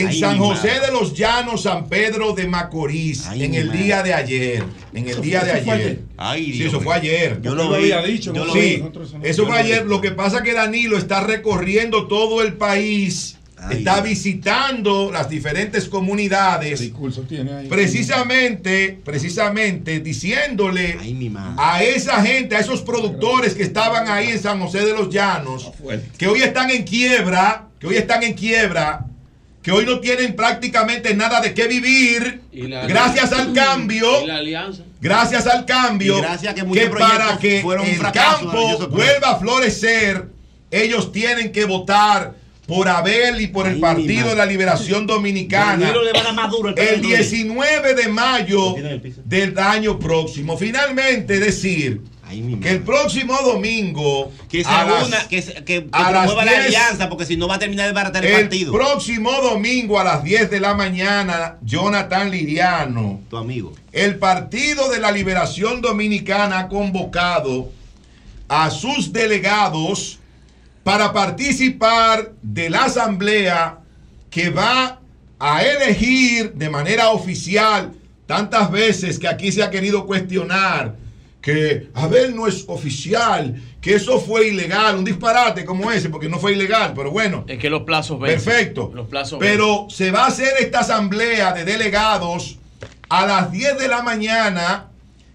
en 0.00 0.08
Ay, 0.08 0.20
San 0.20 0.38
José 0.38 0.80
de 0.80 0.92
los 0.92 1.14
Llanos, 1.14 1.62
San 1.62 1.88
Pedro 1.88 2.32
de 2.32 2.46
Macorís, 2.46 3.26
Ay, 3.26 3.44
en 3.44 3.54
el 3.54 3.66
madre. 3.66 3.82
día 3.82 4.02
de 4.02 4.14
ayer. 4.14 4.64
En 4.92 5.08
el 5.08 5.20
día 5.20 5.44
de 5.44 5.52
ayer. 5.52 6.00
Ay, 6.16 6.52
sí, 6.52 6.64
eso 6.64 6.80
fue 6.80 6.94
ayer. 6.94 7.40
Yo 7.42 7.54
lo 7.54 7.64
Yo 7.64 7.70
lo 7.70 7.82
vi, 7.82 7.92
había 7.92 8.06
dicho, 8.06 8.32
yo 8.32 8.44
lo 8.44 8.52
sí, 8.52 8.82
vi. 8.82 9.28
Eso 9.28 9.46
fue 9.46 9.58
ayer. 9.58 9.86
Lo 9.86 10.00
que 10.00 10.10
pasa 10.10 10.38
es 10.38 10.42
que 10.42 10.52
Danilo 10.52 10.96
está 10.98 11.20
recorriendo 11.20 12.06
todo 12.06 12.42
el 12.42 12.54
país 12.54 13.36
está 13.70 14.00
visitando 14.00 15.10
las 15.10 15.28
diferentes 15.28 15.88
comunidades 15.88 16.92
precisamente, 17.68 18.98
precisamente 19.04 20.00
diciéndole 20.00 20.98
a 21.56 21.82
esa 21.82 22.22
gente, 22.22 22.56
a 22.56 22.60
esos 22.60 22.82
productores 22.82 23.54
que 23.54 23.62
estaban 23.62 24.08
ahí 24.08 24.30
en 24.30 24.38
San 24.40 24.60
José 24.60 24.84
de 24.84 24.92
los 24.92 25.10
Llanos, 25.10 25.72
que 26.18 26.26
hoy 26.26 26.42
están 26.42 26.70
en 26.70 26.84
quiebra, 26.84 27.68
que 27.78 27.86
hoy 27.88 27.96
están 27.96 28.22
en 28.22 28.34
quiebra, 28.34 29.06
que 29.66 29.72
hoy 29.72 29.84
no 29.84 29.98
tienen 29.98 30.36
prácticamente 30.36 31.12
nada 31.16 31.40
de 31.40 31.52
qué 31.52 31.66
vivir, 31.66 32.40
la- 32.52 32.86
gracias 32.86 33.32
al 33.32 33.52
cambio, 33.52 34.22
Y 34.22 34.26
la 34.28 34.36
alianza. 34.36 34.84
gracias 35.00 35.44
al 35.48 35.66
cambio, 35.66 36.18
gracias 36.20 36.54
que 36.54 36.62
para 36.86 37.36
que 37.36 37.58
el 37.62 37.96
fracaso, 37.96 38.48
campo 38.48 38.88
vuelva 38.90 39.30
a 39.32 39.38
florecer, 39.40 40.26
ellos 40.70 41.10
tienen 41.10 41.50
que 41.50 41.64
votar 41.64 42.34
por 42.68 42.88
Abel 42.88 43.40
y 43.40 43.48
por 43.48 43.66
el 43.66 43.80
Partido 43.80 44.28
de 44.28 44.36
la 44.36 44.46
Liberación 44.46 45.04
Dominicana 45.08 45.90
el 45.90 46.06
el 46.68 47.00
PRD. 47.00 47.00
19 47.00 47.94
de 47.94 48.06
mayo 48.08 48.76
del 49.24 49.58
año 49.58 49.98
próximo. 49.98 50.56
Finalmente 50.56 51.40
decir 51.40 52.02
que 52.28 52.70
el 52.70 52.82
próximo 52.82 53.36
domingo 53.44 54.32
Que 54.48 54.64
se 54.64 54.68
a 54.70 54.84
las- 54.84 55.06
una, 55.06 55.28
que, 55.28 55.42
se- 55.42 55.54
que, 55.64 55.84
que 55.84 55.88
a 55.92 56.10
las 56.10 56.26
promueva 56.26 56.44
la 56.44 56.52
10 56.52 56.66
alianza, 56.66 57.08
porque 57.08 57.24
si 57.24 57.36
no 57.36 57.46
va 57.48 57.54
a 57.54 57.58
terminar 57.58 57.86
de 57.86 57.92
baratar 57.92 58.24
el, 58.24 58.32
el 58.32 58.40
partido. 58.42 58.72
próximo 58.72 59.30
domingo 59.42 59.98
a 60.00 60.04
las 60.04 60.24
10 60.24 60.50
de 60.50 60.60
la 60.60 60.74
mañana, 60.74 61.56
Jonathan 61.62 62.30
Liriano, 62.30 63.20
tu 63.30 63.36
amigo, 63.36 63.72
el 63.92 64.16
Partido 64.18 64.88
de 64.90 64.98
la 65.00 65.12
Liberación 65.12 65.80
Dominicana 65.80 66.58
ha 66.60 66.68
convocado 66.68 67.70
a 68.48 68.70
sus 68.70 69.12
delegados 69.12 70.18
para 70.82 71.12
participar 71.12 72.32
de 72.42 72.70
la 72.70 72.84
asamblea 72.84 73.78
que 74.30 74.50
va 74.50 75.00
a 75.38 75.62
elegir 75.62 76.52
de 76.54 76.70
manera 76.70 77.10
oficial 77.10 77.92
tantas 78.26 78.70
veces 78.70 79.18
que 79.18 79.28
aquí 79.28 79.52
se 79.52 79.62
ha 79.62 79.70
querido 79.70 80.06
cuestionar 80.06 80.94
que 81.46 81.90
Abel 81.94 82.34
no 82.34 82.48
es 82.48 82.64
oficial, 82.66 83.54
que 83.80 83.94
eso 83.94 84.18
fue 84.18 84.48
ilegal, 84.48 84.96
un 84.96 85.04
disparate 85.04 85.64
como 85.64 85.92
ese, 85.92 86.08
porque 86.08 86.28
no 86.28 86.40
fue 86.40 86.54
ilegal, 86.54 86.92
pero 86.92 87.12
bueno. 87.12 87.44
Es 87.46 87.60
que 87.60 87.70
los 87.70 87.82
plazos 87.82 88.18
vencen. 88.18 88.42
Perfecto. 88.44 88.90
Los 88.92 89.06
plazos 89.06 89.38
Pero 89.38 89.86
se 89.88 90.10
va 90.10 90.24
a 90.24 90.26
hacer 90.26 90.54
esta 90.58 90.80
asamblea 90.80 91.52
de 91.52 91.64
delegados 91.64 92.58
a 93.08 93.26
las 93.26 93.52
10 93.52 93.78
de 93.78 93.86
la 93.86 94.02
mañana 94.02 94.88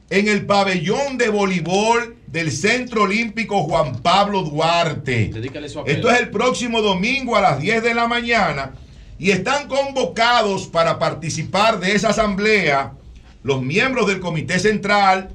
en 0.10 0.28
el 0.28 0.46
pabellón 0.46 1.18
de 1.18 1.30
voleibol 1.30 2.18
del 2.28 2.52
Centro 2.52 3.04
Olímpico 3.04 3.64
Juan 3.64 4.02
Pablo 4.02 4.44
Duarte. 4.44 5.32
eso 5.64 5.80
a. 5.80 5.84
Esto 5.86 6.12
es 6.12 6.20
el 6.20 6.30
próximo 6.30 6.82
domingo 6.82 7.38
a 7.38 7.42
las 7.42 7.62
10 7.62 7.84
de 7.84 7.94
la 7.94 8.08
mañana 8.08 8.74
y 9.18 9.32
están 9.32 9.70
convocados 9.70 10.68
para 10.68 11.00
participar 11.00 11.80
de 11.80 11.96
esa 11.96 12.10
asamblea 12.10 12.96
los 13.44 13.62
miembros 13.62 14.08
del 14.08 14.20
Comité 14.20 14.60
Central, 14.60 15.30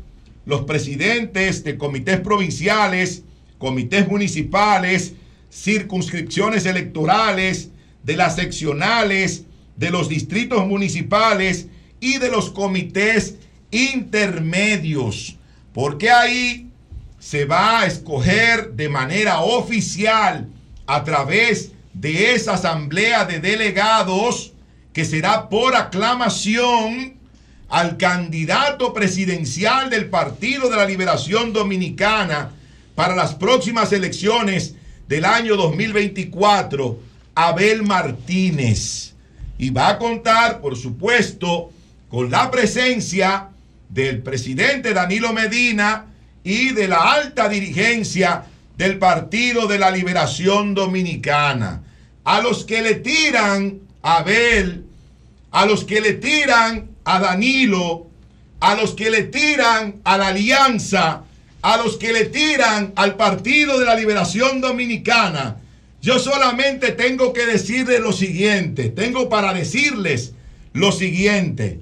los 0.47 0.63
presidentes 0.63 1.65
de 1.65 1.77
comités 1.77 2.21
provinciales, 2.21 3.25
comités 3.59 4.09
municipales, 4.09 5.13
circunscripciones 5.53 6.65
electorales, 6.65 7.71
de 8.05 8.17
las 8.17 8.37
seccionales, 8.37 9.45
de 9.77 9.91
los 9.91 10.09
distritos 10.09 10.67
municipales 10.67 11.67
y 12.01 12.19
de 12.19 12.31
los 12.31 12.51
comités 12.51 13.35
intermedios. 13.73 15.37
Porque 15.75 16.11
ahí 16.11 16.71
se 17.19 17.45
va 17.45 17.81
a 17.81 17.87
escoger 17.87 18.73
de 18.73 18.89
manera 18.89 19.41
oficial 19.41 20.49
a 20.87 21.03
través 21.03 21.73
de 21.93 22.35
esa 22.35 22.55
asamblea 22.55 23.25
de 23.25 23.41
delegados 23.41 24.53
que 24.93 25.05
será 25.05 25.49
por 25.49 25.75
aclamación 25.75 27.16
al 27.69 27.97
candidato 27.97 28.93
presidencial 28.93 29.91
del 29.91 30.09
Partido 30.09 30.69
de 30.71 30.77
la 30.77 30.87
Liberación 30.87 31.53
Dominicana 31.53 32.53
para 32.95 33.15
las 33.17 33.35
próximas 33.35 33.93
elecciones 33.93 34.75
del 35.09 35.25
año 35.25 35.57
2024, 35.57 36.99
Abel 37.35 37.83
Martínez. 37.83 39.15
Y 39.59 39.71
va 39.71 39.89
a 39.89 39.99
contar, 39.99 40.61
por 40.61 40.77
supuesto, 40.77 41.71
con 42.09 42.31
la 42.31 42.51
presencia 42.51 43.49
del 43.89 44.23
presidente 44.23 44.95
Danilo 44.95 45.33
Medina 45.33 46.07
y 46.45 46.73
de 46.73 46.89
la 46.89 47.15
alta 47.15 47.49
dirigencia 47.49 48.45
del 48.77 48.99
Partido 48.99 49.67
de 49.67 49.79
la 49.79 49.91
Liberación 49.91 50.75
Dominicana. 50.75 51.83
A 52.25 52.41
los 52.41 52.65
que 52.65 52.83
le 52.83 52.97
tiran 52.97 53.81
a 54.03 54.19
Abel, 54.19 54.85
a 55.51 55.67
los 55.67 55.85
que 55.85 56.01
le 56.01 56.15
tiran 56.15 56.96
a 57.07 57.21
Danilo, 57.21 58.09
a 58.61 58.75
los 58.75 58.95
que 58.95 59.11
le 59.11 59.23
tiran 59.23 60.01
a 60.05 60.19
la 60.19 60.29
Alianza, 60.29 61.23
a 61.63 61.77
los 61.79 61.97
que 61.97 62.13
le 62.13 62.27
tiran 62.27 62.93
al 62.97 63.17
Partido 63.17 63.79
de 63.79 63.87
la 63.87 63.95
Liberación 63.95 64.61
Dominicana, 64.61 65.57
yo 66.03 66.19
solamente 66.19 66.93
tengo 66.93 67.33
que 67.33 67.47
decirles 67.47 68.01
lo 68.01 68.13
siguiente, 68.13 68.91
tengo 68.91 69.29
para 69.29 69.55
decirles 69.55 70.35
lo 70.73 70.93
siguiente. 70.93 71.81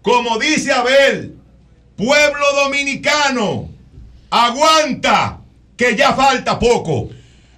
Como 0.00 0.38
dice 0.38 0.72
Abel, 0.72 1.36
pueblo 1.96 2.46
dominicano, 2.64 3.68
aguanta, 4.30 5.40
que 5.76 5.96
ya 5.96 6.14
falta 6.14 6.58
poco. 6.58 7.10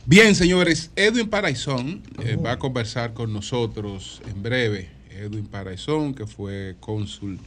Bien, 0.04 0.34
señores, 0.34 0.90
Edwin 0.96 1.30
Paraizón 1.30 2.02
eh, 2.24 2.36
va 2.36 2.52
a 2.52 2.58
conversar 2.58 3.14
con 3.14 3.32
nosotros 3.32 4.20
en 4.28 4.42
breve. 4.42 4.93
Edwin 5.14 5.46
Paraizón, 5.46 6.14
que 6.14 6.26
fue 6.26 6.76
cónsul 6.80 7.38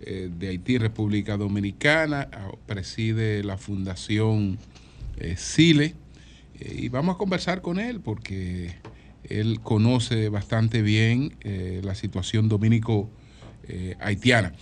eh, 0.00 0.28
de 0.36 0.48
Haití, 0.48 0.78
República 0.78 1.36
Dominicana, 1.36 2.28
preside 2.66 3.44
la 3.44 3.56
Fundación 3.56 4.58
eh, 5.20 5.36
Sile. 5.36 5.94
Eh, 6.58 6.74
y 6.78 6.88
vamos 6.88 7.14
a 7.14 7.18
conversar 7.18 7.62
con 7.62 7.78
él 7.78 8.00
porque 8.00 8.74
él 9.24 9.60
conoce 9.60 10.28
bastante 10.28 10.82
bien 10.82 11.36
eh, 11.42 11.80
la 11.84 11.94
situación 11.94 12.48
dominico-haitiana. 12.48 14.52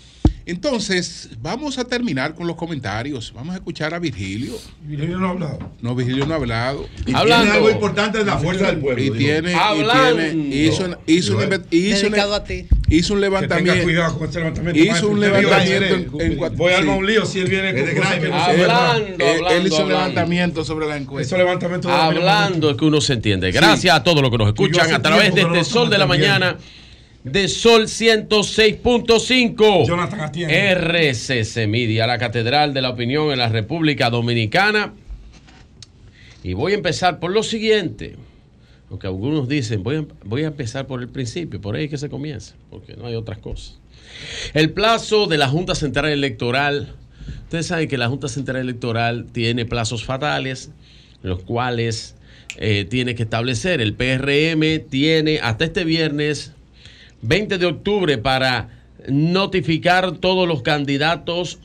Entonces, 0.53 1.29
vamos 1.43 1.77
a 1.77 1.85
terminar 1.85 2.35
con 2.35 2.47
los 2.47 2.57
comentarios. 2.57 3.35
Vamos 3.35 3.53
a 3.55 3.59
escuchar 3.59 3.93
a 3.93 3.99
Virgilio. 3.99 4.55
Virgilio 4.83 5.19
no 5.19 5.27
ha 5.27 5.31
hablado. 5.33 5.59
No, 5.83 5.95
Virgilio 5.95 6.25
no 6.25 6.33
ha 6.33 6.37
hablado. 6.39 6.89
Y 7.07 7.15
Hablando. 7.15 7.43
tiene 7.45 7.57
algo 7.59 7.71
importante 7.71 8.17
de 8.17 8.25
la 8.25 8.39
fuerza 8.39 8.69
del 8.69 8.79
pueblo, 8.79 9.05
Y 9.05 9.11
tiene, 9.11 9.53
y 9.53 9.55
Hablando. 9.55 10.17
tiene- 10.23 10.57
hizo, 10.57 10.85
un- 10.87 10.97
hizo, 11.07 11.37
un, 11.37 11.43
hizo, 11.71 12.05
un- 12.07 12.13
Dedicado 12.13 12.35
a 12.35 12.45
ti. 12.45 12.67
hizo 12.89 13.13
un 13.13 13.19
Que 13.21 13.27
levantamiento. 13.27 13.73
tenga 13.73 13.85
cuidado 13.85 14.19
con 14.19 14.27
este 14.27 14.39
levantamiento. 14.39 14.81
Hizo 14.97 15.09
un 15.09 15.21
levantamiento 15.21 16.21
en, 16.23 16.57
Voy 16.57 16.73
a 16.73 16.79
armar 16.79 16.97
un 16.99 17.07
lío 17.07 17.27
si 17.27 17.41
él 17.41 17.49
viene 17.51 17.75
con 17.75 17.85
que 17.85 17.93
verdad. 17.93 18.45
Hablando, 18.49 19.25
Él- 19.25 19.37
hablando, 19.45 19.67
hizo 19.69 19.77
un 19.77 19.83
hablando. 19.83 19.87
levantamiento 20.09 20.65
sobre 20.65 20.87
la 20.89 20.97
encuesta. 20.97 21.37
Hablando 21.87 22.71
es 22.71 22.77
que 22.79 22.85
uno 22.87 23.03
se 23.03 23.13
entiende. 23.13 23.53
Gracias 23.53 23.95
a 23.95 24.03
todos 24.03 24.23
los 24.23 24.31
que 24.31 24.39
nos 24.39 24.49
escuchan 24.49 24.95
a 24.95 25.03
través 25.03 25.35
de 25.35 25.43
que 25.47 25.59
este 25.59 25.65
Sol 25.65 25.91
de 25.91 25.99
la 25.99 26.07
Mañana 26.07 26.57
de 27.31 27.49
Sol 27.49 27.85
106.5. 27.85 29.87
Jonathan 29.87 30.21
atiende. 30.21 30.75
RCC 30.75 31.67
Media, 31.69 32.07
la 32.07 32.19
Catedral 32.19 32.75
de 32.75 32.83
la 32.83 32.91
Opinión 32.91 33.33
en 33.33 33.39
la 33.39 33.49
República 33.49 34.11
Dominicana. 34.11 34.93
Y 36.43 36.55
voy 36.55 36.73
a 36.73 36.77
empezar 36.77 37.19
por 37.19 37.31
lo 37.31 37.43
siguiente. 37.43 38.17
Aunque 38.91 39.07
algunos 39.07 39.49
dicen, 39.49 39.83
voy 39.83 39.97
a, 39.97 40.07
voy 40.25 40.45
a 40.45 40.47
empezar 40.47 40.87
por 40.87 41.03
el 41.03 41.09
principio, 41.09 41.61
por 41.61 41.77
ahí 41.77 41.89
que 41.89 41.99
se 41.99 42.09
comienza, 42.09 42.55
porque 42.71 42.97
no 42.97 43.07
hay 43.07 43.15
otras 43.15 43.39
cosas. 43.39 43.79
El 44.55 44.71
plazo 44.71 45.27
de 45.27 45.37
la 45.37 45.49
Junta 45.49 45.75
Central 45.75 46.11
Electoral. 46.11 46.95
Ustedes 47.45 47.67
saben 47.67 47.89
que 47.89 47.99
la 47.99 48.09
Junta 48.09 48.29
Central 48.29 48.57
Electoral 48.57 49.27
tiene 49.31 49.67
plazos 49.67 50.05
fatales, 50.05 50.71
los 51.23 51.43
cuales 51.43 52.15
eh, 52.57 52.87
tiene 52.89 53.15
que 53.15 53.25
establecer. 53.25 53.81
El 53.81 53.95
PRM 53.95 54.89
tiene 54.89 55.41
hasta 55.41 55.65
este 55.65 55.85
viernes 55.85 56.53
20 57.23 57.59
de 57.59 57.67
octubre 57.67 58.19
para 58.19 58.69
notificar 59.09 60.17
todos 60.19 60.47
los 60.47 60.63
candidatos 60.63 61.59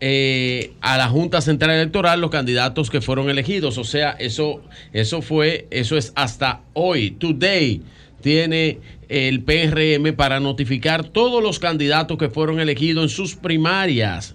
eh, 0.00 0.72
a 0.80 0.98
la 0.98 1.08
Junta 1.08 1.40
Central 1.40 1.70
Electoral, 1.76 2.20
los 2.20 2.30
candidatos 2.30 2.90
que 2.90 3.00
fueron 3.00 3.30
elegidos. 3.30 3.78
O 3.78 3.84
sea, 3.84 4.10
eso, 4.12 4.62
eso 4.92 5.22
fue, 5.22 5.68
eso 5.70 5.96
es 5.96 6.12
hasta 6.16 6.62
hoy, 6.72 7.12
today, 7.12 7.82
tiene 8.20 8.80
el 9.08 9.42
PRM 9.42 10.14
para 10.16 10.40
notificar 10.40 11.04
todos 11.04 11.42
los 11.42 11.58
candidatos 11.58 12.18
que 12.18 12.30
fueron 12.30 12.60
elegidos 12.60 13.04
en 13.04 13.08
sus 13.10 13.36
primarias. 13.36 14.34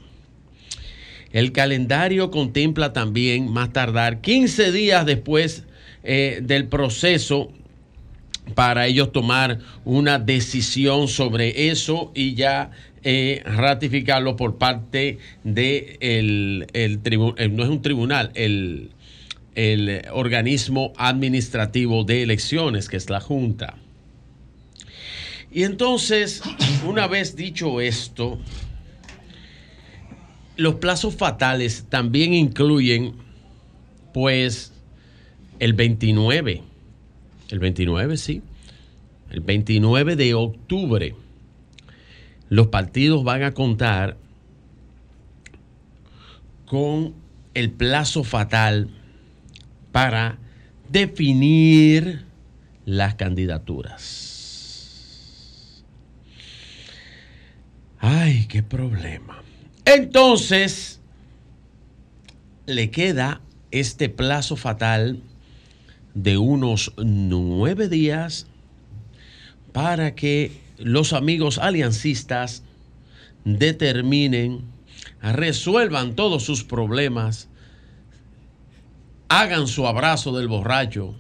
El 1.32 1.51
calendario 1.51 2.32
contempla 2.32 2.93
también 2.93 3.51
más 3.51 3.74
tardar 3.74 4.22
15 4.22 4.72
días 4.72 5.06
después 5.06 5.66
eh, 6.03 6.40
del 6.42 6.67
proceso 6.67 7.51
para 8.56 8.88
ellos 8.88 9.11
tomar 9.11 9.59
una 9.85 10.19
decisión 10.19 11.08
sobre 11.08 11.69
eso 11.69 12.11
y 12.16 12.34
ya 12.35 12.72
eh, 13.03 13.42
ratificarlo 13.45 14.35
por 14.35 14.58
parte 14.58 15.19
de 15.43 15.98
el, 16.01 16.67
el 16.74 17.01
tribu- 17.03 17.35
eh, 17.38 17.50
no 17.50 17.64
es 17.64 17.69
un 17.69 17.82
tribunal, 17.82 18.32
el, 18.35 18.92
el 19.56 20.01
organismo 20.11 20.93
administrativo 20.98 22.03
de 22.03 22.24
elecciones, 22.24 22.90
que 22.90 22.98
es 22.98 23.09
la 23.09 23.19
Junta. 23.22 23.76
Y 25.51 25.64
entonces, 25.64 26.42
una 26.85 27.08
vez 27.08 27.35
dicho 27.35 27.80
esto, 27.82 28.38
los 30.58 30.76
plazos 30.76 31.16
fatales 31.16 31.85
también 31.90 32.34
incluyen, 32.34 33.14
pues, 34.14 34.74
el 35.59 35.74
29. 35.74 36.61
El 37.50 37.59
29, 37.59 38.17
sí. 38.17 38.42
El 39.30 39.42
29 39.42 40.16
de 40.16 40.34
octubre. 40.34 41.16
Los 42.50 42.67
partidos 42.67 43.24
van 43.24 43.43
a 43.43 43.53
contar 43.53 44.17
con 46.66 47.14
el 47.53 47.72
plazo 47.72 48.24
fatal 48.24 48.90
para 49.92 50.38
definir 50.90 52.26
las 52.85 53.16
candidaturas. 53.16 54.38
Ay, 58.00 58.45
qué 58.48 58.64
problema. 58.64 59.42
Entonces, 59.85 61.01
le 62.66 62.92
queda 62.92 63.42
este 63.72 64.09
plazo 64.09 64.56
fatal 64.56 65.22
de 66.17 66.39
unos 66.39 66.93
nueve 66.97 67.89
días 67.89 68.47
para 69.71 70.15
que 70.15 70.51
los 70.79 71.13
amigos 71.13 71.59
aliancistas 71.59 72.63
determinen, 73.45 74.63
resuelvan 75.21 76.15
todos 76.15 76.41
sus 76.41 76.63
problemas, 76.63 77.49
hagan 79.29 79.67
su 79.67 79.85
abrazo 79.85 80.35
del 80.35 80.47
borracho 80.47 81.13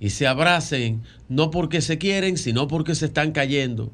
y 0.00 0.08
se 0.08 0.26
abracen 0.26 1.02
no 1.28 1.50
porque 1.50 1.82
se 1.82 1.98
quieren, 1.98 2.38
sino 2.38 2.68
porque 2.68 2.94
se 2.94 3.06
están 3.06 3.32
cayendo 3.32 3.92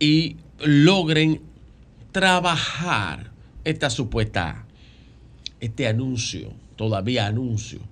y 0.00 0.36
logren 0.58 1.42
trabajar 2.10 3.30
esta 3.62 3.88
supuesta, 3.88 4.66
este 5.60 5.86
anuncio, 5.86 6.52
todavía 6.74 7.28
anuncio 7.28 7.89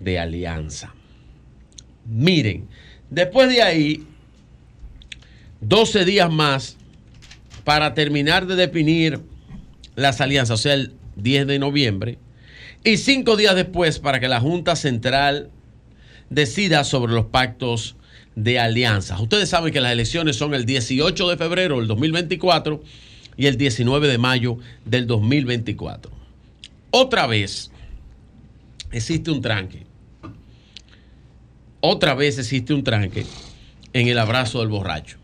de 0.00 0.18
alianza. 0.18 0.94
Miren, 2.06 2.68
después 3.10 3.48
de 3.48 3.62
ahí, 3.62 4.06
12 5.60 6.04
días 6.04 6.30
más 6.32 6.76
para 7.64 7.94
terminar 7.94 8.46
de 8.46 8.56
definir 8.56 9.20
las 9.94 10.20
alianzas, 10.20 10.58
o 10.58 10.62
sea, 10.62 10.74
el 10.74 10.94
10 11.16 11.46
de 11.46 11.58
noviembre, 11.58 12.18
y 12.82 12.96
cinco 12.96 13.36
días 13.36 13.54
después 13.54 13.98
para 13.98 14.20
que 14.20 14.28
la 14.28 14.40
Junta 14.40 14.74
Central 14.74 15.50
decida 16.30 16.84
sobre 16.84 17.12
los 17.12 17.26
pactos 17.26 17.96
de 18.36 18.58
alianzas. 18.58 19.20
Ustedes 19.20 19.50
saben 19.50 19.72
que 19.72 19.80
las 19.80 19.92
elecciones 19.92 20.36
son 20.36 20.54
el 20.54 20.64
18 20.64 21.28
de 21.28 21.36
febrero 21.36 21.78
del 21.78 21.88
2024 21.88 22.82
y 23.36 23.46
el 23.46 23.56
19 23.56 24.08
de 24.08 24.18
mayo 24.18 24.58
del 24.84 25.06
2024. 25.06 26.10
Otra 26.90 27.26
vez 27.26 27.70
existe 28.92 29.30
un 29.30 29.42
tranque. 29.42 29.89
Otra 31.80 32.14
vez 32.14 32.38
existe 32.38 32.74
un 32.74 32.84
tranque 32.84 33.24
en 33.92 34.08
el 34.08 34.18
abrazo 34.18 34.60
del 34.60 34.68
borracho. 34.68 35.18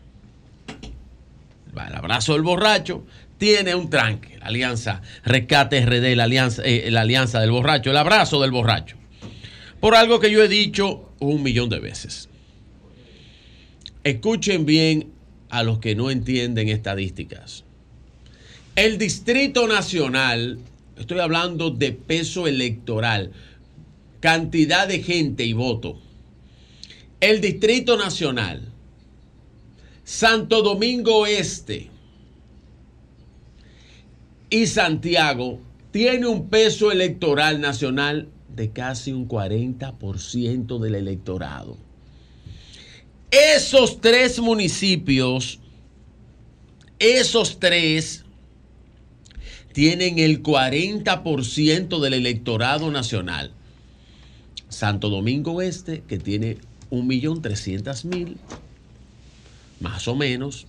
El 1.71 1.95
abrazo 1.95 2.33
del 2.33 2.41
borracho 2.41 3.05
tiene 3.37 3.75
un 3.75 3.89
tranque. 3.89 4.37
La 4.39 4.47
alianza 4.47 5.01
Rescate 5.23 5.85
RD, 5.85 6.15
la 6.15 6.23
alianza, 6.23 6.63
eh, 6.65 6.89
la 6.89 7.01
alianza 7.01 7.39
del 7.39 7.51
borracho, 7.51 7.91
el 7.91 7.97
abrazo 7.97 8.41
del 8.41 8.51
borracho. 8.51 8.97
Por 9.79 9.95
algo 9.95 10.19
que 10.19 10.31
yo 10.31 10.43
he 10.43 10.47
dicho 10.47 11.11
un 11.19 11.43
millón 11.43 11.69
de 11.69 11.79
veces. 11.79 12.29
Escuchen 14.03 14.65
bien 14.65 15.11
a 15.49 15.63
los 15.63 15.79
que 15.79 15.95
no 15.95 16.09
entienden 16.09 16.69
estadísticas. 16.69 17.63
El 18.75 18.97
Distrito 18.97 19.67
Nacional, 19.67 20.59
estoy 20.97 21.19
hablando 21.19 21.69
de 21.69 21.91
peso 21.91 22.47
electoral, 22.47 23.31
cantidad 24.19 24.87
de 24.87 25.03
gente 25.03 25.45
y 25.45 25.53
voto. 25.53 26.01
El 27.19 27.41
Distrito 27.41 27.97
Nacional, 27.97 28.61
Santo 30.03 30.61
Domingo 30.61 31.25
Este 31.25 31.89
y 34.51 34.67
Santiago 34.67 35.59
tiene 35.89 36.27
un 36.27 36.47
peso 36.49 36.91
electoral 36.91 37.59
nacional 37.59 38.29
de 38.55 38.69
casi 38.69 39.13
un 39.13 39.27
40% 39.27 40.79
del 40.79 40.93
electorado. 40.93 41.77
Esos 43.31 43.99
tres 43.99 44.39
municipios, 44.39 45.59
esos 46.99 47.59
tres, 47.59 48.25
tienen 49.73 50.19
el 50.19 50.43
40% 50.43 51.99
del 51.99 52.13
electorado 52.13 52.91
nacional. 52.91 53.51
Santo 54.69 55.09
Domingo 55.09 55.63
Este, 55.63 56.01
que 56.01 56.19
tiene 56.19 56.57
1.300.000, 56.91 58.35
más 59.79 60.07
o 60.07 60.15
menos. 60.15 60.67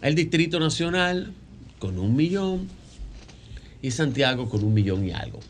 El 0.00 0.14
Distrito 0.14 0.60
Nacional, 0.60 1.32
con 1.78 1.98
un 1.98 2.16
millón. 2.16 2.68
Y 3.80 3.90
Santiago, 3.90 4.48
con 4.48 4.62
un 4.62 4.74
millón 4.74 5.06
y 5.06 5.10
algo. 5.10 5.40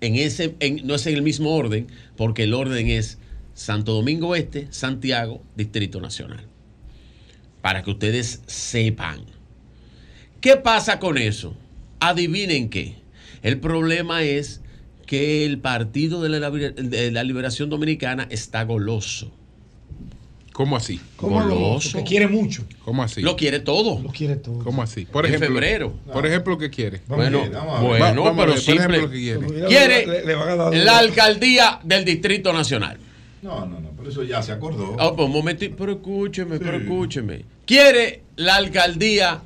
En 0.00 0.14
ese, 0.14 0.54
no 0.84 0.94
es 0.94 1.06
en 1.06 1.14
el 1.14 1.22
mismo 1.22 1.56
orden, 1.56 1.88
porque 2.16 2.44
el 2.44 2.54
orden 2.54 2.88
es 2.88 3.18
Santo 3.54 3.94
Domingo 3.94 4.36
Este, 4.36 4.68
Santiago, 4.70 5.42
Distrito 5.56 6.00
Nacional. 6.00 6.44
Para 7.62 7.82
que 7.82 7.90
ustedes 7.90 8.42
sepan. 8.46 9.24
¿Qué 10.40 10.56
pasa 10.56 11.00
con 11.00 11.18
eso? 11.18 11.56
Adivinen 11.98 12.68
qué. 12.68 12.94
El 13.42 13.58
problema 13.58 14.22
es 14.22 14.60
que 15.06 15.44
el 15.46 15.58
Partido 15.58 16.20
de 16.22 16.28
la, 16.28 16.50
de 16.50 17.10
la 17.10 17.22
Liberación 17.24 17.70
Dominicana 17.70 18.26
está 18.30 18.64
goloso. 18.64 19.32
¿Cómo 20.52 20.74
así? 20.76 20.98
¿Cómo 21.16 21.42
goloso. 21.46 21.98
Que 21.98 22.04
quiere 22.04 22.28
mucho. 22.28 22.64
¿Cómo 22.82 23.02
así? 23.02 23.20
Lo 23.20 23.36
quiere 23.36 23.60
todo. 23.60 24.00
Lo 24.00 24.08
quiere 24.08 24.36
todo. 24.36 24.64
¿Cómo 24.64 24.82
así? 24.82 25.04
Por 25.04 25.26
En 25.26 25.34
ejemplo, 25.34 25.48
febrero. 25.54 25.92
Por 26.10 26.24
ejemplo, 26.26 26.56
¿qué 26.56 26.70
quiere? 26.70 27.02
Bueno, 27.08 27.40
bueno, 27.82 28.22
Va- 28.22 28.30
vamos 28.32 28.32
a 28.32 28.36
pero 28.36 28.52
ver, 28.52 28.58
simple. 28.60 28.84
Ejemplo, 28.96 29.10
¿qué 29.10 29.18
quiere? 29.18 29.66
Quiere 29.66 30.06
Le- 30.06 30.24
le 30.72 30.84
la 30.84 30.98
alcaldía 30.98 31.80
del 31.84 32.04
Distrito 32.06 32.54
Nacional. 32.54 32.96
No, 33.42 33.66
no, 33.66 33.80
no, 33.80 33.90
por 33.90 34.08
eso 34.08 34.22
ya 34.22 34.42
se 34.42 34.50
acordó. 34.52 34.96
Ah, 34.98 35.12
pues, 35.14 35.26
un 35.26 35.32
momentito, 35.34 35.76
pero 35.78 35.92
escúcheme, 35.92 36.58
pero 36.58 36.78
escúcheme. 36.78 37.44
Quiere 37.66 38.22
la 38.36 38.56
alcaldía 38.56 39.42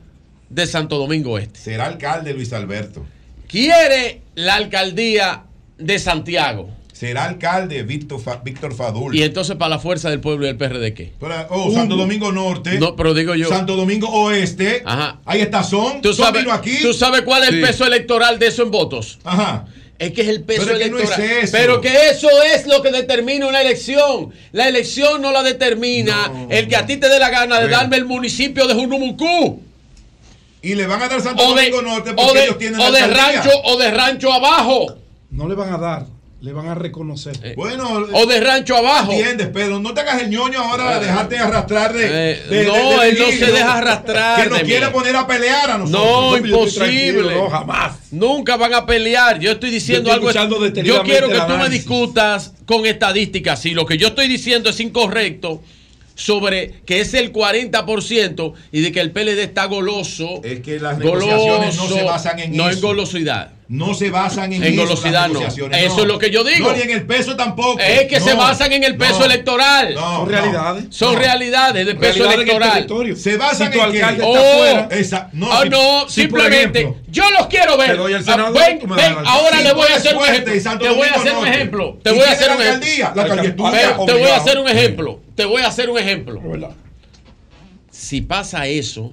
de 0.48 0.66
Santo 0.66 0.97
Domingo 0.97 1.39
Este. 1.39 1.58
Será 1.58 1.86
alcalde 1.86 2.32
Luis 2.34 2.52
Alberto. 2.52 3.05
Quiere 3.48 4.22
la 4.36 4.55
alcaldía 4.55 5.42
de 5.81 5.99
Santiago. 5.99 6.68
Será 6.92 7.25
alcalde 7.25 7.83
Víctor, 7.83 8.20
Fa- 8.20 8.41
Víctor 8.44 8.75
Fadul. 8.75 9.15
Y 9.17 9.23
entonces 9.23 9.57
para 9.57 9.70
la 9.70 9.78
fuerza 9.78 10.10
del 10.10 10.20
pueblo 10.20 10.44
y 10.44 10.50
el 10.50 10.57
PRD 10.59 10.92
qué? 10.92 11.12
Para- 11.18 11.47
oh, 11.49 11.73
Santo 11.73 11.97
Domingo 11.97 12.31
Norte. 12.31 12.78
No, 12.78 12.94
pero 12.94 13.15
digo 13.15 13.34
yo. 13.34 13.49
Santo 13.49 13.75
Domingo 13.75 14.09
Oeste. 14.10 14.83
Ajá. 14.84 15.18
Ahí 15.25 15.41
está 15.41 15.62
Son. 15.62 16.02
¿Tú 16.02 16.12
sabes, 16.12 16.42
vino 16.42 16.52
aquí. 16.55 16.76
¿Tú 16.83 16.92
sabes 16.92 17.23
cuál 17.23 17.44
es 17.44 17.49
el 17.50 17.60
peso 17.62 17.86
electoral 17.86 18.39
de 18.39 18.49
eso 18.49 18.62
en 18.62 18.70
votos? 18.70 19.18
Ajá. 19.25 19.65
Es 19.99 20.12
que 20.12 20.23
es 20.23 20.28
el 20.28 20.42
peso 20.42 20.62
Pero 20.67 20.76
es 20.76 20.84
que 20.84 20.91
no 20.91 20.99
es 20.99 21.05
electoral. 21.05 21.31
eso. 21.42 21.52
Pero 21.57 21.81
que 21.81 22.09
eso 22.10 22.28
es 22.55 22.67
lo 22.67 22.83
que 22.83 22.91
determina 22.91 23.47
una 23.47 23.62
elección. 23.62 24.31
La 24.52 24.68
elección 24.68 25.23
no 25.23 25.33
la 25.33 25.42
determina 25.42 26.31
el 26.50 26.68
que 26.68 26.76
a 26.76 26.84
ti 26.86 26.99
te 26.99 27.09
dé 27.09 27.18
la 27.18 27.31
gana 27.31 27.57
de 27.57 27.62
Bueno. 27.62 27.76
darme 27.78 27.97
el 27.97 28.05
municipio 28.05 28.67
de 28.67 28.75
Junumucú. 28.75 29.62
Y 30.62 30.75
le 30.75 30.86
van 30.86 31.02
a 31.02 31.09
dar 31.09 31.20
Santo 31.23 31.42
O 31.42 31.55
de, 31.55 31.70
Domingo 31.70 31.83
Norte 31.83 32.10
o 32.10 32.17
porque 32.17 32.39
de- 32.39 32.44
ellos 32.44 32.59
tienen 32.59 32.78
o 32.81 32.91
la 32.91 32.99
de 32.99 33.07
rancho 33.15 33.50
o 33.65 33.78
de 33.78 33.91
rancho 33.91 34.33
abajo. 34.33 34.97
No 35.31 35.49
le 35.49 35.55
van 35.55 35.73
a 35.73 35.78
dar, 35.78 36.07
le 36.41 36.52
van 36.52 36.68
a 36.68 36.75
reconocer. 36.75 37.55
Bueno, 37.57 37.89
O 38.12 38.26
de 38.26 38.41
rancho 38.41 38.76
abajo. 38.76 39.12
entiendes, 39.12 39.49
Pedro. 39.49 39.78
No 39.78 39.94
te 39.94 40.00
hagas 40.00 40.23
el 40.23 40.31
ñoño 40.31 40.59
ahora 40.59 40.99
de 40.99 41.07
dejarte 41.07 41.39
arrastrar 41.39 41.92
de. 41.92 42.05
Eh, 42.33 42.42
de- 42.49 42.57
de- 42.57 42.67
no, 42.67 42.99
de 43.00 43.09
él 43.10 43.17
no 43.18 43.26
se 43.31 43.52
deja 43.52 43.78
arrastrar 43.78 44.42
Que 44.42 44.50
nos 44.50 44.60
quiere 44.60 44.86
mí. 44.86 44.92
poner 44.92 45.17
a 45.17 45.26
pelear 45.26 45.70
a 45.70 45.78
nosotros. 45.78 46.02
No, 46.02 46.36
imposible. 46.36 47.34
no, 47.34 47.49
jamás. 47.49 47.97
Nunca 48.10 48.57
van 48.57 48.75
a 48.75 48.86
pelear. 48.86 49.39
Yo 49.39 49.52
estoy 49.52 49.70
diciendo 49.70 50.09
Yo 50.10 50.15
estoy 50.15 50.28
escuchando 50.31 50.57
algo. 50.57 50.83
Yo 50.83 51.02
quiero 51.05 51.28
que 51.28 51.41
tú 51.41 51.57
me 51.59 51.68
discutas 51.68 52.52
con 52.67 52.86
estadísticas. 52.86 53.60
Si 53.60 53.70
lo 53.70 53.86
que 53.86 53.99
yo 53.99 54.09
estoy 54.09 54.26
diciendo 54.26 54.70
es 54.70 54.81
incorrecto 54.81 55.62
sobre 56.17 56.81
que 56.84 57.00
es 57.00 57.15
el 57.15 57.33
40% 57.33 58.52
y 58.73 58.81
de 58.81 58.92
que 58.92 59.00
el 59.00 59.10
PLD 59.12 59.42
está 59.44 59.67
goloso. 59.67 60.41
Es 60.42 60.60
que 60.60 60.78
las 60.81 60.99
negociaciones 60.99 61.76
no 61.76 61.89
se 61.89 62.02
basan 62.02 62.39
en 62.41 62.57
no 62.57 62.68
eso. 62.68 62.78
en 62.78 62.83
golosidad 62.83 63.52
no 63.70 63.94
se 63.94 64.10
basan 64.10 64.52
en, 64.52 64.65
en 64.65 64.81
eso, 64.81 65.00
las 65.10 65.28
negociaciones. 65.28 65.81
Eso 65.84 65.99
no. 65.99 66.02
es 66.02 66.08
lo 66.08 66.18
que 66.18 66.31
yo 66.31 66.42
digo. 66.42 66.70
No, 66.70 66.76
ni 66.76 66.82
en 66.82 66.90
el 66.90 67.07
peso 67.07 67.36
tampoco. 67.36 67.78
Es 67.78 68.08
que 68.08 68.18
no, 68.18 68.26
se 68.26 68.34
basan 68.34 68.73
en 68.73 68.82
el 68.82 68.97
peso 68.97 69.24
electoral. 69.24 69.94
son 69.94 70.28
realidades. 70.28 70.84
Son 70.90 71.16
realidades 71.16 71.86
de 71.86 71.94
peso 71.94 72.24
realidades 72.24 72.89
electoral. 72.89 73.16
Se 73.16 73.36
basan 73.36 73.73
si 73.73 73.78
en 73.78 73.92
que 73.92 74.02
alcalde 74.02 74.24
oh, 74.24 74.36
está 74.36 74.57
fuera. 74.58 74.89
Esa, 74.90 75.31
no, 75.34 75.49
oh, 75.49 75.65
no 75.66 76.08
simplemente 76.08 76.94
yo 77.08 77.31
los 77.31 77.47
quiero 77.47 77.76
ver. 77.76 77.92
Te 77.92 77.97
doy 77.97 78.12
el 78.12 78.24
ven, 78.24 78.81
ven, 78.89 79.16
ahora 79.24 79.58
si 79.58 79.62
le 79.62 79.73
voy 79.73 79.86
a 79.89 79.97
hacer 79.97 80.16
un 80.16 80.24
ejemplo. 80.24 80.78
Te 80.81 80.89
voy 80.89 81.07
a 81.07 81.15
hacer 81.15 81.36
un 81.36 81.47
ejemplo. 81.47 81.99
Te 82.02 82.10
voy 82.10 82.23
a 82.23 82.32
hacer 82.32 82.50
un 82.50 82.62
ejemplo. 82.62 84.05
Te 84.05 84.15
voy 84.15 84.31
a 84.31 84.36
hacer 84.36 84.58
un 84.58 84.68
ejemplo. 84.68 85.20
Te 85.36 85.44
voy 85.44 85.62
a 85.62 85.68
hacer 85.68 85.90
un 85.90 85.99
ejemplo. 85.99 86.74
Si 87.92 88.20
pasa 88.20 88.66
eso, 88.66 89.12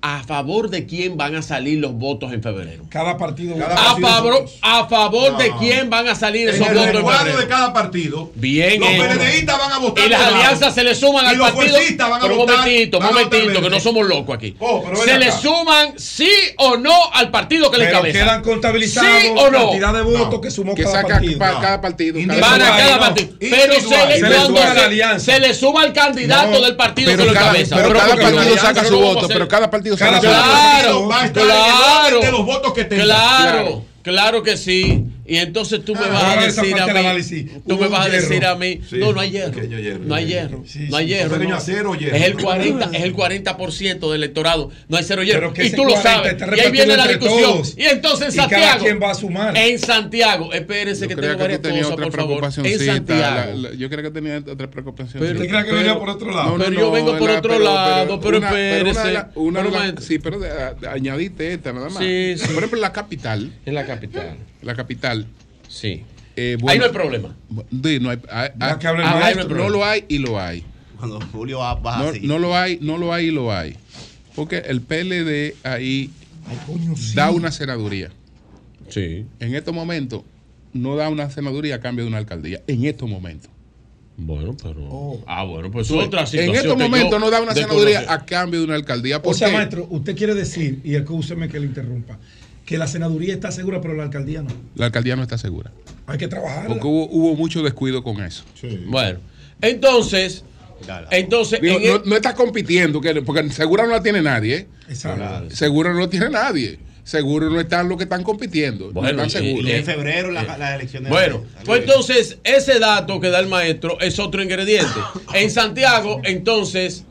a 0.00 0.22
favor 0.22 0.70
de 0.70 0.86
quién 0.86 1.16
van 1.16 1.34
a 1.34 1.42
salir 1.42 1.80
los 1.80 1.92
votos 1.92 2.32
en 2.32 2.40
febrero. 2.40 2.84
Cada 2.88 3.16
partido. 3.16 3.56
Cada 3.58 3.74
a, 3.74 3.96
favor, 3.96 4.46
a 4.62 4.86
favor 4.86 5.36
de 5.36 5.52
quién 5.58 5.90
van 5.90 6.06
a 6.06 6.14
salir 6.14 6.48
esos 6.48 6.68
votos. 6.68 6.86
En 6.86 7.06
febrero. 7.06 7.38
de 7.38 7.48
cada 7.48 7.72
partido. 7.72 8.30
Bien. 8.36 8.78
Los 8.78 8.88
eh. 8.88 9.00
PLDistas 9.00 9.58
van 9.58 9.72
a 9.72 9.78
votar. 9.78 10.06
Y 10.06 10.08
las 10.08 10.20
alianzas 10.20 10.74
se 10.74 10.84
le 10.84 10.94
suman 10.94 11.24
y 11.24 11.28
al 11.28 11.38
los 11.38 11.50
partido. 11.50 11.78
Van 11.98 12.12
a 12.12 12.20
pero 12.20 12.36
votar, 12.36 12.54
un 12.54 12.60
momentito, 12.60 12.98
un 12.98 13.04
momentito, 13.04 13.60
que 13.60 13.70
no 13.70 13.80
somos 13.80 14.06
locos 14.06 14.36
aquí. 14.36 14.54
Oh, 14.60 14.84
se 15.04 15.18
le 15.18 15.32
suman 15.32 15.98
sí 15.98 16.30
o 16.58 16.76
no 16.76 16.94
al 17.12 17.30
partido 17.32 17.70
que 17.70 17.78
le 17.78 17.90
cabeza. 17.90 18.20
quedan 18.20 18.42
contabilizados 18.42 19.22
sí 19.22 19.28
o 19.36 19.50
no. 19.50 19.70
cantidad 19.70 19.94
de 19.94 20.02
votos 20.02 20.30
no. 20.30 20.40
que 20.40 20.50
sumó 20.50 20.74
que 20.76 20.84
cada, 20.84 21.02
partido. 21.02 21.38
Pa, 21.38 21.52
no. 21.52 21.60
cada, 21.60 21.80
partido. 21.80 22.20
Van 22.24 22.62
a 22.62 22.76
cada 22.76 22.98
partido. 23.00 23.30
Pero 23.40 23.74
se 23.80 24.06
le, 24.06 24.20
se, 24.20 25.18
se, 25.18 25.20
se 25.20 25.40
le 25.40 25.54
suma 25.54 25.82
al 25.82 25.92
candidato 25.92 26.60
del 26.62 26.76
partido 26.76 27.16
que 27.16 27.24
lo 27.24 27.34
cabeza. 27.34 27.76
Pero 27.76 27.92
cada 27.92 28.14
partido 28.14 28.56
saca 28.58 28.84
su 28.84 29.00
voto. 29.00 29.26
Pero 29.26 29.48
cada 29.48 29.68
partido 29.68 29.88
cada 29.98 30.20
claro, 30.20 31.08
partido 31.08 31.08
va 31.08 31.28
claro, 31.32 32.20
de 32.20 32.30
los 32.30 32.46
votos 32.46 32.72
que 32.72 32.84
tenga. 32.84 33.04
Claro, 33.04 33.84
claro 34.02 34.42
que 34.42 34.56
sí. 34.56 35.07
Y 35.28 35.36
entonces 35.36 35.84
tú 35.84 35.94
me 35.94 36.06
ah, 36.06 36.08
vas 36.08 36.38
a 36.38 36.40
decir 36.40 36.74
a 36.80 36.86
mí, 36.86 37.46
tú 37.66 37.76
me 37.76 37.88
vas 37.88 38.06
a 38.06 38.08
decir 38.08 38.46
a 38.46 38.54
mí, 38.54 38.80
no, 38.92 39.12
no 39.12 39.20
hay 39.20 39.30
hierro, 39.30 39.60
no 40.00 40.14
hay 40.14 40.26
hierro, 40.26 40.64
no 40.88 40.96
hay 40.96 41.06
hierro, 41.06 41.44
Es 41.44 42.22
el 42.22 42.34
40, 42.38 42.90
es 42.96 43.02
el 43.02 43.14
40% 43.14 44.10
del 44.10 44.22
electorado, 44.22 44.70
no 44.88 44.96
hay 44.96 45.04
cero 45.04 45.22
hierro. 45.22 45.52
Y 45.54 45.70
tú 45.72 45.84
lo 45.84 46.00
sabes, 46.00 46.36
y 46.56 46.60
ahí 46.60 46.70
viene 46.70 46.96
la 46.96 47.06
discusión. 47.06 47.60
Y 47.76 47.84
entonces 47.84 48.28
en 48.28 48.32
Santiago, 48.32 48.82
¿quién 48.82 48.98
va 49.02 49.10
a 49.10 49.14
sumar? 49.14 49.54
En 49.54 49.78
Santiago, 49.78 50.50
espérense 50.54 51.06
que 51.06 51.14
tengo 51.14 51.36
varias 51.36 51.60
que 51.60 51.78
cosas, 51.78 51.96
por 51.96 52.12
favor. 52.12 52.44
En 52.64 52.78
Santiago. 52.78 53.72
Yo 53.76 53.90
creo 53.90 54.02
que 54.04 54.10
tenía 54.10 54.38
otra 54.38 54.70
preocupación. 54.70 55.22
Pero, 55.22 55.34
¿Usted 55.34 55.50
cree 55.50 55.64
que 55.66 55.72
venía 55.72 55.98
por 55.98 56.08
otro 56.08 56.30
lado? 56.30 56.56
Pero 56.56 56.72
yo 56.72 56.90
vengo 56.90 57.18
por 57.18 57.30
otro 57.30 57.58
lado, 57.58 58.18
pero 58.18 58.38
espérese. 58.38 59.26
Sí, 60.00 60.18
pero 60.20 60.40
añadiste 60.90 61.52
esta 61.52 61.74
nada 61.74 61.90
más. 61.90 61.98
Por 61.98 62.02
ejemplo, 62.02 62.78
en 62.78 62.80
la 62.80 62.92
capital. 62.92 63.52
En 63.66 63.74
la 63.74 63.84
capital 63.84 64.38
la 64.68 64.76
capital. 64.76 65.26
Sí. 65.66 66.04
Ahí 66.36 66.56
no 66.78 66.84
hay 66.84 66.90
problema. 66.92 67.34
No, 69.50 69.68
lo 69.68 69.84
hay 69.84 70.04
y 70.08 70.18
lo 70.18 70.38
hay. 70.38 70.62
Cuando 70.96 71.20
Julio 71.32 71.58
va, 71.58 71.80
no, 71.98 72.08
así. 72.08 72.20
no 72.22 72.38
lo 72.38 72.56
hay, 72.56 72.78
no 72.80 72.98
lo 72.98 73.12
hay 73.12 73.26
y 73.26 73.30
lo 73.30 73.52
hay. 73.52 73.76
Porque 74.34 74.58
el 74.58 74.80
PLD 74.80 75.54
ahí 75.64 76.10
da 77.14 77.30
una 77.30 77.50
senaduría. 77.50 78.10
Sí. 78.88 79.26
En 79.40 79.54
estos 79.54 79.74
momentos 79.74 80.22
no 80.72 80.96
da 80.96 81.08
una 81.08 81.30
senaduría 81.30 81.76
a 81.76 81.80
cambio 81.80 82.04
de 82.04 82.08
una 82.10 82.18
alcaldía. 82.18 82.62
En 82.66 82.84
estos 82.84 83.08
momentos. 83.08 83.50
Bueno, 84.16 84.56
pero. 84.60 84.82
Oh. 84.90 85.24
Ah, 85.26 85.44
bueno, 85.44 85.70
pues 85.70 85.88
Entonces, 85.88 86.08
otra 86.08 86.26
situación. 86.26 86.56
En 86.56 86.60
estos 86.60 86.76
momentos 86.76 87.20
no 87.20 87.30
da 87.30 87.40
una 87.40 87.54
senaduría 87.54 88.12
a 88.12 88.24
cambio 88.24 88.60
de 88.60 88.66
una 88.66 88.74
alcaldía. 88.74 89.20
O 89.22 89.34
sea, 89.34 89.50
maestro, 89.50 89.86
usted 89.90 90.16
quiere 90.16 90.34
decir, 90.34 90.80
y 90.84 90.96
acúseme 90.96 91.48
que 91.48 91.60
le 91.60 91.66
interrumpa, 91.66 92.18
que 92.68 92.76
la 92.76 92.86
senaduría 92.86 93.32
está 93.32 93.50
segura, 93.50 93.80
pero 93.80 93.94
la 93.94 94.02
alcaldía 94.02 94.42
no. 94.42 94.50
La 94.74 94.86
alcaldía 94.86 95.16
no 95.16 95.22
está 95.22 95.38
segura. 95.38 95.72
Hay 96.06 96.18
que 96.18 96.28
trabajar. 96.28 96.66
Porque 96.66 96.86
hubo, 96.86 97.34
mucho 97.34 97.62
descuido 97.62 98.02
con 98.02 98.22
eso. 98.22 98.44
Bueno, 98.86 99.20
entonces. 99.62 100.44
Entonces, 101.10 101.60
no, 101.62 102.02
no, 102.04 102.14
está 102.14 102.34
compitiendo, 102.34 103.00
porque 103.24 103.48
segura 103.50 103.84
no 103.86 103.92
la 103.92 104.02
tiene 104.02 104.20
nadie. 104.20 104.54
¿eh? 104.54 104.66
Exacto. 104.86 105.48
Segura 105.50 105.94
no 105.94 106.00
la 106.00 106.10
tiene 106.10 106.28
nadie 106.28 106.78
seguro 107.04 107.48
no 107.48 107.58
están 107.58 107.88
los 107.88 107.96
que 107.96 108.04
están 108.04 108.22
compitiendo. 108.22 108.92
Bueno, 108.92 109.16
no 109.16 109.24
están 109.24 109.42
seguros. 109.42 109.66
Y, 109.66 109.72
en 109.72 109.78
eh, 109.78 109.82
febrero 109.82 110.28
eh, 110.28 110.32
las 110.32 110.58
la 110.58 110.74
elecciones. 110.74 111.08
Bueno, 111.08 111.42
pues 111.64 111.80
entonces 111.80 112.36
ese 112.44 112.78
dato 112.78 113.18
que 113.18 113.30
da 113.30 113.40
el 113.40 113.46
maestro 113.48 113.98
es 113.98 114.18
otro 114.18 114.42
ingrediente. 114.42 115.00
En 115.32 115.50
Santiago, 115.50 116.20
entonces, 116.24 117.06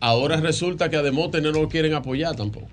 ahora 0.00 0.38
resulta 0.38 0.90
que 0.90 0.96
además 0.96 1.28
no 1.40 1.52
lo 1.52 1.68
quieren 1.68 1.94
apoyar 1.94 2.34
tampoco. 2.34 2.68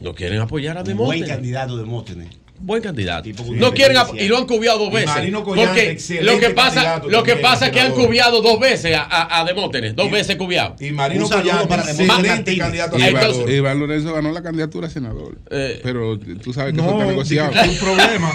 ¿No 0.00 0.14
quieren 0.14 0.40
apoyar 0.40 0.78
a 0.78 0.82
Demóstenes? 0.82 1.26
Buen 1.26 1.36
candidato 1.36 1.76
Demóstenes 1.76 2.28
buen 2.58 2.82
candidato. 2.82 3.28
No 3.50 3.72
quieren 3.72 3.96
y 4.18 4.28
lo 4.28 4.38
han 4.38 4.46
cubiado 4.46 4.78
dos 4.78 4.92
veces. 4.92 5.32
Porque 5.44 5.98
lo 6.22 6.38
que 6.38 6.50
pasa, 6.50 7.02
lo 7.08 7.22
que 7.22 7.36
pasa 7.36 7.66
es 7.66 7.72
que 7.72 7.80
han 7.80 7.92
cubiado 7.92 8.42
dos 8.42 8.60
veces 8.60 8.96
a, 8.96 9.40
a, 9.40 9.44
Demótenes, 9.44 9.94
dos 9.94 10.10
veces 10.10 10.36
cubiado. 10.36 10.74
Y 10.80 10.90
Marino 10.90 11.28
Collante, 11.28 11.66
para 11.66 11.82
excelente 11.82 12.58
candidato 12.58 12.96
a. 12.96 13.50
Iván 13.50 13.78
Lorenzo 13.78 14.12
ganó 14.12 14.32
la 14.32 14.42
candidatura 14.42 14.88
a 14.88 14.90
senador. 14.90 15.38
Eh, 15.50 15.80
pero 15.82 16.18
tú 16.18 16.52
sabes 16.52 16.74
que 16.74 16.78
no, 16.78 16.84
eso 16.84 16.92
está 16.92 17.06
negociado. 17.06 17.52
Hay 17.54 17.70
un 17.70 17.78
problema. 17.78 18.32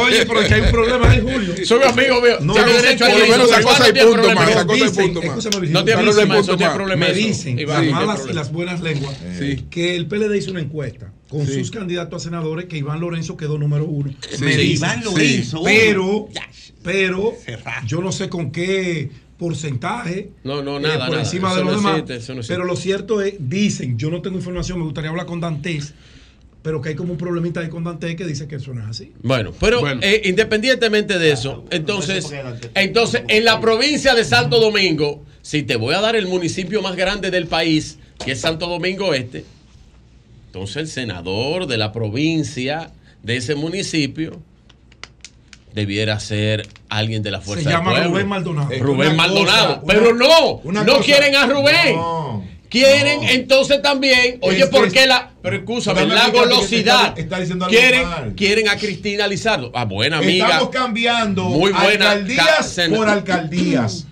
Oye, 0.00 0.24
pero 0.26 0.40
que 0.46 0.54
hay 0.54 0.60
un 0.60 0.70
problema 0.70 1.10
ahí, 1.16 1.20
Julio. 1.20 1.54
Soy 1.64 1.82
amigo 1.82 2.20
mío. 2.20 2.38
No, 2.40 2.54
tiene 2.54 2.72
derecho 2.72 3.04
a 3.04 3.08
No 3.08 3.14
tiene 5.84 6.12
problema. 6.74 7.06
Me 7.06 7.12
dicen 7.12 7.66
las 7.66 7.84
malas 7.84 8.26
y 8.28 8.32
las 8.32 8.52
buenas 8.52 8.80
lenguas 8.80 9.16
que 9.70 9.96
el 9.96 10.06
PLD 10.06 10.36
hizo 10.36 10.50
una 10.50 10.60
encuesta 10.60 11.12
con 11.28 11.46
sus 11.46 11.70
candidatos 11.70 12.22
a 12.22 12.24
senadores 12.24 12.66
que 12.66 12.78
Iván 12.78 13.00
Lorenzo 13.00 13.36
quedó 13.36 13.58
número 13.58 13.84
uno. 13.84 14.12
Iván 14.40 15.02
Lorenzo. 15.04 15.62
Pero, 15.64 16.28
pero 16.82 17.34
yo 17.86 18.00
no 18.00 18.12
sé 18.12 18.28
con 18.28 18.52
qué 18.52 19.10
porcentaje 19.38 20.30
no, 20.44 20.62
no, 20.62 20.78
eh, 20.78 20.82
nada, 20.82 21.08
por 21.08 21.18
encima 21.18 21.54
de 21.54 21.64
los 21.64 21.76
demás. 21.76 22.02
Pero 22.46 22.64
lo 22.64 22.76
cierto 22.76 23.20
es, 23.20 23.34
dicen, 23.38 23.98
yo 23.98 24.10
no 24.10 24.22
tengo 24.22 24.36
información, 24.36 24.78
me 24.78 24.84
gustaría 24.84 25.10
hablar 25.10 25.26
con 25.26 25.40
Dantes. 25.40 25.94
Pero 26.62 26.80
que 26.80 26.88
hay 26.88 26.94
como 26.96 27.12
un 27.12 27.18
problemita 27.18 27.60
ahí 27.60 27.68
con 27.68 27.84
Dantes 27.84 28.16
que 28.16 28.24
dice 28.24 28.48
que 28.48 28.56
eso 28.56 28.74
no 28.74 28.82
es 28.82 28.88
así. 28.88 29.12
Bueno, 29.22 29.52
pero 29.60 29.86
eh, 30.02 30.22
independientemente 30.24 31.16
de 31.16 31.30
eso, 31.30 31.64
entonces, 31.70 32.26
entonces 32.74 33.22
en 33.28 33.44
la 33.44 33.60
provincia 33.60 34.16
de 34.16 34.24
Santo 34.24 34.58
Domingo, 34.58 35.24
si 35.42 35.62
te 35.62 35.76
voy 35.76 35.94
a 35.94 36.00
dar 36.00 36.16
el 36.16 36.26
municipio 36.26 36.82
más 36.82 36.96
grande 36.96 37.30
del 37.30 37.46
país, 37.46 37.98
que 38.24 38.32
es 38.32 38.40
Santo 38.40 38.66
Domingo 38.66 39.14
Este, 39.14 39.44
entonces 40.56 40.76
el 40.76 40.88
senador 40.88 41.66
de 41.66 41.76
la 41.76 41.92
provincia, 41.92 42.90
de 43.22 43.36
ese 43.36 43.54
municipio, 43.54 44.40
debiera 45.74 46.18
ser 46.18 46.66
alguien 46.88 47.22
de 47.22 47.30
la 47.30 47.42
fuerza. 47.42 47.64
Se 47.64 47.76
llama 47.76 47.92
del. 47.92 48.08
Rubén 48.08 48.26
Maldonado. 48.26 48.72
Eh, 48.72 48.78
Rubén 48.78 49.16
Maldonado. 49.16 49.82
Pero 49.86 50.14
no, 50.14 50.62
no 50.64 51.00
quieren 51.00 51.36
a 51.36 51.44
Rubén. 51.44 51.98
Quieren 52.70 53.22
entonces 53.24 53.82
también, 53.82 54.38
oye, 54.40 54.66
¿por 54.68 54.90
qué 54.90 55.06
la, 55.06 55.30
pero 55.42 55.56
escúchame, 55.56 56.06
la 56.06 56.30
golosidad? 56.30 57.16
Está, 57.18 57.38
diciendo 57.38 57.66
algo 57.66 57.76
quieren, 57.76 58.34
quieren 58.34 58.68
a 58.70 58.76
Cristina 58.76 59.28
Lizardo. 59.28 59.70
Ah, 59.74 59.84
buena 59.84 60.18
amiga. 60.18 60.46
Estamos 60.46 60.70
cambiando 60.70 61.44
muy 61.44 61.70
buena, 61.70 62.12
alcaldías 62.12 62.80
por 62.88 63.08
alcaldías. 63.10 64.06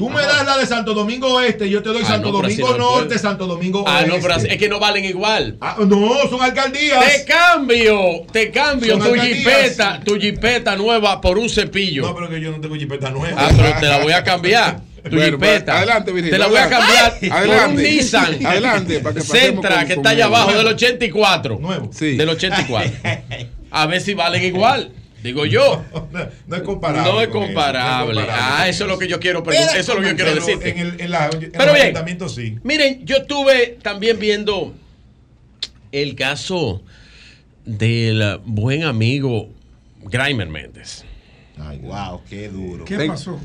Tú 0.00 0.08
me 0.08 0.22
das 0.22 0.46
la 0.46 0.56
de 0.56 0.64
Santo 0.64 0.94
Domingo 0.94 1.34
Oeste, 1.34 1.68
yo 1.68 1.82
te 1.82 1.90
doy 1.90 1.98
ah, 1.98 2.00
pues. 2.00 2.08
Santo 2.08 2.32
Domingo 2.32 2.78
Norte, 2.78 3.18
Santo 3.18 3.46
Domingo 3.46 3.82
Oeste. 3.82 3.92
Ah, 3.94 4.06
no, 4.06 4.14
pero 4.22 4.34
es 4.36 4.56
que 4.56 4.66
no 4.66 4.80
valen 4.80 5.04
igual. 5.04 5.58
Ah, 5.60 5.76
no, 5.78 6.26
son 6.30 6.40
alcaldías. 6.40 7.04
Te 7.04 7.26
cambio, 7.26 8.24
te 8.32 8.50
cambio 8.50 8.98
tu 8.98 9.12
jipeta, 9.12 10.00
tu 10.02 10.18
jipeta 10.18 10.74
nueva 10.74 11.20
por 11.20 11.36
un 11.36 11.50
cepillo. 11.50 12.00
No, 12.00 12.14
pero 12.14 12.30
que 12.30 12.40
yo 12.40 12.50
no 12.50 12.62
tengo 12.62 12.76
jipeta 12.76 13.10
nueva. 13.10 13.36
Ah, 13.38 13.50
pero 13.54 13.78
te 13.78 13.86
la 13.88 13.98
voy 13.98 14.14
a 14.14 14.24
cambiar. 14.24 14.80
Tu 15.02 15.20
jipeta. 15.20 15.76
Adelante, 15.76 16.12
Virgil. 16.12 16.30
Te 16.30 16.38
la 16.38 16.46
voy 16.46 16.56
a 16.56 16.70
cambiar 16.70 17.18
Ay, 17.20 17.28
por 17.28 17.36
adelante, 17.36 17.76
un 17.76 17.82
Nissan. 17.82 18.46
Adelante, 18.46 19.00
para 19.00 19.14
que 19.16 19.20
Centra, 19.20 19.84
que 19.84 19.92
está 19.92 20.08
allá 20.08 20.24
abajo, 20.24 20.46
nuevo. 20.46 20.60
del 20.60 20.74
84. 20.76 21.58
Nuevo. 21.60 21.90
Sí. 21.92 22.16
Del 22.16 22.30
84. 22.30 22.90
A 23.70 23.86
ver 23.86 24.00
si 24.00 24.14
valen 24.14 24.42
igual. 24.44 24.92
Digo 25.22 25.46
yo. 25.46 25.84
No, 26.46 26.56
es 26.56 26.62
comparable. 26.62 27.12
No 27.12 27.20
es 27.20 27.28
comparable. 27.28 28.22
Ah, 28.28 28.66
eso 28.68 28.84
es 28.84 28.90
lo 28.90 28.98
que 28.98 29.06
yo 29.06 29.20
quiero 29.20 29.42
preguntar. 29.42 29.76
Eso 29.76 29.92
es 29.92 29.98
lo 29.98 30.02
que 30.02 30.10
yo 30.10 30.16
quiero 30.16 30.34
decir. 30.34 30.58
En 30.62 30.78
el, 30.78 31.00
en 31.00 31.10
la, 31.10 31.26
en 31.26 31.52
Pero 31.52 31.72
bien, 31.72 32.28
sí. 32.28 32.58
Miren, 32.64 33.06
yo 33.06 33.18
estuve 33.18 33.78
también 33.82 34.18
viendo 34.18 34.74
el 35.92 36.16
caso 36.16 36.82
del 37.64 38.40
buen 38.44 38.82
amigo 38.84 39.48
Graimer 40.02 40.48
Méndez. 40.48 41.04
Ay, 41.58 41.78
wow, 41.78 42.20
qué 42.28 42.48
duro. 42.48 42.84
¿Qué 42.84 42.96
pasó? 43.06 43.38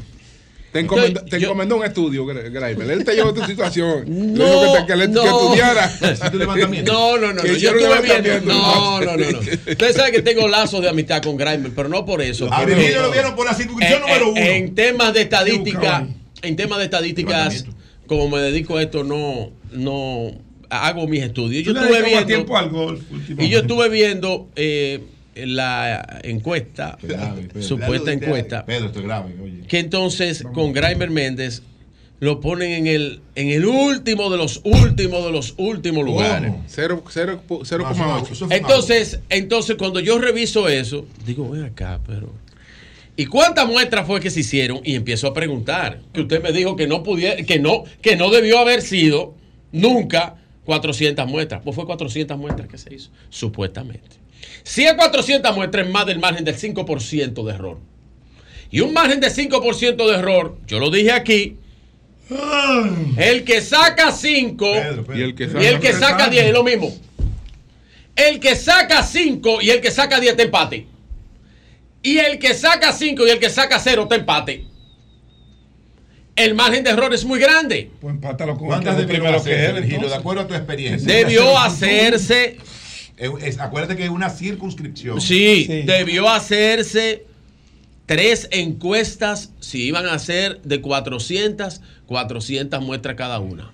Te 0.75 0.81
encomendó, 0.81 1.21
te 1.21 1.37
encomendó 1.37 1.75
yo, 1.75 1.79
un 1.79 1.85
estudio, 1.85 2.25
Graibel. 2.25 2.91
Él 2.91 3.05
te 3.05 3.15
llevó 3.15 3.33
tu 3.33 3.41
situación. 3.45 4.03
No, 4.35 4.43
dijo 4.43 4.73
que, 4.73 4.79
te, 4.81 4.87
que, 4.87 4.95
le, 4.97 5.07
no. 5.07 5.21
que 5.21 5.27
estudiara. 5.29 5.91
No, 6.83 7.17
no, 7.17 7.27
no. 7.31 7.33
no 7.33 7.45
yo 7.45 7.71
estuve 7.71 8.01
viendo. 8.01 8.53
No, 8.53 8.99
no, 8.99 9.15
no, 9.15 9.31
no. 9.31 9.39
Que 9.39 10.21
tengo 10.21 10.49
lazos 10.49 10.81
de 10.81 10.89
amistad 10.89 11.21
con 11.23 11.37
Graibel, 11.37 11.71
pero 11.73 11.87
no 11.87 12.05
por 12.05 12.21
eso. 12.21 12.51
A 12.51 12.65
mí 12.65 12.73
lo 12.93 13.09
vieron 13.09 13.35
por 13.37 13.45
la 13.45 13.53
circunscripción 13.53 14.01
eh, 14.01 14.01
número 14.01 14.25
eh, 14.25 14.31
uno. 14.31 14.41
En 14.41 14.75
temas 14.75 15.13
de 15.13 15.21
estadística, 15.21 16.07
en 16.41 16.55
temas 16.57 16.79
de 16.79 16.83
estadísticas, 16.83 17.65
como 18.05 18.27
me 18.27 18.41
dedico 18.41 18.75
a 18.75 18.83
esto, 18.83 19.05
no, 19.05 19.51
no 19.71 20.31
hago 20.69 21.07
mis 21.07 21.23
estudios. 21.23 21.63
Yo 21.63 21.71
estuve 21.71 22.01
viendo, 22.01 22.25
tiempo 22.25 22.57
al 22.57 22.69
golf, 22.69 23.01
y 23.37 23.47
yo 23.47 23.59
estuve 23.59 23.87
viendo 23.87 24.49
eh, 24.57 24.99
la 25.35 26.19
encuesta, 26.23 26.97
supuesta 27.61 28.11
encuesta, 28.13 28.65
Pedro, 28.65 28.85
esto 28.87 28.99
es 28.99 29.05
grave, 29.05 29.35
oye. 29.43 29.61
que 29.67 29.79
entonces 29.79 30.43
con 30.53 30.71
Graimer 30.73 31.09
Méndez 31.09 31.61
lo 32.21 32.39
ponen 32.39 32.71
en 32.71 32.87
el, 32.87 33.19
en 33.35 33.49
el 33.49 33.65
último 33.65 34.29
de 34.29 34.37
los 34.37 34.61
últimos 34.63 35.25
de 35.25 35.31
los 35.31 35.53
últimos 35.57 36.05
lugares. 36.05 36.53
Cero- 36.67 37.03
cero- 37.09 37.41
0,8. 37.49 38.47
Entonces, 38.51 39.19
entonces 39.29 39.75
cuando 39.77 39.99
yo 39.99 40.17
reviso 40.17 40.69
eso, 40.69 41.05
digo, 41.25 41.49
ven 41.49 41.65
acá, 41.65 41.99
pero. 42.07 42.31
¿Y 43.17 43.25
cuántas 43.27 43.67
muestras 43.67 44.07
fue 44.07 44.19
que 44.21 44.29
se 44.29 44.39
hicieron? 44.41 44.79
Y 44.83 44.95
empiezo 44.95 45.27
a 45.27 45.33
preguntar. 45.33 45.99
Que 46.13 46.21
usted 46.21 46.41
me 46.41 46.51
dijo 46.53 46.75
que 46.77 46.87
no 46.87 47.03
pudiera, 47.03 47.43
que 47.43 47.59
no, 47.59 47.83
que 48.01 48.15
no 48.15 48.29
debió 48.29 48.59
haber 48.59 48.81
sido 48.81 49.35
nunca 49.73 50.35
400 50.65 51.27
muestras. 51.27 51.61
Pues 51.63 51.75
fue 51.75 51.85
400 51.85 52.37
muestras 52.37 52.67
que 52.69 52.77
se 52.77 52.93
hizo, 52.95 53.09
supuestamente. 53.29 54.17
Si 54.63 54.83
es 54.83 54.93
400 54.93 55.55
muestras, 55.55 55.85
es 55.85 55.91
más 55.91 56.05
del 56.05 56.19
margen 56.19 56.43
del 56.43 56.57
5% 56.57 57.43
de 57.43 57.53
error. 57.53 57.79
Y 58.71 58.79
un 58.79 58.93
margen 58.93 59.19
de 59.19 59.27
5% 59.27 59.95
de 59.95 60.15
error, 60.15 60.57
yo 60.67 60.79
lo 60.79 60.89
dije 60.89 61.11
aquí, 61.11 61.57
el 63.17 63.43
que 63.43 63.61
saca 63.61 64.11
5 64.11 64.65
Y 65.15 65.21
el 65.21 65.35
que 65.35 65.43
y 65.61 65.65
el 65.65 65.79
que 65.79 65.93
saca 65.93 66.27
10 66.27 66.45
es 66.45 66.53
lo 66.53 66.63
mismo. 66.63 66.93
El 68.15 68.39
que 68.39 68.55
saca 68.55 69.03
5 69.03 69.61
y 69.61 69.69
el 69.69 69.81
que 69.81 69.91
saca 69.91 70.19
10 70.19 70.35
te 70.35 70.43
empate. 70.43 70.87
Y 72.01 72.17
el 72.17 72.39
que 72.39 72.53
saca 72.53 72.93
5 72.93 73.27
y 73.27 73.29
el 73.29 73.39
que 73.39 73.49
saca 73.49 73.79
0 73.79 74.07
te 74.07 74.15
empate. 74.15 74.65
El 76.35 76.53
margen 76.55 76.83
de 76.83 76.89
error 76.89 77.13
es 77.13 77.23
muy 77.23 77.39
grande. 77.39 77.91
Pues 78.01 78.15
empátalo 78.15 78.57
con 78.57 78.67
¿Cuántas 78.67 78.97
debieron 78.97 79.27
primero 79.27 79.43
que 79.43 79.65
él. 79.65 79.73
Virgilio, 79.81 80.09
de 80.09 80.15
acuerdo 80.15 80.41
a 80.41 80.47
tu 80.47 80.53
experiencia? 80.53 81.13
Debió 81.13 81.57
hacerse. 81.59 82.57
Es- 83.17 83.59
acuérdate 83.59 83.95
que 83.95 84.03
es 84.03 84.09
una 84.09 84.29
circunscripción. 84.29 85.21
Sí, 85.21 85.65
debió 85.85 86.27
hacerse 86.29 87.25
tres 88.05 88.47
encuestas, 88.51 89.51
si 89.59 89.83
iban 89.83 90.05
a 90.05 90.19
ser 90.19 90.61
de 90.63 90.81
400, 90.81 91.81
400 92.07 92.81
muestras 92.81 93.15
cada 93.15 93.39
una. 93.39 93.71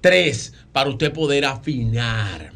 Tres, 0.00 0.52
para 0.72 0.90
usted 0.90 1.12
poder 1.12 1.44
afinar 1.46 2.52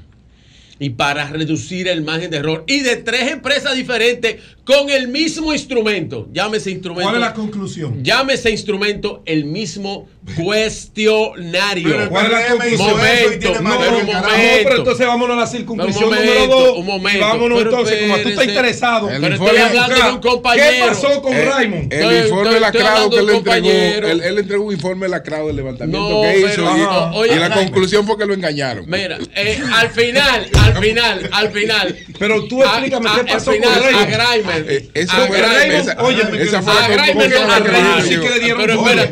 y 0.80 0.90
para 0.90 1.28
reducir 1.30 1.88
el 1.88 2.02
margen 2.02 2.30
de 2.30 2.36
error. 2.36 2.64
Y 2.68 2.80
de 2.80 2.96
tres 2.96 3.32
empresas 3.32 3.74
diferentes 3.74 4.36
con 4.64 4.90
el 4.90 5.08
mismo 5.08 5.52
instrumento. 5.54 6.28
Llámese 6.32 6.70
instrumento. 6.70 7.10
¿Cuál 7.10 7.22
es 7.22 7.28
la 7.28 7.34
conclusión? 7.34 8.04
Llámese 8.04 8.50
instrumento 8.50 9.22
el 9.24 9.44
mismo 9.46 10.08
cuestionario. 10.36 11.88
Pero 11.88 12.08
¿cuál 12.10 12.26
es 12.26 12.32
la 12.32 12.46
conclusión? 12.48 12.78
Momento, 12.90 13.60
No, 13.62 13.78
pero 13.78 13.90
no, 13.92 13.98
momento. 14.04 14.28
pero 14.64 14.76
entonces 14.76 15.06
vámonos 15.06 15.36
a 15.36 15.40
la 15.40 15.58
Un 15.58 15.76
momento, 15.76 16.00
número 16.00 16.46
2. 16.46 16.78
un 16.78 16.86
momento, 16.86 17.20
vámonos 17.26 17.58
pero 17.58 17.70
entonces, 17.70 18.00
como 18.02 18.16
tú 18.18 18.28
estás 18.28 18.44
interesado. 18.46 19.10
El 19.10 19.20
Pero 19.20 19.34
estoy 19.34 19.48
informe- 19.48 19.62
hablando 19.68 19.94
de 20.04 20.12
un 20.12 20.20
compañero. 20.20 20.66
¿Qué 20.70 20.84
pasó 20.88 21.22
con 21.22 21.32
Eh, 21.32 21.44
Raymond? 21.44 21.92
El 21.92 21.98
Estoy- 22.00 22.16
informe 22.18 22.42
estoy- 22.48 22.60
lacrado 22.60 23.04
estoy 23.04 23.10
que 23.10 23.18
él 23.18 23.30
entregó, 23.36 23.68
él, 24.08 24.20
él 24.22 24.38
entregó 24.38 24.64
un 24.64 24.72
informe 24.72 25.08
lacrado 25.08 25.46
del 25.48 25.56
levantamiento 25.56 26.08
No, 26.10 26.22
que 26.22 26.38
hizo 26.38 26.48
pero- 26.48 26.76
y, 26.76 26.80
y 26.80 27.18
Oye, 27.18 27.36
la 27.36 27.48
Raymond. 27.48 27.64
conclusión 27.70 28.06
fue 28.06 28.18
que 28.18 28.26
lo 28.26 28.34
engañaron. 28.34 28.84
Mira, 28.88 29.18
eh, 29.34 29.60
al 29.74 29.90
final, 29.90 30.46
al 30.64 30.76
final, 30.82 31.28
al 31.32 31.50
final. 31.50 31.96
Pero 32.18 32.44
tú 32.44 32.62
explícame 32.62 33.08
qué 33.16 33.32
pasó 33.32 33.52
con 33.52 33.62
Raymond. 33.62 34.14
A 34.14 34.34
Grimer. 34.36 34.66
Eh, 34.72 34.90
esa 34.94 35.24
a 35.24 35.26
fue- 35.26 35.38
esa- 35.78 35.96
oye, 36.02 36.22
esa 36.42 36.62
fue 36.62 36.74
la 36.74 36.80
a 36.84 36.88
conclusión 37.06 37.50
a 37.50 37.58
la 37.58 37.64
Pero 37.64 38.74
espera, 38.74 39.02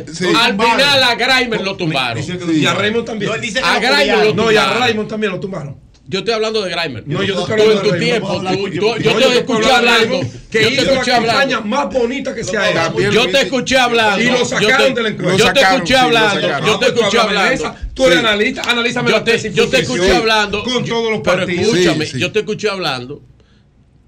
al 0.40 0.56
final 0.56 1.02
a 1.10 1.14
Grimer 1.14 1.60
lo 1.62 1.76
tumbaron. 1.76 2.22
Y 2.54 2.66
a 2.66 2.74
Raymond 2.74 3.04
también. 3.06 3.30
No, 3.32 3.38
dice 3.38 3.60
A 3.60 3.74
lo 3.74 3.80
Grimer 3.80 4.26
lo 4.26 4.34
No, 4.34 4.52
y 4.52 4.56
a 4.56 4.60
tumbaron. 4.62 4.82
Raymond 4.82 5.08
también 5.08 5.32
lo 5.32 5.40
tumbaron. 5.40 5.86
Yo 6.08 6.20
estoy 6.20 6.34
hablando 6.34 6.62
de 6.62 6.70
Grimer. 6.70 7.02
No, 7.08 7.20
yo 7.24 7.34
te 7.34 7.40
estoy 7.40 7.60
hablando 7.62 7.72
en 7.72 7.88
tu 7.88 7.92
de 7.94 7.98
Raymond. 7.98 8.46
tiempo, 8.70 8.98
yo 9.00 9.16
te 9.16 9.38
escuché 9.38 9.70
hablando. 9.72 10.20
Que 10.50 10.62
Yo 10.62 10.68
te 10.68 10.74
hizo 10.74 10.82
escuché 10.92 11.12
hablando. 11.12 11.40
campaña 11.40 11.60
más 11.62 11.92
bonita 11.92 12.32
que 12.34 12.44
se 12.44 12.56
ha 12.56 12.70
hecho. 12.70 13.10
Yo 13.10 13.28
te 13.28 13.40
escuché 13.42 13.76
hablando. 13.76 14.22
Y 14.22 14.26
lo 14.30 14.38
Yo 14.38 14.44
sacaron 14.44 14.86
te- 14.88 14.94
de 14.94 15.02
la 15.02 15.08
encuesta. 15.08 15.36
Yo 15.36 15.52
te 15.52 15.60
escuché 15.60 15.96
hablando. 15.96 16.48
Yo 16.66 16.78
te 16.78 16.86
escuché 16.86 17.18
hablando. 17.18 17.74
Tú 17.94 18.06
eres 18.06 18.18
analista, 18.18 18.62
analízame 18.70 19.10
Yo 19.10 19.16
la 19.16 19.24
te, 19.24 19.32
tesis 19.32 19.54
yo 19.54 19.68
te 19.68 19.80
escuché 19.80 20.12
hablando. 20.14 20.62
Con 20.62 20.84
todos 20.84 21.10
los 21.10 21.20
Pero 21.22 21.38
partidos. 21.38 21.74
escúchame, 21.74 22.06
Sí, 22.06 22.12
sí. 22.12 22.18
yo 22.20 22.30
te 22.30 22.38
escuché 22.40 22.68
hablando. 22.68 23.22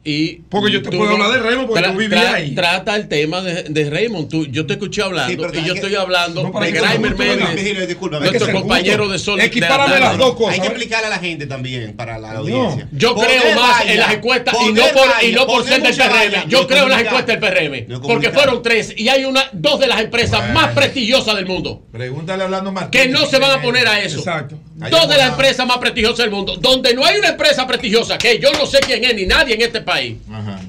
Y 0.04 0.36
Porque 0.48 0.70
yo 0.72 0.80
te 0.80 0.90
tú 0.90 0.96
puedo 0.96 1.10
hablar 1.12 1.32
de 1.32 1.38
Raymond 1.40 1.68
porque 1.68 1.82
tra- 1.84 1.92
yo 1.92 1.98
viví 1.98 2.14
tra- 2.16 2.32
ahí. 2.32 2.54
Trata 2.54 2.96
el 2.96 3.08
tema 3.08 3.42
de, 3.42 3.64
de 3.64 3.90
Raymond. 3.90 4.28
Tú, 4.28 4.46
yo 4.46 4.64
te 4.64 4.74
escuché 4.74 5.02
hablando 5.02 5.50
Sí, 5.50 5.58
y 5.58 5.64
yo 5.66 5.74
que- 5.74 5.80
estoy 5.80 5.94
hablando 5.96 6.44
No, 6.50 6.60
de 6.60 6.66
diga. 6.72 6.94
Méndez, 6.98 7.68
nuestro 8.08 8.52
compañero 8.52 8.98
justo. 9.04 9.12
de 9.12 9.18
Sol. 9.18 9.40
Equipárame 9.40 9.98
las 10.00 10.16
dos 10.16 10.34
cosas. 10.36 10.54
Hay 10.54 10.60
que 10.60 10.66
explicarle 10.68 11.06
a 11.08 11.10
la 11.10 11.18
gente 11.18 11.46
también 11.46 11.94
para 11.94 12.16
la 12.18 12.32
audiencia. 12.32 12.88
Yo 12.92 13.14
Poder 13.14 13.40
creo 13.40 13.54
más 13.56 13.78
vaya, 13.80 13.92
en 13.92 13.98
las 14.00 14.14
encuestas 14.14 14.54
y 14.62 14.72
no 14.72 14.82
por, 14.94 15.06
y 15.06 15.08
vaya, 15.10 15.36
no 15.36 15.46
por 15.46 15.64
ser 15.66 15.82
del 15.82 15.94
PRM. 15.96 16.48
Yo 16.48 16.60
no 16.62 16.66
creo 16.68 16.82
en 16.84 16.90
las 16.90 17.00
encuestas 17.02 17.26
del 17.26 17.38
PRM. 17.40 17.86
No 17.88 18.00
porque 18.00 18.30
fueron 18.30 18.62
tres 18.62 18.94
y 18.96 19.08
hay 19.08 19.24
una 19.24 19.44
dos 19.52 19.80
de 19.80 19.88
las 19.88 20.00
empresas 20.00 20.38
Bueno. 20.38 20.54
más 20.54 20.68
prestigiosas 20.74 21.34
del 21.36 21.46
mundo 21.46 21.82
Pregúntale 21.92 22.44
hablando 22.44 22.72
más. 22.72 22.88
que 22.88 23.08
no 23.08 23.26
se 23.26 23.38
van 23.38 23.50
a 23.58 23.62
poner 23.62 23.86
a 23.88 24.00
eso. 24.00 24.18
Exacto. 24.18 24.58
Dos 24.90 25.08
de 25.08 25.16
las 25.16 25.30
empresas 25.30 25.66
más 25.66 25.78
prestigiosas 25.78 26.18
del 26.18 26.30
mundo. 26.30 26.56
Donde 26.56 26.94
no 26.94 27.04
hay 27.04 27.18
una 27.18 27.28
empresa 27.30 27.66
prestigiosa, 27.66 28.16
que 28.18 28.38
yo 28.38 28.52
no 28.52 28.64
sé 28.66 28.78
quién 28.80 29.02
es 29.04 29.14
ni 29.14 29.26
nadie 29.26 29.54
en 29.54 29.62
este 29.62 29.80
país, 29.80 30.16
Ajá. 30.32 30.60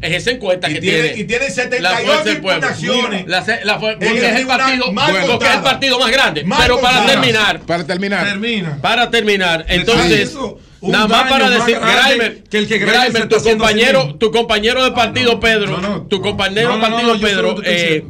es 0.00 0.12
esa 0.18 0.30
encuesta 0.30 0.70
Y 0.70 0.74
que 0.74 0.80
tiene, 0.80 1.02
tiene. 1.08 1.20
y 1.20 1.24
tiene 1.24 1.44
la 1.46 1.50
78 1.50 2.04
fuerza 2.06 2.24
del 2.24 2.40
pueblo. 2.40 2.66
impugnaciones. 2.68 3.26
La, 3.26 3.44
la 3.64 3.78
porque 3.80 4.06
es 4.06 4.22
el 4.40 4.46
partido, 4.46 4.92
más 4.92 5.04
porque 5.10 5.18
es 5.18 5.24
el 5.26 5.32
votada. 5.32 5.62
partido 5.62 5.98
más 5.98 6.10
grande. 6.12 6.44
Más 6.44 6.60
Pero 6.62 6.80
para 6.80 7.06
terminar, 7.06 7.60
Para 7.62 7.84
terminar, 7.86 8.24
Termina. 8.24 8.78
para 8.80 9.10
terminar, 9.10 9.64
entonces, 9.68 10.34
un 10.80 10.92
nada 10.92 11.08
más 11.08 11.28
para 11.28 11.48
más 11.48 11.66
decir, 11.66 11.78
Grimer, 11.78 12.42
que 12.44 12.58
el 12.58 12.68
que 12.68 12.76
está 12.76 13.28
tu 13.28 13.42
compañero, 13.42 14.14
tu 14.14 14.30
compañero 14.30 14.84
de 14.84 14.92
partido 14.92 15.40
Pedro, 15.40 15.78
no, 15.78 15.80
no, 15.80 16.02
tu 16.02 16.16
no. 16.16 16.22
compañero 16.22 16.72
de 16.72 16.78
no, 16.78 16.88
no, 16.88 16.94
partido 16.96 17.20
Pedro, 17.20 17.56
eh, 17.64 18.04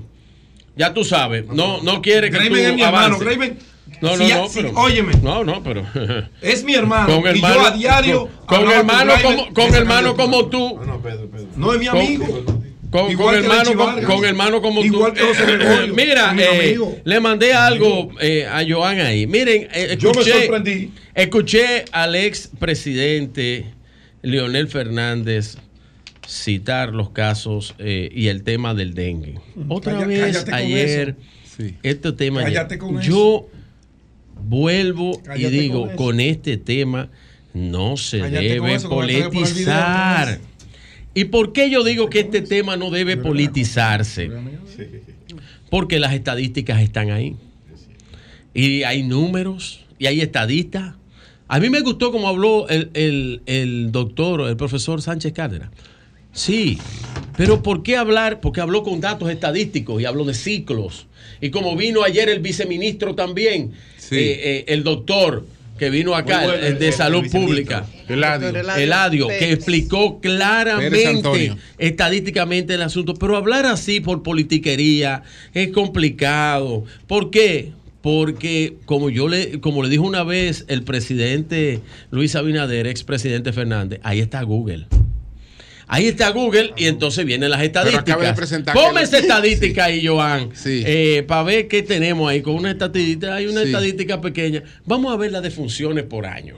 ya 0.77 0.93
tú 0.95 1.03
sabes, 1.05 1.47
no, 1.47 1.83
no 1.83 2.01
quiere 2.03 2.31
que 2.31 2.37
tú 2.37 2.55
es 2.57 2.75
mi 2.75 2.83
hermano. 2.83 3.17
avances. 3.17 3.53
No, 4.01 4.17
no, 4.17 4.29
no, 4.29 4.49
si- 4.49 4.63
pero, 4.63 4.73
óyeme. 4.81 5.13
No, 5.23 5.45
no, 5.45 5.63
pero 5.63 5.85
es 6.41 6.65
mi 6.65 6.75
hermano. 6.75 7.07
con 7.21 7.25
y 7.25 7.39
hermano, 7.39 7.55
yo 7.55 7.67
a 7.67 7.71
diario. 7.73 8.29
con, 8.47 8.65
con 8.65 8.73
hermano 8.73 9.13
Grayman 9.13 9.37
como, 9.37 9.55
con 9.55 9.75
hermano 9.75 10.17
como 10.17 10.47
tú, 10.49 10.81
No, 10.87 11.01
Pedro, 11.03 11.31
Pedro. 11.31 11.47
No 11.57 11.73
es 11.75 11.79
mi 11.81 11.87
Con- 11.87 11.99
amigo. 11.99 12.45
con, 12.91 13.15
con 13.15 13.35
hermano, 13.35 13.75
con, 13.75 14.03
con 14.05 14.25
hermano 14.25 14.61
como 14.63 14.83
Igual 14.85 15.13
tú. 15.13 15.19
que 15.21 15.25
José 15.27 15.45
Gregorio, 15.47 15.95
Mira, 15.95 16.33
mi 16.33 16.43
eh, 16.43 16.79
le 17.05 17.21
mandé 17.21 17.53
algo 17.53 18.09
eh, 18.21 18.47
a 18.51 18.63
Joan 18.69 18.99
ahí. 19.01 19.27
Miren, 19.27 19.69
eh, 19.73 19.97
Yo 19.99 20.11
me 20.11 20.21
escuché, 20.21 20.41
sorprendí. 20.47 20.91
escuché 21.15 21.85
al 21.93 22.15
ex 22.17 22.51
presidente 22.59 23.67
Leonel 24.23 24.67
Fernández 24.69 25.57
citar 26.27 26.93
los 26.93 27.11
casos 27.11 27.75
eh, 27.79 28.09
y 28.13 28.29
el 28.29 28.43
tema 28.43 28.75
del 28.75 28.95
dengue. 28.95 29.37
Otra 29.69 29.93
Calla- 29.95 30.07
vez 30.07 30.45
con 30.45 30.55
ayer, 30.55 31.17
Sí. 31.57 31.77
este 31.83 32.13
tema. 32.13 32.41
Ayer. 32.43 32.79
con 32.79 33.01
yo 33.01 33.47
vuelvo 34.45 35.21
y 35.37 35.45
digo, 35.47 35.91
con 35.97 36.21
este 36.21 36.57
tema 36.57 37.09
no 37.55 37.97
se 37.97 38.21
Cállate 38.21 38.49
debe 38.49 38.75
eso, 38.75 38.89
video 39.01 39.31
politizar. 39.31 40.39
¿Y 41.15 41.25
por 41.25 41.53
qué 41.53 41.71
yo 41.71 41.83
digo 41.83 42.09
que 42.09 42.21
este 42.21 42.41
tema 42.43 42.77
no 42.77 42.91
debe 42.91 43.17
politizarse? 43.17 44.31
Porque 45.69 45.99
las 45.99 46.13
estadísticas 46.15 46.81
están 46.83 47.11
ahí. 47.11 47.37
Y 48.55 48.83
hay 48.83 49.03
números, 49.03 49.85
y 49.99 50.07
hay 50.07 50.21
estadistas. 50.21 50.95
A 51.49 51.59
mí 51.61 51.69
me 51.71 51.81
gustó 51.81 52.13
como 52.13 52.29
habló 52.29 52.69
el, 52.69 52.91
el- 52.95 53.43
el 53.47 53.93
doctor, 53.93 54.49
el 54.49 54.57
profesor 54.57 55.03
Sánchez 55.03 55.33
Cárdenas. 55.33 55.71
Sí, 56.33 56.79
pero 57.37 57.61
¿por 57.63 57.83
qué 57.83 57.97
hablar? 57.97 58.41
Porque 58.41 58.61
habló 58.61 58.85
con 58.85 59.01
datos 59.01 59.29
estadísticos 59.31 60.01
y 60.01 60.05
habló 60.05 60.25
de 60.25 60.35
ciclos. 60.35 61.07
Y 61.41 61.51
como 61.51 61.75
vino 61.77 62.05
ayer 62.05 62.29
el 62.29 62.39
viceministro 62.41 63.15
también, 63.17 63.73
Sí. 64.11 64.17
eh, 64.19 64.41
eh, 64.43 64.65
el 64.69 64.83
doctor 64.85 65.47
que 65.79 65.89
vino 65.89 66.15
acá, 66.15 66.43
bueno, 66.45 66.63
el 66.67 66.79
de 66.79 66.89
el- 66.89 66.93
salud 66.93 67.25
el 67.25 67.31
pública. 67.31 67.87
Eladio. 68.07 68.49
Eladio 68.77 69.29
que 69.29 69.53
explicó 69.53 70.21
claramente, 70.21 71.55
estadísticamente 71.79 72.75
el 72.75 72.83
asunto. 72.83 73.15
Pero 73.15 73.37
hablar 73.37 73.65
así 73.67 74.01
por 74.01 74.23
politiquería 74.23 75.23
es 75.55 75.69
complicado. 75.71 76.85
¿Por 77.07 77.31
qué? 77.31 77.73
Porque 78.03 78.75
como 78.87 79.11
yo 79.11 79.29
le, 79.29 79.61
como 79.61 79.83
le 79.83 79.89
dijo 79.89 80.05
una 80.05 80.23
vez 80.23 80.65
el 80.69 80.83
presidente 80.83 81.81
Luis 82.11 82.35
Abinader, 82.35 82.87
expresidente 82.87 83.53
Fernández, 83.53 84.01
ahí 84.03 84.21
está 84.21 84.43
Google. 84.43 84.87
Ahí 85.93 86.07
está 86.07 86.31
Google 86.31 86.73
y 86.77 86.87
entonces 86.87 87.25
vienen 87.25 87.51
las 87.51 87.61
estadísticas. 87.63 88.37
presentar 88.37 88.75
Ponme 88.75 89.03
esa 89.03 89.19
estadística 89.19 89.87
ahí, 89.87 90.07
Joan, 90.07 90.51
Sí. 90.55 90.85
para 91.27 91.43
ver 91.43 91.67
qué 91.67 91.83
tenemos 91.83 92.31
ahí. 92.31 92.43
Con 92.43 92.55
una 92.55 92.71
estadística, 92.71 93.35
hay 93.35 93.47
una 93.49 93.63
Sí. 93.63 93.67
estadística 93.67 94.21
pequeña. 94.21 94.63
Vamos 94.87 95.13
a 95.13 95.17
ver 95.17 95.33
las 95.33 95.43
defunciones 95.43 96.05
por 96.05 96.27
año 96.27 96.57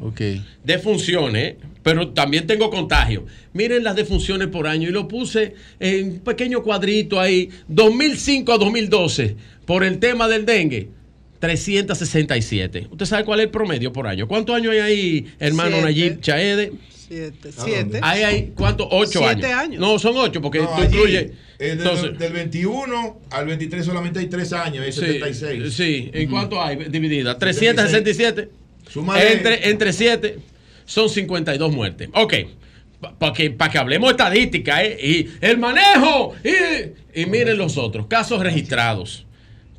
Ok. 0.00 0.20
defunciones, 0.64 1.54
pero 1.84 2.08
también 2.08 2.46
tengo 2.48 2.70
contagio. 2.70 3.24
Miren 3.52 3.84
las 3.84 3.94
defunciones 3.94 4.48
por 4.48 4.66
año 4.66 4.88
y 4.88 4.92
lo 4.92 5.06
puse 5.06 5.54
en 5.78 6.06
un 6.14 6.18
pequeño 6.18 6.64
cuadrito 6.64 7.20
ahí, 7.20 7.50
2005 7.68 8.52
a 8.52 8.58
2012, 8.58 9.36
por 9.64 9.84
el 9.84 9.98
tema 10.00 10.26
del 10.26 10.44
dengue. 10.44 10.88
367. 11.38 12.86
¿Usted 12.90 13.06
sabe 13.06 13.24
cuál 13.24 13.40
es 13.40 13.44
el 13.46 13.50
promedio 13.50 13.92
por 13.92 14.06
año? 14.06 14.28
¿Cuántos 14.28 14.54
años 14.54 14.72
hay 14.72 14.78
ahí, 14.78 15.26
hermano 15.40 15.70
Siete. 15.76 15.82
Nayib 15.84 16.20
Chaede? 16.20 16.72
Siete. 17.12 17.48
¿A 17.50 17.64
Siete. 17.64 17.98
Ahí 18.02 18.22
hay, 18.22 18.52
¿cuántos? 18.56 18.86
Ocho 18.90 19.18
Siete 19.20 19.46
años. 19.46 19.60
años. 19.60 19.80
No, 19.80 19.98
son 19.98 20.16
ocho 20.16 20.40
porque 20.40 20.60
No, 20.60 20.74
tú 20.74 20.82
incluyes. 20.82 21.22
eh, 21.24 21.32
del, 21.58 21.78
Entonces, 21.78 22.18
del 22.18 22.32
21 22.32 23.20
al 23.30 23.46
23 23.46 23.84
solamente 23.84 24.18
hay 24.20 24.26
3 24.26 24.52
años, 24.54 24.84
sí, 24.86 24.92
76. 24.92 25.74
Sí, 25.74 26.10
¿en 26.14 26.30
cuánto 26.30 26.62
hay 26.62 26.76
dividida? 26.88 27.38
367. 27.38 28.48
Súmale. 28.90 29.32
Entre, 29.32 29.68
entre 29.70 29.92
7 29.92 30.38
son 30.86 31.08
52 31.10 31.72
muertes. 31.72 32.08
Ok. 32.14 32.34
Para 33.18 33.32
que, 33.32 33.50
pa' 33.50 33.68
que 33.68 33.78
hablemos 33.78 34.10
estadística, 34.12 34.82
¿eh? 34.82 34.96
Y 35.02 35.28
el 35.44 35.58
manejo. 35.58 36.34
Y, 36.44 37.20
y 37.20 37.26
miren 37.26 37.58
los 37.58 37.76
otros. 37.76 38.06
Casos 38.06 38.40
registrados. 38.40 39.26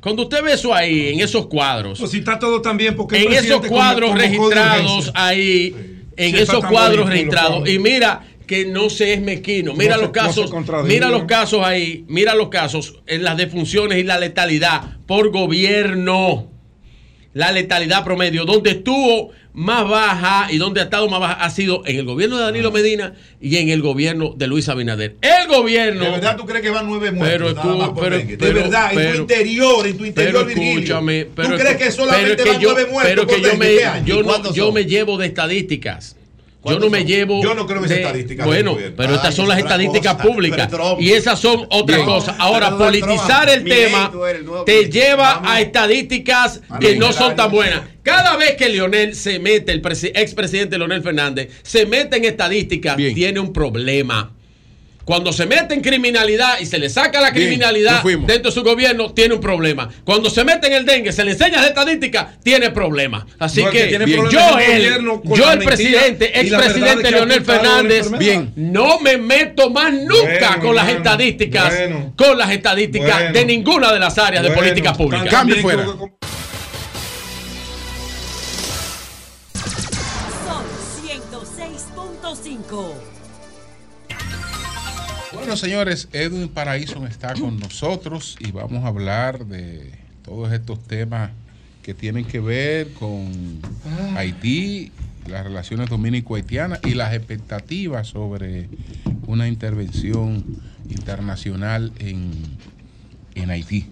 Cuando 0.00 0.24
usted 0.24 0.42
ve 0.42 0.52
eso 0.52 0.74
ahí, 0.74 1.08
en 1.14 1.20
esos 1.20 1.46
cuadros. 1.46 1.98
Pues 1.98 2.10
si 2.10 2.18
está 2.18 2.38
todo 2.38 2.60
tan 2.60 2.76
bien, 2.76 2.94
porque 2.94 3.22
en 3.22 3.32
esos 3.32 3.66
cuadros 3.66 4.14
registrados 4.14 5.10
ahí, 5.14 5.74
en 6.16 6.34
Sí, 6.34 6.42
esos 6.42 6.64
cuadros 6.64 7.08
registrados. 7.08 7.68
Y 7.68 7.78
mira 7.78 8.26
que 8.46 8.66
no 8.66 8.90
se 8.90 9.14
es 9.14 9.22
mezquino. 9.22 9.74
Mira 9.74 9.96
No 9.96 10.02
los 10.02 10.10
se 10.10 10.12
casos, 10.12 10.52
mira 10.84 11.08
los 11.08 11.24
casos 11.24 11.64
ahí, 11.64 12.04
mira 12.08 12.34
los 12.34 12.48
casos 12.48 13.00
en 13.06 13.24
las 13.24 13.36
defunciones 13.36 13.98
y 13.98 14.02
la 14.02 14.18
letalidad 14.18 14.98
por 15.06 15.30
gobierno. 15.30 16.50
La 17.34 17.52
letalidad 17.52 18.04
promedio, 18.04 18.44
donde 18.44 18.70
estuvo 18.70 19.32
más 19.54 19.88
baja 19.88 20.48
y 20.50 20.56
donde 20.58 20.80
ha 20.80 20.84
estado 20.84 21.08
más 21.08 21.20
baja 21.20 21.34
ha 21.34 21.50
sido 21.50 21.82
en 21.86 21.96
el 21.96 22.04
gobierno 22.04 22.36
de 22.38 22.42
Danilo 22.44 22.72
Medina 22.72 23.14
y 23.40 23.56
en 23.58 23.68
el 23.68 23.82
gobierno 23.82 24.34
de 24.36 24.46
Luis 24.48 24.68
Abinader. 24.68 25.16
El 25.20 25.46
gobierno. 25.48 26.04
¿De 26.04 26.10
verdad 26.12 26.36
tú 26.36 26.44
crees 26.46 26.62
que 26.62 26.70
van 26.70 26.86
nueve 26.88 27.10
muertos? 27.12 27.52
Pero 27.54 27.64
nada 27.64 27.76
más 27.76 27.88
por 27.90 28.04
pero- 28.04 28.16
dengue? 28.18 28.36
pero- 28.38 28.54
de 28.54 28.60
verdad, 28.62 28.90
en 28.92 28.96
pero- 28.96 29.12
tu 29.14 29.20
interior, 29.22 29.86
en 29.86 29.98
tu 29.98 30.04
interior, 30.04 30.32
pero 30.32 30.46
Virgilio. 30.46 30.72
escúchame, 30.78 31.26
pero 31.36 31.48
¿Tú 31.50 31.54
crees 31.56 31.76
que 31.76 31.92
solamente 31.92 32.36
pero 32.36 32.38
es 32.38 32.44
que 32.44 32.50
van 32.52 32.60
yo- 32.60 32.72
nueve 32.72 32.90
muertos 32.90 33.10
Pero 33.14 33.26
que 33.26 33.34
por 33.34 33.42
yo 33.42 33.48
dengue 33.50 33.66
me, 33.66 34.06
yo 34.06 34.20
¿Y 34.20 34.22
no, 34.24 34.52
yo 34.54 34.72
me 34.72 34.84
llevo 34.86 35.18
de 35.18 35.26
estadísticas. 35.26 36.16
Yo 36.64 36.70
no 36.70 36.76
¿Cuántos 36.78 36.90
me 36.92 36.98
son? 37.00 37.06
llevo. 37.06 37.42
Yo 37.42 37.54
no 37.54 37.66
creo 37.66 37.78
en 37.80 37.84
esas 37.84 37.98
estadísticas 37.98 38.46
Bueno, 38.46 38.76
pero 38.96 39.10
Ay, 39.10 39.14
estas 39.16 39.34
son 39.34 39.48
las 39.48 39.58
estadísticas 39.58 40.14
cosa. 40.14 40.26
públicas. 40.28 40.68
Y 40.98 41.12
esas 41.12 41.38
son 41.38 41.66
otras 41.70 41.98
Bien. 41.98 42.08
cosas. 42.08 42.36
Ahora, 42.38 42.70
Donald 42.70 42.90
politizar 43.00 43.46
Trump. 43.46 43.58
el 43.58 43.64
tema 43.64 44.12
el 44.30 44.46
te 44.64 44.90
lleva 44.90 45.34
Vamos. 45.34 45.50
a 45.50 45.60
estadísticas 45.60 46.62
que 46.80 46.96
no 46.96 47.12
son 47.12 47.36
tan 47.36 47.50
buenas. 47.50 47.82
Cada 48.02 48.36
vez 48.36 48.56
que 48.56 48.68
Leonel 48.70 49.14
se 49.14 49.38
mete, 49.38 49.72
el 49.72 49.82
presi- 49.82 50.12
expresidente 50.14 50.78
Leonel 50.78 51.02
Fernández, 51.02 51.50
se 51.62 51.86
mete 51.86 52.16
en 52.16 52.24
estadísticas, 52.24 52.96
tiene 52.96 53.40
un 53.40 53.52
problema. 53.52 54.32
Cuando 55.04 55.32
se 55.32 55.44
mete 55.46 55.74
en 55.74 55.80
criminalidad 55.82 56.58
y 56.60 56.66
se 56.66 56.78
le 56.78 56.88
saca 56.88 57.20
la 57.20 57.30
Bien, 57.30 57.46
criminalidad 57.48 58.02
dentro 58.02 58.50
de 58.50 58.52
su 58.52 58.62
gobierno, 58.62 59.12
tiene 59.12 59.34
un 59.34 59.40
problema. 59.40 59.88
Cuando 60.04 60.30
se 60.30 60.44
mete 60.44 60.68
en 60.68 60.72
el 60.74 60.86
dengue, 60.86 61.12
se 61.12 61.24
le 61.24 61.32
enseña 61.32 61.58
las 61.60 61.68
estadísticas, 61.68 62.40
tiene 62.42 62.70
problema. 62.70 63.26
Así 63.38 63.62
No, 63.62 63.70
que, 63.70 63.78
que 63.80 63.86
tiene 63.88 64.04
bien, 64.06 64.20
problemas 64.20 64.50
yo, 64.50 64.58
el 64.58 65.04
yo 65.36 65.52
el 65.52 65.58
presidente, 65.58 66.40
expresidente 66.40 67.10
Leonel 67.10 67.44
Fernández, 67.44 68.06
enfermedad. 68.06 68.44
no 68.56 68.98
me 69.00 69.18
meto 69.18 69.70
más 69.70 69.92
nunca 69.92 70.48
Bueno, 70.48 70.62
con 70.62 70.76
las 70.76 70.88
estadísticas, 70.88 71.74
bueno. 71.76 72.12
con 72.16 72.38
las 72.38 72.50
estadísticas 72.50 73.14
Bueno. 73.18 73.32
de 73.32 73.44
ninguna 73.44 73.92
de 73.92 73.98
las 74.00 74.16
áreas 74.18 74.42
de 74.42 74.50
política 74.52 74.94
pública. 74.94 75.26
Cambio 75.28 75.56
fuera. 75.56 75.84
Son 75.84 76.10
106.5. 81.04 83.03
Bueno, 85.44 85.58
señores, 85.58 86.08
Edwin 86.14 86.48
Paraíso 86.48 87.06
está 87.06 87.34
con 87.34 87.58
nosotros 87.58 88.34
y 88.40 88.50
vamos 88.50 88.82
a 88.82 88.86
hablar 88.86 89.44
de 89.44 89.90
todos 90.24 90.50
estos 90.50 90.82
temas 90.84 91.32
que 91.82 91.92
tienen 91.92 92.24
que 92.24 92.40
ver 92.40 92.94
con 92.94 93.60
Haití, 94.16 94.90
las 95.26 95.44
relaciones 95.44 95.90
dominico-haitianas 95.90 96.80
y 96.86 96.94
las 96.94 97.12
expectativas 97.12 98.06
sobre 98.06 98.70
una 99.26 99.46
intervención 99.46 100.42
internacional 100.88 101.92
en, 101.98 102.32
en 103.34 103.50
Haití. 103.50 103.90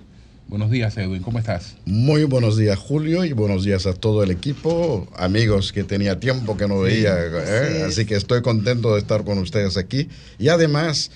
Buenos 0.48 0.70
días, 0.70 0.96
Edwin, 0.96 1.22
¿cómo 1.22 1.38
estás? 1.38 1.76
Muy 1.84 2.24
buenos 2.24 2.56
días, 2.56 2.78
Julio, 2.78 3.26
y 3.26 3.34
buenos 3.34 3.64
días 3.64 3.84
a 3.84 3.92
todo 3.92 4.22
el 4.22 4.30
equipo, 4.30 5.06
amigos 5.16 5.70
que 5.74 5.84
tenía 5.84 6.18
tiempo 6.18 6.56
que 6.56 6.66
no 6.66 6.80
veía, 6.80 7.14
¿eh? 7.14 7.84
así 7.86 8.06
que 8.06 8.16
estoy 8.16 8.40
contento 8.40 8.94
de 8.94 9.00
estar 9.00 9.22
con 9.24 9.36
ustedes 9.36 9.76
aquí. 9.76 10.08
Y 10.38 10.48
además, 10.48 11.10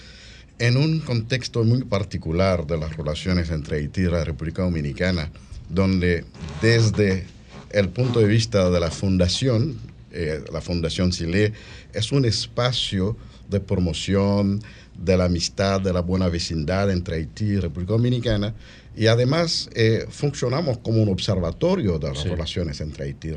en 0.59 0.76
un 0.76 1.01
contexto 1.01 1.65
muy 1.65 1.85
particular 1.85 2.67
de 2.67 2.78
las 2.78 2.97
relaciones 2.97 3.51
entre 3.51 3.76
Haití 3.78 4.02
y 4.02 4.10
la 4.10 4.25
República 4.25 4.62
Dominicana, 4.62 5.31
donde 5.68 6.25
desde 6.62 7.25
el 7.70 7.89
punto 7.91 8.20
de 8.20 8.26
vista 8.26 8.70
de 8.70 8.81
la 8.81 8.91
fundación, 8.91 9.76
eh, 10.12 10.43
la 10.52 10.60
Fundación 10.60 11.10
Chile 11.10 11.52
es 11.93 12.12
un 12.12 12.25
espacio 12.25 13.17
de 13.51 13.60
promoción 13.60 14.62
de 14.97 15.17
la 15.17 15.26
amistad, 15.26 15.81
de 15.81 15.93
la 15.93 16.01
buena 16.01 16.28
vecindad 16.28 16.91
entre 16.91 17.17
Haití 17.17 17.44
y 17.44 17.57
República 17.59 17.93
Dominicana, 17.93 18.55
y 18.97 19.09
además 19.09 19.68
eh, 19.75 20.07
funcionamos 20.09 20.78
como 20.78 21.02
un 21.02 21.10
observatorio 21.10 21.99
de 21.99 22.09
las 22.09 22.20
Sí. 22.20 22.28
relaciones 22.31 22.81
entre 22.81 23.05
Haití 23.05 23.28
y 23.28 23.33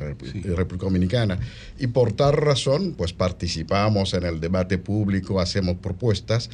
República 0.54 0.86
Dominicana. 0.86 1.38
Y 1.78 1.88
por 1.88 2.14
tal 2.14 2.34
razón, 2.38 2.94
pues 2.98 3.12
participamos 3.12 4.14
en 4.14 4.24
el 4.24 4.40
debate 4.40 4.78
público, 4.78 5.42
hacemos 5.42 5.76
propuestas, 5.82 6.50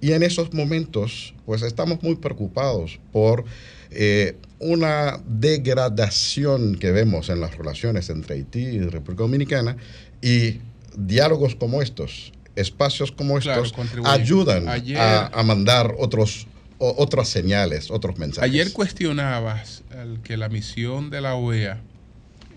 y 0.00 0.12
en 0.12 0.22
esos 0.22 0.52
momentos, 0.52 1.34
pues 1.44 1.62
estamos 1.62 2.02
muy 2.02 2.16
preocupados 2.16 2.98
por 3.12 3.44
eh, 3.90 4.36
una 4.58 5.20
degradación 5.26 6.76
que 6.76 6.90
vemos 6.92 7.28
en 7.28 7.40
las 7.40 7.56
relaciones 7.56 8.10
entre 8.10 8.36
Haití 8.36 8.60
y 8.60 8.80
República 8.80 9.22
Dominicana 9.22 9.76
y 10.22 10.60
diálogos 10.96 11.54
como 11.54 11.82
estos, 11.82 12.32
espacios 12.56 13.12
como 13.12 13.38
estos, 13.38 13.72
ayudan 14.04 14.68
Ayer- 14.68 14.98
a, 14.98 15.26
a 15.26 15.42
mandar 15.42 15.94
otros, 15.98 16.46
o- 16.78 16.94
otras 16.98 17.28
señales, 17.28 17.90
otros 17.90 18.18
mensajes. 18.18 18.50
Ayer 18.50 18.72
cuestionabas 18.72 19.82
que 20.24 20.36
la 20.36 20.48
misión 20.48 21.10
de 21.10 21.20
la 21.20 21.34
OEA 21.34 21.80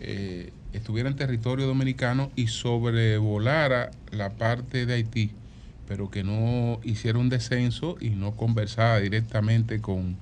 eh, 0.02 0.52
estuviera 0.74 1.10
en 1.10 1.16
territorio 1.16 1.68
dominicano 1.68 2.32
y 2.36 2.48
sobrevolara 2.48 3.92
la 4.12 4.30
parte 4.30 4.86
de 4.86 4.94
Haití, 4.94 5.32
pero 5.90 6.12
que 6.12 6.24
no 6.24 6.80
hiciera 6.84 7.18
un 7.18 7.30
descenso 7.30 7.98
y 8.00 8.12
no 8.12 8.36
conversara 8.38 9.00
directamente 9.00 9.82
con, 9.82 10.18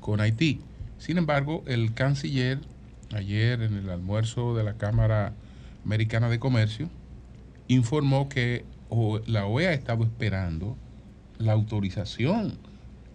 con 0.00 0.22
Haití. 0.22 0.62
Sin 0.98 1.18
embargo, 1.18 1.62
el 1.66 1.92
canciller, 1.92 2.58
ayer 3.14 3.60
en 3.60 3.76
el 3.76 3.90
almuerzo 3.90 4.56
de 4.56 4.64
la 4.64 4.78
Cámara 4.78 5.34
Americana 5.84 6.30
de 6.30 6.38
Comercio, 6.38 6.88
informó 7.68 8.30
que 8.30 8.64
la 9.26 9.44
OEA 9.44 9.70
ha 9.70 9.72
estado 9.74 10.04
esperando 10.04 10.74
la 11.38 11.52
autorización 11.52 12.56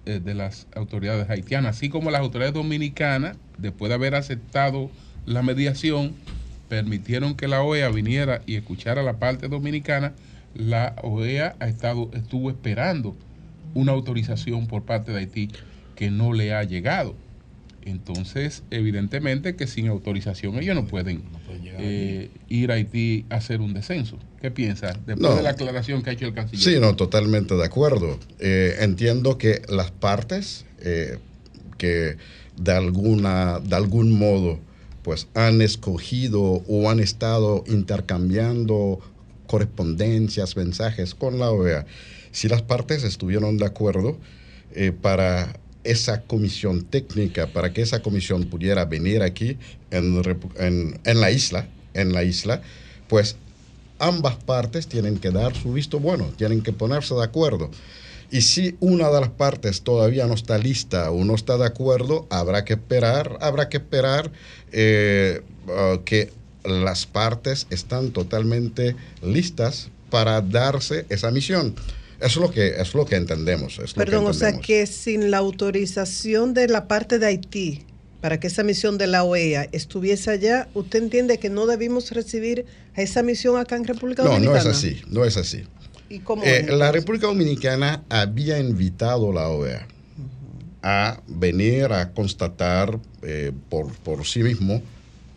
eh, 0.05 0.19
de 0.23 0.35
las 0.35 0.67
autoridades 0.75 1.27
haitianas, 1.27 1.77
así 1.77 1.89
como 1.89 2.11
las 2.11 2.21
autoridades 2.21 2.53
dominicanas, 2.53 3.35
después 3.57 3.89
de 3.89 3.95
haber 3.95 4.13
aceptado 4.13 4.91
la 5.25 5.41
mediación, 5.41 6.13
permitieron 6.67 7.33
que 7.33 7.47
la 7.47 7.63
OEA 7.63 7.89
viniera 7.89 8.43
y 8.45 8.57
escuchara 8.57 9.01
la 9.01 9.17
parte 9.17 9.47
dominicana, 9.47 10.13
la 10.59 10.95
OEA 11.03 11.55
ha 11.59 11.67
estado, 11.67 12.11
estuvo 12.13 12.49
esperando 12.49 13.15
una 13.73 13.93
autorización 13.93 14.67
por 14.67 14.83
parte 14.83 15.11
de 15.11 15.19
Haití 15.19 15.49
que 15.95 16.11
no 16.11 16.33
le 16.33 16.53
ha 16.53 16.63
llegado. 16.63 17.15
Entonces, 17.85 18.63
evidentemente 18.71 19.55
que 19.55 19.65
sin 19.65 19.87
autorización 19.87 20.57
ellos 20.59 20.75
no 20.75 20.85
pueden 20.85 21.23
eh, 21.79 22.29
ir 22.49 22.71
a 22.71 22.75
Haití 22.75 23.25
a 23.29 23.35
hacer 23.35 23.61
un 23.61 23.73
descenso. 23.73 24.17
¿Qué 24.41 24.51
piensas 24.51 24.97
después 25.05 25.29
No. 25.29 25.35
de 25.37 25.43
la 25.43 25.51
aclaración 25.51 26.01
que 26.03 26.09
ha 26.09 26.13
hecho 26.13 26.25
el 26.27 26.33
canciller? 26.33 26.61
Sí, 26.75 26.79
no, 26.79 26.95
totalmente 26.95 27.55
de 27.55 27.65
acuerdo. 27.65 28.19
Eh, 28.39 28.75
entiendo 28.81 29.37
que 29.37 29.61
las 29.69 29.91
partes 29.91 30.65
eh, 30.81 31.17
que 31.77 32.17
de, 32.57 32.71
alguna, 32.73 33.59
de 33.59 33.75
algún 33.75 34.11
modo 34.11 34.59
pues 35.03 35.27
han 35.33 35.61
escogido 35.61 36.41
o 36.67 36.89
han 36.89 36.99
estado 36.99 37.63
intercambiando 37.67 38.99
correspondencias, 39.49 40.55
mensajes 40.55 41.15
con 41.15 41.39
la 41.39 41.49
OEA, 41.49 41.87
si 42.31 42.47
las 42.47 42.61
partes 42.61 43.03
estuvieron 43.03 43.57
de 43.57 43.65
acuerdo 43.65 44.15
eh, 44.75 44.91
para 44.91 45.59
esa 45.83 46.21
comisión 46.21 46.83
técnica, 46.83 47.47
para 47.47 47.73
que 47.73 47.81
esa 47.81 48.03
comisión 48.03 48.43
pudiera 48.43 48.85
venir 48.85 49.23
aquí 49.23 49.57
en, 49.89 50.21
la 51.03 51.31
isla, 51.31 51.67
en 51.95 52.13
la 52.13 52.23
isla, 52.23 52.61
pues 53.07 53.37
ambas 53.97 54.35
partes 54.35 54.87
tienen 54.87 55.17
que 55.17 55.31
dar 55.31 55.55
su 55.55 55.73
visto 55.73 55.99
bueno, 55.99 56.25
tienen 56.37 56.61
que 56.61 56.71
ponerse 56.71 57.15
de 57.15 57.23
acuerdo. 57.23 57.71
Y 58.29 58.41
si 58.41 58.77
una 58.79 59.09
de 59.09 59.21
las 59.21 59.29
partes 59.29 59.81
todavía 59.81 60.27
no 60.27 60.35
está 60.35 60.59
lista 60.59 61.09
o 61.09 61.25
no 61.25 61.33
está 61.33 61.57
de 61.57 61.65
acuerdo, 61.65 62.27
habrá 62.29 62.65
que 62.65 62.73
esperar, 62.73 63.39
habrá 63.41 63.69
que 63.69 63.77
esperar 63.77 64.31
eh, 64.71 65.41
ah, 65.69 65.97
que 66.05 66.31
las 66.63 67.05
partes 67.05 67.67
están 67.69 68.11
totalmente 68.11 68.95
listas 69.23 69.89
para 70.09 70.41
darse 70.41 71.05
esa 71.09 71.31
misión. 71.31 71.75
Eso 72.19 72.27
es 72.27 72.35
lo 72.47 72.51
que, 72.51 72.67
es 72.81 72.93
lo 72.93 73.05
que 73.05 73.15
entendemos. 73.15 73.73
es 73.73 73.79
lo 73.79 73.85
que 73.87 73.93
Perdón, 73.93 74.25
o 74.25 74.33
sea 74.33 74.49
entendemos. 74.49 74.67
que 74.67 74.87
sin 74.87 75.31
la 75.31 75.37
autorización 75.37 76.53
de 76.53 76.67
la 76.67 76.87
parte 76.87 77.17
de 77.19 77.27
Haití, 77.27 77.85
para 78.21 78.39
que 78.39 78.47
esa 78.47 78.63
misión 78.63 78.97
de 78.97 79.07
la 79.07 79.23
OEA 79.23 79.69
estuviese 79.71 80.29
allá, 80.31 80.67
¿usted 80.73 81.01
entiende 81.01 81.37
que 81.37 81.49
no 81.49 81.65
debimos 81.65 82.11
recibir 82.11 82.65
a 82.97 83.01
esa 83.01 83.23
misión 83.23 83.57
acá 83.57 83.77
en 83.77 83.85
República 83.85 84.23
No, 84.23 84.31
Dominicana? 84.31 84.63
no 84.63 84.69
es 84.71 84.75
así, 84.77 85.01
no 85.07 85.23
es 85.23 85.37
así. 85.37 85.63
¿Y 86.09 86.19
cómo 86.19 86.43
Eh, 86.43 86.65
es, 86.67 86.73
la? 86.73 86.91
República 86.91 87.27
Dominicana 87.27 88.03
había 88.09 88.59
invitado 88.59 89.31
a 89.31 89.35
la 89.35 89.47
OEA 89.49 89.87
a 90.81 91.21
venir 91.27 91.85
a 91.93 92.11
constatar 92.11 92.99
eh, 93.21 93.51
por, 93.69 93.93
por 93.99 94.25
sí 94.25 94.43
mismo 94.43 94.81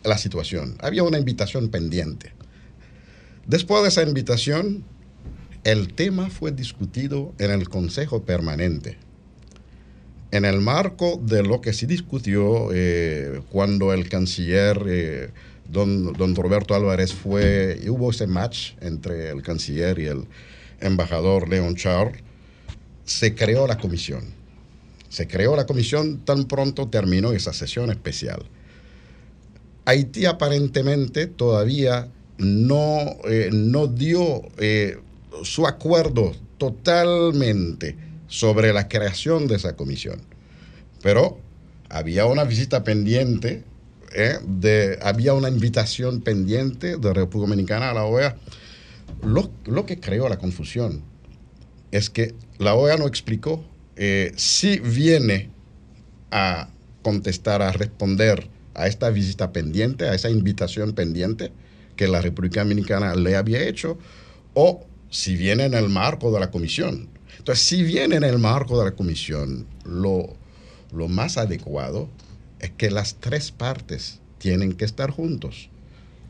la 0.03 0.17
situación. 0.17 0.77
Había 0.81 1.03
una 1.03 1.17
invitación 1.17 1.69
pendiente. 1.69 2.31
Después 3.45 3.83
de 3.83 3.89
esa 3.89 4.03
invitación, 4.03 4.83
el 5.63 5.93
tema 5.93 6.29
fue 6.29 6.51
discutido 6.51 7.33
en 7.39 7.51
el 7.51 7.69
Consejo 7.69 8.23
Permanente. 8.23 8.97
En 10.31 10.45
el 10.45 10.59
marco 10.61 11.21
de 11.23 11.43
lo 11.43 11.61
que 11.61 11.73
se 11.73 11.85
discutió 11.85 12.69
eh, 12.73 13.41
cuando 13.49 13.93
el 13.93 14.09
canciller 14.09 14.83
eh, 14.87 15.29
don, 15.69 16.13
don 16.13 16.35
Roberto 16.35 16.73
Álvarez 16.73 17.13
fue, 17.13 17.79
y 17.83 17.89
hubo 17.89 18.11
ese 18.11 18.27
match 18.27 18.71
entre 18.81 19.29
el 19.29 19.41
canciller 19.41 19.99
y 19.99 20.05
el 20.07 20.25
embajador 20.79 21.47
Leon 21.47 21.75
Charles, 21.75 22.21
se 23.05 23.35
creó 23.35 23.67
la 23.67 23.77
comisión. 23.77 24.23
Se 25.09 25.27
creó 25.27 25.55
la 25.55 25.65
comisión 25.65 26.25
tan 26.25 26.45
pronto 26.45 26.89
terminó 26.89 27.31
esa 27.33 27.53
sesión 27.53 27.91
especial. 27.91 28.43
Haití 29.85 30.25
aparentemente 30.25 31.27
todavía 31.27 32.09
no, 32.37 33.17
eh, 33.25 33.49
no 33.51 33.87
dio 33.87 34.41
eh, 34.57 34.97
su 35.43 35.67
acuerdo 35.67 36.33
totalmente 36.57 37.97
sobre 38.27 38.73
la 38.73 38.87
creación 38.87 39.47
de 39.47 39.55
esa 39.55 39.75
comisión. 39.75 40.21
Pero 41.01 41.37
había 41.89 42.25
una 42.25 42.45
visita 42.45 42.83
pendiente, 42.83 43.63
eh, 44.15 44.37
de, 44.47 44.99
había 45.01 45.33
una 45.33 45.49
invitación 45.49 46.21
pendiente 46.21 46.97
de 46.97 47.13
República 47.13 47.49
Dominicana 47.49 47.91
a 47.91 47.93
la 47.93 48.05
OEA. 48.05 48.37
Lo, 49.21 49.51
lo 49.65 49.85
que 49.85 49.99
creó 49.99 50.29
la 50.29 50.37
confusión 50.37 51.01
es 51.91 52.09
que 52.09 52.33
la 52.57 52.73
OEA 52.73 52.97
no 52.97 53.07
explicó 53.07 53.63
si 54.35 54.79
viene 54.79 55.51
a 56.31 56.67
contestar, 57.03 57.61
a 57.61 57.71
responder 57.71 58.49
a 58.75 58.87
esta 58.87 59.09
visita 59.09 59.51
pendiente, 59.51 60.05
a 60.05 60.15
esa 60.15 60.29
invitación 60.29 60.93
pendiente 60.93 61.51
que 61.95 62.07
la 62.07 62.21
República 62.21 62.61
Dominicana 62.61 63.15
le 63.15 63.35
había 63.35 63.61
hecho, 63.61 63.97
o 64.53 64.85
si 65.09 65.35
viene 65.35 65.65
en 65.65 65.73
el 65.73 65.89
marco 65.89 66.31
de 66.31 66.39
la 66.39 66.49
comisión. 66.49 67.07
Entonces, 67.37 67.65
si 67.65 67.83
viene 67.83 68.15
en 68.15 68.23
el 68.23 68.39
marco 68.39 68.77
de 68.79 68.85
la 68.85 68.91
comisión, 68.91 69.67
lo, 69.85 70.35
lo 70.91 71.07
más 71.07 71.37
adecuado 71.37 72.09
es 72.59 72.71
que 72.71 72.89
las 72.89 73.15
tres 73.15 73.51
partes 73.51 74.19
tienen 74.37 74.73
que 74.73 74.85
estar 74.85 75.11
juntos, 75.11 75.69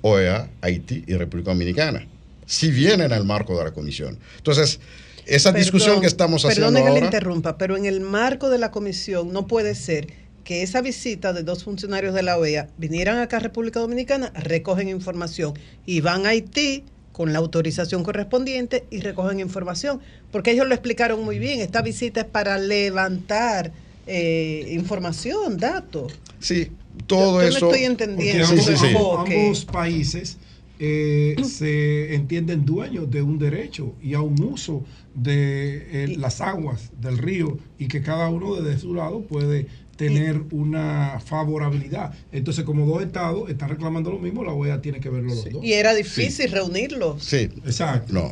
OEA, 0.01 0.49
Haití 0.61 1.03
y 1.07 1.13
República 1.13 1.51
Dominicana, 1.51 2.07
si 2.45 2.72
viene 2.72 3.05
en 3.05 3.11
el 3.11 3.23
marco 3.23 3.57
de 3.57 3.63
la 3.63 3.72
comisión. 3.72 4.19
Entonces, 4.38 4.80
esa 5.25 5.51
discusión 5.51 5.91
Perdón, 5.91 6.01
que 6.01 6.07
estamos 6.07 6.45
haciendo 6.45 6.73
Perdone 6.73 6.93
que 6.93 6.99
le 6.99 7.05
interrumpa, 7.05 7.57
pero 7.57 7.77
en 7.77 7.85
el 7.85 8.01
marco 8.01 8.49
de 8.49 8.57
la 8.57 8.72
comisión 8.72 9.31
no 9.31 9.47
puede 9.47 9.75
ser 9.75 10.22
que 10.43 10.61
esa 10.63 10.81
visita 10.81 11.31
de 11.33 11.43
dos 11.43 11.63
funcionarios 11.63 12.13
de 12.13 12.23
la 12.23 12.38
OEA 12.38 12.69
vinieran 12.77 13.17
acá 13.19 13.38
a 13.38 13.39
República 13.39 13.80
Dominicana, 13.80 14.31
recogen 14.35 14.89
información 14.89 15.53
y 15.85 16.01
van 16.01 16.25
a 16.25 16.30
Haití 16.30 16.83
con 17.11 17.31
la 17.31 17.39
autorización 17.39 18.03
correspondiente 18.03 18.85
y 18.89 18.99
recogen 18.99 19.39
información. 19.39 20.01
Porque 20.31 20.51
ellos 20.51 20.67
lo 20.67 20.73
explicaron 20.73 21.23
muy 21.23 21.39
bien, 21.39 21.61
esta 21.61 21.81
visita 21.81 22.22
es 22.22 22.25
para 22.27 22.57
levantar 22.57 23.72
eh, 24.07 24.67
información, 24.72 25.57
datos. 25.57 26.13
Sí, 26.39 26.72
todo 27.07 27.41
Yo 27.41 27.49
no 27.49 27.55
eso... 27.57 27.67
estoy 27.72 27.85
entendiendo 27.85 28.45
Sí, 28.45 28.51
ambos, 28.53 28.65
sí, 28.65 28.77
sí. 28.77 28.85
ambos- 28.95 29.30
ambos 29.30 29.65
países 29.65 30.38
eh, 30.80 31.35
se 31.47 32.15
entienden 32.15 32.65
dueños 32.65 33.09
de 33.09 33.22
un 33.22 33.38
derecho 33.39 33.93
y 34.01 34.15
a 34.15 34.22
un 34.22 34.41
uso 34.43 34.83
de 35.13 36.03
eh, 36.05 36.15
las 36.17 36.41
aguas 36.41 36.89
del 36.99 37.19
río 37.19 37.57
y 37.77 37.88
que 37.88 38.01
cada 38.01 38.27
uno 38.30 38.55
desde 38.55 38.80
su 38.80 38.93
lado 38.95 39.22
puede 39.22 39.67
tener 39.95 40.41
una 40.51 41.19
favorabilidad. 41.23 42.13
Entonces, 42.31 42.63
como 42.65 42.85
dos 42.85 43.03
estados 43.03 43.49
están 43.49 43.69
reclamando 43.69 44.11
lo 44.11 44.19
mismo, 44.19 44.43
la 44.43 44.51
OEA 44.53 44.81
tiene 44.81 44.99
que 44.99 45.09
verlo 45.09 45.30
los 45.35 45.49
dos. 45.51 45.63
Y 45.63 45.73
era 45.73 45.93
difícil 45.93 46.51
reunirlos. 46.51 47.23
Sí. 47.23 47.49
Exacto. 47.65 48.13
No. 48.13 48.31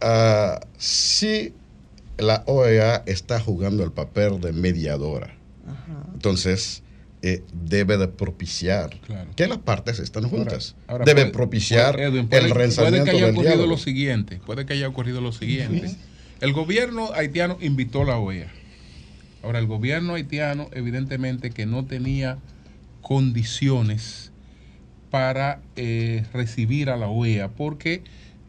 Ah, 0.00 0.60
sí, 0.76 1.52
la 2.18 2.42
OEA 2.46 3.02
está 3.06 3.40
jugando 3.40 3.82
el 3.84 3.92
papel 3.92 4.40
de 4.40 4.52
mediadora. 4.52 5.34
Entonces, 6.14 6.82
eh, 7.22 7.42
debe 7.52 7.96
de 7.96 8.08
propiciar 8.08 8.90
que 9.36 9.46
las 9.48 9.58
partes 9.58 9.98
estén 9.98 10.24
juntas. 10.28 10.76
Ahora, 10.86 11.04
debe 11.04 11.22
puede- 11.22 11.32
propiciar 11.32 11.94
puede- 11.94 12.08
Edwin, 12.08 12.28
puede- 12.28 12.42
el 12.44 12.48
Puede 12.52 12.64
rensamiento 12.64 13.04
que 13.04 13.10
haya 13.16 13.26
ocurrido 13.30 13.42
diálogo. 13.54 13.68
lo 13.70 13.78
siguiente. 13.78 14.40
Puede 14.46 14.66
que 14.66 14.72
haya 14.74 14.88
ocurrido 14.88 15.20
lo 15.20 15.32
siguiente. 15.32 15.94
El 16.40 16.52
gobierno 16.52 17.10
haitiano 17.14 17.56
invitó 17.60 18.02
a 18.02 18.04
la 18.06 18.18
OEA. 18.18 18.52
Ahora, 19.42 19.58
el 19.58 19.66
gobierno 19.66 20.14
haitiano, 20.14 20.68
evidentemente, 20.72 21.50
que 21.50 21.66
no 21.66 21.84
tenía 21.84 22.38
condiciones 23.00 24.32
para 25.10 25.60
eh, 25.76 26.24
recibir 26.32 26.90
a 26.90 26.96
la 26.96 27.08
OEA 27.08 27.48
porque 27.48 28.02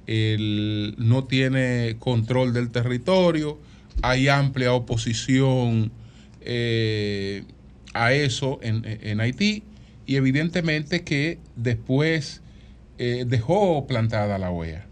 él 0.07 0.95
no 0.97 1.23
tiene 1.25 1.97
control 1.99 2.53
del 2.53 2.71
territorio, 2.71 3.59
hay 4.01 4.27
amplia 4.27 4.73
oposición 4.73 5.91
eh, 6.41 7.43
a 7.93 8.13
eso 8.13 8.59
en, 8.61 8.81
en 8.85 9.21
Haití 9.21 9.63
y 10.05 10.15
evidentemente 10.15 11.03
que 11.03 11.37
después 11.55 12.41
eh, 12.97 13.25
dejó 13.27 13.85
plantada 13.87 14.37
la 14.39 14.51
OEA 14.51 14.85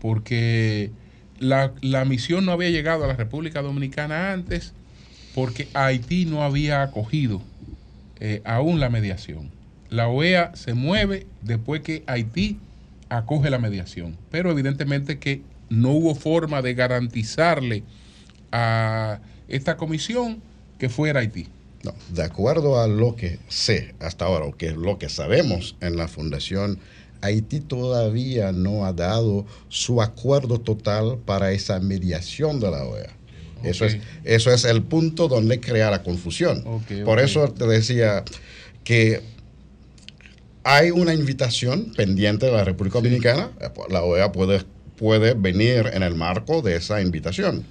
porque 0.00 0.90
la, 1.38 1.72
la 1.80 2.04
misión 2.04 2.44
no 2.44 2.52
había 2.52 2.70
llegado 2.70 3.04
a 3.04 3.08
la 3.08 3.16
República 3.16 3.62
Dominicana 3.62 4.32
antes 4.32 4.74
porque 5.34 5.68
Haití 5.74 6.24
no 6.24 6.42
había 6.42 6.82
acogido 6.82 7.42
eh, 8.18 8.42
aún 8.44 8.80
la 8.80 8.90
mediación. 8.90 9.50
La 9.88 10.08
OEA 10.08 10.54
se 10.54 10.74
mueve 10.74 11.26
después 11.42 11.82
que 11.82 12.04
Haití 12.06 12.58
acoge 13.08 13.50
la 13.50 13.58
mediación, 13.58 14.16
pero 14.30 14.50
evidentemente 14.50 15.18
que 15.18 15.42
no 15.68 15.90
hubo 15.90 16.14
forma 16.14 16.62
de 16.62 16.74
garantizarle 16.74 17.82
a 18.52 19.20
esta 19.48 19.76
comisión 19.76 20.40
que 20.78 20.88
fuera 20.88 21.20
Haití. 21.20 21.48
De 22.12 22.22
acuerdo 22.22 22.80
a 22.80 22.86
lo 22.86 23.16
que 23.16 23.38
sé 23.48 23.94
hasta 24.00 24.26
ahora, 24.26 24.44
o 24.44 24.52
que 24.52 24.72
lo 24.72 24.98
que 24.98 25.08
sabemos 25.08 25.76
en 25.80 25.96
la 25.96 26.08
fundación, 26.08 26.78
Haití 27.22 27.60
todavía 27.60 28.52
no 28.52 28.84
ha 28.84 28.92
dado 28.92 29.46
su 29.68 30.02
acuerdo 30.02 30.60
total 30.60 31.18
para 31.24 31.52
esa 31.52 31.80
mediación 31.80 32.60
de 32.60 32.70
la 32.70 32.84
OEA. 32.84 33.10
Eso, 33.62 33.84
es, 33.84 33.98
eso 34.24 34.52
es 34.52 34.64
el 34.64 34.82
punto 34.82 35.28
donde 35.28 35.60
crea 35.60 35.90
la 35.90 36.02
confusión. 36.02 36.64
Por 37.04 37.20
eso 37.20 37.48
te 37.52 37.66
decía 37.66 38.24
que 38.84 39.22
hay 40.62 40.90
una 40.90 41.14
invitación 41.14 41.92
pendiente 41.96 42.46
de 42.46 42.52
la 42.52 42.64
República 42.64 42.98
Dominicana. 42.98 43.50
La 43.88 44.02
OEA 44.02 44.32
puede, 44.32 44.62
puede 44.96 45.34
venir 45.34 45.90
en 45.92 46.02
el 46.02 46.14
marco 46.14 46.62
de 46.62 46.76
esa 46.76 47.00
invitación. 47.00 47.64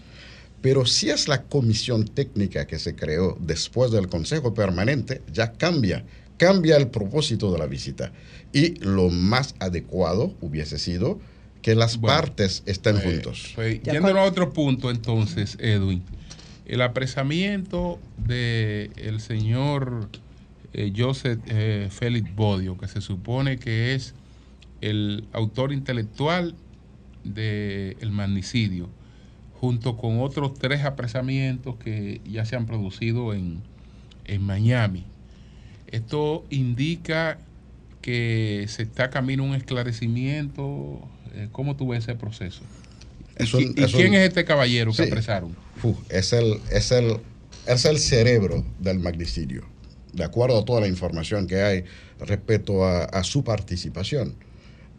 Pero 0.62 0.86
si 0.86 1.10
es 1.10 1.28
la 1.28 1.44
comisión 1.44 2.06
técnica 2.06 2.68
que 2.68 2.80
se 2.80 2.96
creó 2.96 3.38
después 3.40 3.92
del 3.92 4.10
Consejo 4.10 4.54
Permanente, 4.54 5.22
ya 5.32 5.54
cambia, 5.54 6.04
cambia 6.38 6.76
el 6.76 6.88
propósito 6.88 7.52
de 7.52 7.60
la 7.60 7.66
visita. 7.66 8.12
Y 8.52 8.76
lo 8.80 9.10
más 9.10 9.56
adecuado 9.60 10.34
hubiese 10.42 10.78
sido 10.78 11.20
que 11.62 11.76
las 11.76 11.98
partes 11.98 12.64
estén 12.66 12.98
Eh, 12.98 13.02
juntos. 13.02 13.52
pues, 13.56 13.82
yéndonos 13.84 14.18
a 14.18 14.24
otro 14.26 14.54
punto 14.54 14.90
entonces, 14.92 15.58
Edwin. 15.60 16.02
El 16.66 16.82
apresamiento 16.82 18.00
del 18.18 18.92
el 18.96 19.20
señor 19.22 20.08
eh, 20.74 20.94
Joseph 20.96 21.40
eh, 21.48 21.88
Félix 21.90 22.34
Bodio, 22.36 22.78
que 22.78 22.88
se 22.88 23.02
supone 23.02 23.58
que 23.58 23.96
es 23.96 24.14
el 24.82 25.26
autor 25.34 25.74
intelectual 25.74 26.56
del 27.24 28.12
magnicidio, 28.12 28.90
junto 29.60 29.98
con 29.98 30.22
otros 30.22 30.54
tres 30.54 30.86
apresamientos 30.86 31.76
que 31.76 32.22
ya 32.30 32.46
se 32.46 32.56
han 32.56 32.66
producido 32.66 33.34
en, 33.34 33.62
en 34.26 34.44
Miami. 34.44 35.04
Esto 35.88 36.46
indica 36.50 37.40
que 38.02 38.66
se 38.70 38.84
está 38.84 39.10
camino 39.10 39.44
a 39.44 39.48
un 39.48 39.56
esclarecimiento. 39.56 41.02
Eh, 41.34 41.48
¿Cómo 41.52 41.76
tú 41.76 41.88
ves 41.90 42.04
ese 42.04 42.16
proceso? 42.16 42.62
¿Y, 43.40 43.44
Es 43.44 43.54
un- 43.54 43.62
qui- 43.62 43.74
y 43.80 43.84
es 43.84 43.94
un- 43.94 44.00
quién 44.00 44.14
es 44.16 44.28
este 44.28 44.46
caballero 44.46 44.92
que 44.92 44.98
Sí. 45.04 45.10
apresaron? 45.10 45.56
Fu, 45.78 45.96
es, 46.10 46.34
el, 46.34 46.60
es, 46.72 46.92
el, 46.92 47.18
es 47.68 47.86
el 47.86 48.00
cerebro 48.00 48.66
del 48.80 49.00
magnicidio, 49.00 49.64
de 50.14 50.24
acuerdo 50.24 50.60
a 50.60 50.66
toda 50.66 50.82
la 50.82 50.88
información 50.88 51.48
que 51.48 51.62
hay 51.62 51.84
respecto 52.20 52.84
a, 52.86 53.06
a 53.06 53.24
su 53.24 53.44
participación. 53.44 54.36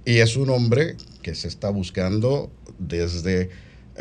Y 0.06 0.18
es 0.18 0.36
un 0.36 0.48
hombre 0.50 0.96
que 1.22 1.34
se 1.34 1.48
está 1.48 1.68
buscando 1.70 2.50
desde 2.78 3.50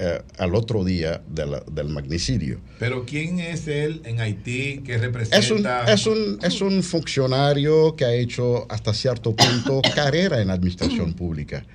eh, 0.01 0.21
al 0.37 0.55
otro 0.55 0.85
día 0.85 1.21
de 1.27 1.45
la- 1.45 1.63
del 1.69 1.89
magnicidio. 1.89 2.61
Pero 2.79 3.05
¿quién 3.05 3.39
es 3.41 3.67
él 3.67 4.01
en 4.05 4.21
Haití 4.21 4.77
que 4.85 4.97
representa? 4.97 5.41
Es 5.41 5.51
un, 5.51 5.65
es, 5.91 6.05
un, 6.07 6.39
es 6.41 6.61
un 6.61 6.83
funcionario 6.83 7.97
que 7.97 8.05
ha 8.05 8.13
hecho 8.13 8.65
hasta 8.71 8.93
cierto 8.93 9.35
punto 9.35 9.81
carrera 9.95 10.41
en 10.41 10.51
administración 10.51 11.13
pública. 11.13 11.65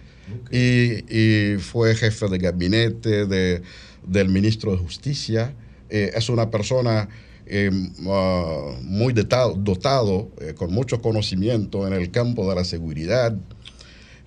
Y, 0.50 1.04
y 1.14 1.58
fue 1.58 1.94
jefe 1.94 2.28
de 2.28 2.38
gabinete 2.38 3.26
de- 3.26 3.62
del 4.06 4.28
ministro 4.28 4.72
de 4.72 4.78
Justicia. 4.78 5.54
Eh, 5.90 6.12
es 6.14 6.28
una 6.28 6.50
persona 6.50 7.08
eh, 7.46 7.70
ah, 8.06 8.76
muy 8.82 9.12
dota- 9.12 9.52
dotado, 9.54 10.30
eh, 10.40 10.54
con 10.54 10.72
mucho 10.72 11.00
conocimiento 11.02 11.86
en 11.86 11.92
el 11.92 12.10
campo 12.10 12.48
de 12.48 12.54
la 12.56 12.64
seguridad. 12.64 13.36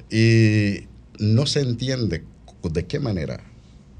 Y 0.09 0.85
no 1.19 1.45
se 1.45 1.61
entiende 1.61 2.24
de 2.64 2.85
qué 2.85 3.00
manera 3.00 3.40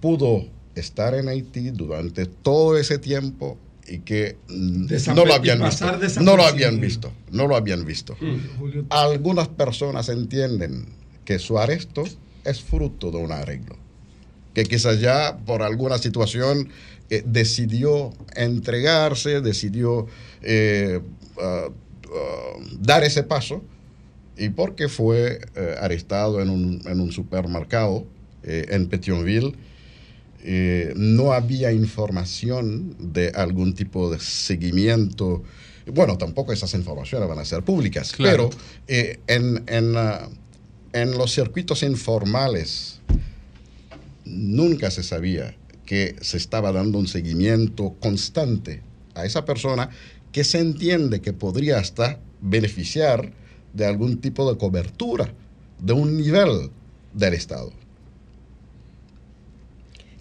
pudo 0.02 0.46
estar 0.76 1.16
en 1.16 1.28
Haití 1.30 1.72
durante 1.72 2.26
todo 2.26 2.78
ese 2.78 2.98
tiempo 3.00 3.58
y 3.88 4.00
que 4.00 4.36
mm, 4.50 4.86
Desaper- 4.88 5.16
no 5.16 5.26
lo 5.26 5.34
habían 5.34 5.64
visto. 5.64 5.86
No 6.22 6.36
lo 6.38 6.44
habían 6.44 6.80
visto. 6.82 7.14
No 7.32 7.48
lo 7.48 7.56
habían 7.56 7.86
visto. 7.86 8.16
Julio, 8.60 8.86
Algunas 8.90 9.48
personas 9.48 10.10
entienden 10.10 10.86
que 11.28 11.40
su 11.40 11.60
arresto 11.60 12.06
es 12.46 12.62
fruto 12.62 13.12
de 13.12 13.18
un 13.18 13.34
arreglo. 13.34 13.76
Que 14.54 14.64
quizás 14.64 15.02
ya 15.02 15.38
por 15.46 15.62
alguna 15.62 15.98
situación 15.98 16.70
eh, 17.10 17.22
decidió 17.26 18.14
entregarse, 18.34 19.42
decidió 19.42 20.08
eh, 20.42 21.02
ah, 21.42 21.68
ah, 21.68 22.54
dar 22.80 23.04
ese 23.04 23.24
paso 23.24 23.62
y 24.38 24.48
porque 24.48 24.88
fue 24.88 25.42
eh, 25.54 25.76
arrestado 25.82 26.42
en 26.42 26.50
un, 26.50 26.82
en 26.86 27.02
un 27.02 27.12
supermercado 27.12 28.06
en 28.44 28.88
Petionville, 28.88 29.56
no 30.96 31.34
había 31.34 31.74
información 31.74 32.96
de 32.98 33.30
algún 33.36 33.74
tipo 33.74 34.10
de 34.10 34.20
seguimiento. 34.22 35.44
Bueno, 35.94 36.18
tampoco 36.18 36.54
esas 36.54 36.74
informaciones 36.74 37.28
van 37.28 37.40
a 37.40 37.44
ser 37.44 37.64
públicas, 37.64 38.14
Claro. 38.14 38.50
pero 38.50 39.14
en, 39.28 39.64
en, 39.68 39.98
ah, 39.98 40.30
en 41.02 41.18
los 41.18 41.34
circuitos 41.34 41.84
informales 41.84 43.02
nunca 44.26 44.92
se 44.92 45.04
sabía 45.04 45.56
que 45.86 46.16
se 46.22 46.38
estaba 46.38 46.72
dando 46.72 47.00
un 47.00 47.08
seguimiento 47.08 47.96
constante 48.00 48.82
a 49.16 49.26
esa 49.26 49.46
persona 49.46 49.90
que 50.32 50.44
se 50.44 50.60
entiende 50.60 51.22
que 51.22 51.34
podría 51.34 51.80
hasta 51.80 52.20
beneficiar 52.42 53.32
de 53.74 53.86
algún 53.86 54.20
tipo 54.20 54.52
de 54.52 54.58
cobertura 54.58 55.34
de 55.80 55.94
un 55.94 56.18
nivel 56.18 56.72
del 57.14 57.34
Estado. 57.34 57.72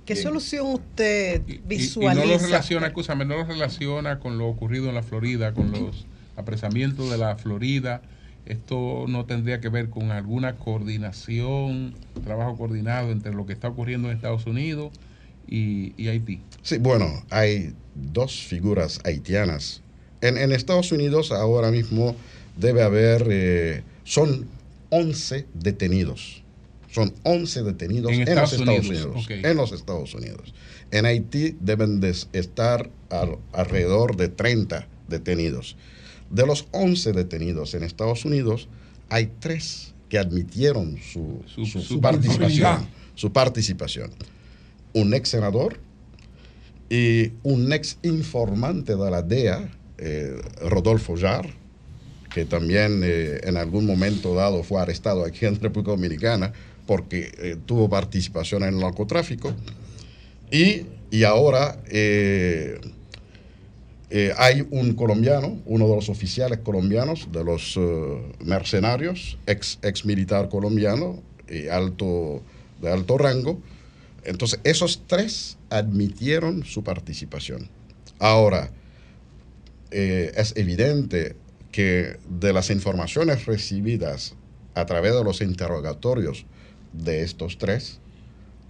¿Qué 0.05 0.15
solución 0.15 0.67
usted 0.67 1.43
Y, 1.49 1.55
y 1.55 1.61
visualiza? 1.67 2.15
no 2.25 2.33
lo 2.33 2.39
relaciona, 2.39 2.87
escúchame, 2.87 3.25
no 3.25 3.37
lo 3.39 3.45
relaciona 3.45 4.21
con 4.21 4.39
lo 4.39 4.47
ocurrido 4.47 4.89
en 4.89 4.95
la 4.95 5.03
Florida, 5.03 5.53
con 5.53 5.73
los 5.73 6.07
apresamientos 6.37 7.11
de 7.11 7.19
la 7.19 7.37
Florida. 7.37 8.03
Esto 8.47 9.07
no 9.09 9.25
tendría 9.27 9.61
que 9.61 9.69
ver 9.69 9.91
con 9.91 10.11
alguna 10.13 10.57
coordinación, 10.57 11.95
trabajo 12.25 12.57
coordinado 12.57 13.11
entre 13.11 13.33
lo 13.35 13.45
que 13.47 13.53
está 13.53 13.69
ocurriendo 13.69 14.09
en 14.11 14.17
Estados 14.17 14.47
Unidos 14.47 14.93
y, 15.49 15.93
y 15.97 16.09
Haití. 16.09 16.41
Sí, 16.63 16.79
bueno, 16.79 17.25
hay 17.31 17.73
dos 17.95 18.43
figuras 18.43 19.01
haitianas. 19.05 19.83
En, 20.21 20.39
en 20.39 20.53
Estados 20.53 20.93
Unidos 20.93 21.33
ahora 21.33 21.71
mismo 21.71 22.15
debe 22.57 22.83
haber, 22.83 23.27
eh, 23.31 23.83
son 24.05 24.47
11 24.91 25.47
detenidos. 25.55 26.43
Son 26.91 27.13
11 27.25 27.63
detenidos 27.65 28.11
En 28.13 28.23
en, 28.23 28.29
Estados 28.29 28.53
los 28.53 28.61
Estados 28.61 28.87
Unidos. 28.89 29.27
En 29.31 29.57
los 29.57 29.73
Estados 29.73 30.15
Unidos. 30.15 30.55
En 30.93 31.05
Haití 31.05 31.57
deben 31.61 32.01
de 32.01 32.15
estar 32.33 32.89
al- 33.11 33.37
alrededor 33.53 34.17
de 34.17 34.29
30 34.29 34.87
detenidos. 35.09 35.77
De 36.31 36.47
los 36.47 36.67
11 36.73 37.13
detenidos 37.13 37.75
en 37.75 37.83
Estados 37.83 38.25
Unidos, 38.25 38.69
hay 39.09 39.31
tres 39.39 39.95
que 40.09 40.19
admitieron 40.19 40.97
su, 40.99 41.43
su- 41.47 41.67
su 41.67 41.81
su 41.81 42.01
participación. 42.01 42.89
Su 43.15 43.33
participación. 43.33 44.11
Un 44.93 45.15
ex 45.15 45.29
senador 45.31 45.79
y 46.89 47.33
un 47.43 47.73
ex 47.73 47.99
informante 48.03 48.95
de 48.97 49.11
la 49.11 49.23
DEA, 49.23 49.71
eh, 49.99 50.37
Rodolfo 50.63 51.17
Jar, 51.17 51.49
que 52.33 52.45
también 52.45 53.01
eh, 53.05 53.41
en 53.45 53.57
algún 53.57 53.87
momento 53.87 54.35
dado 54.35 54.63
fue 54.63 54.81
arrestado 54.81 55.25
aquí 55.25 55.47
en 55.47 55.59
República 55.61 55.93
Dominicana 55.93 56.53
porque 56.87 57.33
eh, 57.39 57.57
tuvo 57.67 57.89
participación 57.89 58.63
en 58.63 58.75
el 58.75 58.81
narcotráfico. 58.81 59.53
Y, 60.53 60.83
y 61.11 61.25
ahora 61.25 61.83
eh, 64.09 64.33
hay 64.37 64.67
un 64.71 64.95
colombiano, 64.95 65.61
uno 65.67 65.89
de 65.89 65.97
los 65.97 66.09
oficiales 66.09 66.61
colombianos 66.61 67.29
de 67.33 67.43
los 67.43 67.77
eh, 67.77 68.35
mercenarios, 68.45 69.37
ex, 69.47 69.79
ex 69.83 70.05
militar 70.05 70.49
colombiano, 70.49 71.23
eh, 71.49 71.71
alto, 71.71 72.43
de 72.81 72.93
alto 72.93 73.19
rango. 73.19 73.61
Entonces, 74.23 74.61
esos 74.63 75.03
tres 75.07 75.59
admitieron 75.71 76.65
su 76.65 76.85
participación. 76.85 77.69
Ahora, 78.19 78.71
es 79.91 80.53
evidente 80.57 81.37
que 81.73 82.19
de 82.29 82.53
las 82.53 82.71
informaciones 82.71 83.47
recibidas 83.47 84.35
a 84.75 84.85
través 84.85 85.15
de 85.15 85.25
los 85.25 85.41
interrogatorios 85.41 86.45
de 86.93 87.23
estos 87.23 87.57
tres, 87.57 88.01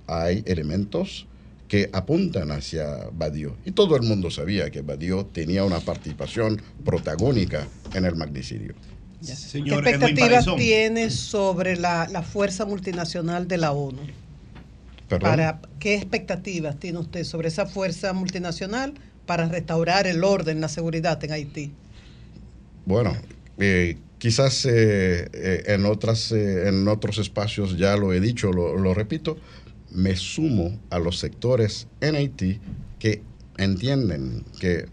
hay 0.06 0.44
elementos 0.46 1.26
que 1.68 1.90
apuntan 1.92 2.50
hacia 2.50 3.08
Badiou. 3.12 3.56
Y 3.64 3.72
todo 3.72 3.96
el 3.96 4.02
mundo 4.02 4.30
sabía 4.30 4.70
que 4.70 4.82
Badiou 4.82 5.24
tenía 5.24 5.64
una 5.64 5.80
participación 5.80 6.60
protagónica 6.84 7.66
en 7.94 8.04
el 8.04 8.16
magnicidio. 8.16 8.74
¿Qué 9.20 9.34
Señor 9.34 9.86
Edwin 9.86 10.02
expectativas 10.02 10.46
tiene 10.56 11.10
sobre 11.10 11.76
la, 11.76 12.06
la 12.10 12.22
fuerza 12.22 12.64
multinacional 12.64 13.48
de 13.48 13.56
la 13.56 13.72
ONU? 13.72 14.02
Perdón. 15.08 15.30
Para, 15.30 15.60
¿Qué 15.78 15.94
expectativas 15.94 16.78
tiene 16.78 16.98
usted 16.98 17.24
sobre 17.24 17.48
esa 17.48 17.66
fuerza 17.66 18.12
multinacional 18.12 18.94
para 19.24 19.48
restaurar 19.48 20.06
el 20.06 20.22
orden, 20.22 20.60
la 20.60 20.68
seguridad 20.68 21.22
en 21.24 21.32
Haití? 21.32 21.72
Bueno, 22.84 23.16
eh, 23.58 23.96
quizás 24.18 24.64
eh, 24.64 25.28
eh, 25.32 25.62
en, 25.66 25.86
otras, 25.86 26.32
eh, 26.32 26.68
en 26.68 26.88
otros 26.88 27.18
espacios 27.18 27.76
ya 27.76 27.96
lo 27.96 28.12
he 28.12 28.20
dicho, 28.20 28.52
lo, 28.52 28.76
lo 28.76 28.94
repito, 28.94 29.36
me 29.96 30.14
sumo 30.14 30.78
a 30.90 30.98
los 30.98 31.18
sectores 31.18 31.88
en 32.02 32.16
Haití 32.16 32.60
que 32.98 33.22
entienden 33.56 34.44
que 34.60 34.84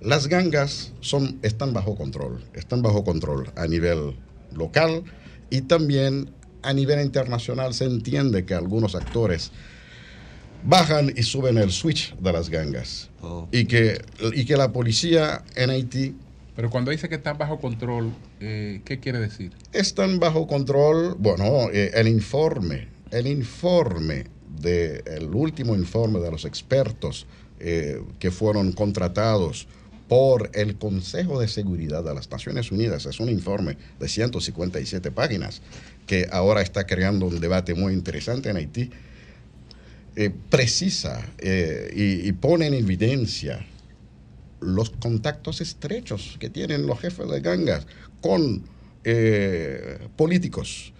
las 0.00 0.26
gangas 0.26 0.92
son, 1.00 1.38
están 1.42 1.74
bajo 1.74 1.96
control, 1.96 2.42
están 2.54 2.80
bajo 2.80 3.04
control 3.04 3.52
a 3.56 3.66
nivel 3.66 4.16
local 4.54 5.04
y 5.50 5.60
también 5.62 6.30
a 6.62 6.72
nivel 6.72 7.00
internacional 7.00 7.74
se 7.74 7.84
entiende 7.84 8.46
que 8.46 8.54
algunos 8.54 8.94
actores 8.94 9.52
bajan 10.64 11.12
y 11.14 11.22
suben 11.24 11.58
el 11.58 11.70
switch 11.70 12.16
de 12.16 12.32
las 12.32 12.48
gangas 12.48 13.10
y, 13.52 13.66
que, 13.66 14.00
y 14.32 14.46
que 14.46 14.56
la 14.56 14.72
policía 14.72 15.44
en 15.56 15.70
Haití 15.70 16.16
Pero 16.56 16.70
cuando 16.70 16.90
dice 16.90 17.10
que 17.10 17.16
está 17.16 17.34
bajo 17.34 17.60
control, 17.60 18.12
eh, 18.40 18.80
¿qué 18.86 18.98
quiere 18.98 19.18
decir? 19.18 19.52
están 19.72 20.18
bajo 20.18 20.46
control, 20.46 21.16
bueno, 21.18 21.68
eh, 21.70 21.90
el 21.94 22.08
informe, 22.08 22.88
el 23.10 23.26
informe 23.26 24.37
de, 24.60 25.02
el 25.06 25.34
último 25.34 25.74
informe 25.74 26.20
de 26.20 26.30
los 26.30 26.44
expertos 26.44 27.26
eh, 27.60 28.02
que 28.18 28.30
fueron 28.30 28.72
contratados 28.72 29.66
por 30.08 30.50
el 30.54 30.76
Consejo 30.76 31.40
de 31.40 31.48
Seguridad 31.48 32.02
de 32.02 32.14
las 32.14 32.30
Naciones 32.30 32.72
Unidas, 32.72 33.04
es 33.06 33.20
un 33.20 33.28
informe 33.28 33.76
de 33.98 34.08
157 34.08 35.10
páginas 35.10 35.60
que 36.06 36.28
ahora 36.30 36.62
está 36.62 36.86
creando 36.86 37.26
un 37.26 37.40
debate 37.40 37.74
muy 37.74 37.92
interesante 37.92 38.48
en 38.48 38.56
Haití, 38.56 38.90
eh, 40.16 40.30
precisa 40.50 41.28
eh, 41.38 41.92
y, 41.94 42.28
y 42.28 42.32
pone 42.32 42.68
en 42.68 42.74
evidencia 42.74 43.66
los 44.60 44.90
contactos 44.90 45.60
estrechos 45.60 46.36
que 46.38 46.50
tienen 46.50 46.86
los 46.86 47.00
jefes 47.00 47.28
de 47.28 47.40
gangas 47.40 47.86
con 48.20 48.62
políticos, 50.16 50.92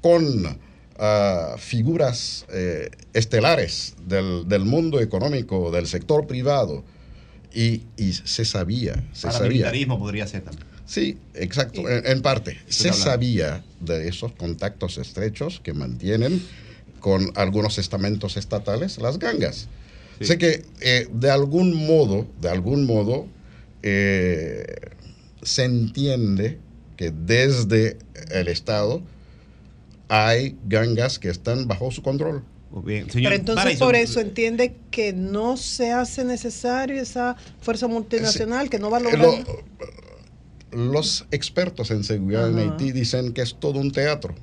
con 0.00 0.58
figuras 1.58 2.44
eh, 2.52 2.90
estelares 3.14 3.94
del, 4.06 4.46
del 4.48 4.64
mundo 4.64 5.00
económico, 5.00 5.70
del 5.70 5.86
sector 5.86 6.26
privado, 6.26 6.84
y, 7.54 7.82
y 7.96 8.12
se 8.12 8.44
sabía, 8.44 8.94
se 9.12 9.22
sabía. 9.22 9.32
Paramilitarismo 9.38 9.98
podría 9.98 10.26
ser 10.26 10.42
también. 10.42 10.66
Sí, 10.86 11.18
exacto, 11.34 11.88
en, 11.88 12.06
en 12.06 12.20
parte. 12.20 12.58
Se 12.68 12.88
hablando. 12.88 13.04
sabía 13.04 13.64
de 13.80 14.08
esos 14.08 14.32
contactos 14.32 14.98
estrechos 14.98 15.60
que 15.60 15.72
mantienen 15.72 16.42
con 17.00 17.32
algunos 17.34 17.78
estamentos 17.78 18.36
estatales 18.36 18.98
las 18.98 19.18
gangas. 19.18 19.68
Sí. 20.18 20.26
Sé 20.26 20.38
que 20.38 20.64
eh, 20.80 21.08
de 21.12 21.30
algún 21.30 21.86
modo, 21.86 22.26
de 22.40 22.50
algún 22.50 22.86
modo, 22.86 23.26
eh, 23.82 24.66
se 25.42 25.64
entiende 25.64 26.58
que 26.96 27.10
desde 27.10 27.96
el 28.30 28.48
Estado 28.48 29.00
hay 30.10 30.56
gangas 30.66 31.18
que 31.20 31.30
están 31.30 31.68
bajo 31.68 31.90
su 31.92 32.02
control 32.02 32.42
Muy 32.72 32.82
bien. 32.82 33.02
Pero 33.04 33.12
Señor 33.12 33.32
entonces 33.32 33.62
Paraíso, 33.62 33.84
por 33.84 33.94
eso 33.94 34.20
entiende 34.20 34.76
que 34.90 35.12
no 35.12 35.56
se 35.56 35.92
hace 35.92 36.24
necesario 36.24 37.00
esa 37.00 37.36
fuerza 37.60 37.86
multinacional, 37.86 38.68
que 38.68 38.78
no 38.80 38.90
va 38.90 38.98
a 38.98 39.00
lograr... 39.00 39.20
Lo- 39.22 39.70
los 40.72 41.26
expertos 41.30 41.90
en 41.90 42.04
seguridad 42.04 42.48
en 42.48 42.58
Ajá. 42.58 42.70
Haití 42.72 42.92
dicen 42.92 43.32
que 43.32 43.42
es 43.42 43.56
todo 43.58 43.80
un 43.80 43.90
teatro. 43.90 44.34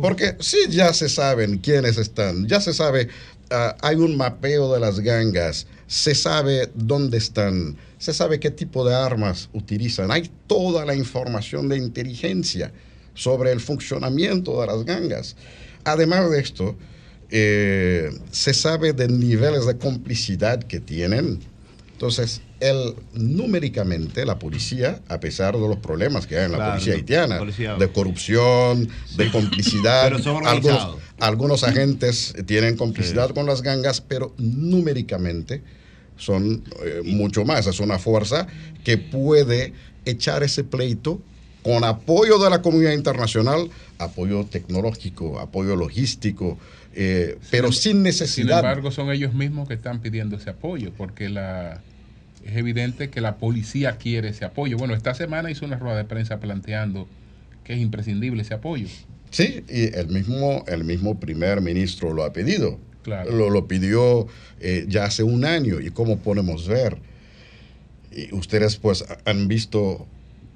Porque 0.00 0.36
sí, 0.40 0.58
ya 0.68 0.92
se 0.92 1.08
saben 1.08 1.58
quiénes 1.58 1.96
están, 1.96 2.46
ya 2.46 2.60
se 2.60 2.72
sabe, 2.72 3.08
ah, 3.50 3.74
hay 3.82 3.96
un 3.96 4.16
mapeo 4.16 4.72
de 4.72 4.78
las 4.78 5.00
gangas, 5.00 5.66
se 5.88 6.14
sabe 6.14 6.70
dónde 6.74 7.18
están, 7.18 7.76
se 7.98 8.14
sabe 8.14 8.38
qué 8.38 8.50
tipo 8.52 8.84
de 8.84 8.94
armas 8.94 9.48
utilizan, 9.52 10.12
hay 10.12 10.30
toda 10.46 10.84
la 10.84 10.94
información 10.94 11.68
de 11.68 11.78
inteligencia 11.78 12.72
sobre 13.14 13.52
el 13.52 13.60
funcionamiento 13.60 14.60
de 14.60 14.66
las 14.66 14.84
gangas. 14.84 15.36
Además 15.84 16.30
de 16.30 16.40
esto, 16.40 16.76
eh, 17.30 18.10
se 18.30 18.54
sabe 18.54 18.92
de 18.92 19.08
niveles 19.08 19.66
de 19.66 19.76
complicidad 19.76 20.62
que 20.62 20.80
tienen. 20.80 21.40
Entonces, 21.92 22.42
el, 22.60 22.94
numéricamente 23.14 24.24
la 24.26 24.38
policía, 24.38 25.00
a 25.08 25.20
pesar 25.20 25.54
de 25.54 25.60
los 25.68 25.78
problemas 25.78 26.26
que 26.26 26.36
hay 26.38 26.46
en 26.46 26.52
la 26.52 26.58
Claro, 26.58 26.72
policía 26.72 26.94
haitiana, 26.94 27.38
policía- 27.38 27.74
de 27.76 27.88
corrupción, 27.92 28.88
de 29.16 29.30
complicidad, 29.30 30.12
algunos, 30.44 30.96
algunos 31.20 31.62
agentes 31.64 32.34
tienen 32.46 32.76
complicidad 32.76 33.30
con 33.30 33.46
las 33.46 33.62
gangas, 33.62 34.00
pero 34.00 34.34
numéricamente 34.38 35.62
son 36.16 36.64
eh, 36.84 37.02
mucho 37.04 37.44
más. 37.44 37.66
Es 37.66 37.80
una 37.80 37.98
fuerza 37.98 38.46
que 38.82 38.98
puede 38.98 39.72
echar 40.04 40.42
ese 40.42 40.64
pleito 40.64 41.20
con 41.64 41.82
apoyo 41.82 42.38
de 42.38 42.50
la 42.50 42.60
comunidad 42.62 42.92
internacional, 42.92 43.70
apoyo 43.98 44.44
tecnológico, 44.44 45.40
apoyo 45.40 45.74
logístico, 45.76 46.58
eh, 46.94 47.38
pero 47.50 47.72
sin 47.72 47.92
Sin 47.92 48.02
necesidad. 48.02 48.58
embargo, 48.58 48.92
son 48.92 49.10
ellos 49.10 49.34
mismos 49.34 49.66
que 49.66 49.74
están 49.74 50.00
pidiendo 50.00 50.36
ese 50.36 50.50
apoyo, 50.50 50.92
porque 50.96 51.30
la, 51.30 51.80
es 52.44 52.56
evidente 52.56 53.08
que 53.08 53.20
la 53.22 53.36
policía 53.36 53.96
quiere 53.96 54.28
ese 54.28 54.44
apoyo. 54.44 54.76
Bueno, 54.76 54.94
esta 54.94 55.14
semana 55.14 55.50
hizo 55.50 55.64
una 55.64 55.76
rueda 55.76 55.96
de 55.96 56.04
prensa 56.04 56.38
planteando 56.38 57.08
que 57.64 57.72
es 57.72 57.80
imprescindible 57.80 58.42
ese 58.42 58.54
apoyo. 58.54 58.86
Sí, 59.30 59.64
y 59.68 59.94
el 59.96 60.08
mismo, 60.08 60.64
el 60.68 60.84
mismo 60.84 61.18
primer 61.18 61.62
ministro 61.62 62.12
lo 62.12 62.24
ha 62.24 62.32
pedido. 62.32 62.78
Claro. 63.02 63.32
Lo, 63.32 63.50
lo 63.50 63.66
pidió 63.66 64.26
eh, 64.60 64.84
ya 64.86 65.04
hace 65.06 65.22
un 65.22 65.44
año 65.44 65.80
y 65.80 65.90
como 65.90 66.18
podemos 66.18 66.68
ver, 66.68 66.98
y 68.12 68.32
ustedes 68.34 68.76
pues 68.76 69.04
han 69.24 69.48
visto 69.48 70.06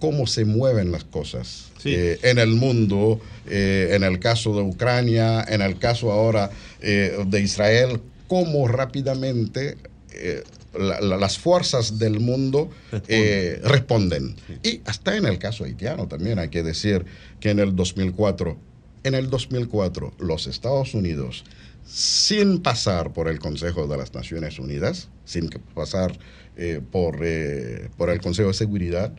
cómo 0.01 0.27
se 0.27 0.45
mueven 0.45 0.93
las 0.93 1.05
cosas 1.05 1.71
eh, 1.95 2.19
en 2.23 2.39
el 2.39 2.51
mundo, 2.51 3.21
eh, 3.49 3.91
en 3.93 4.03
el 4.05 4.19
caso 4.19 4.55
de 4.55 4.63
Ucrania, 4.63 5.45
en 5.49 5.61
el 5.63 5.79
caso 5.79 6.11
ahora 6.13 6.51
eh, 6.81 7.17
de 7.27 7.41
Israel, 7.41 8.01
cómo 8.29 8.69
rápidamente 8.69 9.77
la- 10.79 11.01
la- 11.01 11.17
las 11.17 11.39
fuerzas 11.39 11.99
del 11.99 12.21
mundo 12.21 12.71
responden. 13.65 14.37
Y 14.63 14.81
hasta 14.85 15.17
en 15.17 15.25
el 15.27 15.39
caso 15.39 15.65
haitiano 15.65 16.07
también 16.09 16.39
hay 16.39 16.49
que 16.49 16.63
decir 16.63 17.05
que 17.41 17.51
en 17.51 17.59
el 17.59 17.75
2004, 17.75 18.57
en 19.05 19.15
el 19.15 19.31
2004 19.31 20.13
los 20.19 20.47
Estados 20.47 20.95
Unidos, 20.95 21.45
sin 21.87 22.61
pasar 22.61 23.13
por 23.13 23.29
el 23.29 23.39
Consejo 23.39 23.87
de 23.87 23.97
las 23.97 24.13
Naciones 24.15 24.59
Unidas, 24.59 25.09
sin 25.25 25.49
pasar 25.75 26.19
por, 26.93 27.17
por 27.97 28.11
el 28.11 28.21
Consejo 28.21 28.49
de 28.49 28.55
Seguridad, 28.55 29.13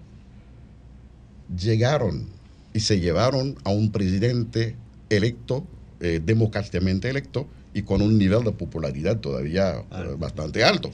llegaron 1.57 2.27
y 2.73 2.81
se 2.81 2.99
llevaron 2.99 3.57
a 3.63 3.69
un 3.69 3.91
presidente 3.91 4.75
electo, 5.09 5.65
eh, 5.99 6.21
democráticamente 6.23 7.09
electo, 7.09 7.47
y 7.73 7.83
con 7.83 8.01
un 8.01 8.17
nivel 8.17 8.43
de 8.43 8.51
popularidad 8.51 9.19
todavía 9.19 9.83
eh, 9.91 10.15
bastante 10.17 10.63
alto. 10.63 10.91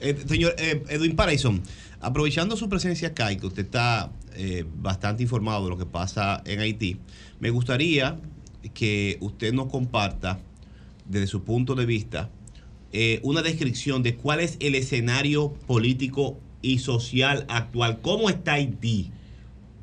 Eh, 0.00 0.16
señor 0.26 0.54
eh, 0.58 0.82
Edwin 0.88 1.16
Paraison, 1.16 1.62
aprovechando 2.00 2.56
su 2.56 2.68
presencia 2.68 3.08
acá 3.08 3.32
y 3.32 3.36
que 3.36 3.46
usted 3.46 3.64
está 3.64 4.10
bastante 4.82 5.22
informado 5.22 5.64
de 5.64 5.70
lo 5.70 5.78
que 5.78 5.86
pasa 5.86 6.42
en 6.44 6.60
Haití, 6.60 6.98
me 7.40 7.48
gustaría 7.48 8.20
que 8.74 9.16
usted 9.20 9.54
nos 9.54 9.70
comparta, 9.70 10.40
desde 11.06 11.26
su 11.26 11.42
punto 11.42 11.74
de 11.74 11.86
vista, 11.86 12.28
una 13.22 13.40
descripción 13.40 14.02
de 14.02 14.14
cuál 14.16 14.40
es 14.40 14.58
el 14.60 14.74
escenario 14.74 15.54
político 15.66 16.38
y 16.60 16.80
social 16.80 17.46
actual. 17.48 18.00
¿Cómo 18.02 18.28
está 18.28 18.54
Haití? 18.54 19.10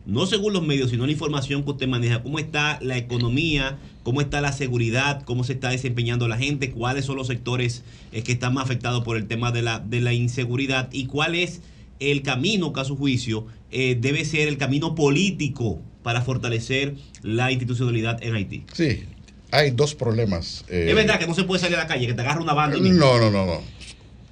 No 0.06 0.26
según 0.26 0.52
los 0.54 0.62
medios, 0.66 0.90
sino 0.90 1.06
la 1.06 1.12
información 1.14 1.64
que 1.64 1.72
usted 1.72 1.88
maneja. 1.88 2.22
¿Cómo 2.24 2.38
está 2.40 2.78
la 2.82 2.98
economía? 2.98 3.78
¿Cómo 4.04 4.20
está 4.20 4.42
la 4.42 4.52
seguridad? 4.52 5.24
¿Cómo 5.24 5.44
se 5.46 5.54
está 5.54 5.70
desempeñando 5.70 6.28
la 6.28 6.38
gente? 6.38 6.72
¿Cuáles 6.72 7.06
son 7.06 7.16
los 7.16 7.28
sectores 7.28 7.84
eh, 8.12 8.22
que 8.22 8.34
están 8.34 8.54
más 8.54 8.66
afectados 8.66 9.04
por 9.06 9.16
el 9.16 9.28
tema 9.28 9.52
de 9.54 9.62
la, 9.62 9.80
de 9.80 10.02
la 10.02 10.12
inseguridad? 10.14 10.90
¿Y 10.92 11.06
cuál 11.06 11.36
es 11.36 11.62
el 12.00 12.22
camino 12.22 12.74
que 12.74 12.82
a 12.82 12.84
su 12.84 12.98
juicio 12.98 13.48
eh, 13.72 13.98
debe 14.00 14.26
ser 14.26 14.50
el 14.50 14.58
camino 14.58 14.94
político 14.94 15.80
para 16.04 16.22
fortalecer 16.22 16.96
la 17.22 17.52
institucionalidad 17.54 18.22
en 18.22 18.36
Haití? 18.36 18.66
Sí, 18.74 19.04
hay 19.52 19.72
dos 19.72 19.96
problemas. 19.96 20.66
eh, 20.68 20.88
es 20.90 20.96
verdad 20.96 21.18
que 21.18 21.28
no 21.28 21.34
se 21.34 21.46
puede 21.46 21.62
salir 21.62 21.78
a 21.78 21.82
la 21.84 21.88
calle, 21.88 22.08
que 22.08 22.14
te 22.14 22.22
agarra 22.22 22.42
una 22.42 22.54
banda. 22.54 22.76
y- 22.78 22.82
No, 22.82 23.20
no, 23.20 23.32
no, 23.32 23.46
no. 23.46 23.62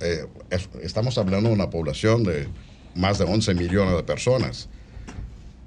Eh, 0.02 0.26
es- 0.50 0.68
estamos 0.84 1.18
hablando 1.18 1.48
de 1.48 1.56
una 1.56 1.70
población 1.70 2.24
de 2.26 2.50
más 2.94 3.20
de 3.20 3.24
11 3.24 3.54
millones 3.54 3.96
de 3.96 4.04
personas. 4.04 4.68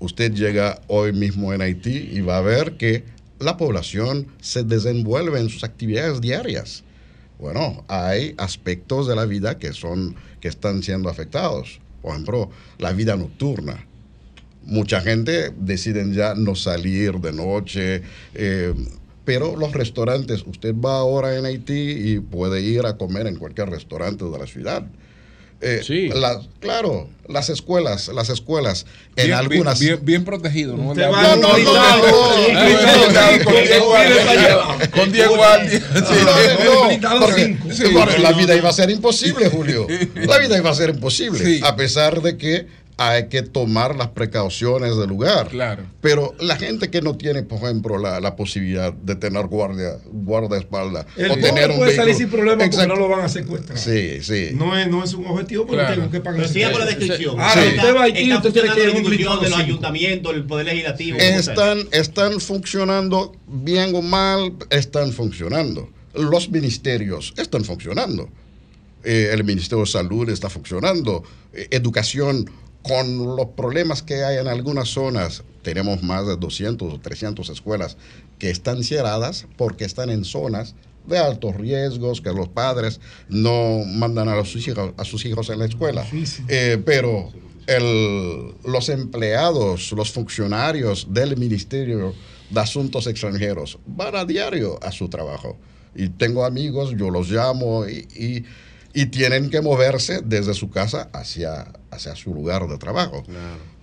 Usted 0.04 0.34
llega 0.34 0.82
hoy 0.86 1.14
mismo 1.14 1.54
en 1.54 1.62
Haití 1.62 2.10
y 2.12 2.20
va 2.20 2.36
a 2.36 2.42
ver 2.42 2.76
que 2.76 3.04
la 3.38 3.56
población 3.56 4.26
se 4.38 4.62
desenvuelve 4.62 5.40
en 5.40 5.48
sus 5.48 5.64
actividades 5.64 6.20
diarias. 6.20 6.84
Bueno, 7.38 7.86
hay 7.88 8.34
aspectos 8.36 9.08
de 9.08 9.16
la 9.16 9.24
vida 9.24 9.58
que 9.58 9.72
son 9.72 10.14
que 10.42 10.48
están 10.48 10.82
siendo 10.82 11.08
afectados. 11.08 11.80
Por 12.02 12.12
ejemplo, 12.12 12.50
la 12.76 12.92
vida 12.92 13.16
nocturna. 13.16 13.86
Mucha 14.66 15.00
gente 15.00 15.54
deciden 15.58 16.12
ya 16.12 16.34
no 16.34 16.54
salir 16.54 17.14
de 17.20 17.32
noche, 17.32 18.02
eh, 18.34 18.74
pero 19.24 19.56
los 19.56 19.72
restaurantes, 19.72 20.44
usted 20.46 20.74
va 20.74 20.98
ahora 20.98 21.38
en 21.38 21.46
Haití 21.46 22.12
y 22.12 22.20
puede 22.20 22.60
ir 22.60 22.84
a 22.84 22.98
comer 22.98 23.26
en 23.26 23.36
cualquier 23.36 23.70
restaurante 23.70 24.26
de 24.26 24.38
la 24.38 24.46
ciudad. 24.46 24.86
Eh, 25.66 26.10
las- 26.14 26.38
claro, 26.60 27.08
las 27.28 27.48
escuelas, 27.48 28.08
las 28.08 28.28
escuelas, 28.28 28.84
en 29.16 29.32
algunas... 29.32 29.80
bien, 29.80 29.94
bien, 29.96 30.04
bien 30.04 30.24
protegido. 30.24 30.76
¿no? 30.76 30.90
Usted 30.90 31.06
No, 31.06 31.12
va 31.12 31.22
no, 31.22 31.36
no, 31.36 31.58
no, 31.58 32.10
con. 32.10 33.04
Sí. 37.34 37.58
Sí, 37.72 37.84
porque 37.92 38.18
la 38.18 38.32
vida 38.32 38.54
iba 38.56 38.68
a 38.68 38.72
ser 38.72 38.90
imposible, 38.90 39.48
Julio. 39.48 39.86
La 40.14 40.38
vida 40.38 40.56
iba 40.58 40.70
a 40.70 40.74
ser 40.74 40.90
imposible, 40.90 41.60
a 41.62 41.76
pesar 41.76 42.20
de 42.22 42.36
que 42.36 42.66
hay 42.96 43.28
que 43.28 43.42
tomar 43.42 43.96
las 43.96 44.08
precauciones 44.08 44.96
del 44.96 45.08
lugar. 45.08 45.48
Claro. 45.48 45.82
Pero 46.00 46.34
la 46.38 46.56
gente 46.56 46.90
que 46.90 47.02
no 47.02 47.16
tiene, 47.16 47.42
por 47.42 47.58
ejemplo, 47.58 47.98
la, 47.98 48.20
la 48.20 48.36
posibilidad 48.36 48.92
de 48.92 49.16
tener 49.16 49.46
guardia, 49.46 49.98
guardaespaldas 50.12 51.06
El 51.16 51.32
o 51.32 51.36
tener 51.36 51.70
un 51.70 51.76
puede 51.78 51.96
salir 51.96 52.14
sin 52.14 52.28
problema 52.30 52.64
porque 52.64 52.86
no 52.86 52.94
lo 52.96 53.08
van 53.08 53.20
a 53.22 53.28
secuestrar. 53.28 53.78
Sí, 53.78 54.20
sí. 54.22 54.50
No 54.54 54.78
es, 54.78 54.86
no 54.88 55.02
es 55.02 55.12
un 55.14 55.26
objetivo 55.26 55.66
porque 55.66 55.80
Claro. 55.82 55.94
tengo 55.96 56.10
que 56.10 56.20
pagar. 56.20 56.40
Pero 56.40 56.52
siga 56.52 56.70
con 56.70 56.80
la 56.80 56.86
descripción. 56.86 57.40
Ahora, 57.40 57.62
Sí. 57.62 57.68
usted 57.76 57.94
va 57.96 58.00
a 58.00 58.04
Haití, 58.04 58.22
Está 58.30 58.36
usted 58.48 58.52
tiene 58.52 58.74
que 58.74 58.82
ir 58.82 58.88
un 58.90 59.02
de 59.10 59.18
los 59.24 59.42
cinco. 59.42 59.56
ayuntamientos, 59.56 60.34
el 60.34 60.44
poder 60.44 60.66
legislativo. 60.66 61.18
Están, 61.18 61.78
están 61.90 62.40
funcionando 62.40 63.32
bien 63.46 63.94
o 63.94 64.02
mal, 64.02 64.52
están 64.70 65.12
funcionando. 65.12 65.88
Los 66.14 66.48
ministerios 66.48 67.34
están 67.36 67.64
funcionando. 67.64 68.28
Eh, 69.02 69.30
el 69.32 69.44
Ministerio 69.44 69.84
de 69.84 69.90
Salud 69.90 70.30
está 70.30 70.48
funcionando. 70.48 71.24
Eh, 71.52 71.66
educación, 71.72 72.48
con 72.84 73.34
los 73.36 73.46
problemas 73.56 74.02
que 74.02 74.24
hay 74.24 74.36
en 74.38 74.46
algunas 74.46 74.88
zonas, 74.90 75.42
tenemos 75.62 76.02
más 76.02 76.26
de 76.26 76.36
200 76.36 76.92
o 76.94 77.00
300 77.00 77.48
escuelas 77.48 77.96
que 78.38 78.50
están 78.50 78.84
cerradas 78.84 79.46
porque 79.56 79.84
están 79.84 80.10
en 80.10 80.24
zonas 80.24 80.74
de 81.06 81.18
altos 81.18 81.56
riesgos, 81.56 82.20
que 82.20 82.32
los 82.32 82.48
padres 82.48 83.00
no 83.28 83.84
mandan 83.86 84.28
a 84.28 84.44
sus 84.44 84.66
hijos, 84.68 84.92
a 84.96 85.04
sus 85.04 85.24
hijos 85.24 85.48
en 85.50 85.58
la 85.58 85.64
escuela. 85.66 86.04
Eh, 86.48 86.80
pero 86.84 87.32
el- 87.66 88.54
los 88.64 88.88
empleados, 88.90 89.92
los 89.92 90.12
funcionarios 90.12 91.06
del 91.10 91.36
Ministerio 91.36 92.14
de 92.50 92.60
Asuntos 92.60 93.06
Extranjeros 93.06 93.78
van 93.86 94.14
a 94.16 94.24
diario 94.24 94.78
a 94.82 94.92
su 94.92 95.08
trabajo. 95.08 95.56
Y 95.96 96.08
tengo 96.08 96.44
amigos, 96.44 96.92
yo 96.98 97.08
los 97.10 97.30
llamo 97.30 97.86
y, 97.86 98.06
y- 98.14 98.44
y 98.96 99.06
tienen 99.06 99.50
que 99.50 99.60
moverse 99.60 100.20
desde 100.24 100.54
su 100.54 100.70
casa 100.70 101.08
hacia, 101.12 101.66
hacia 101.90 102.14
su 102.14 102.32
lugar 102.32 102.68
de 102.68 102.78
trabajo. 102.78 103.24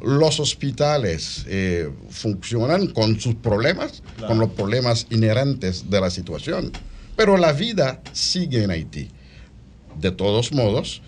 Los 0.02 0.40
hospitales 0.40 1.44
eh, 1.48 1.90
funcionan 2.10 2.88
con 2.88 3.20
sus 3.20 3.36
problemas, 3.36 4.02
Claro. 4.16 4.28
con 4.30 4.40
los 4.40 4.50
problemas 4.52 5.08
inherentes 5.10 5.90
de 5.90 6.00
la 6.00 6.10
situación. 6.10 6.72
Pero 7.18 7.36
la 7.38 7.52
vida 7.52 8.02
sigue 8.14 8.64
en 8.64 8.72
Haití. 8.72 9.10
De 10.00 10.12
todos 10.12 10.54
modos, 10.54 11.02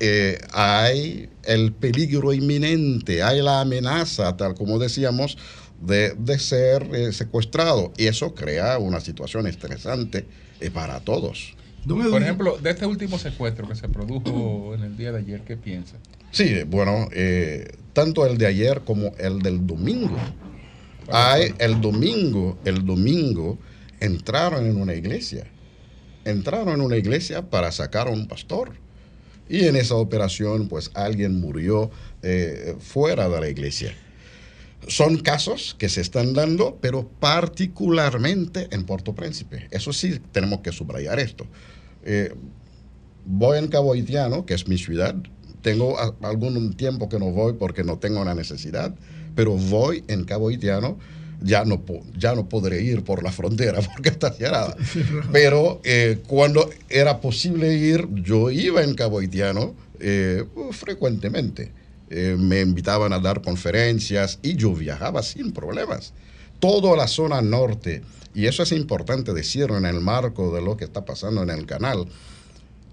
eh, 0.00 0.38
hay 0.52 1.28
el 1.44 1.72
peligro 1.72 2.32
inminente, 2.32 3.22
hay 3.22 3.40
la 3.40 3.60
amenaza, 3.60 4.36
tal 4.36 4.54
como 4.54 4.80
decíamos, 4.80 5.38
de, 5.80 6.12
de 6.18 6.38
ser 6.40 6.90
eh, 6.92 7.12
secuestrado. 7.12 7.92
Y 7.96 8.06
eso 8.08 8.34
crea 8.34 8.78
una 8.78 8.98
situación 9.00 9.46
estresante 9.46 10.26
para 10.74 10.98
todos. 10.98 11.54
Por 11.86 12.22
ejemplo, 12.22 12.58
de 12.58 12.70
este 12.70 12.86
último 12.86 13.18
secuestro 13.18 13.68
que 13.68 13.74
se 13.74 13.88
produjo 13.88 14.74
en 14.74 14.82
el 14.82 14.96
día 14.96 15.12
de 15.12 15.18
ayer, 15.18 15.42
¿qué 15.42 15.56
piensa? 15.56 15.96
Sí, 16.30 16.62
bueno, 16.66 17.08
eh, 17.12 17.72
tanto 17.92 18.26
el 18.26 18.38
de 18.38 18.46
ayer 18.46 18.82
como 18.84 19.12
el 19.18 19.40
del 19.40 19.66
domingo. 19.66 20.16
Hay, 21.10 21.54
el 21.58 21.80
domingo, 21.80 22.58
el 22.64 22.84
domingo 22.84 23.58
entraron 24.00 24.66
en 24.66 24.80
una 24.80 24.94
iglesia. 24.94 25.46
Entraron 26.24 26.74
en 26.74 26.80
una 26.82 26.96
iglesia 26.96 27.48
para 27.48 27.72
sacar 27.72 28.08
a 28.08 28.10
un 28.10 28.28
pastor. 28.28 28.72
Y 29.48 29.64
en 29.64 29.76
esa 29.76 29.94
operación, 29.94 30.68
pues 30.68 30.90
alguien 30.92 31.40
murió 31.40 31.90
eh, 32.22 32.76
fuera 32.78 33.28
de 33.30 33.40
la 33.40 33.48
iglesia. 33.48 33.94
Son 34.86 35.18
casos 35.18 35.74
que 35.78 35.88
se 35.88 36.00
están 36.00 36.32
dando, 36.34 36.78
pero 36.80 37.08
particularmente 37.20 38.68
en 38.70 38.84
Puerto 38.84 39.14
Príncipe. 39.14 39.68
Eso 39.70 39.92
sí, 39.92 40.20
tenemos 40.32 40.60
que 40.60 40.72
subrayar 40.72 41.18
esto. 41.18 41.46
Eh, 42.04 42.32
voy 43.24 43.58
en 43.58 43.68
Cabo 43.68 43.92
Haitiano, 43.92 44.46
que 44.46 44.54
es 44.54 44.68
mi 44.68 44.78
ciudad. 44.78 45.14
Tengo 45.62 45.98
a- 45.98 46.14
algún 46.22 46.74
tiempo 46.74 47.08
que 47.08 47.18
no 47.18 47.30
voy 47.32 47.54
porque 47.54 47.84
no 47.84 47.98
tengo 47.98 48.24
la 48.24 48.34
necesidad, 48.34 48.94
pero 49.34 49.52
voy 49.56 50.04
en 50.08 50.24
Cabo 50.24 50.48
Haitiano. 50.48 50.98
Ya 51.40 51.64
no, 51.64 51.80
ya 52.16 52.34
no 52.34 52.48
podré 52.48 52.82
ir 52.82 53.04
por 53.04 53.22
la 53.22 53.30
frontera 53.30 53.80
porque 53.94 54.08
está 54.08 54.32
cerrada. 54.32 54.74
Pero 55.32 55.80
eh, 55.84 56.18
cuando 56.26 56.68
era 56.88 57.20
posible 57.20 57.74
ir, 57.74 58.08
yo 58.12 58.50
iba 58.50 58.82
en 58.82 58.94
Cabo 58.94 59.20
Haitiano 59.20 59.72
eh, 60.00 60.42
frecuentemente. 60.72 61.70
Eh, 62.10 62.36
me 62.38 62.60
invitaban 62.60 63.12
a 63.12 63.18
dar 63.18 63.42
conferencias 63.42 64.38
y 64.42 64.56
yo 64.56 64.72
viajaba 64.72 65.22
sin 65.22 65.52
problemas. 65.52 66.14
Toda 66.58 66.96
la 66.96 67.06
zona 67.06 67.42
norte, 67.42 68.02
y 68.34 68.46
eso 68.46 68.62
es 68.62 68.72
importante 68.72 69.32
decirlo 69.34 69.76
en 69.76 69.84
el 69.84 70.00
marco 70.00 70.54
de 70.54 70.62
lo 70.62 70.76
que 70.76 70.84
está 70.84 71.04
pasando 71.04 71.42
en 71.42 71.50
el 71.50 71.66
canal, 71.66 72.06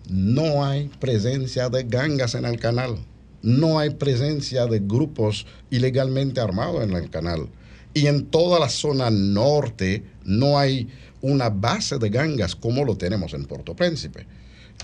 no 0.10 0.64
hay 0.64 0.90
presencia 1.00 1.70
de 1.70 1.84
gangas 1.84 2.36
en 2.36 2.46
el 2.46 2.60
canal, 2.60 2.98
no 3.42 3.80
hay 3.80 3.92
presencia 3.92 4.66
de 4.68 4.80
grupos 4.80 5.48
ilegalmente 5.70 6.42
armados 6.42 6.84
en 6.84 6.92
el 6.92 7.10
canal. 7.10 7.48
Y 7.94 8.08
en 8.08 8.26
toda 8.26 8.60
la 8.60 8.70
zona 8.70 9.10
norte 9.10 10.04
no 10.26 10.60
hay 10.60 10.90
una 11.22 11.50
base 11.50 11.98
de 11.98 12.10
gangas 12.10 12.56
como 12.56 12.84
lo 12.84 12.98
tenemos 12.98 13.34
en 13.34 13.46
Puerto 13.46 13.76
Príncipe. 13.76 14.28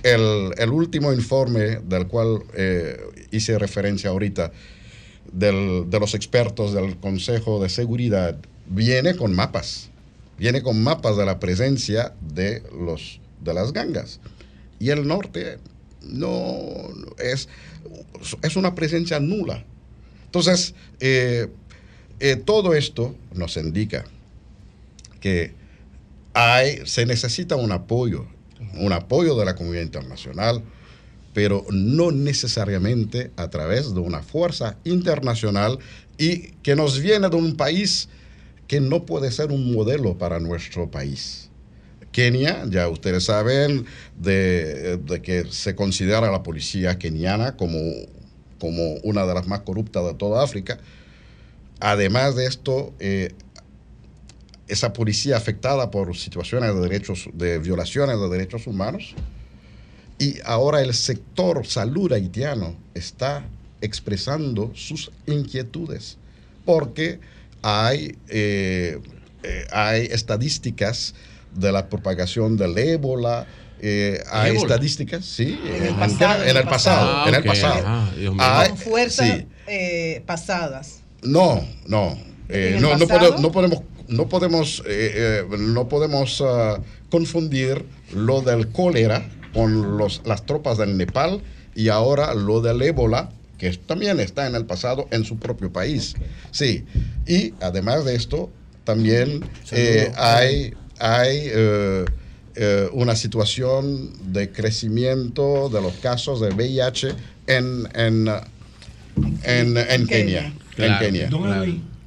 El, 0.03 0.52
el 0.58 0.70
último 0.72 1.14
informe 1.14 1.80
del 1.84 2.08
cual 2.08 2.44
eh, 2.56 2.98
hice 3.32 3.60
referencia 3.60 4.10
ahorita, 4.10 4.52
del- 5.32 5.90
de 5.90 6.00
los 6.00 6.16
expertos 6.16 6.74
del 6.74 6.98
Consejo 6.98 7.61
de 7.61 7.70
Seguridad, 7.70 8.38
viene 8.68 9.16
con 9.16 9.34
mapas, 9.34 9.90
viene 10.40 10.61
con 10.64 10.82
mapas 10.82 11.18
de 11.18 11.26
la 11.26 11.40
presencia 11.40 12.14
de, 12.22 12.64
los, 12.78 13.20
de 13.42 13.53
las 13.53 13.74
gangas. 13.74 14.20
Y 14.80 14.90
el 14.90 15.08
norte 15.08 15.60
no 16.02 16.64
es, 17.20 17.48
es 18.42 18.56
una 18.56 18.74
presencia 18.74 19.20
nula. 19.20 19.64
Entonces, 20.26 20.74
eh, 21.00 21.48
eh, 22.20 22.36
todo 22.38 22.74
esto 22.74 23.14
nos 23.36 23.58
indica 23.58 24.06
que 25.20 25.53
hay, 26.34 26.80
se 26.86 27.06
necesita 27.06 27.56
un 27.56 27.72
apoyo, 27.72 28.26
un 28.77 28.93
apoyo 28.93 29.35
de 29.35 29.45
la 29.45 29.56
comunidad 29.56 29.83
internacional, 29.83 30.64
pero 31.33 31.66
no 31.72 32.11
necesariamente 32.11 33.32
a 33.38 33.50
través 33.50 33.93
de 33.93 34.00
una 34.00 34.22
fuerza 34.22 34.77
internacional 34.83 35.80
y 36.17 36.51
que 36.64 36.75
nos 36.75 37.00
viene 37.00 37.30
de 37.30 37.35
un 37.35 37.56
país 37.56 38.09
que 38.67 38.80
no 38.80 39.06
puede 39.06 39.32
ser 39.32 39.51
un 39.51 39.74
modelo 39.74 40.17
para 40.17 40.40
nuestro 40.40 40.90
país. 40.90 41.50
Kenia, 42.11 42.66
ya 42.69 42.90
ustedes 42.90 43.25
saben 43.25 43.85
de, 44.17 44.98
de 44.98 45.22
que 45.22 45.45
se 45.50 45.75
considera 45.75 46.30
la 46.30 46.43
policía 46.43 47.00
keniana 47.00 47.56
como, 47.56 47.77
como 48.59 48.95
una 49.03 49.25
de 49.25 49.33
las 49.33 49.48
más 49.48 49.61
corruptas 49.61 50.06
de 50.06 50.14
toda 50.14 50.43
África. 50.43 50.80
Además 51.80 52.35
de 52.35 52.45
esto, 52.45 52.93
eh, 53.00 53.33
esa 54.72 54.93
policía 54.93 55.38
afectada 55.38 55.91
por 55.91 56.16
situaciones 56.16 56.74
de 56.74 56.80
derechos, 56.82 57.30
de 57.33 57.59
violaciones 57.59 58.19
de 58.19 58.30
derechos 58.30 58.67
humanos, 58.67 59.14
y 60.17 60.35
ahora 60.45 60.82
el 60.82 60.93
sector 60.93 61.66
salud 61.66 62.11
haitiano 62.14 62.75
está 62.93 63.43
expresando 63.82 64.72
sus 64.75 65.11
inquietudes, 65.27 66.17
porque 66.66 67.19
hay, 67.61 68.16
eh, 68.30 69.00
eh, 69.43 69.67
hay 69.72 70.06
estadísticas 70.06 71.16
de 71.56 71.72
la 71.72 71.90
propagación 71.90 72.56
del 72.56 72.77
ébola, 72.77 73.45
eh, 73.82 74.24
hay 74.32 74.51
¿Ébola? 74.51 74.61
estadísticas, 74.75 75.25
sí, 75.25 75.59
En 75.66 75.83
el 75.83 75.88
en, 75.90 75.95
pasado, 75.98 76.43
en 76.45 76.58
el 76.58 76.64
pasado, 76.64 77.11
Ah, 77.14 77.25
en 77.27 77.33
el 77.35 77.41
ok. 77.41 77.48
pasado. 77.48 77.83
Ah. 77.85 78.11
Hay- 78.61 78.69
con 78.69 78.77
fuerzas 78.77 79.27
sí. 79.27 79.48
eh, 79.67 80.24
pasadas. 80.25 81.00
No, 81.24 81.66
no. 81.88 82.17
eh, 82.48 82.69
¿En 82.69 82.75
el 82.75 82.82
no, 82.82 82.98
no 82.98 83.51
podemos, 83.51 83.82
no 84.11 84.27
podemos, 84.27 84.83
eh, 84.85 85.43
eh, 85.49 85.57
no 85.57 85.88
podemos 85.88 86.43
ah, 86.45 86.80
confundir 87.09 87.85
lo 88.14 88.41
del 88.41 88.67
cólera 88.67 89.27
con 89.53 89.98
los, 89.98 90.22
las 90.25 90.45
tropas 90.45 90.77
del 90.77 90.98
Nepal 90.98 91.41
y 91.75 91.88
ahora 91.88 92.33
lo 92.35 92.61
del 92.61 92.81
ébola, 92.81 93.30
que 93.57 93.72
también 93.72 94.19
está 94.19 94.48
en 94.48 94.56
el 94.56 94.65
pasado 94.65 95.07
en 95.11 95.23
su 95.23 95.38
propio 95.38 95.72
país. 95.72 96.15
Sí. 96.51 96.83
Y 97.25 97.53
además 97.61 98.06
de 98.06 98.15
esto, 98.15 98.49
también 98.83 99.45
eh, 99.72 100.11
hay, 100.15 100.73
hay 100.99 101.51
una 102.91 103.15
situación 103.15 104.11
de 104.33 104.51
crecimiento 104.51 105.69
de 105.69 105.81
los 105.81 105.93
casos 105.93 106.41
de 106.41 106.49
VIH 106.49 107.09
en, 107.48 107.88
en, 107.95 108.27
en, 109.43 109.77
en 109.77 110.07
Kenia. 110.07 110.53
En 110.77 110.99
Kenia. 110.99 111.30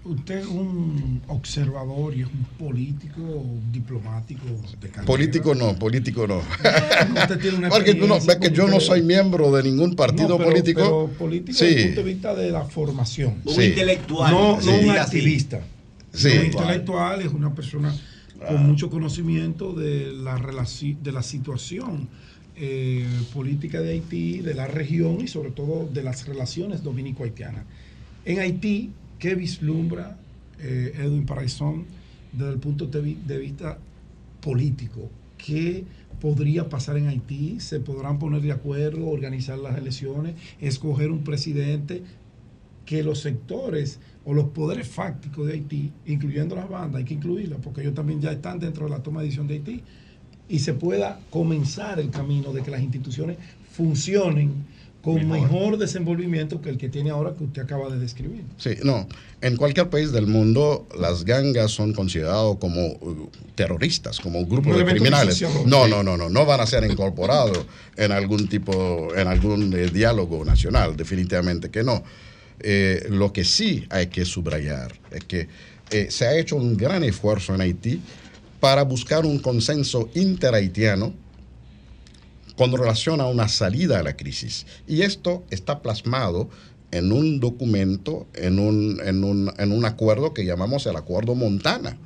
Usted 0.04 0.40
es 0.40 0.46
un 0.46 1.22
observador 1.28 2.14
y 2.14 2.22
es 2.22 2.26
un 2.26 2.44
político, 2.58 3.22
un 3.22 3.72
diplomático 3.72 4.44
de 4.80 4.88
carrera. 4.88 5.04
Político 5.06 5.54
no, 5.54 5.78
político 5.78 6.26
no. 6.26 6.38
usted 6.38 7.38
tiene 7.40 7.56
una 7.58 7.68
Porque 7.70 7.94
tú 7.94 8.06
no, 8.06 8.18
ves 8.20 8.36
que 8.36 8.50
yo 8.50 8.68
no 8.68 8.80
soy 8.80 9.02
miembro 9.02 9.50
de 9.52 9.62
ningún 9.62 9.94
partido 9.96 10.28
No, 10.30 10.38
pero- 10.38 10.50
político. 10.50 10.80
pero 10.80 11.18
político 11.18 11.58
desde 11.58 11.72
el 11.72 11.78
sí. 11.78 11.84
punto 11.86 12.00
de 12.02 12.12
vista 12.12 12.34
de 12.34 12.50
la 12.50 12.64
formación. 12.64 13.34
Un 13.44 13.54
Sí. 13.54 13.62
intelectual, 13.62 14.32
No, 14.32 14.60
sí. 14.60 14.66
no 14.70 14.78
un 14.78 14.90
activista. 14.90 15.60
Sí. 16.12 16.28
Un 16.28 16.46
intelectual 16.46 17.22
es 17.22 17.32
una 17.32 17.54
persona 17.54 17.94
con 18.46 18.66
mucho 18.66 18.90
conocimiento 18.90 19.72
de 19.72 20.12
la, 20.12 20.36
de 20.36 21.12
la 21.12 21.22
situación 21.22 22.08
eh, 22.56 23.06
política 23.32 23.80
de 23.80 23.92
Haití, 23.92 24.38
de 24.40 24.54
la 24.54 24.66
región 24.66 25.20
y 25.22 25.28
sobre 25.28 25.50
todo 25.50 25.88
de 25.92 26.02
las 26.04 26.26
relaciones 26.26 26.82
dominico-haitianas. 26.84 27.64
En 28.24 28.38
Haití, 28.38 28.90
¿qué 29.24 29.34
vislumbra 29.34 30.18
eh, 30.60 30.92
Edwin 30.98 31.24
Paraizón 31.24 31.86
desde 32.30 32.52
el 32.52 32.58
punto 32.58 32.88
de 32.88 33.38
vista 33.38 33.78
político? 34.42 35.08
¿Qué 35.38 35.82
podría 36.20 36.68
pasar 36.68 36.98
en 36.98 37.08
Haití? 37.08 37.58
¿Se 37.58 37.80
podrán 37.80 38.18
poner 38.18 38.42
de 38.42 38.52
acuerdo, 38.52 39.06
organizar 39.06 39.56
las 39.58 39.78
elecciones, 39.78 40.34
escoger 40.60 41.10
un 41.10 41.24
presidente? 41.24 42.02
que 42.84 43.02
los 43.02 43.20
sectores 43.20 43.98
o 44.26 44.34
los 44.34 44.50
poderes 44.50 44.86
fácticos 44.86 45.46
de 45.46 45.54
Haití, 45.54 45.90
incluyendo 46.04 46.54
las 46.54 46.68
bandas, 46.68 46.98
hay 46.98 47.06
que 47.06 47.14
incluirlas 47.14 47.58
porque 47.62 47.80
ellos 47.80 47.94
también 47.94 48.20
ya 48.20 48.30
están 48.30 48.58
dentro 48.58 48.84
de 48.84 48.90
la 48.90 49.02
toma 49.02 49.20
de 49.20 49.28
decisión 49.28 49.46
de 49.46 49.54
Haití, 49.54 49.80
y 50.50 50.58
se 50.58 50.74
pueda 50.74 51.18
comenzar 51.30 51.98
el 51.98 52.10
camino 52.10 52.52
de 52.52 52.62
que 52.62 52.70
las 52.70 52.82
instituciones 52.82 53.38
funcionen 53.72 54.66
con 55.04 55.16
Mejor. 55.16 55.50
mejor, 55.50 55.78
desenvolvimiento 55.78 56.62
que 56.62 56.70
el 56.70 56.78
que 56.78 56.88
tiene 56.88 57.10
ahora 57.10 57.34
que 57.36 57.44
usted 57.44 57.62
acaba 57.62 57.90
de 57.90 57.98
describir. 57.98 58.42
Sí, 58.56 58.70
no. 58.82 59.06
En 59.42 59.56
cualquier 59.56 59.90
país 59.90 60.12
del 60.12 60.26
mundo, 60.26 60.88
las 60.98 61.26
gangas 61.26 61.70
son 61.70 61.92
considerados 61.92 62.56
como 62.56 62.86
uh, 62.86 63.28
terroristas, 63.54 64.18
como 64.18 64.38
un 64.38 64.48
grupo 64.48 64.70
Un 64.70 64.78
de 64.78 64.84
criminales. 64.86 65.42
No, 65.66 65.86
no, 65.86 66.02
no, 66.02 66.16
no. 66.16 66.30
No 66.30 66.46
van 66.46 66.60
a 66.60 66.66
ser 66.66 66.90
incorporados 66.90 67.66
en 67.96 68.12
algún 68.12 68.48
tipo, 68.48 69.14
en 69.14 69.28
algún 69.28 69.74
eh, 69.74 69.90
diálogo 69.92 70.42
nacional. 70.42 70.96
Definitivamente 70.96 71.70
que 71.70 71.84
no. 71.84 72.02
Eh, 72.60 73.06
lo 73.10 73.30
que 73.30 73.44
sí 73.44 73.84
hay 73.90 74.06
que 74.06 74.24
subrayar 74.24 74.94
es 75.10 75.24
que 75.24 75.48
eh, 75.90 76.06
se 76.08 76.26
ha 76.26 76.34
hecho 76.38 76.56
un 76.56 76.78
gran 76.78 77.04
esfuerzo 77.04 77.54
en 77.54 77.60
Haití 77.60 78.00
para 78.58 78.84
buscar 78.84 79.26
un 79.26 79.38
consenso 79.38 80.08
interhaitiano 80.14 81.12
con 82.56 82.72
relación 82.72 83.20
a 83.20 83.26
una 83.26 83.48
salida 83.48 83.98
a 83.98 84.02
la 84.02 84.16
crisis. 84.16 84.66
Y 84.86 85.02
esto 85.02 85.44
está 85.50 85.82
plasmado 85.82 86.48
en 86.90 87.10
un 87.10 87.40
documento, 87.40 88.26
en 88.34 88.58
un, 88.58 89.00
en 89.04 89.24
un, 89.24 89.52
en 89.58 89.72
un 89.72 89.84
acuerdo 89.84 90.32
que 90.32 90.44
llamamos 90.44 90.86
el 90.86 90.96
Acuerdo 90.96 91.34
Montana. 91.34 91.98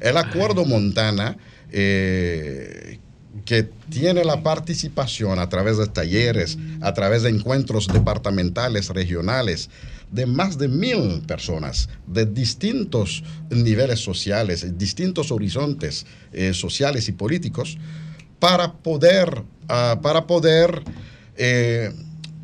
El 0.00 0.16
Acuerdo 0.16 0.64
Montana, 0.64 1.36
eh, 1.72 3.00
que 3.44 3.64
tiene 3.90 4.24
la 4.24 4.42
participación 4.42 5.38
a 5.40 5.48
través 5.48 5.76
de 5.76 5.86
talleres, 5.86 6.56
a 6.80 6.94
través 6.94 7.22
de 7.22 7.30
encuentros 7.30 7.88
departamentales, 7.88 8.90
regionales, 8.90 9.70
de 10.12 10.26
más 10.26 10.56
de 10.56 10.68
mil 10.68 11.22
personas 11.26 11.88
de 12.06 12.24
distintos 12.24 13.24
niveles 13.50 13.98
sociales, 14.00 14.78
distintos 14.78 15.30
horizontes 15.30 16.06
eh, 16.32 16.54
sociales 16.54 17.08
y 17.08 17.12
políticos, 17.12 17.76
para 18.38 18.72
poder, 18.72 19.42
ah, 19.68 19.98
para 20.02 20.26
poder 20.26 20.82
eh, 21.36 21.92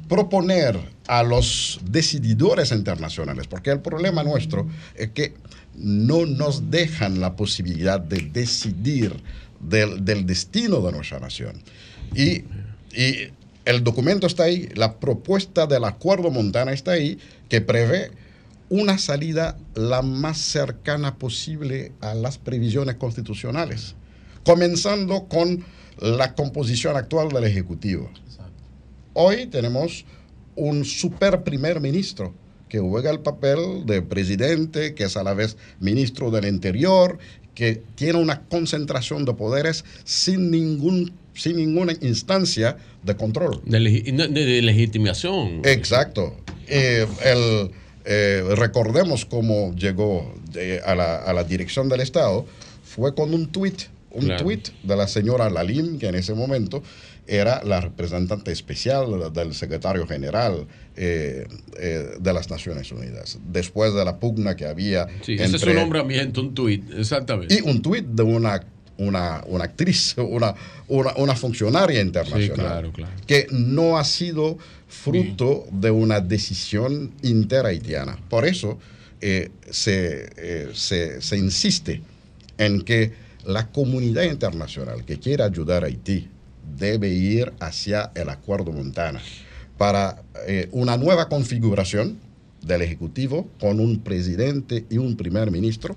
proponer 0.08 0.78
a 1.06 1.23
los 1.23 1.81
decididores 1.84 2.73
internacionales, 2.73 3.47
porque 3.47 3.70
el 3.70 3.81
problema 3.81 4.23
nuestro 4.23 4.68
es 4.94 5.10
que 5.10 5.34
no 5.76 6.24
nos 6.24 6.70
dejan 6.70 7.20
la 7.20 7.36
posibilidad 7.36 8.00
de 8.00 8.31
decidir 8.32 9.23
del, 9.60 10.05
del 10.05 10.26
destino 10.26 10.81
de 10.81 10.92
nuestra 10.92 11.20
nación. 11.20 11.62
Y, 12.14 12.44
y 12.97 13.32
el 13.64 13.82
documento 13.82 14.26
está 14.26 14.44
ahí, 14.44 14.68
la 14.74 14.98
propuesta 14.98 15.66
del 15.66 15.84
acuerdo 15.84 16.31
Montana 16.31 16.73
está 16.73 16.92
ahí, 16.92 17.18
que 17.48 17.60
prevé 17.60 18.12
una 18.68 18.98
salida 18.98 19.56
la 19.74 20.02
más 20.02 20.39
cercana 20.39 21.16
posible 21.16 21.92
a 22.00 22.14
las 22.14 22.39
previsiones 22.39 22.97
constitucionales, 22.97 23.94
comenzando 24.44 25.24
con 25.28 25.64
la 26.00 26.34
composición 26.34 26.97
actual 26.97 27.28
del 27.31 27.44
Ejecutivo. 27.44 28.10
Hoy 29.12 29.47
tenemos 29.47 30.05
un 30.56 30.84
super 30.84 31.42
primer 31.44 31.81
ministro 31.81 32.32
que 32.68 32.78
juega 32.81 33.10
el 33.10 33.20
papel 33.20 33.86
de 33.86 34.02
presidente, 34.02 34.94
que 34.94 35.05
es 35.05 35.16
a 35.16 35.23
la 35.23 35.34
vez 35.34 35.56
ministro 35.81 36.31
del 36.31 36.47
Interior, 36.47 37.18
que 37.55 37.82
tiene 37.94 38.18
una 38.18 38.40
concentración 38.42 39.24
de 39.24 39.34
poderes 39.34 39.84
sin 40.05 40.50
ningún 40.50 41.12
sin 41.36 41.56
ninguna 41.56 41.92
instancia 42.00 42.76
de 43.02 43.16
control. 43.16 43.60
De, 43.64 43.81
legi- 43.81 44.05
de- 44.05 44.28
de 44.28 44.62
legitimación. 44.62 45.62
Exacto. 45.64 46.36
Eh, 46.68 47.06
el, 47.24 47.70
eh, 48.05 48.44
recordemos 48.56 49.24
cómo 49.24 49.74
llegó 49.74 50.32
de- 50.52 50.81
a, 50.84 50.94
la, 50.94 51.16
a 51.16 51.32
la 51.32 51.42
dirección 51.42 51.89
del 51.89 52.02
Estado, 52.02 52.47
fue 52.84 53.16
con 53.16 53.34
un 53.34 53.48
tuit, 53.48 53.82
un 54.15 54.25
Claro. 54.25 54.44
tuit 54.44 54.68
de 54.83 54.97
la 54.97 55.07
señora 55.07 55.51
Lalim, 55.51 55.99
que 55.99 56.07
en 56.09 56.15
ese 56.15 56.34
momento 56.34 56.83
era 57.26 57.62
la 57.65 57.81
representante 57.81 58.52
especial 58.52 59.33
del 59.33 59.55
secretario 59.55 60.07
general 60.07 60.67
eh, 60.97 61.47
eh, 61.78 62.10
de 62.20 62.33
las 62.33 62.51
Naciones 62.51 62.93
Unidas, 62.93 63.39
después 63.51 63.94
de 63.94 64.05
la 64.05 64.18
pugna 64.18 64.55
que 64.57 64.67
había 64.67 65.07
Sí, 65.23 65.34
ese 65.34 65.57
es 65.57 65.62
un 65.65 65.75
nombramiento, 65.76 66.41
un 66.41 66.55
tuit, 66.55 66.84
exactamente. 66.97 67.55
y 67.55 67.60
un 67.68 67.81
tuit 67.83 68.05
de 68.05 68.23
una, 68.23 68.60
una, 68.99 69.43
una 69.47 69.65
actriz, 69.65 70.15
una, 70.18 70.55
una, 70.89 71.15
una 71.17 71.34
funcionaria 71.34 72.01
internacional, 72.02 72.47
Sí, 72.57 72.60
claro, 72.62 72.93
claro. 72.93 73.12
que 73.26 73.47
no 73.51 73.97
ha 73.99 74.05
sido 74.05 74.59
fruto 74.86 75.65
de 75.73 75.91
una 75.91 76.20
decisión 76.20 77.10
interhaitiana. 77.23 78.18
Por 78.28 78.44
eso 78.47 78.78
eh, 79.20 79.51
se, 79.70 80.70
se, 80.75 81.20
se 81.23 81.36
insiste 81.39 82.02
en 82.59 82.83
que 82.83 83.24
la 83.47 83.68
comunidad 83.68 84.24
internacional 84.24 85.05
que 85.05 85.18
quiera 85.18 85.44
ayudar 85.47 85.84
a 85.84 85.86
Haití 85.86 86.28
debe 86.78 87.08
ir 87.08 87.52
hacia 87.60 88.10
el 88.14 88.28
Acuerdo 88.28 88.73
Montana 88.73 89.20
para 89.76 90.23
eh, 90.47 90.68
una 90.73 90.97
nueva 90.97 91.28
configuración 91.28 92.18
del 92.62 92.82
Ejecutivo 92.82 93.48
con 93.60 93.81
un 93.81 94.00
presidente 94.00 94.84
y 94.89 94.98
un 94.98 95.16
primer 95.16 95.50
ministro 95.50 95.97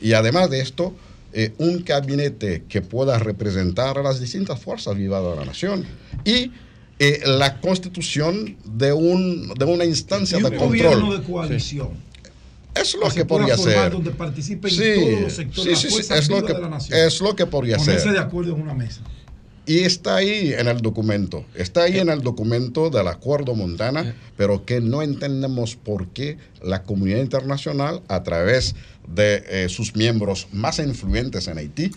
y 0.00 0.12
además 0.12 0.48
de 0.50 0.60
esto, 0.60 0.94
eh, 1.32 1.52
un 1.58 1.84
gabinete 1.84 2.64
que 2.68 2.80
pueda 2.80 3.18
representar 3.18 3.98
a 3.98 4.02
las 4.02 4.20
distintas 4.20 4.60
fuerzas 4.60 4.96
vivas 4.96 5.22
de 5.22 5.36
la 5.36 5.44
nación 5.44 5.84
y 6.24 6.52
eh, 7.00 7.20
la 7.26 7.60
constitución 7.60 8.56
de, 8.64 8.92
un, 8.92 9.52
de 9.54 9.64
una 9.64 9.84
instancia 9.84 10.38
Y 10.38 10.42
un 10.42 10.50
de 10.50 10.56
gobierno 10.56 11.00
control. 11.00 11.20
de 11.20 11.26
coalición. 11.32 12.07
Es 12.80 12.94
lo 12.94 13.08
que 13.10 13.24
podría 13.24 13.56
ser. 13.56 13.90
Donde 13.90 14.10
participen 14.10 14.70
Sí, 14.70 14.82
todos 14.94 15.20
los 15.22 15.32
sectores, 15.32 15.78
sí, 15.78 15.90
sí, 15.90 16.02
sí, 16.02 16.12
es 16.14 16.28
lo 16.28 16.44
que- 16.44 16.52
de 16.54 16.60
la 16.60 16.68
nación. 16.68 16.98
es 16.98 17.20
lo 17.20 17.34
que 17.36 17.46
podría 17.46 17.76
Ponerse 17.76 18.04
ser. 18.04 18.12
de 18.12 18.18
acuerdo 18.18 18.54
en 18.54 18.62
una 18.62 18.74
mesa. 18.74 19.00
Y 19.66 19.80
está 19.80 20.16
ahí 20.16 20.54
en 20.54 20.66
el 20.66 20.80
documento, 20.80 21.44
está 21.54 21.82
ahí 21.82 21.98
en 21.98 22.08
el 22.08 22.22
documento 22.22 22.88
del 22.88 23.06
Acuerdo 23.06 23.54
Montana, 23.54 24.14
pero 24.36 24.64
que 24.64 24.80
no 24.80 25.02
entendemos 25.02 25.76
por 25.76 26.08
qué 26.08 26.38
la 26.62 26.84
comunidad 26.84 27.18
internacional, 27.20 28.00
a 28.08 28.22
través 28.22 28.74
de 29.06 29.44
eh, 29.46 29.68
sus 29.68 29.94
miembros 29.94 30.48
más 30.52 30.78
influyentes 30.78 31.48
en 31.48 31.58
Haití, 31.58 31.90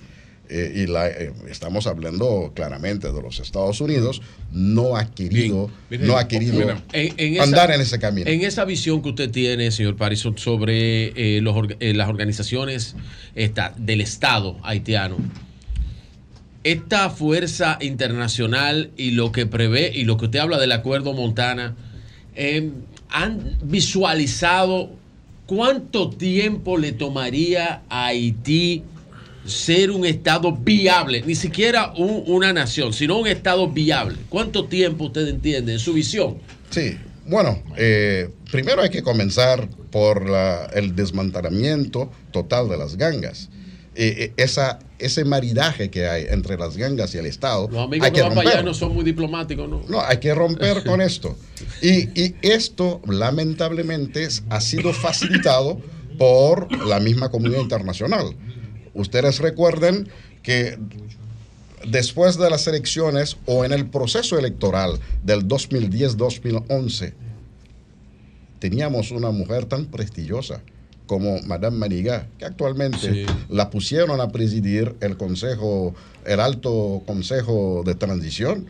eh, 0.51 0.73
y 0.83 0.88
la, 0.88 1.07
eh, 1.07 1.31
estamos 1.49 1.88
hablando 1.88 2.51
claramente 2.53 3.11
de 3.11 3.21
los 3.21 3.39
Estados 3.39 3.80
Unidos, 3.80 4.21
no 4.51 4.97
ha 4.97 5.09
querido, 5.09 5.71
Bien. 5.89 6.05
no 6.05 6.17
ha 6.17 6.27
querido 6.27 6.59
Mira, 6.59 6.83
en- 6.91 7.13
en 7.17 7.33
esa- 7.35 7.43
andar 7.43 7.71
en 7.71 7.80
ese 7.81 7.97
camino. 7.99 8.30
En 8.30 8.41
esa 8.41 8.65
visión 8.65 9.01
que 9.01 9.09
usted 9.09 9.31
tiene, 9.31 9.71
señor 9.71 9.95
Parison, 9.95 10.38
sobre 10.38 11.38
eh, 11.38 11.41
los 11.41 11.55
las 11.80 12.09
organizaciones 12.09 12.95
esta- 13.33 13.73
del 13.77 14.01
Estado 14.01 14.57
haitiano, 14.63 15.17
esta 16.63 17.09
fuerza 17.09 17.77
internacional 17.81 18.91
y 18.97 19.11
lo 19.11 19.31
que 19.31 19.45
prevé 19.47 19.91
y 19.95 20.03
lo 20.03 20.17
que 20.17 20.25
usted 20.25 20.39
habla 20.39 20.59
del 20.59 20.71
acuerdo 20.73 21.13
Montana, 21.13 21.75
eh, 22.35 22.69
¿han 23.09 23.57
visualizado 23.63 24.91
cuánto 25.47 26.09
tiempo 26.11 26.77
le 26.77 26.91
tomaría 26.91 27.81
a 27.89 28.07
Haití 28.07 28.83
ser 29.45 29.91
un 29.91 30.05
Estado 30.05 30.51
viable? 30.55 31.23
Ni 31.25 31.35
siquiera 31.35 31.93
un- 31.97 32.23
una 32.27 32.53
nación, 32.53 32.93
sino 32.93 33.17
un 33.19 33.27
Estado 33.27 33.67
viable. 33.67 34.17
¿Cuánto 34.29 34.65
tiempo 34.65 35.05
usted 35.05 35.27
entiende 35.27 35.73
en 35.73 35.79
su 35.79 35.93
visión? 35.93 36.37
Sí, 36.69 36.97
bueno, 37.25 37.61
eh, 37.77 38.29
primero 38.51 38.81
hay 38.81 38.89
que 38.89 39.01
comenzar 39.03 39.67
por 39.91 40.29
la- 40.29 40.65
el 40.73 40.95
desmantelamiento 40.95 42.11
total 42.31 42.69
de 42.69 42.77
las 42.77 42.95
gangas. 42.97 43.49
Eh, 43.93 44.15
eh, 44.17 44.33
esa, 44.37 44.79
ese 44.99 45.25
maridaje 45.25 45.89
que 45.89 46.07
hay 46.07 46.25
entre 46.29 46.57
las 46.57 46.77
gangas 46.77 47.13
y 47.13 47.17
el 47.17 47.25
Estado. 47.25 47.67
Los 47.69 47.83
amigos 47.87 48.05
hay 48.05 48.11
que 48.11 48.15
que 48.17 48.21
van 48.21 48.29
para 48.35 48.41
allá 48.41 48.49
romperlo. 48.59 48.71
no 48.71 48.73
son 48.73 48.93
muy 48.93 49.03
diplomáticos, 49.03 49.67
¿no? 49.67 49.81
No, 49.89 49.99
hay 50.01 50.17
que 50.19 50.33
romper 50.33 50.83
con 50.85 51.01
esto. 51.01 51.37
Y, 51.81 52.07
y 52.21 52.35
esto, 52.41 53.01
lamentablemente, 53.05 54.27
ha 54.49 54.61
sido 54.61 54.93
facilitado 54.93 55.81
por 56.17 56.71
la 56.87 56.99
misma 57.01 57.29
comunidad 57.29 57.59
internacional. 57.61 58.33
Ustedes 58.93 59.39
recuerden 59.39 60.07
que 60.43 60.77
después 61.87 62.37
de 62.37 62.49
las 62.49 62.67
elecciones 62.67 63.37
o 63.45 63.65
en 63.65 63.71
el 63.71 63.87
proceso 63.87 64.37
electoral 64.37 64.99
del 65.23 65.47
2010-2011, 65.47 67.13
teníamos 68.59 69.11
una 69.11 69.31
mujer 69.31 69.65
tan 69.65 69.85
prestigiosa 69.85 70.61
como 71.07 71.41
Madame 71.41 71.77
Maniga, 71.77 72.27
que 72.37 72.45
actualmente 72.45 72.97
Sí. 72.99 73.25
la 73.49 73.69
pusieron 73.69 74.21
a 74.21 74.29
presidir 74.29 74.95
el 75.01 75.17
consejo, 75.17 75.93
el 76.25 76.39
alto 76.39 77.01
consejo 77.05 77.83
de 77.85 77.95
transición, 77.95 78.67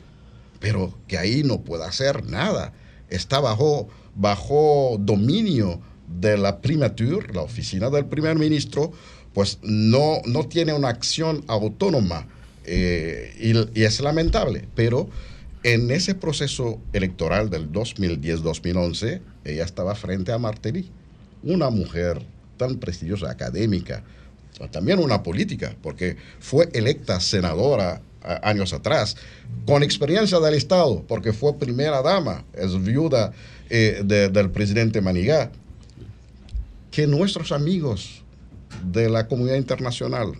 pero 0.59 0.93
que 1.07 1.17
ahí 1.17 1.43
no 1.43 1.61
puede 1.61 1.83
hacer 1.85 2.25
nada. 2.25 2.73
Está 3.09 3.39
bajo, 3.39 3.89
bajo 4.15 4.95
dominio 4.99 5.81
de 6.19 6.37
la 6.37 6.61
primature, 6.61 7.31
la 7.33 7.41
oficina 7.41 7.89
del 7.89 8.05
primer 8.05 8.37
ministro, 8.39 8.91
pues 9.33 9.59
no, 9.63 10.21
no 10.25 10.47
tiene 10.47 10.73
una 10.73 10.89
acción 10.89 11.43
autónoma 11.47 12.27
eh, 12.65 13.33
y, 13.73 13.81
es 13.83 13.99
lamentable, 14.01 14.67
pero 14.75 15.09
en 15.63 15.91
ese 15.91 16.15
proceso 16.15 16.79
electoral 16.93 17.49
del 17.49 17.71
2010-2011, 17.71 19.21
ella 19.45 19.63
estaba 19.63 19.95
frente 19.95 20.31
a 20.31 20.37
Martelly, 20.37 20.89
una 21.43 21.69
mujer 21.69 22.21
tan 22.57 22.77
prestigiosa, 22.77 23.29
académica, 23.29 24.03
también 24.71 24.99
una 24.99 25.23
política, 25.23 25.75
porque 25.81 26.17
fue 26.39 26.69
electa 26.73 27.19
senadora 27.19 28.01
años 28.43 28.73
atrás, 28.73 29.17
con 29.65 29.81
experiencia 29.81 30.39
del 30.39 30.53
Estado, 30.53 31.03
porque 31.07 31.33
fue 31.33 31.57
primera 31.57 32.03
dama, 32.03 32.43
es 32.53 32.79
viuda 32.83 33.31
eh, 33.69 34.01
de- 34.05 34.29
del 34.29 34.51
presidente 34.51 35.01
Manigá. 35.01 35.51
Que 36.91 37.07
nuestros 37.07 37.51
amigos 37.51 38.23
de 38.85 39.09
la 39.09 39.27
comunidad 39.27 39.57
internacional 39.57 40.33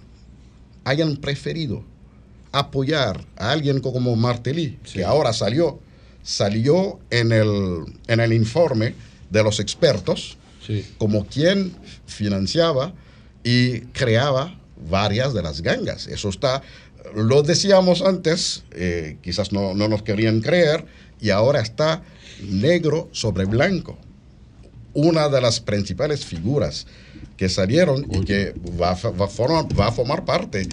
hayan 0.84 1.18
preferido 1.18 1.84
apoyar 2.52 3.26
a 3.38 3.52
alguien 3.52 3.80
como 3.80 4.16
Martelly, 4.16 4.78
que 4.92 5.04
ahora 5.04 5.34
salió, 5.34 5.80
salió 6.24 7.00
en 7.10 7.32
el, 7.32 7.86
en 8.08 8.20
el 8.20 8.34
informe 8.34 8.94
de 9.30 9.44
los 9.44 9.60
expertos 9.60 10.38
como 10.98 11.26
quien 11.26 11.74
financiaba 12.06 12.94
y 13.44 13.82
creaba 13.82 14.58
varias 14.90 15.34
de 15.34 15.42
las 15.42 15.62
gangas. 15.62 16.08
Eso 16.08 16.30
está, 16.30 16.62
lo 17.16 17.44
decíamos 17.44 18.02
antes, 18.02 18.64
eh, 18.72 19.18
quizás 19.22 19.52
no, 19.52 19.74
no 19.74 19.88
nos 19.88 20.04
querían 20.04 20.40
creer, 20.42 20.86
y 21.20 21.30
ahora 21.30 21.62
está 21.62 22.04
negro 22.42 23.10
sobre 23.12 23.46
blanco. 23.46 23.98
Una 24.94 25.30
de 25.30 25.42
las 25.42 25.60
principales 25.60 26.26
figuras 26.26 26.88
que 27.42 27.50
salieron 27.50 28.06
y 28.12 28.20
que 28.24 28.54
va, 28.80 28.92
a 28.92 29.10
va 29.10 29.28
formar, 29.28 29.66
va 29.80 29.88
a 29.88 29.92
formar 29.92 30.26
parte 30.26 30.70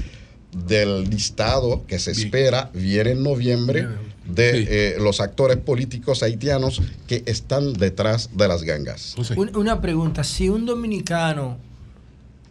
del 0.52 1.08
listado 1.08 1.86
que 1.86 1.98
se 1.98 2.10
espera 2.10 2.70
viene 2.74 3.12
en 3.12 3.22
noviembre 3.22 3.86
de 4.26 4.66
eh, 4.68 4.97
los 5.00 5.22
actores 5.22 5.56
políticos 5.56 6.22
haitianos 6.22 6.82
que 7.06 7.22
están 7.24 7.72
detrás 7.72 8.28
de 8.36 8.48
las 8.48 8.64
gangas. 8.64 9.14
Un- 9.34 9.56
Una 9.56 9.80
pregunta, 9.80 10.22
si 10.24 10.50
un 10.50 10.66
dominicano, 10.66 11.56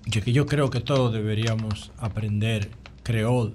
yo, 0.07 0.23
que 0.23 0.31
yo 0.33 0.47
creo 0.47 0.71
que 0.71 0.79
todos 0.79 1.13
deberíamos 1.13 1.91
aprender 1.99 2.71
creol, 3.03 3.53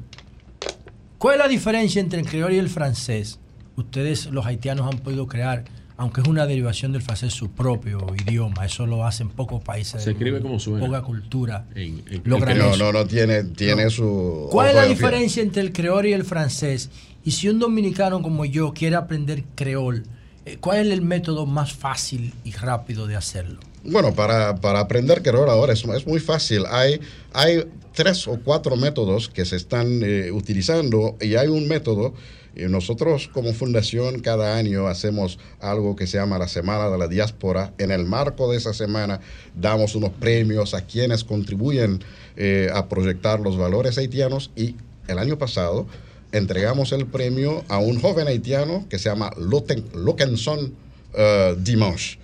¿cuál 1.18 1.34
es 1.34 1.38
la 1.40 1.48
diferencia 1.48 2.00
entre 2.00 2.20
el 2.20 2.26
creol 2.28 2.52
y 2.52 2.58
el 2.58 2.68
francés? 2.68 3.40
Ustedes, 3.74 4.26
los 4.26 4.46
haitianos, 4.46 4.86
han 4.88 5.00
podido 5.00 5.26
crear, 5.26 5.64
aunque 6.02 6.20
es 6.20 6.26
una 6.28 6.46
derivación 6.46 6.92
del 6.92 7.00
francés, 7.02 7.32
su 7.32 7.50
propio 7.50 8.06
idioma. 8.26 8.66
Eso 8.66 8.86
lo 8.86 9.06
hacen 9.06 9.28
pocos 9.30 9.62
países. 9.62 10.02
Se 10.02 10.10
escribe 10.10 10.40
como 10.40 10.58
suena. 10.60 10.84
Poca 10.84 11.02
cultura. 11.02 11.66
En- 11.74 12.02
en- 12.10 12.22
logran 12.24 12.58
no, 12.58 12.76
no, 12.76 12.92
no 12.92 13.06
tiene, 13.06 13.44
tiene 13.44 13.88
su. 13.90 14.48
¿Cuál 14.50 14.68
es 14.68 14.74
la 14.74 14.84
diferencia 14.86 15.42
entre 15.42 15.62
el 15.62 15.72
creol 15.72 16.06
y 16.06 16.12
el 16.12 16.24
francés? 16.24 16.90
Y 17.24 17.30
si 17.30 17.48
un 17.48 17.58
dominicano 17.58 18.20
como 18.20 18.44
yo 18.44 18.72
quiere 18.74 18.96
aprender 18.96 19.44
creol, 19.54 20.04
eh, 20.44 20.58
¿cuál 20.60 20.86
es 20.86 20.92
el 20.92 21.02
método 21.02 21.46
más 21.46 21.72
fácil 21.72 22.34
y 22.44 22.52
rápido 22.52 23.06
de 23.06 23.16
hacerlo? 23.16 23.60
Bueno, 23.84 24.12
para, 24.14 24.56
para 24.56 24.80
aprender 24.80 25.22
creol 25.22 25.48
ahora 25.48 25.72
es, 25.72 25.84
es 25.84 26.06
muy 26.06 26.20
fácil. 26.20 26.64
Hay, 26.68 27.00
hay 27.32 27.64
tres 27.94 28.26
o 28.28 28.38
cuatro 28.42 28.76
métodos 28.76 29.28
que 29.28 29.44
se 29.44 29.56
están 29.56 30.00
eh, 30.02 30.30
utilizando 30.32 31.16
y 31.20 31.34
hay 31.36 31.48
un 31.48 31.68
método. 31.68 32.14
Y 32.54 32.62
nosotros 32.64 33.28
como 33.32 33.52
fundación 33.52 34.20
cada 34.20 34.56
año 34.56 34.86
hacemos 34.86 35.38
algo 35.60 35.96
que 35.96 36.06
se 36.06 36.18
llama 36.18 36.38
la 36.38 36.48
Semana 36.48 36.88
de 36.90 36.98
la 36.98 37.08
Diáspora. 37.08 37.72
En 37.78 37.90
el 37.90 38.04
marco 38.04 38.50
de 38.50 38.58
esa 38.58 38.74
semana 38.74 39.20
damos 39.54 39.94
unos 39.94 40.10
premios 40.10 40.74
a 40.74 40.84
quienes 40.86 41.24
contribuyen 41.24 42.02
eh, 42.36 42.68
a 42.74 42.88
proyectar 42.88 43.40
los 43.40 43.56
valores 43.56 43.98
haitianos 43.98 44.50
y 44.56 44.76
el 45.08 45.18
año 45.18 45.38
pasado 45.38 45.86
entregamos 46.32 46.92
el 46.92 47.06
premio 47.06 47.64
a 47.68 47.78
un 47.78 48.00
joven 48.00 48.28
haitiano 48.28 48.86
que 48.88 48.98
se 48.98 49.08
llama 49.08 49.30
Loten- 49.36 49.92
Lokenson 49.94 50.74
eh, 51.14 51.56
Dimanche 51.58 52.18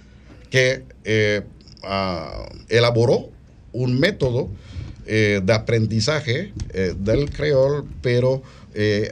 que 0.50 0.84
eh, 1.05 1.42
ah, 1.82 2.48
elaboró 2.68 3.28
un 3.73 4.00
método 4.00 4.48
eh, 5.07 5.40
de 5.42 5.52
aprendizaje 5.52 6.52
eh, 6.73 6.94
del 6.98 7.31
creol, 7.31 7.86
pero 8.02 8.42
eh, 8.74 9.10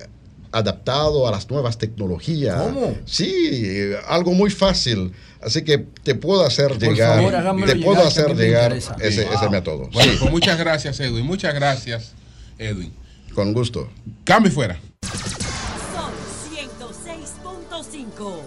adaptado 0.52 1.26
a 1.26 1.30
las 1.30 1.48
nuevas 1.50 1.78
tecnologías. 1.78 2.60
¿Cómo? 2.60 2.96
Sí, 3.04 3.34
eh, 3.64 3.96
algo 4.08 4.32
muy 4.32 4.50
fácil. 4.50 5.12
Así 5.42 5.62
que 5.62 5.78
te 6.02 6.14
puedo 6.14 6.44
hacer 6.44 6.68
Por 6.68 6.78
llegar, 6.80 7.32
favor, 7.42 7.66
te 7.66 7.76
puedo 7.76 8.02
hacer 8.02 8.34
llegar 8.36 8.72
ese, 8.72 8.90
Wow. 9.24 9.34
ese 9.34 9.48
método. 9.50 9.88
Bueno, 9.92 10.12
Sí, 10.12 10.18
pues 10.20 10.30
muchas 10.32 10.58
gracias, 10.58 10.98
Edwin. 11.00 11.24
Muchas 11.26 11.54
gracias, 11.54 12.12
Edwin. 12.58 12.92
con 13.34 13.52
gusto. 13.52 13.88
Cambio 14.24 14.50
fuera. 14.50 14.78
Sol 15.02 16.10
106.5. 16.50 18.40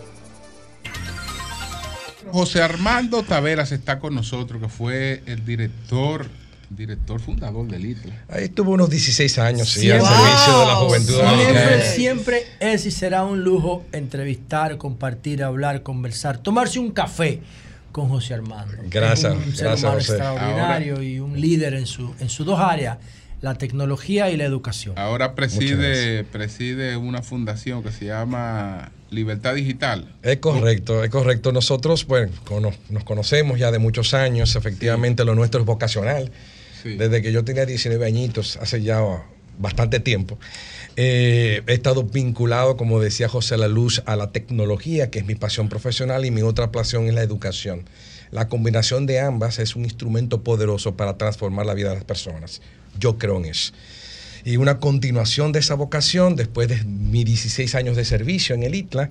José 2.31 2.61
Armando 2.61 3.23
Taveras 3.23 3.71
está 3.71 3.99
con 3.99 4.13
nosotros, 4.13 4.61
que 4.61 4.67
fue 4.69 5.23
el 5.25 5.45
director, 5.45 6.27
director 6.69 7.19
fundador 7.19 7.67
del 7.67 7.85
ITLA. 7.85 8.13
Ahí 8.29 8.45
estuvo 8.45 8.71
unos 8.71 8.89
16 8.89 9.39
años, 9.39 9.69
sí, 9.69 9.81
Siempre- 9.81 10.07
al 10.07 10.15
servicio 10.15 10.59
de 10.59 10.65
la 10.65 10.75
juventud 10.75 11.13
Siempre, 11.15 11.81
siempre 11.95 12.43
es 12.59 12.85
y 12.85 12.91
será 12.91 13.23
un 13.23 13.43
lujo 13.43 13.83
entrevistar, 13.91 14.77
compartir, 14.77 15.43
hablar, 15.43 15.81
conversar, 15.83 16.37
tomarse 16.37 16.79
un 16.79 16.91
café 16.91 17.41
con 17.91 18.07
José 18.09 18.35
Armando. 18.35 18.75
Gracias, 18.89 19.33
un 19.33 19.55
ser 19.55 19.67
gracias, 19.67 19.93
José. 19.93 20.11
extraordinario 20.13 21.01
y 21.01 21.19
un 21.19 21.39
líder 21.41 21.73
en, 21.73 21.87
su, 21.87 22.13
en 22.19 22.29
sus 22.29 22.45
dos 22.45 22.59
áreas, 22.59 22.97
la 23.41 23.55
tecnología 23.55 24.29
y 24.29 24.37
la 24.37 24.43
educación. 24.45 24.97
Ahora 24.99 25.33
preside, 25.33 26.23
preside 26.25 26.97
una 26.97 27.21
fundación 27.23 27.81
que 27.81 27.91
se 27.91 28.05
llama 28.05 28.91
Libertad 29.09 29.55
Digital. 29.55 30.07
Es 30.21 30.37
correcto, 30.37 31.03
es 31.03 31.09
correcto. 31.09 31.51
Nosotros, 31.51 32.05
bueno, 32.05 32.31
cono- 32.45 32.73
nos 32.89 33.03
conocemos 33.05 33.57
ya 33.57 33.71
de 33.71 33.79
muchos 33.79 34.13
años, 34.13 34.55
efectivamente 34.55 35.25
lo 35.25 35.33
nuestro 35.35 35.61
es 35.61 35.65
vocacional. 35.65 36.31
Desde 36.83 37.21
que 37.21 37.31
yo 37.31 37.43
tenía 37.43 37.65
19 37.65 38.05
añitos, 38.05 38.57
hace 38.61 38.81
ya 38.81 39.01
bastante 39.57 39.99
tiempo, 39.99 40.39
eh, 40.95 41.61
he 41.67 41.73
estado 41.73 42.03
vinculado, 42.03 42.77
como 42.77 42.99
decía 42.99 43.29
José 43.29 43.57
La 43.57 43.67
Luz, 43.67 44.01
a 44.05 44.15
la 44.15 44.31
tecnología, 44.31 45.09
que 45.09 45.19
es 45.19 45.25
mi 45.25 45.35
pasión 45.35 45.69
profesional, 45.69 46.25
y 46.25 46.31
mi 46.31 46.41
otra 46.41 46.71
pasión 46.71 47.07
es 47.07 47.13
la 47.13 47.21
educación. 47.21 47.85
La 48.31 48.47
combinación 48.47 49.05
de 49.05 49.19
ambas 49.19 49.59
es 49.59 49.75
un 49.75 49.83
instrumento 49.83 50.43
poderoso 50.43 50.95
para 50.95 51.17
transformar 51.17 51.65
la 51.65 51.73
vida 51.73 51.89
de 51.89 51.95
las 51.95 52.03
personas. 52.03 52.61
Yo 52.99 53.17
creo 53.17 53.37
en 53.37 53.45
eso. 53.45 53.73
Y 54.45 54.57
una 54.57 54.79
continuación 54.79 55.51
de 55.51 55.59
esa 55.59 55.75
vocación, 55.75 56.35
después 56.35 56.67
de 56.67 56.83
mis 56.85 57.25
16 57.25 57.75
años 57.75 57.97
de 57.97 58.05
servicio 58.05 58.55
en 58.55 58.63
el 58.63 58.75
ITLA, 58.75 59.09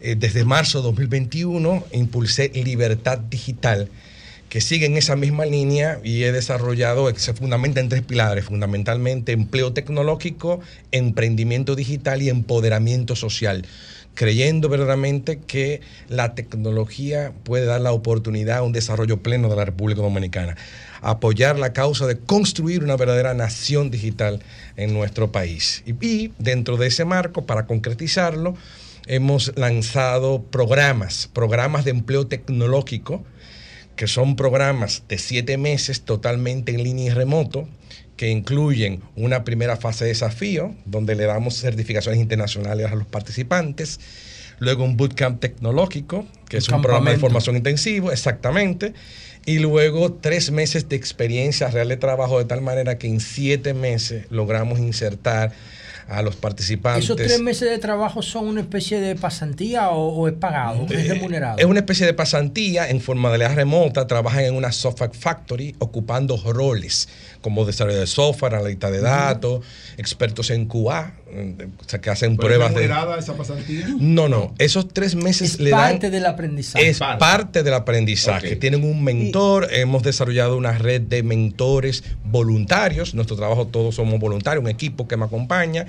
eh, 0.00 0.14
desde 0.16 0.44
marzo 0.44 0.78
de 0.78 0.84
2021 0.84 1.84
impulsé 1.92 2.50
Libertad 2.54 3.18
Digital, 3.18 3.88
que 4.48 4.60
sigue 4.60 4.86
en 4.86 4.96
esa 4.96 5.16
misma 5.16 5.44
línea 5.44 6.00
y 6.02 6.24
he 6.24 6.32
desarrollado, 6.32 7.12
se 7.16 7.34
fundamenta 7.34 7.80
en 7.80 7.88
tres 7.88 8.02
pilares, 8.02 8.46
fundamentalmente 8.46 9.32
empleo 9.32 9.72
tecnológico, 9.72 10.60
emprendimiento 10.90 11.74
digital 11.74 12.22
y 12.22 12.30
empoderamiento 12.30 13.14
social, 13.14 13.66
creyendo 14.14 14.68
verdaderamente 14.68 15.38
que 15.38 15.80
la 16.08 16.34
tecnología 16.34 17.32
puede 17.44 17.66
dar 17.66 17.82
la 17.82 17.92
oportunidad 17.92 18.58
a 18.58 18.62
un 18.62 18.72
desarrollo 18.72 19.22
pleno 19.22 19.48
de 19.50 19.56
la 19.56 19.66
República 19.66 20.00
Dominicana, 20.00 20.56
apoyar 21.02 21.58
la 21.58 21.74
causa 21.74 22.06
de 22.06 22.18
construir 22.18 22.82
una 22.82 22.96
verdadera 22.96 23.34
nación 23.34 23.90
digital 23.90 24.40
en 24.76 24.94
nuestro 24.94 25.30
país. 25.30 25.82
Y, 25.84 25.92
y 26.04 26.32
dentro 26.38 26.78
de 26.78 26.86
ese 26.86 27.04
marco, 27.04 27.44
para 27.44 27.66
concretizarlo, 27.66 28.56
hemos 29.06 29.52
lanzado 29.56 30.42
programas, 30.42 31.28
programas 31.32 31.84
de 31.84 31.90
empleo 31.90 32.26
tecnológico, 32.26 33.24
que 33.98 34.06
son 34.06 34.36
programas 34.36 35.02
de 35.08 35.18
siete 35.18 35.58
meses 35.58 36.02
totalmente 36.02 36.72
en 36.72 36.84
línea 36.84 37.06
y 37.06 37.10
remoto, 37.10 37.68
que 38.16 38.28
incluyen 38.28 39.02
una 39.16 39.42
primera 39.42 39.76
fase 39.76 40.04
de 40.04 40.10
desafío, 40.10 40.72
donde 40.84 41.16
le 41.16 41.24
damos 41.24 41.56
certificaciones 41.56 42.20
internacionales 42.20 42.92
a 42.92 42.94
los 42.94 43.08
participantes, 43.08 43.98
luego 44.60 44.84
un 44.84 44.96
bootcamp 44.96 45.40
tecnológico, 45.40 46.24
que 46.48 46.58
Un 46.58 46.62
es 46.62 46.68
un 46.68 46.80
programa 46.80 47.10
de 47.10 47.18
formación 47.18 47.56
intensivo, 47.56 48.12
exactamente, 48.12 48.94
y 49.44 49.58
luego 49.58 50.12
tres 50.12 50.52
meses 50.52 50.88
de 50.88 50.94
experiencia 50.94 51.68
real 51.68 51.88
de 51.88 51.96
trabajo, 51.96 52.38
de 52.38 52.44
tal 52.44 52.60
manera 52.60 52.98
que 52.98 53.08
en 53.08 53.18
siete 53.18 53.74
meses 53.74 54.26
logramos 54.30 54.78
insertar 54.78 55.50
a 56.08 56.22
los 56.22 56.36
participantes. 56.36 57.04
¿Esos 57.04 57.16
tres 57.16 57.40
meses 57.40 57.70
de 57.70 57.78
trabajo 57.78 58.22
son 58.22 58.48
una 58.48 58.62
especie 58.62 58.98
de 58.98 59.14
pasantía 59.14 59.90
o, 59.90 60.08
o 60.08 60.28
es 60.28 60.34
pagado, 60.34 60.86
es 60.88 61.06
Eh, 61.06 61.14
remunerado? 61.14 61.58
Es 61.58 61.66
una 61.66 61.80
especie 61.80 62.06
de 62.06 62.14
pasantía 62.14 62.88
en 62.88 63.02
modalidad 63.18 63.54
remota. 63.54 64.06
Trabajan 64.06 64.44
en 64.44 64.54
una 64.54 64.72
software 64.72 65.10
factory 65.12 65.76
ocupando 65.78 66.36
roles 66.52 67.08
como 67.42 67.64
desarrollo 67.64 68.00
de 68.00 68.06
software, 68.06 68.54
analista 68.54 68.90
de 68.90 69.00
datos, 69.00 69.64
expertos 69.96 70.50
en 70.50 70.66
QA, 70.66 71.12
que 72.00 72.10
hacen 72.10 72.36
¿Pero 72.36 72.48
pruebas 72.48 72.70
es 72.72 72.88
de... 72.88 73.18
esa 73.18 73.34
pasantía? 73.34 73.86
No, 73.98 74.28
no. 74.28 74.54
Esos 74.58 74.88
tres 74.88 75.14
meses 75.14 75.54
es 75.54 75.60
le 75.60 75.70
parte 75.70 76.06
dan... 76.06 76.12
del 76.12 76.26
aprendizaje. 76.26 76.88
Es 76.88 76.98
parte 76.98 77.62
del 77.62 77.74
aprendizaje. 77.74 78.54
Ok. 78.54 78.60
Tienen 78.60 78.84
un 78.84 79.02
mentor, 79.04 79.68
hemos 79.72 80.02
desarrollado 80.02 80.56
una 80.56 80.72
red 80.72 81.02
de 81.02 81.22
mentores 81.22 82.04
voluntarios. 82.24 83.14
Nuestro 83.14 83.36
trabajo 83.36 83.66
todos 83.66 83.94
somos 83.94 84.18
voluntarios, 84.18 84.62
un 84.62 84.70
equipo 84.70 85.08
que 85.08 85.16
me 85.16 85.24
acompaña 85.24 85.86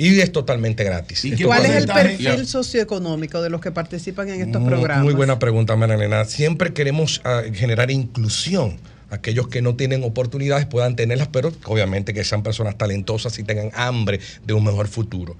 y 0.00 0.18
es 0.20 0.32
totalmente 0.32 0.82
gratis. 0.82 1.24
Esto 1.26 1.46
¿Cuál 1.46 1.66
es 1.66 1.72
el 1.72 1.86
perfil 1.86 2.46
socioeconómico 2.46 3.42
de 3.42 3.50
los 3.50 3.60
que 3.60 3.70
participan 3.70 4.30
en 4.30 4.40
estos 4.40 4.62
muy, 4.62 4.70
programas? 4.70 5.04
Muy 5.04 5.12
buena 5.12 5.38
pregunta, 5.38 5.76
Maranena. 5.76 6.24
Siempre 6.24 6.72
queremos 6.72 7.20
ah, 7.24 7.42
generar 7.52 7.90
inclusión. 7.90 8.78
Aquellos 9.10 9.48
que 9.48 9.60
no 9.62 9.76
tienen 9.76 10.04
oportunidades 10.04 10.66
puedan 10.66 10.96
tenerlas, 10.96 11.28
pero 11.28 11.52
obviamente 11.64 12.14
que 12.14 12.24
sean 12.24 12.42
personas 12.42 12.78
talentosas 12.78 13.38
y 13.38 13.42
tengan 13.44 13.70
hambre 13.74 14.20
de 14.46 14.54
un 14.54 14.64
mejor 14.64 14.88
futuro. 14.88 15.36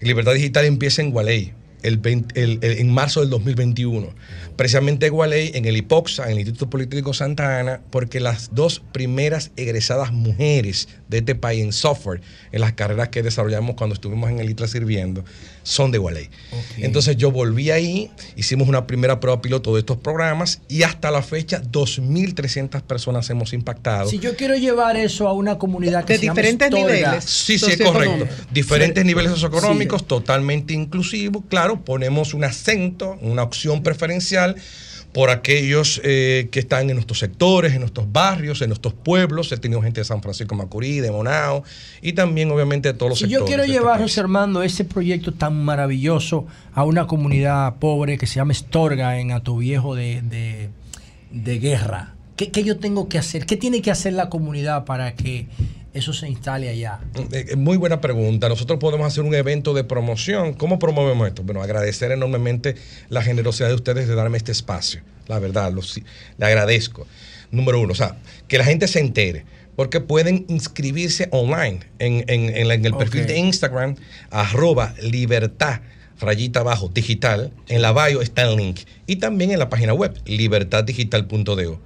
Libertad 0.00 0.34
Digital 0.34 0.64
empieza 0.64 1.02
en 1.02 1.10
Gualey. 1.10 1.52
El 1.82 1.98
20 1.98 2.42
el- 2.42 2.58
el- 2.62 2.78
en 2.78 2.90
marzo 2.90 3.20
del 3.20 3.28
2021. 3.28 4.08
Precisamente 4.56 5.10
Gualey, 5.10 5.50
en 5.54 5.66
el 5.66 5.76
IPOXA, 5.76 6.24
en 6.24 6.30
el 6.32 6.38
Instituto 6.38 6.70
Politécnico 6.70 7.12
Santa 7.12 7.60
Ana, 7.60 7.82
porque 7.90 8.20
las 8.20 8.54
dos 8.54 8.82
primeras 8.92 9.50
egresadas 9.56 10.10
mujeres 10.10 10.88
de 11.10 11.18
este 11.18 11.34
país 11.34 11.62
en 11.62 11.72
software, 11.72 12.22
en 12.52 12.62
las 12.62 12.72
carreras 12.72 13.10
que 13.10 13.22
desarrollamos 13.22 13.76
cuando 13.76 13.92
estuvimos 13.94 14.30
en 14.30 14.40
el 14.40 14.48
ITRA 14.48 14.66
sirviendo, 14.66 15.24
son 15.64 15.90
de 15.90 15.98
Gualey. 15.98 16.30
Entonces 16.78 17.16
yo 17.16 17.32
volví 17.32 17.70
ahí, 17.70 18.10
hicimos 18.36 18.68
una 18.68 18.86
primera 18.86 19.18
prueba 19.18 19.42
piloto 19.42 19.74
de 19.74 19.80
estos 19.80 19.96
programas 19.96 20.60
y 20.68 20.82
hasta 20.82 21.10
la 21.10 21.22
fecha 21.22 21.60
2.300 21.60 22.82
personas 22.82 23.28
hemos 23.30 23.52
impactado. 23.52 24.08
Si 24.08 24.20
yo 24.20 24.36
quiero 24.36 24.54
llevar 24.54 24.96
eso 24.96 25.26
a 25.26 25.32
una 25.32 25.58
comunidad 25.58 26.04
que 26.04 26.12
De 26.12 26.18
se 26.20 26.26
llama 26.26 26.34
diferentes 26.40 26.68
Estorga, 26.68 26.94
niveles. 26.94 27.24
Sí, 27.24 27.58
sí, 27.58 27.72
es 27.72 27.80
correcto. 27.80 28.28
Diferentes 28.52 29.04
niveles 29.04 29.32
socioeconómicos, 29.32 30.06
totalmente 30.06 30.74
inclusivos. 30.74 31.42
Claro, 31.48 31.84
ponemos 31.84 32.34
un 32.34 32.44
acento, 32.44 33.18
una 33.22 33.42
opción 33.42 33.82
preferencial 33.82 34.56
por 35.14 35.30
aquellos 35.30 36.00
eh, 36.02 36.48
que 36.50 36.58
están 36.58 36.90
en 36.90 36.96
nuestros 36.96 37.20
sectores, 37.20 37.72
en 37.72 37.80
nuestros 37.80 38.10
barrios, 38.12 38.60
en 38.62 38.68
nuestros 38.68 38.94
pueblos. 38.94 39.52
He 39.52 39.56
tenido 39.56 39.80
gente 39.80 40.00
de 40.00 40.04
San 40.04 40.20
Francisco 40.20 40.56
de 40.56 40.62
Macorís, 40.64 41.02
de 41.02 41.12
Monao 41.12 41.62
y 42.02 42.14
también 42.14 42.50
obviamente 42.50 42.88
de 42.92 42.98
todos 42.98 43.10
los 43.10 43.18
Si 43.20 43.26
sectores. 43.26 43.40
yo 43.42 43.46
quiero 43.46 43.62
este 43.62 43.72
llevar, 43.74 43.98
país. 43.98 44.10
José 44.10 44.20
Armando, 44.20 44.62
ese 44.64 44.84
proyecto 44.84 45.32
tan 45.32 45.64
maravilloso 45.64 46.46
a 46.74 46.82
una 46.84 47.06
comunidad 47.06 47.76
pobre 47.76 48.18
que 48.18 48.26
se 48.26 48.34
llama 48.34 48.52
Estorga 48.52 49.18
en 49.20 49.30
Atoviejo 49.30 49.94
de, 49.94 50.20
de, 50.22 50.68
de 51.30 51.58
Guerra, 51.60 52.14
¿qué, 52.34 52.50
qué 52.50 52.64
yo 52.64 52.78
tengo 52.78 53.08
que 53.08 53.16
hacer? 53.18 53.46
¿Qué 53.46 53.56
tiene 53.56 53.82
que 53.82 53.92
hacer 53.92 54.14
la 54.14 54.28
comunidad 54.28 54.84
para 54.84 55.14
que 55.14 55.46
eso 55.94 56.12
se 56.12 56.28
instale 56.28 56.68
allá? 56.68 57.00
Eh, 57.32 57.46
eh, 57.50 57.56
Muy 57.56 57.76
buena 57.76 58.00
pregunta. 58.00 58.48
Nosotros 58.48 58.78
podemos 58.78 59.06
hacer 59.06 59.24
un 59.24 59.34
evento 59.34 59.72
de 59.74 59.84
promoción. 59.84 60.52
¿Cómo 60.54 60.78
promovemos 60.78 61.26
esto? 61.28 61.42
Bueno, 61.42 61.62
agradecer 61.62 62.12
enormemente 62.12 62.74
la 63.08 63.22
generosidad 63.22 63.68
de 63.68 63.74
ustedes 63.74 64.06
de 64.08 64.14
darme 64.14 64.36
este 64.36 64.52
espacio. 64.52 65.00
La 65.28 65.38
verdad, 65.38 65.72
los- 65.72 65.98
le 66.36 66.46
agradezco. 66.46 67.06
Número 67.50 67.80
uno, 67.80 67.92
o 67.92 67.96
sea, 67.96 68.16
que 68.48 68.58
la 68.58 68.64
gente 68.64 68.88
se 68.88 69.00
entere. 69.00 69.44
Porque 69.76 70.00
pueden 70.00 70.44
inscribirse 70.48 71.28
online 71.32 71.80
en, 71.98 72.24
en- 72.28 72.56
en 72.56 72.68
la- 72.68 72.74
en 72.74 72.84
el 72.84 72.94
perfil 72.94 73.26
de 73.26 73.38
Instagram, 73.38 73.96
arroba 74.30 74.94
libertad, 75.02 75.80
rayita 76.20 76.60
abajo, 76.60 76.90
digital. 76.94 77.50
En 77.68 77.82
la 77.82 77.92
bio 77.92 78.20
está 78.22 78.42
el 78.42 78.56
link. 78.56 78.80
Y 79.06 79.16
también 79.16 79.50
en 79.50 79.58
la 79.58 79.68
página 79.68 79.92
web, 79.94 80.14
libertaddigital.do 80.26 81.80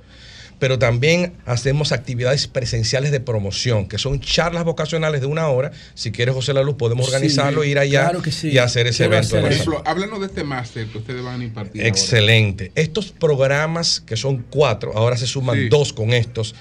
pero 0.58 0.78
también 0.78 1.34
hacemos 1.46 1.92
actividades 1.92 2.46
presenciales 2.48 3.10
de 3.12 3.20
promoción, 3.20 3.86
que 3.88 3.98
son 3.98 4.20
charlas 4.20 4.64
vocacionales 4.64 5.20
de 5.20 5.26
una 5.26 5.48
hora. 5.48 5.70
Si 5.94 6.10
quieres, 6.12 6.34
José 6.34 6.52
La 6.52 6.62
Luz, 6.62 6.74
podemos 6.76 7.06
Sí, 7.06 7.12
organizarlo, 7.12 7.64
ir 7.64 7.78
allá 7.78 8.04
claro 8.04 8.22
que 8.22 8.32
sí. 8.32 8.48
y 8.48 8.58
hacer 8.58 8.86
ese 8.86 9.04
Quiero 9.04 9.14
evento. 9.14 9.28
hacer. 9.36 9.40
Por 9.42 9.52
ejemplo, 9.52 9.82
háblanos 9.86 10.20
de 10.20 10.26
este 10.26 10.44
máster 10.44 10.86
que 10.88 10.98
ustedes 10.98 11.22
van 11.22 11.40
a 11.40 11.44
impartir. 11.44 11.82
ahora. 11.82 11.88
Excelente. 11.88 12.72
Estos 12.74 13.12
programas, 13.12 14.00
que 14.00 14.16
son 14.16 14.44
cuatro, 14.50 14.92
ahora 14.96 15.16
se 15.16 15.26
suman 15.26 15.56
Sí. 15.56 15.68
dos 15.68 15.92
con 15.92 16.12
estos. 16.12 16.54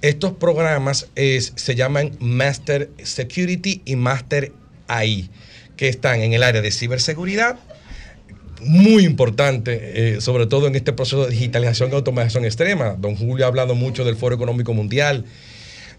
Estos 0.00 0.32
programas 0.32 1.06
es- 1.14 1.52
se 1.56 1.74
llaman 1.74 2.12
Master 2.18 2.90
Security 3.04 3.82
y 3.84 3.96
Master 3.96 4.52
AI, 4.88 5.30
que 5.76 5.88
están 5.88 6.20
en 6.20 6.32
el 6.32 6.42
área 6.42 6.60
de 6.62 6.70
ciberseguridad, 6.72 7.58
muy 8.64 9.04
importante, 9.04 10.14
eh, 10.16 10.20
sobre 10.20 10.46
todo 10.46 10.66
en 10.66 10.74
este 10.74 10.92
proceso 10.92 11.24
de 11.24 11.30
digitalización 11.30 11.90
y 11.90 11.94
automatización 11.94 12.44
extrema. 12.44 12.96
Don 12.98 13.16
Julio 13.16 13.44
ha 13.44 13.48
hablado 13.48 13.74
mucho 13.74 14.04
del 14.04 14.16
Foro 14.16 14.34
Económico 14.34 14.72
Mundial. 14.72 15.24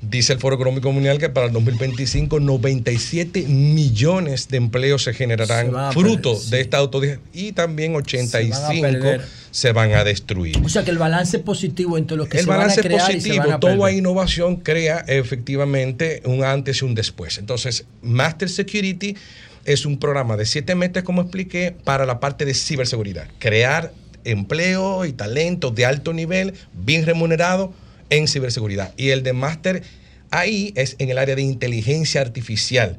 Dice 0.01 0.33
el 0.33 0.39
Foro 0.39 0.55
Económico 0.55 0.91
Mundial 0.91 1.17
que 1.17 1.29
para 1.29 1.47
el 1.47 1.53
2025 1.53 2.41
97 2.41 3.43
millones 3.43 4.49
de 4.49 4.57
empleos 4.57 5.03
se 5.03 5.11
Se 5.11 5.17
generarán 5.17 5.71
van 5.71 5.93
fruto 5.93 6.31
perder, 6.33 6.43
sí. 6.43 6.51
de 6.51 6.61
esta 6.61 6.77
autodigestión 6.77 7.29
y 7.33 7.51
también 7.53 7.95
85 7.95 8.81
perder. 8.81 9.21
se 9.51 9.71
van 9.71 9.93
a 9.93 10.03
destruir. 10.03 10.57
O 10.61 10.67
sea 10.67 10.83
que 10.83 10.91
el 10.91 10.97
balance 10.97 11.39
positivo 11.39 11.97
entre 11.97 12.17
los 12.17 12.27
que 12.27 12.37
El 12.37 12.43
se 12.43 12.49
van 12.49 12.57
a 12.57 12.63
balance 12.63 12.81
crear 12.81 13.15
y 13.15 13.21
se 13.21 13.29
van 13.29 13.37
positivo, 13.37 13.55
a 13.55 13.59
toda 13.59 13.91
innovación 13.93 14.57
crea 14.57 15.05
efectivamente 15.07 16.21
un 16.25 16.43
antes 16.43 16.81
y 16.81 16.85
un 16.85 16.95
después. 16.95 17.37
Entonces, 17.37 17.85
Master 18.01 18.49
Security 18.49 19.15
es 19.65 19.85
un 19.85 19.97
programa 19.97 20.37
de 20.37 20.45
siete 20.45 20.75
meses, 20.75 21.03
como 21.03 21.21
expliqué, 21.21 21.75
para 21.83 22.05
la 22.05 22.19
parte 22.19 22.45
de 22.45 22.53
ciberseguridad. 22.53 23.27
Crear 23.39 23.93
empleo 24.25 25.05
y 25.05 25.13
talento 25.13 25.71
de 25.71 25.85
alto 25.85 26.13
nivel, 26.13 26.53
bien 26.73 27.05
remunerado 27.05 27.73
en 28.09 28.27
ciberseguridad. 28.27 28.93
Y 28.97 29.09
el 29.09 29.23
de 29.23 29.33
Master 29.33 29.83
ahí 30.31 30.73
es 30.75 30.95
en 30.99 31.09
el 31.09 31.17
área 31.17 31.35
de 31.35 31.41
inteligencia 31.41 32.21
artificial 32.21 32.97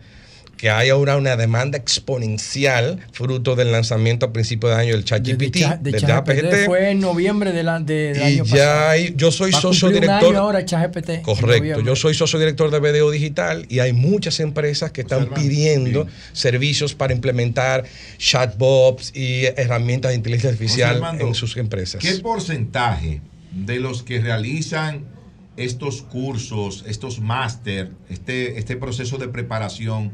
que 0.56 0.70
hay 0.70 0.88
ahora 0.88 1.16
una 1.16 1.36
demanda 1.36 1.76
exponencial 1.78 3.00
fruto 3.12 3.56
del 3.56 3.72
lanzamiento 3.72 4.26
a 4.26 4.32
principio 4.32 4.68
de 4.68 4.76
año 4.76 4.92
del 4.92 5.00
de, 5.00 5.04
ChatGPT, 5.04 5.56
Cha- 5.58 5.76
de 5.76 5.90
del 5.90 6.00
ChatGPT 6.00 6.40
ChatGPT. 6.40 6.66
fue 6.66 6.90
en 6.90 7.00
noviembre 7.00 7.52
del, 7.52 7.66
de- 7.86 8.12
Y 8.16 8.22
año 8.22 8.44
ya 8.44 8.50
pasado. 8.64 8.88
hay- 8.90 9.14
yo 9.16 9.30
soy 9.32 9.50
Va 9.52 9.60
socio 9.60 9.88
cumplir 9.88 10.02
un 10.02 10.06
director- 10.08 10.34
año 10.34 10.42
ahora 10.42 10.64
ChatGPT. 10.64 11.22
Correcto, 11.22 11.80
yo 11.80 11.96
soy 11.96 12.14
socio 12.14 12.38
director 12.38 12.70
de 12.70 12.78
BDO 12.80 13.10
Digital 13.10 13.66
y 13.68 13.80
hay 13.80 13.92
muchas 13.92 14.40
empresas 14.40 14.90
que 14.92 15.02
están 15.02 15.28
pidiendo 15.34 16.06
servicios 16.32 16.94
para 16.94 17.12
implementar 17.12 17.84
chatbots 18.18 19.12
y 19.14 19.44
herramientas 19.56 20.10
de 20.10 20.16
inteligencia 20.16 20.50
artificial 20.50 20.96
Armando, 20.96 21.26
en 21.26 21.34
sus 21.34 21.56
empresas. 21.56 22.00
¿Qué 22.00 22.14
porcentaje 22.20 23.20
de 23.52 23.78
los 23.80 24.02
que 24.02 24.20
realizan 24.20 25.04
estos 25.56 26.02
cursos, 26.02 26.84
estos 26.88 27.20
máster, 27.20 27.90
este, 28.10 28.58
este 28.58 28.76
proceso 28.76 29.18
de 29.18 29.28
preparación, 29.28 30.12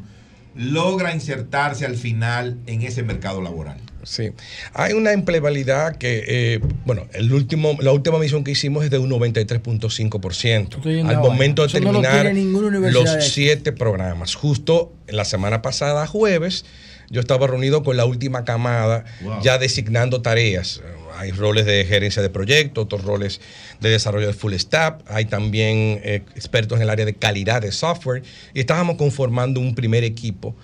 logra 0.54 1.14
insertarse 1.14 1.86
al 1.86 1.96
final 1.96 2.58
en 2.66 2.82
ese 2.82 3.02
mercado 3.02 3.40
laboral? 3.40 3.78
Sí, 4.02 4.30
hay 4.72 4.94
una 4.94 5.12
empleabilidad 5.12 5.96
que, 5.96 6.24
eh, 6.26 6.60
bueno, 6.86 7.06
el 7.12 7.32
último, 7.32 7.76
la 7.80 7.92
última 7.92 8.18
misión 8.18 8.44
que 8.44 8.52
hicimos 8.52 8.82
es 8.84 8.90
de 8.90 8.98
un 8.98 9.10
93.5%. 9.10 10.76
Estoy 10.76 10.94
yendo 10.96 11.10
Al 11.10 11.18
momento 11.18 11.62
de 11.62 11.68
Eso 11.68 11.80
no 11.80 11.92
lo 11.92 12.00
terminar 12.00 12.92
los 12.92 13.24
siete 13.24 13.72
programas. 13.72 14.34
Justo 14.34 14.92
la 15.06 15.24
semana 15.24 15.60
pasada, 15.60 16.06
jueves, 16.06 16.64
yo 17.10 17.20
estaba 17.20 17.46
reunido 17.46 17.82
con 17.82 17.96
la 17.96 18.04
última 18.06 18.44
camada, 18.44 19.04
Wow. 19.20 19.42
ya 19.42 19.58
designando 19.58 20.22
tareas. 20.22 20.80
Hay 21.20 21.32
roles 21.32 21.66
de 21.66 21.84
gerencia 21.84 22.22
de 22.22 22.30
proyectos, 22.30 22.84
otros 22.84 23.04
roles 23.04 23.42
de 23.78 23.90
desarrollo 23.90 24.26
de 24.26 24.32
full 24.32 24.54
stack, 24.54 25.02
hay 25.06 25.26
también 25.26 26.00
eh, 26.02 26.22
expertos 26.34 26.78
en 26.78 26.82
el 26.82 26.88
área 26.88 27.04
de 27.04 27.12
calidad 27.12 27.60
de 27.60 27.72
software, 27.72 28.22
y 28.54 28.60
estábamos 28.60 28.96
conformando 28.96 29.60
un 29.60 29.74
primer 29.74 30.02
equipo 30.02 30.56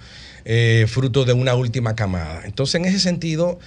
eh, 0.47 0.87
fruto 0.89 1.27
de 1.27 1.35
una 1.35 1.55
última 1.55 1.95
camada. 1.95 2.41
Entonces, 2.47 2.77
en 2.77 2.87
ese 2.87 3.01
sentido, 3.01 3.59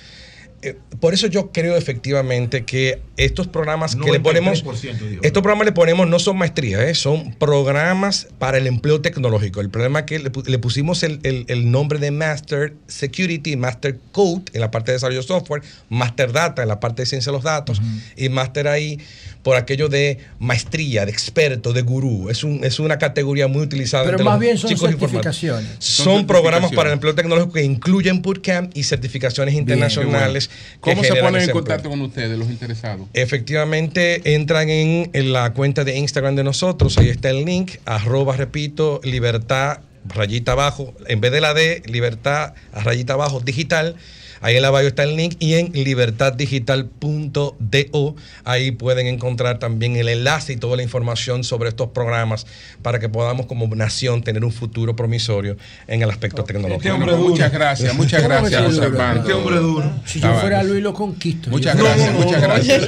eh, 0.62 0.76
por 1.00 1.14
eso 1.14 1.28
yo 1.28 1.52
creo 1.52 1.76
efectivamente 1.78 2.66
que 2.66 3.02
estos 3.18 3.48
programas 3.48 3.96
que 3.96 4.12
le 4.12 4.20
ponemos, 4.20 4.64
93% 4.64 4.98
dijo. 4.98 5.22
estos 5.24 5.42
programas 5.42 5.66
le 5.66 5.72
ponemos 5.72 6.08
no 6.08 6.20
son 6.20 6.38
maestrías, 6.38 6.82
¿eh? 6.82 6.96
son 6.96 7.34
programas 7.36 8.28
para 8.40 8.58
el 8.58 8.68
empleo 8.68 9.02
tecnológico. 9.02 9.62
El 9.62 9.70
problema 9.70 10.00
es 10.00 10.06
que 10.06 10.20
le, 10.20 10.32
pu- 10.32 10.46
le 10.46 10.60
pusimos 10.60 11.04
el, 11.04 11.20
el- 11.24 11.46
el 11.48 11.72
nombre 11.72 12.00
de 12.00 12.12
Master 12.12 12.74
Security, 12.88 13.56
Master 13.56 13.98
Code 14.12 14.44
en 14.54 14.62
la 14.62 14.72
parte 14.72 14.92
de 14.92 14.96
desarrollo 14.98 15.22
de 15.22 15.28
software, 15.28 15.62
Master 15.90 16.32
Data 16.32 16.62
en 16.62 16.68
la 16.68 16.80
parte 16.80 17.02
de 17.02 17.06
ciencia 17.06 17.32
de 17.32 17.38
los 17.38 17.44
datos 17.44 17.82
y 18.18 18.30
Master 18.30 18.68
ahí 18.68 19.00
por 19.44 19.56
aquello 19.56 19.88
de 19.88 20.20
maestría, 20.40 21.06
de 21.06 21.12
experto, 21.12 21.74
de 21.74 21.82
gurú. 21.82 22.30
Es, 22.30 22.44
un, 22.44 22.64
es 22.64 22.80
una 22.80 22.98
categoría 22.98 23.48
muy 23.48 23.62
utilizada 23.62 24.04
Pero 24.04 24.18
entre 24.18 24.26
más 24.26 24.34
los 24.34 24.42
bien 24.42 24.58
son 24.58 24.78
certificaciones. 24.78 25.70
Son, 25.80 26.28
programas 26.28 26.72
para 26.74 26.90
el 26.90 26.94
empleo 26.94 27.16
tecnológico 27.16 27.54
que 27.54 27.64
incluyen 27.64 28.22
bootcamp 28.22 28.76
y 28.76 28.84
certificaciones 28.84 29.56
internacionales. 29.56 30.50
¿Cómo 30.80 31.04
se 31.04 31.16
ponen 31.16 31.28
en 31.28 31.36
ese 31.36 31.44
empleo. 31.46 31.56
contacto 31.56 31.90
con 31.90 32.02
ustedes, 32.02 32.38
los 32.38 32.50
interesados? 32.50 33.08
Efectivamente, 33.14 34.34
entran 34.36 34.70
en, 34.70 35.10
en 35.14 35.34
la 35.34 35.54
cuenta 35.54 35.84
de 35.84 35.98
Instagram 35.98 36.36
de 36.36 36.44
nosotros, 36.44 36.98
ahí 36.98 37.10
está 37.10 37.30
el 37.30 37.46
link, 37.46 37.78
arroba, 37.86 38.36
repito, 38.36 39.00
libertad, 39.04 39.80
rayita 40.06 40.54
abajo, 40.54 40.94
en 41.08 41.22
vez 41.22 41.32
de 41.32 41.42
la 41.42 41.54
D, 41.54 41.84
libertad, 41.86 42.54
rayita 42.74 43.14
abajo, 43.14 43.40
digital. 43.40 43.96
Ahí 44.42 44.56
en 44.56 44.62
la 44.62 44.70
bio 44.72 44.88
está 44.88 45.04
el 45.04 45.16
link 45.16 45.36
y 45.40 45.56
en 45.56 45.72
libertaddigital.do 45.74 48.16
ahí 48.46 48.72
pueden 48.72 49.08
encontrar 49.08 49.60
también 49.60 49.96
el 49.98 50.08
enlace 50.10 50.54
y 50.54 50.58
toda 50.58 50.78
la 50.78 50.84
información 50.84 51.44
sobre 51.44 51.70
estos 51.70 51.90
programas 51.90 52.46
para 52.82 53.00
que 53.00 53.10
podamos 53.10 53.46
como 53.48 53.68
nación 53.76 54.24
tener 54.24 54.44
un 54.46 54.52
futuro 54.52 54.96
promisorio 54.96 55.58
en 55.88 56.02
el 56.02 56.10
aspecto 56.10 56.44
tecnológico. 56.44 56.80
Este 56.82 56.92
hombre 56.92 57.12
duro. 57.16 57.30
Muchas 57.30 57.52
gracias, 57.52 57.94
muchas 57.96 58.22
¿Cómo 58.24 58.36
gracias, 58.36 58.64
José? 58.64 58.86
Armando. 58.86 59.22
Este 59.22 59.34
hombre 59.34 59.56
duro. 59.58 59.92
Si 60.06 60.20
yo 60.20 60.34
fuera. 60.40 60.64
Luis 60.64 60.82
lo 60.84 60.94
conquisto. 60.94 61.50
Muchas 61.50 61.78
Yo- 61.78 61.84
gracias, 61.84 62.14
muchas 62.14 62.42
gracias. 62.42 62.88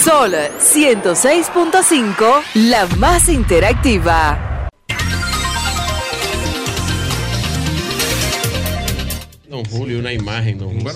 Sol 0.03 0.33
106.5, 0.33 2.41
la 2.53 2.87
más 2.97 3.27
interactiva. 3.27 4.69
Don 9.49 9.65
Julio, 9.65 9.99
una 9.99 10.13
imagen, 10.13 10.57
don 10.57 10.69
Julio. 10.69 10.93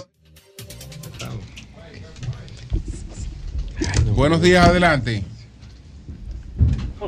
Buenos 4.16 4.42
días, 4.42 4.66
adelante. 4.66 5.26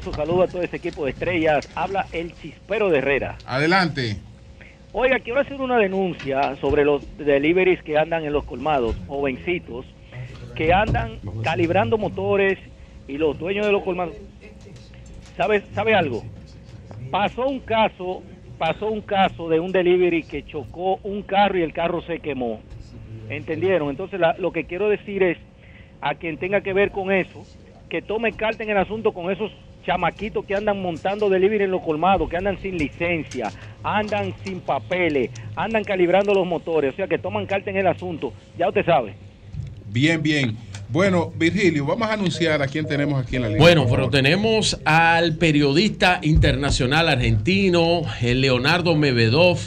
Un 0.04 0.14
saludo 0.14 0.44
a 0.44 0.48
todo 0.48 0.62
ese 0.62 0.76
equipo 0.76 1.06
de 1.06 1.12
estrellas. 1.12 1.64
Habla 1.74 2.08
el 2.12 2.36
chispero 2.42 2.90
de 2.90 2.98
Herrera. 2.98 3.38
Adelante. 3.46 4.18
Oiga, 4.92 5.20
quiero 5.20 5.40
hacer 5.40 5.60
una 5.62 5.78
denuncia 5.78 6.56
sobre 6.60 6.84
los 6.84 7.02
deliveries 7.18 7.82
que 7.84 7.98
andan 7.98 8.26
en 8.26 8.34
los 8.34 8.44
colmados, 8.44 8.96
jovencitos, 9.08 9.86
que 10.54 10.74
andan 10.74 11.20
calibrando 11.44 11.98
motores 11.98 12.60
y 13.08 13.18
los 13.18 13.40
dueños 13.40 13.66
de 13.66 13.72
los 13.72 13.84
colmados. 13.84 14.16
¿Sabe, 15.38 15.64
¿Sabe 15.74 15.96
algo? 15.96 16.24
Pasó 17.10 17.48
un 17.48 17.60
caso 17.60 18.22
pasó 18.58 18.88
un 18.90 19.02
caso 19.02 19.50
de 19.50 19.60
un 19.60 19.72
delivery 19.74 20.24
que 20.24 20.46
chocó 20.46 20.98
un 21.04 21.22
carro 21.24 21.58
y 21.58 21.62
el 21.62 21.74
carro 21.74 22.02
se 22.04 22.20
quemó. 22.20 22.62
¿Entendieron? 23.30 23.90
Entonces 23.90 24.18
la- 24.20 24.36
lo 24.40 24.52
que 24.52 24.64
quiero 24.66 24.88
decir 24.90 25.24
es 25.24 25.38
a 26.02 26.16
quien 26.16 26.38
tenga 26.38 26.62
que 26.62 26.72
ver 26.74 26.92
con 26.92 27.12
eso, 27.12 27.44
que 27.90 28.02
tome 28.02 28.32
carta 28.32 28.64
en 28.64 28.70
el 28.70 28.78
asunto 28.78 29.14
con 29.14 29.30
esos 29.30 29.52
chamaquitos 29.86 30.46
que 30.46 30.56
andan 30.56 30.82
montando 30.82 31.30
delivery 31.30 31.66
en 31.66 31.72
los 31.72 31.82
colmados, 31.82 32.30
que 32.30 32.38
andan 32.38 32.60
sin 32.62 32.78
licencia, 32.78 33.52
andan 33.84 34.34
sin 34.44 34.60
papeles, 34.60 35.30
andan 35.56 35.84
calibrando 35.84 36.34
los 36.34 36.46
motores, 36.46 36.94
o 36.94 36.96
sea 36.96 37.08
que 37.08 37.18
toman 37.18 37.46
carta 37.46 37.70
en 37.70 37.78
el 37.78 37.88
asunto. 37.88 38.34
Ya 38.58 38.68
usted 38.68 38.86
sabe. 38.86 39.16
Bien, 39.88 40.22
bien. 40.22 40.58
Bueno, 40.90 41.32
Virgilio, 41.36 41.86
vamos 41.86 42.08
a 42.08 42.14
anunciar 42.14 42.62
a 42.62 42.68
quién 42.68 42.86
tenemos 42.86 43.24
aquí 43.24 43.38
en 43.38 43.42
la 43.44 43.48
línea. 43.48 43.62
Bueno, 43.62 43.88
pero 43.90 44.10
tenemos 44.10 44.80
al 44.86 45.36
periodista 45.38 46.20
internacional 46.22 47.10
argentino, 47.10 48.04
el 48.22 48.42
Leonardo 48.42 48.96
Mebedov, 48.96 49.58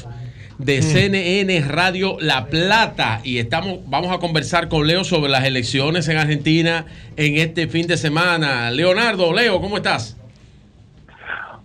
de 0.59 0.83
CNN 0.83 1.61
Radio 1.61 2.17
La 2.21 2.47
Plata. 2.47 3.21
Y 3.25 3.39
estamos, 3.39 3.79
vamos 3.89 4.11
a 4.13 4.19
conversar 4.19 4.69
con 4.69 4.87
Leo 4.87 5.05
sobre 5.05 5.31
las 5.31 5.45
elecciones 5.45 6.09
en 6.09 6.17
Argentina 6.19 6.87
en 7.17 7.37
este 7.37 7.69
fin 7.69 7.87
de 7.87 7.97
semana. 7.97 8.71
Leonardo, 8.71 9.33
Leo, 9.33 9.61
¿cómo 9.61 9.77
estás? 9.77 10.17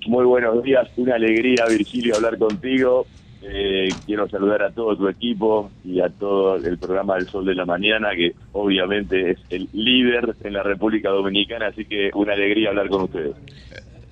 Muy 0.06 0.26
buenos 0.26 0.64
días, 0.64 0.88
una 0.98 1.16
alegría 1.16 1.66
Virgilio 1.70 2.16
hablar 2.16 2.38
contigo. 2.38 3.06
Eh, 3.46 3.90
quiero 4.06 4.30
saludar 4.30 4.64
a 4.64 4.72
todo 4.72 4.96
tu 4.96 5.10
equipo 5.10 5.70
y 5.84 6.00
a 6.00 6.08
todo 6.08 6.56
el 6.56 6.78
programa 6.78 7.16
del 7.16 7.28
Sol 7.28 7.46
de 7.46 7.56
la 7.56 7.66
Mañana, 7.66 8.16
que 8.16 8.34
obviamente 8.54 9.32
es 9.32 9.38
el 9.50 9.68
líder 9.74 10.36
en 10.44 10.54
la 10.54 10.64
República 10.64 11.10
Dominicana, 11.10 11.68
así 11.68 11.84
que 11.84 12.10
una 12.14 12.34
alegría 12.34 12.70
hablar 12.70 12.88
con 12.88 13.04
ustedes. 13.04 13.36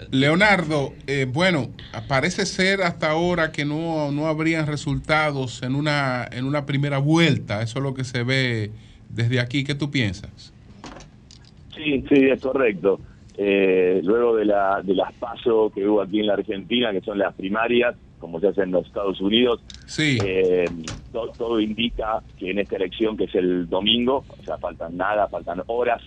Leonardo, 0.10 0.94
eh, 1.08 1.26
bueno, 1.32 1.70
parece 2.08 2.46
ser 2.46 2.82
hasta 2.82 3.12
ahora 3.12 3.52
que 3.52 3.66
no, 3.66 4.12
no 4.12 4.28
habrían 4.28 4.66
resultados 4.68 5.62
en 5.64 5.76
una, 5.76 6.28
en 6.32 6.46
una 6.46 6.66
primera 6.66 6.98
vuelta. 6.98 7.62
Eso 7.62 7.80
es 7.80 7.84
lo 7.84 7.94
que 7.94 8.04
se 8.04 8.24
ve 8.24 8.72
desde 9.10 9.40
aquí. 9.40 9.64
¿Qué 9.64 9.76
tú 9.76 9.92
piensas? 9.92 10.54
Sí, 11.76 12.04
sí, 12.10 12.16
es 12.30 12.42
correcto. 12.42 13.00
Eh, 13.38 14.02
luego 14.04 14.36
de, 14.36 14.46
la, 14.46 14.82
de 14.84 14.94
las 14.94 15.14
pasos 15.14 15.72
que 15.74 15.88
hubo 15.88 16.02
aquí 16.02 16.20
en 16.20 16.28
la 16.28 16.34
Argentina, 16.34 16.92
que 16.92 17.02
son 17.02 17.18
las 17.18 17.34
primarias, 17.36 17.96
como 18.20 18.40
se 18.40 18.50
hace 18.50 18.64
en 18.64 18.72
los 18.72 18.86
Estados 18.86 19.20
Unidos, 19.22 19.62
eh, 20.22 20.70
to- 21.12 21.34
todo 21.38 21.60
indica 21.60 22.22
que 22.38 22.52
en 22.52 22.60
esta 22.60 22.76
elección, 22.76 23.18
que 23.18 23.24
es 23.26 23.36
el 23.36 23.68
domingo, 23.70 24.26
o 24.28 24.44
sea, 24.44 24.58
faltan 24.58 24.98
nada, 24.98 25.28
faltan 25.30 25.64
horas, 25.68 26.02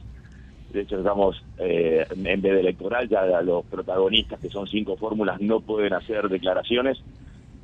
de 0.74 0.82
hecho 0.82 0.98
estamos 0.98 1.42
eh, 1.58 2.04
en 2.10 2.42
vez 2.42 2.42
de 2.42 2.60
electoral, 2.60 3.08
ya 3.08 3.24
los 3.42 3.64
protagonistas, 3.66 4.40
que 4.40 4.50
son 4.50 4.66
cinco 4.66 4.96
fórmulas, 4.96 5.40
no 5.40 5.60
pueden 5.60 5.94
hacer 5.94 6.28
declaraciones, 6.28 6.98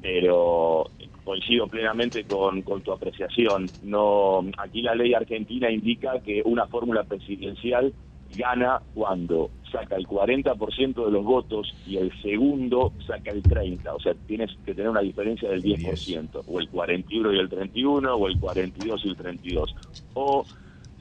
pero 0.00 0.88
coincido 1.24 1.66
plenamente 1.66 2.24
con, 2.24 2.62
tu 2.62 2.92
apreciación. 2.92 3.66
No, 3.82 4.44
aquí 4.58 4.82
la 4.82 4.94
ley 4.94 5.12
argentina 5.12 5.70
indica 5.70 6.20
que 6.20 6.42
una 6.44 6.66
fórmula 6.66 7.02
presidencial 7.04 7.92
gana 8.36 8.80
cuando 8.94 9.50
saca 9.72 9.96
el 9.96 10.06
40% 10.06 11.04
de 11.04 11.10
los 11.10 11.24
votos 11.24 11.74
y 11.86 11.96
el 11.96 12.12
segundo 12.22 12.92
saca 13.06 13.32
el 13.32 13.42
30%. 13.42 13.92
O 13.92 14.00
sea, 14.00 14.14
tienes 14.26 14.50
que 14.64 14.72
tener 14.72 14.88
una 14.88 15.00
diferencia 15.00 15.50
del 15.50 15.62
10%, 15.62 16.42
o 16.46 16.60
el 16.60 16.68
41 16.68 17.32
y 17.32 17.38
el 17.38 17.48
31, 17.48 18.14
o 18.14 18.28
el 18.28 18.38
42 18.38 19.04
y 19.04 19.08
el 19.08 19.16
32. 19.16 19.74
O 20.14 20.44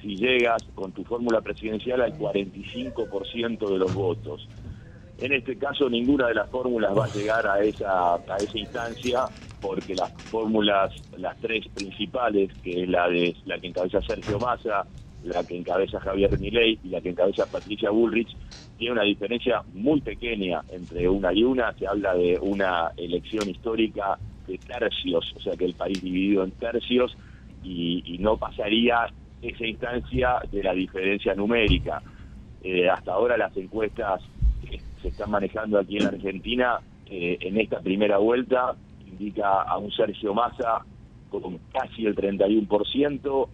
si 0.02 0.16
llegas 0.16 0.64
con 0.76 0.92
tu 0.92 1.04
fórmula 1.04 1.42
presidencial 1.42 2.02
al 2.02 2.18
45% 2.18 3.70
de 3.70 3.78
los 3.78 3.94
votos. 3.94 4.48
En 5.20 5.34
este 5.34 5.58
caso, 5.58 5.90
ninguna 5.90 6.28
de 6.28 6.36
las 6.36 6.50
fórmulas 6.50 6.98
va 6.98 7.06
a 7.06 7.14
llegar 7.14 7.46
a 7.46 7.62
esa, 7.62 8.16
a 8.16 8.38
esa 8.38 8.58
instancia 8.58 9.26
porque 9.62 9.94
las 9.94 10.14
fórmulas, 10.24 10.94
las 11.18 11.38
tres 11.40 11.68
principales, 11.68 12.52
que 12.64 12.84
es 12.84 12.90
la 12.90 13.10
de 13.10 13.36
la 13.46 13.60
que 13.60 13.68
encabeza 13.68 14.02
Sergio 14.02 14.40
Massa, 14.40 14.86
la 15.24 15.44
que 15.44 15.58
encabeza 15.58 16.00
Javier 16.00 16.40
Milei 16.40 16.80
y 16.84 16.88
la 16.88 17.02
que 17.02 17.10
encabeza 17.10 17.46
Patricia 17.46 17.90
Bullrich, 17.90 18.34
tiene 18.78 18.94
una 18.94 19.04
diferencia 19.04 19.62
muy 19.74 20.00
pequeña 20.00 20.62
entre 20.72 21.10
una 21.10 21.34
y 21.34 21.44
una. 21.44 21.74
Se 21.74 21.86
habla 21.86 22.14
de 22.16 22.40
una 22.42 22.92
elección 22.96 23.50
histórica 23.50 24.18
de 24.48 24.58
tercios, 24.58 25.34
o 25.36 25.42
sea 25.42 25.58
que 25.58 25.66
el 25.66 25.74
país 25.74 26.02
dividido 26.02 26.46
en 26.46 26.52
tercios 26.52 27.18
y, 27.62 28.02
y 28.06 28.20
no 28.20 28.38
pasaría 28.38 29.10
esa 29.42 29.66
instancia 29.66 30.40
de 30.52 30.64
la 30.64 30.74
diferencia 30.74 31.34
numérica. 31.34 32.02
Eh, 32.64 32.90
hasta 32.90 33.14
ahora 33.14 33.38
las 33.38 33.56
encuestas 33.56 34.22
que 34.62 34.80
se 35.02 35.08
están 35.10 35.32
manejando 35.32 35.80
aquí 35.80 35.98
en 35.98 36.04
la 36.04 36.10
Argentina, 36.10 36.80
eh, 37.06 37.38
en 37.42 37.58
esta 37.58 37.80
primera 37.80 38.18
vuelta, 38.18 38.76
indica 39.08 39.62
a 39.62 39.78
un 39.78 39.92
Sergio 39.92 40.34
Massa 40.34 40.86
con 41.30 41.60
casi 41.72 42.06
el 42.06 42.16
31%, 42.16 43.50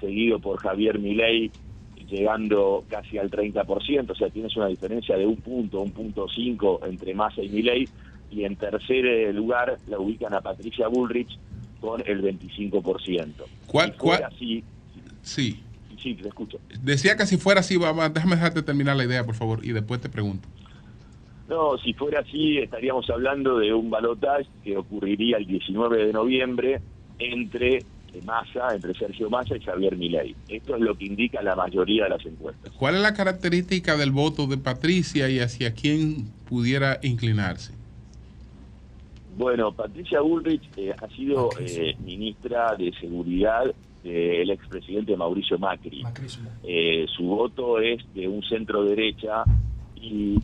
seguido 0.00 0.38
por 0.38 0.58
Javier 0.58 0.98
Milei 0.98 1.50
llegando 2.08 2.84
casi 2.88 3.18
al 3.18 3.30
30%, 3.30 4.10
o 4.10 4.14
sea, 4.14 4.30
tienes 4.30 4.56
una 4.56 4.66
diferencia 4.66 5.16
de 5.16 5.26
un 5.26 5.36
punto, 5.36 5.80
un 5.80 5.90
punto 5.90 6.26
cinco 6.28 6.80
entre 6.84 7.14
Massa 7.14 7.42
y 7.42 7.48
Milei, 7.50 7.88
y 8.30 8.44
en 8.44 8.56
tercer 8.56 9.06
eh, 9.06 9.32
lugar 9.32 9.78
la 9.86 9.98
ubican 9.98 10.34
a 10.34 10.40
Patricia 10.40 10.88
Bullrich 10.88 11.38
con 11.80 12.02
el 12.06 12.22
25%. 12.22 13.32
¿Cuál, 13.66 13.96
cuál? 13.96 14.24
así, 14.24 14.64
Sí. 15.28 15.62
sí, 16.02 16.14
te 16.14 16.26
escucho. 16.26 16.58
Decía 16.82 17.16
que 17.16 17.26
si 17.26 17.36
fuera 17.36 17.60
así, 17.60 17.76
vamos, 17.76 18.12
déjame 18.14 18.36
dejarte 18.36 18.62
terminar 18.62 18.96
la 18.96 19.04
idea, 19.04 19.24
por 19.26 19.34
favor, 19.34 19.60
y 19.62 19.72
después 19.72 20.00
te 20.00 20.08
pregunto. 20.08 20.48
No, 21.48 21.76
si 21.78 21.92
fuera 21.92 22.20
así, 22.20 22.58
estaríamos 22.58 23.08
hablando 23.10 23.58
de 23.58 23.74
un 23.74 23.90
balotaje 23.90 24.46
que 24.64 24.76
ocurriría 24.76 25.36
el 25.36 25.46
19 25.46 26.06
de 26.06 26.12
noviembre 26.12 26.80
entre 27.18 27.84
Massa, 28.24 28.74
entre 28.74 28.94
Sergio 28.94 29.28
Massa 29.28 29.56
y 29.56 29.60
Javier 29.60 29.96
Milei. 29.96 30.34
Esto 30.48 30.76
es 30.76 30.80
lo 30.80 30.96
que 30.96 31.04
indica 31.04 31.42
la 31.42 31.54
mayoría 31.54 32.04
de 32.04 32.10
las 32.10 32.24
encuestas. 32.24 32.72
¿Cuál 32.72 32.96
es 32.96 33.02
la 33.02 33.12
característica 33.14 33.96
del 33.96 34.12
voto 34.12 34.46
de 34.46 34.56
Patricia 34.56 35.28
y 35.28 35.40
hacia 35.40 35.74
quién 35.74 36.30
pudiera 36.48 37.00
inclinarse? 37.02 37.74
Bueno, 39.36 39.72
Patricia 39.72 40.20
Bullrich 40.20 40.68
eh, 40.76 40.94
ha 41.00 41.08
sido 41.14 41.50
eh, 41.60 41.94
ministra 42.04 42.74
de 42.76 42.92
Seguridad 43.00 43.72
del 44.08 44.50
expresidente 44.50 45.16
Mauricio 45.16 45.58
Macri. 45.58 46.02
Eh, 46.64 47.06
su 47.16 47.24
voto 47.24 47.78
es 47.80 48.02
de 48.14 48.26
un 48.28 48.42
centro 48.42 48.84
derecha 48.84 49.44
y 49.96 50.38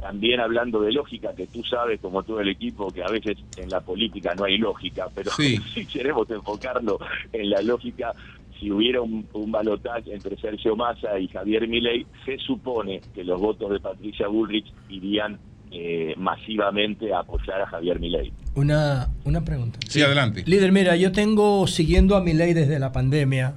también 0.00 0.40
hablando 0.40 0.80
de 0.80 0.92
lógica, 0.92 1.34
que 1.34 1.46
tú 1.46 1.62
sabes, 1.64 2.00
como 2.00 2.22
todo 2.22 2.40
el 2.40 2.48
equipo, 2.48 2.90
que 2.90 3.02
a 3.02 3.08
veces 3.08 3.38
en 3.56 3.70
la 3.70 3.80
política 3.80 4.34
no 4.34 4.44
hay 4.44 4.58
lógica, 4.58 5.08
pero 5.14 5.30
Sí. 5.30 5.56
si 5.74 5.86
queremos 5.86 6.30
enfocarlo 6.30 6.98
en 7.32 7.50
la 7.50 7.62
lógica, 7.62 8.12
si 8.60 8.70
hubiera 8.70 9.00
un, 9.00 9.26
un 9.32 9.50
balotaje 9.52 10.14
entre 10.14 10.36
Sergio 10.36 10.76
Massa 10.76 11.18
y 11.18 11.28
Javier 11.28 11.66
Milei, 11.68 12.06
se 12.24 12.38
supone 12.38 13.00
que 13.14 13.24
los 13.24 13.40
votos 13.40 13.70
de 13.70 13.80
Patricia 13.80 14.28
Bullrich 14.28 14.72
irían 14.88 15.38
eh, 15.70 16.14
masivamente 16.16 17.12
a 17.12 17.20
apoyar 17.20 17.60
a 17.62 17.66
Javier 17.66 17.98
Milei. 17.98 18.32
Una, 18.56 19.10
una 19.24 19.44
pregunta. 19.44 19.78
Sí, 19.86 20.00
adelante. 20.00 20.42
Líder, 20.46 20.72
mira, 20.72 20.96
yo 20.96 21.12
tengo 21.12 21.66
siguiendo 21.66 22.16
a 22.16 22.22
Milei 22.22 22.54
desde 22.54 22.78
la 22.78 22.90
pandemia 22.90 23.54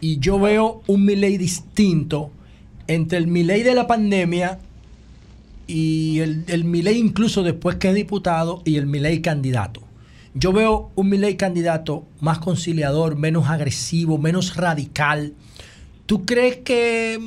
y 0.00 0.18
yo 0.18 0.40
veo 0.40 0.82
un 0.88 1.04
Milei 1.04 1.38
distinto 1.38 2.32
entre 2.88 3.18
el 3.18 3.28
Milei 3.28 3.62
de 3.62 3.74
la 3.74 3.86
pandemia 3.86 4.58
y 5.68 6.18
el, 6.18 6.44
el 6.48 6.64
Milei 6.64 6.98
incluso 6.98 7.44
después 7.44 7.76
que 7.76 7.90
es 7.90 7.94
diputado 7.94 8.60
y 8.64 8.76
el 8.76 8.86
Milei 8.86 9.22
candidato. 9.22 9.82
Yo 10.34 10.52
veo 10.52 10.90
un 10.96 11.08
Milei 11.08 11.36
candidato 11.36 12.04
más 12.20 12.38
conciliador, 12.38 13.16
menos 13.16 13.48
agresivo, 13.48 14.18
menos 14.18 14.56
radical. 14.56 15.34
¿Tú 16.06 16.26
crees 16.26 16.56
que 16.58 17.20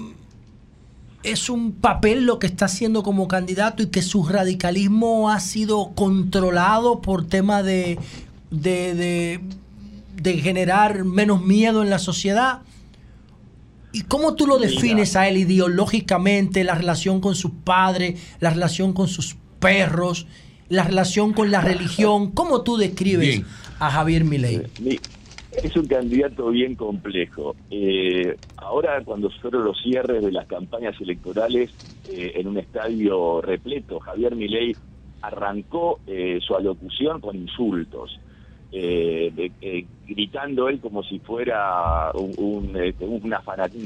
es 1.23 1.49
un 1.49 1.71
papel 1.73 2.25
lo 2.25 2.39
que 2.39 2.47
está 2.47 2.65
haciendo 2.65 3.03
como 3.03 3.27
candidato 3.27 3.83
y 3.83 3.87
que 3.87 4.01
su 4.01 4.23
radicalismo 4.23 5.29
ha 5.29 5.39
sido 5.39 5.91
controlado 5.95 7.01
por 7.01 7.27
tema 7.27 7.61
de, 7.63 7.99
de, 8.49 8.93
de- 8.95 9.39
de 10.21 10.37
generar 10.39 11.03
menos 11.03 11.41
miedo 11.43 11.81
en 11.81 11.89
la 11.89 11.97
sociedad? 11.99 12.59
¿Y 13.93 14.01
cómo 14.03 14.35
tú 14.35 14.45
lo 14.47 14.57
defines 14.59 15.15
a 15.15 15.27
él 15.27 15.37
ideológicamente, 15.37 16.63
la 16.63 16.75
relación 16.75 17.19
con 17.21 17.35
sus 17.35 17.51
padres, 17.63 18.19
la 18.39 18.51
relación 18.51 18.93
con 18.93 19.07
sus 19.07 19.35
perros, 19.59 20.27
la 20.69 20.83
relación 20.83 21.33
con 21.33 21.51
la 21.51 21.61
religión? 21.61 22.31
¿Cómo 22.31 22.61
tú 22.61 22.77
describes 22.77 23.27
Bien. 23.27 23.45
a 23.79 23.89
Javier 23.91 24.23
Milei? 24.23 24.61
Es 25.51 25.75
un 25.75 25.85
candidato 25.85 26.49
bien 26.49 26.75
complejo. 26.75 27.55
Eh, 27.69 28.37
ahora, 28.55 29.03
cuando 29.03 29.29
fueron 29.29 29.65
los 29.65 29.81
cierres 29.81 30.23
de 30.23 30.31
las 30.31 30.47
campañas 30.47 30.95
electorales 31.01 31.69
eh, 32.09 32.31
en 32.35 32.47
un 32.47 32.57
estadio 32.57 33.41
repleto, 33.41 33.99
Javier 33.99 34.33
Milei 34.35 34.73
arrancó 35.21 35.99
eh, 36.07 36.39
su 36.41 36.55
alocución 36.55 37.19
con 37.19 37.35
insultos, 37.35 38.17
gritando 40.07 40.69
él 40.69 40.79
como 40.79 41.03
si 41.03 41.19
fuera 41.19 42.11
un, 42.13 42.73
este, 42.81 43.05
un 43.05 43.21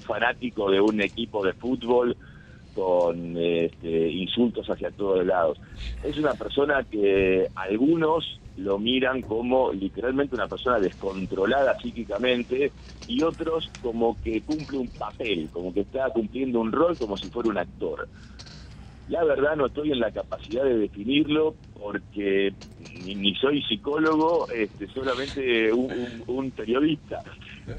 fanático 0.05 0.69
de 0.69 0.79
un 0.79 1.01
equipo 1.01 1.43
de 1.43 1.53
fútbol 1.53 2.15
con 2.75 3.35
este, 3.37 4.11
insultos 4.11 4.69
hacia 4.69 4.91
todos 4.91 5.25
lados. 5.25 5.59
Es 6.03 6.15
una 6.19 6.35
persona 6.35 6.83
que 6.83 7.47
algunos 7.55 8.39
lo 8.57 8.79
miran 8.79 9.21
como 9.23 9.71
literalmente 9.71 10.35
una 10.35 10.47
persona 10.47 10.79
descontrolada 10.79 11.77
psíquicamente 11.79 12.71
y 13.07 13.21
otros 13.21 13.69
como 13.81 14.19
que 14.21 14.43
cumple 14.43 14.77
un 14.77 14.89
papel, 14.89 15.49
como 15.51 15.73
que 15.73 15.81
está 15.81 16.09
cumpliendo 16.11 16.59
un 16.59 16.71
rol 16.71 16.97
como 16.97 17.17
si 17.17 17.29
fuera 17.29 17.49
un 17.49 17.57
actor. 17.57 18.07
La 19.09 19.23
verdad 19.23 19.55
no 19.55 19.67
estoy 19.67 19.91
en 19.91 19.99
la 19.99 20.11
capacidad 20.11 20.63
de 20.63 20.77
definirlo 20.77 21.55
porque 21.79 22.53
ni, 23.03 23.35
soy 23.35 23.61
psicólogo, 23.63 24.47
este, 24.49 24.87
solamente 24.87 25.71
un, 25.71 26.51
periodista. 26.51 27.21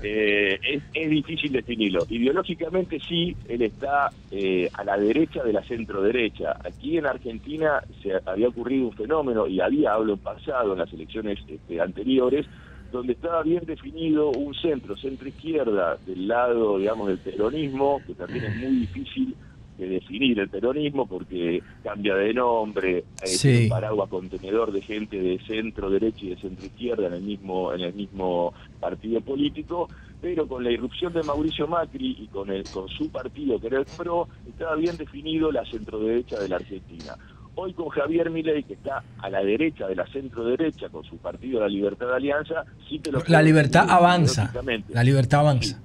Eh, 0.02 0.58
es, 0.62 0.82
es 0.94 1.10
difícil 1.10 1.52
definirlo. 1.52 2.06
Ideológicamente 2.08 3.00
sí, 3.00 3.36
él 3.48 3.62
está 3.62 4.10
eh, 4.30 4.68
a 4.72 4.84
la 4.84 4.96
derecha 4.98 5.42
de 5.42 5.52
la 5.52 5.62
centro 5.64 6.02
derecha. 6.02 6.56
Aquí 6.64 6.98
en 6.98 7.06
Argentina 7.06 7.82
se 8.02 8.12
había 8.24 8.48
ocurrido 8.48 8.86
un 8.86 8.92
fenómeno, 8.92 9.46
y 9.46 9.60
había 9.60 9.94
hablo 9.94 10.14
en 10.14 10.20
pasado 10.20 10.72
en 10.72 10.78
las 10.78 10.92
elecciones 10.92 11.38
este, 11.48 11.80
anteriores, 11.80 12.46
donde 12.92 13.14
estaba 13.14 13.42
bien 13.42 13.64
definido 13.64 14.30
un 14.30 14.54
centro, 14.54 14.96
centro 14.96 15.28
izquierda, 15.28 15.96
del 16.06 16.28
lado, 16.28 16.78
digamos, 16.78 17.08
del 17.08 17.18
peronismo, 17.18 18.00
que 18.06 18.14
también 18.14 18.44
es 18.44 18.56
muy 18.56 18.76
difícil 18.80 19.34
de 19.78 19.86
definir 19.88 20.38
el 20.40 20.48
peronismo 20.48 21.06
porque 21.06 21.62
cambia 21.82 22.14
de 22.14 22.32
nombre, 22.34 23.04
hay 23.22 23.28
Sí. 23.28 23.62
un 23.64 23.68
paraguas 23.68 24.08
contenedor 24.08 24.72
de 24.72 24.80
gente 24.82 25.20
de 25.20 25.38
centro 25.46 25.90
derecha 25.90 26.24
y 26.24 26.30
de 26.30 26.36
centro 26.36 26.66
izquierda 26.66 27.06
en 27.08 27.14
el 27.14 27.22
mismo 27.22 27.72
en 27.72 27.80
el 27.82 27.94
mismo 27.94 28.52
partido 28.80 29.20
político, 29.20 29.88
pero 30.20 30.46
con 30.48 30.64
la 30.64 30.70
irrupción 30.70 31.12
de 31.12 31.22
Mauricio 31.22 31.66
Macri 31.66 32.16
y 32.20 32.26
con 32.28 32.50
el 32.50 32.64
con 32.70 32.88
su 32.88 33.10
partido 33.10 33.60
que 33.60 33.66
era 33.68 33.78
el 33.80 33.86
PRO, 33.96 34.28
estaba 34.48 34.74
bien 34.76 34.96
definido 34.96 35.52
la 35.52 35.64
centro 35.66 35.98
derecha 36.00 36.38
de 36.40 36.48
la 36.48 36.56
Argentina. 36.56 37.14
Hoy 37.58 37.72
con 37.72 37.88
Javier 37.88 38.28
Milei, 38.30 38.64
que 38.64 38.74
está 38.74 39.02
a 39.18 39.30
la 39.30 39.42
derecha 39.42 39.86
de 39.88 39.96
la 39.96 40.06
centro 40.08 40.44
derecha 40.44 40.90
con 40.90 41.02
su 41.04 41.16
partido 41.16 41.58
La 41.60 41.68
Libertad 41.68 42.12
Alianza, 42.14 42.64
sí 42.86 42.98
te 42.98 43.10
lo 43.10 43.22
La 43.28 43.40
libertad 43.40 43.86
avanza. 43.88 44.52
La 44.90 45.02
libertad 45.02 45.40
avanza. 45.40 45.80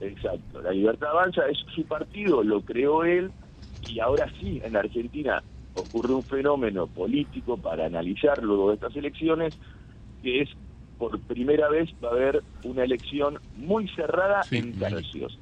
Exacto, 0.00 0.62
la 0.62 0.70
libertad 0.72 1.10
avanza 1.10 1.42
es 1.50 1.58
su 1.74 1.84
partido, 1.84 2.42
lo 2.42 2.62
creó 2.62 3.04
él 3.04 3.30
y 3.88 4.00
ahora 4.00 4.30
sí, 4.40 4.60
en 4.64 4.76
Argentina 4.76 5.42
ocurre 5.74 6.14
un 6.14 6.22
fenómeno 6.22 6.86
político 6.86 7.56
para 7.56 7.86
analizar 7.86 8.42
luego 8.42 8.68
de 8.68 8.74
estas 8.76 8.96
elecciones, 8.96 9.54
que 10.22 10.42
es 10.42 10.48
por 10.98 11.18
primera 11.20 11.68
vez 11.70 11.88
va 12.04 12.08
a 12.08 12.12
haber 12.12 12.42
una 12.64 12.84
elección 12.84 13.38
muy 13.56 13.88
cerrada 13.90 14.40
en 14.50 14.72
tercios. 14.78 15.38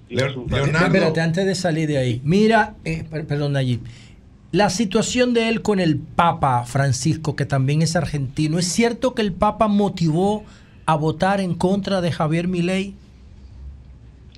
Espérate, 0.87 1.21
antes 1.21 1.47
de 1.47 1.55
salir 1.57 1.89
de 1.89 1.99
ahí. 1.99 2.21
Mira, 2.25 2.75
eh, 2.85 3.05
per- 3.11 3.27
perdón, 3.27 3.57
allí. 3.57 3.81
La 4.53 4.71
situación 4.71 5.35
de 5.35 5.49
él 5.49 5.61
con 5.63 5.79
el 5.81 5.99
Papa 5.99 6.65
Francisco, 6.65 7.35
que 7.37 7.45
también 7.45 7.83
es 7.83 7.97
argentino, 7.97 8.59
¿es 8.59 8.67
cierto 8.67 9.15
que 9.15 9.23
el 9.23 9.33
Papa 9.33 9.67
motivó 9.69 10.45
a 10.87 10.95
votar 10.97 11.41
en 11.41 11.55
contra 11.55 12.01
de 12.01 12.13
Javier 12.13 12.47
Milei? 12.49 12.95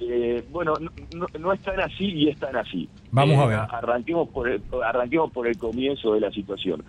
Eh, 0.00 0.42
bueno, 0.48 0.74
no, 0.80 0.90
no- 1.12 1.26
no 1.38 1.52
es 1.52 1.60
tan 1.60 1.78
así 1.80 2.04
y 2.06 2.28
es 2.28 2.38
tan 2.38 2.56
así. 2.56 2.88
Vamos 3.10 3.36
Eh, 3.36 3.40
a 3.42 3.46
ver. 3.46 3.58
Arranquemos 3.70 4.28
por, 4.30 4.48
el, 4.48 4.62
arranquemos 4.84 5.30
por 5.32 5.46
el 5.46 5.58
comienzo 5.58 6.14
de 6.14 6.20
la 6.20 6.30
situación. 6.30 6.82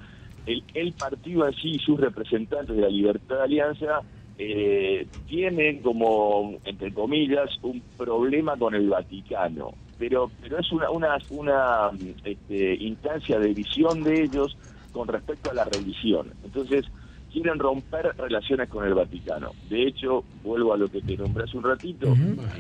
El, 0.46 0.64
el 0.74 0.94
partido 0.94 1.46
en 1.48 1.54
sí 1.54 1.72
y 1.76 1.80
sus 1.80 2.00
representantes 2.00 2.76
de 2.76 2.82
la 2.82 2.90
Libertad 2.90 3.36
de 3.38 3.44
Alianza 3.44 4.02
eh, 4.38 5.08
tienen 5.28 5.82
como, 5.82 6.58
entre 6.64 6.94
comillas, 6.94 7.50
un 7.62 7.84
problema 7.98 8.58
con 8.58 8.74
el 8.74 8.90
Vaticano. 8.90 9.74
Pero, 10.00 10.32
pero 10.42 10.58
es 10.58 10.72
una, 10.72 10.90
una, 10.90 11.18
una 11.30 11.92
este, 12.24 12.74
instancia 12.76 13.38
de 13.40 13.54
visión 13.54 14.04
de 14.04 14.24
ellos 14.24 14.58
con 14.92 15.08
respecto 15.08 15.52
a 15.52 15.54
la 15.54 15.66
religión. 15.66 16.34
Entonces, 16.44 16.86
quieren 17.32 17.58
romper 17.60 18.14
relaciones 18.18 18.68
con 18.69 18.85
el 18.85 18.93
Vaticano. 18.93 19.51
De 19.69 19.88
hecho, 19.88 20.24
vuelvo 20.43 20.74
a 20.74 20.77
lo 20.77 20.88
que 20.90 21.01
te 21.01 21.16
nombré 21.18 21.45
hace 21.45 21.58
un 21.58 21.64
ratito, 21.64 22.14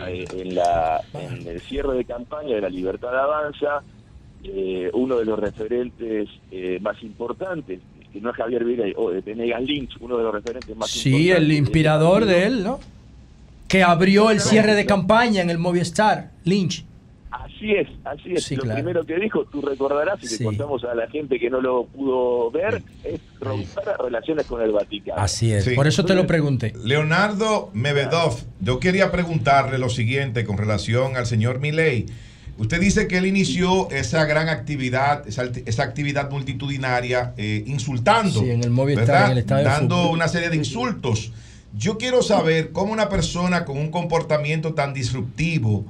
eh, 0.07 0.25
en, 0.33 0.55
la, 0.55 1.01
en 1.13 1.47
el 1.47 1.59
cierre 1.61 1.95
de 1.97 2.05
campaña 2.05 2.55
de 2.55 2.61
la 2.61 2.69
Libertad 2.69 3.17
Avanza, 3.19 3.81
eh, 4.43 4.89
uno 4.93 5.17
de 5.17 5.25
los 5.25 5.37
referentes 5.37 6.29
eh, 6.51 6.79
más 6.81 7.01
importantes, 7.03 7.79
que 8.11 8.19
no 8.21 8.31
es 8.31 8.35
Javier 8.35 8.63
Vilay, 8.65 8.93
o 8.97 9.11
de 9.11 9.21
Venegas 9.21 9.61
Lynch, 9.61 9.95
uno 9.99 10.17
de 10.17 10.23
los 10.23 10.33
referentes 10.33 10.75
más 10.75 10.89
Sí, 10.89 11.09
importantes. 11.09 11.37
el 11.43 11.51
inspirador 11.57 12.25
de 12.25 12.45
él, 12.45 12.63
¿no? 12.63 12.79
Que 13.67 13.83
abrió 13.83 14.31
el 14.31 14.39
cierre 14.41 14.75
de 14.75 14.85
campaña 14.85 15.41
en 15.41 15.49
el 15.49 15.57
Movistar, 15.57 16.31
Lynch. 16.43 16.83
Así 17.61 17.75
es, 17.75 17.87
así 18.05 18.33
es. 18.33 18.43
Sí, 18.45 18.55
lo 18.55 18.63
claro. 18.63 18.75
primero 18.77 19.05
que 19.05 19.19
dijo, 19.19 19.45
tú 19.45 19.61
recordarás, 19.61 20.17
y 20.23 20.27
Sí. 20.27 20.39
le 20.39 20.45
contamos 20.45 20.83
a 20.83 20.95
la 20.95 21.07
gente 21.07 21.39
que 21.39 21.47
no 21.51 21.61
lo 21.61 21.85
pudo 21.85 22.49
ver, 22.49 22.81
es 23.03 23.19
romper 23.39 23.83
relaciones 23.99 24.47
con 24.47 24.63
el 24.63 24.71
Vaticano. 24.71 25.21
Así 25.21 25.53
es, 25.53 25.69
por 25.69 25.85
eso 25.85 26.03
te 26.03 26.15
lo 26.15 26.25
pregunté. 26.25 26.73
Leonardo 26.83 27.69
Mebedov, 27.73 28.35
yo 28.61 28.79
quería 28.79 29.11
preguntarle 29.11 29.77
lo 29.77 29.89
siguiente 29.89 30.43
con 30.43 30.57
relación 30.57 31.17
al 31.17 31.27
señor 31.27 31.59
Milei. 31.59 32.07
Usted 32.57 32.79
dice 32.81 33.07
que 33.07 33.19
él 33.19 33.27
inició 33.27 33.89
esa 33.91 34.25
gran 34.25 34.49
actividad, 34.49 35.27
esa, 35.27 35.43
esa 35.65 35.83
actividad 35.83 36.31
multitudinaria, 36.31 37.33
eh, 37.37 37.63
insultando, 37.67 38.39
Sí, 38.41 38.49
en 38.49 38.63
el 38.63 38.71
Movistar, 38.71 39.05
¿verdad? 39.07 39.31
en 39.31 39.37
el 39.59 39.63
dando 39.63 40.09
una 40.09 40.27
serie 40.27 40.49
de 40.49 40.55
insultos. 40.57 41.31
Yo 41.77 41.97
quiero 41.99 42.23
saber 42.23 42.71
cómo 42.71 42.91
una 42.91 43.07
persona 43.07 43.65
con 43.65 43.77
un 43.77 43.91
comportamiento 43.91 44.73
tan 44.73 44.93
disruptivo 44.93 45.85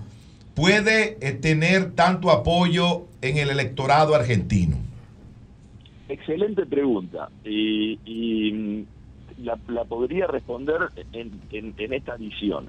puede 0.55 1.17
eh, 1.25 1.31
tener 1.33 1.91
tanto 1.91 2.29
apoyo 2.31 3.07
en 3.21 3.37
el 3.37 3.49
electorado 3.49 4.15
argentino. 4.15 4.77
Excelente 6.09 6.65
pregunta. 6.65 7.29
Y, 7.45 7.99
y, 8.05 8.51
mm, 8.51 8.85
la, 9.43 9.57
la 9.69 9.85
podría 9.85 10.27
responder 10.27 10.81
en, 11.13 11.31
en- 11.51 11.73
en 11.77 11.93
esta 11.93 12.15
visión. 12.17 12.67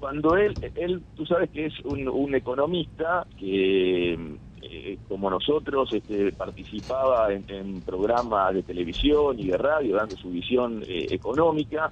Cuando 0.00 0.36
él, 0.36 0.54
él, 0.74 1.02
tú 1.16 1.24
sabes 1.24 1.50
que 1.50 1.66
es 1.66 1.74
un, 1.84 2.34
economista 2.34 3.26
que, 3.38 4.14
eh, 4.62 4.98
como 5.08 5.30
nosotros, 5.30 5.92
este, 5.92 6.32
participaba 6.32 7.32
en, 7.32 7.44
en 7.48 7.80
programas 7.82 8.54
de 8.54 8.62
televisión 8.62 9.38
y 9.38 9.46
de 9.48 9.56
radio, 9.56 9.96
dando 9.96 10.16
su 10.16 10.30
visión 10.30 10.82
eh, 10.86 11.06
económica, 11.10 11.90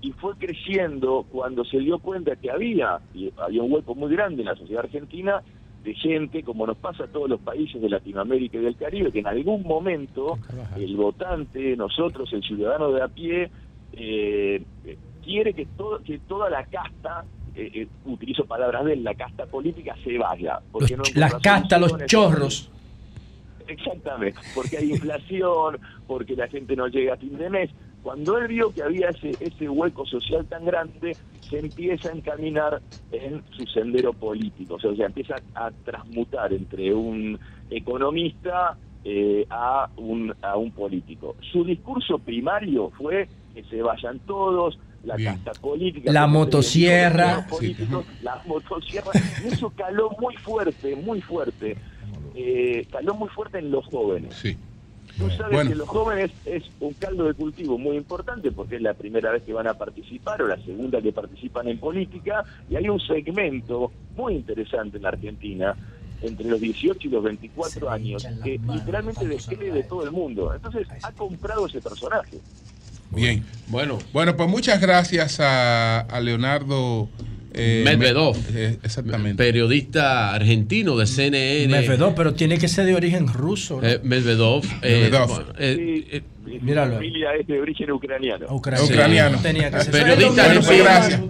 y 0.00 0.12
fue 0.12 0.34
creciendo 0.38 1.26
cuando 1.30 1.64
se 1.64 1.78
dio 1.78 1.98
cuenta 1.98 2.36
que 2.36 2.50
había, 2.50 2.98
y 3.14 3.32
había 3.36 3.62
un 3.62 3.72
hueco 3.72 3.94
muy 3.94 4.10
grande 4.14 4.42
en 4.42 4.48
la 4.48 4.54
sociedad 4.56 4.84
argentina, 4.84 5.42
de 5.82 5.94
gente, 5.94 6.42
como 6.42 6.66
nos 6.66 6.76
pasa 6.76 7.04
a 7.04 7.06
todos 7.06 7.28
los 7.30 7.40
países 7.40 7.80
de 7.80 7.88
Latinoamérica 7.88 8.58
y 8.58 8.62
del 8.62 8.76
Caribe, 8.76 9.12
que 9.12 9.20
en 9.20 9.26
algún 9.28 9.62
momento 9.62 10.38
el 10.76 10.96
votante, 10.96 11.76
nosotros, 11.76 12.32
el 12.32 12.42
ciudadano 12.42 12.90
de 12.92 13.02
a 13.02 13.08
pie, 13.08 13.50
eh, 13.92 14.62
quiere 15.24 15.54
que, 15.54 15.66
todo, 15.76 16.00
que 16.02 16.18
toda 16.20 16.50
la 16.50 16.64
casta, 16.66 17.24
eh, 17.54 17.70
eh, 17.74 17.86
utilizo 18.06 18.44
palabras 18.44 18.84
de 18.84 18.94
él, 18.94 19.04
la 19.04 19.14
casta 19.14 19.46
política 19.46 19.94
se 20.04 20.18
vaya. 20.18 20.60
Porque 20.72 20.96
no 20.96 21.02
Los- 21.04 21.16
las 21.16 21.30
encuentra 21.34 21.52
castas, 21.60 21.80
los 21.80 22.06
chorros. 22.06 22.70
Exactamente, 23.66 24.40
porque 24.54 24.78
hay 24.78 24.90
inflación, 24.92 25.78
porque 26.06 26.34
la 26.34 26.48
gente 26.48 26.74
no 26.74 26.88
llega 26.88 27.14
a 27.14 27.16
fin 27.18 27.36
de 27.36 27.50
mes. 27.50 27.70
Cuando 28.02 28.38
él 28.38 28.48
vio 28.48 28.72
que 28.72 28.82
había 28.82 29.08
ese, 29.10 29.32
ese 29.40 29.68
hueco 29.68 30.06
social 30.06 30.46
tan 30.46 30.64
grande, 30.64 31.16
se 31.40 31.58
empieza 31.58 32.08
a 32.10 32.12
encaminar 32.12 32.80
en 33.10 33.42
su 33.56 33.66
sendero 33.66 34.12
político, 34.12 34.74
o 34.74 34.80
sea, 34.80 34.94
se 34.94 35.02
empieza 35.02 35.36
a 35.54 35.70
transmutar 35.84 36.52
entre 36.52 36.94
un 36.94 37.38
economista 37.70 38.76
eh, 39.04 39.46
a, 39.50 39.88
un, 39.96 40.34
a 40.42 40.56
un 40.56 40.70
político. 40.72 41.36
Su 41.52 41.64
discurso 41.64 42.18
primario 42.18 42.90
fue 42.90 43.28
que 43.54 43.64
se 43.64 43.82
vayan 43.82 44.18
todos, 44.20 44.78
la 45.04 45.16
casta 45.16 45.52
política, 45.52 46.12
La 46.12 46.26
motosierra. 46.26 47.46
la 48.22 48.42
motosierra, 48.46 49.10
y 49.44 49.48
eso 49.48 49.70
caló 49.70 50.10
muy 50.20 50.36
fuerte, 50.36 50.96
muy 50.96 51.20
fuerte, 51.20 51.76
eh, 52.34 52.86
caló 52.90 53.14
muy 53.14 53.28
fuerte 53.28 53.58
en 53.58 53.70
los 53.70 53.86
jóvenes. 53.86 54.34
Tú 55.18 55.28
sabes 55.30 55.52
Bueno. 55.52 55.70
que 55.70 55.76
los 55.76 55.88
jóvenes 55.88 56.30
es 56.44 56.62
un 56.80 56.92
caldo 56.94 57.24
de 57.24 57.34
cultivo 57.34 57.76
muy 57.76 57.96
importante 57.96 58.52
porque 58.52 58.76
es 58.76 58.82
la 58.82 58.94
primera 58.94 59.32
vez 59.32 59.42
que 59.42 59.52
van 59.52 59.66
a 59.66 59.74
participar 59.74 60.40
o 60.42 60.46
la 60.46 60.56
segunda 60.64 61.02
que 61.02 61.12
participan 61.12 61.66
en 61.68 61.78
política 61.78 62.44
y 62.70 62.76
hay 62.76 62.88
un 62.88 63.00
segmento 63.00 63.90
muy 64.16 64.34
interesante 64.34 64.96
en 64.98 65.02
la 65.02 65.08
Argentina 65.10 65.74
entre 66.22 66.46
los 66.48 66.60
18 66.60 66.98
y 67.06 67.10
los 67.10 67.22
24 67.24 67.90
años 67.90 68.26
que 68.44 68.60
literalmente 68.72 69.26
describe 69.26 69.70
de 69.72 69.82
todo 69.84 70.04
el 70.04 70.10
mundo. 70.12 70.52
Entonces 70.54 70.86
ha 71.02 71.12
comprado 71.12 71.66
ese 71.66 71.80
personaje. 71.80 72.38
Bien. 73.10 73.44
Bueno. 73.68 73.98
Bueno, 74.12 74.36
pues 74.36 74.48
muchas 74.48 74.80
gracias 74.80 75.40
a, 75.40 76.00
a 76.00 76.20
Leonardo 76.20 77.08
eh, 77.58 77.82
Medvedov. 77.84 78.36
eh, 78.54 78.78
exactamente. 78.82 79.42
Periodista 79.42 80.32
argentino 80.32 80.96
de 80.96 81.06
CNN. 81.06 81.68
Medvedov, 81.68 82.14
pero 82.14 82.34
tiene 82.34 82.58
que 82.58 82.68
ser 82.68 82.86
de 82.86 82.94
origen 82.94 83.28
ruso. 83.28 83.80
¿no? 83.80 83.88
Eh, 83.88 84.00
Medvedov. 84.02 84.64
Bueno, 86.48 86.64
Míralo 86.64 86.94
familia 86.94 87.28
es 87.40 87.46
de 87.46 87.60
origen 87.60 87.90
ucraniano. 87.92 88.46
Ucraniano. 88.50 89.38
Tenía 89.38 89.70
que 89.70 89.80
ser. 89.80 89.90
Periodista 89.92 90.44
Pero 90.48 90.60
de 90.60 90.78
gracias. 90.78 91.20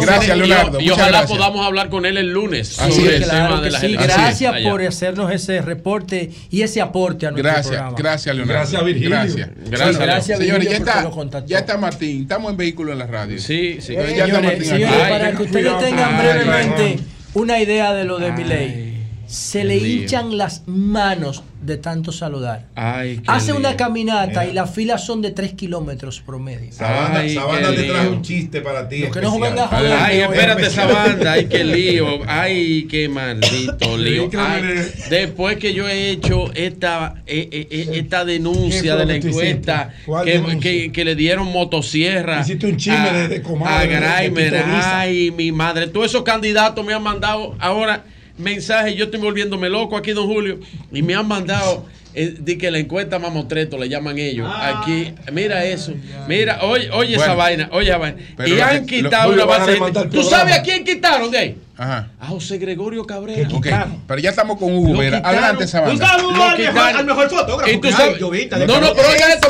Gracias, 0.00 0.36
y- 0.36 0.40
Leonardo. 0.40 0.80
Y, 0.80 0.90
ojalá 0.90 1.08
gracias. 1.08 1.30
podamos 1.38 1.66
hablar 1.66 1.88
con 1.90 2.06
él 2.06 2.16
el 2.16 2.30
lunes 2.30 2.78
Así 2.78 2.92
sobre 2.92 3.16
es. 3.16 3.22
el 3.22 3.28
Claro 3.28 3.48
tema 3.48 3.60
de 3.62 3.70
la 3.70 3.80
sí. 3.80 3.92
Gracias 3.96 4.60
por 4.62 4.82
hacernos 4.82 5.32
ese 5.32 5.60
reporte 5.62 6.30
y 6.50 6.62
ese 6.62 6.80
aporte 6.80 7.26
a 7.26 7.30
nuestro 7.30 7.50
Gracias, 7.50 7.68
programa. 7.76 7.96
gracias, 7.98 8.34
Leonardo. 8.36 8.58
Gracias, 8.60 8.84
Virgilio. 8.84 9.10
Gracias. 9.10 9.50
Gracias, 9.70 9.98
Gracias, 9.98 10.38
Señores, 10.38 10.68
ya 10.70 10.76
está, 10.76 11.10
ya 11.46 11.58
está 11.58 11.76
Martín. 11.76 12.22
Estamos 12.22 12.50
en 12.52 12.56
vehículo 12.56 12.92
en 12.92 12.98
la 12.98 13.06
radio. 13.06 13.38
Sí, 13.38 13.78
sí. 13.80 13.94
Ya 13.94 14.24
está 14.26 14.40
Martín 14.40 14.64
señores, 14.64 15.08
para 15.08 15.32
que 15.32 15.42
ustedes 15.42 15.78
tengan 15.78 16.18
brevemente 16.18 16.98
una 17.34 17.60
idea 17.60 17.92
de 17.94 18.04
lo 18.04 18.18
de 18.18 18.32
mi 18.32 18.44
ley. 18.44 18.89
Se 19.30 19.62
le 19.64 19.76
lío. 19.80 20.02
hinchan 20.02 20.36
las 20.36 20.62
manos 20.66 21.44
de 21.62 21.76
tanto 21.76 22.10
saludar. 22.10 22.64
Ay, 22.74 23.20
Hace 23.26 23.52
una 23.52 23.76
caminata 23.76 24.44
y 24.46 24.52
las 24.52 24.74
filas 24.74 25.04
son 25.04 25.22
de 25.22 25.30
3 25.30 25.52
kilómetros 25.52 26.20
promedio. 26.20 26.72
Sabana, 26.72 27.20
Ay, 27.20 27.34
Sabana 27.34 27.68
qué 27.70 27.76
te 27.76 27.82
trae 27.84 28.02
lío. 28.04 28.12
un 28.12 28.22
chiste 28.22 28.60
para 28.62 28.88
ti. 28.88 29.00
Lo 29.00 29.10
que 29.12 29.20
no 29.20 29.28
especial. 29.28 29.50
venga 29.50 29.64
a 29.64 29.68
joder. 29.68 29.92
Ay, 29.92 30.18
espérate 30.20 30.66
esa 30.66 30.86
banda, 30.86 31.32
ay, 31.32 31.46
qué 31.46 31.62
lío, 31.64 32.06
ay, 32.26 32.86
qué 32.90 33.08
maldito 33.08 33.96
lío. 33.98 34.30
Ay, 34.36 34.62
después 35.10 35.58
que 35.58 35.74
yo 35.74 35.86
he 35.88 36.10
hecho 36.10 36.50
esta, 36.54 37.22
eh, 37.26 37.48
eh, 37.52 37.68
eh, 37.70 37.88
esta 37.94 38.24
¿Qué 38.24 38.32
denuncia 38.32 38.96
de 38.96 39.06
la 39.06 39.14
encuesta, 39.16 39.94
que, 40.24 40.30
denuncia? 40.32 40.58
que- 40.60 40.92
que 40.92 41.04
le 41.04 41.14
dieron 41.14 41.46
motosierra 41.52 42.40
Hiciste 42.40 42.66
un 42.66 42.76
chisme 42.76 42.96
a, 42.98 43.12
de- 43.12 43.28
de 43.28 43.42
comadre, 43.42 43.96
a 43.96 44.18
pitoriza. 44.28 44.98
ay, 45.00 45.30
mi 45.30 45.52
madre, 45.52 45.86
todos 45.88 46.06
esos 46.06 46.22
candidatos 46.22 46.84
me 46.84 46.94
han 46.94 47.02
mandado 47.02 47.54
ahora 47.60 48.02
mensajes, 48.40 48.94
yo 48.96 49.04
estoy 49.06 49.20
volviéndome 49.20 49.68
loco 49.68 49.96
aquí, 49.96 50.12
don 50.12 50.26
Julio, 50.26 50.58
y 50.92 51.02
me 51.02 51.14
han 51.14 51.28
mandado... 51.28 51.86
eh, 52.12 52.34
de 52.40 52.58
que 52.58 52.72
la 52.72 52.78
encuesta 52.80 53.20
mamotreto 53.20 53.78
le 53.78 53.88
llaman 53.88 54.18
ellos 54.18 54.50
aquí 54.52 55.14
mira 55.32 55.64
eso 55.64 55.94
mira 56.26 56.58
oye 56.62 56.90
oye 56.90 57.14
esa 57.14 57.34
vaina 57.34 57.68
oye 57.70 57.88
esa 57.90 57.98
vaina 57.98 58.16
y 58.44 58.58
han 58.58 58.80
lo- 58.80 58.86
quitado 58.86 59.30
Julio, 59.30 59.44
una 59.46 59.58
base 59.58 59.78
¿Tú 60.10 60.22
sabes 60.24 60.54
a 60.56 60.62
quién 60.62 60.84
quitaron 60.84 61.30
de 61.30 61.38
ahí? 61.38 61.56
Ajá. 61.80 62.08
A 62.20 62.26
José 62.26 62.58
Gregorio 62.58 63.06
Cabrera. 63.06 63.48
Ok, 63.54 63.66
pero 64.06 64.20
ya 64.20 64.28
estamos 64.28 64.58
con 64.58 64.70
Hugo 64.76 64.98
Vera. 64.98 65.22
Adelante, 65.24 65.64
banda. 65.80 66.06
saludo 66.08 66.32
Lo 66.36 66.44
al 66.44 66.58
mejor- 66.58 66.78
al 66.78 67.06
mejor 67.06 67.30
fotógrafo 67.30 67.72
Y 67.72 67.80
tú 67.80 67.90
sabes- 67.90 68.18
Llovita, 68.18 68.58
de 68.58 68.66
No, 68.66 68.80
no, 68.82 68.92
pero 68.92 69.08
oiga 69.08 69.32
esto. 69.32 69.48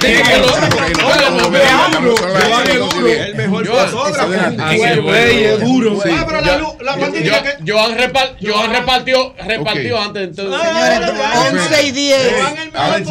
Dígalo. 0.00 0.46
El 3.06 3.34
mejor 3.34 3.66
Ese 3.66 5.00
güey 5.00 5.44
es 5.44 5.60
duro. 5.60 5.98
Ah, 6.10 6.24
pero 6.26 6.40
la 6.40 6.56
luz- 6.58 6.74
la 6.80 6.96
bandita 6.96 7.42
que- 7.42 7.70
Joan 7.70 7.98
repar- 7.98 8.36
Joan 8.42 8.70
repartió, 8.72 9.34
repartió 9.44 10.00
antes. 10.00 10.22
Entonces, 10.28 10.60
Señores, 10.68 11.10
11 11.52 11.82
y 11.86 11.90
10. 11.90 12.32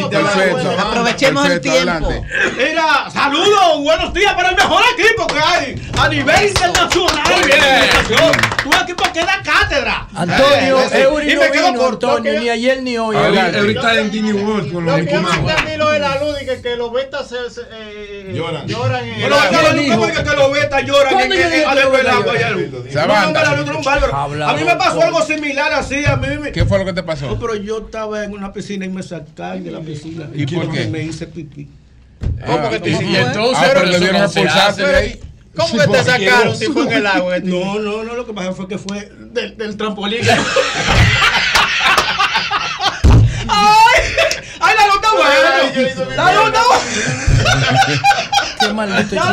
Perfecto. 0.10 0.72
Aprovechemos 0.80 1.50
el 1.50 1.62
tiempo. 1.62 2.10
Mira, 2.58 3.10
saludos, 3.12 3.82
buenos 3.84 4.14
días 4.14 4.34
para 4.34 4.50
el 4.50 4.56
mejor 4.56 4.82
equipo 4.98 5.28
que 5.28 5.40
hay 5.40 5.76
a 6.00 6.10
nivel 6.10 6.48
internacional. 6.48 7.24
Muy 7.30 7.46
bien. 7.52 8.32
Un 8.66 8.74
equipo 8.84 9.04
que 9.14 9.20
da 9.22 9.42
cátedra. 9.44 10.08
Antonio, 10.14 10.80
Eh, 10.92 11.02
Eury 11.04 11.32
y 11.32 11.36
no 11.36 11.42
me 11.42 11.52
quedo 11.52 11.68
vino, 11.68 11.80
corto. 11.80 12.10
Antonio, 12.18 12.40
ni 12.40 12.50
ayer 12.50 12.82
ni 12.84 12.98
hoy. 12.98 13.16
Adelante. 13.16 13.58
Ahorita 13.60 14.00
en 14.00 14.12
Disney 14.12 14.34
World 14.34 14.74
con 14.74 14.86
los 14.86 15.00
Lo 15.00 15.06
que 15.06 15.14
no 15.14 15.30
entendí 15.34 15.78
lo 15.78 15.92
de 15.92 16.00
la 16.00 16.20
luz 16.20 16.42
y 16.42 16.46
que, 16.46 16.62
que 16.62 16.76
los 16.76 16.92
betas 16.92 17.28
se, 17.30 17.50
se, 17.50 17.62
eh, 17.72 18.32
Lloran. 18.34 18.68
lloran 18.68 19.04
en 19.06 19.22
el 19.22 19.30
la 19.30 19.74
luz, 19.74 19.88
¿cómo 19.90 20.06
es 20.06 20.20
que 20.20 20.36
los 20.36 20.52
betas 20.52 20.84
lloran 20.84 21.14
¿Cuándo 21.14 21.36
en- 21.36 21.42
betas 21.42 22.14
agua 22.14 22.34
allá? 22.34 22.50
No. 23.08 24.48
A 24.50 24.54
mí 24.54 24.64
me 24.64 24.76
pasó 24.76 25.02
algo 25.02 25.22
similar 25.22 25.74
así, 25.74 26.04
a 26.06 26.16
mí 26.16 26.28
me... 26.38 26.52
¿Qué 26.52 26.66
fue 26.66 26.80
lo 26.80 26.86
que 26.86 26.94
te 26.94 27.04
pasó? 27.04 27.28
No, 27.28 27.40
pero 27.40 27.56
yo 27.56 27.80
estaba 27.80 28.24
en 28.24 28.34
una 28.34 28.52
piscina 28.54 28.86
y 28.86 28.90
me 28.90 29.04
sacaron 29.04 29.64
de 29.64 29.72
la 29.72 29.80
piscina. 29.80 30.28
¿Y 30.34 30.46
por 30.46 30.72
qué? 30.72 30.88
Me 30.88 31.04
hice 31.04 31.28
pipí. 31.28 31.68
¿Cómo 32.46 32.70
que 32.70 32.80
te 32.80 32.90
y 32.90 33.16
entonces, 33.16 33.58
Ah, 33.62 33.70
pero 33.74 33.86
le 33.86 34.00
dieron 34.00 34.18
no 34.20 34.26
a 34.26 34.28
se 34.28 34.40
expulsarte 34.42 34.84
hace. 34.84 34.92
de 34.92 34.98
ahí. 34.98 35.20
¿Cómo 35.58 35.78
que 35.78 35.88
te 35.88 36.04
sacaron 36.04 36.56
si 36.56 36.66
fue 36.68 36.84
en 36.84 36.92
el 36.94 37.08
agua? 37.08 37.40
No, 37.42 37.80
no, 37.80 38.04
no, 38.04 38.14
lo 38.14 38.26
que 38.28 38.34
pasó 38.34 38.54
fue 38.54 38.68
que 38.68 38.78
fue 38.78 39.10
del, 39.32 39.58
del 39.58 39.76
trampolín. 39.76 40.22
¡Ay! 43.50 44.02
¡Ay, 44.60 44.76
la 44.78 44.88
luz 44.88 44.96
está 44.96 45.12
buena! 45.14 45.40
¡La 46.16 46.42
buena! 46.42 46.58
Qué 48.60 48.68
maldito 48.74 49.16
¡La. 49.16 49.32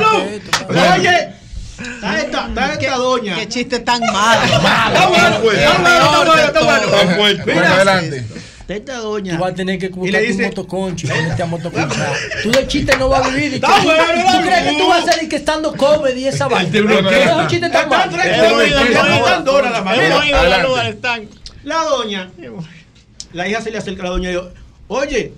Oye, 0.94 1.16
está 1.78 2.18
esta, 2.20 2.46
está 2.48 2.72
esta 2.72 2.96
doña. 2.96 3.34
Qué 3.36 3.48
chiste 3.48 3.78
tan 3.80 4.00
malo. 4.00 4.44
Está 4.44 5.06
bueno, 5.08 5.36
está 5.36 5.78
bueno, 5.78 5.94
está 6.04 6.24
bueno, 6.24 6.42
está 6.46 6.60
bueno. 6.60 6.86
Bueno, 7.16 7.44
Mira, 7.46 7.74
adelante. 7.74 8.24
Está 8.64 8.74
esta 8.74 8.96
doña. 8.98 9.36
Tú 9.36 9.42
vas 9.42 9.52
a 9.52 9.54
tener 9.54 9.78
que 9.78 9.88
tu 9.90 10.02
dice- 10.02 10.46
motoconcho 10.46 11.06
y 11.06 11.10
ponerte 11.10 11.42
a 11.42 11.46
motoconchar. 11.46 12.12
Tú 12.42 12.50
de 12.50 12.66
chiste 12.66 12.96
no 12.98 13.08
vas 13.08 13.26
a 13.26 13.28
vivir. 13.30 13.60
¿Tú 13.60 13.66
crees 14.42 14.62
que 14.72 14.78
tú 14.78 14.88
vas 14.88 15.06
a 15.06 15.12
salir 15.12 15.28
que 15.28 15.36
estando 15.36 15.72
comedy 15.74 16.22
y 16.22 16.26
esa 16.28 16.48
vaina? 16.48 16.70
bloquea. 16.80 17.08
¿Qué 17.10 17.22
es 17.24 17.32
un 17.32 17.46
chiste 17.46 17.68
tan 17.70 17.82
Está 17.84 17.98
malo? 17.98 18.12
tranquilo, 18.12 18.60
está 18.62 19.40
dura 19.40 19.70
la 19.70 19.78
Hemos 19.78 19.84
manera. 19.84 20.26
ido 20.26 20.38
a 20.38 20.44
la 20.44 20.58
luz 20.62 20.78
Adelante. 20.78 20.80
al 20.80 20.86
estanque. 20.94 21.28
La 21.64 21.76
doña, 21.84 22.30
la 23.32 23.48
hija 23.48 23.60
se 23.60 23.70
le 23.70 23.78
acerca 23.78 24.02
a 24.02 24.04
la 24.06 24.10
doña 24.10 24.28
y 24.30 24.32
dijo, 24.32 24.48
oye, 24.88 25.32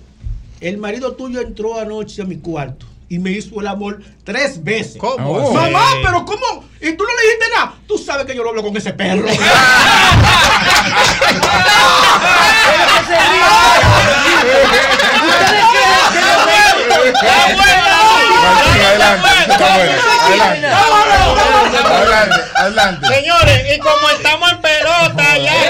el 0.59 0.77
marido 0.77 1.13
tuyo 1.13 1.39
entró 1.41 1.79
anoche 1.79 2.21
a 2.21 2.25
mi 2.25 2.37
cuarto 2.37 2.85
y 3.09 3.19
me 3.19 3.31
hizo 3.31 3.59
el 3.61 3.67
amor 3.67 4.01
tres 4.23 4.63
veces. 4.63 4.97
¿Cómo? 4.97 5.29
Oh. 5.29 5.53
Mamá, 5.53 5.85
pero 6.03 6.25
¿cómo? 6.25 6.65
¿Y 6.81 6.93
tú 6.93 7.03
no 7.03 7.09
le 7.15 7.21
dijiste 7.23 7.45
nada? 7.55 7.73
Tú 7.87 7.97
sabes 7.97 8.25
que 8.25 8.35
yo 8.35 8.43
lo 8.43 8.49
hablo 8.49 8.63
con 8.63 8.75
ese 8.75 8.93
perro. 8.93 9.27
Adelante. 21.97 22.41
Adelante. 22.55 23.07
Señores, 23.07 23.75
y 23.75 23.79
como 23.79 24.09
estamos 24.09 24.51
en 24.51 24.61
pelota, 24.61 25.37
ya 25.37 25.67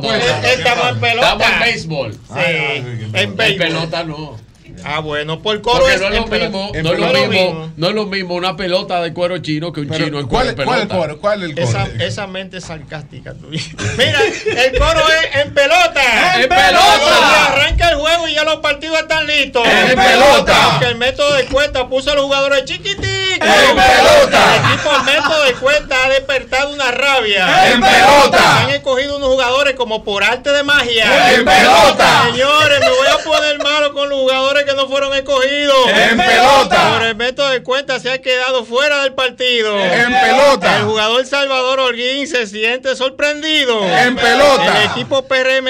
no, 0.00 0.14
el 0.14 0.20
no, 0.20 0.26
no, 0.26 0.40
pelota. 0.40 0.40
no, 0.40 0.40
no, 0.40 0.40
no, 0.40 0.40
no, 0.40 0.40
no, 0.40 0.40
no, 0.40 0.48
Estamos 0.48 0.88
en 0.88 1.00
pelota. 1.00 1.32
Estamos 1.32 1.52
en 1.52 1.60
béisbol. 1.60 2.12
Sí, 2.12 3.08
en 3.14 3.36
pelota 3.36 4.04
no. 4.04 4.51
Ah, 4.84 5.00
bueno, 5.00 5.40
por 5.40 5.60
coro 5.62 5.80
Porque 5.80 5.94
es 5.94 6.00
no 6.00 6.08
es 6.08 6.14
lo 6.16 6.24
pelota. 6.26 6.48
mismo, 6.48 6.70
no 6.72 6.78
es 6.92 6.98
lo 7.00 7.06
pelota. 7.12 7.28
mismo, 7.28 7.72
no 7.76 7.88
es 7.88 7.94
lo 7.94 8.06
mismo 8.06 8.34
una 8.34 8.56
pelota 8.56 9.00
de 9.02 9.12
cuero 9.12 9.38
chino 9.38 9.72
que 9.72 9.80
un 9.80 9.88
Pero, 9.88 10.04
chino 10.04 10.18
en 10.20 10.26
¿cuál, 10.26 10.46
cuero 10.54 10.62
es- 10.62 10.66
¿Cuál 10.66 10.78
es 10.78 10.82
el 10.82 10.88
pelota. 10.88 11.06
coro? 11.06 11.20
¿Cuál 11.20 11.42
es 11.42 11.48
el 11.50 11.54
coro? 11.54 11.68
Esa, 11.68 12.04
esa 12.04 12.26
mente 12.26 12.60
sarcástica 12.60 13.34
tuya. 13.34 13.62
Mira, 13.98 14.20
el 14.64 14.78
coro 14.78 15.00
es 15.08 15.36
en 15.42 15.54
pelota. 15.54 16.40
¡En 16.40 16.48
pelota! 16.48 17.46
Arranca 17.52 17.90
el 17.90 17.96
juego 17.96 18.28
y 18.28 18.34
ya 18.34 18.44
los 18.44 18.56
partidos 18.56 18.98
están 19.00 19.26
listos. 19.26 19.66
¡En 19.66 19.96
pelota! 19.96 20.68
Porque 20.72 20.86
el 20.86 20.96
método 20.96 21.34
de 21.34 21.46
cuenta 21.46 21.88
puso 21.88 22.10
a 22.12 22.14
los 22.14 22.24
jugadores 22.24 22.64
chiquiticos. 22.64 23.02
¡En 23.40 23.76
pelota! 23.76 24.56
El 24.56 24.72
equipo 24.72 24.90
el 24.96 25.02
método 25.04 25.42
de 25.44 25.52
cuenta 25.54 26.04
ha 26.04 26.08
despertado 26.10 26.72
una 26.72 26.90
rabia. 26.90 27.72
¡En 27.72 27.80
pelota! 27.80 28.62
Han 28.62 28.70
escogido 28.70 29.16
unos 29.16 29.28
jugadores 29.30 29.74
como 29.74 30.04
por 30.04 30.22
arte 30.24 30.50
de 30.50 30.62
magia. 30.62 31.34
¡En 31.34 31.44
pelota! 31.44 32.22
Señores, 32.30 32.80
me 32.80 32.88
voy 32.90 33.06
a 33.08 33.21
poner 33.32 33.58
malo 33.62 33.94
con 33.94 34.08
los 34.08 34.18
jugadores 34.18 34.64
que 34.64 34.74
no 34.74 34.88
fueron 34.88 35.14
escogidos. 35.14 35.88
¡En 35.88 36.18
pelota! 36.18 36.92
Por 36.92 37.02
el 37.06 37.16
método 37.16 37.48
de 37.48 37.62
cuenta 37.62 37.98
se 37.98 38.10
ha 38.10 38.18
quedado 38.20 38.64
fuera 38.64 39.02
del 39.02 39.14
partido. 39.14 39.78
En 39.78 40.12
pelota. 40.12 40.78
El 40.78 40.84
jugador 40.84 41.24
Salvador 41.26 41.80
Holguín 41.80 42.26
se 42.26 42.46
siente 42.46 42.94
sorprendido. 42.94 43.82
En 43.84 44.16
pelota. 44.16 44.82
El 44.82 44.90
equipo 44.90 45.26
PRM 45.26 45.68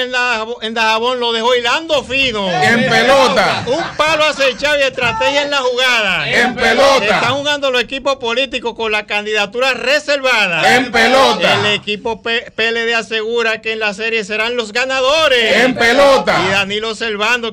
en 0.61 0.73
Dajabón, 0.73 1.19
lo 1.19 1.31
dejó 1.31 1.55
hilando 1.55 2.03
fino. 2.03 2.49
En 2.49 2.89
pelota. 2.89 3.63
Un 3.67 3.83
palo 3.97 4.25
acechado 4.25 4.77
y 4.79 4.83
estrategia 4.83 5.43
en 5.43 5.51
la 5.51 5.59
jugada. 5.59 6.29
En 6.29 6.55
pelota. 6.55 7.05
Están 7.05 7.35
jugando 7.35 7.71
los 7.71 7.81
equipos 7.81 8.17
políticos 8.17 8.73
con 8.75 8.91
la 8.91 9.05
candidatura 9.05 9.73
reservada. 9.73 10.75
En 10.75 10.91
pelota. 10.91 11.59
El 11.59 11.73
equipo 11.73 12.21
PLD 12.21 12.93
asegura 12.95 13.61
que 13.61 13.73
en 13.73 13.79
la 13.79 13.93
serie 13.93 14.23
serán 14.23 14.57
los 14.57 14.73
ganadores. 14.73 15.63
En 15.63 15.75
pelota. 15.75 16.41
Y 16.45 16.51
Danilo 16.51 16.95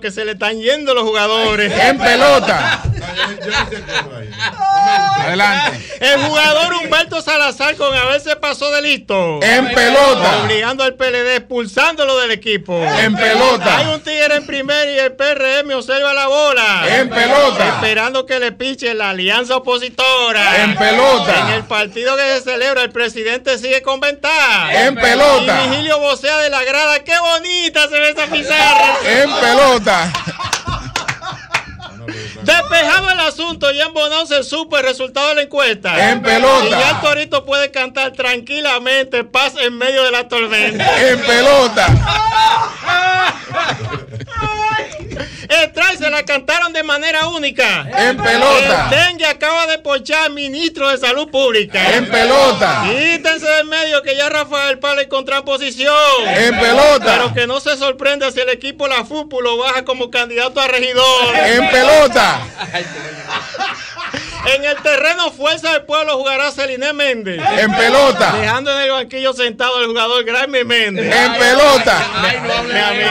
que 0.01 0.11
se 0.11 0.25
le 0.25 0.33
están 0.33 0.61
yendo 0.61 0.95
los 0.95 1.05
jugadores. 1.05 1.73
En 1.79 1.99
pelota. 1.99 2.83
Adelante. 5.19 5.81
El 6.01 6.21
jugador 6.23 6.75
Humberto 6.75 7.21
Salazar 7.21 7.77
con 7.77 7.95
a 7.95 8.07
veces 8.07 8.37
pasó 8.37 8.71
de 8.71 8.83
listo. 8.83 9.41
En 9.43 9.73
pelota. 9.73 10.43
Obligando 10.43 10.85
al 10.85 10.95
PLD, 10.95 11.37
expulsándolo 11.37 12.19
del 12.19 12.31
equipo. 12.31 12.83
En 12.83 13.15
pelota. 13.15 13.79
Hay 13.79 13.87
un 13.95 14.01
tigre 14.01 14.37
en 14.37 14.47
primer 14.47 14.89
y 14.89 14.99
el 14.99 15.13
PRM 15.13 15.71
observa 15.75 16.15
la 16.15 16.27
bola. 16.27 16.85
En 16.89 17.11
pelota. 17.11 17.69
Esperando 17.69 18.25
que 18.27 18.39
le 18.39 18.53
piche 18.53 18.95
la 18.95 19.11
alianza 19.11 19.57
opositora. 19.57 20.65
En 20.65 20.77
pelota. 20.77 21.49
En 21.49 21.55
el 21.55 21.65
partido 21.65 22.17
que 22.17 22.23
se 22.23 22.41
celebra, 22.43 22.83
el 22.83 22.91
presidente 22.91 23.59
sigue 23.59 23.83
con 23.83 24.01
ventaja. 24.01 24.87
En 24.87 24.95
pelota. 24.95 25.65
Y 25.65 25.69
Vigilio 25.69 25.99
vocea 25.99 26.39
de 26.39 26.51
la 26.51 26.63
grada. 26.65 27.01
¡Qué 27.05 27.15
bonita 27.19 27.89
se 27.89 27.99
ve 27.99 28.11
esa 28.11 28.27
pizarra! 28.27 28.99
En 29.05 29.31
pelota. 29.41 29.90
Despejado 32.43 33.11
el 33.11 33.21
asunto, 33.21 33.71
ya 33.71 33.85
en 33.85 33.93
Bonao 33.93 34.27
se 34.27 34.43
supo 34.43 34.79
el 34.79 34.85
resultado 34.85 35.29
de 35.31 35.35
la 35.37 35.43
encuesta. 35.43 36.11
En 36.11 36.23
pelota. 36.23 36.67
Y 36.67 36.71
ya 36.71 36.91
el 36.91 37.01
Torito 37.01 37.45
puede 37.45 37.71
cantar 37.71 38.13
tranquilamente 38.13 39.25
paz 39.25 39.55
en 39.61 39.77
medio 39.77 40.03
de 40.05 40.11
la 40.11 40.29
tormenta. 40.29 41.09
En 41.09 41.21
pelota. 41.21 41.87
Eh, 45.51 45.73
el 45.75 45.99
se 45.99 46.09
la 46.11 46.23
cantaron 46.25 46.73
de 46.73 46.85
manera 46.85 47.27
única. 47.29 47.87
En 47.93 48.17
pelota. 48.17 48.89
Dengue 48.89 49.27
acaba 49.27 49.67
de 49.67 49.79
ponchar 49.79 50.31
ministro 50.31 50.89
de 50.89 50.99
Salud 50.99 51.29
Pública. 51.29 51.97
En 51.97 52.09
pelota. 52.09 52.85
Quítense 52.85 53.47
del 53.47 53.67
medio 53.67 54.01
que 54.03 54.17
ya 54.17 54.29
Rafael 54.29 54.79
Pala 54.79 55.03
encontró 55.03 55.45
posición. 55.45 55.95
En 56.27 56.59
pelota. 56.59 57.05
Pero 57.05 57.35
que 57.35 57.47
no 57.49 57.59
se 57.59 57.77
sorprenda 57.77 58.31
si 58.31 58.39
el 58.39 58.49
equipo 58.51 58.87
La 58.87 59.05
Fútbol 59.05 59.43
lo 59.43 59.57
baja 59.57 59.85
como 59.85 60.09
candidato 60.11 60.61
a 60.61 60.69
regidor. 60.69 61.35
En 61.35 61.69
pelota. 61.71 62.41
En 64.47 64.65
el 64.65 64.77
terreno 64.83 65.31
Fuerza 65.33 65.73
del 65.73 65.83
Pueblo 65.83 66.17
jugará 66.17 66.51
Celine 66.51 66.93
Méndez. 66.93 67.41
En 67.59 67.75
pelota. 67.75 68.33
Dejando 68.33 68.73
en 68.73 68.81
el 68.83 68.91
banquillo 68.91 69.33
sentado 69.33 69.81
el 69.81 69.87
jugador 69.89 70.25
Graeme 70.25 70.65
Méndez. 70.65 71.15
En 71.15 71.35
pelota. 71.35 72.03
Mi 72.23 72.77
amigo, 72.77 73.11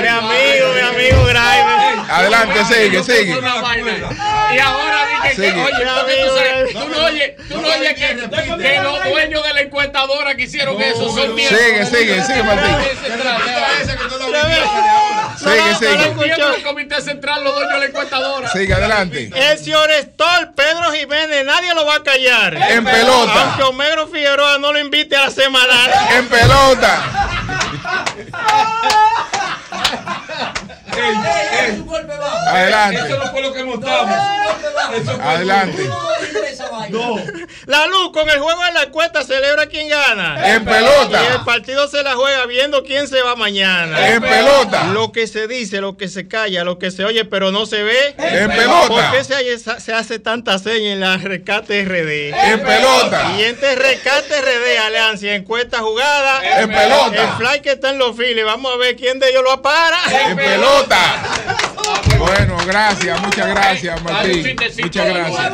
mi 0.00 0.06
amigo, 0.08 0.72
mi 0.74 0.80
amigo 0.80 1.24
Graeme. 1.24 1.82
Adelante, 2.08 2.64
sigue, 2.64 3.02
sigue. 3.02 3.34
Y 4.54 4.58
ahora 4.58 5.06
dije 5.24 5.36
que, 5.36 5.52
oye, 5.52 5.84
tú, 5.84 6.36
sabes, 6.36 6.72
tú 6.72 6.88
no 6.88 7.04
oyes, 7.04 7.36
tú 7.48 7.60
no 7.60 7.68
oyes 7.68 7.94
que, 7.94 8.16
que 8.58 8.80
los 8.80 9.04
dueños 9.04 9.42
de 9.42 9.54
la 9.54 9.60
encuestadora 9.62 10.34
que 10.34 10.42
hicieron 10.42 10.80
eso 10.80 11.14
son 11.14 11.34
miembros. 11.34 11.60
Sigue, 11.60 11.86
sigue, 11.86 12.22
sigue, 12.24 12.42
Martín. 12.42 12.76
Sigue, 15.38 15.74
sigue. 15.78 16.42
Del 16.52 16.62
comité 16.62 17.00
central, 17.00 17.44
los 17.44 17.54
dueños 17.54 17.72
de 17.72 17.78
la 17.80 17.86
encuestadora. 17.86 18.50
Sigue, 18.50 18.74
adelante. 18.74 19.30
El 19.34 19.58
señor 19.58 19.90
Estor, 19.90 20.51
Pedro 20.54 20.92
Jiménez, 20.92 21.44
nadie 21.44 21.74
lo 21.74 21.84
va 21.86 21.96
a 21.96 22.02
callar. 22.02 22.54
En 22.54 22.84
pelota. 22.84 23.42
Aunque 23.42 23.62
Homero 23.62 24.06
Figueroa 24.08 24.58
no 24.58 24.72
lo 24.72 24.78
invite 24.78 25.16
a 25.16 25.22
la 25.22 25.30
semanal. 25.30 25.90
En 26.10 26.28
pelota. 26.28 27.02
Adelante. 32.46 33.00
Eso 33.06 33.18
no 33.18 33.30
fue 33.30 33.42
lo 33.42 33.52
que 33.52 33.64
montamos. 33.64 34.14
Fue 35.04 35.14
Adelante. 35.22 35.88
No. 36.90 37.16
La 37.66 37.86
luz 37.86 38.10
con 38.12 38.28
el 38.28 38.38
juego 38.40 38.62
de 38.64 38.72
la 38.72 38.82
encuesta 38.84 39.22
celebra 39.24 39.66
quién 39.66 39.88
gana. 39.88 40.54
En 40.54 40.64
pelota. 40.64 41.22
Y 41.22 41.32
el 41.32 41.44
partido 41.44 41.88
se 41.88 42.02
la 42.02 42.14
juega 42.14 42.44
viendo 42.46 42.82
quién 42.84 43.08
se 43.08 43.22
va 43.22 43.36
mañana. 43.36 44.08
En 44.08 44.20
pelota. 44.20 44.84
Lo 44.92 45.12
que 45.12 45.26
se 45.26 45.46
dice, 45.46 45.80
lo 45.80 45.96
que 45.96 46.08
se 46.08 46.28
calla, 46.28 46.64
lo 46.64 46.78
que 46.78 46.90
se 46.90 47.04
oye, 47.04 47.24
pero 47.24 47.50
no 47.52 47.66
se 47.66 47.82
ve. 47.82 48.14
En 48.18 48.50
pelota. 48.50 48.88
¿Por 48.88 49.10
qué 49.12 49.24
se, 49.24 49.34
hay- 49.34 49.58
se 49.58 49.92
hace 49.92 50.18
tanta 50.18 50.58
seña 50.58 50.92
en 50.92 51.00
la 51.00 51.16
Rescate 51.16 51.84
RD? 51.84 52.34
En 52.52 52.62
pelota. 52.62 53.32
Y 53.38 53.42
este 53.42 53.74
Rescate 53.76 54.40
RD, 54.40 54.78
Alianza, 54.86 55.28
encuesta 55.34 55.78
jugada. 55.78 56.60
En 56.62 56.68
pelota. 56.68 57.22
El 57.22 57.28
fly 57.46 57.60
que 57.62 57.72
está 57.72 57.90
en 57.90 57.98
los 57.98 58.16
files. 58.16 58.44
Vamos 58.44 58.72
a 58.74 58.76
ver 58.76 58.96
quién 58.96 59.18
de 59.18 59.30
ellos 59.30 59.42
lo 59.42 59.52
apara. 59.52 59.98
En 60.28 60.36
pelota. 60.36 60.81
Bueno, 62.18 62.56
gracias, 62.66 63.20
muchas 63.20 63.48
gracias, 63.48 64.02
Martín. 64.02 64.56
Muchas 64.82 65.06
gracias. 65.06 65.50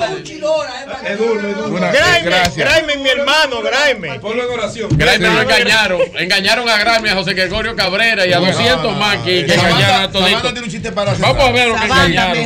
Una- 1.68 1.90
Graeme, 1.92 2.20
gracias. 2.23 2.57
Graeme, 2.57 2.97
mi 2.97 3.08
hermano, 3.08 3.62
Graeme. 3.62 4.20
Ponlo 4.20 4.44
en 4.44 4.50
oración. 4.50 4.89
Graeme 4.92 5.28
lo 5.28 5.42
engañaron. 5.42 6.00
Engañaron 6.15 6.68
a 6.68 6.76
Graeme, 6.76 7.10
a 7.10 7.15
José 7.15 7.34
Gregorio 7.34 7.74
Cabrera 7.74 8.26
y 8.26 8.32
a 8.32 8.39
200 8.39 8.97
más 8.97 9.16
que, 9.18 9.40
engañaron 9.40 10.02
a 10.02 10.94
para 10.94 11.15
Vamos 11.15 11.44
a 11.44 11.52
ver 11.52 11.68
lo 11.68 11.74
que 11.76 11.84
engañaron. 11.84 12.36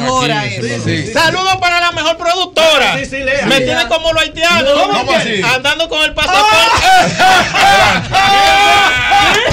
Saludos 1.12 1.56
para 1.56 1.80
la 1.80 1.92
mejor 1.92 2.16
productora. 2.16 2.98
Sí, 2.98 3.06
sí, 3.06 3.18
lea. 3.18 3.46
Me 3.46 3.60
tiene 3.60 3.88
como 3.88 4.12
los 4.12 4.22
haitianos. 4.22 4.72
¿Cómo 4.72 5.12
así? 5.12 5.42
Andando 5.42 5.88
con 5.88 6.02
el 6.02 6.14
pasaporte. 6.14 6.46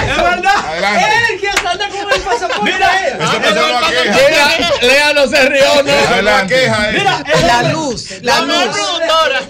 Es 0.07 0.17
verdad. 0.17 0.55
Adelante. 0.67 1.05
Él 1.33 1.39
que 1.39 1.49
anda 1.49 1.89
con 1.89 2.11
el 2.13 2.21
pasaporte. 2.21 2.71
Mira, 2.71 3.07
Eso 3.07 3.41
pasó 3.41 3.77
una 3.77 3.89
queja. 3.89 4.13
Lea, 4.29 4.71
Lea 4.81 5.13
no 5.13 5.27
se 5.27 5.49
rió, 5.49 5.83
no. 5.83 5.91
Adelante. 5.91 6.53
queja. 6.55 6.89
eh. 6.89 6.93
mira, 6.93 7.23
La 7.47 7.63
luz, 7.71 8.11
la 8.21 8.39
La 8.39 8.45
luz. 8.45 8.55
productora. 8.75 9.41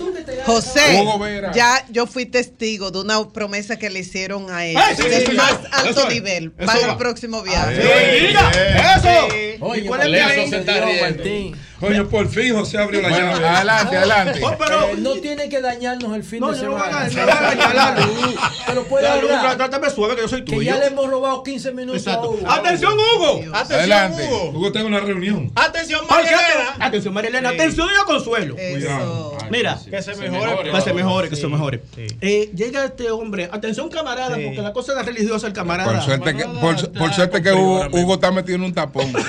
José, 0.46 1.00
Hugo 1.02 1.20
Vera. 1.20 1.52
ya 1.54 1.86
yo 1.90 2.06
fui 2.06 2.26
testigo 2.26 2.92
de 2.92 3.00
una 3.00 3.30
promesa 3.32 3.78
que 3.78 3.90
le 3.90 4.00
hicieron 4.00 4.52
a 4.52 4.66
él 4.66 4.76
Ay, 4.78 4.94
sí, 4.98 5.04
del 5.04 5.26
sí, 5.26 5.32
más 5.34 5.54
alto 5.72 6.02
es, 6.08 6.14
nivel 6.14 6.54
eso 6.58 6.66
para 6.66 6.80
va. 6.86 6.92
el 6.92 6.98
próximo 6.98 7.42
viaje. 7.44 8.20
mira, 8.28 8.52
eso. 8.98 9.28
Oye, 9.62 9.86
cuál 9.86 10.02
es 10.02 10.08
Lea 10.08 10.28
mi 10.28 10.36
no 10.36 10.42
ahí? 10.42 10.50
se 10.50 10.58
está 10.58 10.74
riendo. 10.82 11.02
Martín. 11.06 11.56
Coño, 11.88 12.08
por 12.08 12.28
fin 12.30 12.54
José 12.56 12.78
abrió 12.78 13.02
la 13.02 13.10
Bueno, 13.10 13.32
llave. 13.34 13.48
adelante, 13.48 13.98
adelante. 13.98 14.40
Oh, 14.44 14.56
pero 14.58 14.88
Eh, 14.90 14.96
no 15.00 15.12
tiene 15.16 15.50
que 15.50 15.62
dañarnos 15.62 16.16
el 16.16 16.24
fin 16.24 16.40
No, 16.40 16.52
de 16.52 16.64
no 16.64 16.78
a 16.78 17.10
semana. 17.10 17.10
ganar, 17.10 17.14
no 17.14 17.24
voy 17.24 17.32
a 17.32 17.56
ganar 17.56 17.76
la 17.98 18.06
luz. 18.06 18.36
Pero 18.68 18.84
puede 18.86 19.04
La 19.10 19.16
luz, 19.18 19.32
trátame 19.58 19.90
suave 19.90 20.16
que 20.16 20.22
yo 20.22 20.28
soy 20.28 20.46
Que 20.46 20.56
tuyo. 20.56 20.72
ya 20.74 20.78
le 20.80 20.88
hemos 20.88 21.10
robado 21.10 21.44
15 21.44 21.72
minutos 21.74 22.08
a. 22.08 22.20
Hugo. 22.20 22.40
Atención, 22.48 22.94
Hugo. 22.94 23.42
Atención, 23.54 23.80
Adelante. 23.80 24.28
Hugo. 24.28 24.50
Hugo, 24.58 24.72
tengo 24.72 24.88
una 24.88 25.00
reunión. 25.00 25.52
Atención. 25.56 26.02
Marielena. 26.10 26.76
Atención, 26.80 27.14
Marilena. 27.14 27.50
Atención, 27.50 27.88
yo 27.96 28.06
Consuelo. 28.06 28.56
Eso. 28.58 29.38
Mira, 29.50 29.78
Que 29.90 30.02
se 30.02 30.16
mejore. 30.16 30.72
que 30.72 30.82
se 30.82 30.94
mejore, 30.94 31.30
que 31.30 31.36
se 31.36 31.48
mejore. 31.48 31.82
Eh, 32.22 32.50
llega 32.56 32.86
este 32.86 33.12
hombre. 33.12 33.50
Atención, 33.52 33.90
camarada, 33.90 34.36
porque 34.36 34.62
la 34.62 34.72
cosa 34.74 35.00
es 35.00 35.06
religiosa, 35.06 35.48
el 35.48 35.54
camarada. 35.54 35.92
Por 35.94 36.02
suerte 36.02 36.36
que, 36.36 36.46
por, 36.46 36.92
por 36.94 37.14
suerte 37.14 37.42
que 37.42 37.52
Hugo, 37.52 37.88
Hugo 37.92 38.14
está 38.16 38.32
metido 38.32 38.56
en 38.56 38.64
un 38.64 38.74
tapón. 38.74 39.12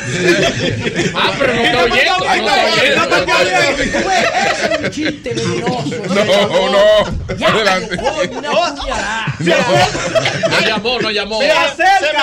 Ah, 1.16 1.33
pero 1.39 1.55
no 1.55 1.62
está 1.62 1.84
oyendo. 1.84 2.24
Es 2.47 2.97
un 4.81 4.90
chiste 4.90 5.34
venenoso. 5.34 5.90
No, 6.08 6.70
no. 6.70 7.47
Adelante. 7.47 7.97
No 10.50 10.60
llamó, 10.66 10.98
no 11.00 11.10
llamó. 11.10 11.40
Se 11.40 11.47
me 11.47 11.52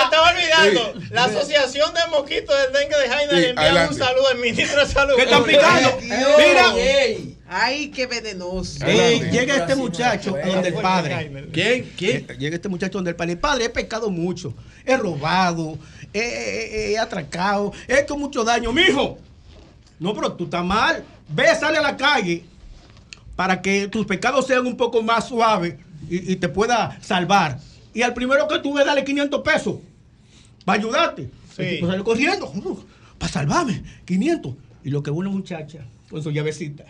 estaba 0.04 0.32
olvidando. 0.32 0.94
La 1.12 1.26
Asociación 1.26 1.94
de 1.94 2.00
Mosquitos 2.10 2.56
del 2.62 2.74
Dengue 2.74 2.98
de 2.98 3.10
Jaina 3.10 3.34
le 3.34 3.50
envía 3.50 3.88
un 3.90 3.98
saludo 3.98 4.28
al 4.30 4.38
ministro 4.38 4.86
de 4.86 4.92
Salud. 4.92 5.16
¿Qué 5.16 5.24
están 5.24 5.44
picando? 5.44 5.98
Mira, 6.02 6.74
Ey, 6.78 7.38
Ay, 7.54 7.90
qué 7.90 8.08
venenoso. 8.08 8.80
eh, 8.86 9.30
llega 9.32 9.58
este 9.58 9.76
muchacho 9.76 10.36
donde 10.46 10.70
el 10.70 10.74
padre. 10.76 11.32
¿Quién? 11.52 11.92
¿Quién? 11.98 12.28
Llega 12.40 12.56
este 12.56 12.70
muchacho 12.70 12.94
donde 12.98 13.10
el 13.12 13.16
padre. 13.16 13.34
El 13.34 13.40
padre, 13.40 13.66
he 13.66 13.70
pecado 13.70 14.10
mucho. 14.10 14.54
He 14.86 14.96
robado. 14.98 15.78
He, 16.14 16.20
he- 16.20 16.92
he 16.94 16.98
atracado. 16.98 17.72
He 17.88 18.00
hecho 18.00 18.18
mucho 18.18 18.44
daño. 18.44 18.72
Mijo. 18.72 19.18
No, 20.02 20.16
pero 20.16 20.34
tú 20.34 20.46
estás 20.46 20.66
mal. 20.66 21.04
Ve, 21.30 21.46
sale 21.60 21.78
a 21.78 21.82
la 21.82 21.96
calle 21.96 22.44
para 23.36 23.62
que 23.62 23.88
tus 23.88 24.08
pecados 24.08 24.48
sean 24.48 24.66
un 24.66 24.76
poco 24.76 25.04
más 25.04 25.28
suaves 25.28 25.76
y, 26.10 26.34
y 26.34 26.36
te 26.38 26.50
pueda 26.50 27.00
salvar. 27.02 27.60
Y 27.94 28.02
al 28.02 28.16
primero 28.16 28.48
que 28.48 28.58
tú 28.58 28.74
ves, 28.74 28.84
dale 28.84 29.04
500 29.04 29.42
pesos 29.42 29.76
para 30.66 30.80
ayudarte. 30.80 31.30
Sí. 31.56 31.62
El 31.62 31.70
tipo 31.76 31.88
sale 31.88 32.04
corriendo 32.04 32.52
para 33.20 33.32
salvarme. 33.32 33.84
500. 34.06 34.54
Y 34.84 34.90
lo 34.90 35.04
que 35.04 35.12
una 35.12 35.30
muchacha 35.30 35.86
con 36.10 36.24
su 36.24 36.32
llavecita. 36.32 36.84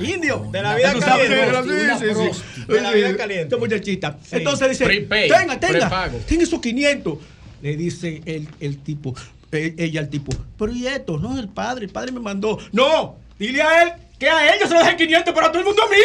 Indio. 0.00 0.48
De 0.50 0.60
la 0.60 0.74
vida 0.74 0.92
caliente. 0.92 1.34
De 1.36 2.80
la 2.80 2.90
vida 2.90 3.16
caliente. 3.16 3.56
Muchachita. 3.56 4.18
Sí. 4.24 4.36
Entonces 4.38 4.70
dice, 4.70 4.86
tenga, 5.06 5.60
tenga, 5.60 6.10
tenga 6.26 6.42
esos 6.42 6.60
500. 6.60 7.18
Le 7.62 7.76
dice 7.76 8.22
el, 8.26 8.48
el 8.58 8.78
tipo, 8.78 9.14
ella 9.54 10.00
al 10.00 10.08
tipo, 10.08 10.32
pero 10.58 10.72
¿y 10.72 10.86
esto? 10.86 11.18
No, 11.18 11.38
el 11.38 11.48
padre, 11.48 11.86
el 11.86 11.92
padre 11.92 12.12
me 12.12 12.20
mandó. 12.20 12.58
No, 12.72 13.16
dile 13.38 13.62
a 13.62 13.82
él 13.82 13.92
que 14.18 14.28
a 14.28 14.54
ellos 14.54 14.68
se 14.68 14.74
lo 14.74 14.80
dejen 14.80 14.96
500, 14.96 15.34
pero 15.34 15.46
a 15.46 15.50
todo 15.50 15.60
el 15.60 15.66
mundo 15.66 15.82
1000. 15.88 16.00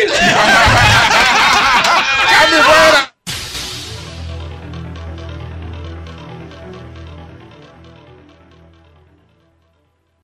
¡Cambio 2.30 2.64
fuera! 2.64 3.09